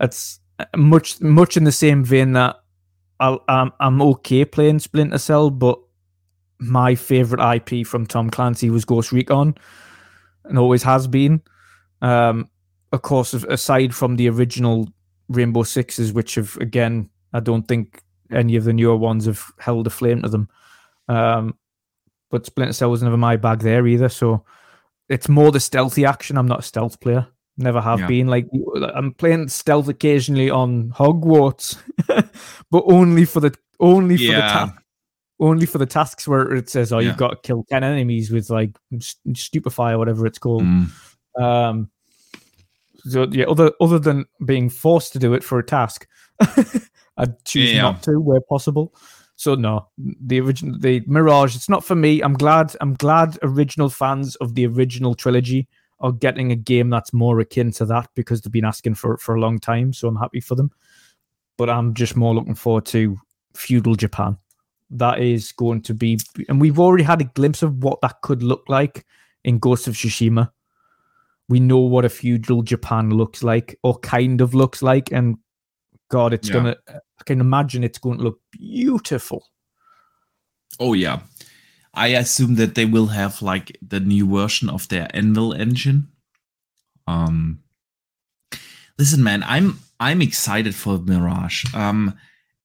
it's 0.00 0.40
much 0.74 1.20
much 1.20 1.56
in 1.56 1.64
the 1.64 1.72
same 1.72 2.02
vein 2.02 2.32
that 2.32 2.56
i 3.20 3.36
am 3.48 3.72
I'm 3.80 4.02
okay 4.02 4.44
playing 4.44 4.78
Splinter 4.78 5.18
Cell, 5.18 5.50
but 5.50 5.78
my 6.58 6.94
favorite 6.94 7.40
IP 7.56 7.86
from 7.86 8.06
Tom 8.06 8.30
Clancy 8.30 8.70
was 8.70 8.84
Ghost 8.84 9.12
Recon, 9.12 9.54
and 10.44 10.58
always 10.58 10.82
has 10.82 11.06
been. 11.06 11.42
Um, 12.02 12.48
of 12.92 13.02
course, 13.02 13.32
aside 13.34 13.94
from 13.94 14.16
the 14.16 14.28
original 14.28 14.88
Rainbow 15.28 15.62
Sixes, 15.62 16.12
which 16.12 16.34
have 16.34 16.56
again, 16.58 17.08
I 17.32 17.40
don't 17.40 17.66
think 17.66 18.02
any 18.30 18.56
of 18.56 18.64
the 18.64 18.72
newer 18.72 18.96
ones 18.96 19.26
have 19.26 19.44
held 19.58 19.86
a 19.86 19.90
flame 19.90 20.22
to 20.22 20.28
them. 20.28 20.48
Um, 21.08 21.56
but 22.30 22.46
Splinter 22.46 22.72
Cell 22.72 22.90
was 22.90 23.02
never 23.02 23.16
my 23.16 23.36
bag 23.36 23.60
there 23.60 23.86
either. 23.86 24.08
So 24.08 24.44
it's 25.08 25.28
more 25.28 25.52
the 25.52 25.60
stealthy 25.60 26.04
action. 26.04 26.36
I'm 26.36 26.48
not 26.48 26.60
a 26.60 26.62
stealth 26.62 27.00
player. 27.00 27.26
Never 27.58 27.80
have 27.80 28.00
yeah. 28.00 28.06
been. 28.06 28.26
Like 28.26 28.48
I'm 28.94 29.12
playing 29.14 29.48
stealth 29.48 29.88
occasionally 29.88 30.50
on 30.50 30.90
Hogwarts, 30.90 31.78
but 32.70 32.84
only 32.86 33.24
for 33.24 33.40
the 33.40 33.54
only 33.80 34.16
for 34.18 34.22
yeah. 34.24 34.34
the 34.34 34.40
ta- 34.40 34.78
only 35.40 35.66
for 35.66 35.78
the 35.78 35.86
tasks 35.86 36.28
where 36.28 36.54
it 36.54 36.68
says, 36.68 36.92
"Oh, 36.92 36.98
yeah. 36.98 37.08
you've 37.08 37.16
got 37.16 37.30
to 37.30 37.36
kill 37.42 37.64
ten 37.68 37.82
enemies 37.82 38.30
with 38.30 38.50
like 38.50 38.76
stupefy 39.34 39.92
or 39.92 39.98
whatever 39.98 40.26
it's 40.26 40.38
called." 40.38 40.64
Mm. 40.64 40.90
Um, 41.40 41.90
so 43.08 43.26
yeah, 43.30 43.46
other 43.46 43.72
other 43.80 43.98
than 43.98 44.26
being 44.44 44.68
forced 44.68 45.14
to 45.14 45.18
do 45.18 45.32
it 45.32 45.42
for 45.42 45.58
a 45.58 45.64
task, 45.64 46.06
I'd 47.16 47.42
choose 47.44 47.74
not 47.74 48.02
to 48.02 48.20
where 48.20 48.40
possible. 48.40 48.94
So 49.36 49.54
no, 49.54 49.88
the 49.98 50.40
original, 50.40 50.78
the 50.78 51.02
Mirage, 51.06 51.54
it's 51.54 51.68
not 51.68 51.84
for 51.84 51.94
me. 51.94 52.22
I'm 52.22 52.34
glad. 52.34 52.74
I'm 52.80 52.94
glad 52.94 53.38
original 53.42 53.90
fans 53.90 54.34
of 54.36 54.54
the 54.54 54.66
original 54.66 55.14
trilogy 55.14 55.68
are 56.00 56.12
getting 56.12 56.52
a 56.52 56.56
game 56.56 56.90
that's 56.90 57.12
more 57.12 57.38
akin 57.40 57.70
to 57.72 57.84
that 57.86 58.08
because 58.14 58.40
they've 58.40 58.52
been 58.52 58.64
asking 58.64 58.94
for 58.94 59.12
it 59.14 59.20
for 59.20 59.34
a 59.34 59.40
long 59.40 59.58
time. 59.58 59.92
So 59.92 60.08
I'm 60.08 60.16
happy 60.16 60.40
for 60.40 60.54
them. 60.54 60.70
But 61.58 61.70
I'm 61.70 61.94
just 61.94 62.16
more 62.16 62.34
looking 62.34 62.54
forward 62.54 62.86
to 62.86 63.18
feudal 63.54 63.94
Japan. 63.94 64.38
That 64.90 65.20
is 65.20 65.52
going 65.52 65.82
to 65.82 65.94
be, 65.94 66.18
and 66.48 66.60
we've 66.60 66.78
already 66.78 67.04
had 67.04 67.20
a 67.20 67.24
glimpse 67.24 67.62
of 67.62 67.82
what 67.82 68.00
that 68.02 68.20
could 68.22 68.42
look 68.42 68.64
like 68.68 69.04
in 69.44 69.58
Ghost 69.58 69.86
of 69.86 69.94
Tsushima. 69.94 70.50
We 71.48 71.60
know 71.60 71.78
what 71.78 72.04
a 72.04 72.08
feudal 72.08 72.62
Japan 72.62 73.10
looks 73.10 73.42
like, 73.42 73.78
or 73.82 73.98
kind 73.98 74.40
of 74.40 74.54
looks 74.54 74.82
like, 74.82 75.12
and 75.12 75.36
God, 76.08 76.32
it's 76.32 76.48
yeah. 76.48 76.54
gonna. 76.54 76.76
I 76.88 77.24
can 77.24 77.40
imagine 77.40 77.82
it's 77.82 77.98
going 77.98 78.18
to 78.18 78.24
look 78.24 78.40
beautiful. 78.52 79.46
Oh 80.78 80.92
yeah, 80.92 81.20
I 81.94 82.08
assume 82.08 82.56
that 82.56 82.74
they 82.74 82.84
will 82.84 83.06
have 83.06 83.42
like 83.42 83.76
the 83.86 84.00
new 84.00 84.28
version 84.28 84.68
of 84.68 84.88
their 84.88 85.08
Anvil 85.14 85.52
engine. 85.52 86.08
Um, 87.06 87.60
listen, 88.98 89.22
man, 89.22 89.42
I'm 89.46 89.80
I'm 89.98 90.22
excited 90.22 90.74
for 90.74 90.98
Mirage. 90.98 91.64
Um, 91.74 92.14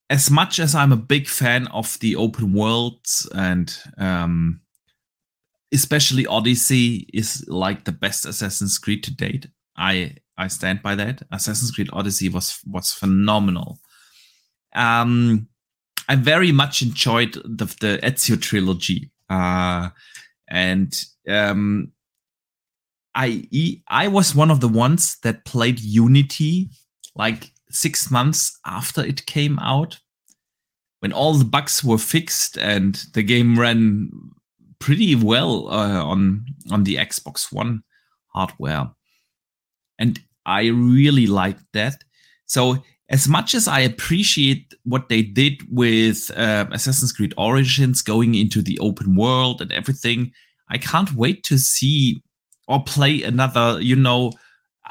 as 0.09 0.29
much 0.29 0.59
as 0.59 0.75
I'm 0.75 0.91
a 0.91 0.97
big 0.97 1.27
fan 1.27 1.67
of 1.67 1.97
the 1.99 2.17
open 2.17 2.51
worlds 2.53 3.29
and 3.33 3.73
um, 3.97 4.59
especially 5.71 6.27
Odyssey 6.27 7.07
is 7.13 7.45
like 7.47 7.85
the 7.85 7.93
best 7.93 8.25
Assassin's 8.25 8.77
Creed 8.77 9.03
to 9.05 9.15
date. 9.15 9.47
I 9.77 10.17
I 10.37 10.47
stand 10.47 10.81
by 10.81 10.95
that. 10.95 11.21
Assassin's 11.31 11.71
Creed 11.71 11.89
Odyssey 11.93 12.29
was 12.29 12.59
was 12.65 12.93
phenomenal. 12.93 13.79
Um, 14.73 15.47
I 16.07 16.15
very 16.15 16.51
much 16.51 16.81
enjoyed 16.81 17.33
the 17.33 17.65
the 17.79 17.99
Ezio 18.03 18.41
trilogy, 18.41 19.11
uh, 19.29 19.89
and 20.49 21.03
um, 21.29 21.91
I 23.13 23.47
I 23.87 24.07
was 24.07 24.35
one 24.35 24.51
of 24.51 24.61
the 24.61 24.69
ones 24.69 25.17
that 25.23 25.45
played 25.45 25.79
Unity 25.79 26.69
like 27.15 27.51
six 27.69 28.09
months 28.09 28.57
after 28.65 29.03
it 29.03 29.25
came 29.25 29.59
out, 29.59 29.99
when 30.99 31.13
all 31.13 31.33
the 31.33 31.45
bugs 31.45 31.83
were 31.83 31.97
fixed 31.97 32.57
and 32.57 32.95
the 33.13 33.23
game 33.23 33.59
ran 33.59 34.09
pretty 34.79 35.15
well 35.15 35.67
uh, 35.69 36.03
on 36.03 36.45
on 36.71 36.83
the 36.83 36.95
Xbox 36.95 37.51
One 37.51 37.83
hardware 38.33 38.91
and 40.01 40.19
I 40.47 40.67
really 40.67 41.27
liked 41.27 41.63
that. 41.73 42.03
So 42.47 42.83
as 43.09 43.27
much 43.27 43.53
as 43.53 43.67
I 43.67 43.81
appreciate 43.81 44.73
what 44.83 45.09
they 45.09 45.21
did 45.21 45.61
with 45.69 46.31
uh, 46.35 46.65
Assassin's 46.71 47.11
Creed 47.11 47.33
Origins 47.37 48.01
going 48.01 48.33
into 48.35 48.61
the 48.61 48.79
open 48.79 49.15
world 49.15 49.61
and 49.61 49.71
everything, 49.71 50.31
I 50.69 50.79
can't 50.79 51.13
wait 51.13 51.43
to 51.45 51.57
see 51.57 52.23
or 52.67 52.83
play 52.83 53.21
another, 53.21 53.79
you 53.79 53.95
know, 53.95 54.31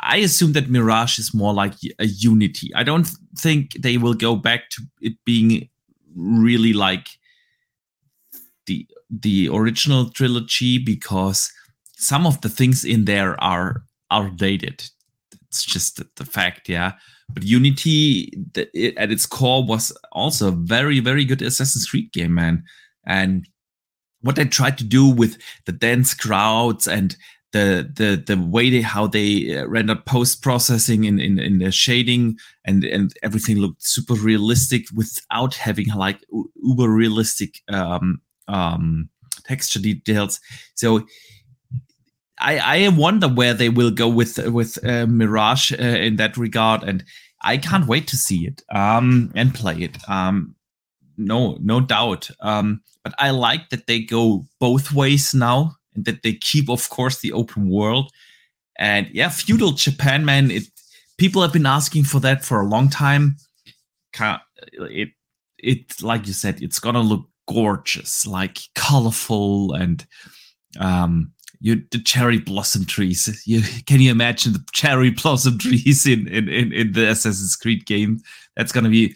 I 0.02 0.18
assume 0.18 0.52
that 0.52 0.70
Mirage 0.70 1.18
is 1.18 1.34
more 1.34 1.52
like 1.52 1.74
a 1.98 2.06
Unity. 2.06 2.70
I 2.76 2.84
don't 2.84 3.10
think 3.36 3.72
they 3.80 3.96
will 3.96 4.14
go 4.14 4.36
back 4.36 4.70
to 4.70 4.82
it 5.00 5.14
being 5.26 5.68
really 6.14 6.72
like 6.72 7.08
the 8.66 8.86
the 9.10 9.48
original 9.48 10.10
trilogy 10.10 10.78
because 10.78 11.50
some 11.96 12.26
of 12.26 12.40
the 12.42 12.48
things 12.48 12.84
in 12.84 13.06
there 13.06 13.42
are 13.42 13.82
outdated 14.10 14.88
it's 15.50 15.64
just 15.64 15.96
the, 15.96 16.08
the 16.16 16.24
fact, 16.24 16.68
yeah. 16.68 16.92
But 17.28 17.42
Unity, 17.42 18.32
the, 18.54 18.68
it, 18.72 18.96
at 18.96 19.10
its 19.10 19.26
core, 19.26 19.64
was 19.64 19.96
also 20.12 20.48
a 20.48 20.52
very, 20.52 21.00
very 21.00 21.24
good 21.24 21.42
Assassin's 21.42 21.88
Creed 21.88 22.12
game, 22.12 22.34
man. 22.34 22.62
And 23.04 23.48
what 24.20 24.36
they 24.36 24.44
tried 24.44 24.78
to 24.78 24.84
do 24.84 25.08
with 25.08 25.38
the 25.66 25.72
dense 25.72 26.14
crowds 26.14 26.86
and 26.86 27.16
the 27.52 27.90
the 27.96 28.22
the 28.32 28.40
way 28.40 28.70
they 28.70 28.80
how 28.80 29.08
they 29.08 29.56
uh, 29.56 29.66
rendered 29.66 30.06
post 30.06 30.40
processing 30.40 31.02
in, 31.04 31.18
in 31.18 31.40
in 31.40 31.58
the 31.58 31.72
shading 31.72 32.38
and 32.64 32.84
and 32.84 33.12
everything 33.24 33.56
looked 33.56 33.82
super 33.82 34.14
realistic 34.14 34.84
without 34.94 35.54
having 35.54 35.88
like 35.88 36.24
uber 36.62 36.88
realistic 36.88 37.60
um 37.68 38.20
um 38.46 39.08
texture 39.46 39.80
details 39.80 40.38
so 40.76 41.04
I, 42.40 42.84
I 42.84 42.88
wonder 42.88 43.28
where 43.28 43.54
they 43.54 43.68
will 43.68 43.90
go 43.90 44.08
with 44.08 44.38
with 44.48 44.82
uh, 44.84 45.06
Mirage 45.06 45.72
uh, 45.72 45.76
in 45.76 46.16
that 46.16 46.36
regard, 46.36 46.82
and 46.82 47.04
I 47.42 47.58
can't 47.58 47.86
wait 47.86 48.08
to 48.08 48.16
see 48.16 48.46
it 48.46 48.62
um, 48.74 49.30
and 49.34 49.54
play 49.54 49.76
it. 49.76 49.98
Um, 50.08 50.54
no, 51.16 51.58
no 51.60 51.80
doubt. 51.80 52.30
Um, 52.40 52.82
but 53.04 53.14
I 53.18 53.30
like 53.30 53.68
that 53.70 53.86
they 53.86 54.00
go 54.00 54.44
both 54.58 54.92
ways 54.92 55.34
now, 55.34 55.76
and 55.94 56.04
that 56.06 56.22
they 56.22 56.34
keep, 56.34 56.68
of 56.70 56.88
course, 56.88 57.20
the 57.20 57.32
open 57.32 57.68
world. 57.68 58.10
And 58.78 59.08
yeah, 59.12 59.28
feudal 59.28 59.72
Japan, 59.72 60.24
man. 60.24 60.50
It 60.50 60.64
people 61.18 61.42
have 61.42 61.52
been 61.52 61.66
asking 61.66 62.04
for 62.04 62.20
that 62.20 62.44
for 62.44 62.60
a 62.60 62.66
long 62.66 62.88
time. 62.88 63.36
Can't, 64.12 64.40
It 64.72 65.10
it 65.58 66.02
like 66.02 66.26
you 66.26 66.32
said, 66.32 66.62
it's 66.62 66.78
gonna 66.78 67.00
look 67.02 67.28
gorgeous, 67.46 68.26
like 68.26 68.60
colorful 68.74 69.74
and 69.74 70.06
um 70.78 71.32
you 71.60 71.82
the 71.90 72.00
cherry 72.00 72.38
blossom 72.38 72.86
trees. 72.86 73.42
You 73.46 73.60
can 73.86 74.00
you 74.00 74.10
imagine 74.10 74.54
the 74.54 74.64
cherry 74.72 75.10
blossom 75.22 75.58
trees 75.58 76.06
in 76.06 76.26
in 76.28 76.48
in, 76.48 76.72
in 76.72 76.92
the 76.92 77.10
Assassin's 77.10 77.56
Creed 77.56 77.86
game? 77.86 78.20
That's 78.56 78.72
gonna 78.72 78.88
be 78.88 79.14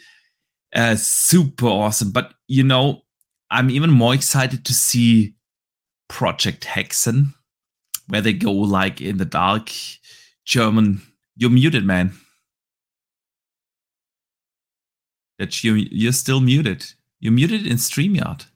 uh, 0.74 0.96
super 0.96 1.66
awesome. 1.66 2.12
But 2.12 2.34
you 2.46 2.62
know, 2.62 3.02
I'm 3.50 3.70
even 3.70 3.90
more 3.90 4.14
excited 4.14 4.64
to 4.66 4.74
see 4.74 5.34
Project 6.08 6.64
Hexen, 6.64 7.34
where 8.08 8.20
they 8.20 8.34
go 8.34 8.52
like 8.52 9.00
in 9.00 9.16
the 9.16 9.24
dark 9.24 9.70
German. 10.44 11.00
You're 11.36 11.50
muted, 11.50 11.84
man. 11.84 12.12
That 15.38 15.64
you 15.64 15.74
you're 15.74 16.12
still 16.12 16.40
muted. 16.40 16.84
You're 17.20 17.32
muted 17.32 17.66
in 17.66 17.78
StreamYard. 17.78 18.46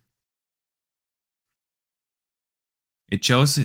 It 3.11 3.25
shows. 3.25 3.59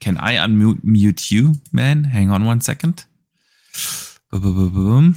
Can 0.00 0.16
I 0.18 0.34
unmute 0.34 0.82
mute 0.84 1.30
you, 1.30 1.54
man? 1.72 2.04
Hang 2.04 2.30
on 2.30 2.44
one 2.44 2.60
second. 2.60 3.04
Boom, 4.30 4.40
boom, 4.40 4.70
boom. 4.70 5.16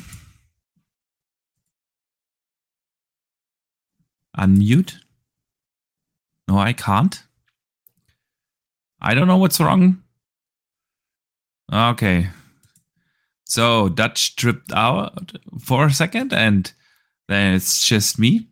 Unmute. 4.37 4.95
No, 6.47 6.57
I 6.57 6.73
can't. 6.73 7.23
I 8.99 9.13
don't 9.13 9.27
know 9.27 9.37
what's 9.37 9.59
wrong. 9.59 10.01
Okay. 11.71 12.29
So 13.45 13.89
Dutch 13.89 14.35
tripped 14.35 14.71
out 14.73 15.33
for 15.59 15.85
a 15.85 15.93
second, 15.93 16.33
and 16.33 16.71
then 17.27 17.55
it's 17.55 17.85
just 17.85 18.19
me. 18.19 18.47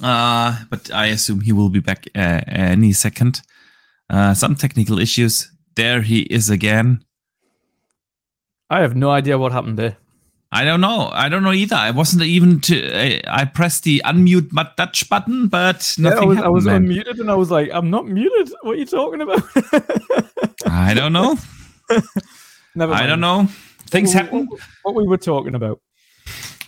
Uh, 0.00 0.64
but 0.70 0.90
I 0.92 1.06
assume 1.06 1.40
he 1.40 1.52
will 1.52 1.68
be 1.68 1.80
back 1.80 2.06
uh, 2.14 2.40
any 2.46 2.92
second. 2.92 3.42
Uh, 4.08 4.34
some 4.34 4.54
technical 4.54 4.98
issues. 4.98 5.50
There 5.74 6.02
he 6.02 6.20
is 6.22 6.50
again. 6.50 7.04
I 8.70 8.80
have 8.80 8.96
no 8.96 9.10
idea 9.10 9.38
what 9.38 9.52
happened 9.52 9.78
there. 9.78 9.96
I 10.54 10.64
don't 10.64 10.82
know. 10.82 11.08
I 11.12 11.30
don't 11.30 11.42
know 11.42 11.52
either. 11.52 11.76
I 11.76 11.90
wasn't 11.92 12.24
even 12.24 12.60
to. 12.60 12.92
I, 12.94 13.22
I 13.26 13.44
pressed 13.46 13.84
the 13.84 14.02
unmute 14.04 14.50
Dutch 14.76 15.08
button, 15.08 15.48
but 15.48 15.94
nothing 15.98 15.98
yeah, 15.98 16.24
I 16.24 16.26
was, 16.26 16.36
happened. 16.36 16.44
I 16.44 16.48
was 16.48 16.66
unmuted, 16.66 17.20
and 17.20 17.30
I 17.30 17.34
was 17.34 17.50
like, 17.50 17.70
"I'm 17.72 17.88
not 17.88 18.06
muted. 18.06 18.52
What 18.60 18.72
are 18.72 18.78
you 18.78 18.84
talking 18.84 19.22
about?" 19.22 19.42
I 20.66 20.92
don't 20.92 21.14
know. 21.14 21.38
Never. 22.74 22.92
Mind. 22.92 23.04
I 23.04 23.06
don't 23.06 23.20
know. 23.20 23.48
Things 23.86 24.14
what, 24.14 24.24
happen. 24.24 24.46
What, 24.46 24.60
what 24.82 24.94
we 24.94 25.08
were 25.08 25.16
talking 25.16 25.54
about. 25.54 25.80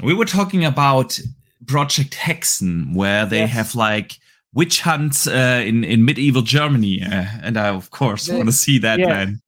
We 0.03 0.15
were 0.15 0.25
talking 0.25 0.65
about 0.65 1.21
Project 1.67 2.15
Hexen, 2.15 2.95
where 2.95 3.27
they 3.27 3.41
yes. 3.41 3.51
have 3.51 3.75
like 3.75 4.19
witch 4.53 4.81
hunts 4.81 5.27
uh, 5.27 5.63
in 5.65 5.85
in 5.85 6.05
medieval 6.05 6.43
Germany, 6.43 7.03
uh, 7.03 7.27
and 7.43 7.57
I 7.57 7.69
of 7.69 7.91
course 7.91 8.29
want 8.29 8.47
to 8.47 8.53
see 8.53 8.79
that 8.79 8.99
yeah. 8.99 9.09
man. 9.09 9.41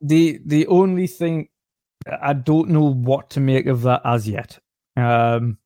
The 0.00 0.40
the 0.44 0.66
only 0.68 1.06
thing 1.06 1.48
I 2.22 2.32
don't 2.32 2.70
know 2.70 2.92
what 2.92 3.30
to 3.30 3.40
make 3.40 3.66
of 3.66 3.82
that 3.82 4.02
as 4.04 4.28
yet. 4.28 4.58
Um, 4.96 5.58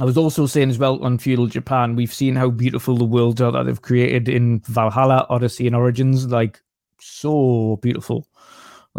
I 0.00 0.04
was 0.04 0.16
also 0.16 0.46
saying 0.46 0.70
as 0.70 0.78
well 0.78 1.02
on 1.02 1.18
Feudal 1.18 1.48
Japan, 1.48 1.96
we've 1.96 2.14
seen 2.14 2.36
how 2.36 2.50
beautiful 2.50 2.96
the 2.96 3.04
worlds 3.04 3.40
are 3.40 3.50
that 3.50 3.64
they've 3.64 3.82
created 3.82 4.28
in 4.28 4.60
Valhalla, 4.60 5.26
Odyssey, 5.28 5.66
and 5.66 5.74
Origins. 5.74 6.26
Like 6.26 6.60
so 7.00 7.78
beautiful 7.82 8.27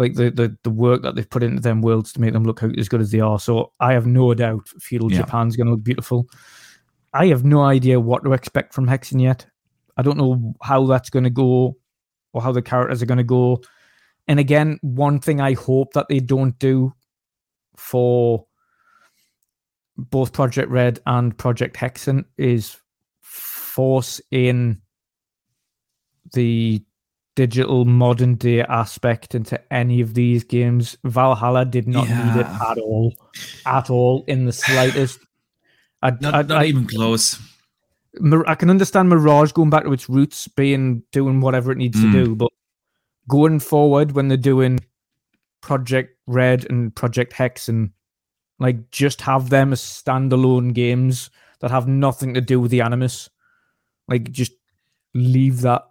like 0.00 0.14
the, 0.14 0.30
the 0.30 0.56
the 0.62 0.70
work 0.70 1.02
that 1.02 1.14
they've 1.14 1.28
put 1.28 1.42
into 1.42 1.60
them 1.60 1.82
worlds 1.82 2.10
to 2.14 2.20
make 2.22 2.32
them 2.32 2.44
look 2.44 2.62
as 2.62 2.88
good 2.88 3.02
as 3.02 3.10
they 3.10 3.20
are. 3.20 3.38
So 3.38 3.72
I 3.80 3.92
have 3.92 4.06
no 4.06 4.32
doubt 4.32 4.66
feudal 4.80 5.12
yeah. 5.12 5.18
Japan's 5.18 5.56
going 5.56 5.66
to 5.66 5.72
look 5.72 5.84
beautiful. 5.84 6.26
I 7.12 7.26
have 7.26 7.44
no 7.44 7.60
idea 7.60 8.00
what 8.00 8.24
to 8.24 8.32
expect 8.32 8.72
from 8.72 8.86
Hexen 8.86 9.20
yet. 9.20 9.46
I 9.98 10.02
don't 10.02 10.16
know 10.16 10.54
how 10.62 10.86
that's 10.86 11.10
going 11.10 11.24
to 11.24 11.30
go 11.30 11.76
or 12.32 12.40
how 12.40 12.50
the 12.50 12.62
characters 12.62 13.02
are 13.02 13.06
going 13.06 13.18
to 13.18 13.24
go. 13.24 13.60
And 14.26 14.40
again, 14.40 14.78
one 14.80 15.20
thing 15.20 15.38
I 15.38 15.52
hope 15.52 15.92
that 15.92 16.08
they 16.08 16.20
don't 16.20 16.58
do 16.58 16.94
for 17.76 18.46
both 19.98 20.32
Project 20.32 20.70
Red 20.70 21.00
and 21.04 21.36
Project 21.36 21.76
Hexen 21.76 22.24
is 22.38 22.78
force 23.20 24.18
in 24.30 24.80
the 26.32 26.82
digital 27.36 27.84
modern 27.84 28.34
day 28.34 28.62
aspect 28.62 29.34
into 29.34 29.60
any 29.72 30.00
of 30.00 30.14
these 30.14 30.44
games. 30.44 30.96
Valhalla 31.04 31.64
did 31.64 31.88
not 31.88 32.08
yeah. 32.08 32.34
need 32.34 32.40
it 32.40 32.46
at 32.46 32.78
all, 32.78 33.14
at 33.66 33.90
all 33.90 34.24
in 34.26 34.44
the 34.44 34.52
slightest. 34.52 35.20
I, 36.02 36.10
not, 36.20 36.34
I, 36.34 36.42
not 36.42 36.62
I, 36.62 36.64
even 36.66 36.86
close. 36.86 37.40
I 38.46 38.54
can 38.54 38.70
understand 38.70 39.08
Mirage 39.08 39.52
going 39.52 39.70
back 39.70 39.84
to 39.84 39.92
its 39.92 40.08
roots, 40.08 40.48
being 40.48 41.02
doing 41.12 41.40
whatever 41.40 41.70
it 41.70 41.78
needs 41.78 41.98
mm. 41.98 42.12
to 42.12 42.24
do, 42.24 42.34
but 42.34 42.50
going 43.28 43.60
forward 43.60 44.12
when 44.12 44.28
they're 44.28 44.36
doing 44.36 44.80
Project 45.60 46.16
Red 46.26 46.66
and 46.68 46.94
Project 46.94 47.32
Hex 47.32 47.68
and 47.68 47.90
like 48.58 48.90
just 48.90 49.20
have 49.22 49.50
them 49.50 49.72
as 49.72 49.80
standalone 49.80 50.74
games 50.74 51.30
that 51.60 51.70
have 51.70 51.86
nothing 51.86 52.34
to 52.34 52.40
do 52.40 52.58
with 52.60 52.70
the 52.70 52.80
Animus. 52.80 53.30
Like 54.08 54.30
just 54.30 54.52
leave 55.14 55.60
that 55.60 55.89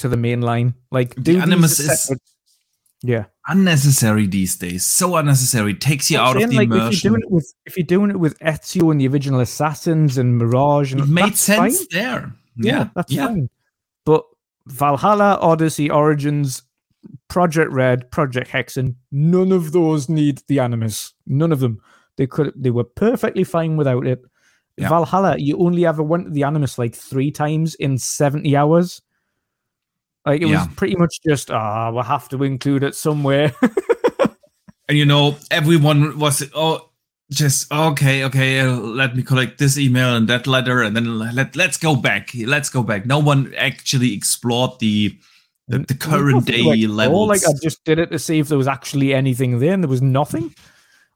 to 0.00 0.08
the 0.08 0.16
main 0.16 0.40
line. 0.40 0.74
Like 0.90 1.14
the 1.14 1.38
Animus 1.38 1.80
is 1.80 2.14
yeah 3.02 3.24
unnecessary 3.50 4.26
these 4.26 4.56
days. 4.56 4.84
So 4.84 5.16
unnecessary. 5.16 5.74
Takes 5.74 6.10
you 6.10 6.18
I'm 6.18 6.26
out 6.26 6.32
saying, 6.34 6.44
of 6.44 6.50
the 6.50 6.56
like, 6.56 6.66
immersion. 6.66 6.92
If 6.92 7.04
you're, 7.04 7.10
doing 7.10 7.22
it 7.22 7.30
with, 7.30 7.54
if 7.66 7.76
you're 7.76 7.86
doing 7.86 8.10
it 8.10 8.18
with 8.18 8.38
Ezio 8.38 8.90
and 8.90 9.00
the 9.00 9.08
original 9.08 9.40
Assassins 9.40 10.16
and 10.18 10.38
Mirage, 10.38 10.92
and 10.92 11.02
it 11.02 11.08
made 11.08 11.36
sense 11.36 11.78
fine. 11.78 11.86
there. 11.90 12.32
Yeah, 12.56 12.72
yeah 12.72 12.88
that's 12.94 13.12
yeah. 13.12 13.26
fine. 13.26 13.50
But 14.04 14.24
Valhalla, 14.66 15.38
Odyssey, 15.40 15.90
Origins, 15.90 16.62
Project 17.28 17.72
Red, 17.72 18.10
Project 18.10 18.48
Hexen, 18.50 18.94
none 19.10 19.52
of 19.52 19.72
those 19.72 20.08
need 20.08 20.42
the 20.46 20.60
Animus. 20.60 21.12
None 21.26 21.52
of 21.52 21.60
them. 21.60 21.80
They 22.16 22.26
could. 22.26 22.52
They 22.56 22.70
were 22.70 22.84
perfectly 22.84 23.44
fine 23.44 23.76
without 23.76 24.06
it. 24.06 24.22
Yeah. 24.76 24.88
Valhalla, 24.88 25.36
you 25.38 25.58
only 25.58 25.84
ever 25.84 26.02
went 26.02 26.26
to 26.26 26.30
the 26.30 26.44
Animus 26.44 26.78
like 26.78 26.94
three 26.94 27.30
times 27.30 27.74
in 27.76 27.98
seventy 27.98 28.56
hours. 28.56 29.02
Like 30.26 30.42
it 30.42 30.48
yeah. 30.48 30.66
was 30.66 30.74
pretty 30.74 30.96
much 30.96 31.20
just, 31.26 31.50
ah, 31.50 31.88
oh, 31.88 31.94
we'll 31.94 32.02
have 32.02 32.28
to 32.30 32.42
include 32.42 32.82
it 32.82 32.94
somewhere. 32.94 33.52
and 34.88 34.98
you 34.98 35.06
know, 35.06 35.36
everyone 35.50 36.18
was, 36.18 36.42
oh, 36.54 36.90
just 37.30 37.72
okay, 37.72 38.24
okay. 38.24 38.62
Let 38.64 39.16
me 39.16 39.22
collect 39.22 39.58
this 39.58 39.78
email 39.78 40.16
and 40.16 40.28
that 40.28 40.46
letter, 40.46 40.82
and 40.82 40.96
then 40.96 41.18
let 41.18 41.54
let's 41.54 41.76
go 41.76 41.94
back. 41.94 42.30
Let's 42.34 42.68
go 42.68 42.82
back. 42.82 43.06
No 43.06 43.20
one 43.20 43.54
actually 43.56 44.12
explored 44.14 44.72
the 44.80 45.16
the, 45.68 45.78
the 45.78 45.94
current 45.94 46.44
day 46.44 46.62
like, 46.62 46.80
levels. 46.88 47.28
Like 47.28 47.48
I 47.48 47.52
just 47.62 47.84
did 47.84 48.00
it 48.00 48.10
to 48.10 48.18
see 48.18 48.40
if 48.40 48.48
there 48.48 48.58
was 48.58 48.66
actually 48.66 49.14
anything 49.14 49.60
there, 49.60 49.72
and 49.72 49.82
there 49.82 49.88
was 49.88 50.02
nothing. 50.02 50.52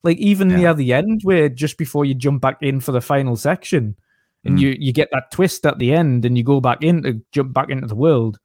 Like 0.05 0.18
even 0.18 0.50
yeah. 0.50 0.57
near 0.57 0.74
the 0.74 0.92
end, 0.92 1.23
where 1.24 1.49
just 1.49 1.78
before 1.78 2.05
you 2.05 2.15
jump 2.15 2.41
back 2.41 2.58
in 2.60 2.78
for 2.78 2.92
the 2.92 3.00
final 3.00 3.34
section, 3.34 3.97
and 4.44 4.57
mm. 4.57 4.60
you 4.60 4.76
you 4.78 4.92
get 4.92 5.08
that 5.10 5.33
twist 5.33 5.66
at 5.66 5.81
the 5.81 5.92
end, 5.92 6.24
and 6.24 6.39
you 6.39 6.44
go 6.44 6.60
back 6.60 6.81
in 6.83 7.02
to 7.02 7.20
jump 7.33 7.52
back 7.52 7.70
into 7.70 7.89
the 7.89 7.97
world 7.97 8.39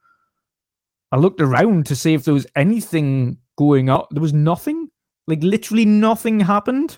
I 1.11 1.17
looked 1.17 1.41
around 1.41 1.85
to 1.87 1.95
see 1.95 2.13
if 2.13 2.25
there 2.25 2.33
was 2.33 2.47
anything 2.55 3.37
going 3.57 3.89
on. 3.89 4.05
There 4.11 4.21
was 4.21 4.33
nothing. 4.33 4.89
Like 5.27 5.43
literally 5.43 5.85
nothing 5.85 6.39
happened. 6.39 6.97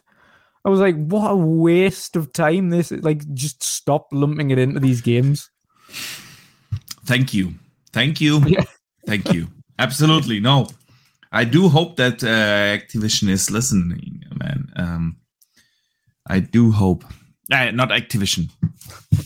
I 0.63 0.69
was 0.69 0.79
like, 0.79 0.95
what 0.95 1.31
a 1.31 1.35
waste 1.35 2.15
of 2.15 2.33
time 2.33 2.69
this 2.69 2.91
is. 2.91 3.03
Like, 3.03 3.33
just 3.33 3.63
stop 3.63 4.07
lumping 4.11 4.51
it 4.51 4.59
into 4.59 4.79
these 4.79 5.01
games. 5.01 5.49
Thank 7.05 7.33
you. 7.33 7.55
Thank 7.91 8.21
you. 8.21 8.39
Yeah. 8.47 8.63
Thank 9.07 9.33
you. 9.33 9.47
Absolutely. 9.79 10.39
No. 10.39 10.67
I 11.31 11.43
do 11.43 11.69
hope 11.69 11.95
that 11.95 12.23
uh, 12.23 12.77
Activision 12.77 13.29
is 13.29 13.49
listening, 13.49 14.23
man. 14.39 14.71
Um, 14.75 15.17
I 16.27 16.39
do 16.39 16.71
hope. 16.71 17.03
Uh, 17.51 17.71
not 17.71 17.89
Activision. 17.89 18.49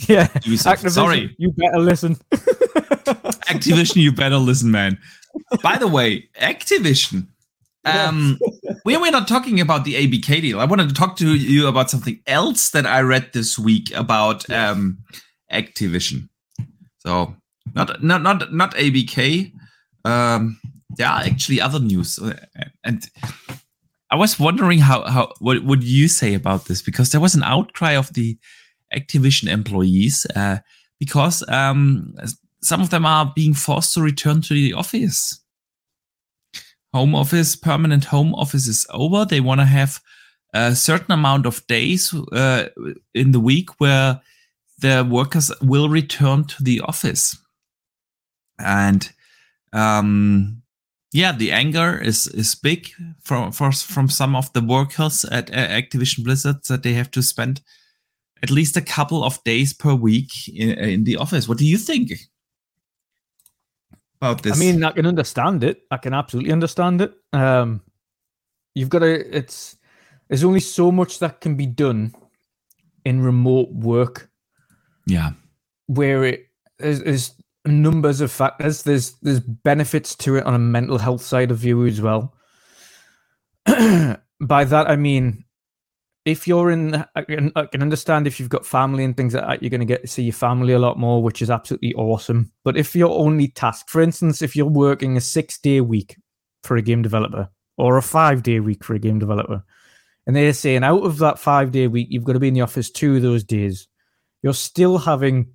Yeah. 0.07 0.27
Activision, 0.27 0.91
Sorry. 0.91 1.35
You 1.37 1.51
better 1.51 1.79
listen. 1.79 2.17
Activision, 3.59 3.97
you 3.97 4.11
better 4.11 4.37
listen, 4.37 4.71
man. 4.71 4.97
By 5.61 5.77
the 5.77 5.87
way, 5.87 6.29
Activision. 6.39 7.27
Um, 7.85 8.39
we 8.83 8.95
are 8.95 9.11
not 9.11 9.27
talking 9.27 9.59
about 9.59 9.85
the 9.85 9.93
ABK 9.93 10.41
deal. 10.41 10.59
I 10.59 10.65
wanted 10.65 10.89
to 10.89 10.95
talk 10.95 11.17
to 11.17 11.35
you 11.35 11.67
about 11.67 11.91
something 11.91 12.19
else 12.25 12.71
that 12.71 12.85
I 12.85 13.01
read 13.01 13.31
this 13.33 13.59
week 13.59 13.93
about 13.93 14.49
um, 14.49 14.97
Activision. 15.51 16.29
So 16.99 17.35
not 17.75 18.03
not 18.03 18.23
not 18.23 18.53
not 18.53 18.73
ABK. 18.75 19.51
Um, 20.03 20.59
there 20.97 21.07
are 21.07 21.21
actually 21.21 21.61
other 21.61 21.79
news, 21.79 22.19
and 22.83 23.03
I 24.09 24.15
was 24.15 24.39
wondering 24.39 24.79
how 24.79 25.03
how 25.05 25.33
what 25.39 25.63
would 25.63 25.83
you 25.83 26.07
say 26.07 26.33
about 26.33 26.65
this 26.65 26.81
because 26.81 27.11
there 27.11 27.21
was 27.21 27.35
an 27.35 27.43
outcry 27.43 27.93
of 27.93 28.13
the 28.13 28.37
Activision 28.95 29.47
employees 29.47 30.25
uh, 30.35 30.59
because 30.99 31.47
um, 31.49 32.15
some 32.65 32.81
of 32.81 32.89
them 32.89 33.05
are 33.05 33.31
being 33.35 33.53
forced 33.53 33.93
to 33.93 34.01
return 34.01 34.41
to 34.41 34.53
the 34.53 34.73
office. 34.73 35.39
Home 36.93 37.13
office, 37.13 37.55
permanent 37.55 38.05
home 38.05 38.33
office 38.33 38.67
is 38.67 38.87
over. 38.89 39.25
They 39.25 39.41
want 39.41 39.61
to 39.61 39.65
have 39.65 40.01
a 40.53 40.75
certain 40.75 41.11
amount 41.11 41.45
of 41.45 41.65
days 41.67 42.13
uh, 42.13 42.69
in 43.13 43.31
the 43.31 43.39
week 43.39 43.69
where 43.79 44.21
the 44.79 45.07
workers 45.09 45.51
will 45.61 45.89
return 45.89 46.45
to 46.45 46.63
the 46.63 46.79
office. 46.81 47.37
And 48.57 49.11
um, 49.73 50.61
yeah, 51.11 51.33
the 51.33 51.51
anger 51.51 52.01
is 52.01 52.27
is 52.27 52.55
big 52.55 52.89
from 53.21 53.51
for, 53.51 53.71
from 53.71 54.09
some 54.09 54.35
of 54.35 54.51
the 54.53 54.61
workers 54.61 55.25
at 55.25 55.51
Activision 55.51 56.23
Blizzard 56.23 56.63
that 56.69 56.83
they 56.83 56.93
have 56.93 57.11
to 57.11 57.21
spend 57.21 57.61
at 58.41 58.51
least 58.51 58.77
a 58.77 58.81
couple 58.81 59.23
of 59.23 59.43
days 59.43 59.73
per 59.73 59.93
week 59.93 60.47
in, 60.47 60.71
in 60.71 61.03
the 61.03 61.17
office. 61.17 61.47
What 61.47 61.57
do 61.57 61.65
you 61.65 61.77
think 61.77 62.11
about 64.21 64.43
this? 64.43 64.55
I 64.55 64.59
mean, 64.59 64.83
I 64.83 64.91
can 64.91 65.05
understand 65.05 65.63
it. 65.63 65.81
I 65.91 65.97
can 65.97 66.13
absolutely 66.13 66.51
understand 66.51 67.01
it. 67.01 67.13
Um, 67.33 67.81
you've 68.73 68.89
got 68.89 68.99
to. 68.99 69.37
It's 69.37 69.77
there's 70.27 70.43
only 70.43 70.59
so 70.59 70.91
much 70.91 71.19
that 71.19 71.41
can 71.41 71.55
be 71.55 71.65
done 71.65 72.13
in 73.03 73.21
remote 73.21 73.71
work. 73.71 74.29
Yeah, 75.05 75.31
where 75.87 76.23
it 76.23 76.47
is, 76.79 77.01
is 77.01 77.31
numbers 77.65 78.21
of 78.21 78.31
factors. 78.31 78.83
There's 78.83 79.13
there's 79.21 79.39
benefits 79.39 80.15
to 80.17 80.35
it 80.35 80.45
on 80.45 80.53
a 80.53 80.59
mental 80.59 80.97
health 80.97 81.21
side 81.21 81.51
of 81.51 81.57
view 81.57 81.85
as 81.85 82.01
well. 82.01 82.33
By 83.65 84.65
that 84.65 84.89
I 84.89 84.95
mean, 84.95 85.44
if 86.25 86.47
you're 86.47 86.71
in, 86.71 87.05
I 87.15 87.21
can, 87.21 87.51
I 87.55 87.67
can 87.67 87.83
understand 87.83 88.25
if 88.25 88.39
you've 88.39 88.49
got 88.49 88.65
family 88.65 89.03
and 89.03 89.15
things 89.15 89.35
like 89.35 89.45
that, 89.45 89.63
you're 89.63 89.69
going 89.69 89.79
to 89.79 89.85
get 89.85 90.01
to 90.01 90.07
see 90.07 90.23
your 90.23 90.33
family 90.33 90.73
a 90.73 90.79
lot 90.79 90.97
more, 90.97 91.21
which 91.21 91.41
is 91.41 91.51
absolutely 91.51 91.93
awesome. 91.93 92.51
But 92.63 92.77
if 92.77 92.95
you're 92.95 93.09
only 93.09 93.47
task, 93.49 93.89
for 93.89 94.01
instance, 94.01 94.41
if 94.41 94.55
you're 94.55 94.65
working 94.65 95.17
a 95.17 95.21
six 95.21 95.59
day 95.59 95.81
week 95.81 96.17
for 96.63 96.77
a 96.77 96.81
game 96.81 97.03
developer 97.03 97.49
or 97.77 97.97
a 97.97 98.01
five 98.01 98.41
day 98.41 98.59
week 98.59 98.83
for 98.83 98.95
a 98.95 98.99
game 98.99 99.19
developer, 99.19 99.63
and 100.25 100.35
they're 100.35 100.53
saying 100.53 100.83
out 100.83 101.03
of 101.03 101.19
that 101.19 101.37
five 101.37 101.71
day 101.71 101.87
week, 101.87 102.07
you've 102.09 102.23
got 102.23 102.33
to 102.33 102.39
be 102.39 102.47
in 102.47 102.55
the 102.55 102.61
office 102.61 102.89
two 102.89 103.17
of 103.17 103.21
those 103.21 103.43
days, 103.43 103.87
you're 104.41 104.53
still 104.53 104.97
having 104.97 105.53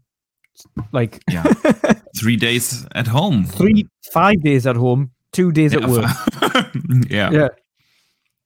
like 0.93 1.21
yeah. 1.29 1.43
three 2.17 2.37
days 2.37 2.87
at 2.95 3.09
home, 3.09 3.45
three 3.45 3.89
five 4.13 4.41
days 4.43 4.69
at 4.69 4.77
home, 4.77 5.11
two 5.33 5.51
days 5.51 5.75
yeah. 5.75 5.81
at 5.81 5.89
work. 5.89 6.75
yeah, 7.11 7.31
yeah, 7.33 7.49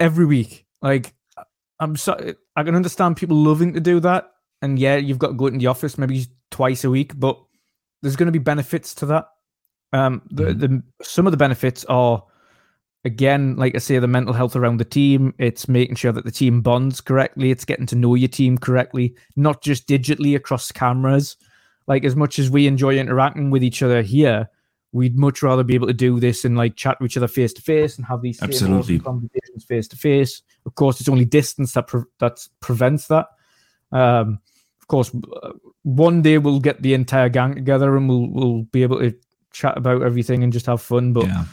every 0.01 0.25
week. 0.25 0.65
Like 0.81 1.15
I'm 1.85 1.97
so 1.97 2.35
I 2.57 2.63
can 2.63 2.75
understand 2.75 3.17
people 3.17 3.37
loving 3.37 3.73
to 3.75 3.81
do 3.81 4.01
that, 4.01 4.31
and 4.63 4.79
yeah, 4.79 4.97
you've 4.97 5.19
got 5.19 5.29
to 5.29 5.35
go 5.35 5.47
into 5.47 5.61
the 5.61 5.69
office 5.69 5.99
maybe 5.99 6.27
twice 6.51 6.85
a 6.85 6.91
week, 6.91 7.19
but 7.19 7.39
there's 8.03 8.17
going 8.17 8.27
to 8.27 8.33
be 8.33 8.39
benefits 8.39 8.95
to 8.97 9.07
that. 9.07 9.29
Um, 9.93 10.23
the 10.31 10.45
mm. 10.45 10.61
the 10.61 10.83
some 11.05 11.27
of 11.27 11.31
the 11.31 11.37
benefits 11.37 11.85
are 11.85 12.25
again, 13.05 13.57
like 13.57 13.75
I 13.75 13.79
say, 13.79 13.99
the 13.99 14.09
mental 14.09 14.35
health 14.35 14.57
around 14.57 14.79
the 14.79 14.85
team. 14.85 15.35
It's 15.39 15.69
making 15.69 15.97
sure 15.97 16.13
that 16.13 16.25
the 16.25 16.31
team 16.33 16.63
bonds 16.63 17.01
correctly. 17.01 17.51
It's 17.51 17.65
getting 17.65 17.87
to 17.87 17.97
know 17.97 18.15
your 18.15 18.29
team 18.29 18.59
correctly, 18.59 19.15
not 19.37 19.63
just 19.63 19.87
digitally 19.87 20.35
across 20.35 20.73
cameras 20.73 21.37
like 21.87 22.05
as 22.05 22.17
much 22.17 22.39
as 22.39 22.51
we 22.51 22.67
enjoy 22.67 22.97
interacting 22.97 23.51
with 23.51 23.63
each 23.63 23.83
other 23.83 24.03
here, 24.03 24.49
we'd 24.95 25.19
much 25.19 25.43
rather 25.43 25.65
be 25.65 25.75
able 25.75 25.89
to 25.89 25.93
do 25.93 26.21
this 26.21 26.45
and 26.45 26.57
like 26.57 26.77
chat 26.77 26.97
to 26.99 27.05
each 27.05 27.17
other 27.17 27.27
face 27.27 27.53
to 27.53 27.61
face 27.61 27.97
and 27.97 28.07
have 28.07 28.23
these 28.23 28.41
absolutely 28.41 29.01
conversations 29.01 29.65
face 29.65 29.89
to 29.89 29.97
face. 29.97 30.41
Of 30.67 30.77
course, 30.77 31.01
it's 31.01 31.09
only 31.09 31.25
distance 31.25 31.73
that 31.73 31.89
pre- 31.89 32.05
that 32.21 32.47
prevents 32.61 33.09
that. 33.09 33.27
Um, 33.91 34.39
of 34.81 34.87
course, 34.87 35.11
one 35.83 36.23
day 36.23 36.39
we'll 36.39 36.61
get 36.61 36.81
the 36.81 36.95
entire 36.95 37.29
gang 37.29 37.57
together 37.57 37.97
and 37.97 38.09
we'll 38.09 38.29
we'll 38.31 38.63
be 38.63 38.85
able 38.85 39.01
to 39.01 39.13
chat 39.53 39.77
about 39.77 40.03
everything 40.03 40.45
and 40.45 40.53
just 40.53 40.67
have 40.67 40.81
fun. 40.81 41.13
But 41.13 41.27
yeah. 41.27 41.45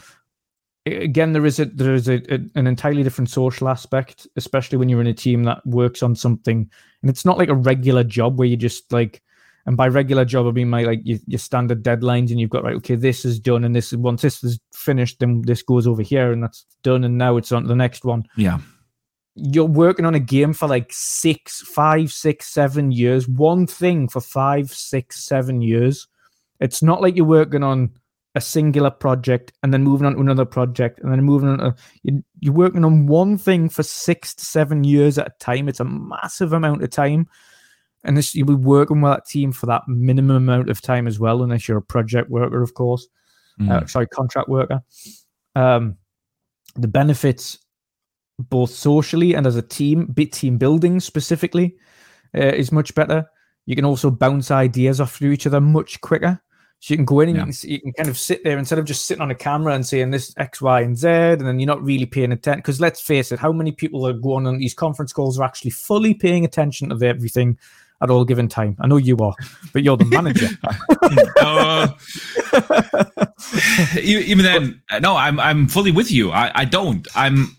again, 0.86 1.32
there 1.32 1.44
is 1.44 1.58
a 1.58 1.64
there 1.64 1.94
is 1.94 2.08
a, 2.08 2.22
a, 2.32 2.38
an 2.54 2.68
entirely 2.68 3.02
different 3.02 3.28
social 3.28 3.68
aspect, 3.68 4.28
especially 4.36 4.78
when 4.78 4.88
you're 4.88 5.00
in 5.00 5.08
a 5.08 5.14
team 5.14 5.42
that 5.44 5.66
works 5.66 6.00
on 6.04 6.14
something, 6.14 6.70
and 7.02 7.10
it's 7.10 7.24
not 7.24 7.38
like 7.38 7.48
a 7.48 7.54
regular 7.54 8.04
job 8.04 8.38
where 8.38 8.46
you 8.46 8.56
just 8.56 8.92
like 8.92 9.20
and 9.66 9.76
by 9.76 9.88
regular 9.88 10.24
job, 10.24 10.46
I 10.46 10.50
mean 10.50 10.70
my 10.70 10.82
like 10.82 11.00
your, 11.04 11.18
your 11.26 11.38
standard 11.38 11.82
deadlines, 11.82 12.30
and 12.30 12.40
you've 12.40 12.50
got 12.50 12.64
right, 12.64 12.76
okay, 12.76 12.96
this 12.96 13.24
is 13.24 13.38
done, 13.38 13.64
and 13.64 13.74
this 13.74 13.92
once 13.92 14.22
this 14.22 14.42
is 14.42 14.58
finished, 14.74 15.20
then 15.20 15.42
this 15.42 15.62
goes 15.62 15.86
over 15.86 16.02
here, 16.02 16.32
and 16.32 16.42
that's 16.42 16.64
done, 16.82 17.04
and 17.04 17.18
now 17.18 17.36
it's 17.36 17.52
on 17.52 17.62
to 17.62 17.68
the 17.68 17.76
next 17.76 18.04
one. 18.04 18.24
Yeah, 18.36 18.58
you're 19.34 19.64
working 19.64 20.04
on 20.04 20.14
a 20.14 20.20
game 20.20 20.52
for 20.52 20.68
like 20.68 20.90
six, 20.92 21.60
five, 21.60 22.12
six, 22.12 22.48
seven 22.48 22.92
years. 22.92 23.28
One 23.28 23.66
thing 23.66 24.08
for 24.08 24.20
five, 24.20 24.70
six, 24.70 25.24
seven 25.24 25.62
years. 25.62 26.06
It's 26.60 26.82
not 26.82 27.00
like 27.00 27.16
you're 27.16 27.24
working 27.24 27.62
on 27.62 27.90
a 28.34 28.40
singular 28.40 28.90
project 28.90 29.52
and 29.62 29.72
then 29.74 29.82
moving 29.82 30.06
on 30.06 30.14
to 30.14 30.20
another 30.20 30.44
project 30.44 31.00
and 31.00 31.12
then 31.12 31.22
moving 31.22 31.48
on 31.48 31.58
to 31.58 31.74
you're 32.40 32.54
working 32.54 32.84
on 32.84 33.06
one 33.06 33.36
thing 33.36 33.68
for 33.68 33.82
six 33.82 34.34
to 34.34 34.44
seven 34.44 34.84
years 34.84 35.18
at 35.18 35.26
a 35.26 35.38
time. 35.38 35.68
It's 35.68 35.80
a 35.80 35.84
massive 35.84 36.52
amount 36.52 36.82
of 36.82 36.90
time 36.90 37.28
and 38.04 38.16
this 38.16 38.34
you'll 38.34 38.46
be 38.46 38.54
working 38.54 39.00
with 39.00 39.12
that 39.12 39.26
team 39.26 39.52
for 39.52 39.66
that 39.66 39.82
minimum 39.86 40.36
amount 40.36 40.70
of 40.70 40.80
time 40.80 41.06
as 41.06 41.18
well, 41.18 41.42
unless 41.42 41.68
you're 41.68 41.78
a 41.78 41.82
project 41.82 42.30
worker, 42.30 42.62
of 42.62 42.74
course. 42.74 43.06
Mm. 43.60 43.70
Uh, 43.70 43.86
sorry, 43.86 44.06
contract 44.08 44.48
worker. 44.48 44.82
Um, 45.54 45.96
the 46.74 46.88
benefits, 46.88 47.58
both 48.38 48.70
socially 48.70 49.34
and 49.34 49.46
as 49.46 49.56
a 49.56 49.62
team, 49.62 50.06
bit 50.06 50.32
team 50.32 50.58
building 50.58 51.00
specifically, 51.00 51.76
uh, 52.34 52.40
is 52.40 52.72
much 52.72 52.94
better. 52.94 53.26
You 53.66 53.76
can 53.76 53.84
also 53.84 54.10
bounce 54.10 54.50
ideas 54.50 55.00
off 55.00 55.18
to 55.18 55.30
each 55.30 55.46
other 55.46 55.60
much 55.60 56.00
quicker. 56.00 56.40
So 56.80 56.94
you 56.94 56.98
can 56.98 57.04
go 57.04 57.20
in 57.20 57.28
and 57.28 57.38
yeah. 57.38 57.44
you, 57.44 57.52
can, 57.52 57.70
you, 57.70 57.80
can, 57.80 57.92
kind 57.92 58.08
of 58.08 58.18
sit 58.18 58.42
there 58.42 58.58
instead 58.58 58.80
of 58.80 58.86
just 58.86 59.06
sitting 59.06 59.22
on 59.22 59.30
a 59.30 59.36
camera 59.36 59.72
and 59.72 59.86
saying 59.86 60.10
this 60.10 60.34
X, 60.36 60.60
Y, 60.60 60.80
and 60.80 60.98
Z, 60.98 61.08
and 61.08 61.46
then 61.46 61.60
you're 61.60 61.68
not 61.68 61.80
really 61.80 62.06
paying 62.06 62.32
attention. 62.32 62.58
Because 62.58 62.80
let's 62.80 63.00
face 63.00 63.30
it, 63.30 63.38
how 63.38 63.52
many 63.52 63.70
people 63.70 64.04
are 64.04 64.12
going 64.12 64.48
on 64.48 64.58
these 64.58 64.74
conference 64.74 65.12
calls 65.12 65.38
are 65.38 65.44
actually 65.44 65.70
fully 65.70 66.12
paying 66.12 66.44
attention 66.44 66.88
to 66.88 67.06
everything 67.06 67.56
at 68.02 68.10
all 68.10 68.24
given 68.24 68.48
time. 68.48 68.76
I 68.80 68.86
know 68.86 68.96
you 68.96 69.16
are, 69.18 69.34
but 69.72 69.82
you're 69.82 69.96
the 69.96 70.04
manager. 70.04 70.48
uh, 71.40 71.88
even 74.00 74.44
then, 74.44 74.82
no, 75.00 75.16
I'm 75.16 75.38
I'm 75.40 75.68
fully 75.68 75.92
with 75.92 76.10
you. 76.10 76.32
I, 76.32 76.50
I 76.54 76.64
don't. 76.64 77.06
I'm 77.14 77.56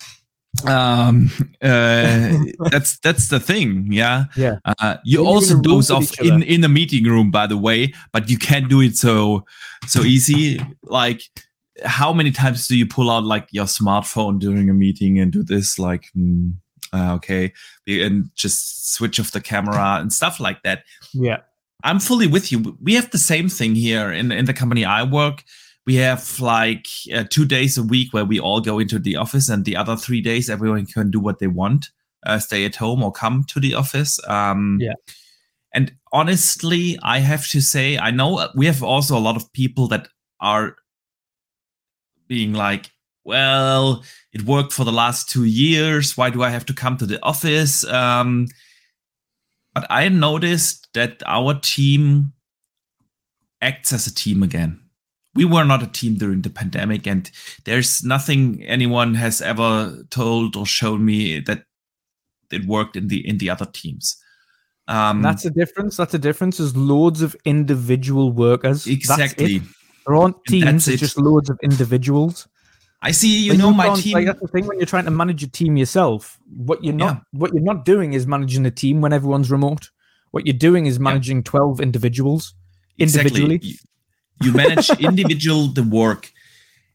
um 0.67 1.31
uh 1.63 2.38
that's 2.69 2.99
that's 2.99 3.27
the 3.30 3.39
thing 3.39 3.88
yeah 3.91 4.25
yeah 4.38 4.59
uh, 4.65 4.97
you 5.03 5.25
also 5.25 5.59
doze 5.59 5.89
off 5.89 6.17
in 6.22 6.43
in 6.43 6.61
the 6.61 6.69
meeting 6.69 7.05
room 7.05 7.31
by 7.31 7.47
the 7.47 7.57
way 7.57 7.91
but 8.11 8.30
you 8.30 8.38
can't 8.38 8.69
do 8.69 8.80
it 8.80 8.95
so 8.95 9.43
so 9.88 10.01
easy 10.01 10.61
like 10.83 11.23
how 11.83 12.13
many 12.13 12.31
times 12.31 12.67
do 12.67 12.77
you 12.77 12.85
pull 12.85 13.09
out 13.09 13.23
like 13.23 13.47
your 13.51 13.65
smartphone 13.65 14.39
during 14.39 14.69
a 14.69 14.73
meeting 14.73 15.19
and 15.19 15.31
do 15.31 15.43
this 15.43 15.80
like 15.80 16.05
mm, 16.15 16.53
uh, 16.93 17.13
okay, 17.15 17.51
and 17.88 18.30
just 18.35 18.93
switch 18.93 19.19
off 19.19 19.31
the 19.31 19.41
camera 19.41 19.97
and 19.99 20.13
stuff 20.13 20.39
like 20.39 20.61
that. 20.63 20.83
Yeah. 21.13 21.38
I'm 21.83 21.99
fully 21.99 22.27
with 22.27 22.51
you. 22.51 22.77
We 22.81 22.93
have 22.93 23.11
the 23.11 23.17
same 23.17 23.49
thing 23.49 23.75
here 23.75 24.09
in, 24.11 24.31
in 24.31 24.45
the 24.45 24.53
company 24.53 24.85
I 24.85 25.03
work. 25.03 25.43
We 25.85 25.95
have 25.95 26.39
like 26.39 26.88
uh, 27.13 27.25
two 27.30 27.45
days 27.45 27.77
a 27.77 27.83
week 27.83 28.13
where 28.13 28.23
we 28.23 28.39
all 28.39 28.61
go 28.61 28.80
into 28.80 28.99
the 28.99 29.17
office, 29.17 29.49
and 29.49 29.65
the 29.65 29.75
other 29.75 29.97
three 29.97 30.22
days 30.22 30.49
everyone 30.49 30.85
can 30.85 31.11
do 31.11 31.19
what 31.19 31.39
they 31.39 31.47
want, 31.47 31.89
uh, 32.25 32.39
stay 32.39 32.63
at 32.63 32.77
home 32.77 33.03
or 33.03 33.11
come 33.11 33.43
to 33.49 33.59
the 33.59 33.73
office. 33.73 34.17
Um, 34.30 34.77
yeah. 34.80 34.93
And 35.73 35.93
honestly, 36.13 36.97
I 37.03 37.19
have 37.19 37.47
to 37.49 37.59
say, 37.59 37.97
I 37.97 38.11
know 38.11 38.47
we 38.55 38.67
have 38.67 38.81
also 38.81 39.17
a 39.17 39.19
lot 39.19 39.35
of 39.35 39.51
people 39.51 39.88
that 39.88 40.07
are 40.39 40.77
being 42.27 42.53
like, 42.53 42.91
well, 43.24 44.03
it 44.32 44.43
worked 44.43 44.74
for 44.74 44.84
the 44.84 44.92
last 44.92 45.30
two 45.30 45.45
years. 45.45 46.18
Why 46.18 46.30
do 46.30 46.43
I 46.43 46.50
have 46.50 46.66
to 46.66 46.74
come 46.74 46.98
to 46.98 47.06
the 47.06 47.24
office? 47.24 47.85
Um, 47.85 48.48
but 49.74 49.85
I 49.90 50.10
noticed 50.10 50.90
that 50.93 51.24
our 51.26 51.60
team 51.60 52.34
acts 53.61 53.93
as 53.93 54.08
a 54.08 54.14
team 54.14 54.43
again. 54.43 54.80
We 55.35 55.45
were 55.45 55.64
not 55.64 55.82
a 55.82 55.88
team 55.88 56.16
during 56.16 56.42
the 56.42 56.52
pandemic, 56.52 57.08
and 57.08 57.30
there's 57.66 58.03
nothing 58.03 58.64
anyone 58.64 59.16
has 59.16 59.42
ever 59.42 60.03
told 60.11 60.56
or 60.56 60.66
shown 60.66 61.03
me 61.03 61.40
that 61.40 61.64
it 62.52 62.66
worked 62.68 62.95
in 62.95 63.08
the 63.08 63.27
in 63.27 63.40
the 63.40 63.50
other 63.50 63.66
teams. 63.66 64.16
Um, 64.88 65.24
that's 65.24 65.45
a 65.45 65.50
difference. 65.50 65.98
That's 65.98 66.14
a 66.14 66.19
difference. 66.19 66.58
There's 66.58 66.76
loads 66.76 67.24
of 67.24 67.35
individual 67.45 68.32
workers. 68.32 68.85
Exactly. 68.85 69.61
There 70.06 70.16
aren't 70.16 70.43
teams. 70.45 70.88
It's 70.88 71.00
just 71.00 71.18
loads 71.18 71.50
of 71.50 71.58
individuals. 71.64 72.48
I 73.03 73.11
see. 73.11 73.43
You 73.43 73.57
know, 73.57 73.73
my 73.73 73.93
team. 73.95 74.14
Like, 74.14 74.25
that's 74.25 74.40
the 74.40 74.48
thing 74.48 74.65
when 74.65 74.80
you're 74.80 74.88
trying 74.88 75.06
to 75.06 75.11
manage 75.11 75.43
a 75.43 75.48
team 75.48 75.75
yourself. 75.75 76.40
What 76.56 76.83
you're 76.83 76.93
not, 76.93 77.15
yeah. 77.15 77.40
what 77.40 77.53
you're 77.53 77.61
not 77.61 77.83
doing 77.83 78.14
is 78.14 78.25
managing 78.25 78.65
a 78.65 78.72
team 78.72 79.01
when 79.01 79.11
everyone's 79.11 79.51
remote. 79.51 79.90
What 80.32 80.48
you're 80.48 80.57
doing 80.57 80.85
is 80.85 80.99
managing 80.99 81.38
yeah. 81.38 81.43
twelve 81.43 81.82
individuals 81.82 82.56
individually. 82.98 83.56
Exactly. 83.56 83.80
You, 84.41 84.48
you 84.48 84.53
manage 84.53 84.90
individual 85.01 85.67
the 85.67 85.83
work, 85.83 86.32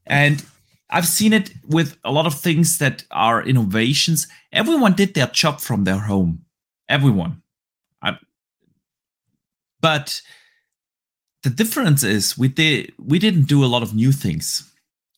and 0.07 0.43
I've 0.89 1.07
seen 1.07 1.35
it 1.35 1.53
with 1.67 1.99
a 2.05 2.11
lot 2.11 2.27
of 2.27 2.35
things 2.35 2.79
that 2.79 3.05
are 3.11 3.43
innovations. 3.43 4.27
Everyone 4.51 4.95
did 4.95 5.13
their 5.13 5.27
job 5.27 5.61
from 5.61 5.85
their 5.85 5.99
home. 5.99 6.47
Everyone. 6.89 7.43
I, 8.03 8.17
but 9.83 10.23
the 11.43 11.51
difference 11.51 12.03
is 12.03 12.39
we 12.39 12.49
did 12.49 12.95
we 12.99 13.19
didn't 13.19 13.43
do 13.43 13.63
a 13.63 13.67
lot 13.67 13.83
of 13.83 13.95
new 13.95 14.11
things 14.11 14.73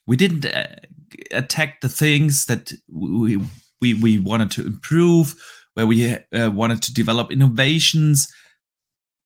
we 0.07 0.17
didn't 0.17 0.47
uh, 0.47 0.67
attack 1.31 1.81
the 1.81 1.89
things 1.89 2.47
that 2.47 2.73
we, 2.89 3.41
we 3.81 3.95
we 3.95 4.19
wanted 4.19 4.51
to 4.53 4.67
improve 4.67 5.35
where 5.75 5.87
we 5.87 6.17
uh, 6.35 6.51
wanted 6.51 6.83
to 6.83 6.95
develop 6.95 7.31
innovations. 7.31 8.29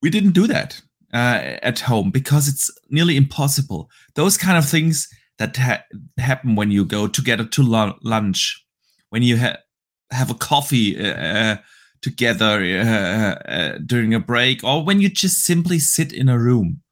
We 0.02 0.10
didn't 0.10 0.32
do 0.32 0.46
that 0.46 0.80
uh, 1.12 1.56
at 1.62 1.80
home 1.80 2.10
because 2.10 2.48
it's 2.48 2.70
nearly 2.90 3.16
impossible. 3.16 3.88
Those 4.14 4.36
kind 4.36 4.58
of 4.58 4.68
things 4.68 5.08
that 5.38 5.56
ha- 5.56 5.84
happen 6.18 6.54
when 6.54 6.70
you 6.70 6.84
go 6.84 7.06
together 7.06 7.44
to 7.44 7.74
l- 7.74 7.98
lunch, 8.02 8.64
when 9.10 9.22
you 9.22 9.38
ha- 9.38 9.56
have 10.10 10.30
a 10.30 10.34
coffee 10.34 10.98
uh, 10.98 11.14
uh 11.14 11.56
together 12.02 12.62
uh, 12.62 13.50
uh, 13.50 13.78
during 13.86 14.12
a 14.12 14.20
break, 14.20 14.62
or 14.62 14.84
when 14.84 15.00
you 15.00 15.08
just 15.08 15.42
simply 15.42 15.78
sit 15.78 16.12
in 16.12 16.28
a 16.28 16.38
room 16.38 16.82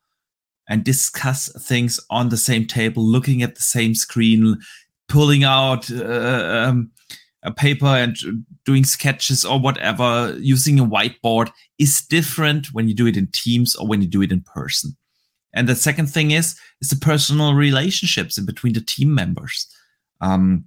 and 0.73 0.85
discuss 0.85 1.53
things 1.69 2.01
on 2.09 2.31
the 2.31 2.37
same 2.39 2.67
table, 2.67 3.05
looking 3.05 3.43
at 3.43 3.57
the 3.57 3.61
same 3.61 3.95
screen, 3.95 4.59
pulling 5.07 5.45
out 5.45 5.91
uh, 5.93 6.67
um, 6.67 6.91
a 7.43 7.53
paper 7.53 7.85
and 7.85 8.17
doing 8.65 8.83
sketches 8.83 9.45
or 9.45 9.61
whatever, 9.61 10.35
using 10.41 10.81
a 10.81 10.87
whiteboard 10.87 11.51
is 11.79 12.01
different 12.01 12.69
when 12.73 12.89
you 12.89 12.95
do 12.95 13.07
it 13.07 13.19
in 13.19 13.27
teams 13.33 13.77
or 13.77 13.87
when 13.87 14.01
you 14.01 14.09
do 14.09 14.23
it 14.23 14.33
in 14.33 14.41
person. 14.41 14.97
And 15.53 15.69
the 15.69 15.77
second 15.77 16.07
thing 16.07 16.31
is 16.31 16.59
is 16.81 16.89
the 16.89 16.97
personal 16.97 17.53
relationships 17.53 18.39
in 18.39 18.47
between 18.47 18.73
the 18.73 18.81
team 18.81 19.15
members. 19.15 19.67
Um, 20.23 20.65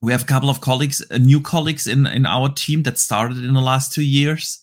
we 0.00 0.12
have 0.12 0.22
a 0.22 0.32
couple 0.32 0.48
of 0.48 0.62
colleagues, 0.62 1.04
uh, 1.10 1.18
new 1.18 1.42
colleagues 1.42 1.86
in 1.86 2.06
in 2.06 2.24
our 2.24 2.48
team 2.48 2.84
that 2.84 2.98
started 2.98 3.44
in 3.44 3.52
the 3.52 3.60
last 3.60 3.92
two 3.92 4.04
years. 4.04 4.58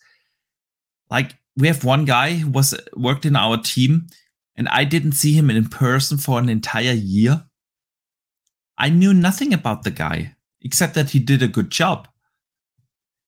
Like 1.12 1.36
we 1.56 1.68
have 1.68 1.86
one 1.86 2.06
guy 2.06 2.34
who 2.34 2.50
was 2.50 2.74
worked 2.96 3.26
in 3.26 3.36
our 3.36 3.58
team, 3.58 4.08
and 4.58 4.68
I 4.70 4.84
didn't 4.84 5.14
see 5.14 5.34
him 5.34 5.50
in 5.50 5.70
person 5.70 6.18
for 6.18 6.40
an 6.40 6.50
entire 6.50 6.94
year. 6.94 7.46
I 8.78 8.90
knew 8.90 9.14
nothing 9.14 9.54
about 9.54 9.84
the 9.84 9.92
guy 9.92 10.36
except 10.62 10.96
that 10.96 11.12
he 11.12 11.20
did 11.20 11.42
a 11.42 11.48
good 11.48 11.70
job. 11.70 12.08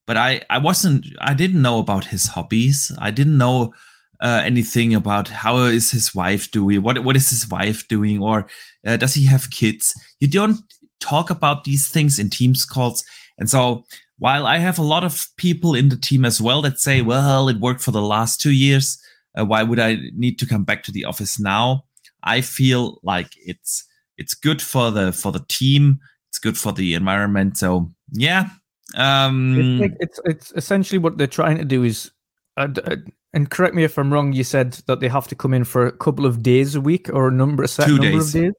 But 0.05 0.17
I 0.17 0.41
I 0.49 0.57
wasn't 0.57 1.05
I 1.19 1.33
didn't 1.33 1.61
know 1.61 1.79
about 1.79 2.05
his 2.05 2.27
hobbies. 2.27 2.91
I 2.97 3.11
didn't 3.11 3.37
know 3.37 3.73
uh, 4.19 4.41
anything 4.43 4.95
about 4.95 5.27
how 5.27 5.57
is 5.57 5.91
his 5.91 6.15
wife 6.15 6.49
doing, 6.51 6.81
what 6.81 7.03
what 7.03 7.15
is 7.15 7.29
his 7.29 7.47
wife 7.49 7.87
doing, 7.87 8.21
or 8.21 8.47
uh, 8.85 8.97
does 8.97 9.13
he 9.13 9.25
have 9.25 9.51
kids? 9.51 9.93
You 10.19 10.27
don't 10.27 10.59
talk 10.99 11.29
about 11.29 11.63
these 11.63 11.87
things 11.89 12.17
in 12.17 12.29
Teams 12.29 12.65
calls, 12.65 13.03
and 13.37 13.49
so 13.49 13.83
while 14.19 14.47
I 14.47 14.57
have 14.57 14.79
a 14.79 14.83
lot 14.83 15.03
of 15.03 15.27
people 15.37 15.75
in 15.75 15.89
the 15.89 15.97
team 15.97 16.25
as 16.25 16.41
well 16.41 16.61
that 16.63 16.79
say, 16.79 17.01
well, 17.01 17.49
it 17.49 17.59
worked 17.59 17.81
for 17.81 17.91
the 17.91 18.01
last 18.01 18.41
two 18.41 18.51
years, 18.51 18.97
uh, 19.37 19.45
why 19.45 19.63
would 19.63 19.79
I 19.79 19.97
need 20.13 20.39
to 20.39 20.45
come 20.45 20.63
back 20.63 20.83
to 20.83 20.91
the 20.91 21.05
office 21.05 21.39
now? 21.39 21.85
I 22.23 22.41
feel 22.41 22.99
like 23.03 23.31
it's 23.37 23.85
it's 24.17 24.33
good 24.33 24.61
for 24.61 24.91
the 24.91 25.11
for 25.11 25.31
the 25.31 25.45
team, 25.47 25.99
it's 26.29 26.39
good 26.39 26.57
for 26.57 26.71
the 26.71 26.93
environment. 26.93 27.57
So 27.57 27.91
yeah, 28.11 28.49
um, 28.95 29.55
it's, 29.57 29.81
like, 29.81 29.97
it's, 29.99 30.19
it's 30.25 30.53
essentially 30.55 30.97
what 30.97 31.17
they're 31.17 31.27
trying 31.27 31.57
to 31.57 31.65
do 31.65 31.83
is. 31.83 32.11
Uh, 32.55 32.69
uh, 32.85 32.95
and 33.33 33.51
correct 33.51 33.75
me 33.75 33.83
if 33.83 33.99
I'm 33.99 34.11
wrong. 34.11 34.33
You 34.33 34.43
said 34.43 34.73
that 34.87 34.99
they 34.99 35.09
have 35.09 35.27
to 35.27 35.35
come 35.35 35.53
in 35.53 35.63
for 35.63 35.85
a 35.85 35.91
couple 35.91 36.25
of 36.25 36.41
days 36.41 36.73
a 36.73 36.81
week 36.81 37.09
or 37.13 37.27
a 37.27 37.31
number 37.31 37.61
a 37.61 37.67
set 37.67 37.85
Two 37.85 37.97
number 37.97 38.11
days. 38.11 38.33
of 38.33 38.41
days. 38.41 38.53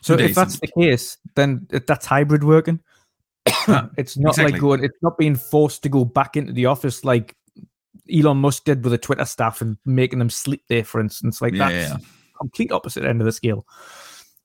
So 0.00 0.16
Two 0.16 0.22
if 0.22 0.28
days. 0.28 0.36
that's 0.36 0.60
the 0.60 0.68
case, 0.76 1.18
then 1.36 1.66
that's 1.70 2.06
hybrid 2.06 2.42
working. 2.42 2.80
it's 3.96 4.16
not 4.16 4.30
exactly. 4.30 4.52
like 4.52 4.60
going. 4.60 4.82
It's 4.82 4.98
not 5.02 5.18
being 5.18 5.36
forced 5.36 5.82
to 5.84 5.88
go 5.88 6.04
back 6.04 6.36
into 6.36 6.52
the 6.52 6.66
office 6.66 7.04
like 7.04 7.36
Elon 8.12 8.38
Musk 8.38 8.64
did 8.64 8.82
with 8.84 8.92
the 8.92 8.98
Twitter 8.98 9.24
staff 9.24 9.60
and 9.60 9.76
making 9.84 10.18
them 10.18 10.30
sleep 10.30 10.62
there, 10.68 10.84
for 10.84 11.00
instance. 11.00 11.40
Like 11.42 11.54
Yeah, 11.54 11.70
that's 11.70 11.90
yeah. 11.90 11.96
complete 12.38 12.72
opposite 12.72 13.04
end 13.04 13.20
of 13.20 13.24
the 13.24 13.32
scale. 13.32 13.66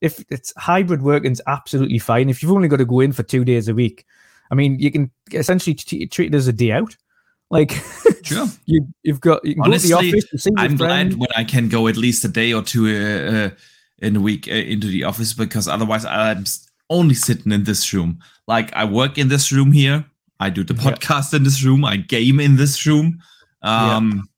If 0.00 0.24
it's 0.30 0.52
hybrid 0.56 1.02
working's 1.02 1.40
absolutely 1.46 1.98
fine. 1.98 2.28
If 2.28 2.42
you've 2.42 2.52
only 2.52 2.68
got 2.68 2.76
to 2.76 2.84
go 2.84 3.00
in 3.00 3.12
for 3.12 3.22
two 3.22 3.44
days 3.44 3.68
a 3.68 3.74
week, 3.74 4.04
I 4.50 4.54
mean, 4.54 4.78
you 4.78 4.90
can 4.90 5.10
essentially 5.32 5.74
t- 5.74 6.06
treat 6.06 6.34
it 6.34 6.36
as 6.36 6.48
a 6.48 6.52
day 6.52 6.72
out. 6.72 6.96
Like 7.50 7.70
Sure. 8.24 8.46
you, 8.66 8.86
you've 9.02 9.20
got 9.20 9.44
you 9.44 9.54
can 9.54 9.64
Honestly, 9.64 9.90
go 9.90 10.00
to 10.00 10.06
the 10.10 10.16
office. 10.18 10.32
You 10.32 10.38
see 10.38 10.50
I'm 10.56 10.76
friend. 10.76 10.78
glad 10.78 11.14
when 11.14 11.28
I 11.36 11.44
can 11.44 11.68
go 11.68 11.88
at 11.88 11.96
least 11.96 12.24
a 12.24 12.28
day 12.28 12.52
or 12.52 12.62
two 12.62 12.86
uh, 12.86 13.32
uh, 13.32 13.50
in 13.98 14.16
a 14.16 14.20
week 14.20 14.48
uh, 14.48 14.52
into 14.52 14.86
the 14.88 15.04
office 15.04 15.32
because 15.32 15.68
otherwise 15.68 16.04
I'm 16.04 16.44
only 16.90 17.14
sitting 17.14 17.52
in 17.52 17.64
this 17.64 17.92
room. 17.94 18.18
Like 18.46 18.72
I 18.74 18.84
work 18.84 19.18
in 19.18 19.28
this 19.28 19.52
room 19.52 19.72
here. 19.72 20.04
I 20.40 20.50
do 20.50 20.64
the 20.64 20.74
Yeah. 20.74 20.82
podcast 20.92 21.32
in 21.32 21.44
this 21.44 21.62
room. 21.62 21.84
I 21.84 21.96
game 21.96 22.40
in 22.40 22.56
this 22.56 22.84
room. 22.86 23.20
Um, 23.64 24.28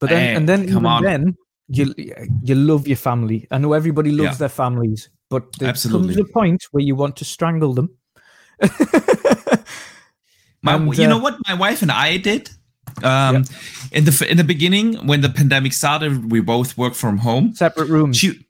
But 0.00 0.10
then, 0.10 0.20
Hey, 0.22 0.34
and 0.34 0.48
then, 0.48 0.68
come 0.68 0.86
on. 0.86 1.02
then, 1.02 1.36
you 1.68 1.94
you 2.42 2.54
love 2.54 2.86
your 2.86 2.96
family. 2.98 3.46
I 3.50 3.58
know 3.58 3.72
everybody 3.72 4.10
loves 4.10 4.22
Yeah. 4.34 4.38
their 4.38 4.48
families, 4.50 5.08
but 5.30 5.44
there 5.58 5.68
Absolutely. 5.70 6.14
comes 6.14 6.30
a 6.30 6.32
point 6.32 6.64
where 6.72 6.82
you 6.84 6.94
want 6.96 7.16
to 7.16 7.24
strangle 7.24 7.72
them. 7.74 7.88
My, 10.62 10.74
And, 10.74 10.96
you 10.96 11.04
uh, 11.04 11.08
know 11.08 11.18
what 11.18 11.36
my 11.46 11.54
wife 11.54 11.82
and 11.82 11.90
I 11.90 12.16
did 12.16 12.50
um, 13.02 13.44
in 13.92 14.04
the 14.04 14.26
in 14.30 14.36
the 14.36 14.44
beginning 14.44 15.06
when 15.06 15.20
the 15.20 15.28
pandemic 15.28 15.72
started. 15.72 16.30
We 16.32 16.40
both 16.40 16.76
work 16.76 16.94
from 16.94 17.18
home. 17.18 17.54
Separate 17.54 17.88
rooms. 17.90 18.16
She, 18.16 18.46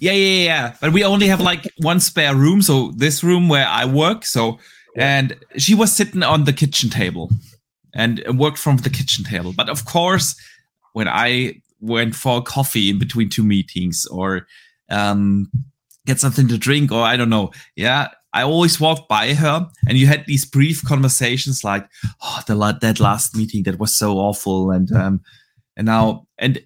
yeah, 0.00 0.12
yeah, 0.12 0.44
yeah. 0.44 0.74
But 0.80 0.92
we 0.92 1.04
only 1.04 1.26
have 1.28 1.40
like 1.40 1.68
one 1.82 2.00
spare 2.00 2.34
room. 2.34 2.62
So 2.62 2.92
this 2.96 3.22
room 3.22 3.48
where 3.48 3.66
I 3.66 3.84
work. 3.84 4.24
So 4.24 4.58
and 4.96 5.36
she 5.56 5.74
was 5.74 5.92
sitting 5.92 6.22
on 6.22 6.44
the 6.44 6.52
kitchen 6.52 6.90
table 6.90 7.30
and 7.94 8.22
worked 8.38 8.58
from 8.58 8.78
the 8.78 8.90
kitchen 8.90 9.24
table. 9.24 9.52
But 9.56 9.68
of 9.68 9.84
course, 9.84 10.34
when 10.92 11.08
I 11.08 11.60
went 11.80 12.14
for 12.14 12.42
coffee 12.42 12.90
in 12.90 12.98
between 12.98 13.28
two 13.28 13.44
meetings 13.44 14.06
or 14.06 14.46
um, 14.88 15.50
get 16.06 16.20
something 16.20 16.48
to 16.48 16.58
drink 16.58 16.92
or 16.92 17.02
I 17.02 17.16
don't 17.16 17.30
know, 17.30 17.50
yeah, 17.76 18.08
I 18.32 18.42
always 18.42 18.80
walked 18.80 19.08
by 19.08 19.34
her 19.34 19.68
and 19.86 19.98
you 19.98 20.06
had 20.06 20.24
these 20.26 20.44
brief 20.44 20.82
conversations 20.84 21.64
like, 21.64 21.86
oh, 22.22 22.40
the 22.46 22.54
that 22.80 23.00
last 23.00 23.36
meeting 23.36 23.64
that 23.64 23.78
was 23.78 23.96
so 23.96 24.16
awful 24.16 24.70
and 24.70 24.90
um, 24.92 25.20
and 25.76 25.86
now 25.86 26.26
and 26.38 26.60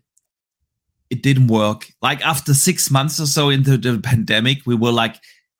it 1.10 1.22
didn't 1.22 1.48
work. 1.48 1.88
Like 2.02 2.24
after 2.24 2.54
six 2.54 2.90
months 2.90 3.20
or 3.20 3.26
so 3.26 3.48
into 3.48 3.76
the 3.76 3.98
pandemic, 3.98 4.58
we 4.66 4.74
were 4.74 4.92
like, 4.92 5.16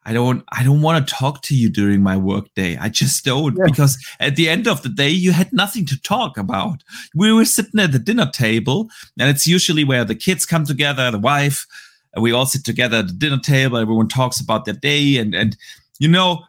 I 0.09 0.12
don't, 0.12 0.44
I 0.52 0.62
don't 0.62 0.83
want 0.83 1.07
to 1.07 1.15
talk 1.15 1.43
to 1.43 1.55
you 1.57 1.68
during 1.68 2.01
my 2.01 2.17
work 2.17 2.47
day. 2.55 2.76
I 2.81 2.89
just 2.89 3.25
don't 3.25 3.57
Yeah. 3.57 3.65
because 3.67 3.99
at 4.20 4.36
the 4.36 4.49
end 4.49 4.67
of 4.68 4.83
the 4.83 4.89
day, 4.89 5.10
you 5.10 5.33
had 5.33 5.52
nothing 5.52 5.85
to 5.86 6.01
talk 6.01 6.39
about. 6.39 6.83
We 7.15 7.33
were 7.33 7.44
sitting 7.44 7.81
at 7.81 7.91
the 7.93 7.99
dinner 7.99 8.31
table, 8.33 8.89
and 9.18 9.28
it's 9.28 9.47
usually 9.47 9.83
where 9.85 10.05
the 10.05 10.15
kids 10.15 10.47
come 10.47 10.65
together, 10.65 11.10
the 11.10 11.18
wife, 11.18 11.67
and 12.15 12.23
we 12.23 12.31
all 12.33 12.47
sit 12.47 12.65
together 12.65 12.99
at 12.99 13.09
the 13.09 13.12
dinner 13.15 13.41
table. 13.41 13.78
Everyone 13.78 14.09
talks 14.09 14.41
about 14.41 14.65
their 14.65 14.75
day, 14.75 15.18
and 15.18 15.35
and 15.35 15.57
you 15.99 16.09
know, 16.09 16.44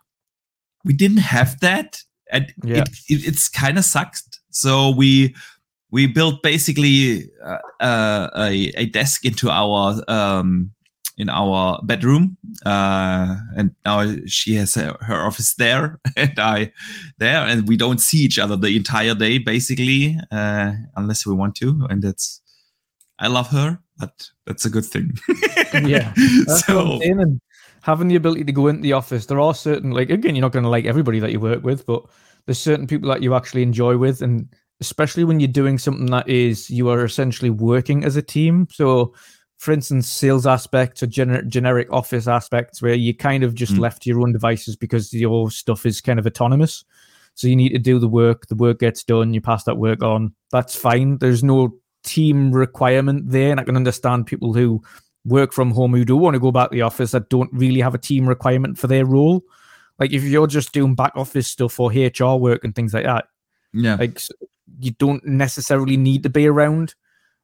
we 0.86 0.94
didn't 0.94 1.18
have 1.36 1.60
that, 1.62 2.04
and 2.32 2.54
Yeah. 2.64 2.84
it, 2.84 2.90
it 3.10 3.28
it's 3.28 3.50
kind 3.50 3.78
of 3.80 3.86
sucked. 3.86 4.40
So 4.52 4.92
we 4.92 5.36
we 5.90 6.06
built 6.06 6.44
basically 6.44 7.30
uh, 7.44 7.58
uh, 7.80 8.30
a, 8.36 8.72
a 8.76 8.86
desk 8.88 9.26
into 9.26 9.50
our 9.50 10.02
um, 10.08 10.72
in 11.18 11.30
our 11.30 11.82
bedroom, 11.84 12.38
uh, 12.66 13.36
and 13.56 13.74
now 13.86 14.16
she 14.28 14.56
has 14.56 14.76
her, 14.76 14.96
her 15.02 15.26
office 15.26 15.56
there, 15.56 16.00
and 16.16 16.38
I 16.38 16.72
there, 17.18 17.42
and 17.46 17.68
we 17.68 17.78
don't 17.78 18.00
see 18.00 18.20
each 18.20 18.38
other 18.38 18.56
the 18.56 18.76
entire 18.76 19.16
day, 19.16 19.40
basically, 19.40 20.18
uh, 20.32 20.74
unless 20.96 21.26
we 21.26 21.34
want 21.34 21.56
to, 21.56 21.88
and 21.90 22.04
that's 22.04 22.42
I 23.20 23.28
love 23.28 23.50
her, 23.50 23.80
but 23.98 24.30
that's 24.46 24.66
a 24.66 24.70
good 24.70 24.86
thing. 24.86 25.18
Yeah, 25.74 26.14
so 26.66 27.00
having 27.82 28.08
the 28.08 28.16
ability 28.16 28.46
to 28.46 28.52
go 28.52 28.68
into 28.68 28.82
the 28.82 28.94
office, 28.94 29.26
there 29.26 29.40
are 29.40 29.54
certain 29.54 29.92
like 29.92 30.10
again, 30.10 30.36
you're 30.36 30.42
not 30.42 30.54
going 30.54 30.64
to 30.64 30.70
like 30.70 30.86
everybody 30.86 31.20
that 31.20 31.32
you 31.32 31.40
work 31.40 31.64
with, 31.64 31.86
but 31.86 32.04
there's 32.46 32.58
certain 32.58 32.88
people 32.88 33.10
that 33.10 33.22
you 33.22 33.36
actually 33.36 33.64
enjoy 33.64 33.98
with, 33.98 34.22
and 34.22 34.48
especially 34.80 35.24
when 35.24 35.40
you're 35.40 35.48
doing 35.48 35.78
something 35.78 36.06
that 36.08 36.28
is 36.30 36.70
you 36.70 36.90
are 36.90 37.04
essentially 37.04 37.50
working 37.50 38.06
as 38.06 38.16
a 38.16 38.22
team. 38.22 38.68
So, 38.72 39.14
for 39.58 39.72
instance, 39.72 40.08
sales 40.10 40.46
aspects 40.46 41.02
or 41.02 41.08
gener- 41.08 41.48
generic 41.48 41.92
office 41.92 42.28
aspects 42.28 42.82
where 42.82 42.94
you 42.94 43.14
kind 43.16 43.44
of 43.44 43.56
just 43.56 43.74
Mm. 43.74 43.80
left 43.80 44.04
to 44.04 44.10
your 44.10 44.22
own 44.22 44.32
devices 44.32 44.76
because 44.76 45.12
your 45.14 45.50
stuff 45.52 45.86
is 45.86 46.00
kind 46.02 46.20
of 46.20 46.26
autonomous. 46.28 46.86
So 47.34 47.48
you 47.48 47.56
need 47.56 47.70
to 47.70 47.80
do 47.80 48.00
the 48.00 48.08
work. 48.08 48.48
The 48.48 48.56
work 48.56 48.80
gets 48.80 49.04
done. 49.04 49.34
You 49.34 49.42
pass 49.42 49.64
that 49.66 49.78
work 49.78 50.02
on. 50.04 50.34
That's 50.52 50.76
fine. 50.76 51.18
There's 51.18 51.44
no 51.44 51.76
team 52.04 52.52
requirement 52.52 53.30
there, 53.32 53.52
and 53.52 53.60
I 53.60 53.64
can 53.64 53.76
understand 53.76 54.28
people 54.28 54.54
who 54.54 54.82
work 55.26 55.54
from 55.54 55.72
home 55.72 55.94
who 55.94 56.06
do 56.06 56.16
want 56.16 56.36
to 56.36 56.40
go 56.40 56.52
back 56.52 56.70
to 56.70 56.76
the 56.76 56.82
office 56.84 57.12
that 57.12 57.30
don't 57.30 57.52
really 57.52 57.82
have 57.82 57.94
a 57.94 58.00
team 58.00 58.28
requirement 58.30 58.78
for 58.78 58.88
their 58.88 59.06
role. 59.06 59.44
Like 60.00 60.14
if 60.14 60.24
you're 60.24 60.48
just 60.48 60.72
doing 60.72 60.96
back 60.96 61.12
office 61.16 61.48
stuff 61.48 61.80
or 61.80 61.92
HR 61.92 62.38
work 62.40 62.64
and 62.64 62.74
things 62.76 62.94
like 62.94 63.06
that, 63.06 63.26
yeah, 63.74 63.96
like 63.96 64.22
you 64.80 64.92
don't 64.92 65.26
necessarily 65.26 65.98
need 65.98 66.24
to 66.24 66.30
be 66.30 66.48
around. 66.48 66.96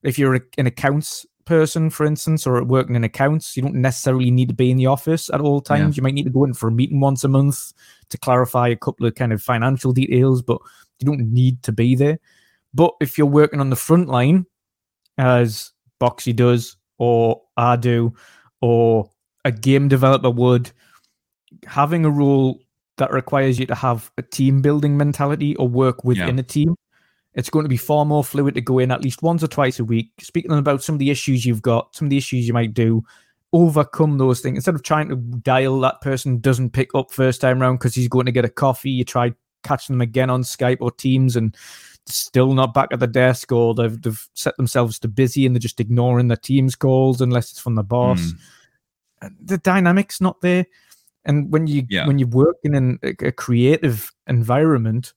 If 0.04 0.18
you're 0.20 0.40
in 0.58 0.68
accounts 0.68 1.26
person, 1.46 1.90
for 1.90 2.06
instance, 2.06 2.46
or 2.48 2.64
working 2.64 2.96
in 2.96 3.04
accounts, 3.04 3.56
you 3.56 3.64
don't 3.64 3.76
necessarily 3.76 4.32
need 4.32 4.50
to 4.50 4.56
be 4.56 4.72
in 4.72 4.78
the 4.78 4.86
office 4.88 5.30
at 5.34 5.42
all 5.42 5.62
times. 5.62 5.96
You 5.98 6.04
might 6.04 6.14
need 6.14 6.24
to 6.24 6.30
go 6.30 6.44
in 6.44 6.54
for 6.54 6.68
a 6.68 6.72
meeting 6.72 7.00
once 7.00 7.24
a 7.24 7.28
month 7.28 7.74
to 8.10 8.18
clarify 8.18 8.70
a 8.70 8.76
couple 8.76 9.06
of 9.06 9.16
kind 9.16 9.34
of 9.34 9.42
financial 9.42 9.92
details, 9.92 10.42
but 10.42 10.60
you 11.00 11.06
don't 11.06 11.32
need 11.32 11.62
to 11.64 11.72
be 11.72 11.96
there. 11.96 12.20
But 12.74 12.94
if 13.02 13.18
you're 13.18 13.28
working 13.28 13.60
on 13.60 13.70
the 13.70 13.76
front 13.76 14.08
line, 14.08 14.46
as 15.18 15.72
Boxy 16.02 16.36
does, 16.36 16.78
or 16.98 17.42
I 17.58 17.76
do, 17.76 18.14
or 18.62 19.10
a 19.46 19.52
game 19.52 19.88
developer 19.88 20.30
would, 20.30 20.72
having 21.66 22.06
a 22.06 22.10
role 22.10 22.60
that 22.98 23.12
requires 23.12 23.60
you 23.60 23.66
to 23.66 23.76
have 23.76 24.12
a 24.18 24.22
team 24.22 24.62
building 24.62 24.98
mentality 24.98 25.56
or 25.58 25.68
work 25.68 26.04
within 26.04 26.40
a 26.40 26.44
team, 26.44 26.76
it's 27.36 27.50
going 27.50 27.64
to 27.64 27.70
be 27.70 27.78
far 27.78 28.06
more 28.06 28.24
fluid 28.24 28.56
to 28.56 28.62
go 28.62 28.80
in 28.80 28.92
at 28.92 29.04
least 29.04 29.24
once 29.24 29.44
or 29.44 29.48
twice 29.48 29.80
a 29.80 29.84
week, 29.84 30.12
speaking 30.20 30.52
about 30.52 30.84
some 30.84 30.96
of 30.96 31.00
the 31.00 31.10
issues 31.10 31.46
you've 31.46 31.62
got, 31.62 31.96
some 31.96 32.06
of 32.06 32.10
the 32.10 32.18
issues 32.18 32.48
you 32.48 32.54
might 32.54 32.74
do, 32.74 33.04
overcome 33.54 34.18
those 34.18 34.42
things 34.42 34.58
instead 34.58 34.76
of 34.76 34.84
trying 34.84 35.10
to 35.10 35.16
dial 35.16 35.80
that 35.80 36.02
person 36.02 36.40
doesn't 36.40 36.72
pick 36.72 36.94
up 36.96 37.12
first 37.12 37.40
time 37.42 37.60
round 37.60 37.80
because 37.80 37.96
he's 37.96 38.08
going 38.08 38.26
to 38.26 38.32
get 38.32 38.46
a 38.46 38.50
coffee. 38.50 38.90
You 38.90 39.04
try 39.04 39.34
catching 39.64 39.94
them 39.94 40.02
again 40.02 40.30
on 40.30 40.44
Skype 40.44 40.80
or 40.82 40.92
Teams 40.92 41.36
and 41.36 41.56
still 42.06 42.54
not 42.54 42.74
back 42.74 42.90
at 42.92 43.00
the 43.00 43.08
desk 43.08 43.52
or 43.52 43.74
they've, 43.74 44.02
they've 44.02 44.28
set 44.34 44.58
themselves 44.58 45.00
to 45.00 45.08
busy 45.08 45.46
and 45.46 45.56
they're 45.56 45.60
just 45.60 45.80
ignoring 45.80 46.28
the 46.28 46.38
team's 46.38 46.76
calls 46.76 47.22
unless 47.22 47.52
it's 47.52 47.60
from 47.60 47.76
the 47.76 47.84
boss. 47.84 48.34
Mm. 49.22 49.36
The 49.42 49.58
dynamic's 49.60 50.20
not 50.20 50.42
there. 50.42 50.66
And 51.26 51.52
when 51.52 51.68
you 51.68 51.86
yeah. 51.90 52.06
when 52.06 52.20
you're 52.20 52.28
working 52.28 52.76
in 52.76 53.00
a, 53.02 53.28
a 53.28 53.32
creative 53.32 54.12
environment, 54.28 55.14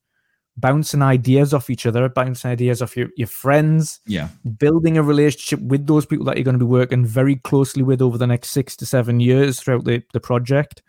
bouncing 0.57 1.01
ideas 1.01 1.53
off 1.53 1.69
each 1.69 1.85
other, 1.85 2.09
bouncing 2.09 2.51
ideas 2.51 2.81
off 2.81 2.97
your, 2.97 3.09
your 3.15 3.27
friends, 3.27 4.01
yeah, 4.05 4.29
building 4.57 4.97
a 4.97 5.03
relationship 5.03 5.61
with 5.61 5.87
those 5.87 6.05
people 6.05 6.25
that 6.25 6.35
you're 6.35 6.43
going 6.43 6.57
to 6.57 6.65
be 6.65 6.69
working 6.69 7.05
very 7.05 7.35
closely 7.37 7.83
with 7.83 8.01
over 8.01 8.17
the 8.17 8.27
next 8.27 8.49
six 8.49 8.75
to 8.75 8.85
seven 8.85 9.19
years 9.19 9.59
throughout 9.59 9.85
the, 9.85 10.03
the 10.13 10.19
project, 10.19 10.81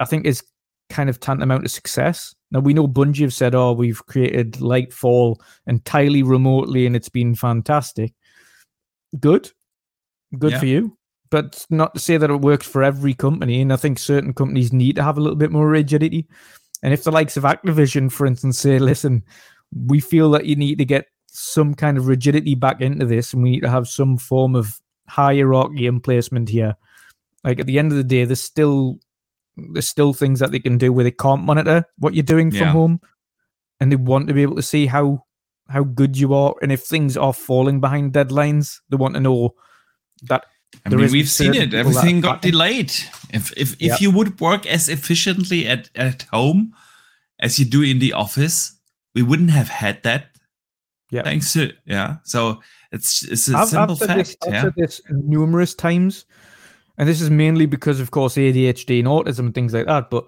I 0.00 0.04
think 0.04 0.26
is 0.26 0.42
kind 0.90 1.08
of 1.08 1.20
tantamount 1.20 1.62
to 1.62 1.68
success. 1.68 2.34
Now 2.50 2.60
we 2.60 2.74
know 2.74 2.88
Bungie 2.88 3.22
have 3.22 3.32
said, 3.34 3.54
"Oh, 3.54 3.72
we've 3.72 4.04
created 4.06 4.54
Lightfall 4.54 5.36
entirely 5.66 6.22
remotely, 6.22 6.86
and 6.86 6.96
it's 6.96 7.08
been 7.08 7.34
fantastic." 7.34 8.12
Good, 9.18 9.50
good 10.38 10.52
yeah. 10.52 10.58
for 10.58 10.66
you. 10.66 10.96
But 11.30 11.64
not 11.70 11.94
to 11.94 12.00
say 12.00 12.16
that 12.16 12.30
it 12.30 12.40
works 12.40 12.66
for 12.66 12.82
every 12.82 13.14
company. 13.14 13.60
And 13.60 13.72
I 13.72 13.76
think 13.76 14.00
certain 14.00 14.34
companies 14.34 14.72
need 14.72 14.96
to 14.96 15.02
have 15.04 15.16
a 15.16 15.20
little 15.20 15.36
bit 15.36 15.52
more 15.52 15.68
rigidity. 15.68 16.26
And 16.82 16.92
if 16.92 17.04
the 17.04 17.12
likes 17.12 17.36
of 17.36 17.44
Activision, 17.44 18.10
for 18.10 18.26
instance, 18.26 18.58
say, 18.58 18.78
"Listen, 18.78 19.22
we 19.72 20.00
feel 20.00 20.30
that 20.30 20.46
you 20.46 20.56
need 20.56 20.78
to 20.78 20.84
get 20.84 21.06
some 21.26 21.74
kind 21.74 21.98
of 21.98 22.06
rigidity 22.06 22.54
back 22.54 22.80
into 22.80 23.06
this, 23.06 23.32
and 23.32 23.42
we 23.42 23.50
need 23.50 23.60
to 23.60 23.70
have 23.70 23.88
some 23.88 24.16
form 24.16 24.56
of 24.56 24.80
hierarchy 25.08 25.86
and 25.86 26.02
placement 26.02 26.48
here." 26.48 26.76
Like 27.44 27.60
at 27.60 27.66
the 27.66 27.78
end 27.78 27.92
of 27.92 27.98
the 27.98 28.04
day, 28.04 28.24
there's 28.24 28.42
still 28.42 28.98
there's 29.56 29.88
still 29.88 30.12
things 30.12 30.40
that 30.40 30.52
they 30.52 30.58
can 30.58 30.78
do 30.78 30.92
where 30.92 31.04
they 31.04 31.10
can't 31.10 31.44
monitor 31.44 31.84
what 31.98 32.14
you're 32.14 32.22
doing 32.22 32.50
from 32.50 32.60
yeah. 32.60 32.72
home, 32.72 33.00
and 33.78 33.92
they 33.92 33.96
want 33.96 34.28
to 34.28 34.34
be 34.34 34.42
able 34.42 34.56
to 34.56 34.62
see 34.62 34.86
how 34.86 35.24
how 35.68 35.84
good 35.84 36.18
you 36.18 36.34
are, 36.34 36.54
and 36.62 36.72
if 36.72 36.82
things 36.82 37.16
are 37.16 37.32
falling 37.32 37.80
behind 37.80 38.12
deadlines, 38.12 38.80
they 38.88 38.96
want 38.96 39.14
to 39.14 39.20
know 39.20 39.54
that. 40.22 40.46
I 40.84 40.88
mean, 40.88 41.10
we've 41.10 41.28
seen 41.28 41.54
it. 41.54 41.74
Everything 41.74 42.20
got 42.20 42.42
delayed. 42.42 42.92
If 43.32 43.52
if 43.56 43.72
if 43.74 43.80
yep. 43.80 44.00
you 44.00 44.10
would 44.10 44.40
work 44.40 44.66
as 44.66 44.88
efficiently 44.88 45.66
at 45.66 45.90
at 45.94 46.22
home 46.32 46.74
as 47.40 47.58
you 47.58 47.64
do 47.64 47.82
in 47.82 47.98
the 47.98 48.12
office, 48.12 48.78
we 49.14 49.22
wouldn't 49.22 49.50
have 49.50 49.68
had 49.68 50.02
that. 50.02 50.26
Yeah. 51.10 51.22
Thanks 51.22 51.52
to 51.52 51.72
yeah. 51.84 52.16
So 52.24 52.60
it's 52.92 53.22
it's 53.24 53.48
a 53.48 53.58
I've, 53.58 53.68
simple 53.68 53.96
I've 54.00 54.08
fact. 54.08 54.18
This, 54.18 54.36
I've 54.42 54.62
said 54.62 54.74
this 54.76 55.00
numerous 55.10 55.74
times 55.74 56.24
and 57.00 57.08
this 57.08 57.22
is 57.22 57.30
mainly 57.30 57.64
because, 57.64 57.98
of 57.98 58.10
course, 58.10 58.34
ADHD 58.34 58.98
and 58.98 59.08
autism 59.08 59.38
and 59.38 59.54
things 59.54 59.72
like 59.72 59.86
that. 59.86 60.10
But 60.10 60.26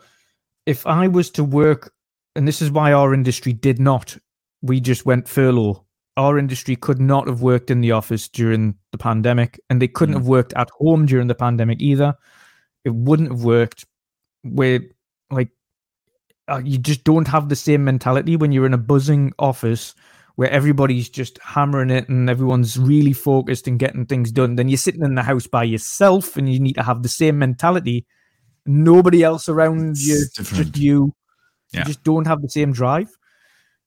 if 0.65 0.87
I 0.87 1.07
was 1.07 1.29
to 1.33 1.45
work, 1.45 1.93
and 2.35 2.49
this 2.49 2.63
is 2.63 2.71
why 2.71 2.95
our 2.95 3.13
industry 3.13 3.53
did 3.53 3.79
not, 3.79 4.17
we 4.63 4.81
just 4.81 5.05
went 5.05 5.29
furlough. 5.29 5.82
Our 6.17 6.39
industry 6.39 6.77
could 6.77 7.01
not 7.01 7.27
have 7.27 7.41
worked 7.41 7.71
in 7.71 7.81
the 7.81 7.93
office 7.93 8.29
during 8.29 8.77
the 8.91 8.99
pandemic, 8.99 9.61
and 9.71 9.81
they 9.81 9.89
couldn't 9.89 10.15
mm. 10.15 10.19
have 10.19 10.27
worked 10.29 10.53
at 10.55 10.71
home 10.71 11.07
during 11.07 11.27
the 11.27 11.35
pandemic 11.35 11.81
either. 11.81 12.15
It 12.85 12.95
wouldn't 12.95 13.31
have 13.31 13.45
worked 13.45 13.87
where, 14.43 14.81
like, 15.31 15.51
uh, 16.49 16.61
you 16.65 16.79
just 16.79 17.05
don't 17.05 17.29
have 17.29 17.49
the 17.49 17.57
same 17.57 17.85
mentality 17.85 18.37
when 18.37 18.53
you're 18.53 18.67
in 18.67 18.75
a 18.75 18.79
buzzing 18.79 19.33
office 19.39 19.95
where 20.37 20.51
everybody's 20.51 21.09
just 21.09 21.39
hammering 21.43 21.91
it 21.91 22.09
and 22.09 22.29
everyone's 22.29 22.79
really 22.79 23.13
focused 23.13 23.67
and 23.67 23.79
getting 23.79 24.07
things 24.07 24.33
done. 24.33 24.57
Then 24.57 24.69
you're 24.69 24.79
sitting 24.79 25.03
in 25.03 25.15
the 25.15 25.23
house 25.23 25.47
by 25.47 25.65
yourself 25.65 26.37
and 26.37 26.53
you 26.53 26.59
need 26.59 26.75
to 26.75 26.83
have 26.83 27.03
the 27.03 27.09
same 27.09 27.39
mentality. 27.39 28.07
Nobody 28.65 29.23
else 29.23 29.49
around 29.49 29.91
it's 29.91 30.07
you, 30.07 30.25
different. 30.37 30.73
just 30.73 30.79
you. 30.79 31.15
Yeah. 31.73 31.81
You 31.81 31.85
just 31.87 32.03
don't 32.03 32.27
have 32.27 32.43
the 32.43 32.49
same 32.49 32.73
drive. 32.73 33.11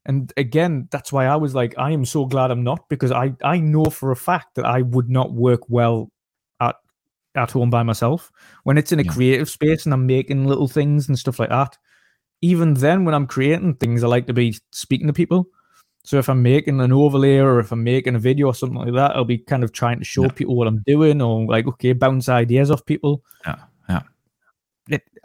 And 0.06 0.32
again, 0.38 0.88
that's 0.92 1.12
why 1.12 1.26
I 1.26 1.36
was 1.36 1.56
like, 1.56 1.74
I 1.78 1.92
am 1.92 2.06
so 2.06 2.26
glad 2.26 2.52
I'm 2.52 2.64
not 2.64 2.88
because 2.90 3.12
I, 3.12 3.34
I 3.44 3.58
know 3.58 3.86
for 3.86 4.12
a 4.12 4.16
fact 4.16 4.56
that 4.56 4.66
I 4.66 4.82
would 4.84 5.10
not 5.10 5.34
work 5.34 5.62
well 5.68 6.12
at 6.60 6.76
at 7.34 7.52
home 7.52 7.70
by 7.70 7.84
myself. 7.84 8.32
When 8.64 8.78
it's 8.78 8.92
in 8.92 9.00
a 9.00 9.04
yeah. 9.04 9.12
creative 9.12 9.50
space 9.50 9.86
and 9.86 9.94
I'm 9.94 10.06
making 10.06 10.46
little 10.46 10.68
things 10.68 11.08
and 11.08 11.18
stuff 11.18 11.40
like 11.40 11.50
that, 11.50 11.78
even 12.42 12.76
then 12.76 13.04
when 13.04 13.16
I'm 13.16 13.26
creating 13.26 13.76
things, 13.76 14.04
I 14.04 14.08
like 14.08 14.28
to 14.28 14.34
be 14.34 14.56
speaking 14.72 15.08
to 15.08 15.14
people. 15.14 15.48
So 16.04 16.20
if 16.20 16.30
I'm 16.30 16.44
making 16.44 16.80
an 16.82 16.94
overlay 16.94 17.38
or 17.38 17.60
if 17.60 17.72
I'm 17.72 17.84
making 17.84 18.14
a 18.14 18.20
video 18.20 18.46
or 18.46 18.54
something 18.54 18.78
like 18.78 18.94
that, 18.94 19.16
I'll 19.16 19.26
be 19.26 19.40
kind 19.40 19.64
of 19.64 19.72
trying 19.72 19.98
to 19.98 20.06
show 20.06 20.24
yeah. 20.24 20.30
people 20.30 20.56
what 20.56 20.68
I'm 20.68 20.84
doing 20.86 21.20
or 21.20 21.48
like, 21.48 21.66
okay, 21.66 21.94
bounce 21.94 22.30
ideas 22.30 22.70
off 22.70 22.86
people. 22.86 23.24
Yeah, 23.44 23.56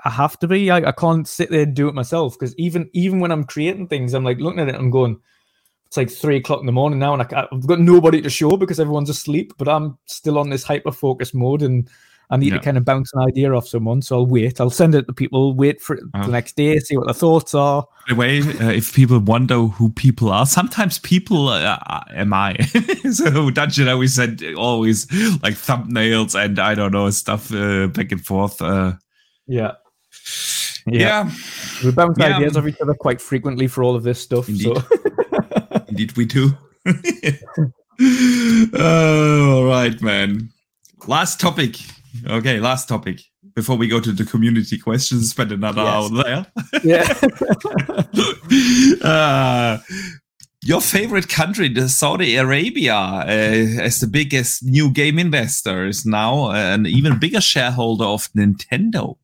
I 0.05 0.11
have 0.11 0.39
to 0.41 0.49
be. 0.49 0.71
I, 0.71 0.89
I 0.89 0.93
can't 0.93 1.27
sit 1.29 1.51
there 1.51 1.63
and 1.63 1.75
do 1.75 1.89
it 1.89 1.95
myself 1.95 2.39
because 2.39 2.55
even 2.57 2.89
even 2.93 3.21
when 3.21 3.33
I'm 3.33 3.45
creating 3.45 3.89
things, 3.89 4.15
I'm 4.15 4.25
like 4.25 4.39
looking 4.39 4.61
at 4.61 4.69
it. 4.69 4.75
I'm 4.75 4.91
going, 4.91 5.21
it's 5.87 5.97
like 5.97 6.11
three 6.11 6.37
o'clock 6.37 6.61
in 6.61 6.67
the 6.67 6.73
morning 6.73 6.99
now, 6.99 7.13
and 7.15 7.23
I, 7.23 7.49
I've 7.53 7.67
got 7.67 7.81
nobody 7.81 8.23
to 8.23 8.31
show 8.31 8.57
because 8.57 8.81
everyone's 8.81 9.11
asleep. 9.11 9.53
But 9.59 9.69
I'm 9.69 9.99
still 10.07 10.39
on 10.39 10.51
this 10.51 10.65
hyper 10.65 10.93
focus 10.93 11.35
mode, 11.35 11.63
and 11.63 11.89
I 12.31 12.37
need 12.37 12.53
yeah. 12.53 12.59
to 12.59 12.65
kind 12.65 12.79
of 12.79 12.85
bounce 12.85 13.13
an 13.13 13.23
idea 13.23 13.53
off 13.53 13.67
someone. 13.67 14.03
So 14.03 14.17
I'll 14.17 14.27
wait. 14.27 14.61
I'll 14.61 14.71
send 14.71 14.95
it 14.95 15.07
to 15.09 15.13
people, 15.13 15.53
wait 15.53 15.81
for 15.81 15.99
uh, 16.15 16.27
the 16.27 16.31
next 16.31 16.55
day, 16.55 16.79
see 16.79 16.97
what 16.97 17.07
their 17.07 17.15
thoughts 17.15 17.55
are. 17.55 17.83
By 17.83 18.15
the 18.15 18.15
way, 18.15 18.41
uh, 18.41 18.71
if 18.71 18.95
people 18.95 19.19
wonder 19.19 19.59
who 19.59 19.91
people 19.91 20.31
are, 20.31 20.47
sometimes 20.47 20.99
people 21.01 21.49
uh, 21.49 21.79
uh 21.87 22.05
am 22.15 22.33
I. 22.33 22.57
so 23.13 23.51
Dungeon 23.51 23.89
always 23.89 24.15
send 24.15 24.45
always 24.57 25.11
like 25.43 25.55
thumbnails 25.55 26.41
and 26.41 26.59
I 26.61 26.77
don't 26.77 26.93
know 26.93 27.11
stuff 27.11 27.53
uh, 27.53 27.89
back 27.89 28.13
and 28.13 28.25
forth. 28.25 28.63
Uh, 28.63 28.93
yeah. 29.49 29.73
Yeah. 30.87 31.29
Yeah. 31.29 31.31
We 31.85 31.93
bounce 31.93 32.19
yeah. 32.19 32.37
ideas 32.37 32.57
off 32.57 32.67
each 32.67 32.81
other 32.81 32.95
quite 32.95 33.21
frequently 33.21 33.67
for 33.67 33.85
all 33.85 33.95
of 33.95 34.03
this 34.03 34.21
stuff. 34.21 34.49
Indeed, 34.49 34.77
so. 34.77 34.83
Indeed 35.89 36.17
we 36.17 36.25
do. 36.25 36.51
oh, 38.75 39.59
all 39.59 39.65
right, 39.67 40.01
man. 40.01 40.51
Last 41.07 41.41
topic. 41.41 41.77
Okay, 42.27 42.61
last 42.61 42.89
topic 42.89 43.21
before 43.55 43.77
we 43.77 43.89
go 43.89 44.01
to 44.01 44.13
the 44.13 44.25
community 44.25 44.79
questions. 44.79 45.31
Spend 45.31 45.53
another 45.53 45.83
yes. 45.83 45.95
hour 45.95 46.09
there. 46.25 46.47
Yeah. 46.85 47.15
uh, 49.09 49.79
your 50.63 50.81
favorite 50.81 51.29
country, 51.29 51.69
the 51.69 51.89
Saudi 51.89 52.37
Arabia, 52.37 52.95
uh, 52.95 53.81
as 53.83 54.01
the 54.01 54.07
biggest 54.07 54.63
new 54.65 54.91
game 54.91 55.19
investor, 55.19 55.87
is 55.87 56.05
now 56.05 56.51
an 56.51 56.87
even 56.87 57.19
bigger 57.19 57.41
shareholder 57.41 58.05
of 58.05 58.29
Nintendo. 58.37 59.17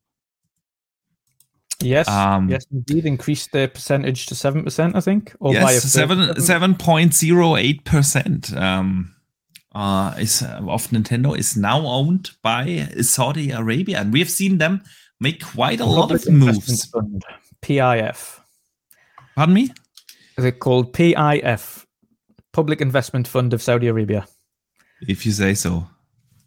Yes, 1.79 2.07
um, 2.07 2.49
yes, 2.49 2.65
indeed, 2.71 3.05
increased 3.05 3.51
the 3.51 3.69
percentage 3.71 4.25
to 4.27 4.35
seven 4.35 4.63
percent, 4.63 4.95
I 4.95 5.01
think. 5.01 5.35
Or 5.39 5.53
yes, 5.53 5.83
seven 5.83 6.39
seven 6.41 6.75
point 6.75 7.13
zero 7.13 7.55
eight 7.55 7.85
percent. 7.85 8.55
Um, 8.55 9.13
uh, 9.75 10.15
is 10.17 10.41
uh, 10.41 10.59
of 10.67 10.87
Nintendo 10.87 11.37
is 11.37 11.55
now 11.55 11.85
owned 11.85 12.31
by 12.41 12.87
Saudi 13.01 13.51
Arabia, 13.51 13.99
and 13.99 14.11
we 14.11 14.19
have 14.19 14.29
seen 14.29 14.57
them 14.57 14.81
make 15.19 15.43
quite 15.43 15.79
a 15.79 15.85
lot 15.85 16.11
of 16.11 16.27
moves. 16.27 16.85
Fund, 16.85 17.23
PIF. 17.61 18.39
Pardon 19.35 19.53
me. 19.53 19.71
Is 20.37 20.45
it 20.45 20.59
called 20.59 20.93
PIF? 20.93 21.85
Public 22.53 22.81
Investment 22.81 23.27
Fund 23.27 23.53
of 23.53 23.61
Saudi 23.61 23.87
Arabia. 23.87 24.25
If 25.01 25.27
you 25.27 25.31
say 25.31 25.53
so. 25.53 25.87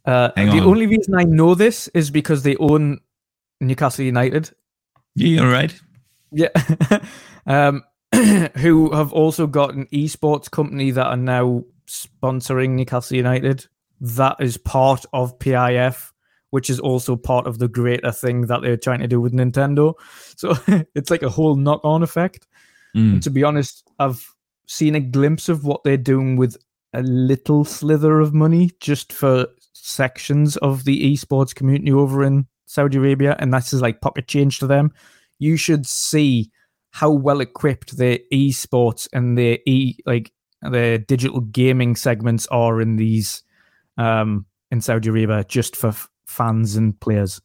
Uh, 0.04 0.32
the 0.34 0.42
on. 0.42 0.60
only 0.60 0.88
reason 0.88 1.14
I 1.14 1.22
know 1.22 1.54
this 1.54 1.86
is 1.88 2.10
because 2.10 2.42
they 2.42 2.56
own 2.56 2.98
Newcastle 3.60 4.04
United. 4.04 4.50
Yeah, 5.14 5.40
you're 5.40 5.50
right. 5.50 5.74
Yeah. 6.32 6.48
um, 7.46 7.84
who 8.56 8.90
have 8.92 9.12
also 9.12 9.46
got 9.46 9.74
an 9.74 9.86
esports 9.92 10.50
company 10.50 10.90
that 10.90 11.06
are 11.06 11.16
now 11.16 11.64
sponsoring 11.86 12.70
Newcastle 12.70 13.16
United. 13.16 13.66
That 14.00 14.36
is 14.40 14.56
part 14.56 15.04
of 15.12 15.38
PIF, 15.38 16.12
which 16.50 16.70
is 16.70 16.80
also 16.80 17.16
part 17.16 17.46
of 17.46 17.58
the 17.58 17.68
greater 17.68 18.12
thing 18.12 18.42
that 18.42 18.62
they're 18.62 18.76
trying 18.76 19.00
to 19.00 19.08
do 19.08 19.20
with 19.20 19.32
Nintendo. 19.32 19.94
So 20.36 20.54
it's 20.94 21.10
like 21.10 21.22
a 21.22 21.28
whole 21.28 21.56
knock 21.56 21.80
on 21.84 22.02
effect. 22.02 22.46
Mm. 22.96 23.14
And 23.14 23.22
to 23.22 23.30
be 23.30 23.44
honest, 23.44 23.88
I've 23.98 24.26
seen 24.66 24.94
a 24.94 25.00
glimpse 25.00 25.48
of 25.48 25.64
what 25.64 25.84
they're 25.84 25.96
doing 25.96 26.36
with 26.36 26.56
a 26.92 27.02
little 27.02 27.64
slither 27.64 28.20
of 28.20 28.34
money 28.34 28.70
just 28.80 29.12
for 29.12 29.46
sections 29.72 30.56
of 30.58 30.84
the 30.84 31.12
esports 31.12 31.54
community 31.54 31.92
over 31.92 32.24
in 32.24 32.46
Saudi 32.70 32.98
Arabia. 32.98 33.36
And 33.38 33.52
that's 33.52 33.70
just 33.70 33.82
like 33.82 34.00
pocket 34.00 34.28
change 34.28 34.60
to 34.60 34.66
them. 34.66 34.92
You 35.38 35.56
should 35.56 35.86
see 35.86 36.50
how 36.90 37.10
well 37.10 37.40
equipped 37.40 37.96
their 37.96 38.18
esports 38.32 39.08
and 39.12 39.36
their 39.36 39.58
e 39.66 39.96
like 40.06 40.32
the 40.62 41.02
digital 41.06 41.40
gaming 41.40 41.96
segments 41.96 42.46
are 42.48 42.80
in 42.80 42.96
these 42.96 43.42
um, 43.96 44.46
in 44.70 44.80
Saudi 44.80 45.08
Arabia 45.08 45.44
just 45.44 45.74
for 45.74 45.88
f- 45.88 46.08
fans 46.26 46.76
and 46.76 46.98
players. 47.00 47.40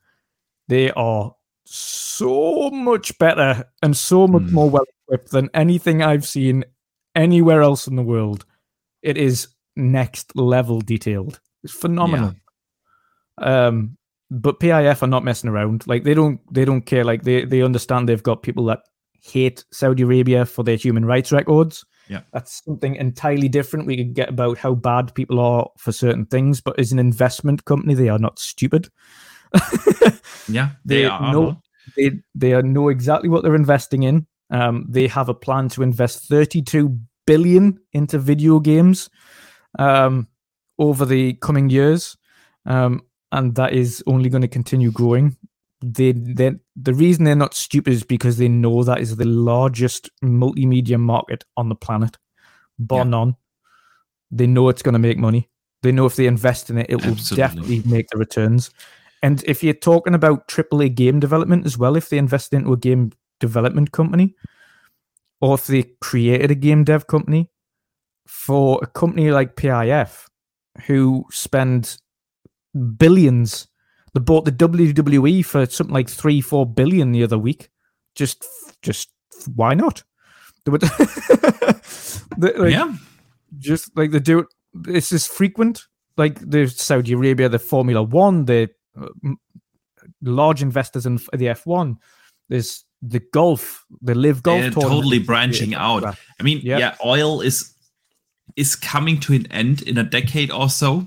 They 0.67 0.91
are 0.91 1.33
so 1.65 2.69
much 2.69 3.17
better 3.17 3.65
and 3.81 3.95
so 3.95 4.27
much 4.27 4.43
mm. 4.43 4.51
more 4.51 4.69
well 4.69 4.85
equipped 5.07 5.31
than 5.31 5.49
anything 5.53 6.01
I've 6.01 6.27
seen 6.27 6.65
anywhere 7.15 7.61
else 7.61 7.87
in 7.87 7.95
the 7.95 8.03
world. 8.03 8.45
It 9.01 9.17
is 9.17 9.47
next 9.75 10.35
level 10.35 10.81
detailed. 10.81 11.39
It's 11.63 11.73
phenomenal. 11.73 12.35
Yeah. 13.41 13.67
Um, 13.67 13.97
but 14.41 14.59
PIF 14.59 15.01
are 15.03 15.07
not 15.07 15.23
messing 15.23 15.49
around. 15.49 15.85
Like 15.87 16.03
they 16.03 16.13
don't 16.13 16.39
they 16.53 16.65
don't 16.65 16.81
care. 16.85 17.03
Like 17.03 17.23
they 17.23 17.45
they 17.45 17.61
understand 17.61 18.07
they've 18.09 18.21
got 18.23 18.43
people 18.43 18.65
that 18.65 18.79
hate 19.23 19.65
Saudi 19.71 20.03
Arabia 20.03 20.45
for 20.45 20.63
their 20.63 20.75
human 20.77 21.05
rights 21.05 21.31
records. 21.31 21.83
Yeah. 22.07 22.21
That's 22.33 22.63
something 22.63 22.95
entirely 22.95 23.49
different. 23.49 23.87
We 23.87 23.97
could 23.97 24.13
get 24.13 24.29
about 24.29 24.59
how 24.59 24.75
bad 24.75 25.15
people 25.15 25.39
are 25.39 25.67
for 25.79 25.91
certain 25.91 26.25
things, 26.27 26.61
but 26.61 26.79
as 26.79 26.91
an 26.91 26.99
investment 26.99 27.65
company, 27.65 27.95
they 27.95 28.09
are 28.09 28.19
not 28.19 28.37
stupid. 28.39 28.89
Yeah, 30.47 30.69
they, 30.85 30.97
They 31.01 31.05
are. 31.05 31.33
know- 31.33 31.61
they 31.97 32.11
they 32.33 32.53
are 32.53 32.61
know 32.63 32.89
exactly 32.89 33.29
what 33.29 33.43
they're 33.43 33.55
investing 33.55 34.03
in. 34.03 34.25
Um, 34.51 34.85
they 34.89 35.07
have 35.07 35.29
a 35.29 35.33
plan 35.33 35.69
to 35.69 35.81
invest 35.83 36.27
32 36.27 36.97
billion 37.25 37.79
into 37.93 38.17
video 38.19 38.59
games 38.59 39.09
um, 39.79 40.27
over 40.77 41.05
the 41.05 41.33
coming 41.35 41.69
years, 41.69 42.15
um, 42.65 43.01
and 43.31 43.55
that 43.55 43.73
is 43.73 44.03
only 44.07 44.29
going 44.29 44.41
to 44.41 44.47
continue 44.47 44.91
growing. 44.91 45.35
They, 45.81 46.13
they, 46.13 46.53
the 46.75 46.93
reason 46.93 47.25
they're 47.25 47.35
not 47.35 47.53
stupid 47.53 47.93
is 47.93 48.03
because 48.03 48.37
they 48.37 48.47
know 48.47 48.83
that 48.83 48.99
is 49.01 49.15
the 49.15 49.25
largest 49.25 50.09
multimedia 50.23 50.99
market 50.99 51.43
on 51.57 51.69
the 51.69 51.75
planet, 51.75 52.17
bar 52.79 52.99
Yeah. 52.99 53.09
none. 53.09 53.35
They 54.31 54.47
know 54.47 54.69
it's 54.69 54.81
going 54.81 54.93
to 54.93 54.99
make 54.99 55.17
money. 55.17 55.49
They 55.83 55.91
know 55.91 56.05
if 56.05 56.15
they 56.15 56.25
invest 56.27 56.69
in 56.69 56.77
it, 56.77 56.87
it 56.89 56.95
will 56.95 57.11
Absolutely. 57.11 57.37
definitely 57.37 57.81
make 57.85 58.07
the 58.09 58.17
returns. 58.17 58.71
And 59.21 59.43
if 59.45 59.63
you're 59.63 59.73
talking 59.73 60.15
about 60.15 60.47
AAA 60.47 60.95
game 60.95 61.19
development 61.19 61.65
as 61.65 61.77
well, 61.77 61.95
if 61.95 62.09
they 62.09 62.17
invest 62.17 62.53
into 62.53 62.73
a 62.73 62.77
game 62.77 63.11
development 63.39 63.91
company, 63.91 64.35
or 65.41 65.55
if 65.55 65.67
they 65.67 65.83
created 66.01 66.49
a 66.51 66.55
game 66.55 66.83
dev 66.83 67.07
company, 67.07 67.51
for 68.27 68.79
a 68.81 68.87
company 68.87 69.29
like 69.29 69.55
PIF, 69.55 70.27
who 70.87 71.25
spend 71.31 71.97
billions, 72.97 73.67
they 74.13 74.19
bought 74.19 74.45
the 74.45 74.51
WWE 74.51 75.43
for 75.45 75.65
something 75.65 75.93
like 75.93 76.09
three, 76.09 76.41
four 76.41 76.65
billion 76.65 77.11
the 77.11 77.23
other 77.23 77.37
week. 77.37 77.69
Just, 78.15 78.45
just 78.81 79.09
why 79.55 79.73
not? 79.73 80.03
They 80.65 80.71
would, 80.71 80.81
They- 82.37 82.53
like, 82.53 82.71
yeah, 82.71 82.95
just 83.59 83.95
like 83.95 84.11
they 84.11 84.19
do 84.19 84.39
it. 84.39 84.47
It's 84.87 85.09
just 85.09 85.31
frequent. 85.31 85.83
Like 86.17 86.39
the 86.39 86.67
Saudi 86.67 87.13
Arabia, 87.13 87.49
the 87.49 87.59
Formula 87.59 88.01
One, 88.03 88.45
the 88.45 88.69
uh, 88.99 89.07
large 90.21 90.61
investors 90.61 91.05
in 91.05 91.15
the 91.15 91.47
F1. 91.47 91.97
There's 92.49 92.83
the 93.01 93.21
golf, 93.33 93.85
the 94.01 94.15
live 94.15 94.41
golf. 94.43 94.61
They're 94.61 94.71
tournament. 94.71 94.95
totally 94.95 95.19
branching 95.19 95.75
out. 95.75 96.03
I 96.05 96.43
mean, 96.43 96.59
Yep. 96.63 96.79
yeah, 96.79 96.95
oil 97.05 97.41
is 97.41 97.73
is 98.55 98.75
coming 98.75 99.19
to 99.21 99.33
an 99.33 99.51
end 99.51 99.81
in 99.83 99.97
a 99.97 100.03
decade 100.03 100.51
or 100.51 100.69
so. 100.69 101.05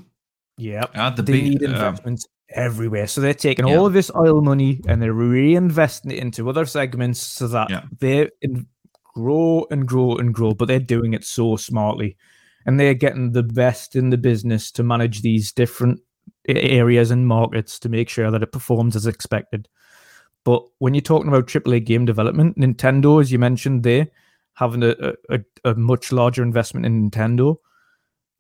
Yeah, 0.59 0.85
the 1.17 1.23
they 1.23 1.33
big 1.33 1.45
need 1.45 1.63
uh, 1.63 1.67
investments 1.71 2.27
everywhere. 2.51 3.07
So 3.07 3.21
they're 3.21 3.35
taking 3.35 3.69
Yeah. 3.69 3.77
all 3.77 3.87
of 3.87 3.93
this 3.93 4.11
oil 4.17 4.41
money 4.43 4.81
and 4.89 5.01
they're 5.01 5.15
reinvesting 5.15 6.13
it 6.13 6.19
into 6.19 6.49
other 6.49 6.65
segments 6.67 7.21
so 7.21 7.47
that 7.49 7.71
Yeah. 7.71 7.83
they 8.01 8.29
in- 8.43 8.67
grow 9.15 9.67
and 9.71 9.87
grow 9.87 10.17
and 10.17 10.33
grow. 10.35 10.55
But 10.55 10.69
they're 10.69 10.79
doing 10.81 11.13
it 11.15 11.25
so 11.25 11.57
smartly, 11.57 12.17
and 12.67 12.79
they're 12.79 12.95
getting 12.95 13.33
the 13.33 13.43
best 13.43 13.97
in 13.97 14.11
the 14.11 14.19
business 14.19 14.71
to 14.73 14.83
manage 14.83 15.23
these 15.23 15.53
different 15.53 16.01
areas 16.49 17.11
and 17.11 17.27
markets 17.27 17.79
to 17.81 17.89
make 17.89 18.09
sure 18.09 18.31
that 18.31 18.43
it 18.43 18.53
performs 18.53 18.97
as 18.97 19.07
expected. 19.07 19.69
But 20.45 20.63
when 20.79 20.95
you're 20.95 21.03
talking 21.03 21.29
about 21.29 21.47
AAA 21.47 21.81
game 21.81 22.05
development, 22.07 22.57
Nintendo, 22.57 23.21
as 23.21 23.31
you 23.31 23.39
mentioned, 23.39 23.83
there 23.83 24.09
having 24.55 24.83
a, 24.83 24.95
a- 25.31 25.41
a 25.65 25.75
much 25.75 26.11
larger 26.13 26.43
investment 26.43 26.87
in 26.87 27.11
Nintendo. 27.11 27.57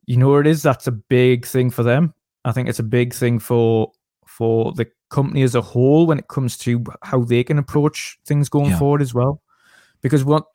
You 0.09 0.17
know 0.17 0.31
what 0.31 0.47
it 0.47 0.51
is? 0.51 0.63
That's 0.63 0.87
a 0.87 0.93
big 0.93 1.45
thing 1.45 1.69
for 1.71 1.83
them. 1.83 2.15
I 2.47 2.53
think 2.53 2.67
it's 2.67 2.79
a 2.79 2.83
big 2.99 3.13
thing 3.13 3.39
for 3.39 3.93
for 4.27 4.73
the 4.73 4.87
company 5.11 5.43
as 5.43 5.55
a 5.55 5.61
whole 5.61 6.07
when 6.07 6.19
it 6.19 6.29
comes 6.29 6.57
to 6.59 6.83
how 7.03 7.25
they 7.25 7.45
can 7.45 7.59
approach 7.59 8.19
things 8.25 8.49
going 8.49 8.71
Yeah. 8.71 8.79
forward 8.79 9.03
as 9.03 9.13
well. 9.13 9.43
Because 10.01 10.25
what 10.25 10.47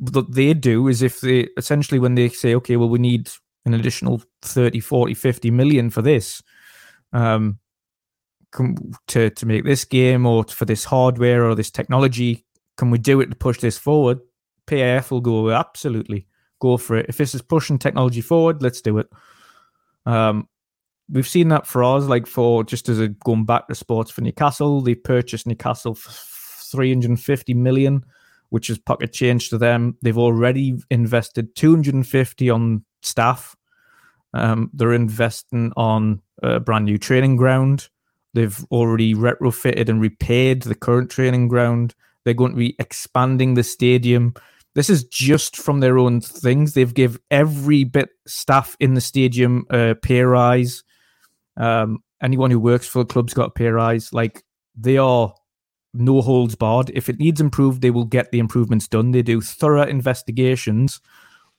what 0.00 0.32
they 0.34 0.54
do 0.54 0.88
is 0.88 1.02
if 1.02 1.20
they 1.20 1.46
essentially 1.56 2.00
when 2.00 2.16
they 2.16 2.28
say 2.28 2.52
okay 2.56 2.76
well 2.76 2.88
we 2.88 2.98
need 2.98 3.30
an 3.64 3.74
additional 3.74 4.20
30 4.42 4.80
40 4.80 5.14
50 5.14 5.52
million 5.52 5.88
for 5.88 6.02
this 6.02 6.42
um 7.12 7.60
to 9.06 9.30
to 9.30 9.46
make 9.46 9.64
this 9.64 9.84
game 9.84 10.26
or 10.26 10.42
for 10.44 10.64
this 10.64 10.84
hardware 10.84 11.44
or 11.44 11.54
this 11.54 11.70
technology 11.70 12.44
can 12.76 12.90
we 12.90 12.98
do 12.98 13.20
it 13.20 13.30
to 13.30 13.36
push 13.36 13.60
this 13.60 13.78
forward 13.78 14.18
PIF 14.66 15.12
will 15.12 15.20
go 15.20 15.50
absolutely 15.50 16.26
go 16.64 16.76
for 16.76 16.96
it 16.96 17.06
if 17.08 17.16
this 17.16 17.34
is 17.34 17.42
pushing 17.42 17.78
technology 17.78 18.20
forward 18.20 18.62
let's 18.62 18.80
do 18.80 18.98
it 18.98 19.08
um 20.06 20.48
we've 21.10 21.28
seen 21.28 21.48
that 21.48 21.66
for 21.66 21.84
us 21.84 22.04
like 22.04 22.26
for 22.26 22.64
just 22.64 22.88
as 22.88 22.98
a 22.98 23.08
going 23.08 23.44
back 23.44 23.68
to 23.68 23.74
sports 23.74 24.10
for 24.10 24.22
Newcastle 24.22 24.80
they 24.80 24.94
purchased 24.94 25.46
Newcastle 25.46 25.94
for 25.94 26.10
350 26.10 27.54
million 27.54 28.04
which 28.54 28.70
is 28.70 28.78
pocket 28.78 29.12
change 29.12 29.50
to 29.50 29.58
them. 29.58 29.96
They've 30.00 30.16
already 30.16 30.76
invested 30.88 31.56
250 31.56 32.50
on 32.50 32.84
staff. 33.02 33.56
Um, 34.32 34.70
they're 34.72 34.92
investing 34.92 35.72
on 35.76 36.22
a 36.40 36.60
brand 36.60 36.84
new 36.84 36.96
training 36.96 37.34
ground. 37.34 37.88
They've 38.32 38.64
already 38.70 39.12
retrofitted 39.12 39.88
and 39.88 40.00
repaired 40.00 40.62
the 40.62 40.76
current 40.76 41.10
training 41.10 41.48
ground. 41.48 41.96
They're 42.22 42.32
going 42.32 42.52
to 42.52 42.56
be 42.56 42.76
expanding 42.78 43.54
the 43.54 43.64
stadium. 43.64 44.34
This 44.74 44.90
is 44.90 45.04
just 45.04 45.56
from 45.56 45.80
their 45.80 45.98
own 45.98 46.20
things. 46.20 46.74
They've 46.74 46.92
give 46.92 47.18
every 47.30 47.84
bit 47.84 48.08
staff 48.26 48.76
in 48.80 48.94
the 48.94 49.00
stadium 49.00 49.66
a 49.70 49.94
pay 49.94 50.22
rise. 50.22 50.82
Um, 51.56 52.02
anyone 52.20 52.50
who 52.50 52.58
works 52.58 52.88
for 52.88 53.00
the 53.00 53.12
club's 53.12 53.34
got 53.34 53.48
a 53.48 53.52
pay 53.52 53.68
rise. 53.68 54.12
Like 54.12 54.42
they 54.76 54.96
are 54.96 55.32
no 55.92 56.20
holds 56.20 56.56
barred. 56.56 56.90
If 56.94 57.08
it 57.08 57.20
needs 57.20 57.40
improved, 57.40 57.82
they 57.82 57.90
will 57.90 58.04
get 58.04 58.32
the 58.32 58.40
improvements 58.40 58.88
done. 58.88 59.12
They 59.12 59.22
do 59.22 59.40
thorough 59.40 59.86
investigations 59.86 61.00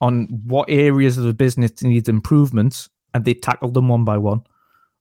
on 0.01 0.27
what 0.45 0.69
areas 0.69 1.17
of 1.17 1.23
the 1.23 1.33
business 1.33 1.81
needs 1.81 2.09
improvements 2.09 2.89
and 3.13 3.23
they 3.23 3.33
tackle 3.33 3.71
them 3.71 3.87
one 3.87 4.03
by 4.03 4.17
one. 4.17 4.41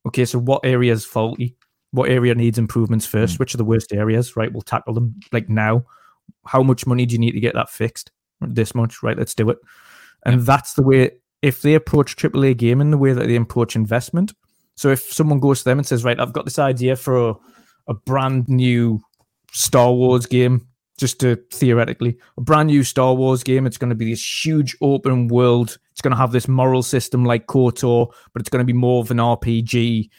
Okay, 0.06 0.24
so 0.24 0.38
what 0.38 0.64
area 0.64 0.92
is 0.92 1.04
faulty? 1.04 1.56
What 1.90 2.10
area 2.10 2.34
needs 2.34 2.58
improvements 2.58 3.06
first? 3.06 3.40
Which 3.40 3.54
are 3.54 3.58
the 3.58 3.64
worst 3.64 3.92
areas? 3.92 4.36
Right, 4.36 4.52
we'll 4.52 4.62
tackle 4.62 4.94
them 4.94 5.18
like 5.32 5.48
now. 5.48 5.84
How 6.46 6.62
much 6.62 6.86
money 6.86 7.06
do 7.06 7.14
you 7.14 7.18
need 7.18 7.32
to 7.32 7.40
get 7.40 7.54
that 7.54 7.70
fixed? 7.70 8.10
This 8.40 8.74
much, 8.74 9.02
right? 9.02 9.16
Let's 9.16 9.34
do 9.34 9.50
it. 9.50 9.58
And 10.24 10.42
that's 10.42 10.74
the 10.74 10.82
way. 10.82 11.12
If 11.42 11.62
they 11.62 11.74
approach 11.74 12.16
AAA 12.16 12.56
gaming 12.56 12.90
the 12.90 12.98
way 12.98 13.12
that 13.12 13.26
they 13.26 13.36
approach 13.36 13.76
investment, 13.76 14.32
so 14.76 14.90
if 14.90 15.02
someone 15.12 15.40
goes 15.40 15.58
to 15.58 15.64
them 15.64 15.78
and 15.78 15.86
says, 15.86 16.04
"Right, 16.04 16.18
I've 16.18 16.32
got 16.32 16.46
this 16.46 16.58
idea 16.58 16.96
for 16.96 17.30
a, 17.30 17.34
a 17.88 17.94
brand 17.94 18.48
new 18.48 19.00
Star 19.52 19.92
Wars 19.92 20.26
game, 20.26 20.66
just 20.98 21.20
to 21.20 21.36
theoretically, 21.52 22.18
a 22.36 22.40
brand 22.40 22.68
new 22.68 22.82
Star 22.82 23.14
Wars 23.14 23.42
game. 23.42 23.66
It's 23.66 23.76
going 23.76 23.90
to 23.90 23.96
be 23.96 24.10
this 24.10 24.44
huge 24.44 24.76
open 24.80 25.28
world. 25.28 25.78
It's 25.92 26.00
going 26.00 26.12
to 26.12 26.18
have 26.18 26.32
this 26.32 26.48
moral 26.48 26.82
system 26.82 27.24
like 27.24 27.46
KOTOR, 27.46 28.12
but 28.32 28.40
it's 28.40 28.50
going 28.50 28.60
to 28.60 28.72
be 28.72 28.72
more 28.72 29.00
of 29.00 29.10
an 29.10 29.18
RPG 29.18 30.10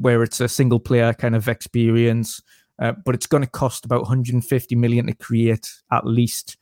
where 0.00 0.22
it's 0.22 0.40
a 0.40 0.48
single 0.48 0.80
player 0.80 1.12
kind 1.12 1.36
of 1.36 1.48
experience. 1.48 2.42
Uh, 2.78 2.92
but 3.04 3.14
it's 3.14 3.26
going 3.26 3.42
to 3.42 3.50
cost 3.50 3.84
about 3.84 4.02
150 4.02 4.74
million 4.76 5.06
to 5.06 5.14
create 5.14 5.68
at 5.90 6.06
least. 6.06 6.56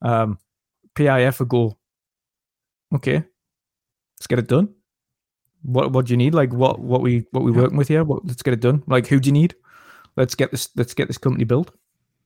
Um, 0.00 0.38
PIF 0.94 1.40
a 1.40 1.44
goal. 1.44 1.78
okay, 2.94 3.22
let's 4.18 4.26
get 4.26 4.38
it 4.38 4.48
done. 4.48 4.68
What 5.62 5.92
what 5.92 6.06
do 6.06 6.12
you 6.12 6.16
need? 6.16 6.34
Like 6.34 6.52
what 6.52 6.78
what 6.80 7.02
we 7.02 7.26
what 7.32 7.44
we 7.44 7.52
Yeah. 7.52 7.58
working 7.58 7.76
with 7.76 7.88
here? 7.88 8.04
What, 8.04 8.24
let's 8.26 8.42
get 8.42 8.54
it 8.54 8.60
done. 8.60 8.82
Like 8.86 9.06
who 9.06 9.20
do 9.20 9.28
you 9.28 9.32
need? 9.32 9.54
Let's 10.16 10.34
get 10.34 10.50
this 10.50 10.70
let's 10.76 10.94
get 10.94 11.08
this 11.08 11.18
company 11.18 11.44
built. 11.44 11.70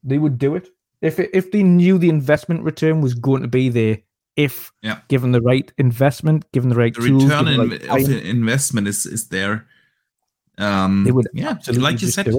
They 0.05 0.19
would 0.19 0.39
do 0.39 0.55
it 0.55 0.69
if 1.01 1.19
it, 1.19 1.31
if 1.33 1.51
they 1.51 1.63
knew 1.63 1.99
the 1.99 2.09
investment 2.09 2.63
return 2.63 3.01
was 3.01 3.15
going 3.15 3.43
to 3.43 3.49
be 3.49 3.69
there. 3.69 3.99
If 4.37 4.73
Yeah. 4.83 5.01
given 5.09 5.33
the 5.33 5.41
right 5.43 5.71
investment, 5.77 6.51
given 6.53 6.71
the 6.71 6.77
right 6.77 6.95
the 6.95 7.07
tools, 7.07 7.25
return 7.25 7.49
in, 7.49 7.71
right 7.71 8.03
of 8.03 8.07
the 8.07 8.27
investment 8.29 8.89
is 8.89 9.05
is 9.07 9.29
there. 9.29 9.67
Um, 10.59 11.05
they 11.05 11.13
would 11.13 11.29
yeah, 11.35 11.59
like 11.73 12.01
you 12.01 12.09
said. 12.09 12.33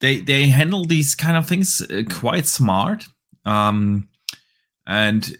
They 0.00 0.20
they 0.20 0.48
handle 0.48 0.84
these 0.84 1.14
kind 1.14 1.36
of 1.36 1.46
things 1.46 1.80
uh, 1.82 2.02
quite 2.08 2.46
smart. 2.46 3.06
Um 3.44 4.08
and 4.86 5.36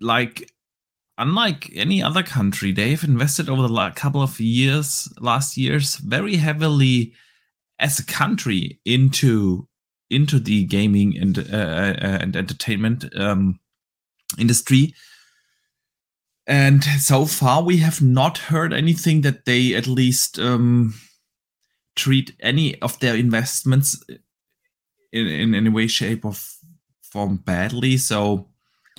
like 0.00 0.50
unlike 1.18 1.70
any 1.74 2.02
other 2.02 2.22
country 2.22 2.72
they've 2.72 3.04
invested 3.04 3.48
over 3.48 3.62
the 3.62 3.68
la- 3.68 3.90
couple 3.90 4.22
of 4.22 4.40
years 4.40 5.12
last 5.20 5.56
years 5.56 5.96
very 5.96 6.36
heavily 6.36 7.12
as 7.78 7.98
a 7.98 8.04
country 8.04 8.80
into 8.84 9.68
into 10.10 10.38
the 10.38 10.64
gaming 10.64 11.16
and 11.16 11.38
uh, 11.38 11.42
uh, 11.56 12.18
and 12.20 12.36
entertainment 12.36 13.04
um 13.16 13.58
industry. 14.38 14.94
And 16.46 16.82
so 16.84 17.24
far 17.24 17.62
we 17.62 17.78
have 17.78 18.02
not 18.02 18.38
heard 18.38 18.72
anything 18.72 19.20
that 19.20 19.44
they 19.44 19.74
at 19.74 19.86
least 19.86 20.38
um 20.38 20.94
treat 21.96 22.34
any 22.40 22.80
of 22.82 22.98
their 23.00 23.16
investments 23.16 24.02
in, 25.12 25.26
in 25.26 25.54
any 25.54 25.68
way, 25.68 25.86
shape, 25.86 26.24
or 26.24 26.32
form 27.02 27.36
badly. 27.36 27.96
So 27.96 28.48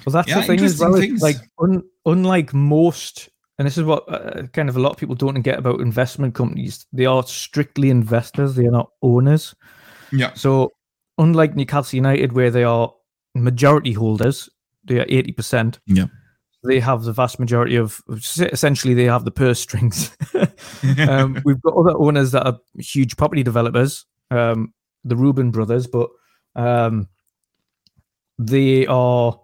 Well, 0.05 0.13
that's 0.13 0.27
Yeah, 0.27 0.41
the 0.41 0.47
thing 0.47 0.63
as 0.63 0.79
well. 0.79 0.99
like 1.19 1.37
un, 1.59 1.81
unlike 2.05 2.53
most 2.53 3.29
and 3.59 3.67
this 3.67 3.77
is 3.77 3.83
what 3.83 4.03
uh, 4.11 4.43
kind 4.47 4.67
of 4.67 4.77
a 4.77 4.79
lot 4.79 4.91
of 4.91 4.97
people 4.97 5.15
don't 5.15 5.41
get 5.41 5.59
about 5.59 5.79
investment 5.79 6.33
companies. 6.33 6.85
They 6.91 7.05
are 7.05 7.23
strictly 7.23 7.89
investors; 7.89 8.55
they 8.55 8.65
are 8.65 8.71
not 8.71 8.89
owners. 9.01 9.53
Yeah. 10.11 10.33
So, 10.33 10.71
unlike 11.17 11.55
Newcastle 11.55 11.97
United, 11.97 12.33
where 12.33 12.49
they 12.49 12.63
are 12.63 12.91
majority 13.35 13.93
holders, 13.93 14.49
they 14.83 14.99
are 14.99 15.05
eighty 15.07 15.31
percent. 15.31 15.79
Yeah. 15.85 16.07
They 16.63 16.79
have 16.79 17.03
the 17.03 17.13
vast 17.13 17.39
majority 17.39 17.75
of. 17.75 18.01
Essentially, 18.09 18.93
they 18.93 19.05
have 19.05 19.25
the 19.25 19.31
purse 19.31 19.59
strings. 19.59 20.15
um, 20.99 21.41
we've 21.45 21.61
got 21.61 21.75
other 21.75 21.97
owners 21.97 22.31
that 22.31 22.45
are 22.45 22.59
huge 22.77 23.17
property 23.17 23.43
developers, 23.43 24.05
um, 24.31 24.73
the 25.03 25.15
Reuben 25.15 25.51
brothers, 25.51 25.87
but 25.87 26.09
um, 26.55 27.07
they 28.39 28.85
are 28.87 29.39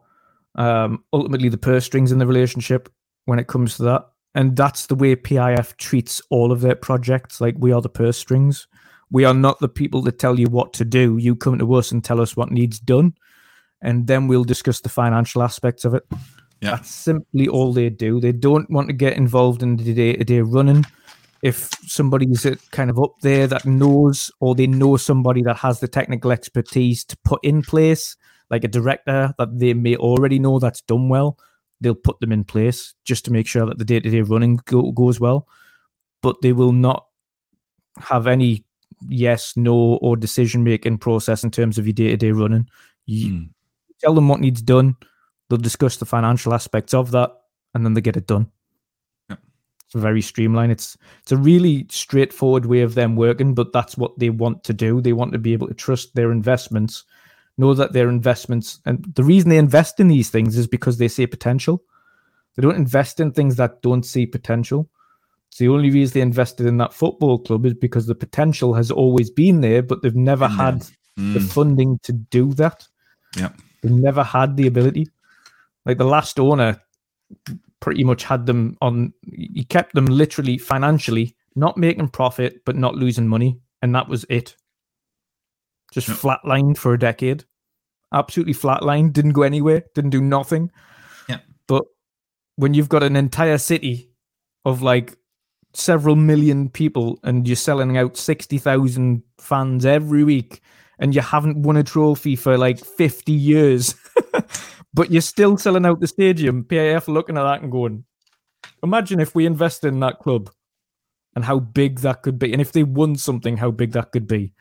um, 0.56 1.03
ultimately 1.11 1.49
the 1.49 1.57
purse 1.57 1.85
strings 1.85 2.11
in 2.11 2.19
the 2.19 2.27
relationship 2.27 2.89
when 3.25 3.39
it 3.39 3.48
comes 3.48 3.75
to 3.77 3.83
that. 3.83 4.06
And 4.35 4.56
that's 4.56 4.85
the 4.85 4.95
way 4.95 5.15
PIF 5.15 5.75
treats 5.77 6.22
all 6.30 6.51
of 6.51 6.61
their 6.61 6.75
projects. 6.75 7.41
Like 7.41 7.56
we 7.57 7.72
are 7.72 7.81
the 7.81 7.89
purse 7.89 8.17
strings. 8.17 8.67
We 9.11 9.25
are 9.25 9.33
not 9.33 9.59
the 9.59 9.69
people 9.69 10.01
that 10.03 10.19
tell 10.19 10.39
you 10.39 10.48
what 10.48 10.73
to 10.73 10.85
do. 10.85 11.17
You 11.17 11.35
come 11.35 11.57
to 11.57 11.73
us 11.73 11.91
and 11.91 12.03
tell 12.03 12.22
us 12.22 12.38
what 12.38 12.51
needs 12.51 12.80
done, 12.80 13.15
and 13.81 14.06
then 14.06 14.27
we'll 14.27 14.43
discuss 14.43 14.81
the 14.81 14.89
financial 14.89 15.41
aspects 15.41 15.83
of 15.83 15.95
it. 15.95 16.03
Yeah. 16.61 16.71
That's 16.71 16.89
simply 16.89 17.47
all 17.47 17.71
they 17.73 17.89
do. 17.89 18.19
They 18.19 18.33
don't 18.33 18.69
want 18.69 18.88
to 18.88 18.93
get 18.93 19.13
involved 19.17 19.63
in 19.63 19.77
the 19.77 19.93
day 19.93 20.13
to 20.13 20.23
day 20.23 20.41
running. 20.41 20.85
If 21.41 21.69
somebody's 21.88 22.45
kind 22.71 22.89
of 22.89 22.99
up 22.99 23.13
there 23.21 23.47
that 23.47 23.65
knows, 23.65 24.29
or 24.41 24.55
they 24.55 24.67
know 24.67 24.97
somebody 24.97 25.41
that 25.43 25.55
has 25.57 25.79
the 25.79 25.88
technical 25.88 26.31
expertise 26.31 27.05
to 27.05 27.17
put 27.23 27.39
in 27.43 27.61
place, 27.61 28.17
like 28.49 28.65
a 28.65 28.67
director 28.67 29.33
that 29.38 29.57
they 29.57 29.73
may 29.73 29.95
already 29.95 30.38
know 30.38 30.59
that's 30.59 30.81
done 30.81 31.07
well, 31.07 31.38
they'll 31.79 31.95
put 31.95 32.19
them 32.19 32.33
in 32.33 32.43
place 32.43 32.93
just 33.05 33.23
to 33.25 33.31
make 33.31 33.47
sure 33.47 33.65
that 33.65 33.77
the 33.77 33.85
day 33.85 34.01
to 34.01 34.09
day 34.09 34.21
running 34.21 34.59
go, 34.65 34.91
goes 34.91 35.19
well. 35.21 35.47
But 36.21 36.41
they 36.41 36.51
will 36.51 36.73
not 36.73 37.05
have 37.99 38.27
any 38.27 38.65
yes, 39.07 39.53
no, 39.55 39.73
or 40.01 40.17
decision 40.17 40.65
making 40.65 40.97
process 40.97 41.45
in 41.45 41.51
terms 41.51 41.77
of 41.77 41.85
your 41.88 41.93
day 41.93 42.09
to 42.09 42.17
day 42.17 42.31
running. 42.31 42.67
You 43.05 43.29
Mm. 43.31 43.49
tell 44.01 44.13
them 44.13 44.27
what 44.27 44.41
needs 44.41 44.61
done, 44.61 44.97
they'll 45.49 45.57
discuss 45.57 45.97
the 45.97 46.05
financial 46.05 46.53
aspects 46.53 46.93
of 46.93 47.11
that, 47.11 47.31
and 47.73 47.85
then 47.85 47.93
they 47.93 48.01
get 48.01 48.17
it 48.17 48.27
done. 48.27 48.49
Yeah. 49.29 49.37
It's 49.85 49.95
very 49.95 50.21
streamlined. 50.21 50.71
It's 50.71 50.97
it's 51.21 51.31
a 51.31 51.37
really 51.37 51.85
straightforward 51.89 52.65
way 52.65 52.81
of 52.81 52.95
them 52.95 53.15
working, 53.15 53.53
but 53.53 53.73
that's 53.73 53.97
what 53.97 54.17
they 54.19 54.29
want 54.29 54.63
to 54.65 54.73
do. 54.73 55.01
They 55.01 55.13
want 55.13 55.33
to 55.33 55.39
be 55.39 55.53
able 55.53 55.67
to 55.67 55.73
trust 55.73 56.15
their 56.15 56.31
investments, 56.31 57.03
know 57.57 57.73
that 57.73 57.93
their 57.93 58.09
investments, 58.09 58.79
and 58.85 59.03
the 59.15 59.23
reason 59.23 59.49
they 59.49 59.57
invest 59.57 59.99
in 59.99 60.07
these 60.07 60.29
things 60.29 60.57
is 60.57 60.67
because 60.67 60.97
they 60.97 61.07
see 61.07 61.27
potential. 61.27 61.83
They 62.55 62.61
don't 62.61 62.75
invest 62.75 63.19
in 63.19 63.31
things 63.31 63.55
that 63.55 63.81
don't 63.81 64.03
see 64.05 64.25
potential. 64.25 64.89
It's 65.47 65.57
the 65.57 65.69
only 65.69 65.89
reason 65.89 66.13
they 66.13 66.21
invested 66.21 66.65
in 66.67 66.77
that 66.77 66.93
football 66.93 67.39
club 67.39 67.65
is 67.65 67.73
because 67.73 68.05
the 68.05 68.15
potential 68.15 68.73
has 68.75 68.91
always 68.91 69.29
been 69.31 69.61
there, 69.61 69.81
but 69.81 70.01
they've 70.01 70.15
never 70.15 70.47
there. 70.47 70.57
had 70.57 70.81
the 71.15 71.39
Mm. 71.39 71.49
funding 71.49 71.99
to 72.03 72.11
do 72.13 72.53
that. 72.53 72.87
Yeah. 73.35 73.49
They've 73.81 73.91
never 73.91 74.23
had 74.23 74.57
the 74.57 74.67
ability. 74.67 75.07
Like 75.85 75.98
the 75.98 76.06
last 76.06 76.40
owner 76.40 76.80
pretty 77.80 78.03
much 78.03 78.24
had 78.24 78.45
them 78.45 78.77
on 78.82 79.14
he 79.33 79.64
kept 79.64 79.93
them 79.95 80.06
literally 80.06 80.58
financially 80.58 81.35
not 81.56 81.77
making 81.77 82.09
profit 82.09 82.61
but 82.66 82.75
not 82.75 82.95
losing 82.95 83.27
money 83.27 83.58
and 83.82 83.95
that 83.95 84.09
was 84.09 84.25
it 84.30 84.56
just 85.93 86.08
Yeah. 86.09 86.16
flatlined 86.16 86.77
for 86.77 86.93
a 86.93 86.99
decade 86.99 87.45
absolutely 88.14 88.53
flatlined 88.53 89.14
didn't 89.14 89.32
go 89.33 89.43
anywhere 89.43 89.83
didn't 89.95 90.09
do 90.09 90.19
nothing 90.22 90.72
Yeah. 91.30 91.40
but 91.67 91.85
when 92.58 92.74
you've 92.74 92.90
got 92.90 93.03
an 93.03 93.16
entire 93.16 93.58
city 93.58 94.11
of 94.66 94.82
like 94.82 95.16
several 95.74 96.16
million 96.17 96.67
people 96.69 97.19
and 97.24 97.48
you're 97.48 97.56
selling 97.56 97.98
out 97.98 98.17
60,000 98.17 99.24
fans 99.38 99.85
every 99.85 100.24
week 100.25 100.61
and 100.99 101.16
you 101.16 101.22
haven't 101.22 101.61
won 101.61 101.77
a 101.77 101.83
trophy 101.83 102.35
for 102.35 102.58
like 102.58 102.83
50 102.83 103.32
years 103.32 103.95
but 104.93 105.11
you're 105.11 105.21
still 105.21 105.57
selling 105.57 105.85
out 105.85 105.99
the 105.99 106.07
stadium 106.07 106.63
PIF 106.63 107.07
looking 107.07 107.37
at 107.37 107.43
that 107.43 107.61
and 107.61 107.71
going 107.71 108.03
imagine 108.83 109.19
if 109.19 109.35
we 109.35 109.45
invested 109.45 109.87
in 109.89 109.99
that 109.99 110.19
club 110.19 110.49
and 111.35 111.45
how 111.45 111.59
big 111.59 111.99
that 111.99 112.21
could 112.21 112.39
be 112.39 112.51
and 112.51 112.61
if 112.61 112.71
they 112.71 112.83
won 112.83 113.15
something 113.15 113.57
how 113.57 113.71
big 113.71 113.91
that 113.91 114.11
could 114.11 114.27
be 114.27 114.53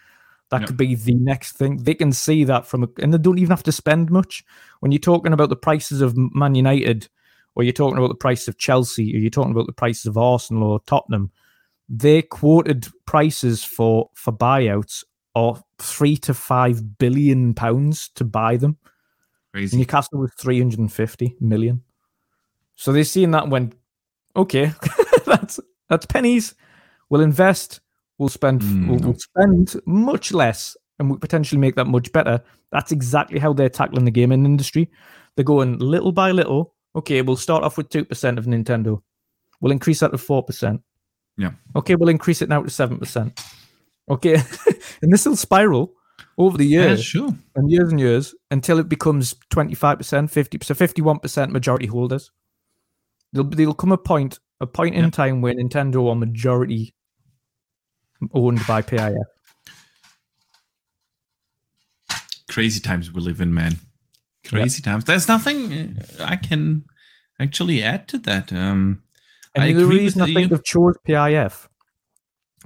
that 0.50 0.60
Yeah. 0.62 0.66
could 0.66 0.76
be 0.76 0.94
the 0.94 1.14
next 1.14 1.52
thing 1.52 1.76
they 1.82 1.94
can 1.94 2.12
see 2.12 2.44
that 2.44 2.66
from 2.66 2.84
a, 2.84 2.88
and 3.00 3.12
they 3.12 3.18
don't 3.18 3.38
even 3.38 3.50
have 3.50 3.62
to 3.64 3.72
spend 3.72 4.10
much 4.10 4.44
when 4.80 4.92
you're 4.92 4.98
talking 4.98 5.32
about 5.32 5.48
the 5.48 5.56
prices 5.56 6.00
of 6.00 6.16
Man 6.16 6.54
United 6.54 7.08
or 7.54 7.64
you're 7.64 7.72
talking 7.72 7.98
about 7.98 8.08
the 8.08 8.14
price 8.14 8.46
of 8.46 8.56
Chelsea, 8.56 9.12
or 9.14 9.18
you're 9.18 9.30
talking 9.30 9.50
about 9.50 9.66
the 9.66 9.72
prices 9.72 10.06
of 10.06 10.16
Arsenal 10.16 10.62
or 10.70 10.80
Tottenham, 10.86 11.32
they 11.88 12.22
quoted 12.22 12.86
prices 13.04 13.64
for 13.64 14.10
for 14.14 14.32
buyouts 14.32 15.02
of 15.34 15.60
three 15.80 16.16
to 16.18 16.34
five 16.34 16.98
billion 16.98 17.54
pounds 17.54 18.10
to 18.14 18.22
buy 18.24 18.56
them. 18.56 18.76
Crazy. 19.52 19.76
Newcastle 19.76 20.20
was 20.20 20.32
three 20.38 20.58
hundred 20.58 20.80
and 20.80 20.92
fifty 20.92 21.36
million. 21.40 21.82
So 22.74 22.92
they 22.92 23.04
seen 23.04 23.32
that 23.32 23.44
and 23.44 23.52
went, 23.52 23.74
okay, 24.36 24.72
that's 25.26 25.58
that's 25.88 26.06
pennies. 26.06 26.54
We'll 27.10 27.22
invest. 27.22 27.80
We'll 28.18 28.28
spend. 28.28 28.62
Mm. 28.62 28.88
We'll, 28.88 28.98
we'll 28.98 29.18
spend 29.18 29.74
much 29.86 30.32
less, 30.32 30.76
and 30.98 31.08
we'll 31.08 31.18
potentially 31.18 31.60
make 31.60 31.76
that 31.76 31.86
much 31.86 32.12
better. 32.12 32.42
That's 32.70 32.92
exactly 32.92 33.38
how 33.38 33.52
they're 33.52 33.68
tackling 33.68 34.04
the 34.04 34.10
gaming 34.10 34.44
industry. 34.44 34.90
They're 35.34 35.44
going 35.44 35.78
little 35.78 36.12
by 36.12 36.32
little. 36.32 36.74
Okay, 36.94 37.22
we'll 37.22 37.36
start 37.36 37.64
off 37.64 37.76
with 37.76 37.88
two 37.88 38.04
percent 38.04 38.38
of 38.38 38.46
Nintendo. 38.46 39.02
We'll 39.60 39.72
increase 39.72 40.00
that 40.00 40.12
to 40.12 40.18
four 40.18 40.42
percent. 40.42 40.82
Yeah. 41.36 41.52
Okay, 41.74 41.94
we'll 41.94 42.08
increase 42.08 42.42
it 42.42 42.48
now 42.48 42.62
to 42.62 42.70
seven 42.70 42.98
percent. 42.98 43.40
Okay, 44.10 44.34
and 45.02 45.12
this 45.12 45.26
will 45.26 45.36
spiral 45.36 45.94
over 46.38 46.56
the 46.56 46.64
Yeah, 46.66 46.86
years 46.88 47.04
sure. 47.04 47.36
and 47.56 47.70
years 47.70 47.90
and 47.90 48.00
years 48.00 48.34
until 48.50 48.78
it 48.78 48.88
becomes 48.88 49.34
25%, 49.50 50.30
50%, 50.30 50.74
51% 50.76 51.50
majority 51.50 51.86
holders. 51.86 52.30
There'll, 53.32 53.50
there'll 53.50 53.74
come 53.74 53.92
a 53.92 53.98
point, 53.98 54.38
a 54.60 54.66
point 54.66 54.94
in 54.94 55.04
Yeah. 55.04 55.10
time 55.10 55.42
where 55.42 55.52
Nintendo 55.54 56.08
are 56.08 56.14
majority 56.16 56.94
owned 58.32 58.66
by 58.66 58.82
PIF. 58.82 59.14
Crazy 62.48 62.80
times 62.80 63.12
we 63.12 63.20
live 63.20 63.40
in, 63.40 63.52
man. 63.52 63.76
Crazy 64.46 64.80
times. 64.82 65.04
There's 65.04 65.28
nothing 65.28 65.72
uh, 66.20 66.24
I 66.24 66.36
can 66.36 66.84
actually 67.38 67.82
add 67.82 68.08
to 68.08 68.18
that. 68.18 68.52
Um, 68.52 69.02
And 69.54 69.64
I 69.64 69.72
the 69.72 69.82
agree 69.82 69.98
reason 69.98 70.22
I 70.22 70.26
think 70.26 70.38
you. 70.40 70.48
they've 70.48 70.64
chose 70.64 70.94
PIF, 71.06 71.68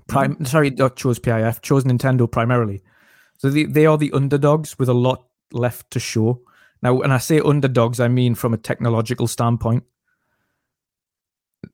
prime, 0.07 0.35
Mm-hmm. 0.35 0.45
sorry, 0.45 0.71
not 0.71 0.97
chose 0.97 1.19
PIF, 1.19 1.61
chose 1.63 1.85
Nintendo 1.85 2.31
primarily. 2.31 2.83
So 3.43 3.51
they, 3.51 3.65
they 3.65 3.87
are 3.87 3.99
the 3.99 4.13
underdogs 4.13 4.79
with 4.79 4.89
a 4.89 4.95
lot 4.95 5.27
left 5.51 5.91
to 5.91 5.99
show. 5.99 6.41
Now, 6.81 6.95
when 6.95 7.11
I 7.11 7.19
say 7.19 7.41
underdogs, 7.41 7.99
I 7.99 8.07
mean 8.07 8.37
from 8.37 8.55
a 8.55 8.57
technological 8.57 9.27
standpoint. 9.27 9.83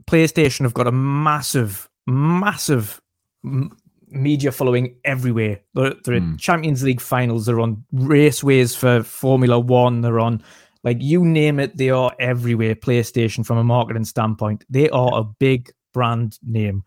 PlayStation 0.07 0.63
have 0.63 0.73
got 0.73 0.87
a 0.87 0.93
massive, 0.93 1.91
massive 2.07 3.03
m- 3.45 3.77
media 4.09 4.51
following 4.51 4.97
everywhere. 5.05 5.61
They're, 5.75 5.93
they're 6.03 6.15
in 6.15 6.37
Mm. 6.37 6.41
Champions 6.41 6.83
League 6.83 7.03
finals. 7.03 7.45
They're 7.45 7.61
on 7.61 7.85
raceways 7.93 8.75
for 8.75 9.03
Formula 9.03 9.61
One. 9.61 10.01
They're 10.01 10.21
on, 10.21 10.43
like, 10.85 11.03
you 11.03 11.23
name 11.23 11.61
it, 11.61 11.77
they 11.77 11.91
are 11.91 12.17
everywhere. 12.19 12.77
PlayStation, 12.77 13.45
from 13.45 13.59
a 13.59 13.65
marketing 13.65 14.07
standpoint, 14.07 14.65
they 14.71 14.89
are 14.89 15.21
a 15.21 15.25
big 15.25 15.71
brand 15.93 16.39
name. 16.43 16.83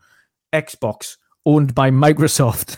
Xbox, 0.52 1.18
owned 1.44 1.74
by 1.74 1.90
Microsoft, 1.90 2.76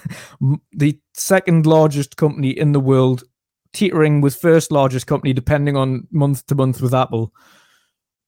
the 0.73 0.99
second 1.15 1.67
largest 1.67 2.17
company 2.17 2.51
in 2.51 2.73
the 2.73 2.81
world, 2.81 3.25
teetering 3.73 4.21
with 4.21 4.37
first 4.37 4.73
largest 4.73 5.07
company, 5.07 5.33
depending 5.33 5.77
on 5.77 6.07
month 6.11 6.47
to 6.47 6.55
month 6.55 6.81
with 6.81 6.95
Apple. 6.95 7.33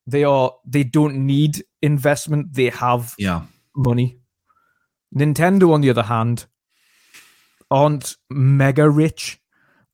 They 0.07 0.25
are 0.25 0.53
they 0.65 0.85
don't 0.85 1.27
need 1.27 1.65
investment. 1.83 2.53
They 2.53 2.71
have 2.71 3.15
yeah. 3.19 3.43
money. 3.75 4.19
Nintendo, 5.15 5.73
on 5.73 5.81
the 5.81 5.91
other 5.91 6.03
hand, 6.03 6.47
aren't 7.71 8.17
mega 8.31 8.89
rich. 8.89 9.41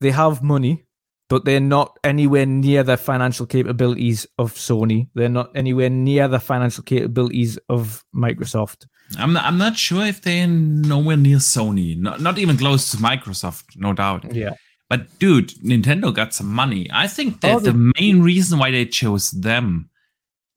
They 0.01 0.11
have 0.11 0.43
money, 0.43 0.87
but 1.29 1.45
they're 1.45 1.61
not 1.61 1.99
anywhere 2.03 2.45
near 2.45 2.83
the 2.83 2.97
financial 2.97 3.47
capabilities 3.47 4.27
of 4.39 4.55
Sony. 4.55 5.09
They're 5.15 5.29
not 5.29 5.51
anywhere 5.55 5.91
near 5.91 6.29
the 6.29 6.41
financial 6.41 6.83
capabilities 6.83 7.59
of 7.69 8.05
Microsoft. 8.15 8.87
I'm 9.19 9.33
not, 9.33 9.45
I'm 9.45 9.59
not 9.59 9.77
sure 9.77 10.05
if 10.05 10.23
they're 10.23 10.47
nowhere 10.47 11.17
near 11.17 11.39
Sony. 11.39 11.97
Not, 11.99 12.21
not 12.21 12.39
even 12.39 12.57
close 12.57 12.91
to 12.91 12.97
Microsoft, 12.97 13.77
no 13.77 13.93
doubt. 13.93 14.33
Yeah. 14.35 14.55
But 14.89 15.19
dude, 15.19 15.51
Nintendo 15.65 16.15
got 16.15 16.35
some 16.35 16.53
money. 16.53 16.89
I 16.93 17.07
think 17.07 17.41
that 17.41 17.57
Oh, 17.57 17.61
the 17.61 17.93
main 17.99 18.23
reason 18.23 18.59
why 18.59 18.71
they 18.71 18.85
chose 18.85 19.31
them 19.31 19.89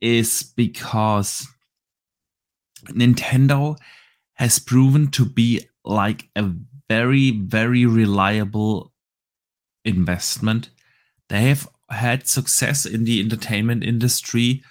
is 0.02 0.44
because 0.56 1.48
Nintendo 2.90 3.78
has 4.34 4.60
proven 4.60 5.10
to 5.12 5.26
be 5.26 5.66
like 5.84 6.30
a 6.36 6.52
very, 6.90 7.32
very 7.32 7.86
reliable 7.86 8.94
investment. 9.84 10.70
They 11.30 11.44
have 11.44 11.68
had 11.90 12.28
success 12.28 12.86
in 12.86 13.06
the 13.06 13.20
entertainment 13.20 13.84
industry 13.84 14.64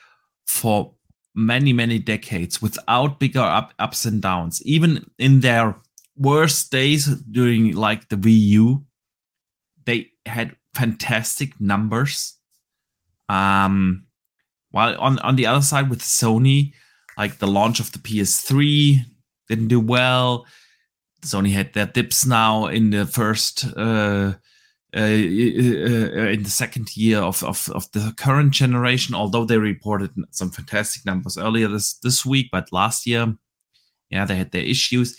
for 0.46 0.93
many 1.34 1.72
many 1.72 1.98
decades 1.98 2.62
without 2.62 3.18
bigger 3.18 3.40
up, 3.40 3.74
ups 3.78 4.04
and 4.04 4.22
downs. 4.22 4.62
Even 4.64 5.10
in 5.18 5.40
their 5.40 5.76
worst 6.16 6.70
days 6.70 7.06
during 7.06 7.74
like 7.74 8.08
the 8.08 8.16
Wii 8.16 8.40
U, 8.40 8.84
they 9.84 10.10
had 10.26 10.56
fantastic 10.74 11.60
numbers. 11.60 12.34
Um, 13.28 14.06
while 14.70 14.98
on 15.00 15.18
on 15.20 15.36
the 15.36 15.46
other 15.46 15.62
side 15.62 15.90
with 15.90 16.00
Sony, 16.00 16.72
like 17.16 17.38
the 17.38 17.46
launch 17.46 17.80
of 17.80 17.92
the 17.92 17.98
PS3 17.98 19.04
didn't 19.48 19.68
do 19.68 19.80
well. 19.80 20.46
Sony 21.22 21.52
had 21.52 21.72
their 21.72 21.86
dips 21.86 22.26
now 22.26 22.66
in 22.66 22.90
the 22.90 23.06
first 23.06 23.64
uh, 23.76 24.34
in 24.94 26.42
the 26.42 26.50
second 26.50 26.97
year 26.97 27.18
of, 27.18 27.42
of, 27.42 27.68
of 27.74 27.90
the 27.92 28.14
current 28.16 28.52
generation, 28.52 29.14
although 29.14 29.44
they 29.44 29.58
reported 29.58 30.10
some 30.31 30.50
fantastic 30.50 31.05
numbers 31.05 31.36
earlier 31.36 31.68
this, 31.68 31.94
this 31.94 32.24
week, 32.24 32.48
but 32.52 32.73
last 32.73 33.06
year, 33.06 33.36
yeah, 34.10 34.24
they 34.24 34.36
had 34.36 34.52
their 34.52 34.62
issues. 34.62 35.16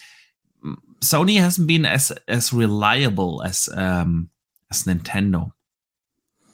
Sony 1.02 1.40
hasn't 1.40 1.68
been 1.68 1.86
as 1.86 2.12
as 2.28 2.54
reliable 2.54 3.44
as 3.44 3.70
um, 3.76 4.30
as 4.72 4.84
Nintendo. 4.84 5.52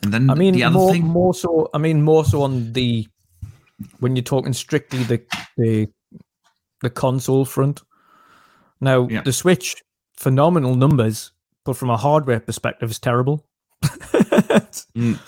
And 0.03 0.11
then 0.11 0.29
I 0.29 0.33
mean, 0.33 0.53
the 0.53 0.63
other 0.63 0.73
more, 0.73 0.91
thing, 0.91 1.07
more 1.07 1.33
so. 1.33 1.69
I 1.73 1.77
mean, 1.77 2.01
more 2.01 2.25
so 2.25 2.41
on 2.41 2.73
the 2.73 3.07
when 3.99 4.15
you're 4.15 4.23
talking 4.23 4.53
strictly 4.53 5.03
the 5.03 5.21
the 5.57 5.87
the 6.81 6.89
console 6.89 7.45
front. 7.45 7.81
Now, 8.81 9.07
yeah. 9.07 9.21
the 9.21 9.31
Switch, 9.31 9.83
phenomenal 10.17 10.75
numbers, 10.75 11.31
but 11.65 11.77
from 11.77 11.89
a 11.89 11.97
hardware 11.97 12.39
perspective, 12.39 12.91
is 12.91 12.99
terrible. 12.99 13.45
mm. 13.83 15.19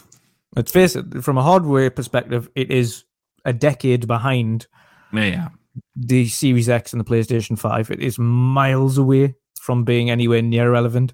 Let's 0.56 0.72
face 0.72 0.96
it, 0.96 1.24
from 1.24 1.38
a 1.38 1.44
hardware 1.44 1.90
perspective, 1.90 2.50
it 2.56 2.72
is 2.72 3.06
a 3.46 3.54
decade 3.54 4.08
behind 4.08 4.68
yeah. 5.12 5.50
the 5.96 6.28
Series 6.28 6.70
X 6.70 6.94
and 6.94 7.00
the 7.00 7.06
PlayStation 7.06 7.58
5. 7.58 7.92
It 7.92 8.02
is 8.02 8.20
miles 8.20 8.98
away 8.98 9.36
from 9.60 9.84
being 9.84 10.10
anywhere 10.10 10.42
near 10.42 10.72
relevant. 10.72 11.14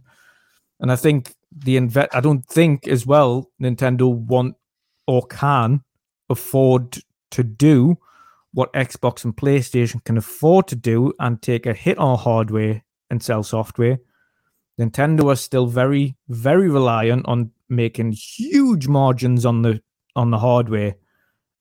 And 0.79 0.91
I 0.91 0.95
think 0.95 1.33
the 1.51 1.77
inve- 1.77 2.09
I 2.13 2.19
don't 2.19 2.45
think 2.45 2.87
as 2.87 3.05
well 3.05 3.49
Nintendo 3.61 4.13
want 4.13 4.55
or 5.07 5.25
can 5.25 5.81
afford 6.29 6.99
to 7.31 7.43
do 7.43 7.97
what 8.53 8.73
Xbox 8.73 9.23
and 9.23 9.35
PlayStation 9.35 10.03
can 10.03 10.17
afford 10.17 10.67
to 10.67 10.75
do 10.75 11.13
and 11.19 11.41
take 11.41 11.65
a 11.65 11.73
hit 11.73 11.97
on 11.97 12.17
hardware 12.17 12.83
and 13.09 13.21
sell 13.21 13.43
software. 13.43 13.99
Nintendo 14.79 15.31
are 15.31 15.35
still 15.35 15.67
very, 15.67 16.15
very 16.29 16.69
reliant 16.69 17.25
on 17.27 17.51
making 17.67 18.13
huge 18.13 18.87
margins 18.87 19.45
on 19.45 19.61
the 19.61 19.81
on 20.15 20.31
the 20.31 20.39
hardware, 20.39 20.95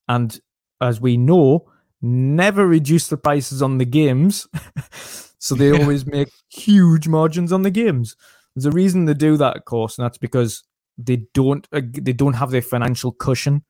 and 0.09 0.41
as 0.81 1.01
we 1.01 1.17
know, 1.17 1.71
never 2.01 2.67
reduce 2.67 3.09
the 3.09 3.17
prices 3.17 3.61
on 3.61 3.79
the 3.79 3.85
games. 3.85 4.47
so 5.39 5.55
they 5.55 5.73
yeah. 5.73 5.79
always 5.81 6.07
make 6.07 6.31
huge 6.49 7.09
margins 7.09 7.53
on 7.53 7.63
the 7.63 7.71
games. 7.71 8.17
There's 8.55 8.67
a 8.67 8.71
reason 8.71 9.05
they 9.05 9.15
do 9.15 9.37
that, 9.37 9.57
of 9.57 9.65
course, 9.65 9.99
and 9.99 10.05
that's 10.05 10.19
because 10.19 10.65
they 10.97 11.25
don't 11.35 11.67
uh, 11.73 11.81
they 11.93 12.13
don't 12.13 12.35
have 12.35 12.51
the 12.51 12.61
financial 12.61 13.13
cushion 13.13 13.65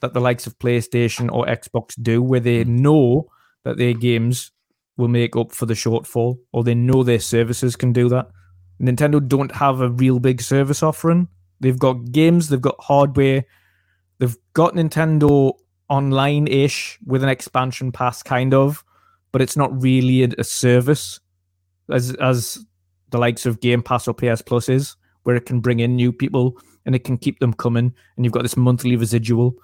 that 0.00 0.14
the 0.14 0.20
likes 0.20 0.46
of 0.46 0.58
PlayStation 0.58 1.32
or 1.32 1.46
Xbox 1.46 1.94
do, 2.00 2.22
where 2.22 2.40
they 2.40 2.62
hmm. 2.62 2.76
know 2.76 3.30
that 3.64 3.78
their 3.78 3.94
games 3.94 4.52
will 4.96 5.08
make 5.08 5.34
up 5.36 5.52
for 5.52 5.66
the 5.66 5.74
shortfall, 5.74 6.38
or 6.52 6.62
they 6.62 6.74
know 6.74 7.02
their 7.02 7.20
services 7.20 7.74
can 7.74 7.92
do 7.92 8.08
that. 8.08 8.28
Nintendo 8.82 9.26
don't 9.26 9.52
have 9.52 9.80
a 9.80 9.88
real 9.88 10.18
big 10.18 10.42
service 10.42 10.82
offering. 10.82 11.28
They've 11.60 11.78
got 11.78 12.10
games, 12.10 12.48
they've 12.48 12.60
got 12.60 12.76
hardware, 12.80 13.44
they've 14.18 14.36
got 14.54 14.74
Nintendo 14.74 15.52
online 15.88 16.48
ish 16.48 16.98
with 17.06 17.22
an 17.22 17.28
expansion 17.28 17.92
pass, 17.92 18.22
kind 18.22 18.52
of, 18.52 18.84
but 19.30 19.40
it's 19.40 19.56
not 19.56 19.82
really 19.82 20.24
a, 20.24 20.28
a, 20.38 20.44
service 20.44 21.20
as 21.90 22.14
as 22.14 22.64
the 23.10 23.18
likes 23.18 23.46
of 23.46 23.60
Game 23.60 23.82
Pass 23.82 24.08
or 24.08 24.14
PS 24.14 24.42
Plus 24.42 24.68
is, 24.68 24.96
where 25.22 25.36
it 25.36 25.46
can 25.46 25.60
bring 25.60 25.80
in 25.80 25.94
new 25.94 26.12
people 26.12 26.56
and 26.84 26.94
it 26.94 27.04
can 27.04 27.16
keep 27.16 27.38
them 27.38 27.52
coming, 27.52 27.94
and 28.16 28.24
you've 28.24 28.32
got 28.32 28.42
this 28.42 28.56
monthly 28.56 28.96
residual. 28.96 29.54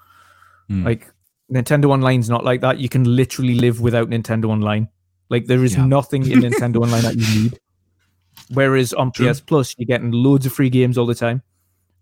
Mm. 0.70 0.84
Like 0.84 1.12
Nintendo 1.52 1.90
Online's 1.90 2.30
not 2.30 2.44
like 2.44 2.60
that. 2.60 2.78
You 2.78 2.88
can 2.88 3.04
literally 3.04 3.54
live 3.54 3.80
without 3.80 4.08
Nintendo 4.08 4.46
Online. 4.46 4.88
Like 5.30 5.46
there 5.46 5.64
is 5.64 5.74
yeah. 5.74 5.86
nothing 5.86 6.30
in 6.30 6.40
Nintendo 6.40 6.82
Online 6.82 7.02
that 7.02 7.16
you 7.16 7.42
need. 7.42 7.58
Whereas 8.52 8.92
on 8.92 9.12
True. 9.12 9.30
PS 9.30 9.40
Plus, 9.40 9.74
you're 9.78 9.86
getting 9.86 10.12
loads 10.12 10.46
of 10.46 10.52
free 10.52 10.70
games 10.70 10.98
all 10.98 11.06
the 11.06 11.14
time. 11.14 11.42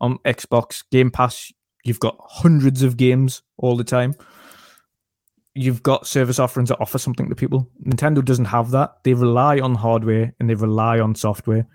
On 0.01 0.19
Xbox 0.19 0.85
Game 0.91 1.11
Pass, 1.11 1.53
you've 1.85 2.01
got 2.01 2.17
hundreds 2.21 2.83
of 2.83 2.97
games 2.97 3.43
all 3.57 3.77
the 3.77 3.85
time. 3.85 4.15
You've 5.55 5.83
got 5.83 6.07
service 6.07 6.39
offerings 6.39 6.69
that 6.69 6.81
offer 6.81 6.99
something 6.99 7.29
to 7.29 7.35
people. 7.35 7.69
Nintendo 7.85 8.23
doesn't 8.23 8.45
have 8.47 8.71
that. 8.73 9.03
They 9.05 9.15
rely 9.15 9.59
on 9.59 9.75
hardware 9.75 10.35
and 10.39 10.51
they 10.51 10.55
rely 10.55 11.01
on 11.01 11.15
software 11.15 11.67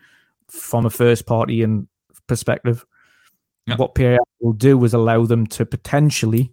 from 0.48 0.85
a 0.85 0.90
first 0.91 1.25
party 1.25 1.64
and 1.64 1.88
perspective. 2.27 2.85
Yep. 3.67 3.80
What 3.80 3.95
PAI 3.95 4.17
will 4.40 4.53
do 4.53 4.83
is 4.83 4.93
allow 4.93 5.25
them 5.25 5.48
to 5.48 5.65
potentially 5.65 6.51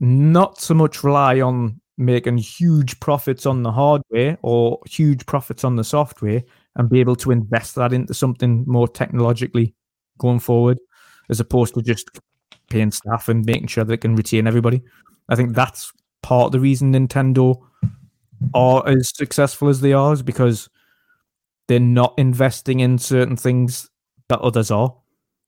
not 0.00 0.60
so 0.60 0.74
much 0.74 1.02
rely 1.02 1.40
on 1.40 1.80
making 1.96 2.38
huge 2.38 2.98
profits 3.00 3.46
on 3.46 3.62
the 3.62 3.72
hardware 3.72 4.36
or 4.42 4.80
huge 4.86 5.26
profits 5.26 5.64
on 5.64 5.76
the 5.76 5.84
software 5.84 6.42
and 6.76 6.88
be 6.88 7.00
able 7.00 7.16
to 7.16 7.30
invest 7.30 7.74
that 7.76 7.92
into 7.92 8.14
something 8.14 8.64
more 8.66 8.88
technologically 8.88 9.74
going 10.18 10.40
forward, 10.40 10.78
as 11.30 11.40
opposed 11.40 11.74
to 11.74 11.82
just 11.82 12.08
paying 12.70 12.90
staff 12.90 13.28
and 13.28 13.44
making 13.44 13.66
sure 13.66 13.84
they 13.84 13.96
can 13.96 14.16
retain 14.16 14.46
everybody. 14.46 14.82
I 15.28 15.36
think 15.36 15.54
that's 15.54 15.92
part 16.22 16.46
of 16.46 16.52
the 16.52 16.60
reason 16.60 16.92
Nintendo 16.92 17.60
are 18.54 18.86
as 18.88 19.14
successful 19.14 19.68
as 19.68 19.80
they 19.80 19.92
are, 19.92 20.12
is 20.12 20.22
because 20.22 20.68
they're 21.68 21.80
not 21.80 22.14
investing 22.18 22.80
in 22.80 22.98
certain 22.98 23.36
things 23.36 23.88
that 24.28 24.40
others 24.40 24.70
are. 24.70 24.94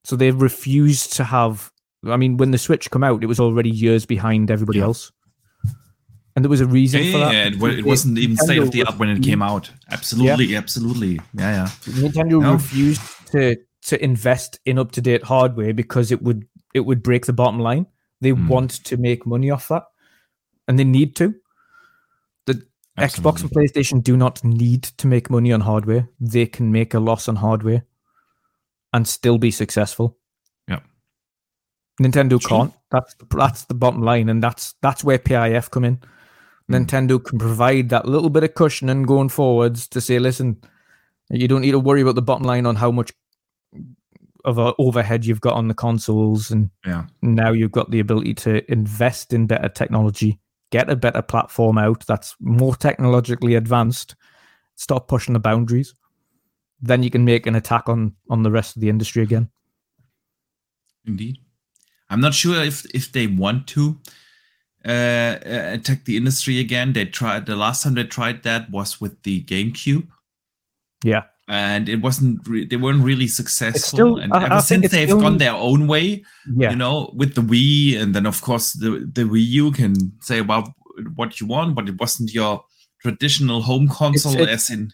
So 0.04 0.16
they've 0.16 0.40
refused 0.40 1.14
to 1.14 1.24
have. 1.24 1.72
I 2.04 2.16
mean, 2.16 2.36
when 2.36 2.52
the 2.52 2.58
Switch 2.58 2.90
come 2.90 3.02
out, 3.02 3.24
it 3.24 3.26
was 3.26 3.40
already 3.40 3.70
years 3.70 4.06
behind 4.06 4.50
everybody 4.50 4.80
else 4.80 5.10
and 6.36 6.44
there 6.44 6.50
was 6.50 6.60
a 6.60 6.66
reason 6.66 7.02
yeah, 7.02 7.12
for 7.12 7.18
that. 7.18 7.32
Yeah, 7.32 7.46
it, 7.46 7.78
it 7.78 7.84
wasn't 7.84 8.18
even 8.18 8.36
state 8.36 8.58
of 8.58 8.70
the 8.70 8.84
art 8.84 8.98
when 8.98 9.08
it 9.08 9.22
came 9.22 9.40
out. 9.40 9.70
Absolutely, 9.90 10.44
yeah. 10.44 10.58
absolutely. 10.58 11.18
Yeah, 11.32 11.64
yeah. 11.64 11.66
Nintendo 11.86 12.42
no. 12.42 12.52
refused 12.52 13.00
to 13.32 13.56
to 13.84 14.04
invest 14.04 14.60
in 14.66 14.78
up 14.78 14.92
to 14.92 15.00
date 15.00 15.22
hardware 15.22 15.72
because 15.72 16.12
it 16.12 16.20
would 16.22 16.46
it 16.74 16.80
would 16.80 17.02
break 17.02 17.24
the 17.24 17.32
bottom 17.32 17.58
line. 17.58 17.86
They 18.20 18.32
mm. 18.32 18.48
want 18.48 18.84
to 18.84 18.98
make 18.98 19.26
money 19.26 19.50
off 19.50 19.68
that, 19.68 19.84
and 20.68 20.78
they 20.78 20.84
need 20.84 21.16
to. 21.16 21.34
The 22.44 22.66
absolutely. 22.98 23.32
Xbox 23.32 23.42
and 23.42 23.50
PlayStation 23.50 24.02
do 24.02 24.14
not 24.14 24.44
need 24.44 24.82
to 24.82 25.06
make 25.06 25.30
money 25.30 25.52
on 25.54 25.62
hardware. 25.62 26.10
They 26.20 26.44
can 26.44 26.70
make 26.70 26.92
a 26.92 27.00
loss 27.00 27.28
on 27.28 27.36
hardware 27.36 27.86
and 28.92 29.08
still 29.08 29.38
be 29.38 29.50
successful. 29.50 30.18
Yeah. 30.68 30.80
Nintendo 32.00 32.38
True. 32.38 32.48
can't. 32.48 32.74
That's 32.90 33.16
that's 33.30 33.64
the 33.64 33.74
bottom 33.74 34.02
line, 34.02 34.28
and 34.28 34.42
that's 34.42 34.74
that's 34.82 35.02
where 35.02 35.18
PIF 35.18 35.70
come 35.70 35.84
in. 35.86 36.02
Hmm. 36.68 36.74
Nintendo 36.74 37.22
can 37.22 37.38
provide 37.38 37.88
that 37.90 38.06
little 38.06 38.30
bit 38.30 38.44
of 38.44 38.54
cushioning 38.54 39.04
going 39.04 39.28
forwards 39.28 39.86
to 39.88 40.00
say, 40.00 40.18
listen, 40.18 40.60
you 41.30 41.48
don't 41.48 41.62
need 41.62 41.72
to 41.72 41.78
worry 41.78 42.02
about 42.02 42.14
the 42.14 42.22
bottom 42.22 42.46
line 42.46 42.66
on 42.66 42.76
how 42.76 42.90
much 42.90 43.12
of 44.44 44.58
a 44.58 44.72
overhead 44.78 45.26
you've 45.26 45.40
got 45.40 45.54
on 45.54 45.66
the 45.68 45.74
consoles, 45.74 46.50
and 46.50 46.70
yeah. 46.86 47.04
now 47.20 47.50
you've 47.50 47.72
got 47.72 47.90
the 47.90 47.98
ability 47.98 48.32
to 48.32 48.70
invest 48.70 49.32
in 49.32 49.46
better 49.46 49.68
technology, 49.68 50.38
get 50.70 50.88
a 50.88 50.94
better 50.94 51.20
platform 51.20 51.78
out 51.78 52.06
that's 52.06 52.36
more 52.38 52.76
technologically 52.76 53.56
advanced, 53.56 54.14
stop 54.76 55.08
pushing 55.08 55.32
the 55.32 55.40
boundaries. 55.40 55.94
Then 56.80 57.02
you 57.02 57.10
can 57.10 57.24
make 57.24 57.46
an 57.46 57.56
attack 57.56 57.88
on 57.88 58.14
on 58.30 58.44
the 58.44 58.50
rest 58.50 58.76
of 58.76 58.82
the 58.82 58.88
industry 58.88 59.22
again. 59.22 59.50
Indeed, 61.06 61.38
I'm 62.08 62.20
not 62.20 62.34
sure 62.34 62.62
if 62.62 62.86
if 62.94 63.10
they 63.10 63.26
want 63.26 63.66
to 63.68 63.98
uh, 64.86 65.38
attack 65.44 66.04
the 66.04 66.16
industry 66.16 66.60
again. 66.60 66.92
They 66.92 67.06
tried 67.06 67.46
the 67.46 67.56
last 67.56 67.82
time 67.82 67.94
they 67.94 68.04
tried 68.04 68.44
that 68.44 68.70
was 68.70 69.00
with 69.00 69.22
the 69.24 69.42
GameCube. 69.42 70.06
Yeah, 71.04 71.24
and 71.48 71.88
it 71.88 72.00
wasn't. 72.00 72.46
Re- 72.48 72.66
they 72.66 72.76
weren't 72.76 73.02
really 73.02 73.28
successful. 73.28 73.80
Still, 73.80 74.18
and 74.18 74.32
I, 74.32 74.44
ever 74.44 74.54
I 74.54 74.60
since 74.60 74.90
they've 74.90 75.08
still... 75.08 75.20
gone 75.20 75.38
their 75.38 75.54
own 75.54 75.86
way, 75.86 76.24
yeah. 76.54 76.70
you 76.70 76.76
know, 76.76 77.12
with 77.14 77.34
the 77.34 77.42
Wii, 77.42 78.00
and 78.00 78.14
then 78.14 78.26
of 78.26 78.40
course 78.42 78.72
the 78.72 79.10
the 79.12 79.22
Wii 79.22 79.46
U 79.46 79.70
can 79.72 80.12
say 80.20 80.38
about 80.38 80.68
what 81.14 81.40
you 81.40 81.46
want, 81.46 81.74
but 81.74 81.88
it 81.88 82.00
wasn't 82.00 82.32
your 82.32 82.64
traditional 83.02 83.62
home 83.62 83.88
console, 83.88 84.40
it's, 84.40 84.50
as 84.50 84.70
in. 84.70 84.92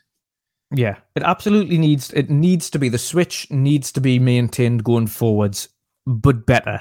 Yeah, 0.75 0.97
it 1.15 1.23
absolutely 1.23 1.79
needs. 1.79 2.11
It 2.12 2.31
needs 2.31 2.71
to 2.71 2.79
be 2.79 2.89
the 2.89 2.99
Switch 2.99 3.51
needs 3.51 3.93
to 3.93 4.01
be 4.01 4.19
maintained 4.19 4.85
going 4.85 5.07
forwards, 5.07 5.69
but 6.07 6.47
better. 6.47 6.81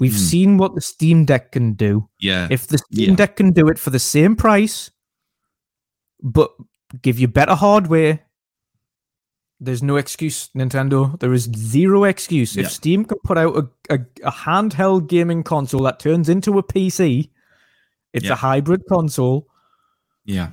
We've 0.00 0.12
mm. 0.12 0.30
seen 0.30 0.56
what 0.56 0.74
the 0.74 0.80
Steam 0.80 1.26
Deck 1.26 1.52
can 1.52 1.74
do. 1.74 2.08
Yeah. 2.18 2.48
If 2.50 2.66
the 2.66 2.78
Steam 2.78 3.10
yeah. 3.10 3.16
Deck 3.16 3.36
can 3.36 3.52
do 3.52 3.68
it 3.68 3.78
for 3.78 3.90
the 3.90 3.98
same 3.98 4.34
price, 4.34 4.90
but 6.22 6.50
give 7.02 7.18
you 7.18 7.28
better 7.28 7.54
hardware, 7.54 8.20
there's 9.60 9.82
no 9.82 9.96
excuse, 9.96 10.48
Nintendo. 10.56 11.20
There 11.20 11.34
is 11.34 11.44
zero 11.54 12.04
excuse. 12.04 12.56
If 12.56 12.70
Steam 12.70 13.04
can 13.04 13.18
put 13.24 13.36
out 13.36 13.56
a, 13.56 13.94
a, 13.94 13.98
a, 14.24 14.32
handheld 14.32 15.06
gaming 15.06 15.42
console 15.42 15.82
that 15.82 16.00
turns 16.00 16.30
into 16.30 16.58
a 16.58 16.62
PC 16.62 17.28
It's 18.14 18.24
Yeah. 18.24 18.32
a 18.32 18.36
hybrid 18.36 18.80
console 18.88 19.46
Yeah. 20.24 20.50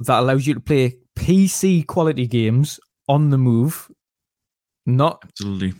that 0.00 0.18
allows 0.18 0.46
you 0.48 0.54
to 0.54 0.60
play 0.60 0.98
PC 1.16 1.86
quality 1.86 2.26
games 2.26 2.80
on 3.08 3.30
the 3.30 3.38
move, 3.38 3.88
not 4.84 5.22
Absolutely. 5.24 5.74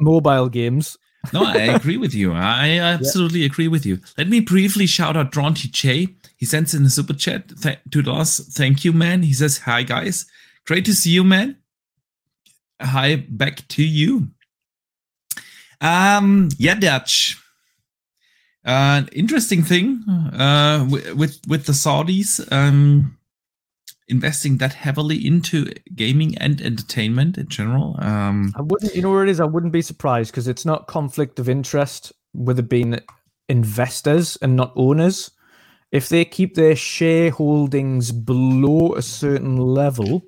mobile 0.00 0.48
games. 0.48 0.96
No, 1.32 1.44
I 1.44 1.74
agree 1.74 1.96
with 1.96 2.14
you. 2.14 2.32
I 2.32 2.78
absolutely 2.78 3.44
agree 3.44 3.68
with 3.68 3.86
you. 3.86 4.00
Let 4.18 4.28
me 4.28 4.40
briefly 4.40 4.86
shout 4.86 5.16
out 5.16 5.32
Drawn 5.32 5.54
TJ. 5.54 6.14
He 6.36 6.46
sends 6.46 6.74
in 6.74 6.84
a 6.84 6.90
super 6.90 7.14
chat. 7.14 7.48
Th- 7.60 7.78
dollars. 7.88 8.40
Thank 8.54 8.84
you, 8.84 8.92
man. 8.92 9.22
He 9.22 9.32
says, 9.32 9.58
"Hi 9.58 9.82
guys, 9.82 10.26
great 10.66 10.84
to 10.86 10.94
see 10.94 11.10
you, 11.10 11.24
man." 11.24 11.56
Hi, 12.80 13.24
back 13.28 13.66
to 13.68 13.84
you. 13.84 14.28
Um, 15.80 16.48
yeah, 16.58 16.74
Dutch. 16.74 17.38
Uh, 18.64 19.02
interesting 19.12 19.62
thing 19.62 20.02
uh, 20.08 20.86
with 20.88 21.40
with 21.46 21.66
the 21.66 21.72
Saudis 21.72 22.40
um, 22.50 23.18
investing 24.08 24.58
that 24.58 24.74
heavily 24.74 25.26
into 25.26 25.72
gaming 25.94 26.36
and 26.38 26.60
entertainment 26.60 27.38
in 27.38 27.48
general. 27.48 27.96
Um, 28.00 28.52
I 28.56 28.62
wouldn't, 28.62 28.94
you 28.94 29.02
know 29.02 29.10
where 29.10 29.22
it 29.24 29.30
is? 29.30 29.40
I 29.40 29.44
wouldn't 29.44 29.72
be 29.72 29.82
surprised 29.82 30.30
because 30.30 30.48
it's 30.48 30.64
not 30.64 30.86
conflict 30.86 31.38
of 31.38 31.48
interest 31.48 32.12
with 32.34 32.58
it 32.58 32.68
being 32.68 32.98
investors 33.48 34.36
and 34.42 34.56
not 34.56 34.72
owners. 34.76 35.30
If 35.92 36.08
they 36.08 36.24
keep 36.24 36.54
their 36.54 36.74
shareholdings 36.74 38.10
below 38.24 38.94
a 38.94 39.02
certain 39.02 39.56
level, 39.56 40.22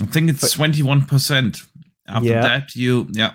I 0.00 0.06
think 0.06 0.30
it's 0.30 0.50
twenty 0.52 0.82
one 0.82 1.04
percent. 1.04 1.62
After 2.08 2.28
Yeah. 2.28 2.40
that, 2.42 2.74
you 2.74 3.06
yeah. 3.12 3.34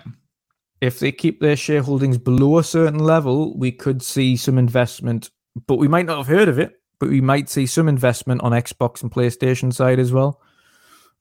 if 0.80 0.98
they 0.98 1.12
keep 1.12 1.40
their 1.40 1.54
shareholdings 1.54 2.22
below 2.22 2.58
a 2.58 2.64
certain 2.64 2.98
level, 2.98 3.56
we 3.56 3.70
could 3.70 4.02
see 4.02 4.36
some 4.36 4.58
investment, 4.58 5.30
but 5.66 5.76
we 5.76 5.86
might 5.88 6.06
not 6.06 6.18
have 6.18 6.26
heard 6.26 6.48
of 6.48 6.58
it, 6.58 6.77
but 7.00 7.08
we 7.08 7.20
might 7.20 7.48
see 7.48 7.66
some 7.66 7.88
investment 7.88 8.40
on 8.42 8.52
Xbox 8.52 9.02
and 9.02 9.10
PlayStation 9.10 9.72
side 9.72 9.98
as 9.98 10.12
well. 10.12 10.40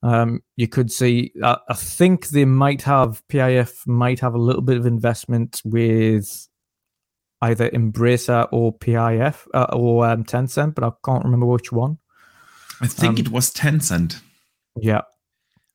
Um, 0.03 0.43
you 0.56 0.67
could 0.67 0.91
see, 0.91 1.31
I, 1.43 1.57
I 1.69 1.73
think 1.73 2.27
they 2.30 2.45
might 2.45 2.83
have, 2.83 3.23
PIF 3.27 3.88
might 3.88 4.19
have 4.19 4.35
a 4.35 4.39
little 4.39 4.61
bit 4.61 4.77
of 4.77 4.85
investment 4.85 5.61
with 5.65 6.47
either 7.41 7.69
Embracer 7.69 8.47
or 8.51 8.73
PIF 8.77 9.47
uh, 9.53 9.67
or 9.73 10.07
um, 10.07 10.23
Tencent, 10.23 10.75
but 10.75 10.83
I 10.83 10.91
can't 11.06 11.23
remember 11.23 11.45
which 11.45 11.72
one. 11.72 11.97
I 12.81 12.88
think 12.88 13.19
Um, 13.19 13.25
it 13.25 13.30
was 13.30 13.51
Tencent. 13.51 14.22
Yeah. 14.75 15.01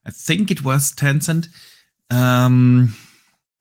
I 0.06 0.10
think 0.10 0.50
it 0.50 0.64
was 0.64 0.92
Tencent. 0.92 1.48
Um, 2.10 2.94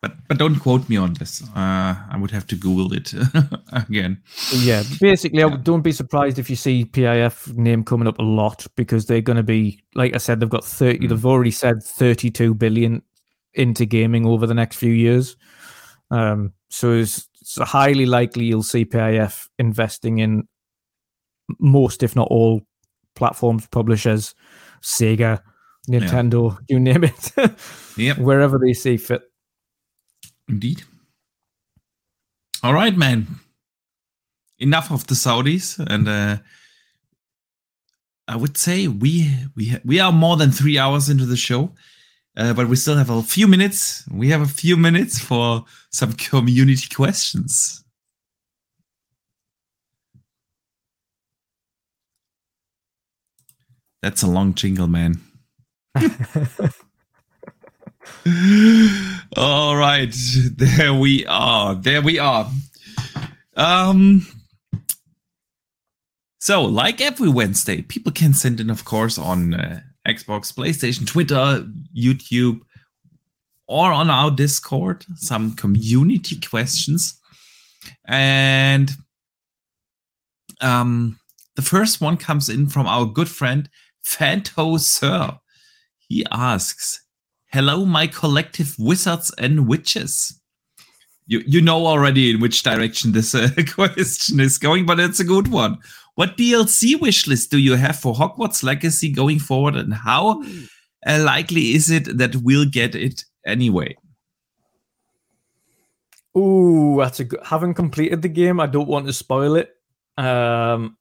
but 0.02 0.14
but 0.28 0.38
don't 0.38 0.56
quote 0.60 0.90
me 0.90 0.98
on 0.98 1.14
this. 1.14 1.44
Uh, 1.56 1.96
I 2.10 2.18
would 2.18 2.32
have 2.32 2.48
to 2.48 2.56
Google 2.56 2.92
it 2.94 3.14
again. 3.74 4.22
Yeah, 4.56 4.84
basically, 5.00 5.44
I 5.44 5.50
don't 5.58 5.82
be 5.84 5.92
surprised 5.92 6.40
if 6.40 6.50
you 6.50 6.56
see 6.56 6.86
PIF 6.86 7.56
name 7.56 7.84
coming 7.84 8.08
up 8.08 8.18
a 8.20 8.24
lot 8.24 8.66
because 8.76 9.06
they're 9.06 9.22
going 9.22 9.38
to 9.38 9.44
be, 9.44 9.84
like 9.96 10.16
I 10.16 10.18
said, 10.18 10.40
they've 10.40 10.50
got 10.50 10.66
30, 10.66 11.00
Mm. 11.00 11.10
they've 11.10 11.26
already 11.26 11.52
said 11.52 11.84
32 11.84 12.54
billion 12.56 13.04
into 13.54 13.86
gaming 13.86 14.26
over 14.26 14.48
the 14.48 14.54
next 14.54 14.78
few 14.78 14.92
years. 14.94 15.36
Um, 16.10 16.54
so 16.70 16.94
it's, 16.94 17.28
it's 17.42 17.58
highly 17.58 18.06
likely 18.06 18.46
you'll 18.46 18.64
see 18.64 18.86
PIF 18.86 19.48
investing 19.60 20.20
in 20.20 20.48
most, 21.60 22.02
if 22.02 22.16
not 22.16 22.28
all, 22.32 22.62
platforms, 23.16 23.68
publishers, 23.68 24.34
Sega, 24.82 25.42
Nintendo, 25.90 26.58
you 26.70 26.80
name 26.80 27.04
it, 27.04 27.32
Yep, 27.98 28.18
wherever 28.20 28.58
they 28.58 28.74
see 28.74 28.98
fit. 28.98 29.22
Indeed. 30.52 30.84
All 32.62 32.74
right, 32.74 32.96
man. 32.96 33.40
Enough 34.60 34.92
of 34.92 35.08
the 35.08 35.16
Saudis, 35.16 35.80
and 35.80 36.08
uh, 36.08 36.38
I 38.28 38.36
would 38.36 38.58
say 38.58 38.88
we 38.88 39.32
we 39.56 39.78
we 39.84 40.00
are 40.00 40.12
more 40.12 40.38
than 40.38 40.52
three 40.52 40.78
hours 40.78 41.10
into 41.10 41.26
the 41.26 41.38
show. 41.38 41.72
Uh, 42.38 42.54
but 42.54 42.70
we 42.70 42.76
still 42.78 42.96
have 42.96 43.10
a 43.10 43.22
few 43.22 43.48
minutes. 43.48 44.08
We 44.10 44.30
have 44.30 44.42
a 44.42 44.46
few 44.46 44.78
minutes 44.78 45.20
for 45.20 45.66
some 45.90 46.14
community 46.14 46.88
questions. 46.94 47.84
That's 54.02 54.24
a 54.24 54.28
long 54.28 54.54
jingle, 54.54 54.88
man. 54.88 55.20
All 59.38 59.76
right, 59.76 60.14
there 60.58 60.94
we 60.94 61.26
are. 61.26 61.76
There 61.76 62.02
we 62.02 62.20
are. 62.20 62.50
Um. 63.56 64.26
So, 66.40 66.64
like 66.64 67.02
every 67.02 67.30
Wednesday, 67.30 67.84
people 67.84 68.12
can 68.12 68.34
send 68.34 68.60
in, 68.60 68.72
of 68.72 68.84
course, 68.84 69.20
on 69.20 69.54
uh, 69.54 69.82
Xbox, 70.08 70.52
PlayStation, 70.54 71.06
Twitter, 71.06 71.68
YouTube, 71.96 72.62
or 73.68 73.92
on 73.92 74.10
our 74.10 74.32
Discord 74.32 75.06
some 75.16 75.54
community 75.56 76.40
questions. 76.40 77.20
And 78.06 78.92
um, 80.62 81.20
the 81.56 81.62
first 81.62 82.02
one 82.02 82.18
comes 82.18 82.50
in 82.50 82.68
from 82.68 82.88
our 82.88 83.06
good 83.06 83.30
friend 83.30 83.70
Fanto 84.06 84.80
Sir. 84.80 85.38
He 86.08 86.26
asks, 86.32 87.06
"Hello, 87.52 87.86
my 87.86 88.08
collective 88.08 88.76
wizards 88.80 89.34
and 89.38 89.68
witches." 89.68 90.40
You 91.28 91.44
you 91.46 91.62
know 91.62 91.86
already 91.86 92.32
in 92.32 92.40
which 92.40 92.64
direction 92.64 93.12
this 93.12 93.34
uh, 93.36 93.50
question 93.76 94.40
is 94.40 94.58
going, 94.58 94.86
but 94.86 95.00
it's 95.00 95.20
a 95.20 95.26
good 95.26 95.48
one. 95.48 95.78
What 96.16 96.38
DLC 96.38 97.00
wish 97.00 97.28
list 97.28 97.52
do 97.52 97.58
you 97.58 97.76
have 97.76 97.98
for 97.98 98.14
Hogwarts 98.14 98.64
Legacy 98.64 99.12
going 99.12 99.40
forward, 99.40 99.76
and 99.76 99.94
how 99.94 100.44
uh, 101.06 101.24
likely 101.24 101.74
is 101.74 101.90
it 101.90 102.18
that 102.18 102.36
we'll 102.38 102.66
get 102.66 102.96
it 102.96 103.24
anyway? 103.46 103.96
Ooh, 106.38 106.98
that's 107.00 107.20
a 107.20 107.26
good. 107.26 107.40
Haven't 107.44 107.74
completed 107.74 108.22
the 108.22 108.30
game. 108.30 108.60
I 108.60 108.68
don't 108.68 108.88
want 108.88 109.08
to 109.08 109.14
spoil 109.14 109.56
it. 109.56 109.70
Um, 110.18 110.98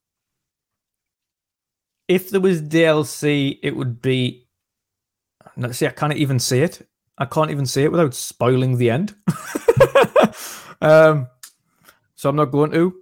if 2.09 2.31
there 2.31 2.41
was 2.41 2.63
DLC, 2.63 3.59
it 3.63 3.77
would 3.77 4.03
be. 4.03 4.47
No, 5.61 5.71
see, 5.73 5.87
I 5.87 5.91
can't 5.91 6.17
even 6.17 6.39
say 6.39 6.63
it. 6.63 6.89
I 7.19 7.27
can't 7.27 7.51
even 7.51 7.67
say 7.67 7.85
it 7.85 7.93
without 7.93 8.15
spoiling 8.15 8.79
the 8.79 8.89
end. 8.89 9.15
um, 10.81 11.29
so 12.15 12.31
I'm 12.31 12.37
not 12.37 12.51
going 12.51 12.71
to. 12.71 12.95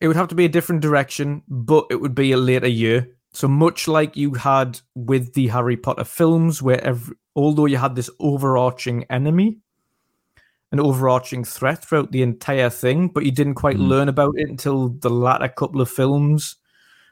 It 0.00 0.06
would 0.06 0.16
have 0.16 0.28
to 0.28 0.36
be 0.36 0.44
a 0.44 0.48
different 0.48 0.80
direction, 0.80 1.42
but 1.48 1.86
it 1.90 1.96
would 1.96 2.14
be 2.14 2.30
a 2.30 2.36
later 2.36 2.68
year. 2.68 3.08
So 3.32 3.48
much 3.48 3.88
like 3.88 4.16
you 4.16 4.34
had 4.34 4.80
with 4.94 5.34
the 5.34 5.48
Harry 5.48 5.76
Potter 5.76 6.04
films, 6.04 6.62
where 6.62 6.80
every, 6.84 7.16
although 7.34 7.66
you 7.66 7.78
had 7.78 7.96
this 7.96 8.10
overarching 8.20 9.04
enemy, 9.10 9.58
an 10.70 10.78
overarching 10.78 11.42
threat 11.42 11.84
throughout 11.84 12.12
the 12.12 12.22
entire 12.22 12.70
thing, 12.70 13.08
but 13.08 13.24
you 13.24 13.32
didn't 13.32 13.54
quite 13.54 13.76
Mhm. 13.76 13.88
learn 13.88 14.08
about 14.08 14.34
it 14.38 14.48
until 14.48 14.90
the 14.90 15.10
latter 15.10 15.48
couple 15.48 15.80
of 15.80 15.90
films, 15.90 16.56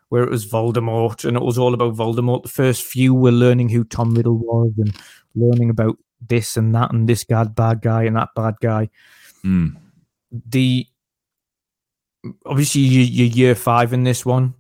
where 0.09 0.23
it 0.23 0.31
was 0.31 0.47
Voldemort 0.47 1.25
and 1.25 1.37
it 1.37 1.43
was 1.43 1.59
all 1.59 1.75
about 1.75 1.95
Voldemort. 1.95 2.43
The 2.43 2.49
first 2.49 2.83
few 2.85 3.15
were 3.15 3.33
learning 3.33 3.69
who 3.69 3.85
Tom 3.85 4.15
Riddle 4.15 4.39
was 4.39 4.73
and 4.79 4.95
learning 5.35 5.71
about 5.71 5.97
this 6.21 6.57
and 6.57 6.75
that 6.75 6.93
and 6.93 7.09
this 7.09 7.25
guy 7.25 7.45
bad 7.45 7.83
guy 7.83 8.05
and 8.05 8.17
that 8.17 8.29
bad 8.35 8.55
guy. 8.61 8.89
Hmm. 9.43 9.69
The 10.31 10.87
obviously 12.45 12.83
you, 12.83 13.03
you're 13.03 13.27
year 13.27 13.55
five 13.55 13.93
in 13.93 14.05
this 14.05 14.25
one. 14.25 14.55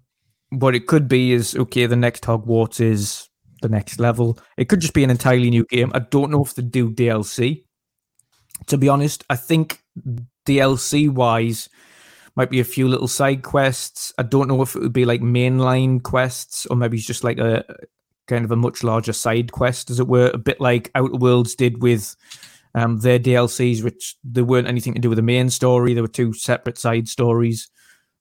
What 0.50 0.74
it 0.74 0.86
could 0.86 1.08
be 1.08 1.32
is 1.32 1.54
okay. 1.54 1.86
The 1.86 1.96
next 1.96 2.24
Hogwarts 2.24 2.80
is 2.80 3.28
the 3.62 3.68
next 3.68 3.98
level. 3.98 4.38
It 4.56 4.68
could 4.68 4.80
just 4.80 4.94
be 4.94 5.04
an 5.04 5.10
entirely 5.10 5.50
new 5.50 5.64
game. 5.66 5.90
I 5.94 6.00
don't 6.00 6.30
know 6.30 6.44
if 6.44 6.54
they 6.54 6.62
do 6.62 6.90
DLC. 6.90 7.64
To 8.68 8.78
be 8.78 8.88
honest, 8.88 9.24
I 9.28 9.36
think 9.36 9.82
DLC 10.46 11.10
wise 11.10 11.68
might 12.36 12.50
be 12.50 12.60
a 12.60 12.64
few 12.64 12.86
little 12.86 13.08
side 13.08 13.42
quests. 13.42 14.12
I 14.18 14.22
don't 14.22 14.48
know 14.48 14.62
if 14.62 14.76
it 14.76 14.82
would 14.82 14.92
be 14.92 15.06
like 15.06 15.22
mainline 15.22 16.02
quests 16.02 16.66
or 16.66 16.76
maybe 16.76 16.98
just 16.98 17.24
like 17.24 17.38
a 17.38 17.64
kind 18.28 18.44
of 18.44 18.50
a 18.50 18.56
much 18.56 18.84
larger 18.84 19.12
side 19.12 19.52
quest, 19.52 19.90
as 19.90 20.00
it 20.00 20.06
were, 20.06 20.30
a 20.32 20.38
bit 20.38 20.60
like 20.60 20.90
Outer 20.94 21.16
Worlds 21.16 21.54
did 21.54 21.82
with 21.82 22.14
um, 22.74 22.98
their 22.98 23.18
DLCs, 23.18 23.82
which 23.82 24.16
they 24.22 24.42
weren't 24.42 24.68
anything 24.68 24.94
to 24.94 25.00
do 25.00 25.08
with 25.08 25.16
the 25.16 25.22
main 25.22 25.48
story. 25.48 25.94
There 25.94 26.02
were 26.02 26.08
two 26.08 26.34
separate 26.34 26.78
side 26.78 27.08
stories. 27.08 27.70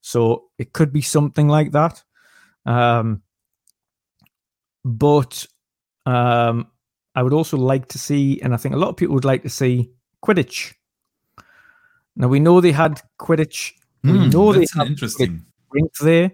So 0.00 0.44
it 0.58 0.72
could 0.72 0.92
be 0.92 1.02
something 1.02 1.48
like 1.48 1.72
that. 1.72 2.02
Um, 2.64 3.22
but 4.84 5.46
um, 6.06 6.68
I 7.14 7.22
would 7.22 7.32
also 7.32 7.56
like 7.56 7.88
to 7.88 7.98
see, 7.98 8.40
and 8.40 8.54
I 8.54 8.56
think 8.56 8.74
a 8.74 8.78
lot 8.78 8.88
of 8.88 8.96
people 8.96 9.14
would 9.14 9.24
like 9.24 9.42
to 9.42 9.50
see 9.50 9.90
Quidditch. 10.24 10.72
Now 12.14 12.28
we 12.28 12.40
know 12.40 12.60
they 12.60 12.72
had 12.72 13.02
Quidditch. 13.20 13.72
We 14.02 14.18
Hmm, 14.18 14.30
know 14.30 14.52
they 14.52 14.66
have 14.74 14.86
interesting. 14.86 15.44
there. 16.00 16.32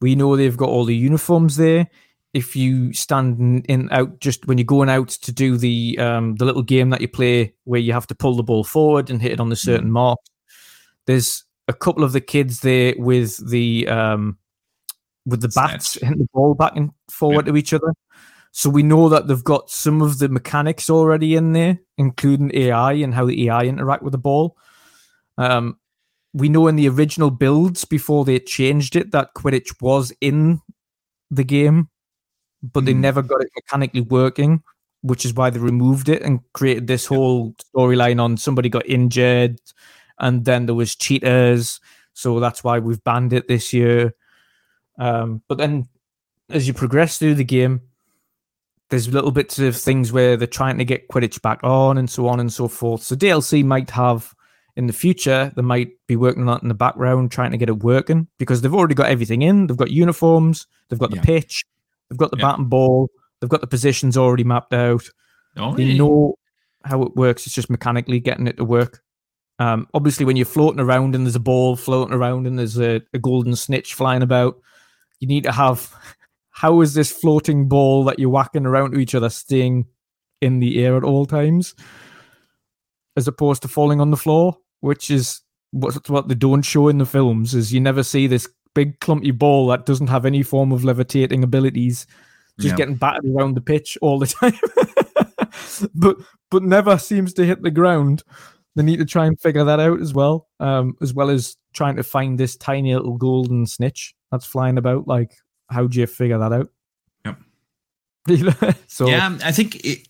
We 0.00 0.14
know 0.14 0.36
they've 0.36 0.56
got 0.56 0.68
all 0.68 0.84
the 0.84 0.94
uniforms 0.96 1.56
there. 1.56 1.88
If 2.32 2.56
you 2.56 2.92
stand 2.92 3.64
in, 3.68 3.88
out 3.92 4.18
just 4.20 4.46
when 4.46 4.58
you're 4.58 4.64
going 4.64 4.88
out 4.88 5.08
to 5.08 5.32
do 5.32 5.56
the 5.56 5.96
um, 5.98 6.34
the 6.34 6.44
little 6.44 6.62
game 6.62 6.90
that 6.90 7.00
you 7.00 7.08
play 7.08 7.54
where 7.64 7.80
you 7.80 7.92
have 7.92 8.08
to 8.08 8.14
pull 8.14 8.34
the 8.34 8.42
ball 8.42 8.64
forward 8.64 9.08
and 9.08 9.22
hit 9.22 9.32
it 9.32 9.40
on 9.40 9.50
the 9.50 9.56
certain 9.56 9.90
mark, 9.90 10.18
there's 11.06 11.44
a 11.68 11.72
couple 11.72 12.02
of 12.02 12.12
the 12.12 12.20
kids 12.20 12.60
there 12.60 12.94
with 12.98 13.48
the 13.48 13.86
um, 13.88 14.36
with 15.24 15.40
the 15.40 15.48
bats 15.48 15.92
Snatch. 15.92 16.02
hitting 16.02 16.18
the 16.18 16.28
ball 16.34 16.54
back 16.54 16.76
and 16.76 16.90
forward 17.08 17.46
to 17.46 17.56
each 17.56 17.72
other. 17.72 17.92
So 18.50 18.70
we 18.70 18.82
know 18.82 19.08
that 19.08 19.26
they've 19.26 19.42
got 19.42 19.70
some 19.70 20.02
of 20.02 20.18
the 20.18 20.28
mechanics 20.28 20.88
already 20.90 21.34
in 21.34 21.52
there, 21.52 21.78
including 21.98 22.50
AI 22.54 22.92
and 22.94 23.14
how 23.14 23.26
the 23.26 23.48
AI 23.48 23.64
interact 23.64 24.02
with 24.02 24.12
the 24.12 24.18
ball. 24.18 24.56
Um, 25.38 25.78
we 26.34 26.48
know 26.48 26.66
in 26.66 26.76
the 26.76 26.88
original 26.88 27.30
builds 27.30 27.84
before 27.84 28.24
they 28.24 28.38
changed 28.40 28.96
it 28.96 29.12
that 29.12 29.34
Quidditch 29.34 29.80
was 29.80 30.12
in 30.20 30.60
the 31.30 31.44
game, 31.44 31.88
but 32.62 32.84
they 32.84 32.92
Mhm. 32.92 32.98
never 33.00 33.22
got 33.22 33.40
it 33.40 33.48
mechanically 33.56 34.00
working, 34.02 34.62
which 35.02 35.24
is 35.24 35.32
why 35.32 35.48
they 35.50 35.60
removed 35.60 36.08
it 36.08 36.22
and 36.22 36.40
created 36.52 36.86
this 36.88 37.06
whole 37.06 37.54
storyline 37.74 38.20
on 38.20 38.36
somebody 38.36 38.68
got 38.68 38.86
injured 38.86 39.60
and 40.18 40.44
then 40.44 40.66
there 40.66 40.74
was 40.74 40.94
cheaters. 40.96 41.80
So 42.14 42.40
that's 42.40 42.62
why 42.64 42.78
we've 42.80 43.02
banned 43.04 43.32
it 43.32 43.46
this 43.48 43.72
year. 43.72 44.14
Um, 44.98 45.42
but 45.48 45.58
then 45.58 45.88
as 46.50 46.66
you 46.66 46.74
progress 46.74 47.18
through 47.18 47.34
the 47.34 47.44
game, 47.44 47.80
there's 48.90 49.08
little 49.08 49.30
bits 49.32 49.58
of 49.58 49.76
things 49.76 50.12
where 50.12 50.36
they're 50.36 50.46
trying 50.46 50.78
to 50.78 50.84
get 50.84 51.08
Quidditch 51.08 51.42
back 51.42 51.60
on 51.62 51.96
and 51.98 52.08
so 52.10 52.28
on 52.28 52.38
and 52.40 52.52
so 52.52 52.68
forth. 52.68 53.02
So 53.02 53.16
DLC 53.16 53.62
might 53.64 53.90
have 53.90 54.34
in 54.76 54.86
the 54.86 54.92
future, 54.92 55.52
they 55.54 55.62
might 55.62 55.90
be 56.08 56.16
working 56.16 56.42
on 56.42 56.46
that 56.48 56.62
in 56.62 56.68
the 56.68 56.74
background, 56.74 57.30
trying 57.30 57.52
to 57.52 57.56
get 57.56 57.68
it 57.68 57.82
working 57.84 58.26
because 58.38 58.60
they've 58.60 58.74
already 58.74 58.94
got 58.94 59.08
everything 59.08 59.42
in. 59.42 59.66
They've 59.66 59.76
got 59.76 59.90
uniforms, 59.90 60.66
they've 60.88 60.98
got 60.98 61.10
the 61.10 61.16
Yeah. 61.16 61.22
pitch, 61.22 61.64
they've 62.10 62.18
got 62.18 62.30
the 62.32 62.38
Yeah. 62.38 62.42
bat 62.50 62.58
and 62.58 62.68
ball, 62.68 63.08
they've 63.40 63.50
got 63.50 63.60
the 63.60 63.66
positions 63.68 64.16
already 64.16 64.44
mapped 64.44 64.74
out. 64.74 65.08
Oh, 65.56 65.74
They 65.76 65.96
know 65.96 66.34
how 66.84 67.02
it 67.02 67.14
works. 67.14 67.46
It's 67.46 67.54
just 67.54 67.70
mechanically 67.70 68.18
getting 68.20 68.46
it 68.48 68.56
to 68.56 68.64
work. 68.64 69.00
Um, 69.60 69.86
obviously, 69.94 70.26
when 70.26 70.34
you're 70.36 70.44
floating 70.46 70.80
around 70.80 71.14
and 71.14 71.24
there's 71.24 71.36
a 71.36 71.40
ball 71.40 71.76
floating 71.76 72.12
around 72.12 72.46
and 72.48 72.58
there's 72.58 72.76
a, 72.76 73.00
a 73.14 73.18
golden 73.20 73.54
snitch 73.54 73.94
flying 73.94 74.22
about, 74.22 74.56
you 75.20 75.28
need 75.28 75.44
to 75.44 75.52
have 75.52 75.94
how 76.50 76.80
is 76.80 76.94
this 76.94 77.12
floating 77.12 77.68
ball 77.68 78.02
that 78.04 78.18
you're 78.18 78.28
whacking 78.30 78.66
around 78.66 78.90
to 78.92 78.98
each 78.98 79.14
other 79.14 79.30
staying 79.30 79.86
in 80.40 80.58
the 80.58 80.84
air 80.84 80.96
at 80.96 81.04
all 81.04 81.24
times, 81.26 81.74
as 83.16 83.28
opposed 83.28 83.62
to 83.62 83.68
falling 83.68 84.00
on 84.00 84.10
the 84.10 84.16
floor, 84.16 84.56
which 84.84 85.10
is 85.10 85.40
what 85.70 86.08
what 86.08 86.28
they 86.28 86.34
don't 86.34 86.62
show 86.62 86.88
in 86.88 86.98
the 86.98 87.06
films. 87.06 87.54
Is 87.54 87.72
you 87.72 87.80
never 87.80 88.02
see 88.02 88.26
this 88.26 88.48
big 88.74 89.00
clumpy 89.00 89.30
ball 89.30 89.68
that 89.68 89.86
doesn't 89.86 90.08
have 90.08 90.26
any 90.26 90.42
form 90.42 90.72
of 90.72 90.84
levitating 90.84 91.42
abilities 91.44 92.06
just 92.60 92.72
Yeah. 92.72 92.76
getting 92.76 92.96
battered 92.96 93.24
around 93.26 93.54
the 93.54 93.60
pitch 93.60 93.96
all 94.02 94.18
the 94.18 94.26
time. 94.40 94.54
but 95.94 96.16
but 96.50 96.62
never 96.62 96.98
seems 96.98 97.32
to 97.34 97.44
hit 97.46 97.62
the 97.62 97.70
ground. 97.70 98.22
They 98.76 98.82
need 98.82 98.98
to 98.98 99.04
try 99.04 99.26
and 99.26 99.40
figure 99.40 99.64
that 99.64 99.80
out 99.80 100.00
as 100.00 100.12
well, 100.12 100.48
um, 100.60 100.96
as 101.00 101.14
well 101.14 101.30
as 101.30 101.56
trying 101.72 101.96
to 101.96 102.02
find 102.02 102.38
this 102.38 102.56
tiny 102.56 102.94
little 102.94 103.16
golden 103.16 103.66
snitch 103.66 104.14
that's 104.32 104.44
flying 104.46 104.78
about. 104.78 105.06
Like, 105.06 105.32
how 105.70 105.86
do 105.86 105.98
you 106.00 106.06
figure 106.06 106.38
that 106.38 106.52
out? 106.52 106.70
Yep. 107.24 108.76
so 108.88 109.06
yeah, 109.08 109.38
I 109.44 109.52
think 109.52 109.84
it, 109.84 110.08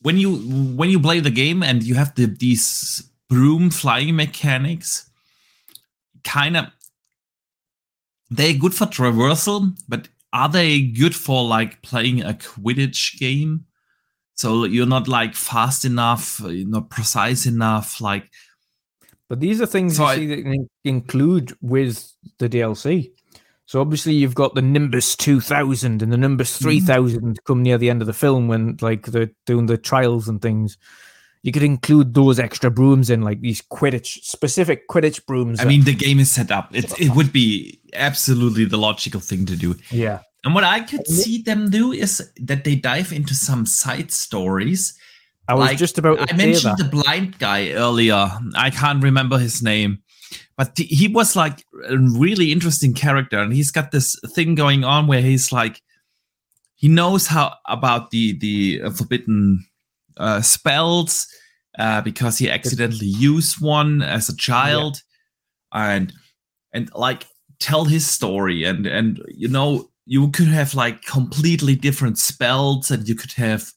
when 0.00 0.16
you 0.18 0.36
when 0.76 0.90
you 0.90 1.00
play 1.00 1.20
the 1.20 1.30
game 1.30 1.62
and 1.62 1.82
you 1.82 1.94
have 1.94 2.14
the 2.14 2.26
these 2.26 3.10
broom 3.28 3.70
flying 3.70 4.16
mechanics, 4.16 5.10
kind 6.24 6.56
of 6.56 6.66
they're 8.30 8.54
good 8.54 8.74
for 8.74 8.86
traversal, 8.86 9.76
but 9.88 10.08
are 10.32 10.48
they 10.48 10.80
good 10.82 11.14
for 11.14 11.44
like 11.44 11.80
playing 11.82 12.22
a 12.22 12.34
Quidditch 12.34 13.18
game? 13.18 13.66
So 14.34 14.64
you're 14.64 14.86
not 14.86 15.06
like 15.06 15.34
fast 15.34 15.84
enough, 15.84 16.40
you're 16.40 16.66
not 16.68 16.90
precise 16.90 17.46
enough. 17.46 18.00
Like 18.00 18.28
But 19.28 19.40
these 19.40 19.60
are 19.60 19.66
things 19.66 19.96
So 19.96 20.02
you 20.04 20.08
I- 20.08 20.16
see 20.16 20.26
that 20.26 20.42
can 20.42 20.68
include 20.84 21.56
with 21.60 22.10
the 22.38 22.48
DLC. 22.48 23.12
So 23.66 23.80
obviously 23.80 24.12
you've 24.14 24.34
got 24.34 24.54
the 24.54 24.60
Nimbus 24.62 25.16
2000 25.16 26.02
and 26.02 26.12
the 26.12 26.16
Nimbus 26.18 26.58
Mm-hmm. 26.58 26.64
3000 26.86 27.38
come 27.44 27.62
near 27.62 27.78
the 27.78 27.88
end 27.88 28.02
of 28.02 28.06
the 28.06 28.12
film 28.12 28.48
when 28.48 28.76
like 28.80 29.06
they're 29.06 29.30
doing 29.46 29.66
the 29.66 29.78
trials 29.78 30.28
and 30.28 30.42
things. 30.42 30.76
You 31.44 31.52
could 31.52 31.62
include 31.62 32.14
those 32.14 32.38
extra 32.40 32.70
brooms 32.70 33.10
in 33.10 33.20
like 33.20 33.40
these 33.42 33.60
Quidditch 33.60 34.24
specific 34.24 34.88
Quidditch 34.88 35.26
brooms. 35.26 35.60
I 35.60 35.66
mean, 35.66 35.84
the 35.84 35.94
game 35.94 36.18
is 36.18 36.30
set 36.32 36.50
up. 36.50 36.74
It 36.74 36.98
it 36.98 37.14
would 37.14 37.32
be 37.32 37.78
absolutely 37.92 38.64
the 38.64 38.78
logical 38.78 39.20
thing 39.20 39.44
to 39.46 39.54
do. 39.56 39.76
yeah, 39.90 40.20
And 40.44 40.54
what 40.54 40.64
I 40.64 40.80
could 40.80 41.06
see 41.06 41.42
them 41.42 41.68
do 41.70 41.92
is 41.92 42.30
that 42.48 42.64
they 42.64 42.74
dive 42.76 43.12
into 43.12 43.34
some 43.34 43.66
side 43.66 44.10
stories. 44.10 44.98
I 45.46 45.52
was 45.54 45.68
Like, 45.68 45.78
just 45.78 45.98
about 45.98 46.16
to 46.16 46.22
I 46.24 46.36
say 46.36 46.46
mentioned 46.46 46.78
that. 46.78 46.84
the 46.90 46.90
blind 47.02 47.38
guy 47.38 47.72
earlier. 47.72 48.30
I 48.56 48.70
can't 48.70 49.02
remember 49.04 49.38
his 49.38 49.62
name, 49.62 49.98
but 50.56 50.74
th- 50.76 50.88
he 50.88 51.08
was 51.08 51.36
like 51.36 51.62
a 51.90 51.98
really 51.98 52.52
interesting 52.52 52.94
character, 52.94 53.38
and 53.38 53.52
he's 53.52 53.70
got 53.70 53.90
this 53.90 54.16
thing 54.34 54.54
going 54.54 54.82
on 54.84 55.06
where 55.06 55.20
he's 55.20 55.52
like, 55.52 55.82
he 56.74 56.88
knows 56.88 57.26
how 57.26 57.52
about 57.68 58.10
the 58.10 58.32
the 58.38 58.80
uh, 58.82 58.90
forbidden 58.90 59.66
uh, 60.16 60.40
spells 60.40 61.26
uh, 61.78 62.00
because 62.02 62.38
he 62.38 62.50
accidentally 62.50 63.06
used 63.06 63.60
one 63.60 64.02
as 64.02 64.28
a 64.28 64.36
child, 64.36 65.02
and 65.72 66.12
and 66.72 66.90
like 66.94 67.26
tell 67.60 67.84
his 67.84 68.06
story, 68.06 68.64
and 68.64 68.86
and 68.86 69.22
you 69.28 69.48
know 69.48 69.88
you 70.06 70.30
could 70.30 70.48
have 70.48 70.74
like 70.74 71.02
completely 71.04 71.74
different 71.74 72.18
spells, 72.18 72.90
and 72.90 73.08
you 73.08 73.14
could 73.14 73.32
have 73.32 73.72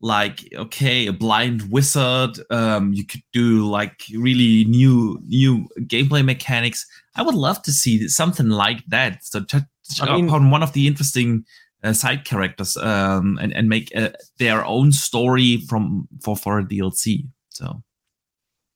like 0.00 0.48
okay 0.54 1.08
a 1.08 1.12
blind 1.12 1.72
wizard 1.72 2.38
um 2.50 2.92
you 2.92 3.04
could 3.04 3.22
do 3.32 3.68
like 3.68 4.00
really 4.14 4.64
new 4.66 5.18
new 5.26 5.66
gameplay 5.80 6.24
mechanics. 6.24 6.86
I 7.16 7.22
would 7.22 7.34
love 7.34 7.62
to 7.62 7.72
see 7.72 8.06
something 8.06 8.48
like 8.48 8.84
that. 8.88 9.24
So 9.24 9.42
touch 9.42 9.64
I 10.00 10.14
mean- 10.14 10.28
upon 10.28 10.50
one 10.50 10.62
of 10.62 10.72
the 10.72 10.86
interesting 10.86 11.44
uh, 11.84 11.92
side 11.92 12.24
characters 12.24 12.76
um 12.76 13.38
and, 13.40 13.52
and 13.54 13.68
make 13.68 13.90
uh, 13.96 14.10
their 14.38 14.64
own 14.64 14.92
story 14.92 15.58
from 15.68 16.08
for 16.22 16.36
for 16.36 16.58
a 16.58 16.64
dlc 16.64 17.24
so 17.50 17.82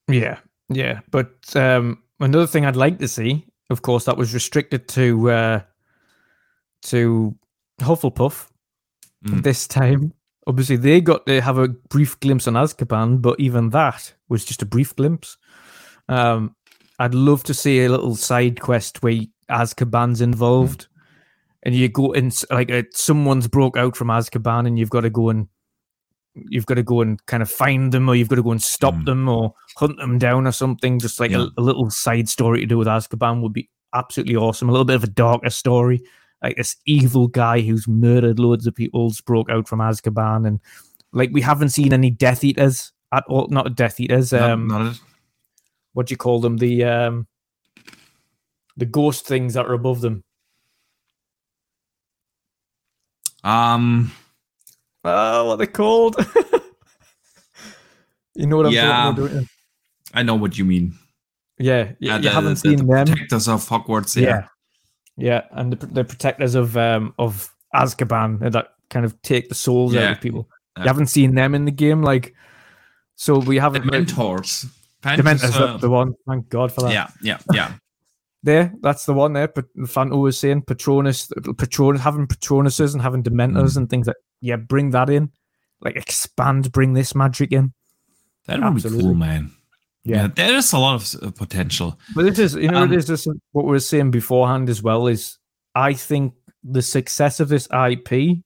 Yeah, 0.08 0.38
yeah. 0.68 1.00
But 1.10 1.54
um, 1.56 2.02
another 2.18 2.46
thing 2.48 2.66
I'd 2.66 2.76
like 2.76 2.98
to 2.98 3.08
see, 3.08 3.46
of 3.70 3.82
course, 3.82 4.04
that 4.06 4.16
was 4.16 4.34
restricted 4.34 4.88
to 4.88 5.30
uh, 5.30 5.60
to 6.84 7.34
Hufflepuff 7.80 8.48
Mm. 9.24 9.44
this 9.44 9.68
time. 9.68 10.12
Obviously, 10.48 10.74
they 10.76 11.00
got 11.00 11.26
to 11.26 11.40
have 11.40 11.56
a 11.56 11.68
brief 11.68 12.18
glimpse 12.18 12.48
on 12.48 12.54
Azkaban, 12.54 13.22
but 13.22 13.38
even 13.38 13.70
that 13.70 14.12
was 14.28 14.44
just 14.44 14.62
a 14.62 14.66
brief 14.66 14.96
glimpse. 14.96 15.36
Um, 16.08 16.56
I'd 16.98 17.14
love 17.14 17.44
to 17.44 17.54
see 17.54 17.84
a 17.84 17.88
little 17.88 18.16
side 18.16 18.60
quest 18.60 19.00
where 19.04 19.20
Azkaban's 19.48 20.20
involved, 20.20 20.88
and 21.64 21.74
you 21.74 21.88
go 21.88 22.12
in 22.12 22.30
like 22.50 22.70
uh, 22.70 22.82
someone's 22.92 23.48
broke 23.48 23.76
out 23.76 23.96
from 23.96 24.08
Azkaban, 24.08 24.66
and 24.66 24.78
you've 24.78 24.90
got 24.90 25.02
to 25.02 25.10
go 25.10 25.28
and 25.30 25.48
you've 26.34 26.66
got 26.66 26.74
to 26.74 26.82
go 26.82 27.02
and 27.02 27.24
kind 27.26 27.42
of 27.42 27.50
find 27.50 27.92
them, 27.92 28.08
or 28.08 28.14
you've 28.16 28.28
got 28.28 28.36
to 28.36 28.42
go 28.42 28.52
and 28.52 28.62
stop 28.62 28.94
Mm. 28.94 29.04
them, 29.04 29.28
or 29.28 29.54
hunt 29.76 29.96
them 29.98 30.18
down, 30.18 30.46
or 30.46 30.52
something. 30.52 30.98
Just 30.98 31.20
like 31.20 31.30
Yeah. 31.30 31.46
a, 31.56 31.60
a 31.60 31.62
little 31.62 31.90
side 31.90 32.28
story 32.28 32.60
to 32.60 32.66
do 32.66 32.78
with 32.78 32.88
Azkaban 32.88 33.42
would 33.42 33.52
be 33.52 33.68
absolutely 33.94 34.36
awesome. 34.36 34.68
A 34.68 34.72
little 34.72 34.84
bit 34.86 34.96
of 34.96 35.04
a 35.04 35.08
darker 35.08 35.50
story, 35.50 36.02
like 36.42 36.56
this 36.56 36.76
evil 36.86 37.28
guy 37.28 37.60
who's 37.60 37.86
murdered 37.86 38.38
loads 38.38 38.66
of 38.66 38.74
people's 38.74 39.20
broke 39.20 39.50
out 39.50 39.68
from 39.68 39.80
Azkaban, 39.80 40.46
and 40.46 40.60
like 41.12 41.30
we 41.32 41.42
haven't 41.42 41.68
seen 41.68 41.92
any 41.92 42.08
Death 42.10 42.42
Eaters 42.42 42.92
at 43.12 43.24
all. 43.28 43.46
Not 43.50 43.76
Death 43.76 44.00
Eaters. 44.00 44.32
Not- 44.32 44.50
Um, 44.50 44.66
not 44.68 44.98
what 45.92 46.06
do 46.06 46.12
you 46.12 46.16
call 46.16 46.40
them? 46.40 46.56
The 46.56 46.84
um, 46.84 47.26
the 48.78 48.86
ghost 48.86 49.26
things 49.26 49.52
that 49.54 49.66
are 49.66 49.74
above 49.74 50.00
them. 50.00 50.24
Um 53.44 54.12
Oh, 55.04 55.46
what 55.46 55.56
they 55.56 55.66
called? 55.66 56.16
you 58.34 58.46
know 58.46 58.56
what 58.58 58.66
I'm 58.66 58.72
Yeah. 58.72 58.86
talking 58.86 59.22
about, 59.22 59.30
don't 59.32 59.40
you? 59.42 59.46
i 60.14 60.22
know 60.22 60.34
what 60.34 60.58
you 60.58 60.64
mean 60.64 60.94
Yeah, 61.58 61.92
you, 61.98 62.10
Uh, 62.12 62.16
you 62.16 62.22
the- 62.24 62.30
haven't 62.30 62.54
the- 62.54 62.60
seen 62.60 62.76
the 62.76 62.84
them. 62.84 63.06
protectors 63.06 63.48
of 63.48 63.66
hogwarts 63.68 64.14
yeah, 64.20 64.28
Yeah, 64.28 64.46
yeah, 65.16 65.40
and 65.52 65.72
the, 65.72 65.86
the 65.86 66.04
protectors 66.04 66.54
of 66.54 66.76
um 66.76 67.14
of 67.18 67.50
Azkaban 67.74 68.42
uh, 68.44 68.50
that 68.50 68.74
kind 68.90 69.06
of 69.06 69.20
take 69.22 69.48
the 69.48 69.54
souls 69.54 69.96
out 69.96 70.12
of 70.12 70.20
people. 70.20 70.48
Yeah. 70.76 70.82
You 70.84 70.88
haven't 70.88 71.06
seen 71.06 71.34
them 71.34 71.54
in 71.54 71.64
the 71.64 71.70
game, 71.72 72.02
like 72.02 72.34
so 73.16 73.38
we 73.38 73.56
haven't. 73.58 73.86
mentors 73.86 74.66
Dementors, 75.02 75.52
that's 75.58 75.80
the 75.80 75.90
one. 75.90 76.14
Thank 76.28 76.48
God 76.50 76.70
for 76.72 76.82
that. 76.82 76.92
yeah 76.92 77.08
yeah 77.22 77.38
yeah 77.52 77.72
There, 78.44 78.72
that's 78.80 79.04
the 79.06 79.14
one 79.14 79.34
there. 79.34 79.48
But 79.48 79.66
Fanto 79.76 80.20
was 80.20 80.38
saying 80.38 80.62
Patronus, 80.62 81.30
Patronus, 81.58 82.00
having 82.02 82.26
Patronuses 82.26 82.92
and 82.92 83.00
having 83.02 83.22
Dementors 83.22 83.74
Mm. 83.74 83.76
and 83.76 83.90
things 83.90 84.06
like 84.08 84.16
yeah, 84.40 84.56
bring 84.56 84.90
that 84.90 85.08
in, 85.08 85.30
like 85.80 85.96
expand, 85.96 86.72
bring 86.72 86.94
this 86.94 87.14
magic 87.14 87.52
in. 87.52 87.72
that 88.46 88.60
would 88.60 88.82
be 88.82 88.88
cool 88.90 89.14
man 89.14 89.52
Yeah. 90.04 90.22
yeah, 90.22 90.28
there 90.34 90.56
is 90.56 90.72
a 90.72 90.78
lot 90.78 90.94
of 90.96 91.22
uh, 91.22 91.30
potential 91.30 91.96
But 92.16 92.24
this 92.24 92.38
is, 92.40 92.54
you 92.56 92.68
know, 92.68 92.82
Um, 92.82 92.92
it 92.92 93.08
is 93.08 93.28
what 93.52 93.64
we 93.64 93.70
were 93.70 93.78
saying 93.80 94.10
beforehand 94.10 94.68
as 94.68 94.82
well. 94.82 95.06
Is 95.06 95.38
I 95.76 95.92
think 95.94 96.34
the 96.64 96.82
success 96.82 97.38
of 97.38 97.48
this 97.48 97.68
IP 97.70 98.42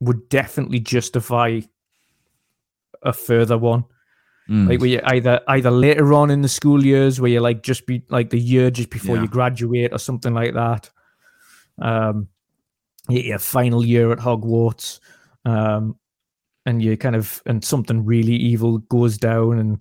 would 0.00 0.28
definitely 0.28 0.78
justify 0.80 1.60
a 3.02 3.12
further 3.12 3.58
one. 3.58 3.84
Mm. 4.52 4.68
like 4.68 4.80
where 4.80 4.90
you 4.90 5.00
either 5.04 5.40
either 5.48 5.70
later 5.70 6.12
on 6.12 6.30
in 6.30 6.42
the 6.42 6.48
school 6.48 6.84
years 6.84 7.18
where 7.20 7.30
you 7.30 7.40
like 7.40 7.62
just 7.62 7.86
be 7.86 8.02
like 8.10 8.28
the 8.28 8.38
year 8.38 8.70
just 8.70 8.90
before 8.90 9.16
Yeah. 9.16 9.22
you 9.22 9.28
graduate 9.28 9.92
or 9.94 9.98
something 9.98 10.34
like 10.34 10.52
that 10.52 10.90
um 11.80 12.28
your 13.08 13.38
final 13.38 13.82
year 13.84 14.12
at 14.12 14.18
hogwarts 14.18 15.00
um 15.46 15.96
and 16.66 16.82
you 16.82 16.96
kind 16.98 17.16
of 17.16 17.40
and 17.46 17.64
something 17.64 18.04
really 18.04 18.34
evil 18.34 18.78
goes 18.78 19.16
down 19.16 19.58
and 19.58 19.78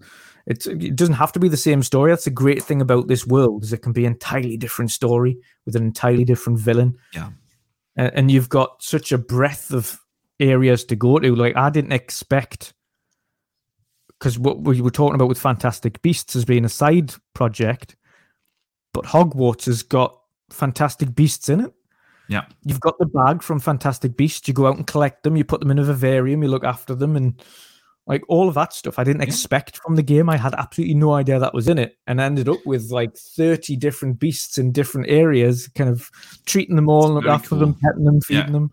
it's 0.48 0.68
it 0.68 0.96
doesn't 0.96 1.16
have 1.16 1.32
to 1.34 1.40
be 1.40 1.50
the 1.50 1.58
same 1.58 1.84
story 1.84 2.12
that's 2.12 2.24
the 2.26 2.32
great 2.32 2.64
thing 2.64 2.82
about 2.82 3.08
this 3.08 3.28
world 3.28 3.64
is 3.64 3.74
it 3.74 3.82
can 3.82 3.92
be 3.94 4.06
an 4.06 4.14
entirely 4.14 4.58
different 4.58 4.90
story 4.90 5.38
with 5.66 5.76
an 5.76 5.84
entirely 5.84 6.24
different 6.24 6.58
villain 6.60 6.96
Yeah. 7.14 7.30
and, 7.98 8.12
and 8.16 8.32
you've 8.32 8.50
got 8.50 8.82
such 8.82 9.12
a 9.12 9.18
breadth 9.18 9.74
of 9.74 10.00
areas 10.40 10.86
to 10.86 10.96
go 10.96 11.20
to 11.20 11.36
like 11.36 11.56
i 11.58 11.70
didn't 11.70 11.92
expect 11.92 12.74
because 14.22 14.38
what 14.38 14.62
we 14.62 14.80
were 14.82 14.92
talking 14.92 15.16
about 15.16 15.30
with 15.30 15.40
Fantastic 15.40 16.00
Beasts 16.04 16.36
has 16.36 16.46
been 16.46 16.64
a 16.64 16.70
side 16.70 17.12
project, 17.34 17.96
but 18.94 19.04
Hogwarts 19.04 19.66
has 19.66 19.82
got 19.82 20.16
Fantastic 20.52 21.16
Beasts 21.16 21.50
in 21.50 21.60
it. 21.62 21.74
Yeah. 22.30 22.46
You've 22.64 22.80
got 22.80 23.00
the 23.00 23.08
bag 23.08 23.42
from 23.42 23.60
Fantastic 23.60 24.16
Beasts. 24.16 24.48
You 24.48 24.54
go 24.54 24.68
out 24.68 24.78
and 24.78 24.86
collect 24.86 25.24
them. 25.24 25.36
You 25.36 25.44
put 25.44 25.60
them 25.60 25.72
in 25.72 25.80
a 25.80 25.84
vivarium. 25.84 26.44
You 26.44 26.50
look 26.50 26.64
after 26.64 26.94
them, 26.94 27.16
and 27.16 27.44
like 28.06 28.22
all 28.28 28.48
of 28.48 28.54
that 28.54 28.74
stuff. 28.74 29.00
I 29.00 29.04
didn't 29.04 29.22
Yeah. 29.22 29.28
expect 29.28 29.78
from 29.78 29.96
the 29.96 30.04
game. 30.04 30.30
I 30.30 30.38
had 30.38 30.54
absolutely 30.54 30.96
no 30.96 31.14
idea 31.14 31.40
that 31.40 31.56
was 31.56 31.68
in 31.68 31.80
it, 31.80 31.98
and 32.06 32.22
I 32.22 32.26
ended 32.26 32.48
up 32.48 32.64
with 32.64 32.92
like 32.92 33.18
thirty 33.18 33.76
different 33.76 34.20
beasts 34.20 34.60
in 34.60 34.72
different 34.72 35.10
areas, 35.10 35.68
kind 35.70 35.90
of 35.90 36.12
treating 36.46 36.76
them 36.76 36.90
all, 36.90 37.10
look 37.12 37.24
very 37.24 37.34
after 37.34 37.56
them, 37.56 37.74
petting 37.74 38.06
them, 38.06 38.20
Yeah. 38.30 38.42
feeding 38.42 38.54
them. 38.54 38.72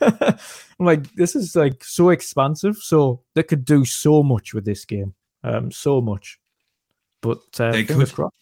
I'm 0.00 0.86
like, 0.86 1.12
this 1.14 1.34
is 1.34 1.56
like 1.56 1.82
so 1.84 2.10
expansive. 2.10 2.76
So 2.76 3.22
they 3.34 3.42
could 3.42 3.64
do 3.64 3.84
so 3.84 4.22
much 4.22 4.54
with 4.54 4.64
this 4.64 4.84
game, 4.84 5.14
um, 5.42 5.70
so 5.72 6.00
much. 6.00 6.38
But 7.20 7.40
uh, 7.58 7.72
They 7.72 7.84
could. 7.84 8.12
crossed. 8.12 8.34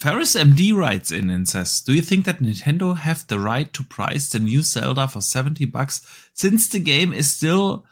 Ferris 0.00 0.34
MD 0.36 0.74
writes 0.76 1.10
in 1.10 1.30
and 1.30 1.48
says, 1.48 1.80
"Do 1.80 1.94
you 1.94 2.02
think 2.02 2.26
that 2.26 2.40
Nintendo 2.40 2.94
have 2.96 3.26
the 3.26 3.38
right 3.40 3.72
to 3.72 3.82
price 3.84 4.28
the 4.28 4.38
new 4.38 4.60
Zelda 4.60 5.08
for 5.08 5.22
70 5.22 5.64
bucks 5.66 6.02
since 6.34 6.68
the 6.68 6.80
game 6.80 7.12
is 7.12 7.34
still 7.34 7.86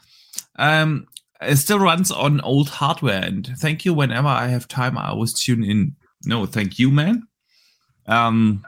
um 0.57 1.07
it 1.41 1.55
still 1.55 1.79
runs 1.79 2.11
on 2.11 2.39
old 2.41 2.69
hardware 2.69 3.23
and 3.23 3.47
thank 3.57 3.83
you 3.83 3.93
whenever 3.95 4.27
I 4.27 4.47
have 4.47 4.67
time 4.67 4.97
I 4.97 5.09
always 5.09 5.33
tune 5.33 5.63
in. 5.63 5.95
No, 6.25 6.45
thank 6.45 6.77
you, 6.77 6.91
man. 6.91 7.23
Um 8.05 8.63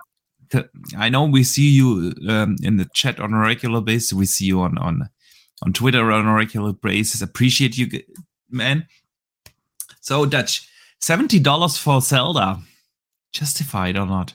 I 0.98 1.10
know 1.10 1.26
we 1.26 1.44
see 1.44 1.70
you 1.70 2.14
um, 2.28 2.56
in 2.64 2.78
the 2.78 2.88
chat 2.94 3.20
on 3.20 3.34
a 3.34 3.40
regular 3.40 3.82
basis. 3.82 4.14
We 4.14 4.26
see 4.26 4.46
you 4.46 4.62
on 4.62 4.78
on 4.78 5.10
on 5.64 5.74
Twitter 5.74 6.12
on 6.12 6.28
a 6.28 6.34
regular 6.34 6.74
basis. 6.74 7.22
Appreciate 7.22 7.78
you, 7.78 7.88
man. 8.50 8.88
So 10.02 10.26
Dutch, 10.26 10.70
seventy 11.00 11.40
dollars 11.40 11.78
for 11.78 12.02
Zelda 12.02 12.60
justified 13.36 13.98
or 13.98 14.08
not? 14.08 14.34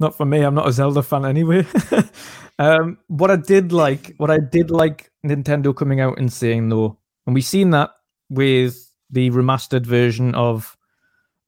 Not 0.00 0.16
for 0.16 0.26
me. 0.26 0.42
I'm 0.42 0.54
not 0.54 0.68
a 0.68 0.72
Zelda 0.72 1.02
fan 1.02 1.24
anyway. 1.24 1.66
um, 2.58 2.98
what 3.06 3.30
I 3.30 3.36
did 3.36 3.72
like, 3.72 4.14
what 4.18 4.30
I 4.30 4.38
did 4.38 4.70
like 4.70 5.10
Nintendo 5.24 5.74
coming 5.74 6.00
out 6.00 6.18
and 6.18 6.32
saying 6.32 6.68
though, 6.68 6.98
and 7.26 7.34
we've 7.34 7.44
seen 7.44 7.70
that 7.70 7.90
with 8.28 8.90
the 9.10 9.30
remastered 9.30 9.86
version 9.86 10.34
of 10.34 10.76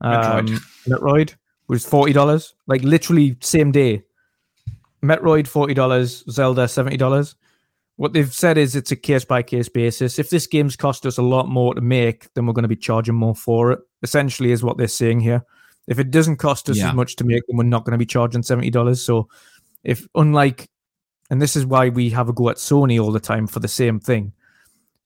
um, 0.01 0.47
Metroid. 0.47 0.61
Metroid, 0.89 1.35
was 1.69 1.85
forty 1.85 2.13
dollars, 2.13 2.55
like 2.67 2.83
literally 2.83 3.37
same 3.41 3.73
day. 3.73 4.03
Metroid 5.03 5.47
forty 5.47 5.75
dollars, 5.75 6.25
Zelda 6.31 6.69
seventy 6.69 6.97
dollars. 6.97 7.35
What 7.97 8.13
they've 8.13 8.33
said 8.33 8.59
is 8.59 8.77
it's 8.77 8.93
a 8.93 8.97
case 8.97 9.25
by 9.25 9.43
case 9.43 9.69
basis. 9.69 10.19
If 10.19 10.29
this 10.29 10.47
game's 10.47 10.77
cost 10.77 11.07
us 11.07 11.17
a 11.17 11.23
lot 11.23 11.49
more 11.49 11.75
to 11.75 11.81
make, 11.81 12.33
then 12.35 12.45
we're 12.47 12.53
going 12.53 12.65
to 12.65 12.69
be 12.69 12.77
charging 12.77 13.15
more 13.15 13.35
for 13.35 13.73
it. 13.73 13.81
Essentially, 14.03 14.53
is 14.53 14.63
what 14.63 14.77
they're 14.77 14.87
saying 14.89 15.21
here. 15.21 15.43
If 15.87 15.99
it 15.99 16.11
doesn't 16.11 16.37
cost 16.37 16.69
us 16.69 16.77
Yeah. 16.77 16.89
as 16.89 16.95
much 16.95 17.17
to 17.17 17.25
make, 17.25 17.43
then 17.47 17.57
we're 17.57 17.65
not 17.65 17.85
going 17.85 17.93
to 17.93 17.99
be 17.99 18.07
charging 18.07 18.43
seventy 18.43 18.71
dollars. 18.71 19.03
So, 19.03 19.29
if 19.85 20.07
unlike, 20.15 20.69
and 21.31 21.41
this 21.41 21.57
is 21.57 21.65
why 21.65 21.89
we 21.89 22.11
have 22.11 22.29
a 22.29 22.33
go 22.33 22.51
at 22.51 22.57
Sony 22.57 23.03
all 23.03 23.13
the 23.13 23.21
time 23.21 23.47
for 23.47 23.61
the 23.61 23.69
same 23.69 23.99
thing, 24.01 24.33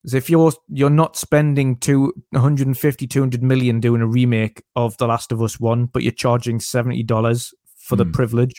is 0.05 0.15
if 0.15 0.31
you're 0.31 0.53
you're 0.69 0.91
not 0.91 1.17
spending 1.17 1.77
two 1.77 2.13
150 2.31 3.07
200 3.07 3.43
million 3.43 3.81
doing 3.81 4.01
a 4.01 4.07
remake 4.07 4.63
of 4.77 4.97
The 4.99 5.07
Last 5.07 5.33
of 5.33 5.43
Us 5.43 5.61
One, 5.61 5.87
but 5.87 6.03
you're 6.03 6.13
charging 6.13 6.61
seventy 6.61 7.03
dollars 7.03 7.53
for 7.77 7.97
the 7.97 8.05
Hmm. 8.05 8.13
privilege, 8.13 8.55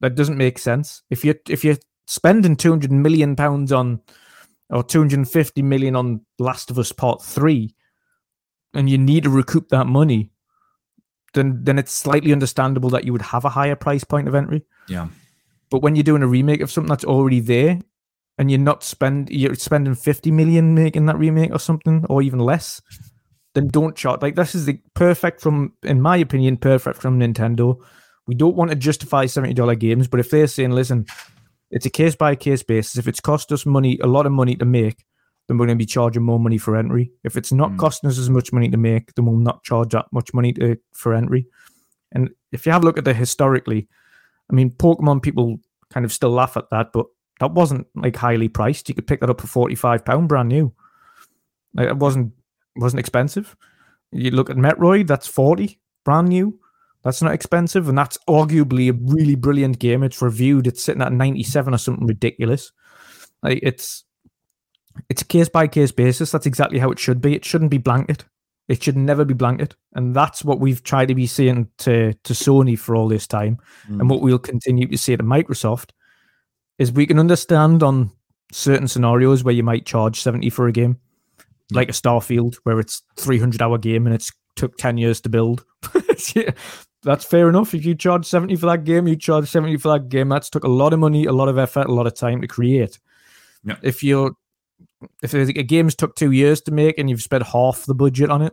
that 0.00 0.14
doesn't 0.14 0.36
make 0.38 0.58
sense. 0.58 1.02
If 1.10 1.24
you 1.24 1.34
if 1.48 1.64
you're 1.64 1.76
spending 2.06 2.56
200 2.56 2.90
million 2.90 3.36
pounds 3.36 3.70
on 3.72 4.00
or 4.70 4.82
250 4.82 5.62
million 5.62 5.94
on 5.96 6.20
Last 6.38 6.70
of 6.70 6.78
Us 6.78 6.90
Part 6.92 7.22
3 7.22 7.74
and 8.74 8.88
you 8.88 8.96
need 8.98 9.24
to 9.24 9.30
recoup 9.30 9.68
that 9.68 9.86
money 9.86 10.30
then 11.34 11.60
then 11.62 11.78
it's 11.78 11.92
slightly 11.92 12.32
understandable 12.32 12.88
that 12.90 13.04
you 13.04 13.12
would 13.12 13.22
have 13.22 13.44
a 13.44 13.50
higher 13.50 13.76
price 13.76 14.04
point 14.04 14.26
of 14.28 14.34
entry 14.34 14.62
Yeah. 14.88 15.08
but 15.70 15.82
when 15.82 15.96
you're 15.96 16.02
doing 16.02 16.22
a 16.22 16.26
remake 16.26 16.60
of 16.62 16.70
something 16.70 16.88
that's 16.88 17.04
already 17.04 17.40
there 17.40 17.78
and 18.38 18.50
you're 18.50 18.60
not 18.60 18.82
spend 18.82 19.30
you're 19.30 19.54
spending 19.54 19.94
50 19.94 20.30
million 20.30 20.74
making 20.74 21.06
that 21.06 21.18
remake 21.18 21.52
or 21.52 21.58
something 21.58 22.04
or 22.08 22.22
even 22.22 22.38
less 22.38 22.80
then 23.54 23.68
don't 23.68 23.96
charge 23.96 24.22
like 24.22 24.36
this 24.36 24.54
is 24.54 24.66
the 24.66 24.78
perfect 24.94 25.40
from 25.40 25.72
in 25.82 26.00
my 26.00 26.16
opinion 26.16 26.56
perfect 26.56 27.00
from 27.00 27.18
Nintendo 27.18 27.76
we 28.26 28.34
don't 28.34 28.56
want 28.56 28.70
to 28.70 28.76
justify 28.76 29.24
$70 29.24 29.78
games 29.78 30.08
but 30.08 30.20
if 30.20 30.30
they're 30.30 30.46
saying 30.46 30.70
listen 30.70 31.06
it's 31.70 31.86
a 31.86 31.90
case 31.90 32.16
by 32.16 32.34
case 32.34 32.62
basis. 32.62 32.96
If 32.96 33.06
it's 33.08 33.20
cost 33.20 33.52
us 33.52 33.66
money, 33.66 33.98
a 34.02 34.06
lot 34.06 34.26
of 34.26 34.32
money 34.32 34.56
to 34.56 34.64
make, 34.64 35.04
then 35.46 35.58
we're 35.58 35.66
going 35.66 35.78
to 35.78 35.82
be 35.82 35.86
charging 35.86 36.22
more 36.22 36.40
money 36.40 36.58
for 36.58 36.76
entry. 36.76 37.12
If 37.24 37.36
it's 37.36 37.52
not 37.52 37.72
Mm. 37.72 37.78
costing 37.78 38.08
us 38.08 38.18
as 38.18 38.30
much 38.30 38.52
money 38.52 38.70
to 38.70 38.76
make, 38.76 39.14
then 39.14 39.26
we'll 39.26 39.36
not 39.36 39.64
charge 39.64 39.90
that 39.90 40.06
much 40.12 40.32
money 40.32 40.52
to, 40.54 40.78
for 40.94 41.12
entry. 41.14 41.46
And 42.12 42.30
if 42.52 42.64
you 42.64 42.72
have 42.72 42.82
a 42.82 42.86
look 42.86 42.96
at 42.96 43.04
the 43.04 43.12
historically, 43.12 43.86
I 44.50 44.54
mean, 44.54 44.70
Pokemon 44.70 45.22
people 45.22 45.60
kind 45.90 46.06
of 46.06 46.12
still 46.12 46.30
laugh 46.30 46.56
at 46.56 46.70
that, 46.70 46.92
but 46.92 47.06
that 47.38 47.52
wasn't 47.52 47.86
like 47.94 48.16
highly 48.16 48.48
priced. 48.48 48.88
You 48.88 48.94
could 48.94 49.06
pick 49.06 49.20
that 49.20 49.30
up 49.30 49.40
for 49.40 49.46
forty 49.46 49.74
five 49.74 50.04
pound 50.04 50.28
brand 50.28 50.48
new. 50.48 50.72
Like 51.74 51.88
it 51.88 51.96
wasn't 51.96 52.32
wasn't 52.76 53.00
expensive. 53.00 53.56
You 54.12 54.30
look 54.30 54.50
at 54.50 54.56
Metroid, 54.56 55.06
that's 55.06 55.26
forty 55.26 55.80
brand 56.04 56.28
new. 56.28 56.58
That's 57.04 57.22
not 57.22 57.32
expensive, 57.32 57.88
and 57.88 57.96
that's 57.96 58.18
arguably 58.28 58.90
a 58.90 59.14
really 59.14 59.36
brilliant 59.36 59.78
game. 59.78 60.02
It's 60.02 60.20
reviewed. 60.20 60.66
It's 60.66 60.82
sitting 60.82 61.02
at 61.02 61.12
ninety 61.12 61.44
seven 61.44 61.74
or 61.74 61.78
something 61.78 62.06
ridiculous. 62.06 62.72
Like 63.42 63.60
it's 63.62 64.04
it's 65.08 65.22
a 65.22 65.26
case 65.26 65.48
by 65.48 65.68
case 65.68 65.92
basis. 65.92 66.32
That's 66.32 66.46
exactly 66.46 66.78
how 66.78 66.90
it 66.90 66.98
should 66.98 67.20
be. 67.20 67.36
It 67.36 67.44
shouldn't 67.44 67.70
be 67.70 67.78
blanket. 67.78 68.24
It 68.66 68.82
should 68.82 68.96
never 68.96 69.24
be 69.24 69.32
blanket, 69.32 69.76
and 69.94 70.14
that's 70.14 70.44
what 70.44 70.60
we've 70.60 70.82
tried 70.82 71.08
to 71.08 71.14
be 71.14 71.26
saying 71.26 71.68
to 71.78 72.12
to 72.12 72.32
Sony 72.34 72.78
for 72.78 72.96
all 72.96 73.08
this 73.08 73.26
time, 73.26 73.58
hmm. 73.86 74.00
and 74.00 74.10
what 74.10 74.20
we'll 74.20 74.38
continue 74.38 74.86
to 74.88 74.98
say 74.98 75.16
to 75.16 75.22
Microsoft 75.22 75.90
is 76.78 76.92
we 76.92 77.06
can 77.06 77.18
understand 77.18 77.82
on 77.82 78.10
certain 78.52 78.88
scenarios 78.88 79.44
where 79.44 79.54
you 79.54 79.62
might 79.62 79.86
charge 79.86 80.20
seventy 80.20 80.50
for 80.50 80.68
a 80.68 80.72
game, 80.72 80.98
like 81.72 81.88
a 81.88 81.92
Starfield, 81.92 82.56
where 82.64 82.80
it's 82.80 83.02
three 83.16 83.38
hundred 83.38 83.62
hour 83.62 83.78
game 83.78 84.06
and 84.06 84.14
it's 84.14 84.32
took 84.56 84.76
ten 84.76 84.98
years 84.98 85.20
to 85.22 85.28
build. 85.28 85.64
Yeah, 86.34 86.50
that's 87.04 87.24
fair 87.24 87.48
enough. 87.48 87.74
If 87.74 87.84
you 87.84 87.94
charge 87.94 88.26
70 88.26 88.56
for 88.56 88.66
that 88.66 88.82
game, 88.82 89.06
you 89.06 89.14
charge 89.14 89.48
70 89.48 89.76
for 89.76 89.92
that 89.96 90.08
game. 90.08 90.28
That's 90.28 90.50
took 90.50 90.64
a 90.64 90.68
lot 90.68 90.92
of 90.92 90.98
money, 90.98 91.26
a 91.26 91.32
lot 91.32 91.48
of 91.48 91.56
effort, 91.56 91.86
a 91.86 91.92
lot 91.94 92.08
of 92.08 92.14
time 92.16 92.40
to 92.40 92.48
create. 92.48 92.98
Yeah. 93.62 93.76
If 93.82 94.02
you're 94.02 94.32
if 95.22 95.32
a 95.32 95.42
a 95.42 95.62
game's 95.62 95.94
took 95.94 96.16
two 96.16 96.32
years 96.32 96.60
to 96.62 96.72
make 96.72 96.98
and 96.98 97.08
you've 97.08 97.22
spent 97.22 97.44
half 97.46 97.86
the 97.86 97.94
budget 97.94 98.30
on 98.30 98.42
it, 98.42 98.52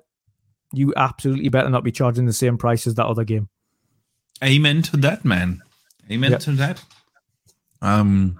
you 0.73 0.93
absolutely 0.95 1.49
better 1.49 1.71
not 1.71 1.83
be 1.83 1.91
charging 1.91 2.27
the 2.27 2.33
same 2.33 2.55
price 2.55 2.85
as 2.85 2.93
that 2.95 3.07
other 3.07 3.23
game. 3.23 3.49
Amen 4.43 4.83
to 4.83 4.97
that, 4.97 5.25
man. 5.25 5.63
Amen 6.11 6.29
Yep. 6.31 6.39
to 6.41 6.51
that. 6.51 6.83
Um, 7.85 8.39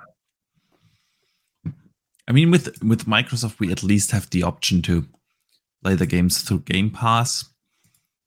I 2.28 2.32
mean, 2.32 2.50
with 2.50 2.82
with 2.84 3.06
Microsoft, 3.06 3.60
we 3.60 3.72
at 3.72 3.84
least 3.84 4.12
have 4.12 4.30
the 4.32 4.42
option 4.44 4.82
to 4.84 5.06
play 5.84 5.94
the 5.94 6.08
games 6.08 6.42
through 6.42 6.62
Game 6.62 6.90
Pass. 6.90 7.46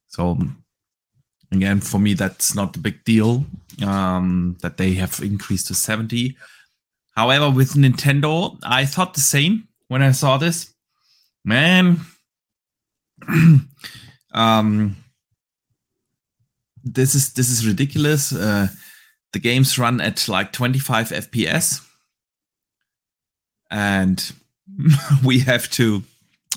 So 0.07 0.37
again, 1.51 1.81
for 1.81 1.99
me, 1.99 2.13
that's 2.13 2.55
not 2.55 2.77
a 2.77 2.79
big 2.79 3.03
deal 3.03 3.45
um, 3.85 4.57
that 4.61 4.77
they 4.77 4.93
have 4.93 5.19
increased 5.21 5.67
to 5.67 5.75
seventy. 5.75 6.37
However, 7.17 7.49
with 7.49 7.73
Nintendo, 7.73 8.57
I 8.63 8.85
thought 8.85 9.13
the 9.13 9.19
same 9.19 9.67
when 9.89 10.01
I 10.01 10.11
saw 10.11 10.37
this. 10.37 10.73
Man, 11.43 11.99
um, 14.33 14.95
this 16.81 17.13
is 17.13 17.33
this 17.33 17.49
is 17.49 17.67
ridiculous. 17.67 18.31
Uh, 18.31 18.69
the 19.33 19.39
games 19.39 19.77
run 19.77 20.01
at 20.01 20.27
like 20.27 20.51
25 20.51 21.09
FPS, 21.09 21.85
and 23.69 24.31
we 25.23 25.39
have 25.39 25.69
to 25.71 26.03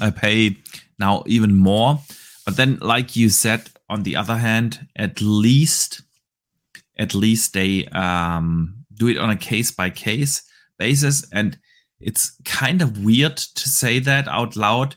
uh, 0.01 0.11
pay 0.11 0.57
now 0.99 1.23
even 1.27 1.55
more. 1.55 2.01
But 2.45 2.57
then, 2.57 2.79
like 2.81 3.15
you 3.15 3.29
said, 3.29 3.71
on 3.89 4.03
the 4.03 4.17
other 4.17 4.37
hand, 4.37 4.87
at 4.97 5.21
least 5.21 6.03
at 6.99 7.15
least 7.15 7.53
they 7.55 7.87
um, 7.87 8.85
do 8.95 9.09
it 9.09 9.19
on 9.19 9.31
a 9.31 9.37
case 9.37 9.71
by 9.71 9.91
case 9.91 10.43
basis, 10.79 11.27
and 11.33 11.59
it's 12.01 12.37
kind 12.45 12.83
of 12.83 13.05
weird 13.05 13.37
to 13.37 13.69
say 13.69 13.99
that 14.01 14.29
out 14.29 14.57
loud, 14.57 14.97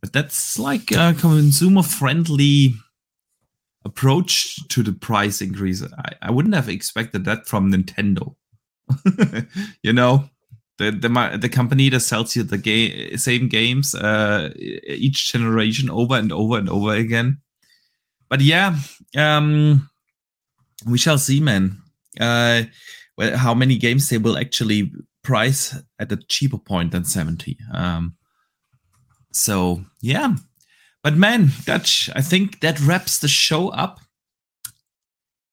but 0.00 0.12
that's 0.12 0.58
like 0.58 0.90
a 0.92 1.14
consumer 1.18 1.82
friendly 1.82 2.74
approach 3.84 4.56
to 4.68 4.82
the 4.82 4.92
price 4.92 5.40
increase. 5.40 5.82
I, 5.82 6.12
I 6.22 6.30
wouldn't 6.30 6.54
have 6.54 6.68
expected 6.68 7.24
that 7.24 7.46
from 7.46 7.72
Nintendo. 7.72 8.34
you 9.82 9.92
know, 9.92 10.28
the, 10.78 10.90
the 10.90 11.38
the 11.38 11.48
company 11.48 11.88
that 11.90 12.00
sells 12.00 12.34
you 12.34 12.42
the 12.42 12.58
game 12.58 13.16
same 13.16 13.48
games 13.48 13.94
uh, 13.94 14.50
each 14.56 15.32
generation 15.32 15.90
over 15.90 16.16
and 16.16 16.32
over 16.32 16.58
and 16.58 16.68
over 16.68 16.94
again. 16.94 17.38
But 18.28 18.40
yeah, 18.40 18.76
um, 19.16 19.88
we 20.86 20.98
shall 20.98 21.18
see, 21.18 21.40
man. 21.40 21.78
Uh, 22.18 22.64
how 23.34 23.54
many 23.54 23.76
games 23.76 24.08
they 24.08 24.18
will 24.18 24.38
actually 24.38 24.90
price 25.22 25.76
at 25.98 26.12
a 26.12 26.16
cheaper 26.16 26.58
point 26.58 26.92
than 26.92 27.04
70. 27.04 27.58
Um, 27.72 28.16
so 29.32 29.84
yeah, 30.00 30.34
but 31.02 31.16
man, 31.16 31.50
Dutch, 31.64 32.10
I 32.14 32.20
think 32.20 32.60
that 32.60 32.80
wraps 32.80 33.18
the 33.18 33.28
show 33.28 33.68
up. 33.68 34.00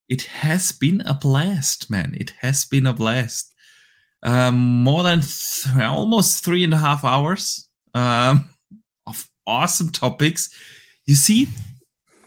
It 0.08 0.22
has 0.22 0.72
been 0.72 1.02
a 1.02 1.14
blast, 1.14 1.90
man. 1.90 2.14
It 2.18 2.32
has 2.40 2.64
been 2.64 2.86
a 2.86 2.92
blast. 2.92 3.52
Um, 4.22 4.82
more 4.82 5.02
than 5.02 5.20
th- 5.20 5.76
almost 5.76 6.44
three 6.44 6.64
and 6.64 6.74
a 6.74 6.78
half 6.78 7.04
hours 7.04 7.68
um, 7.94 8.50
of 9.06 9.28
awesome 9.46 9.90
topics. 9.90 10.50
You 11.06 11.14
see, 11.14 11.48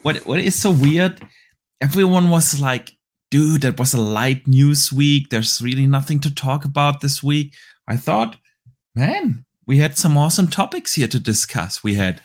what 0.01 0.25
what 0.25 0.39
is 0.39 0.55
so 0.55 0.71
weird? 0.71 1.21
Everyone 1.81 2.29
was 2.29 2.59
like, 2.59 2.93
"Dude, 3.29 3.61
that 3.61 3.79
was 3.79 3.93
a 3.93 4.01
light 4.01 4.47
news 4.47 4.91
week. 4.91 5.29
There's 5.29 5.61
really 5.61 5.85
nothing 5.85 6.19
to 6.21 6.33
talk 6.33 6.65
about 6.65 7.01
this 7.01 7.21
week." 7.21 7.53
I 7.87 7.97
thought, 7.97 8.37
man, 8.95 9.45
we 9.67 9.77
had 9.77 9.97
some 9.97 10.17
awesome 10.17 10.47
topics 10.47 10.93
here 10.93 11.07
to 11.09 11.19
discuss. 11.19 11.83
We 11.83 11.95
had 11.95 12.21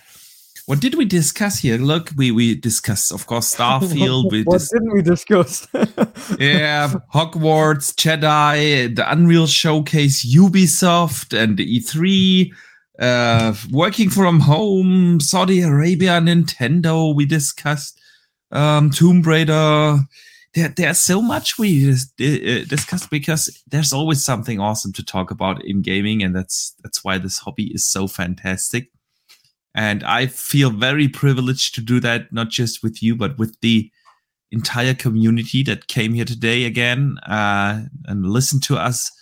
what 0.66 0.80
did 0.80 0.96
we 0.96 1.04
discuss 1.04 1.60
here? 1.60 1.78
Look, 1.78 2.10
we 2.16 2.32
we 2.32 2.56
discussed, 2.56 3.12
of 3.12 3.26
course, 3.26 3.54
Starfield. 3.54 4.30
We 4.32 4.42
what 4.42 4.58
dis- 4.58 4.70
didn't 4.70 4.92
we 4.92 5.00
discuss? 5.02 5.68
yeah, 6.40 6.92
Hogwarts, 7.14 7.94
Jedi, 7.94 8.94
the 8.94 9.10
Unreal 9.10 9.46
Showcase, 9.46 10.26
Ubisoft, 10.26 11.38
and 11.38 11.56
the 11.56 11.80
E3. 11.80 12.52
Uh, 12.98 13.54
working 13.70 14.10
from 14.10 14.40
home, 14.40 15.20
Saudi 15.20 15.62
Arabia, 15.62 16.20
Nintendo. 16.20 17.14
We 17.14 17.26
discussed 17.26 18.00
um, 18.50 18.90
Tomb 18.90 19.22
Raider. 19.22 19.98
There, 20.54 20.68
there's 20.68 20.98
so 20.98 21.22
much 21.22 21.58
we 21.58 21.92
uh, 21.92 21.94
discussed 22.18 23.08
because 23.10 23.62
there's 23.68 23.92
always 23.92 24.24
something 24.24 24.58
awesome 24.58 24.92
to 24.94 25.04
talk 25.04 25.30
about 25.30 25.64
in 25.64 25.82
gaming, 25.82 26.24
and 26.24 26.34
that's 26.34 26.74
that's 26.82 27.04
why 27.04 27.18
this 27.18 27.38
hobby 27.38 27.72
is 27.72 27.86
so 27.86 28.08
fantastic. 28.08 28.90
And 29.76 30.02
I 30.04 30.26
feel 30.26 30.70
very 30.70 31.06
privileged 31.06 31.74
to 31.74 31.82
do 31.82 32.00
that, 32.00 32.32
not 32.32 32.48
just 32.48 32.82
with 32.82 33.02
you, 33.02 33.14
but 33.14 33.38
with 33.38 33.60
the 33.60 33.90
entire 34.50 34.94
community 34.94 35.62
that 35.64 35.86
came 35.86 36.14
here 36.14 36.24
today 36.24 36.64
again 36.64 37.18
uh, 37.26 37.82
and 38.06 38.26
listened 38.26 38.62
to 38.64 38.76
us 38.76 39.12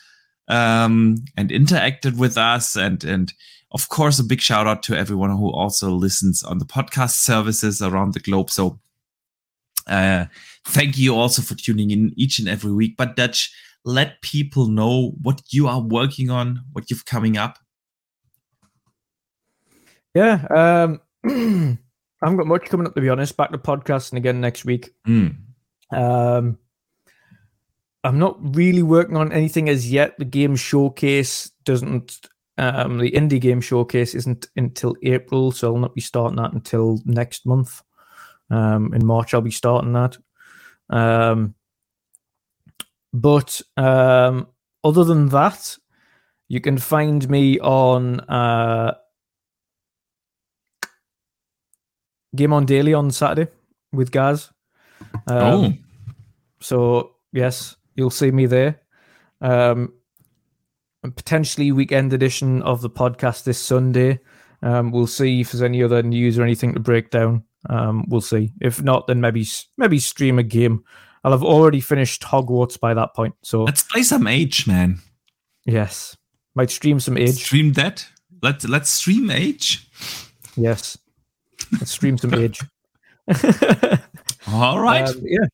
um, 0.47 1.17
and 1.37 1.51
interacted 1.51 2.17
with 2.17 2.39
us. 2.39 2.77
And, 2.77 3.03
and 3.03 3.33
of 3.73 3.89
course, 3.89 4.21
a 4.21 4.25
big 4.25 4.41
shout 4.41 4.69
out 4.69 4.85
to 4.85 4.97
everyone 4.97 5.31
who 5.31 5.51
also 5.51 5.91
listens 5.91 6.45
on 6.45 6.59
the 6.59 6.65
podcast 6.65 7.15
services 7.15 7.83
around 7.83 8.15
the 8.15 8.21
globe. 8.21 8.49
So 8.49 8.79
uh, 9.89 10.27
thank 10.67 10.97
you 10.97 11.17
also 11.17 11.43
for 11.43 11.57
tuning 11.57 11.91
in 11.91 12.13
each 12.17 12.39
and 12.39 12.49
every 12.49 12.73
week. 12.73 12.97
But 12.97 13.17
Dutch, 13.17 13.53
let 13.85 14.23
people 14.23 14.69
know 14.69 15.15
what 15.21 15.43
you 15.51 15.67
are 15.67 15.81
working 15.81 16.31
on, 16.31 16.61
what 16.73 16.91
you've 16.91 17.07
coming 17.07 17.37
up. 17.37 17.59
Yeah. 20.15 20.45
Um, 20.51 21.01
I 22.23 22.27
haven't 22.27 22.39
got 22.39 22.47
much 22.47 22.67
coming 22.67 22.87
up 22.87 22.95
to 22.95 23.01
be 23.01 23.09
honest. 23.09 23.37
Back 23.37 23.51
to 23.53 23.59
podcasting 23.59 24.17
again 24.17 24.41
next 24.41 24.65
week. 24.65 24.95
Mm. 25.07 25.37
Um, 25.93 26.59
I'm 28.03 28.19
not 28.19 28.37
really 28.55 28.83
working 28.83 29.17
on 29.17 29.33
anything 29.33 29.69
as 29.69 29.91
yet. 29.91 30.19
The 30.19 30.25
game 30.25 30.57
showcase 30.57 31.51
doesn't. 31.65 32.21
Um, 32.57 32.99
the 32.99 33.11
indie 33.11 33.41
game 33.41 33.61
showcase 33.61 34.15
isn't 34.15 34.47
until 34.57 34.95
April, 35.03 35.51
so 35.51 35.75
I'll 35.75 35.81
not 35.81 35.95
be 35.95 36.01
starting 36.01 36.37
that 36.37 36.53
until 36.53 37.01
next 37.05 37.47
month. 37.47 37.83
Um, 38.51 38.95
in 38.95 39.05
March, 39.05 39.35
I'll 39.35 39.41
be 39.41 39.51
starting 39.51 39.93
that. 39.95 40.17
Um, 40.89 41.55
but 43.13 43.61
um, 43.77 44.49
other 44.85 45.05
than 45.05 45.31
that, 45.31 45.77
you 46.49 46.61
can 46.61 46.79
find 46.79 47.29
me 47.29 47.59
on 47.59 48.21
uh, 48.21 48.95
Game 52.35 52.53
on 52.53 52.67
Daily 52.67 52.95
on 52.95 53.11
Saturday 53.11 53.51
with 53.93 54.11
Gaz. 54.11 54.51
Um, 55.27 55.39
oh. 55.39 55.73
So, 56.61 57.17
yes, 57.33 57.77
you'll 57.95 58.11
see 58.11 58.31
me 58.31 58.47
there. 58.47 58.81
Um, 59.41 59.93
potentially 61.03 61.73
weekend 61.73 62.13
edition 62.13 62.63
of 62.63 62.81
the 62.81 62.91
podcast 62.91 63.45
this 63.45 63.59
Sunday. 63.59 64.21
Um, 64.63 64.91
we'll 64.91 65.07
see 65.07 65.41
if 65.41 65.53
there's 65.53 65.63
any 65.63 65.83
other 65.83 66.03
news 66.03 66.39
or 66.39 66.43
anything 66.43 66.73
to 66.73 66.81
break 66.81 67.11
down. 67.11 67.45
Um, 67.69 68.07
we'll 68.09 68.21
see. 68.21 68.53
If 68.61 68.83
not, 68.83 69.07
then 69.07 69.21
maybe 69.21 69.47
maybe 69.77 69.99
stream 69.99 70.39
a 70.39 70.43
game. 70.43 70.85
I'll 71.23 71.33
have 71.33 71.43
already 71.43 71.81
finished 71.81 72.23
Hogwarts 72.23 72.79
by 72.79 72.95
that 72.95 73.15
point. 73.15 73.35
So 73.43 73.65
let's 73.65 73.83
play 73.83 74.03
some 74.03 74.27
Age, 74.27 74.67
man. 74.67 75.01
Yes, 75.65 76.17
might 76.55 76.71
stream 76.71 77.01
some 77.01 77.17
Age. 77.17 77.35
Stream 77.45 77.73
that. 77.75 78.07
Let's 78.43 78.67
let's 78.67 78.91
stream 78.91 79.31
Age. 79.31 79.89
Yes. 80.57 80.99
Let's 81.73 81.91
stream 81.91 82.19
some 82.19 82.35
age. 82.35 82.61
All 84.49 84.81
right. 84.81 85.09
Um, 85.09 85.21
yeah. 85.25 85.47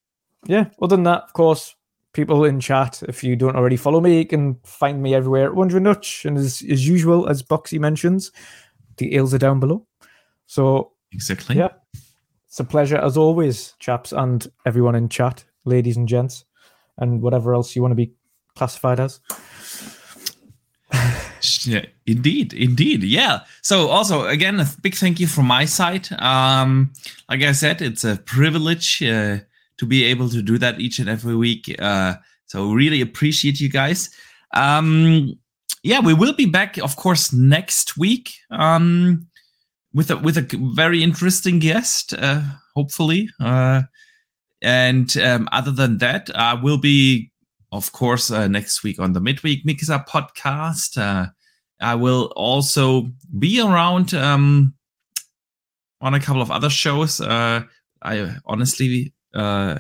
Yeah. 0.47 0.65
Other 0.81 0.97
than 0.97 1.05
that, 1.05 1.25
of 1.25 1.33
course, 1.33 1.75
people 2.13 2.45
in 2.45 2.61
chat, 2.61 3.03
if 3.09 3.23
you 3.23 3.37
don't 3.37 3.57
already 3.57 3.77
follow 3.77 4.01
me, 4.01 4.19
you 4.19 4.27
can 4.27 4.57
find 4.65 5.03
me 5.03 5.15
everywhere 5.15 5.47
at 5.47 5.55
Wonder 5.55 5.79
Nutch. 5.81 6.25
And 6.25 6.37
as, 6.37 6.63
as 6.69 6.87
usual, 6.87 7.29
as 7.29 7.43
Boxy 7.43 7.79
mentions, 7.79 8.33
details 8.97 9.33
are 9.35 9.39
down 9.39 9.61
below. 9.61 9.87
So, 10.47 10.93
exactly. 11.13 11.57
Yeah. 11.57 11.69
It's 12.47 12.59
a 12.59 12.65
pleasure 12.65 12.97
as 12.97 13.17
always, 13.17 13.75
chaps, 13.79 14.13
and 14.13 14.51
everyone 14.67 14.97
in 14.97 15.09
chat, 15.09 15.45
ladies 15.65 15.97
and 15.97 16.09
gents, 16.09 16.45
and 16.99 17.23
whatever 17.23 17.55
else 17.55 17.77
you 17.77 17.83
want 17.83 17.93
to 17.93 17.97
be 17.97 18.13
classified 18.57 18.99
as. 18.99 19.21
Yeah, 21.65 21.87
indeed, 22.07 22.53
indeed. 22.53 23.03
Yeah. 23.03 23.41
So 23.63 23.89
also 23.89 24.27
again, 24.27 24.61
a 24.61 24.67
big 24.83 24.95
thank 24.95 25.21
you 25.21 25.27
from 25.27 25.47
my 25.47 25.65
side. 25.65 26.09
Um, 26.19 26.93
like 27.29 27.43
I 27.43 27.53
said, 27.53 27.83
it's 27.83 28.05
a 28.05 28.17
privilege 28.17 29.03
uh, 29.03 29.39
to 29.79 29.87
be 29.87 30.05
able 30.05 30.29
to 30.31 30.43
do 30.43 30.59
that 30.59 30.81
each 30.81 30.99
and 30.99 31.09
every 31.09 31.37
week. 31.37 31.75
Uh, 31.79 32.15
so 32.47 32.73
really 32.73 33.01
appreciate 33.01 33.61
you 33.61 33.69
guys. 33.69 34.11
Um, 34.53 35.39
yeah, 35.83 36.01
we 36.01 36.15
will 36.15 36.35
be 36.35 36.47
back, 36.47 36.79
of 36.79 36.97
course, 36.97 37.33
next 37.33 37.97
week 37.97 38.35
um, 38.51 39.27
with 39.95 40.11
a 40.11 40.17
with 40.19 40.37
a 40.37 40.47
very 40.75 41.03
interesting 41.03 41.59
guest, 41.59 42.13
uh, 42.13 42.43
hopefully. 42.75 43.29
Uh, 43.41 43.83
and 44.63 45.17
um, 45.17 45.49
other 45.53 45.71
than 45.71 45.99
that, 45.99 46.31
I 46.35 46.55
will 46.55 46.77
be 46.77 47.30
of 47.73 47.93
course, 47.93 48.31
uh, 48.31 48.49
next 48.49 48.83
week 48.83 48.99
on 48.99 49.13
the 49.13 49.21
Midweek 49.21 49.65
Mixer 49.65 50.05
podcast. 50.09 50.99
Uh, 50.99 51.31
I 51.81 51.95
will 51.95 52.33
also 52.37 53.09
be 53.39 53.61
around 53.61 54.13
um, 54.15 54.75
on 56.01 56.15
a 56.15 56.21
couple 56.21 56.43
of 56.43 56.51
other 56.51 56.71
shows. 56.71 57.21
Uh, 57.21 57.63
I 58.03 58.37
honestly 58.45 59.15
uh, 59.35 59.79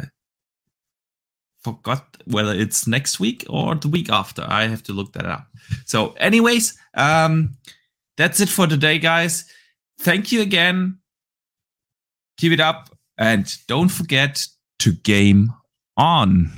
forgot 1.62 2.16
whether 2.26 2.54
it's 2.54 2.86
next 2.86 3.20
week 3.20 3.44
or 3.48 3.74
the 3.74 3.88
week 3.88 4.10
after. 4.10 4.44
I 4.46 4.66
have 4.66 4.82
to 4.84 4.92
look 4.92 5.12
that 5.14 5.26
up. 5.26 5.46
So, 5.84 6.12
anyways, 6.12 6.76
um, 6.94 7.56
that's 8.16 8.40
it 8.40 8.48
for 8.48 8.66
today, 8.66 8.98
guys. 8.98 9.44
Thank 9.98 10.32
you 10.32 10.40
again. 10.40 10.98
Keep 12.38 12.52
it 12.52 12.60
up 12.60 12.90
and 13.18 13.52
don't 13.66 13.90
forget 13.90 14.46
to 14.78 14.92
game 14.92 15.52
on. 15.96 16.50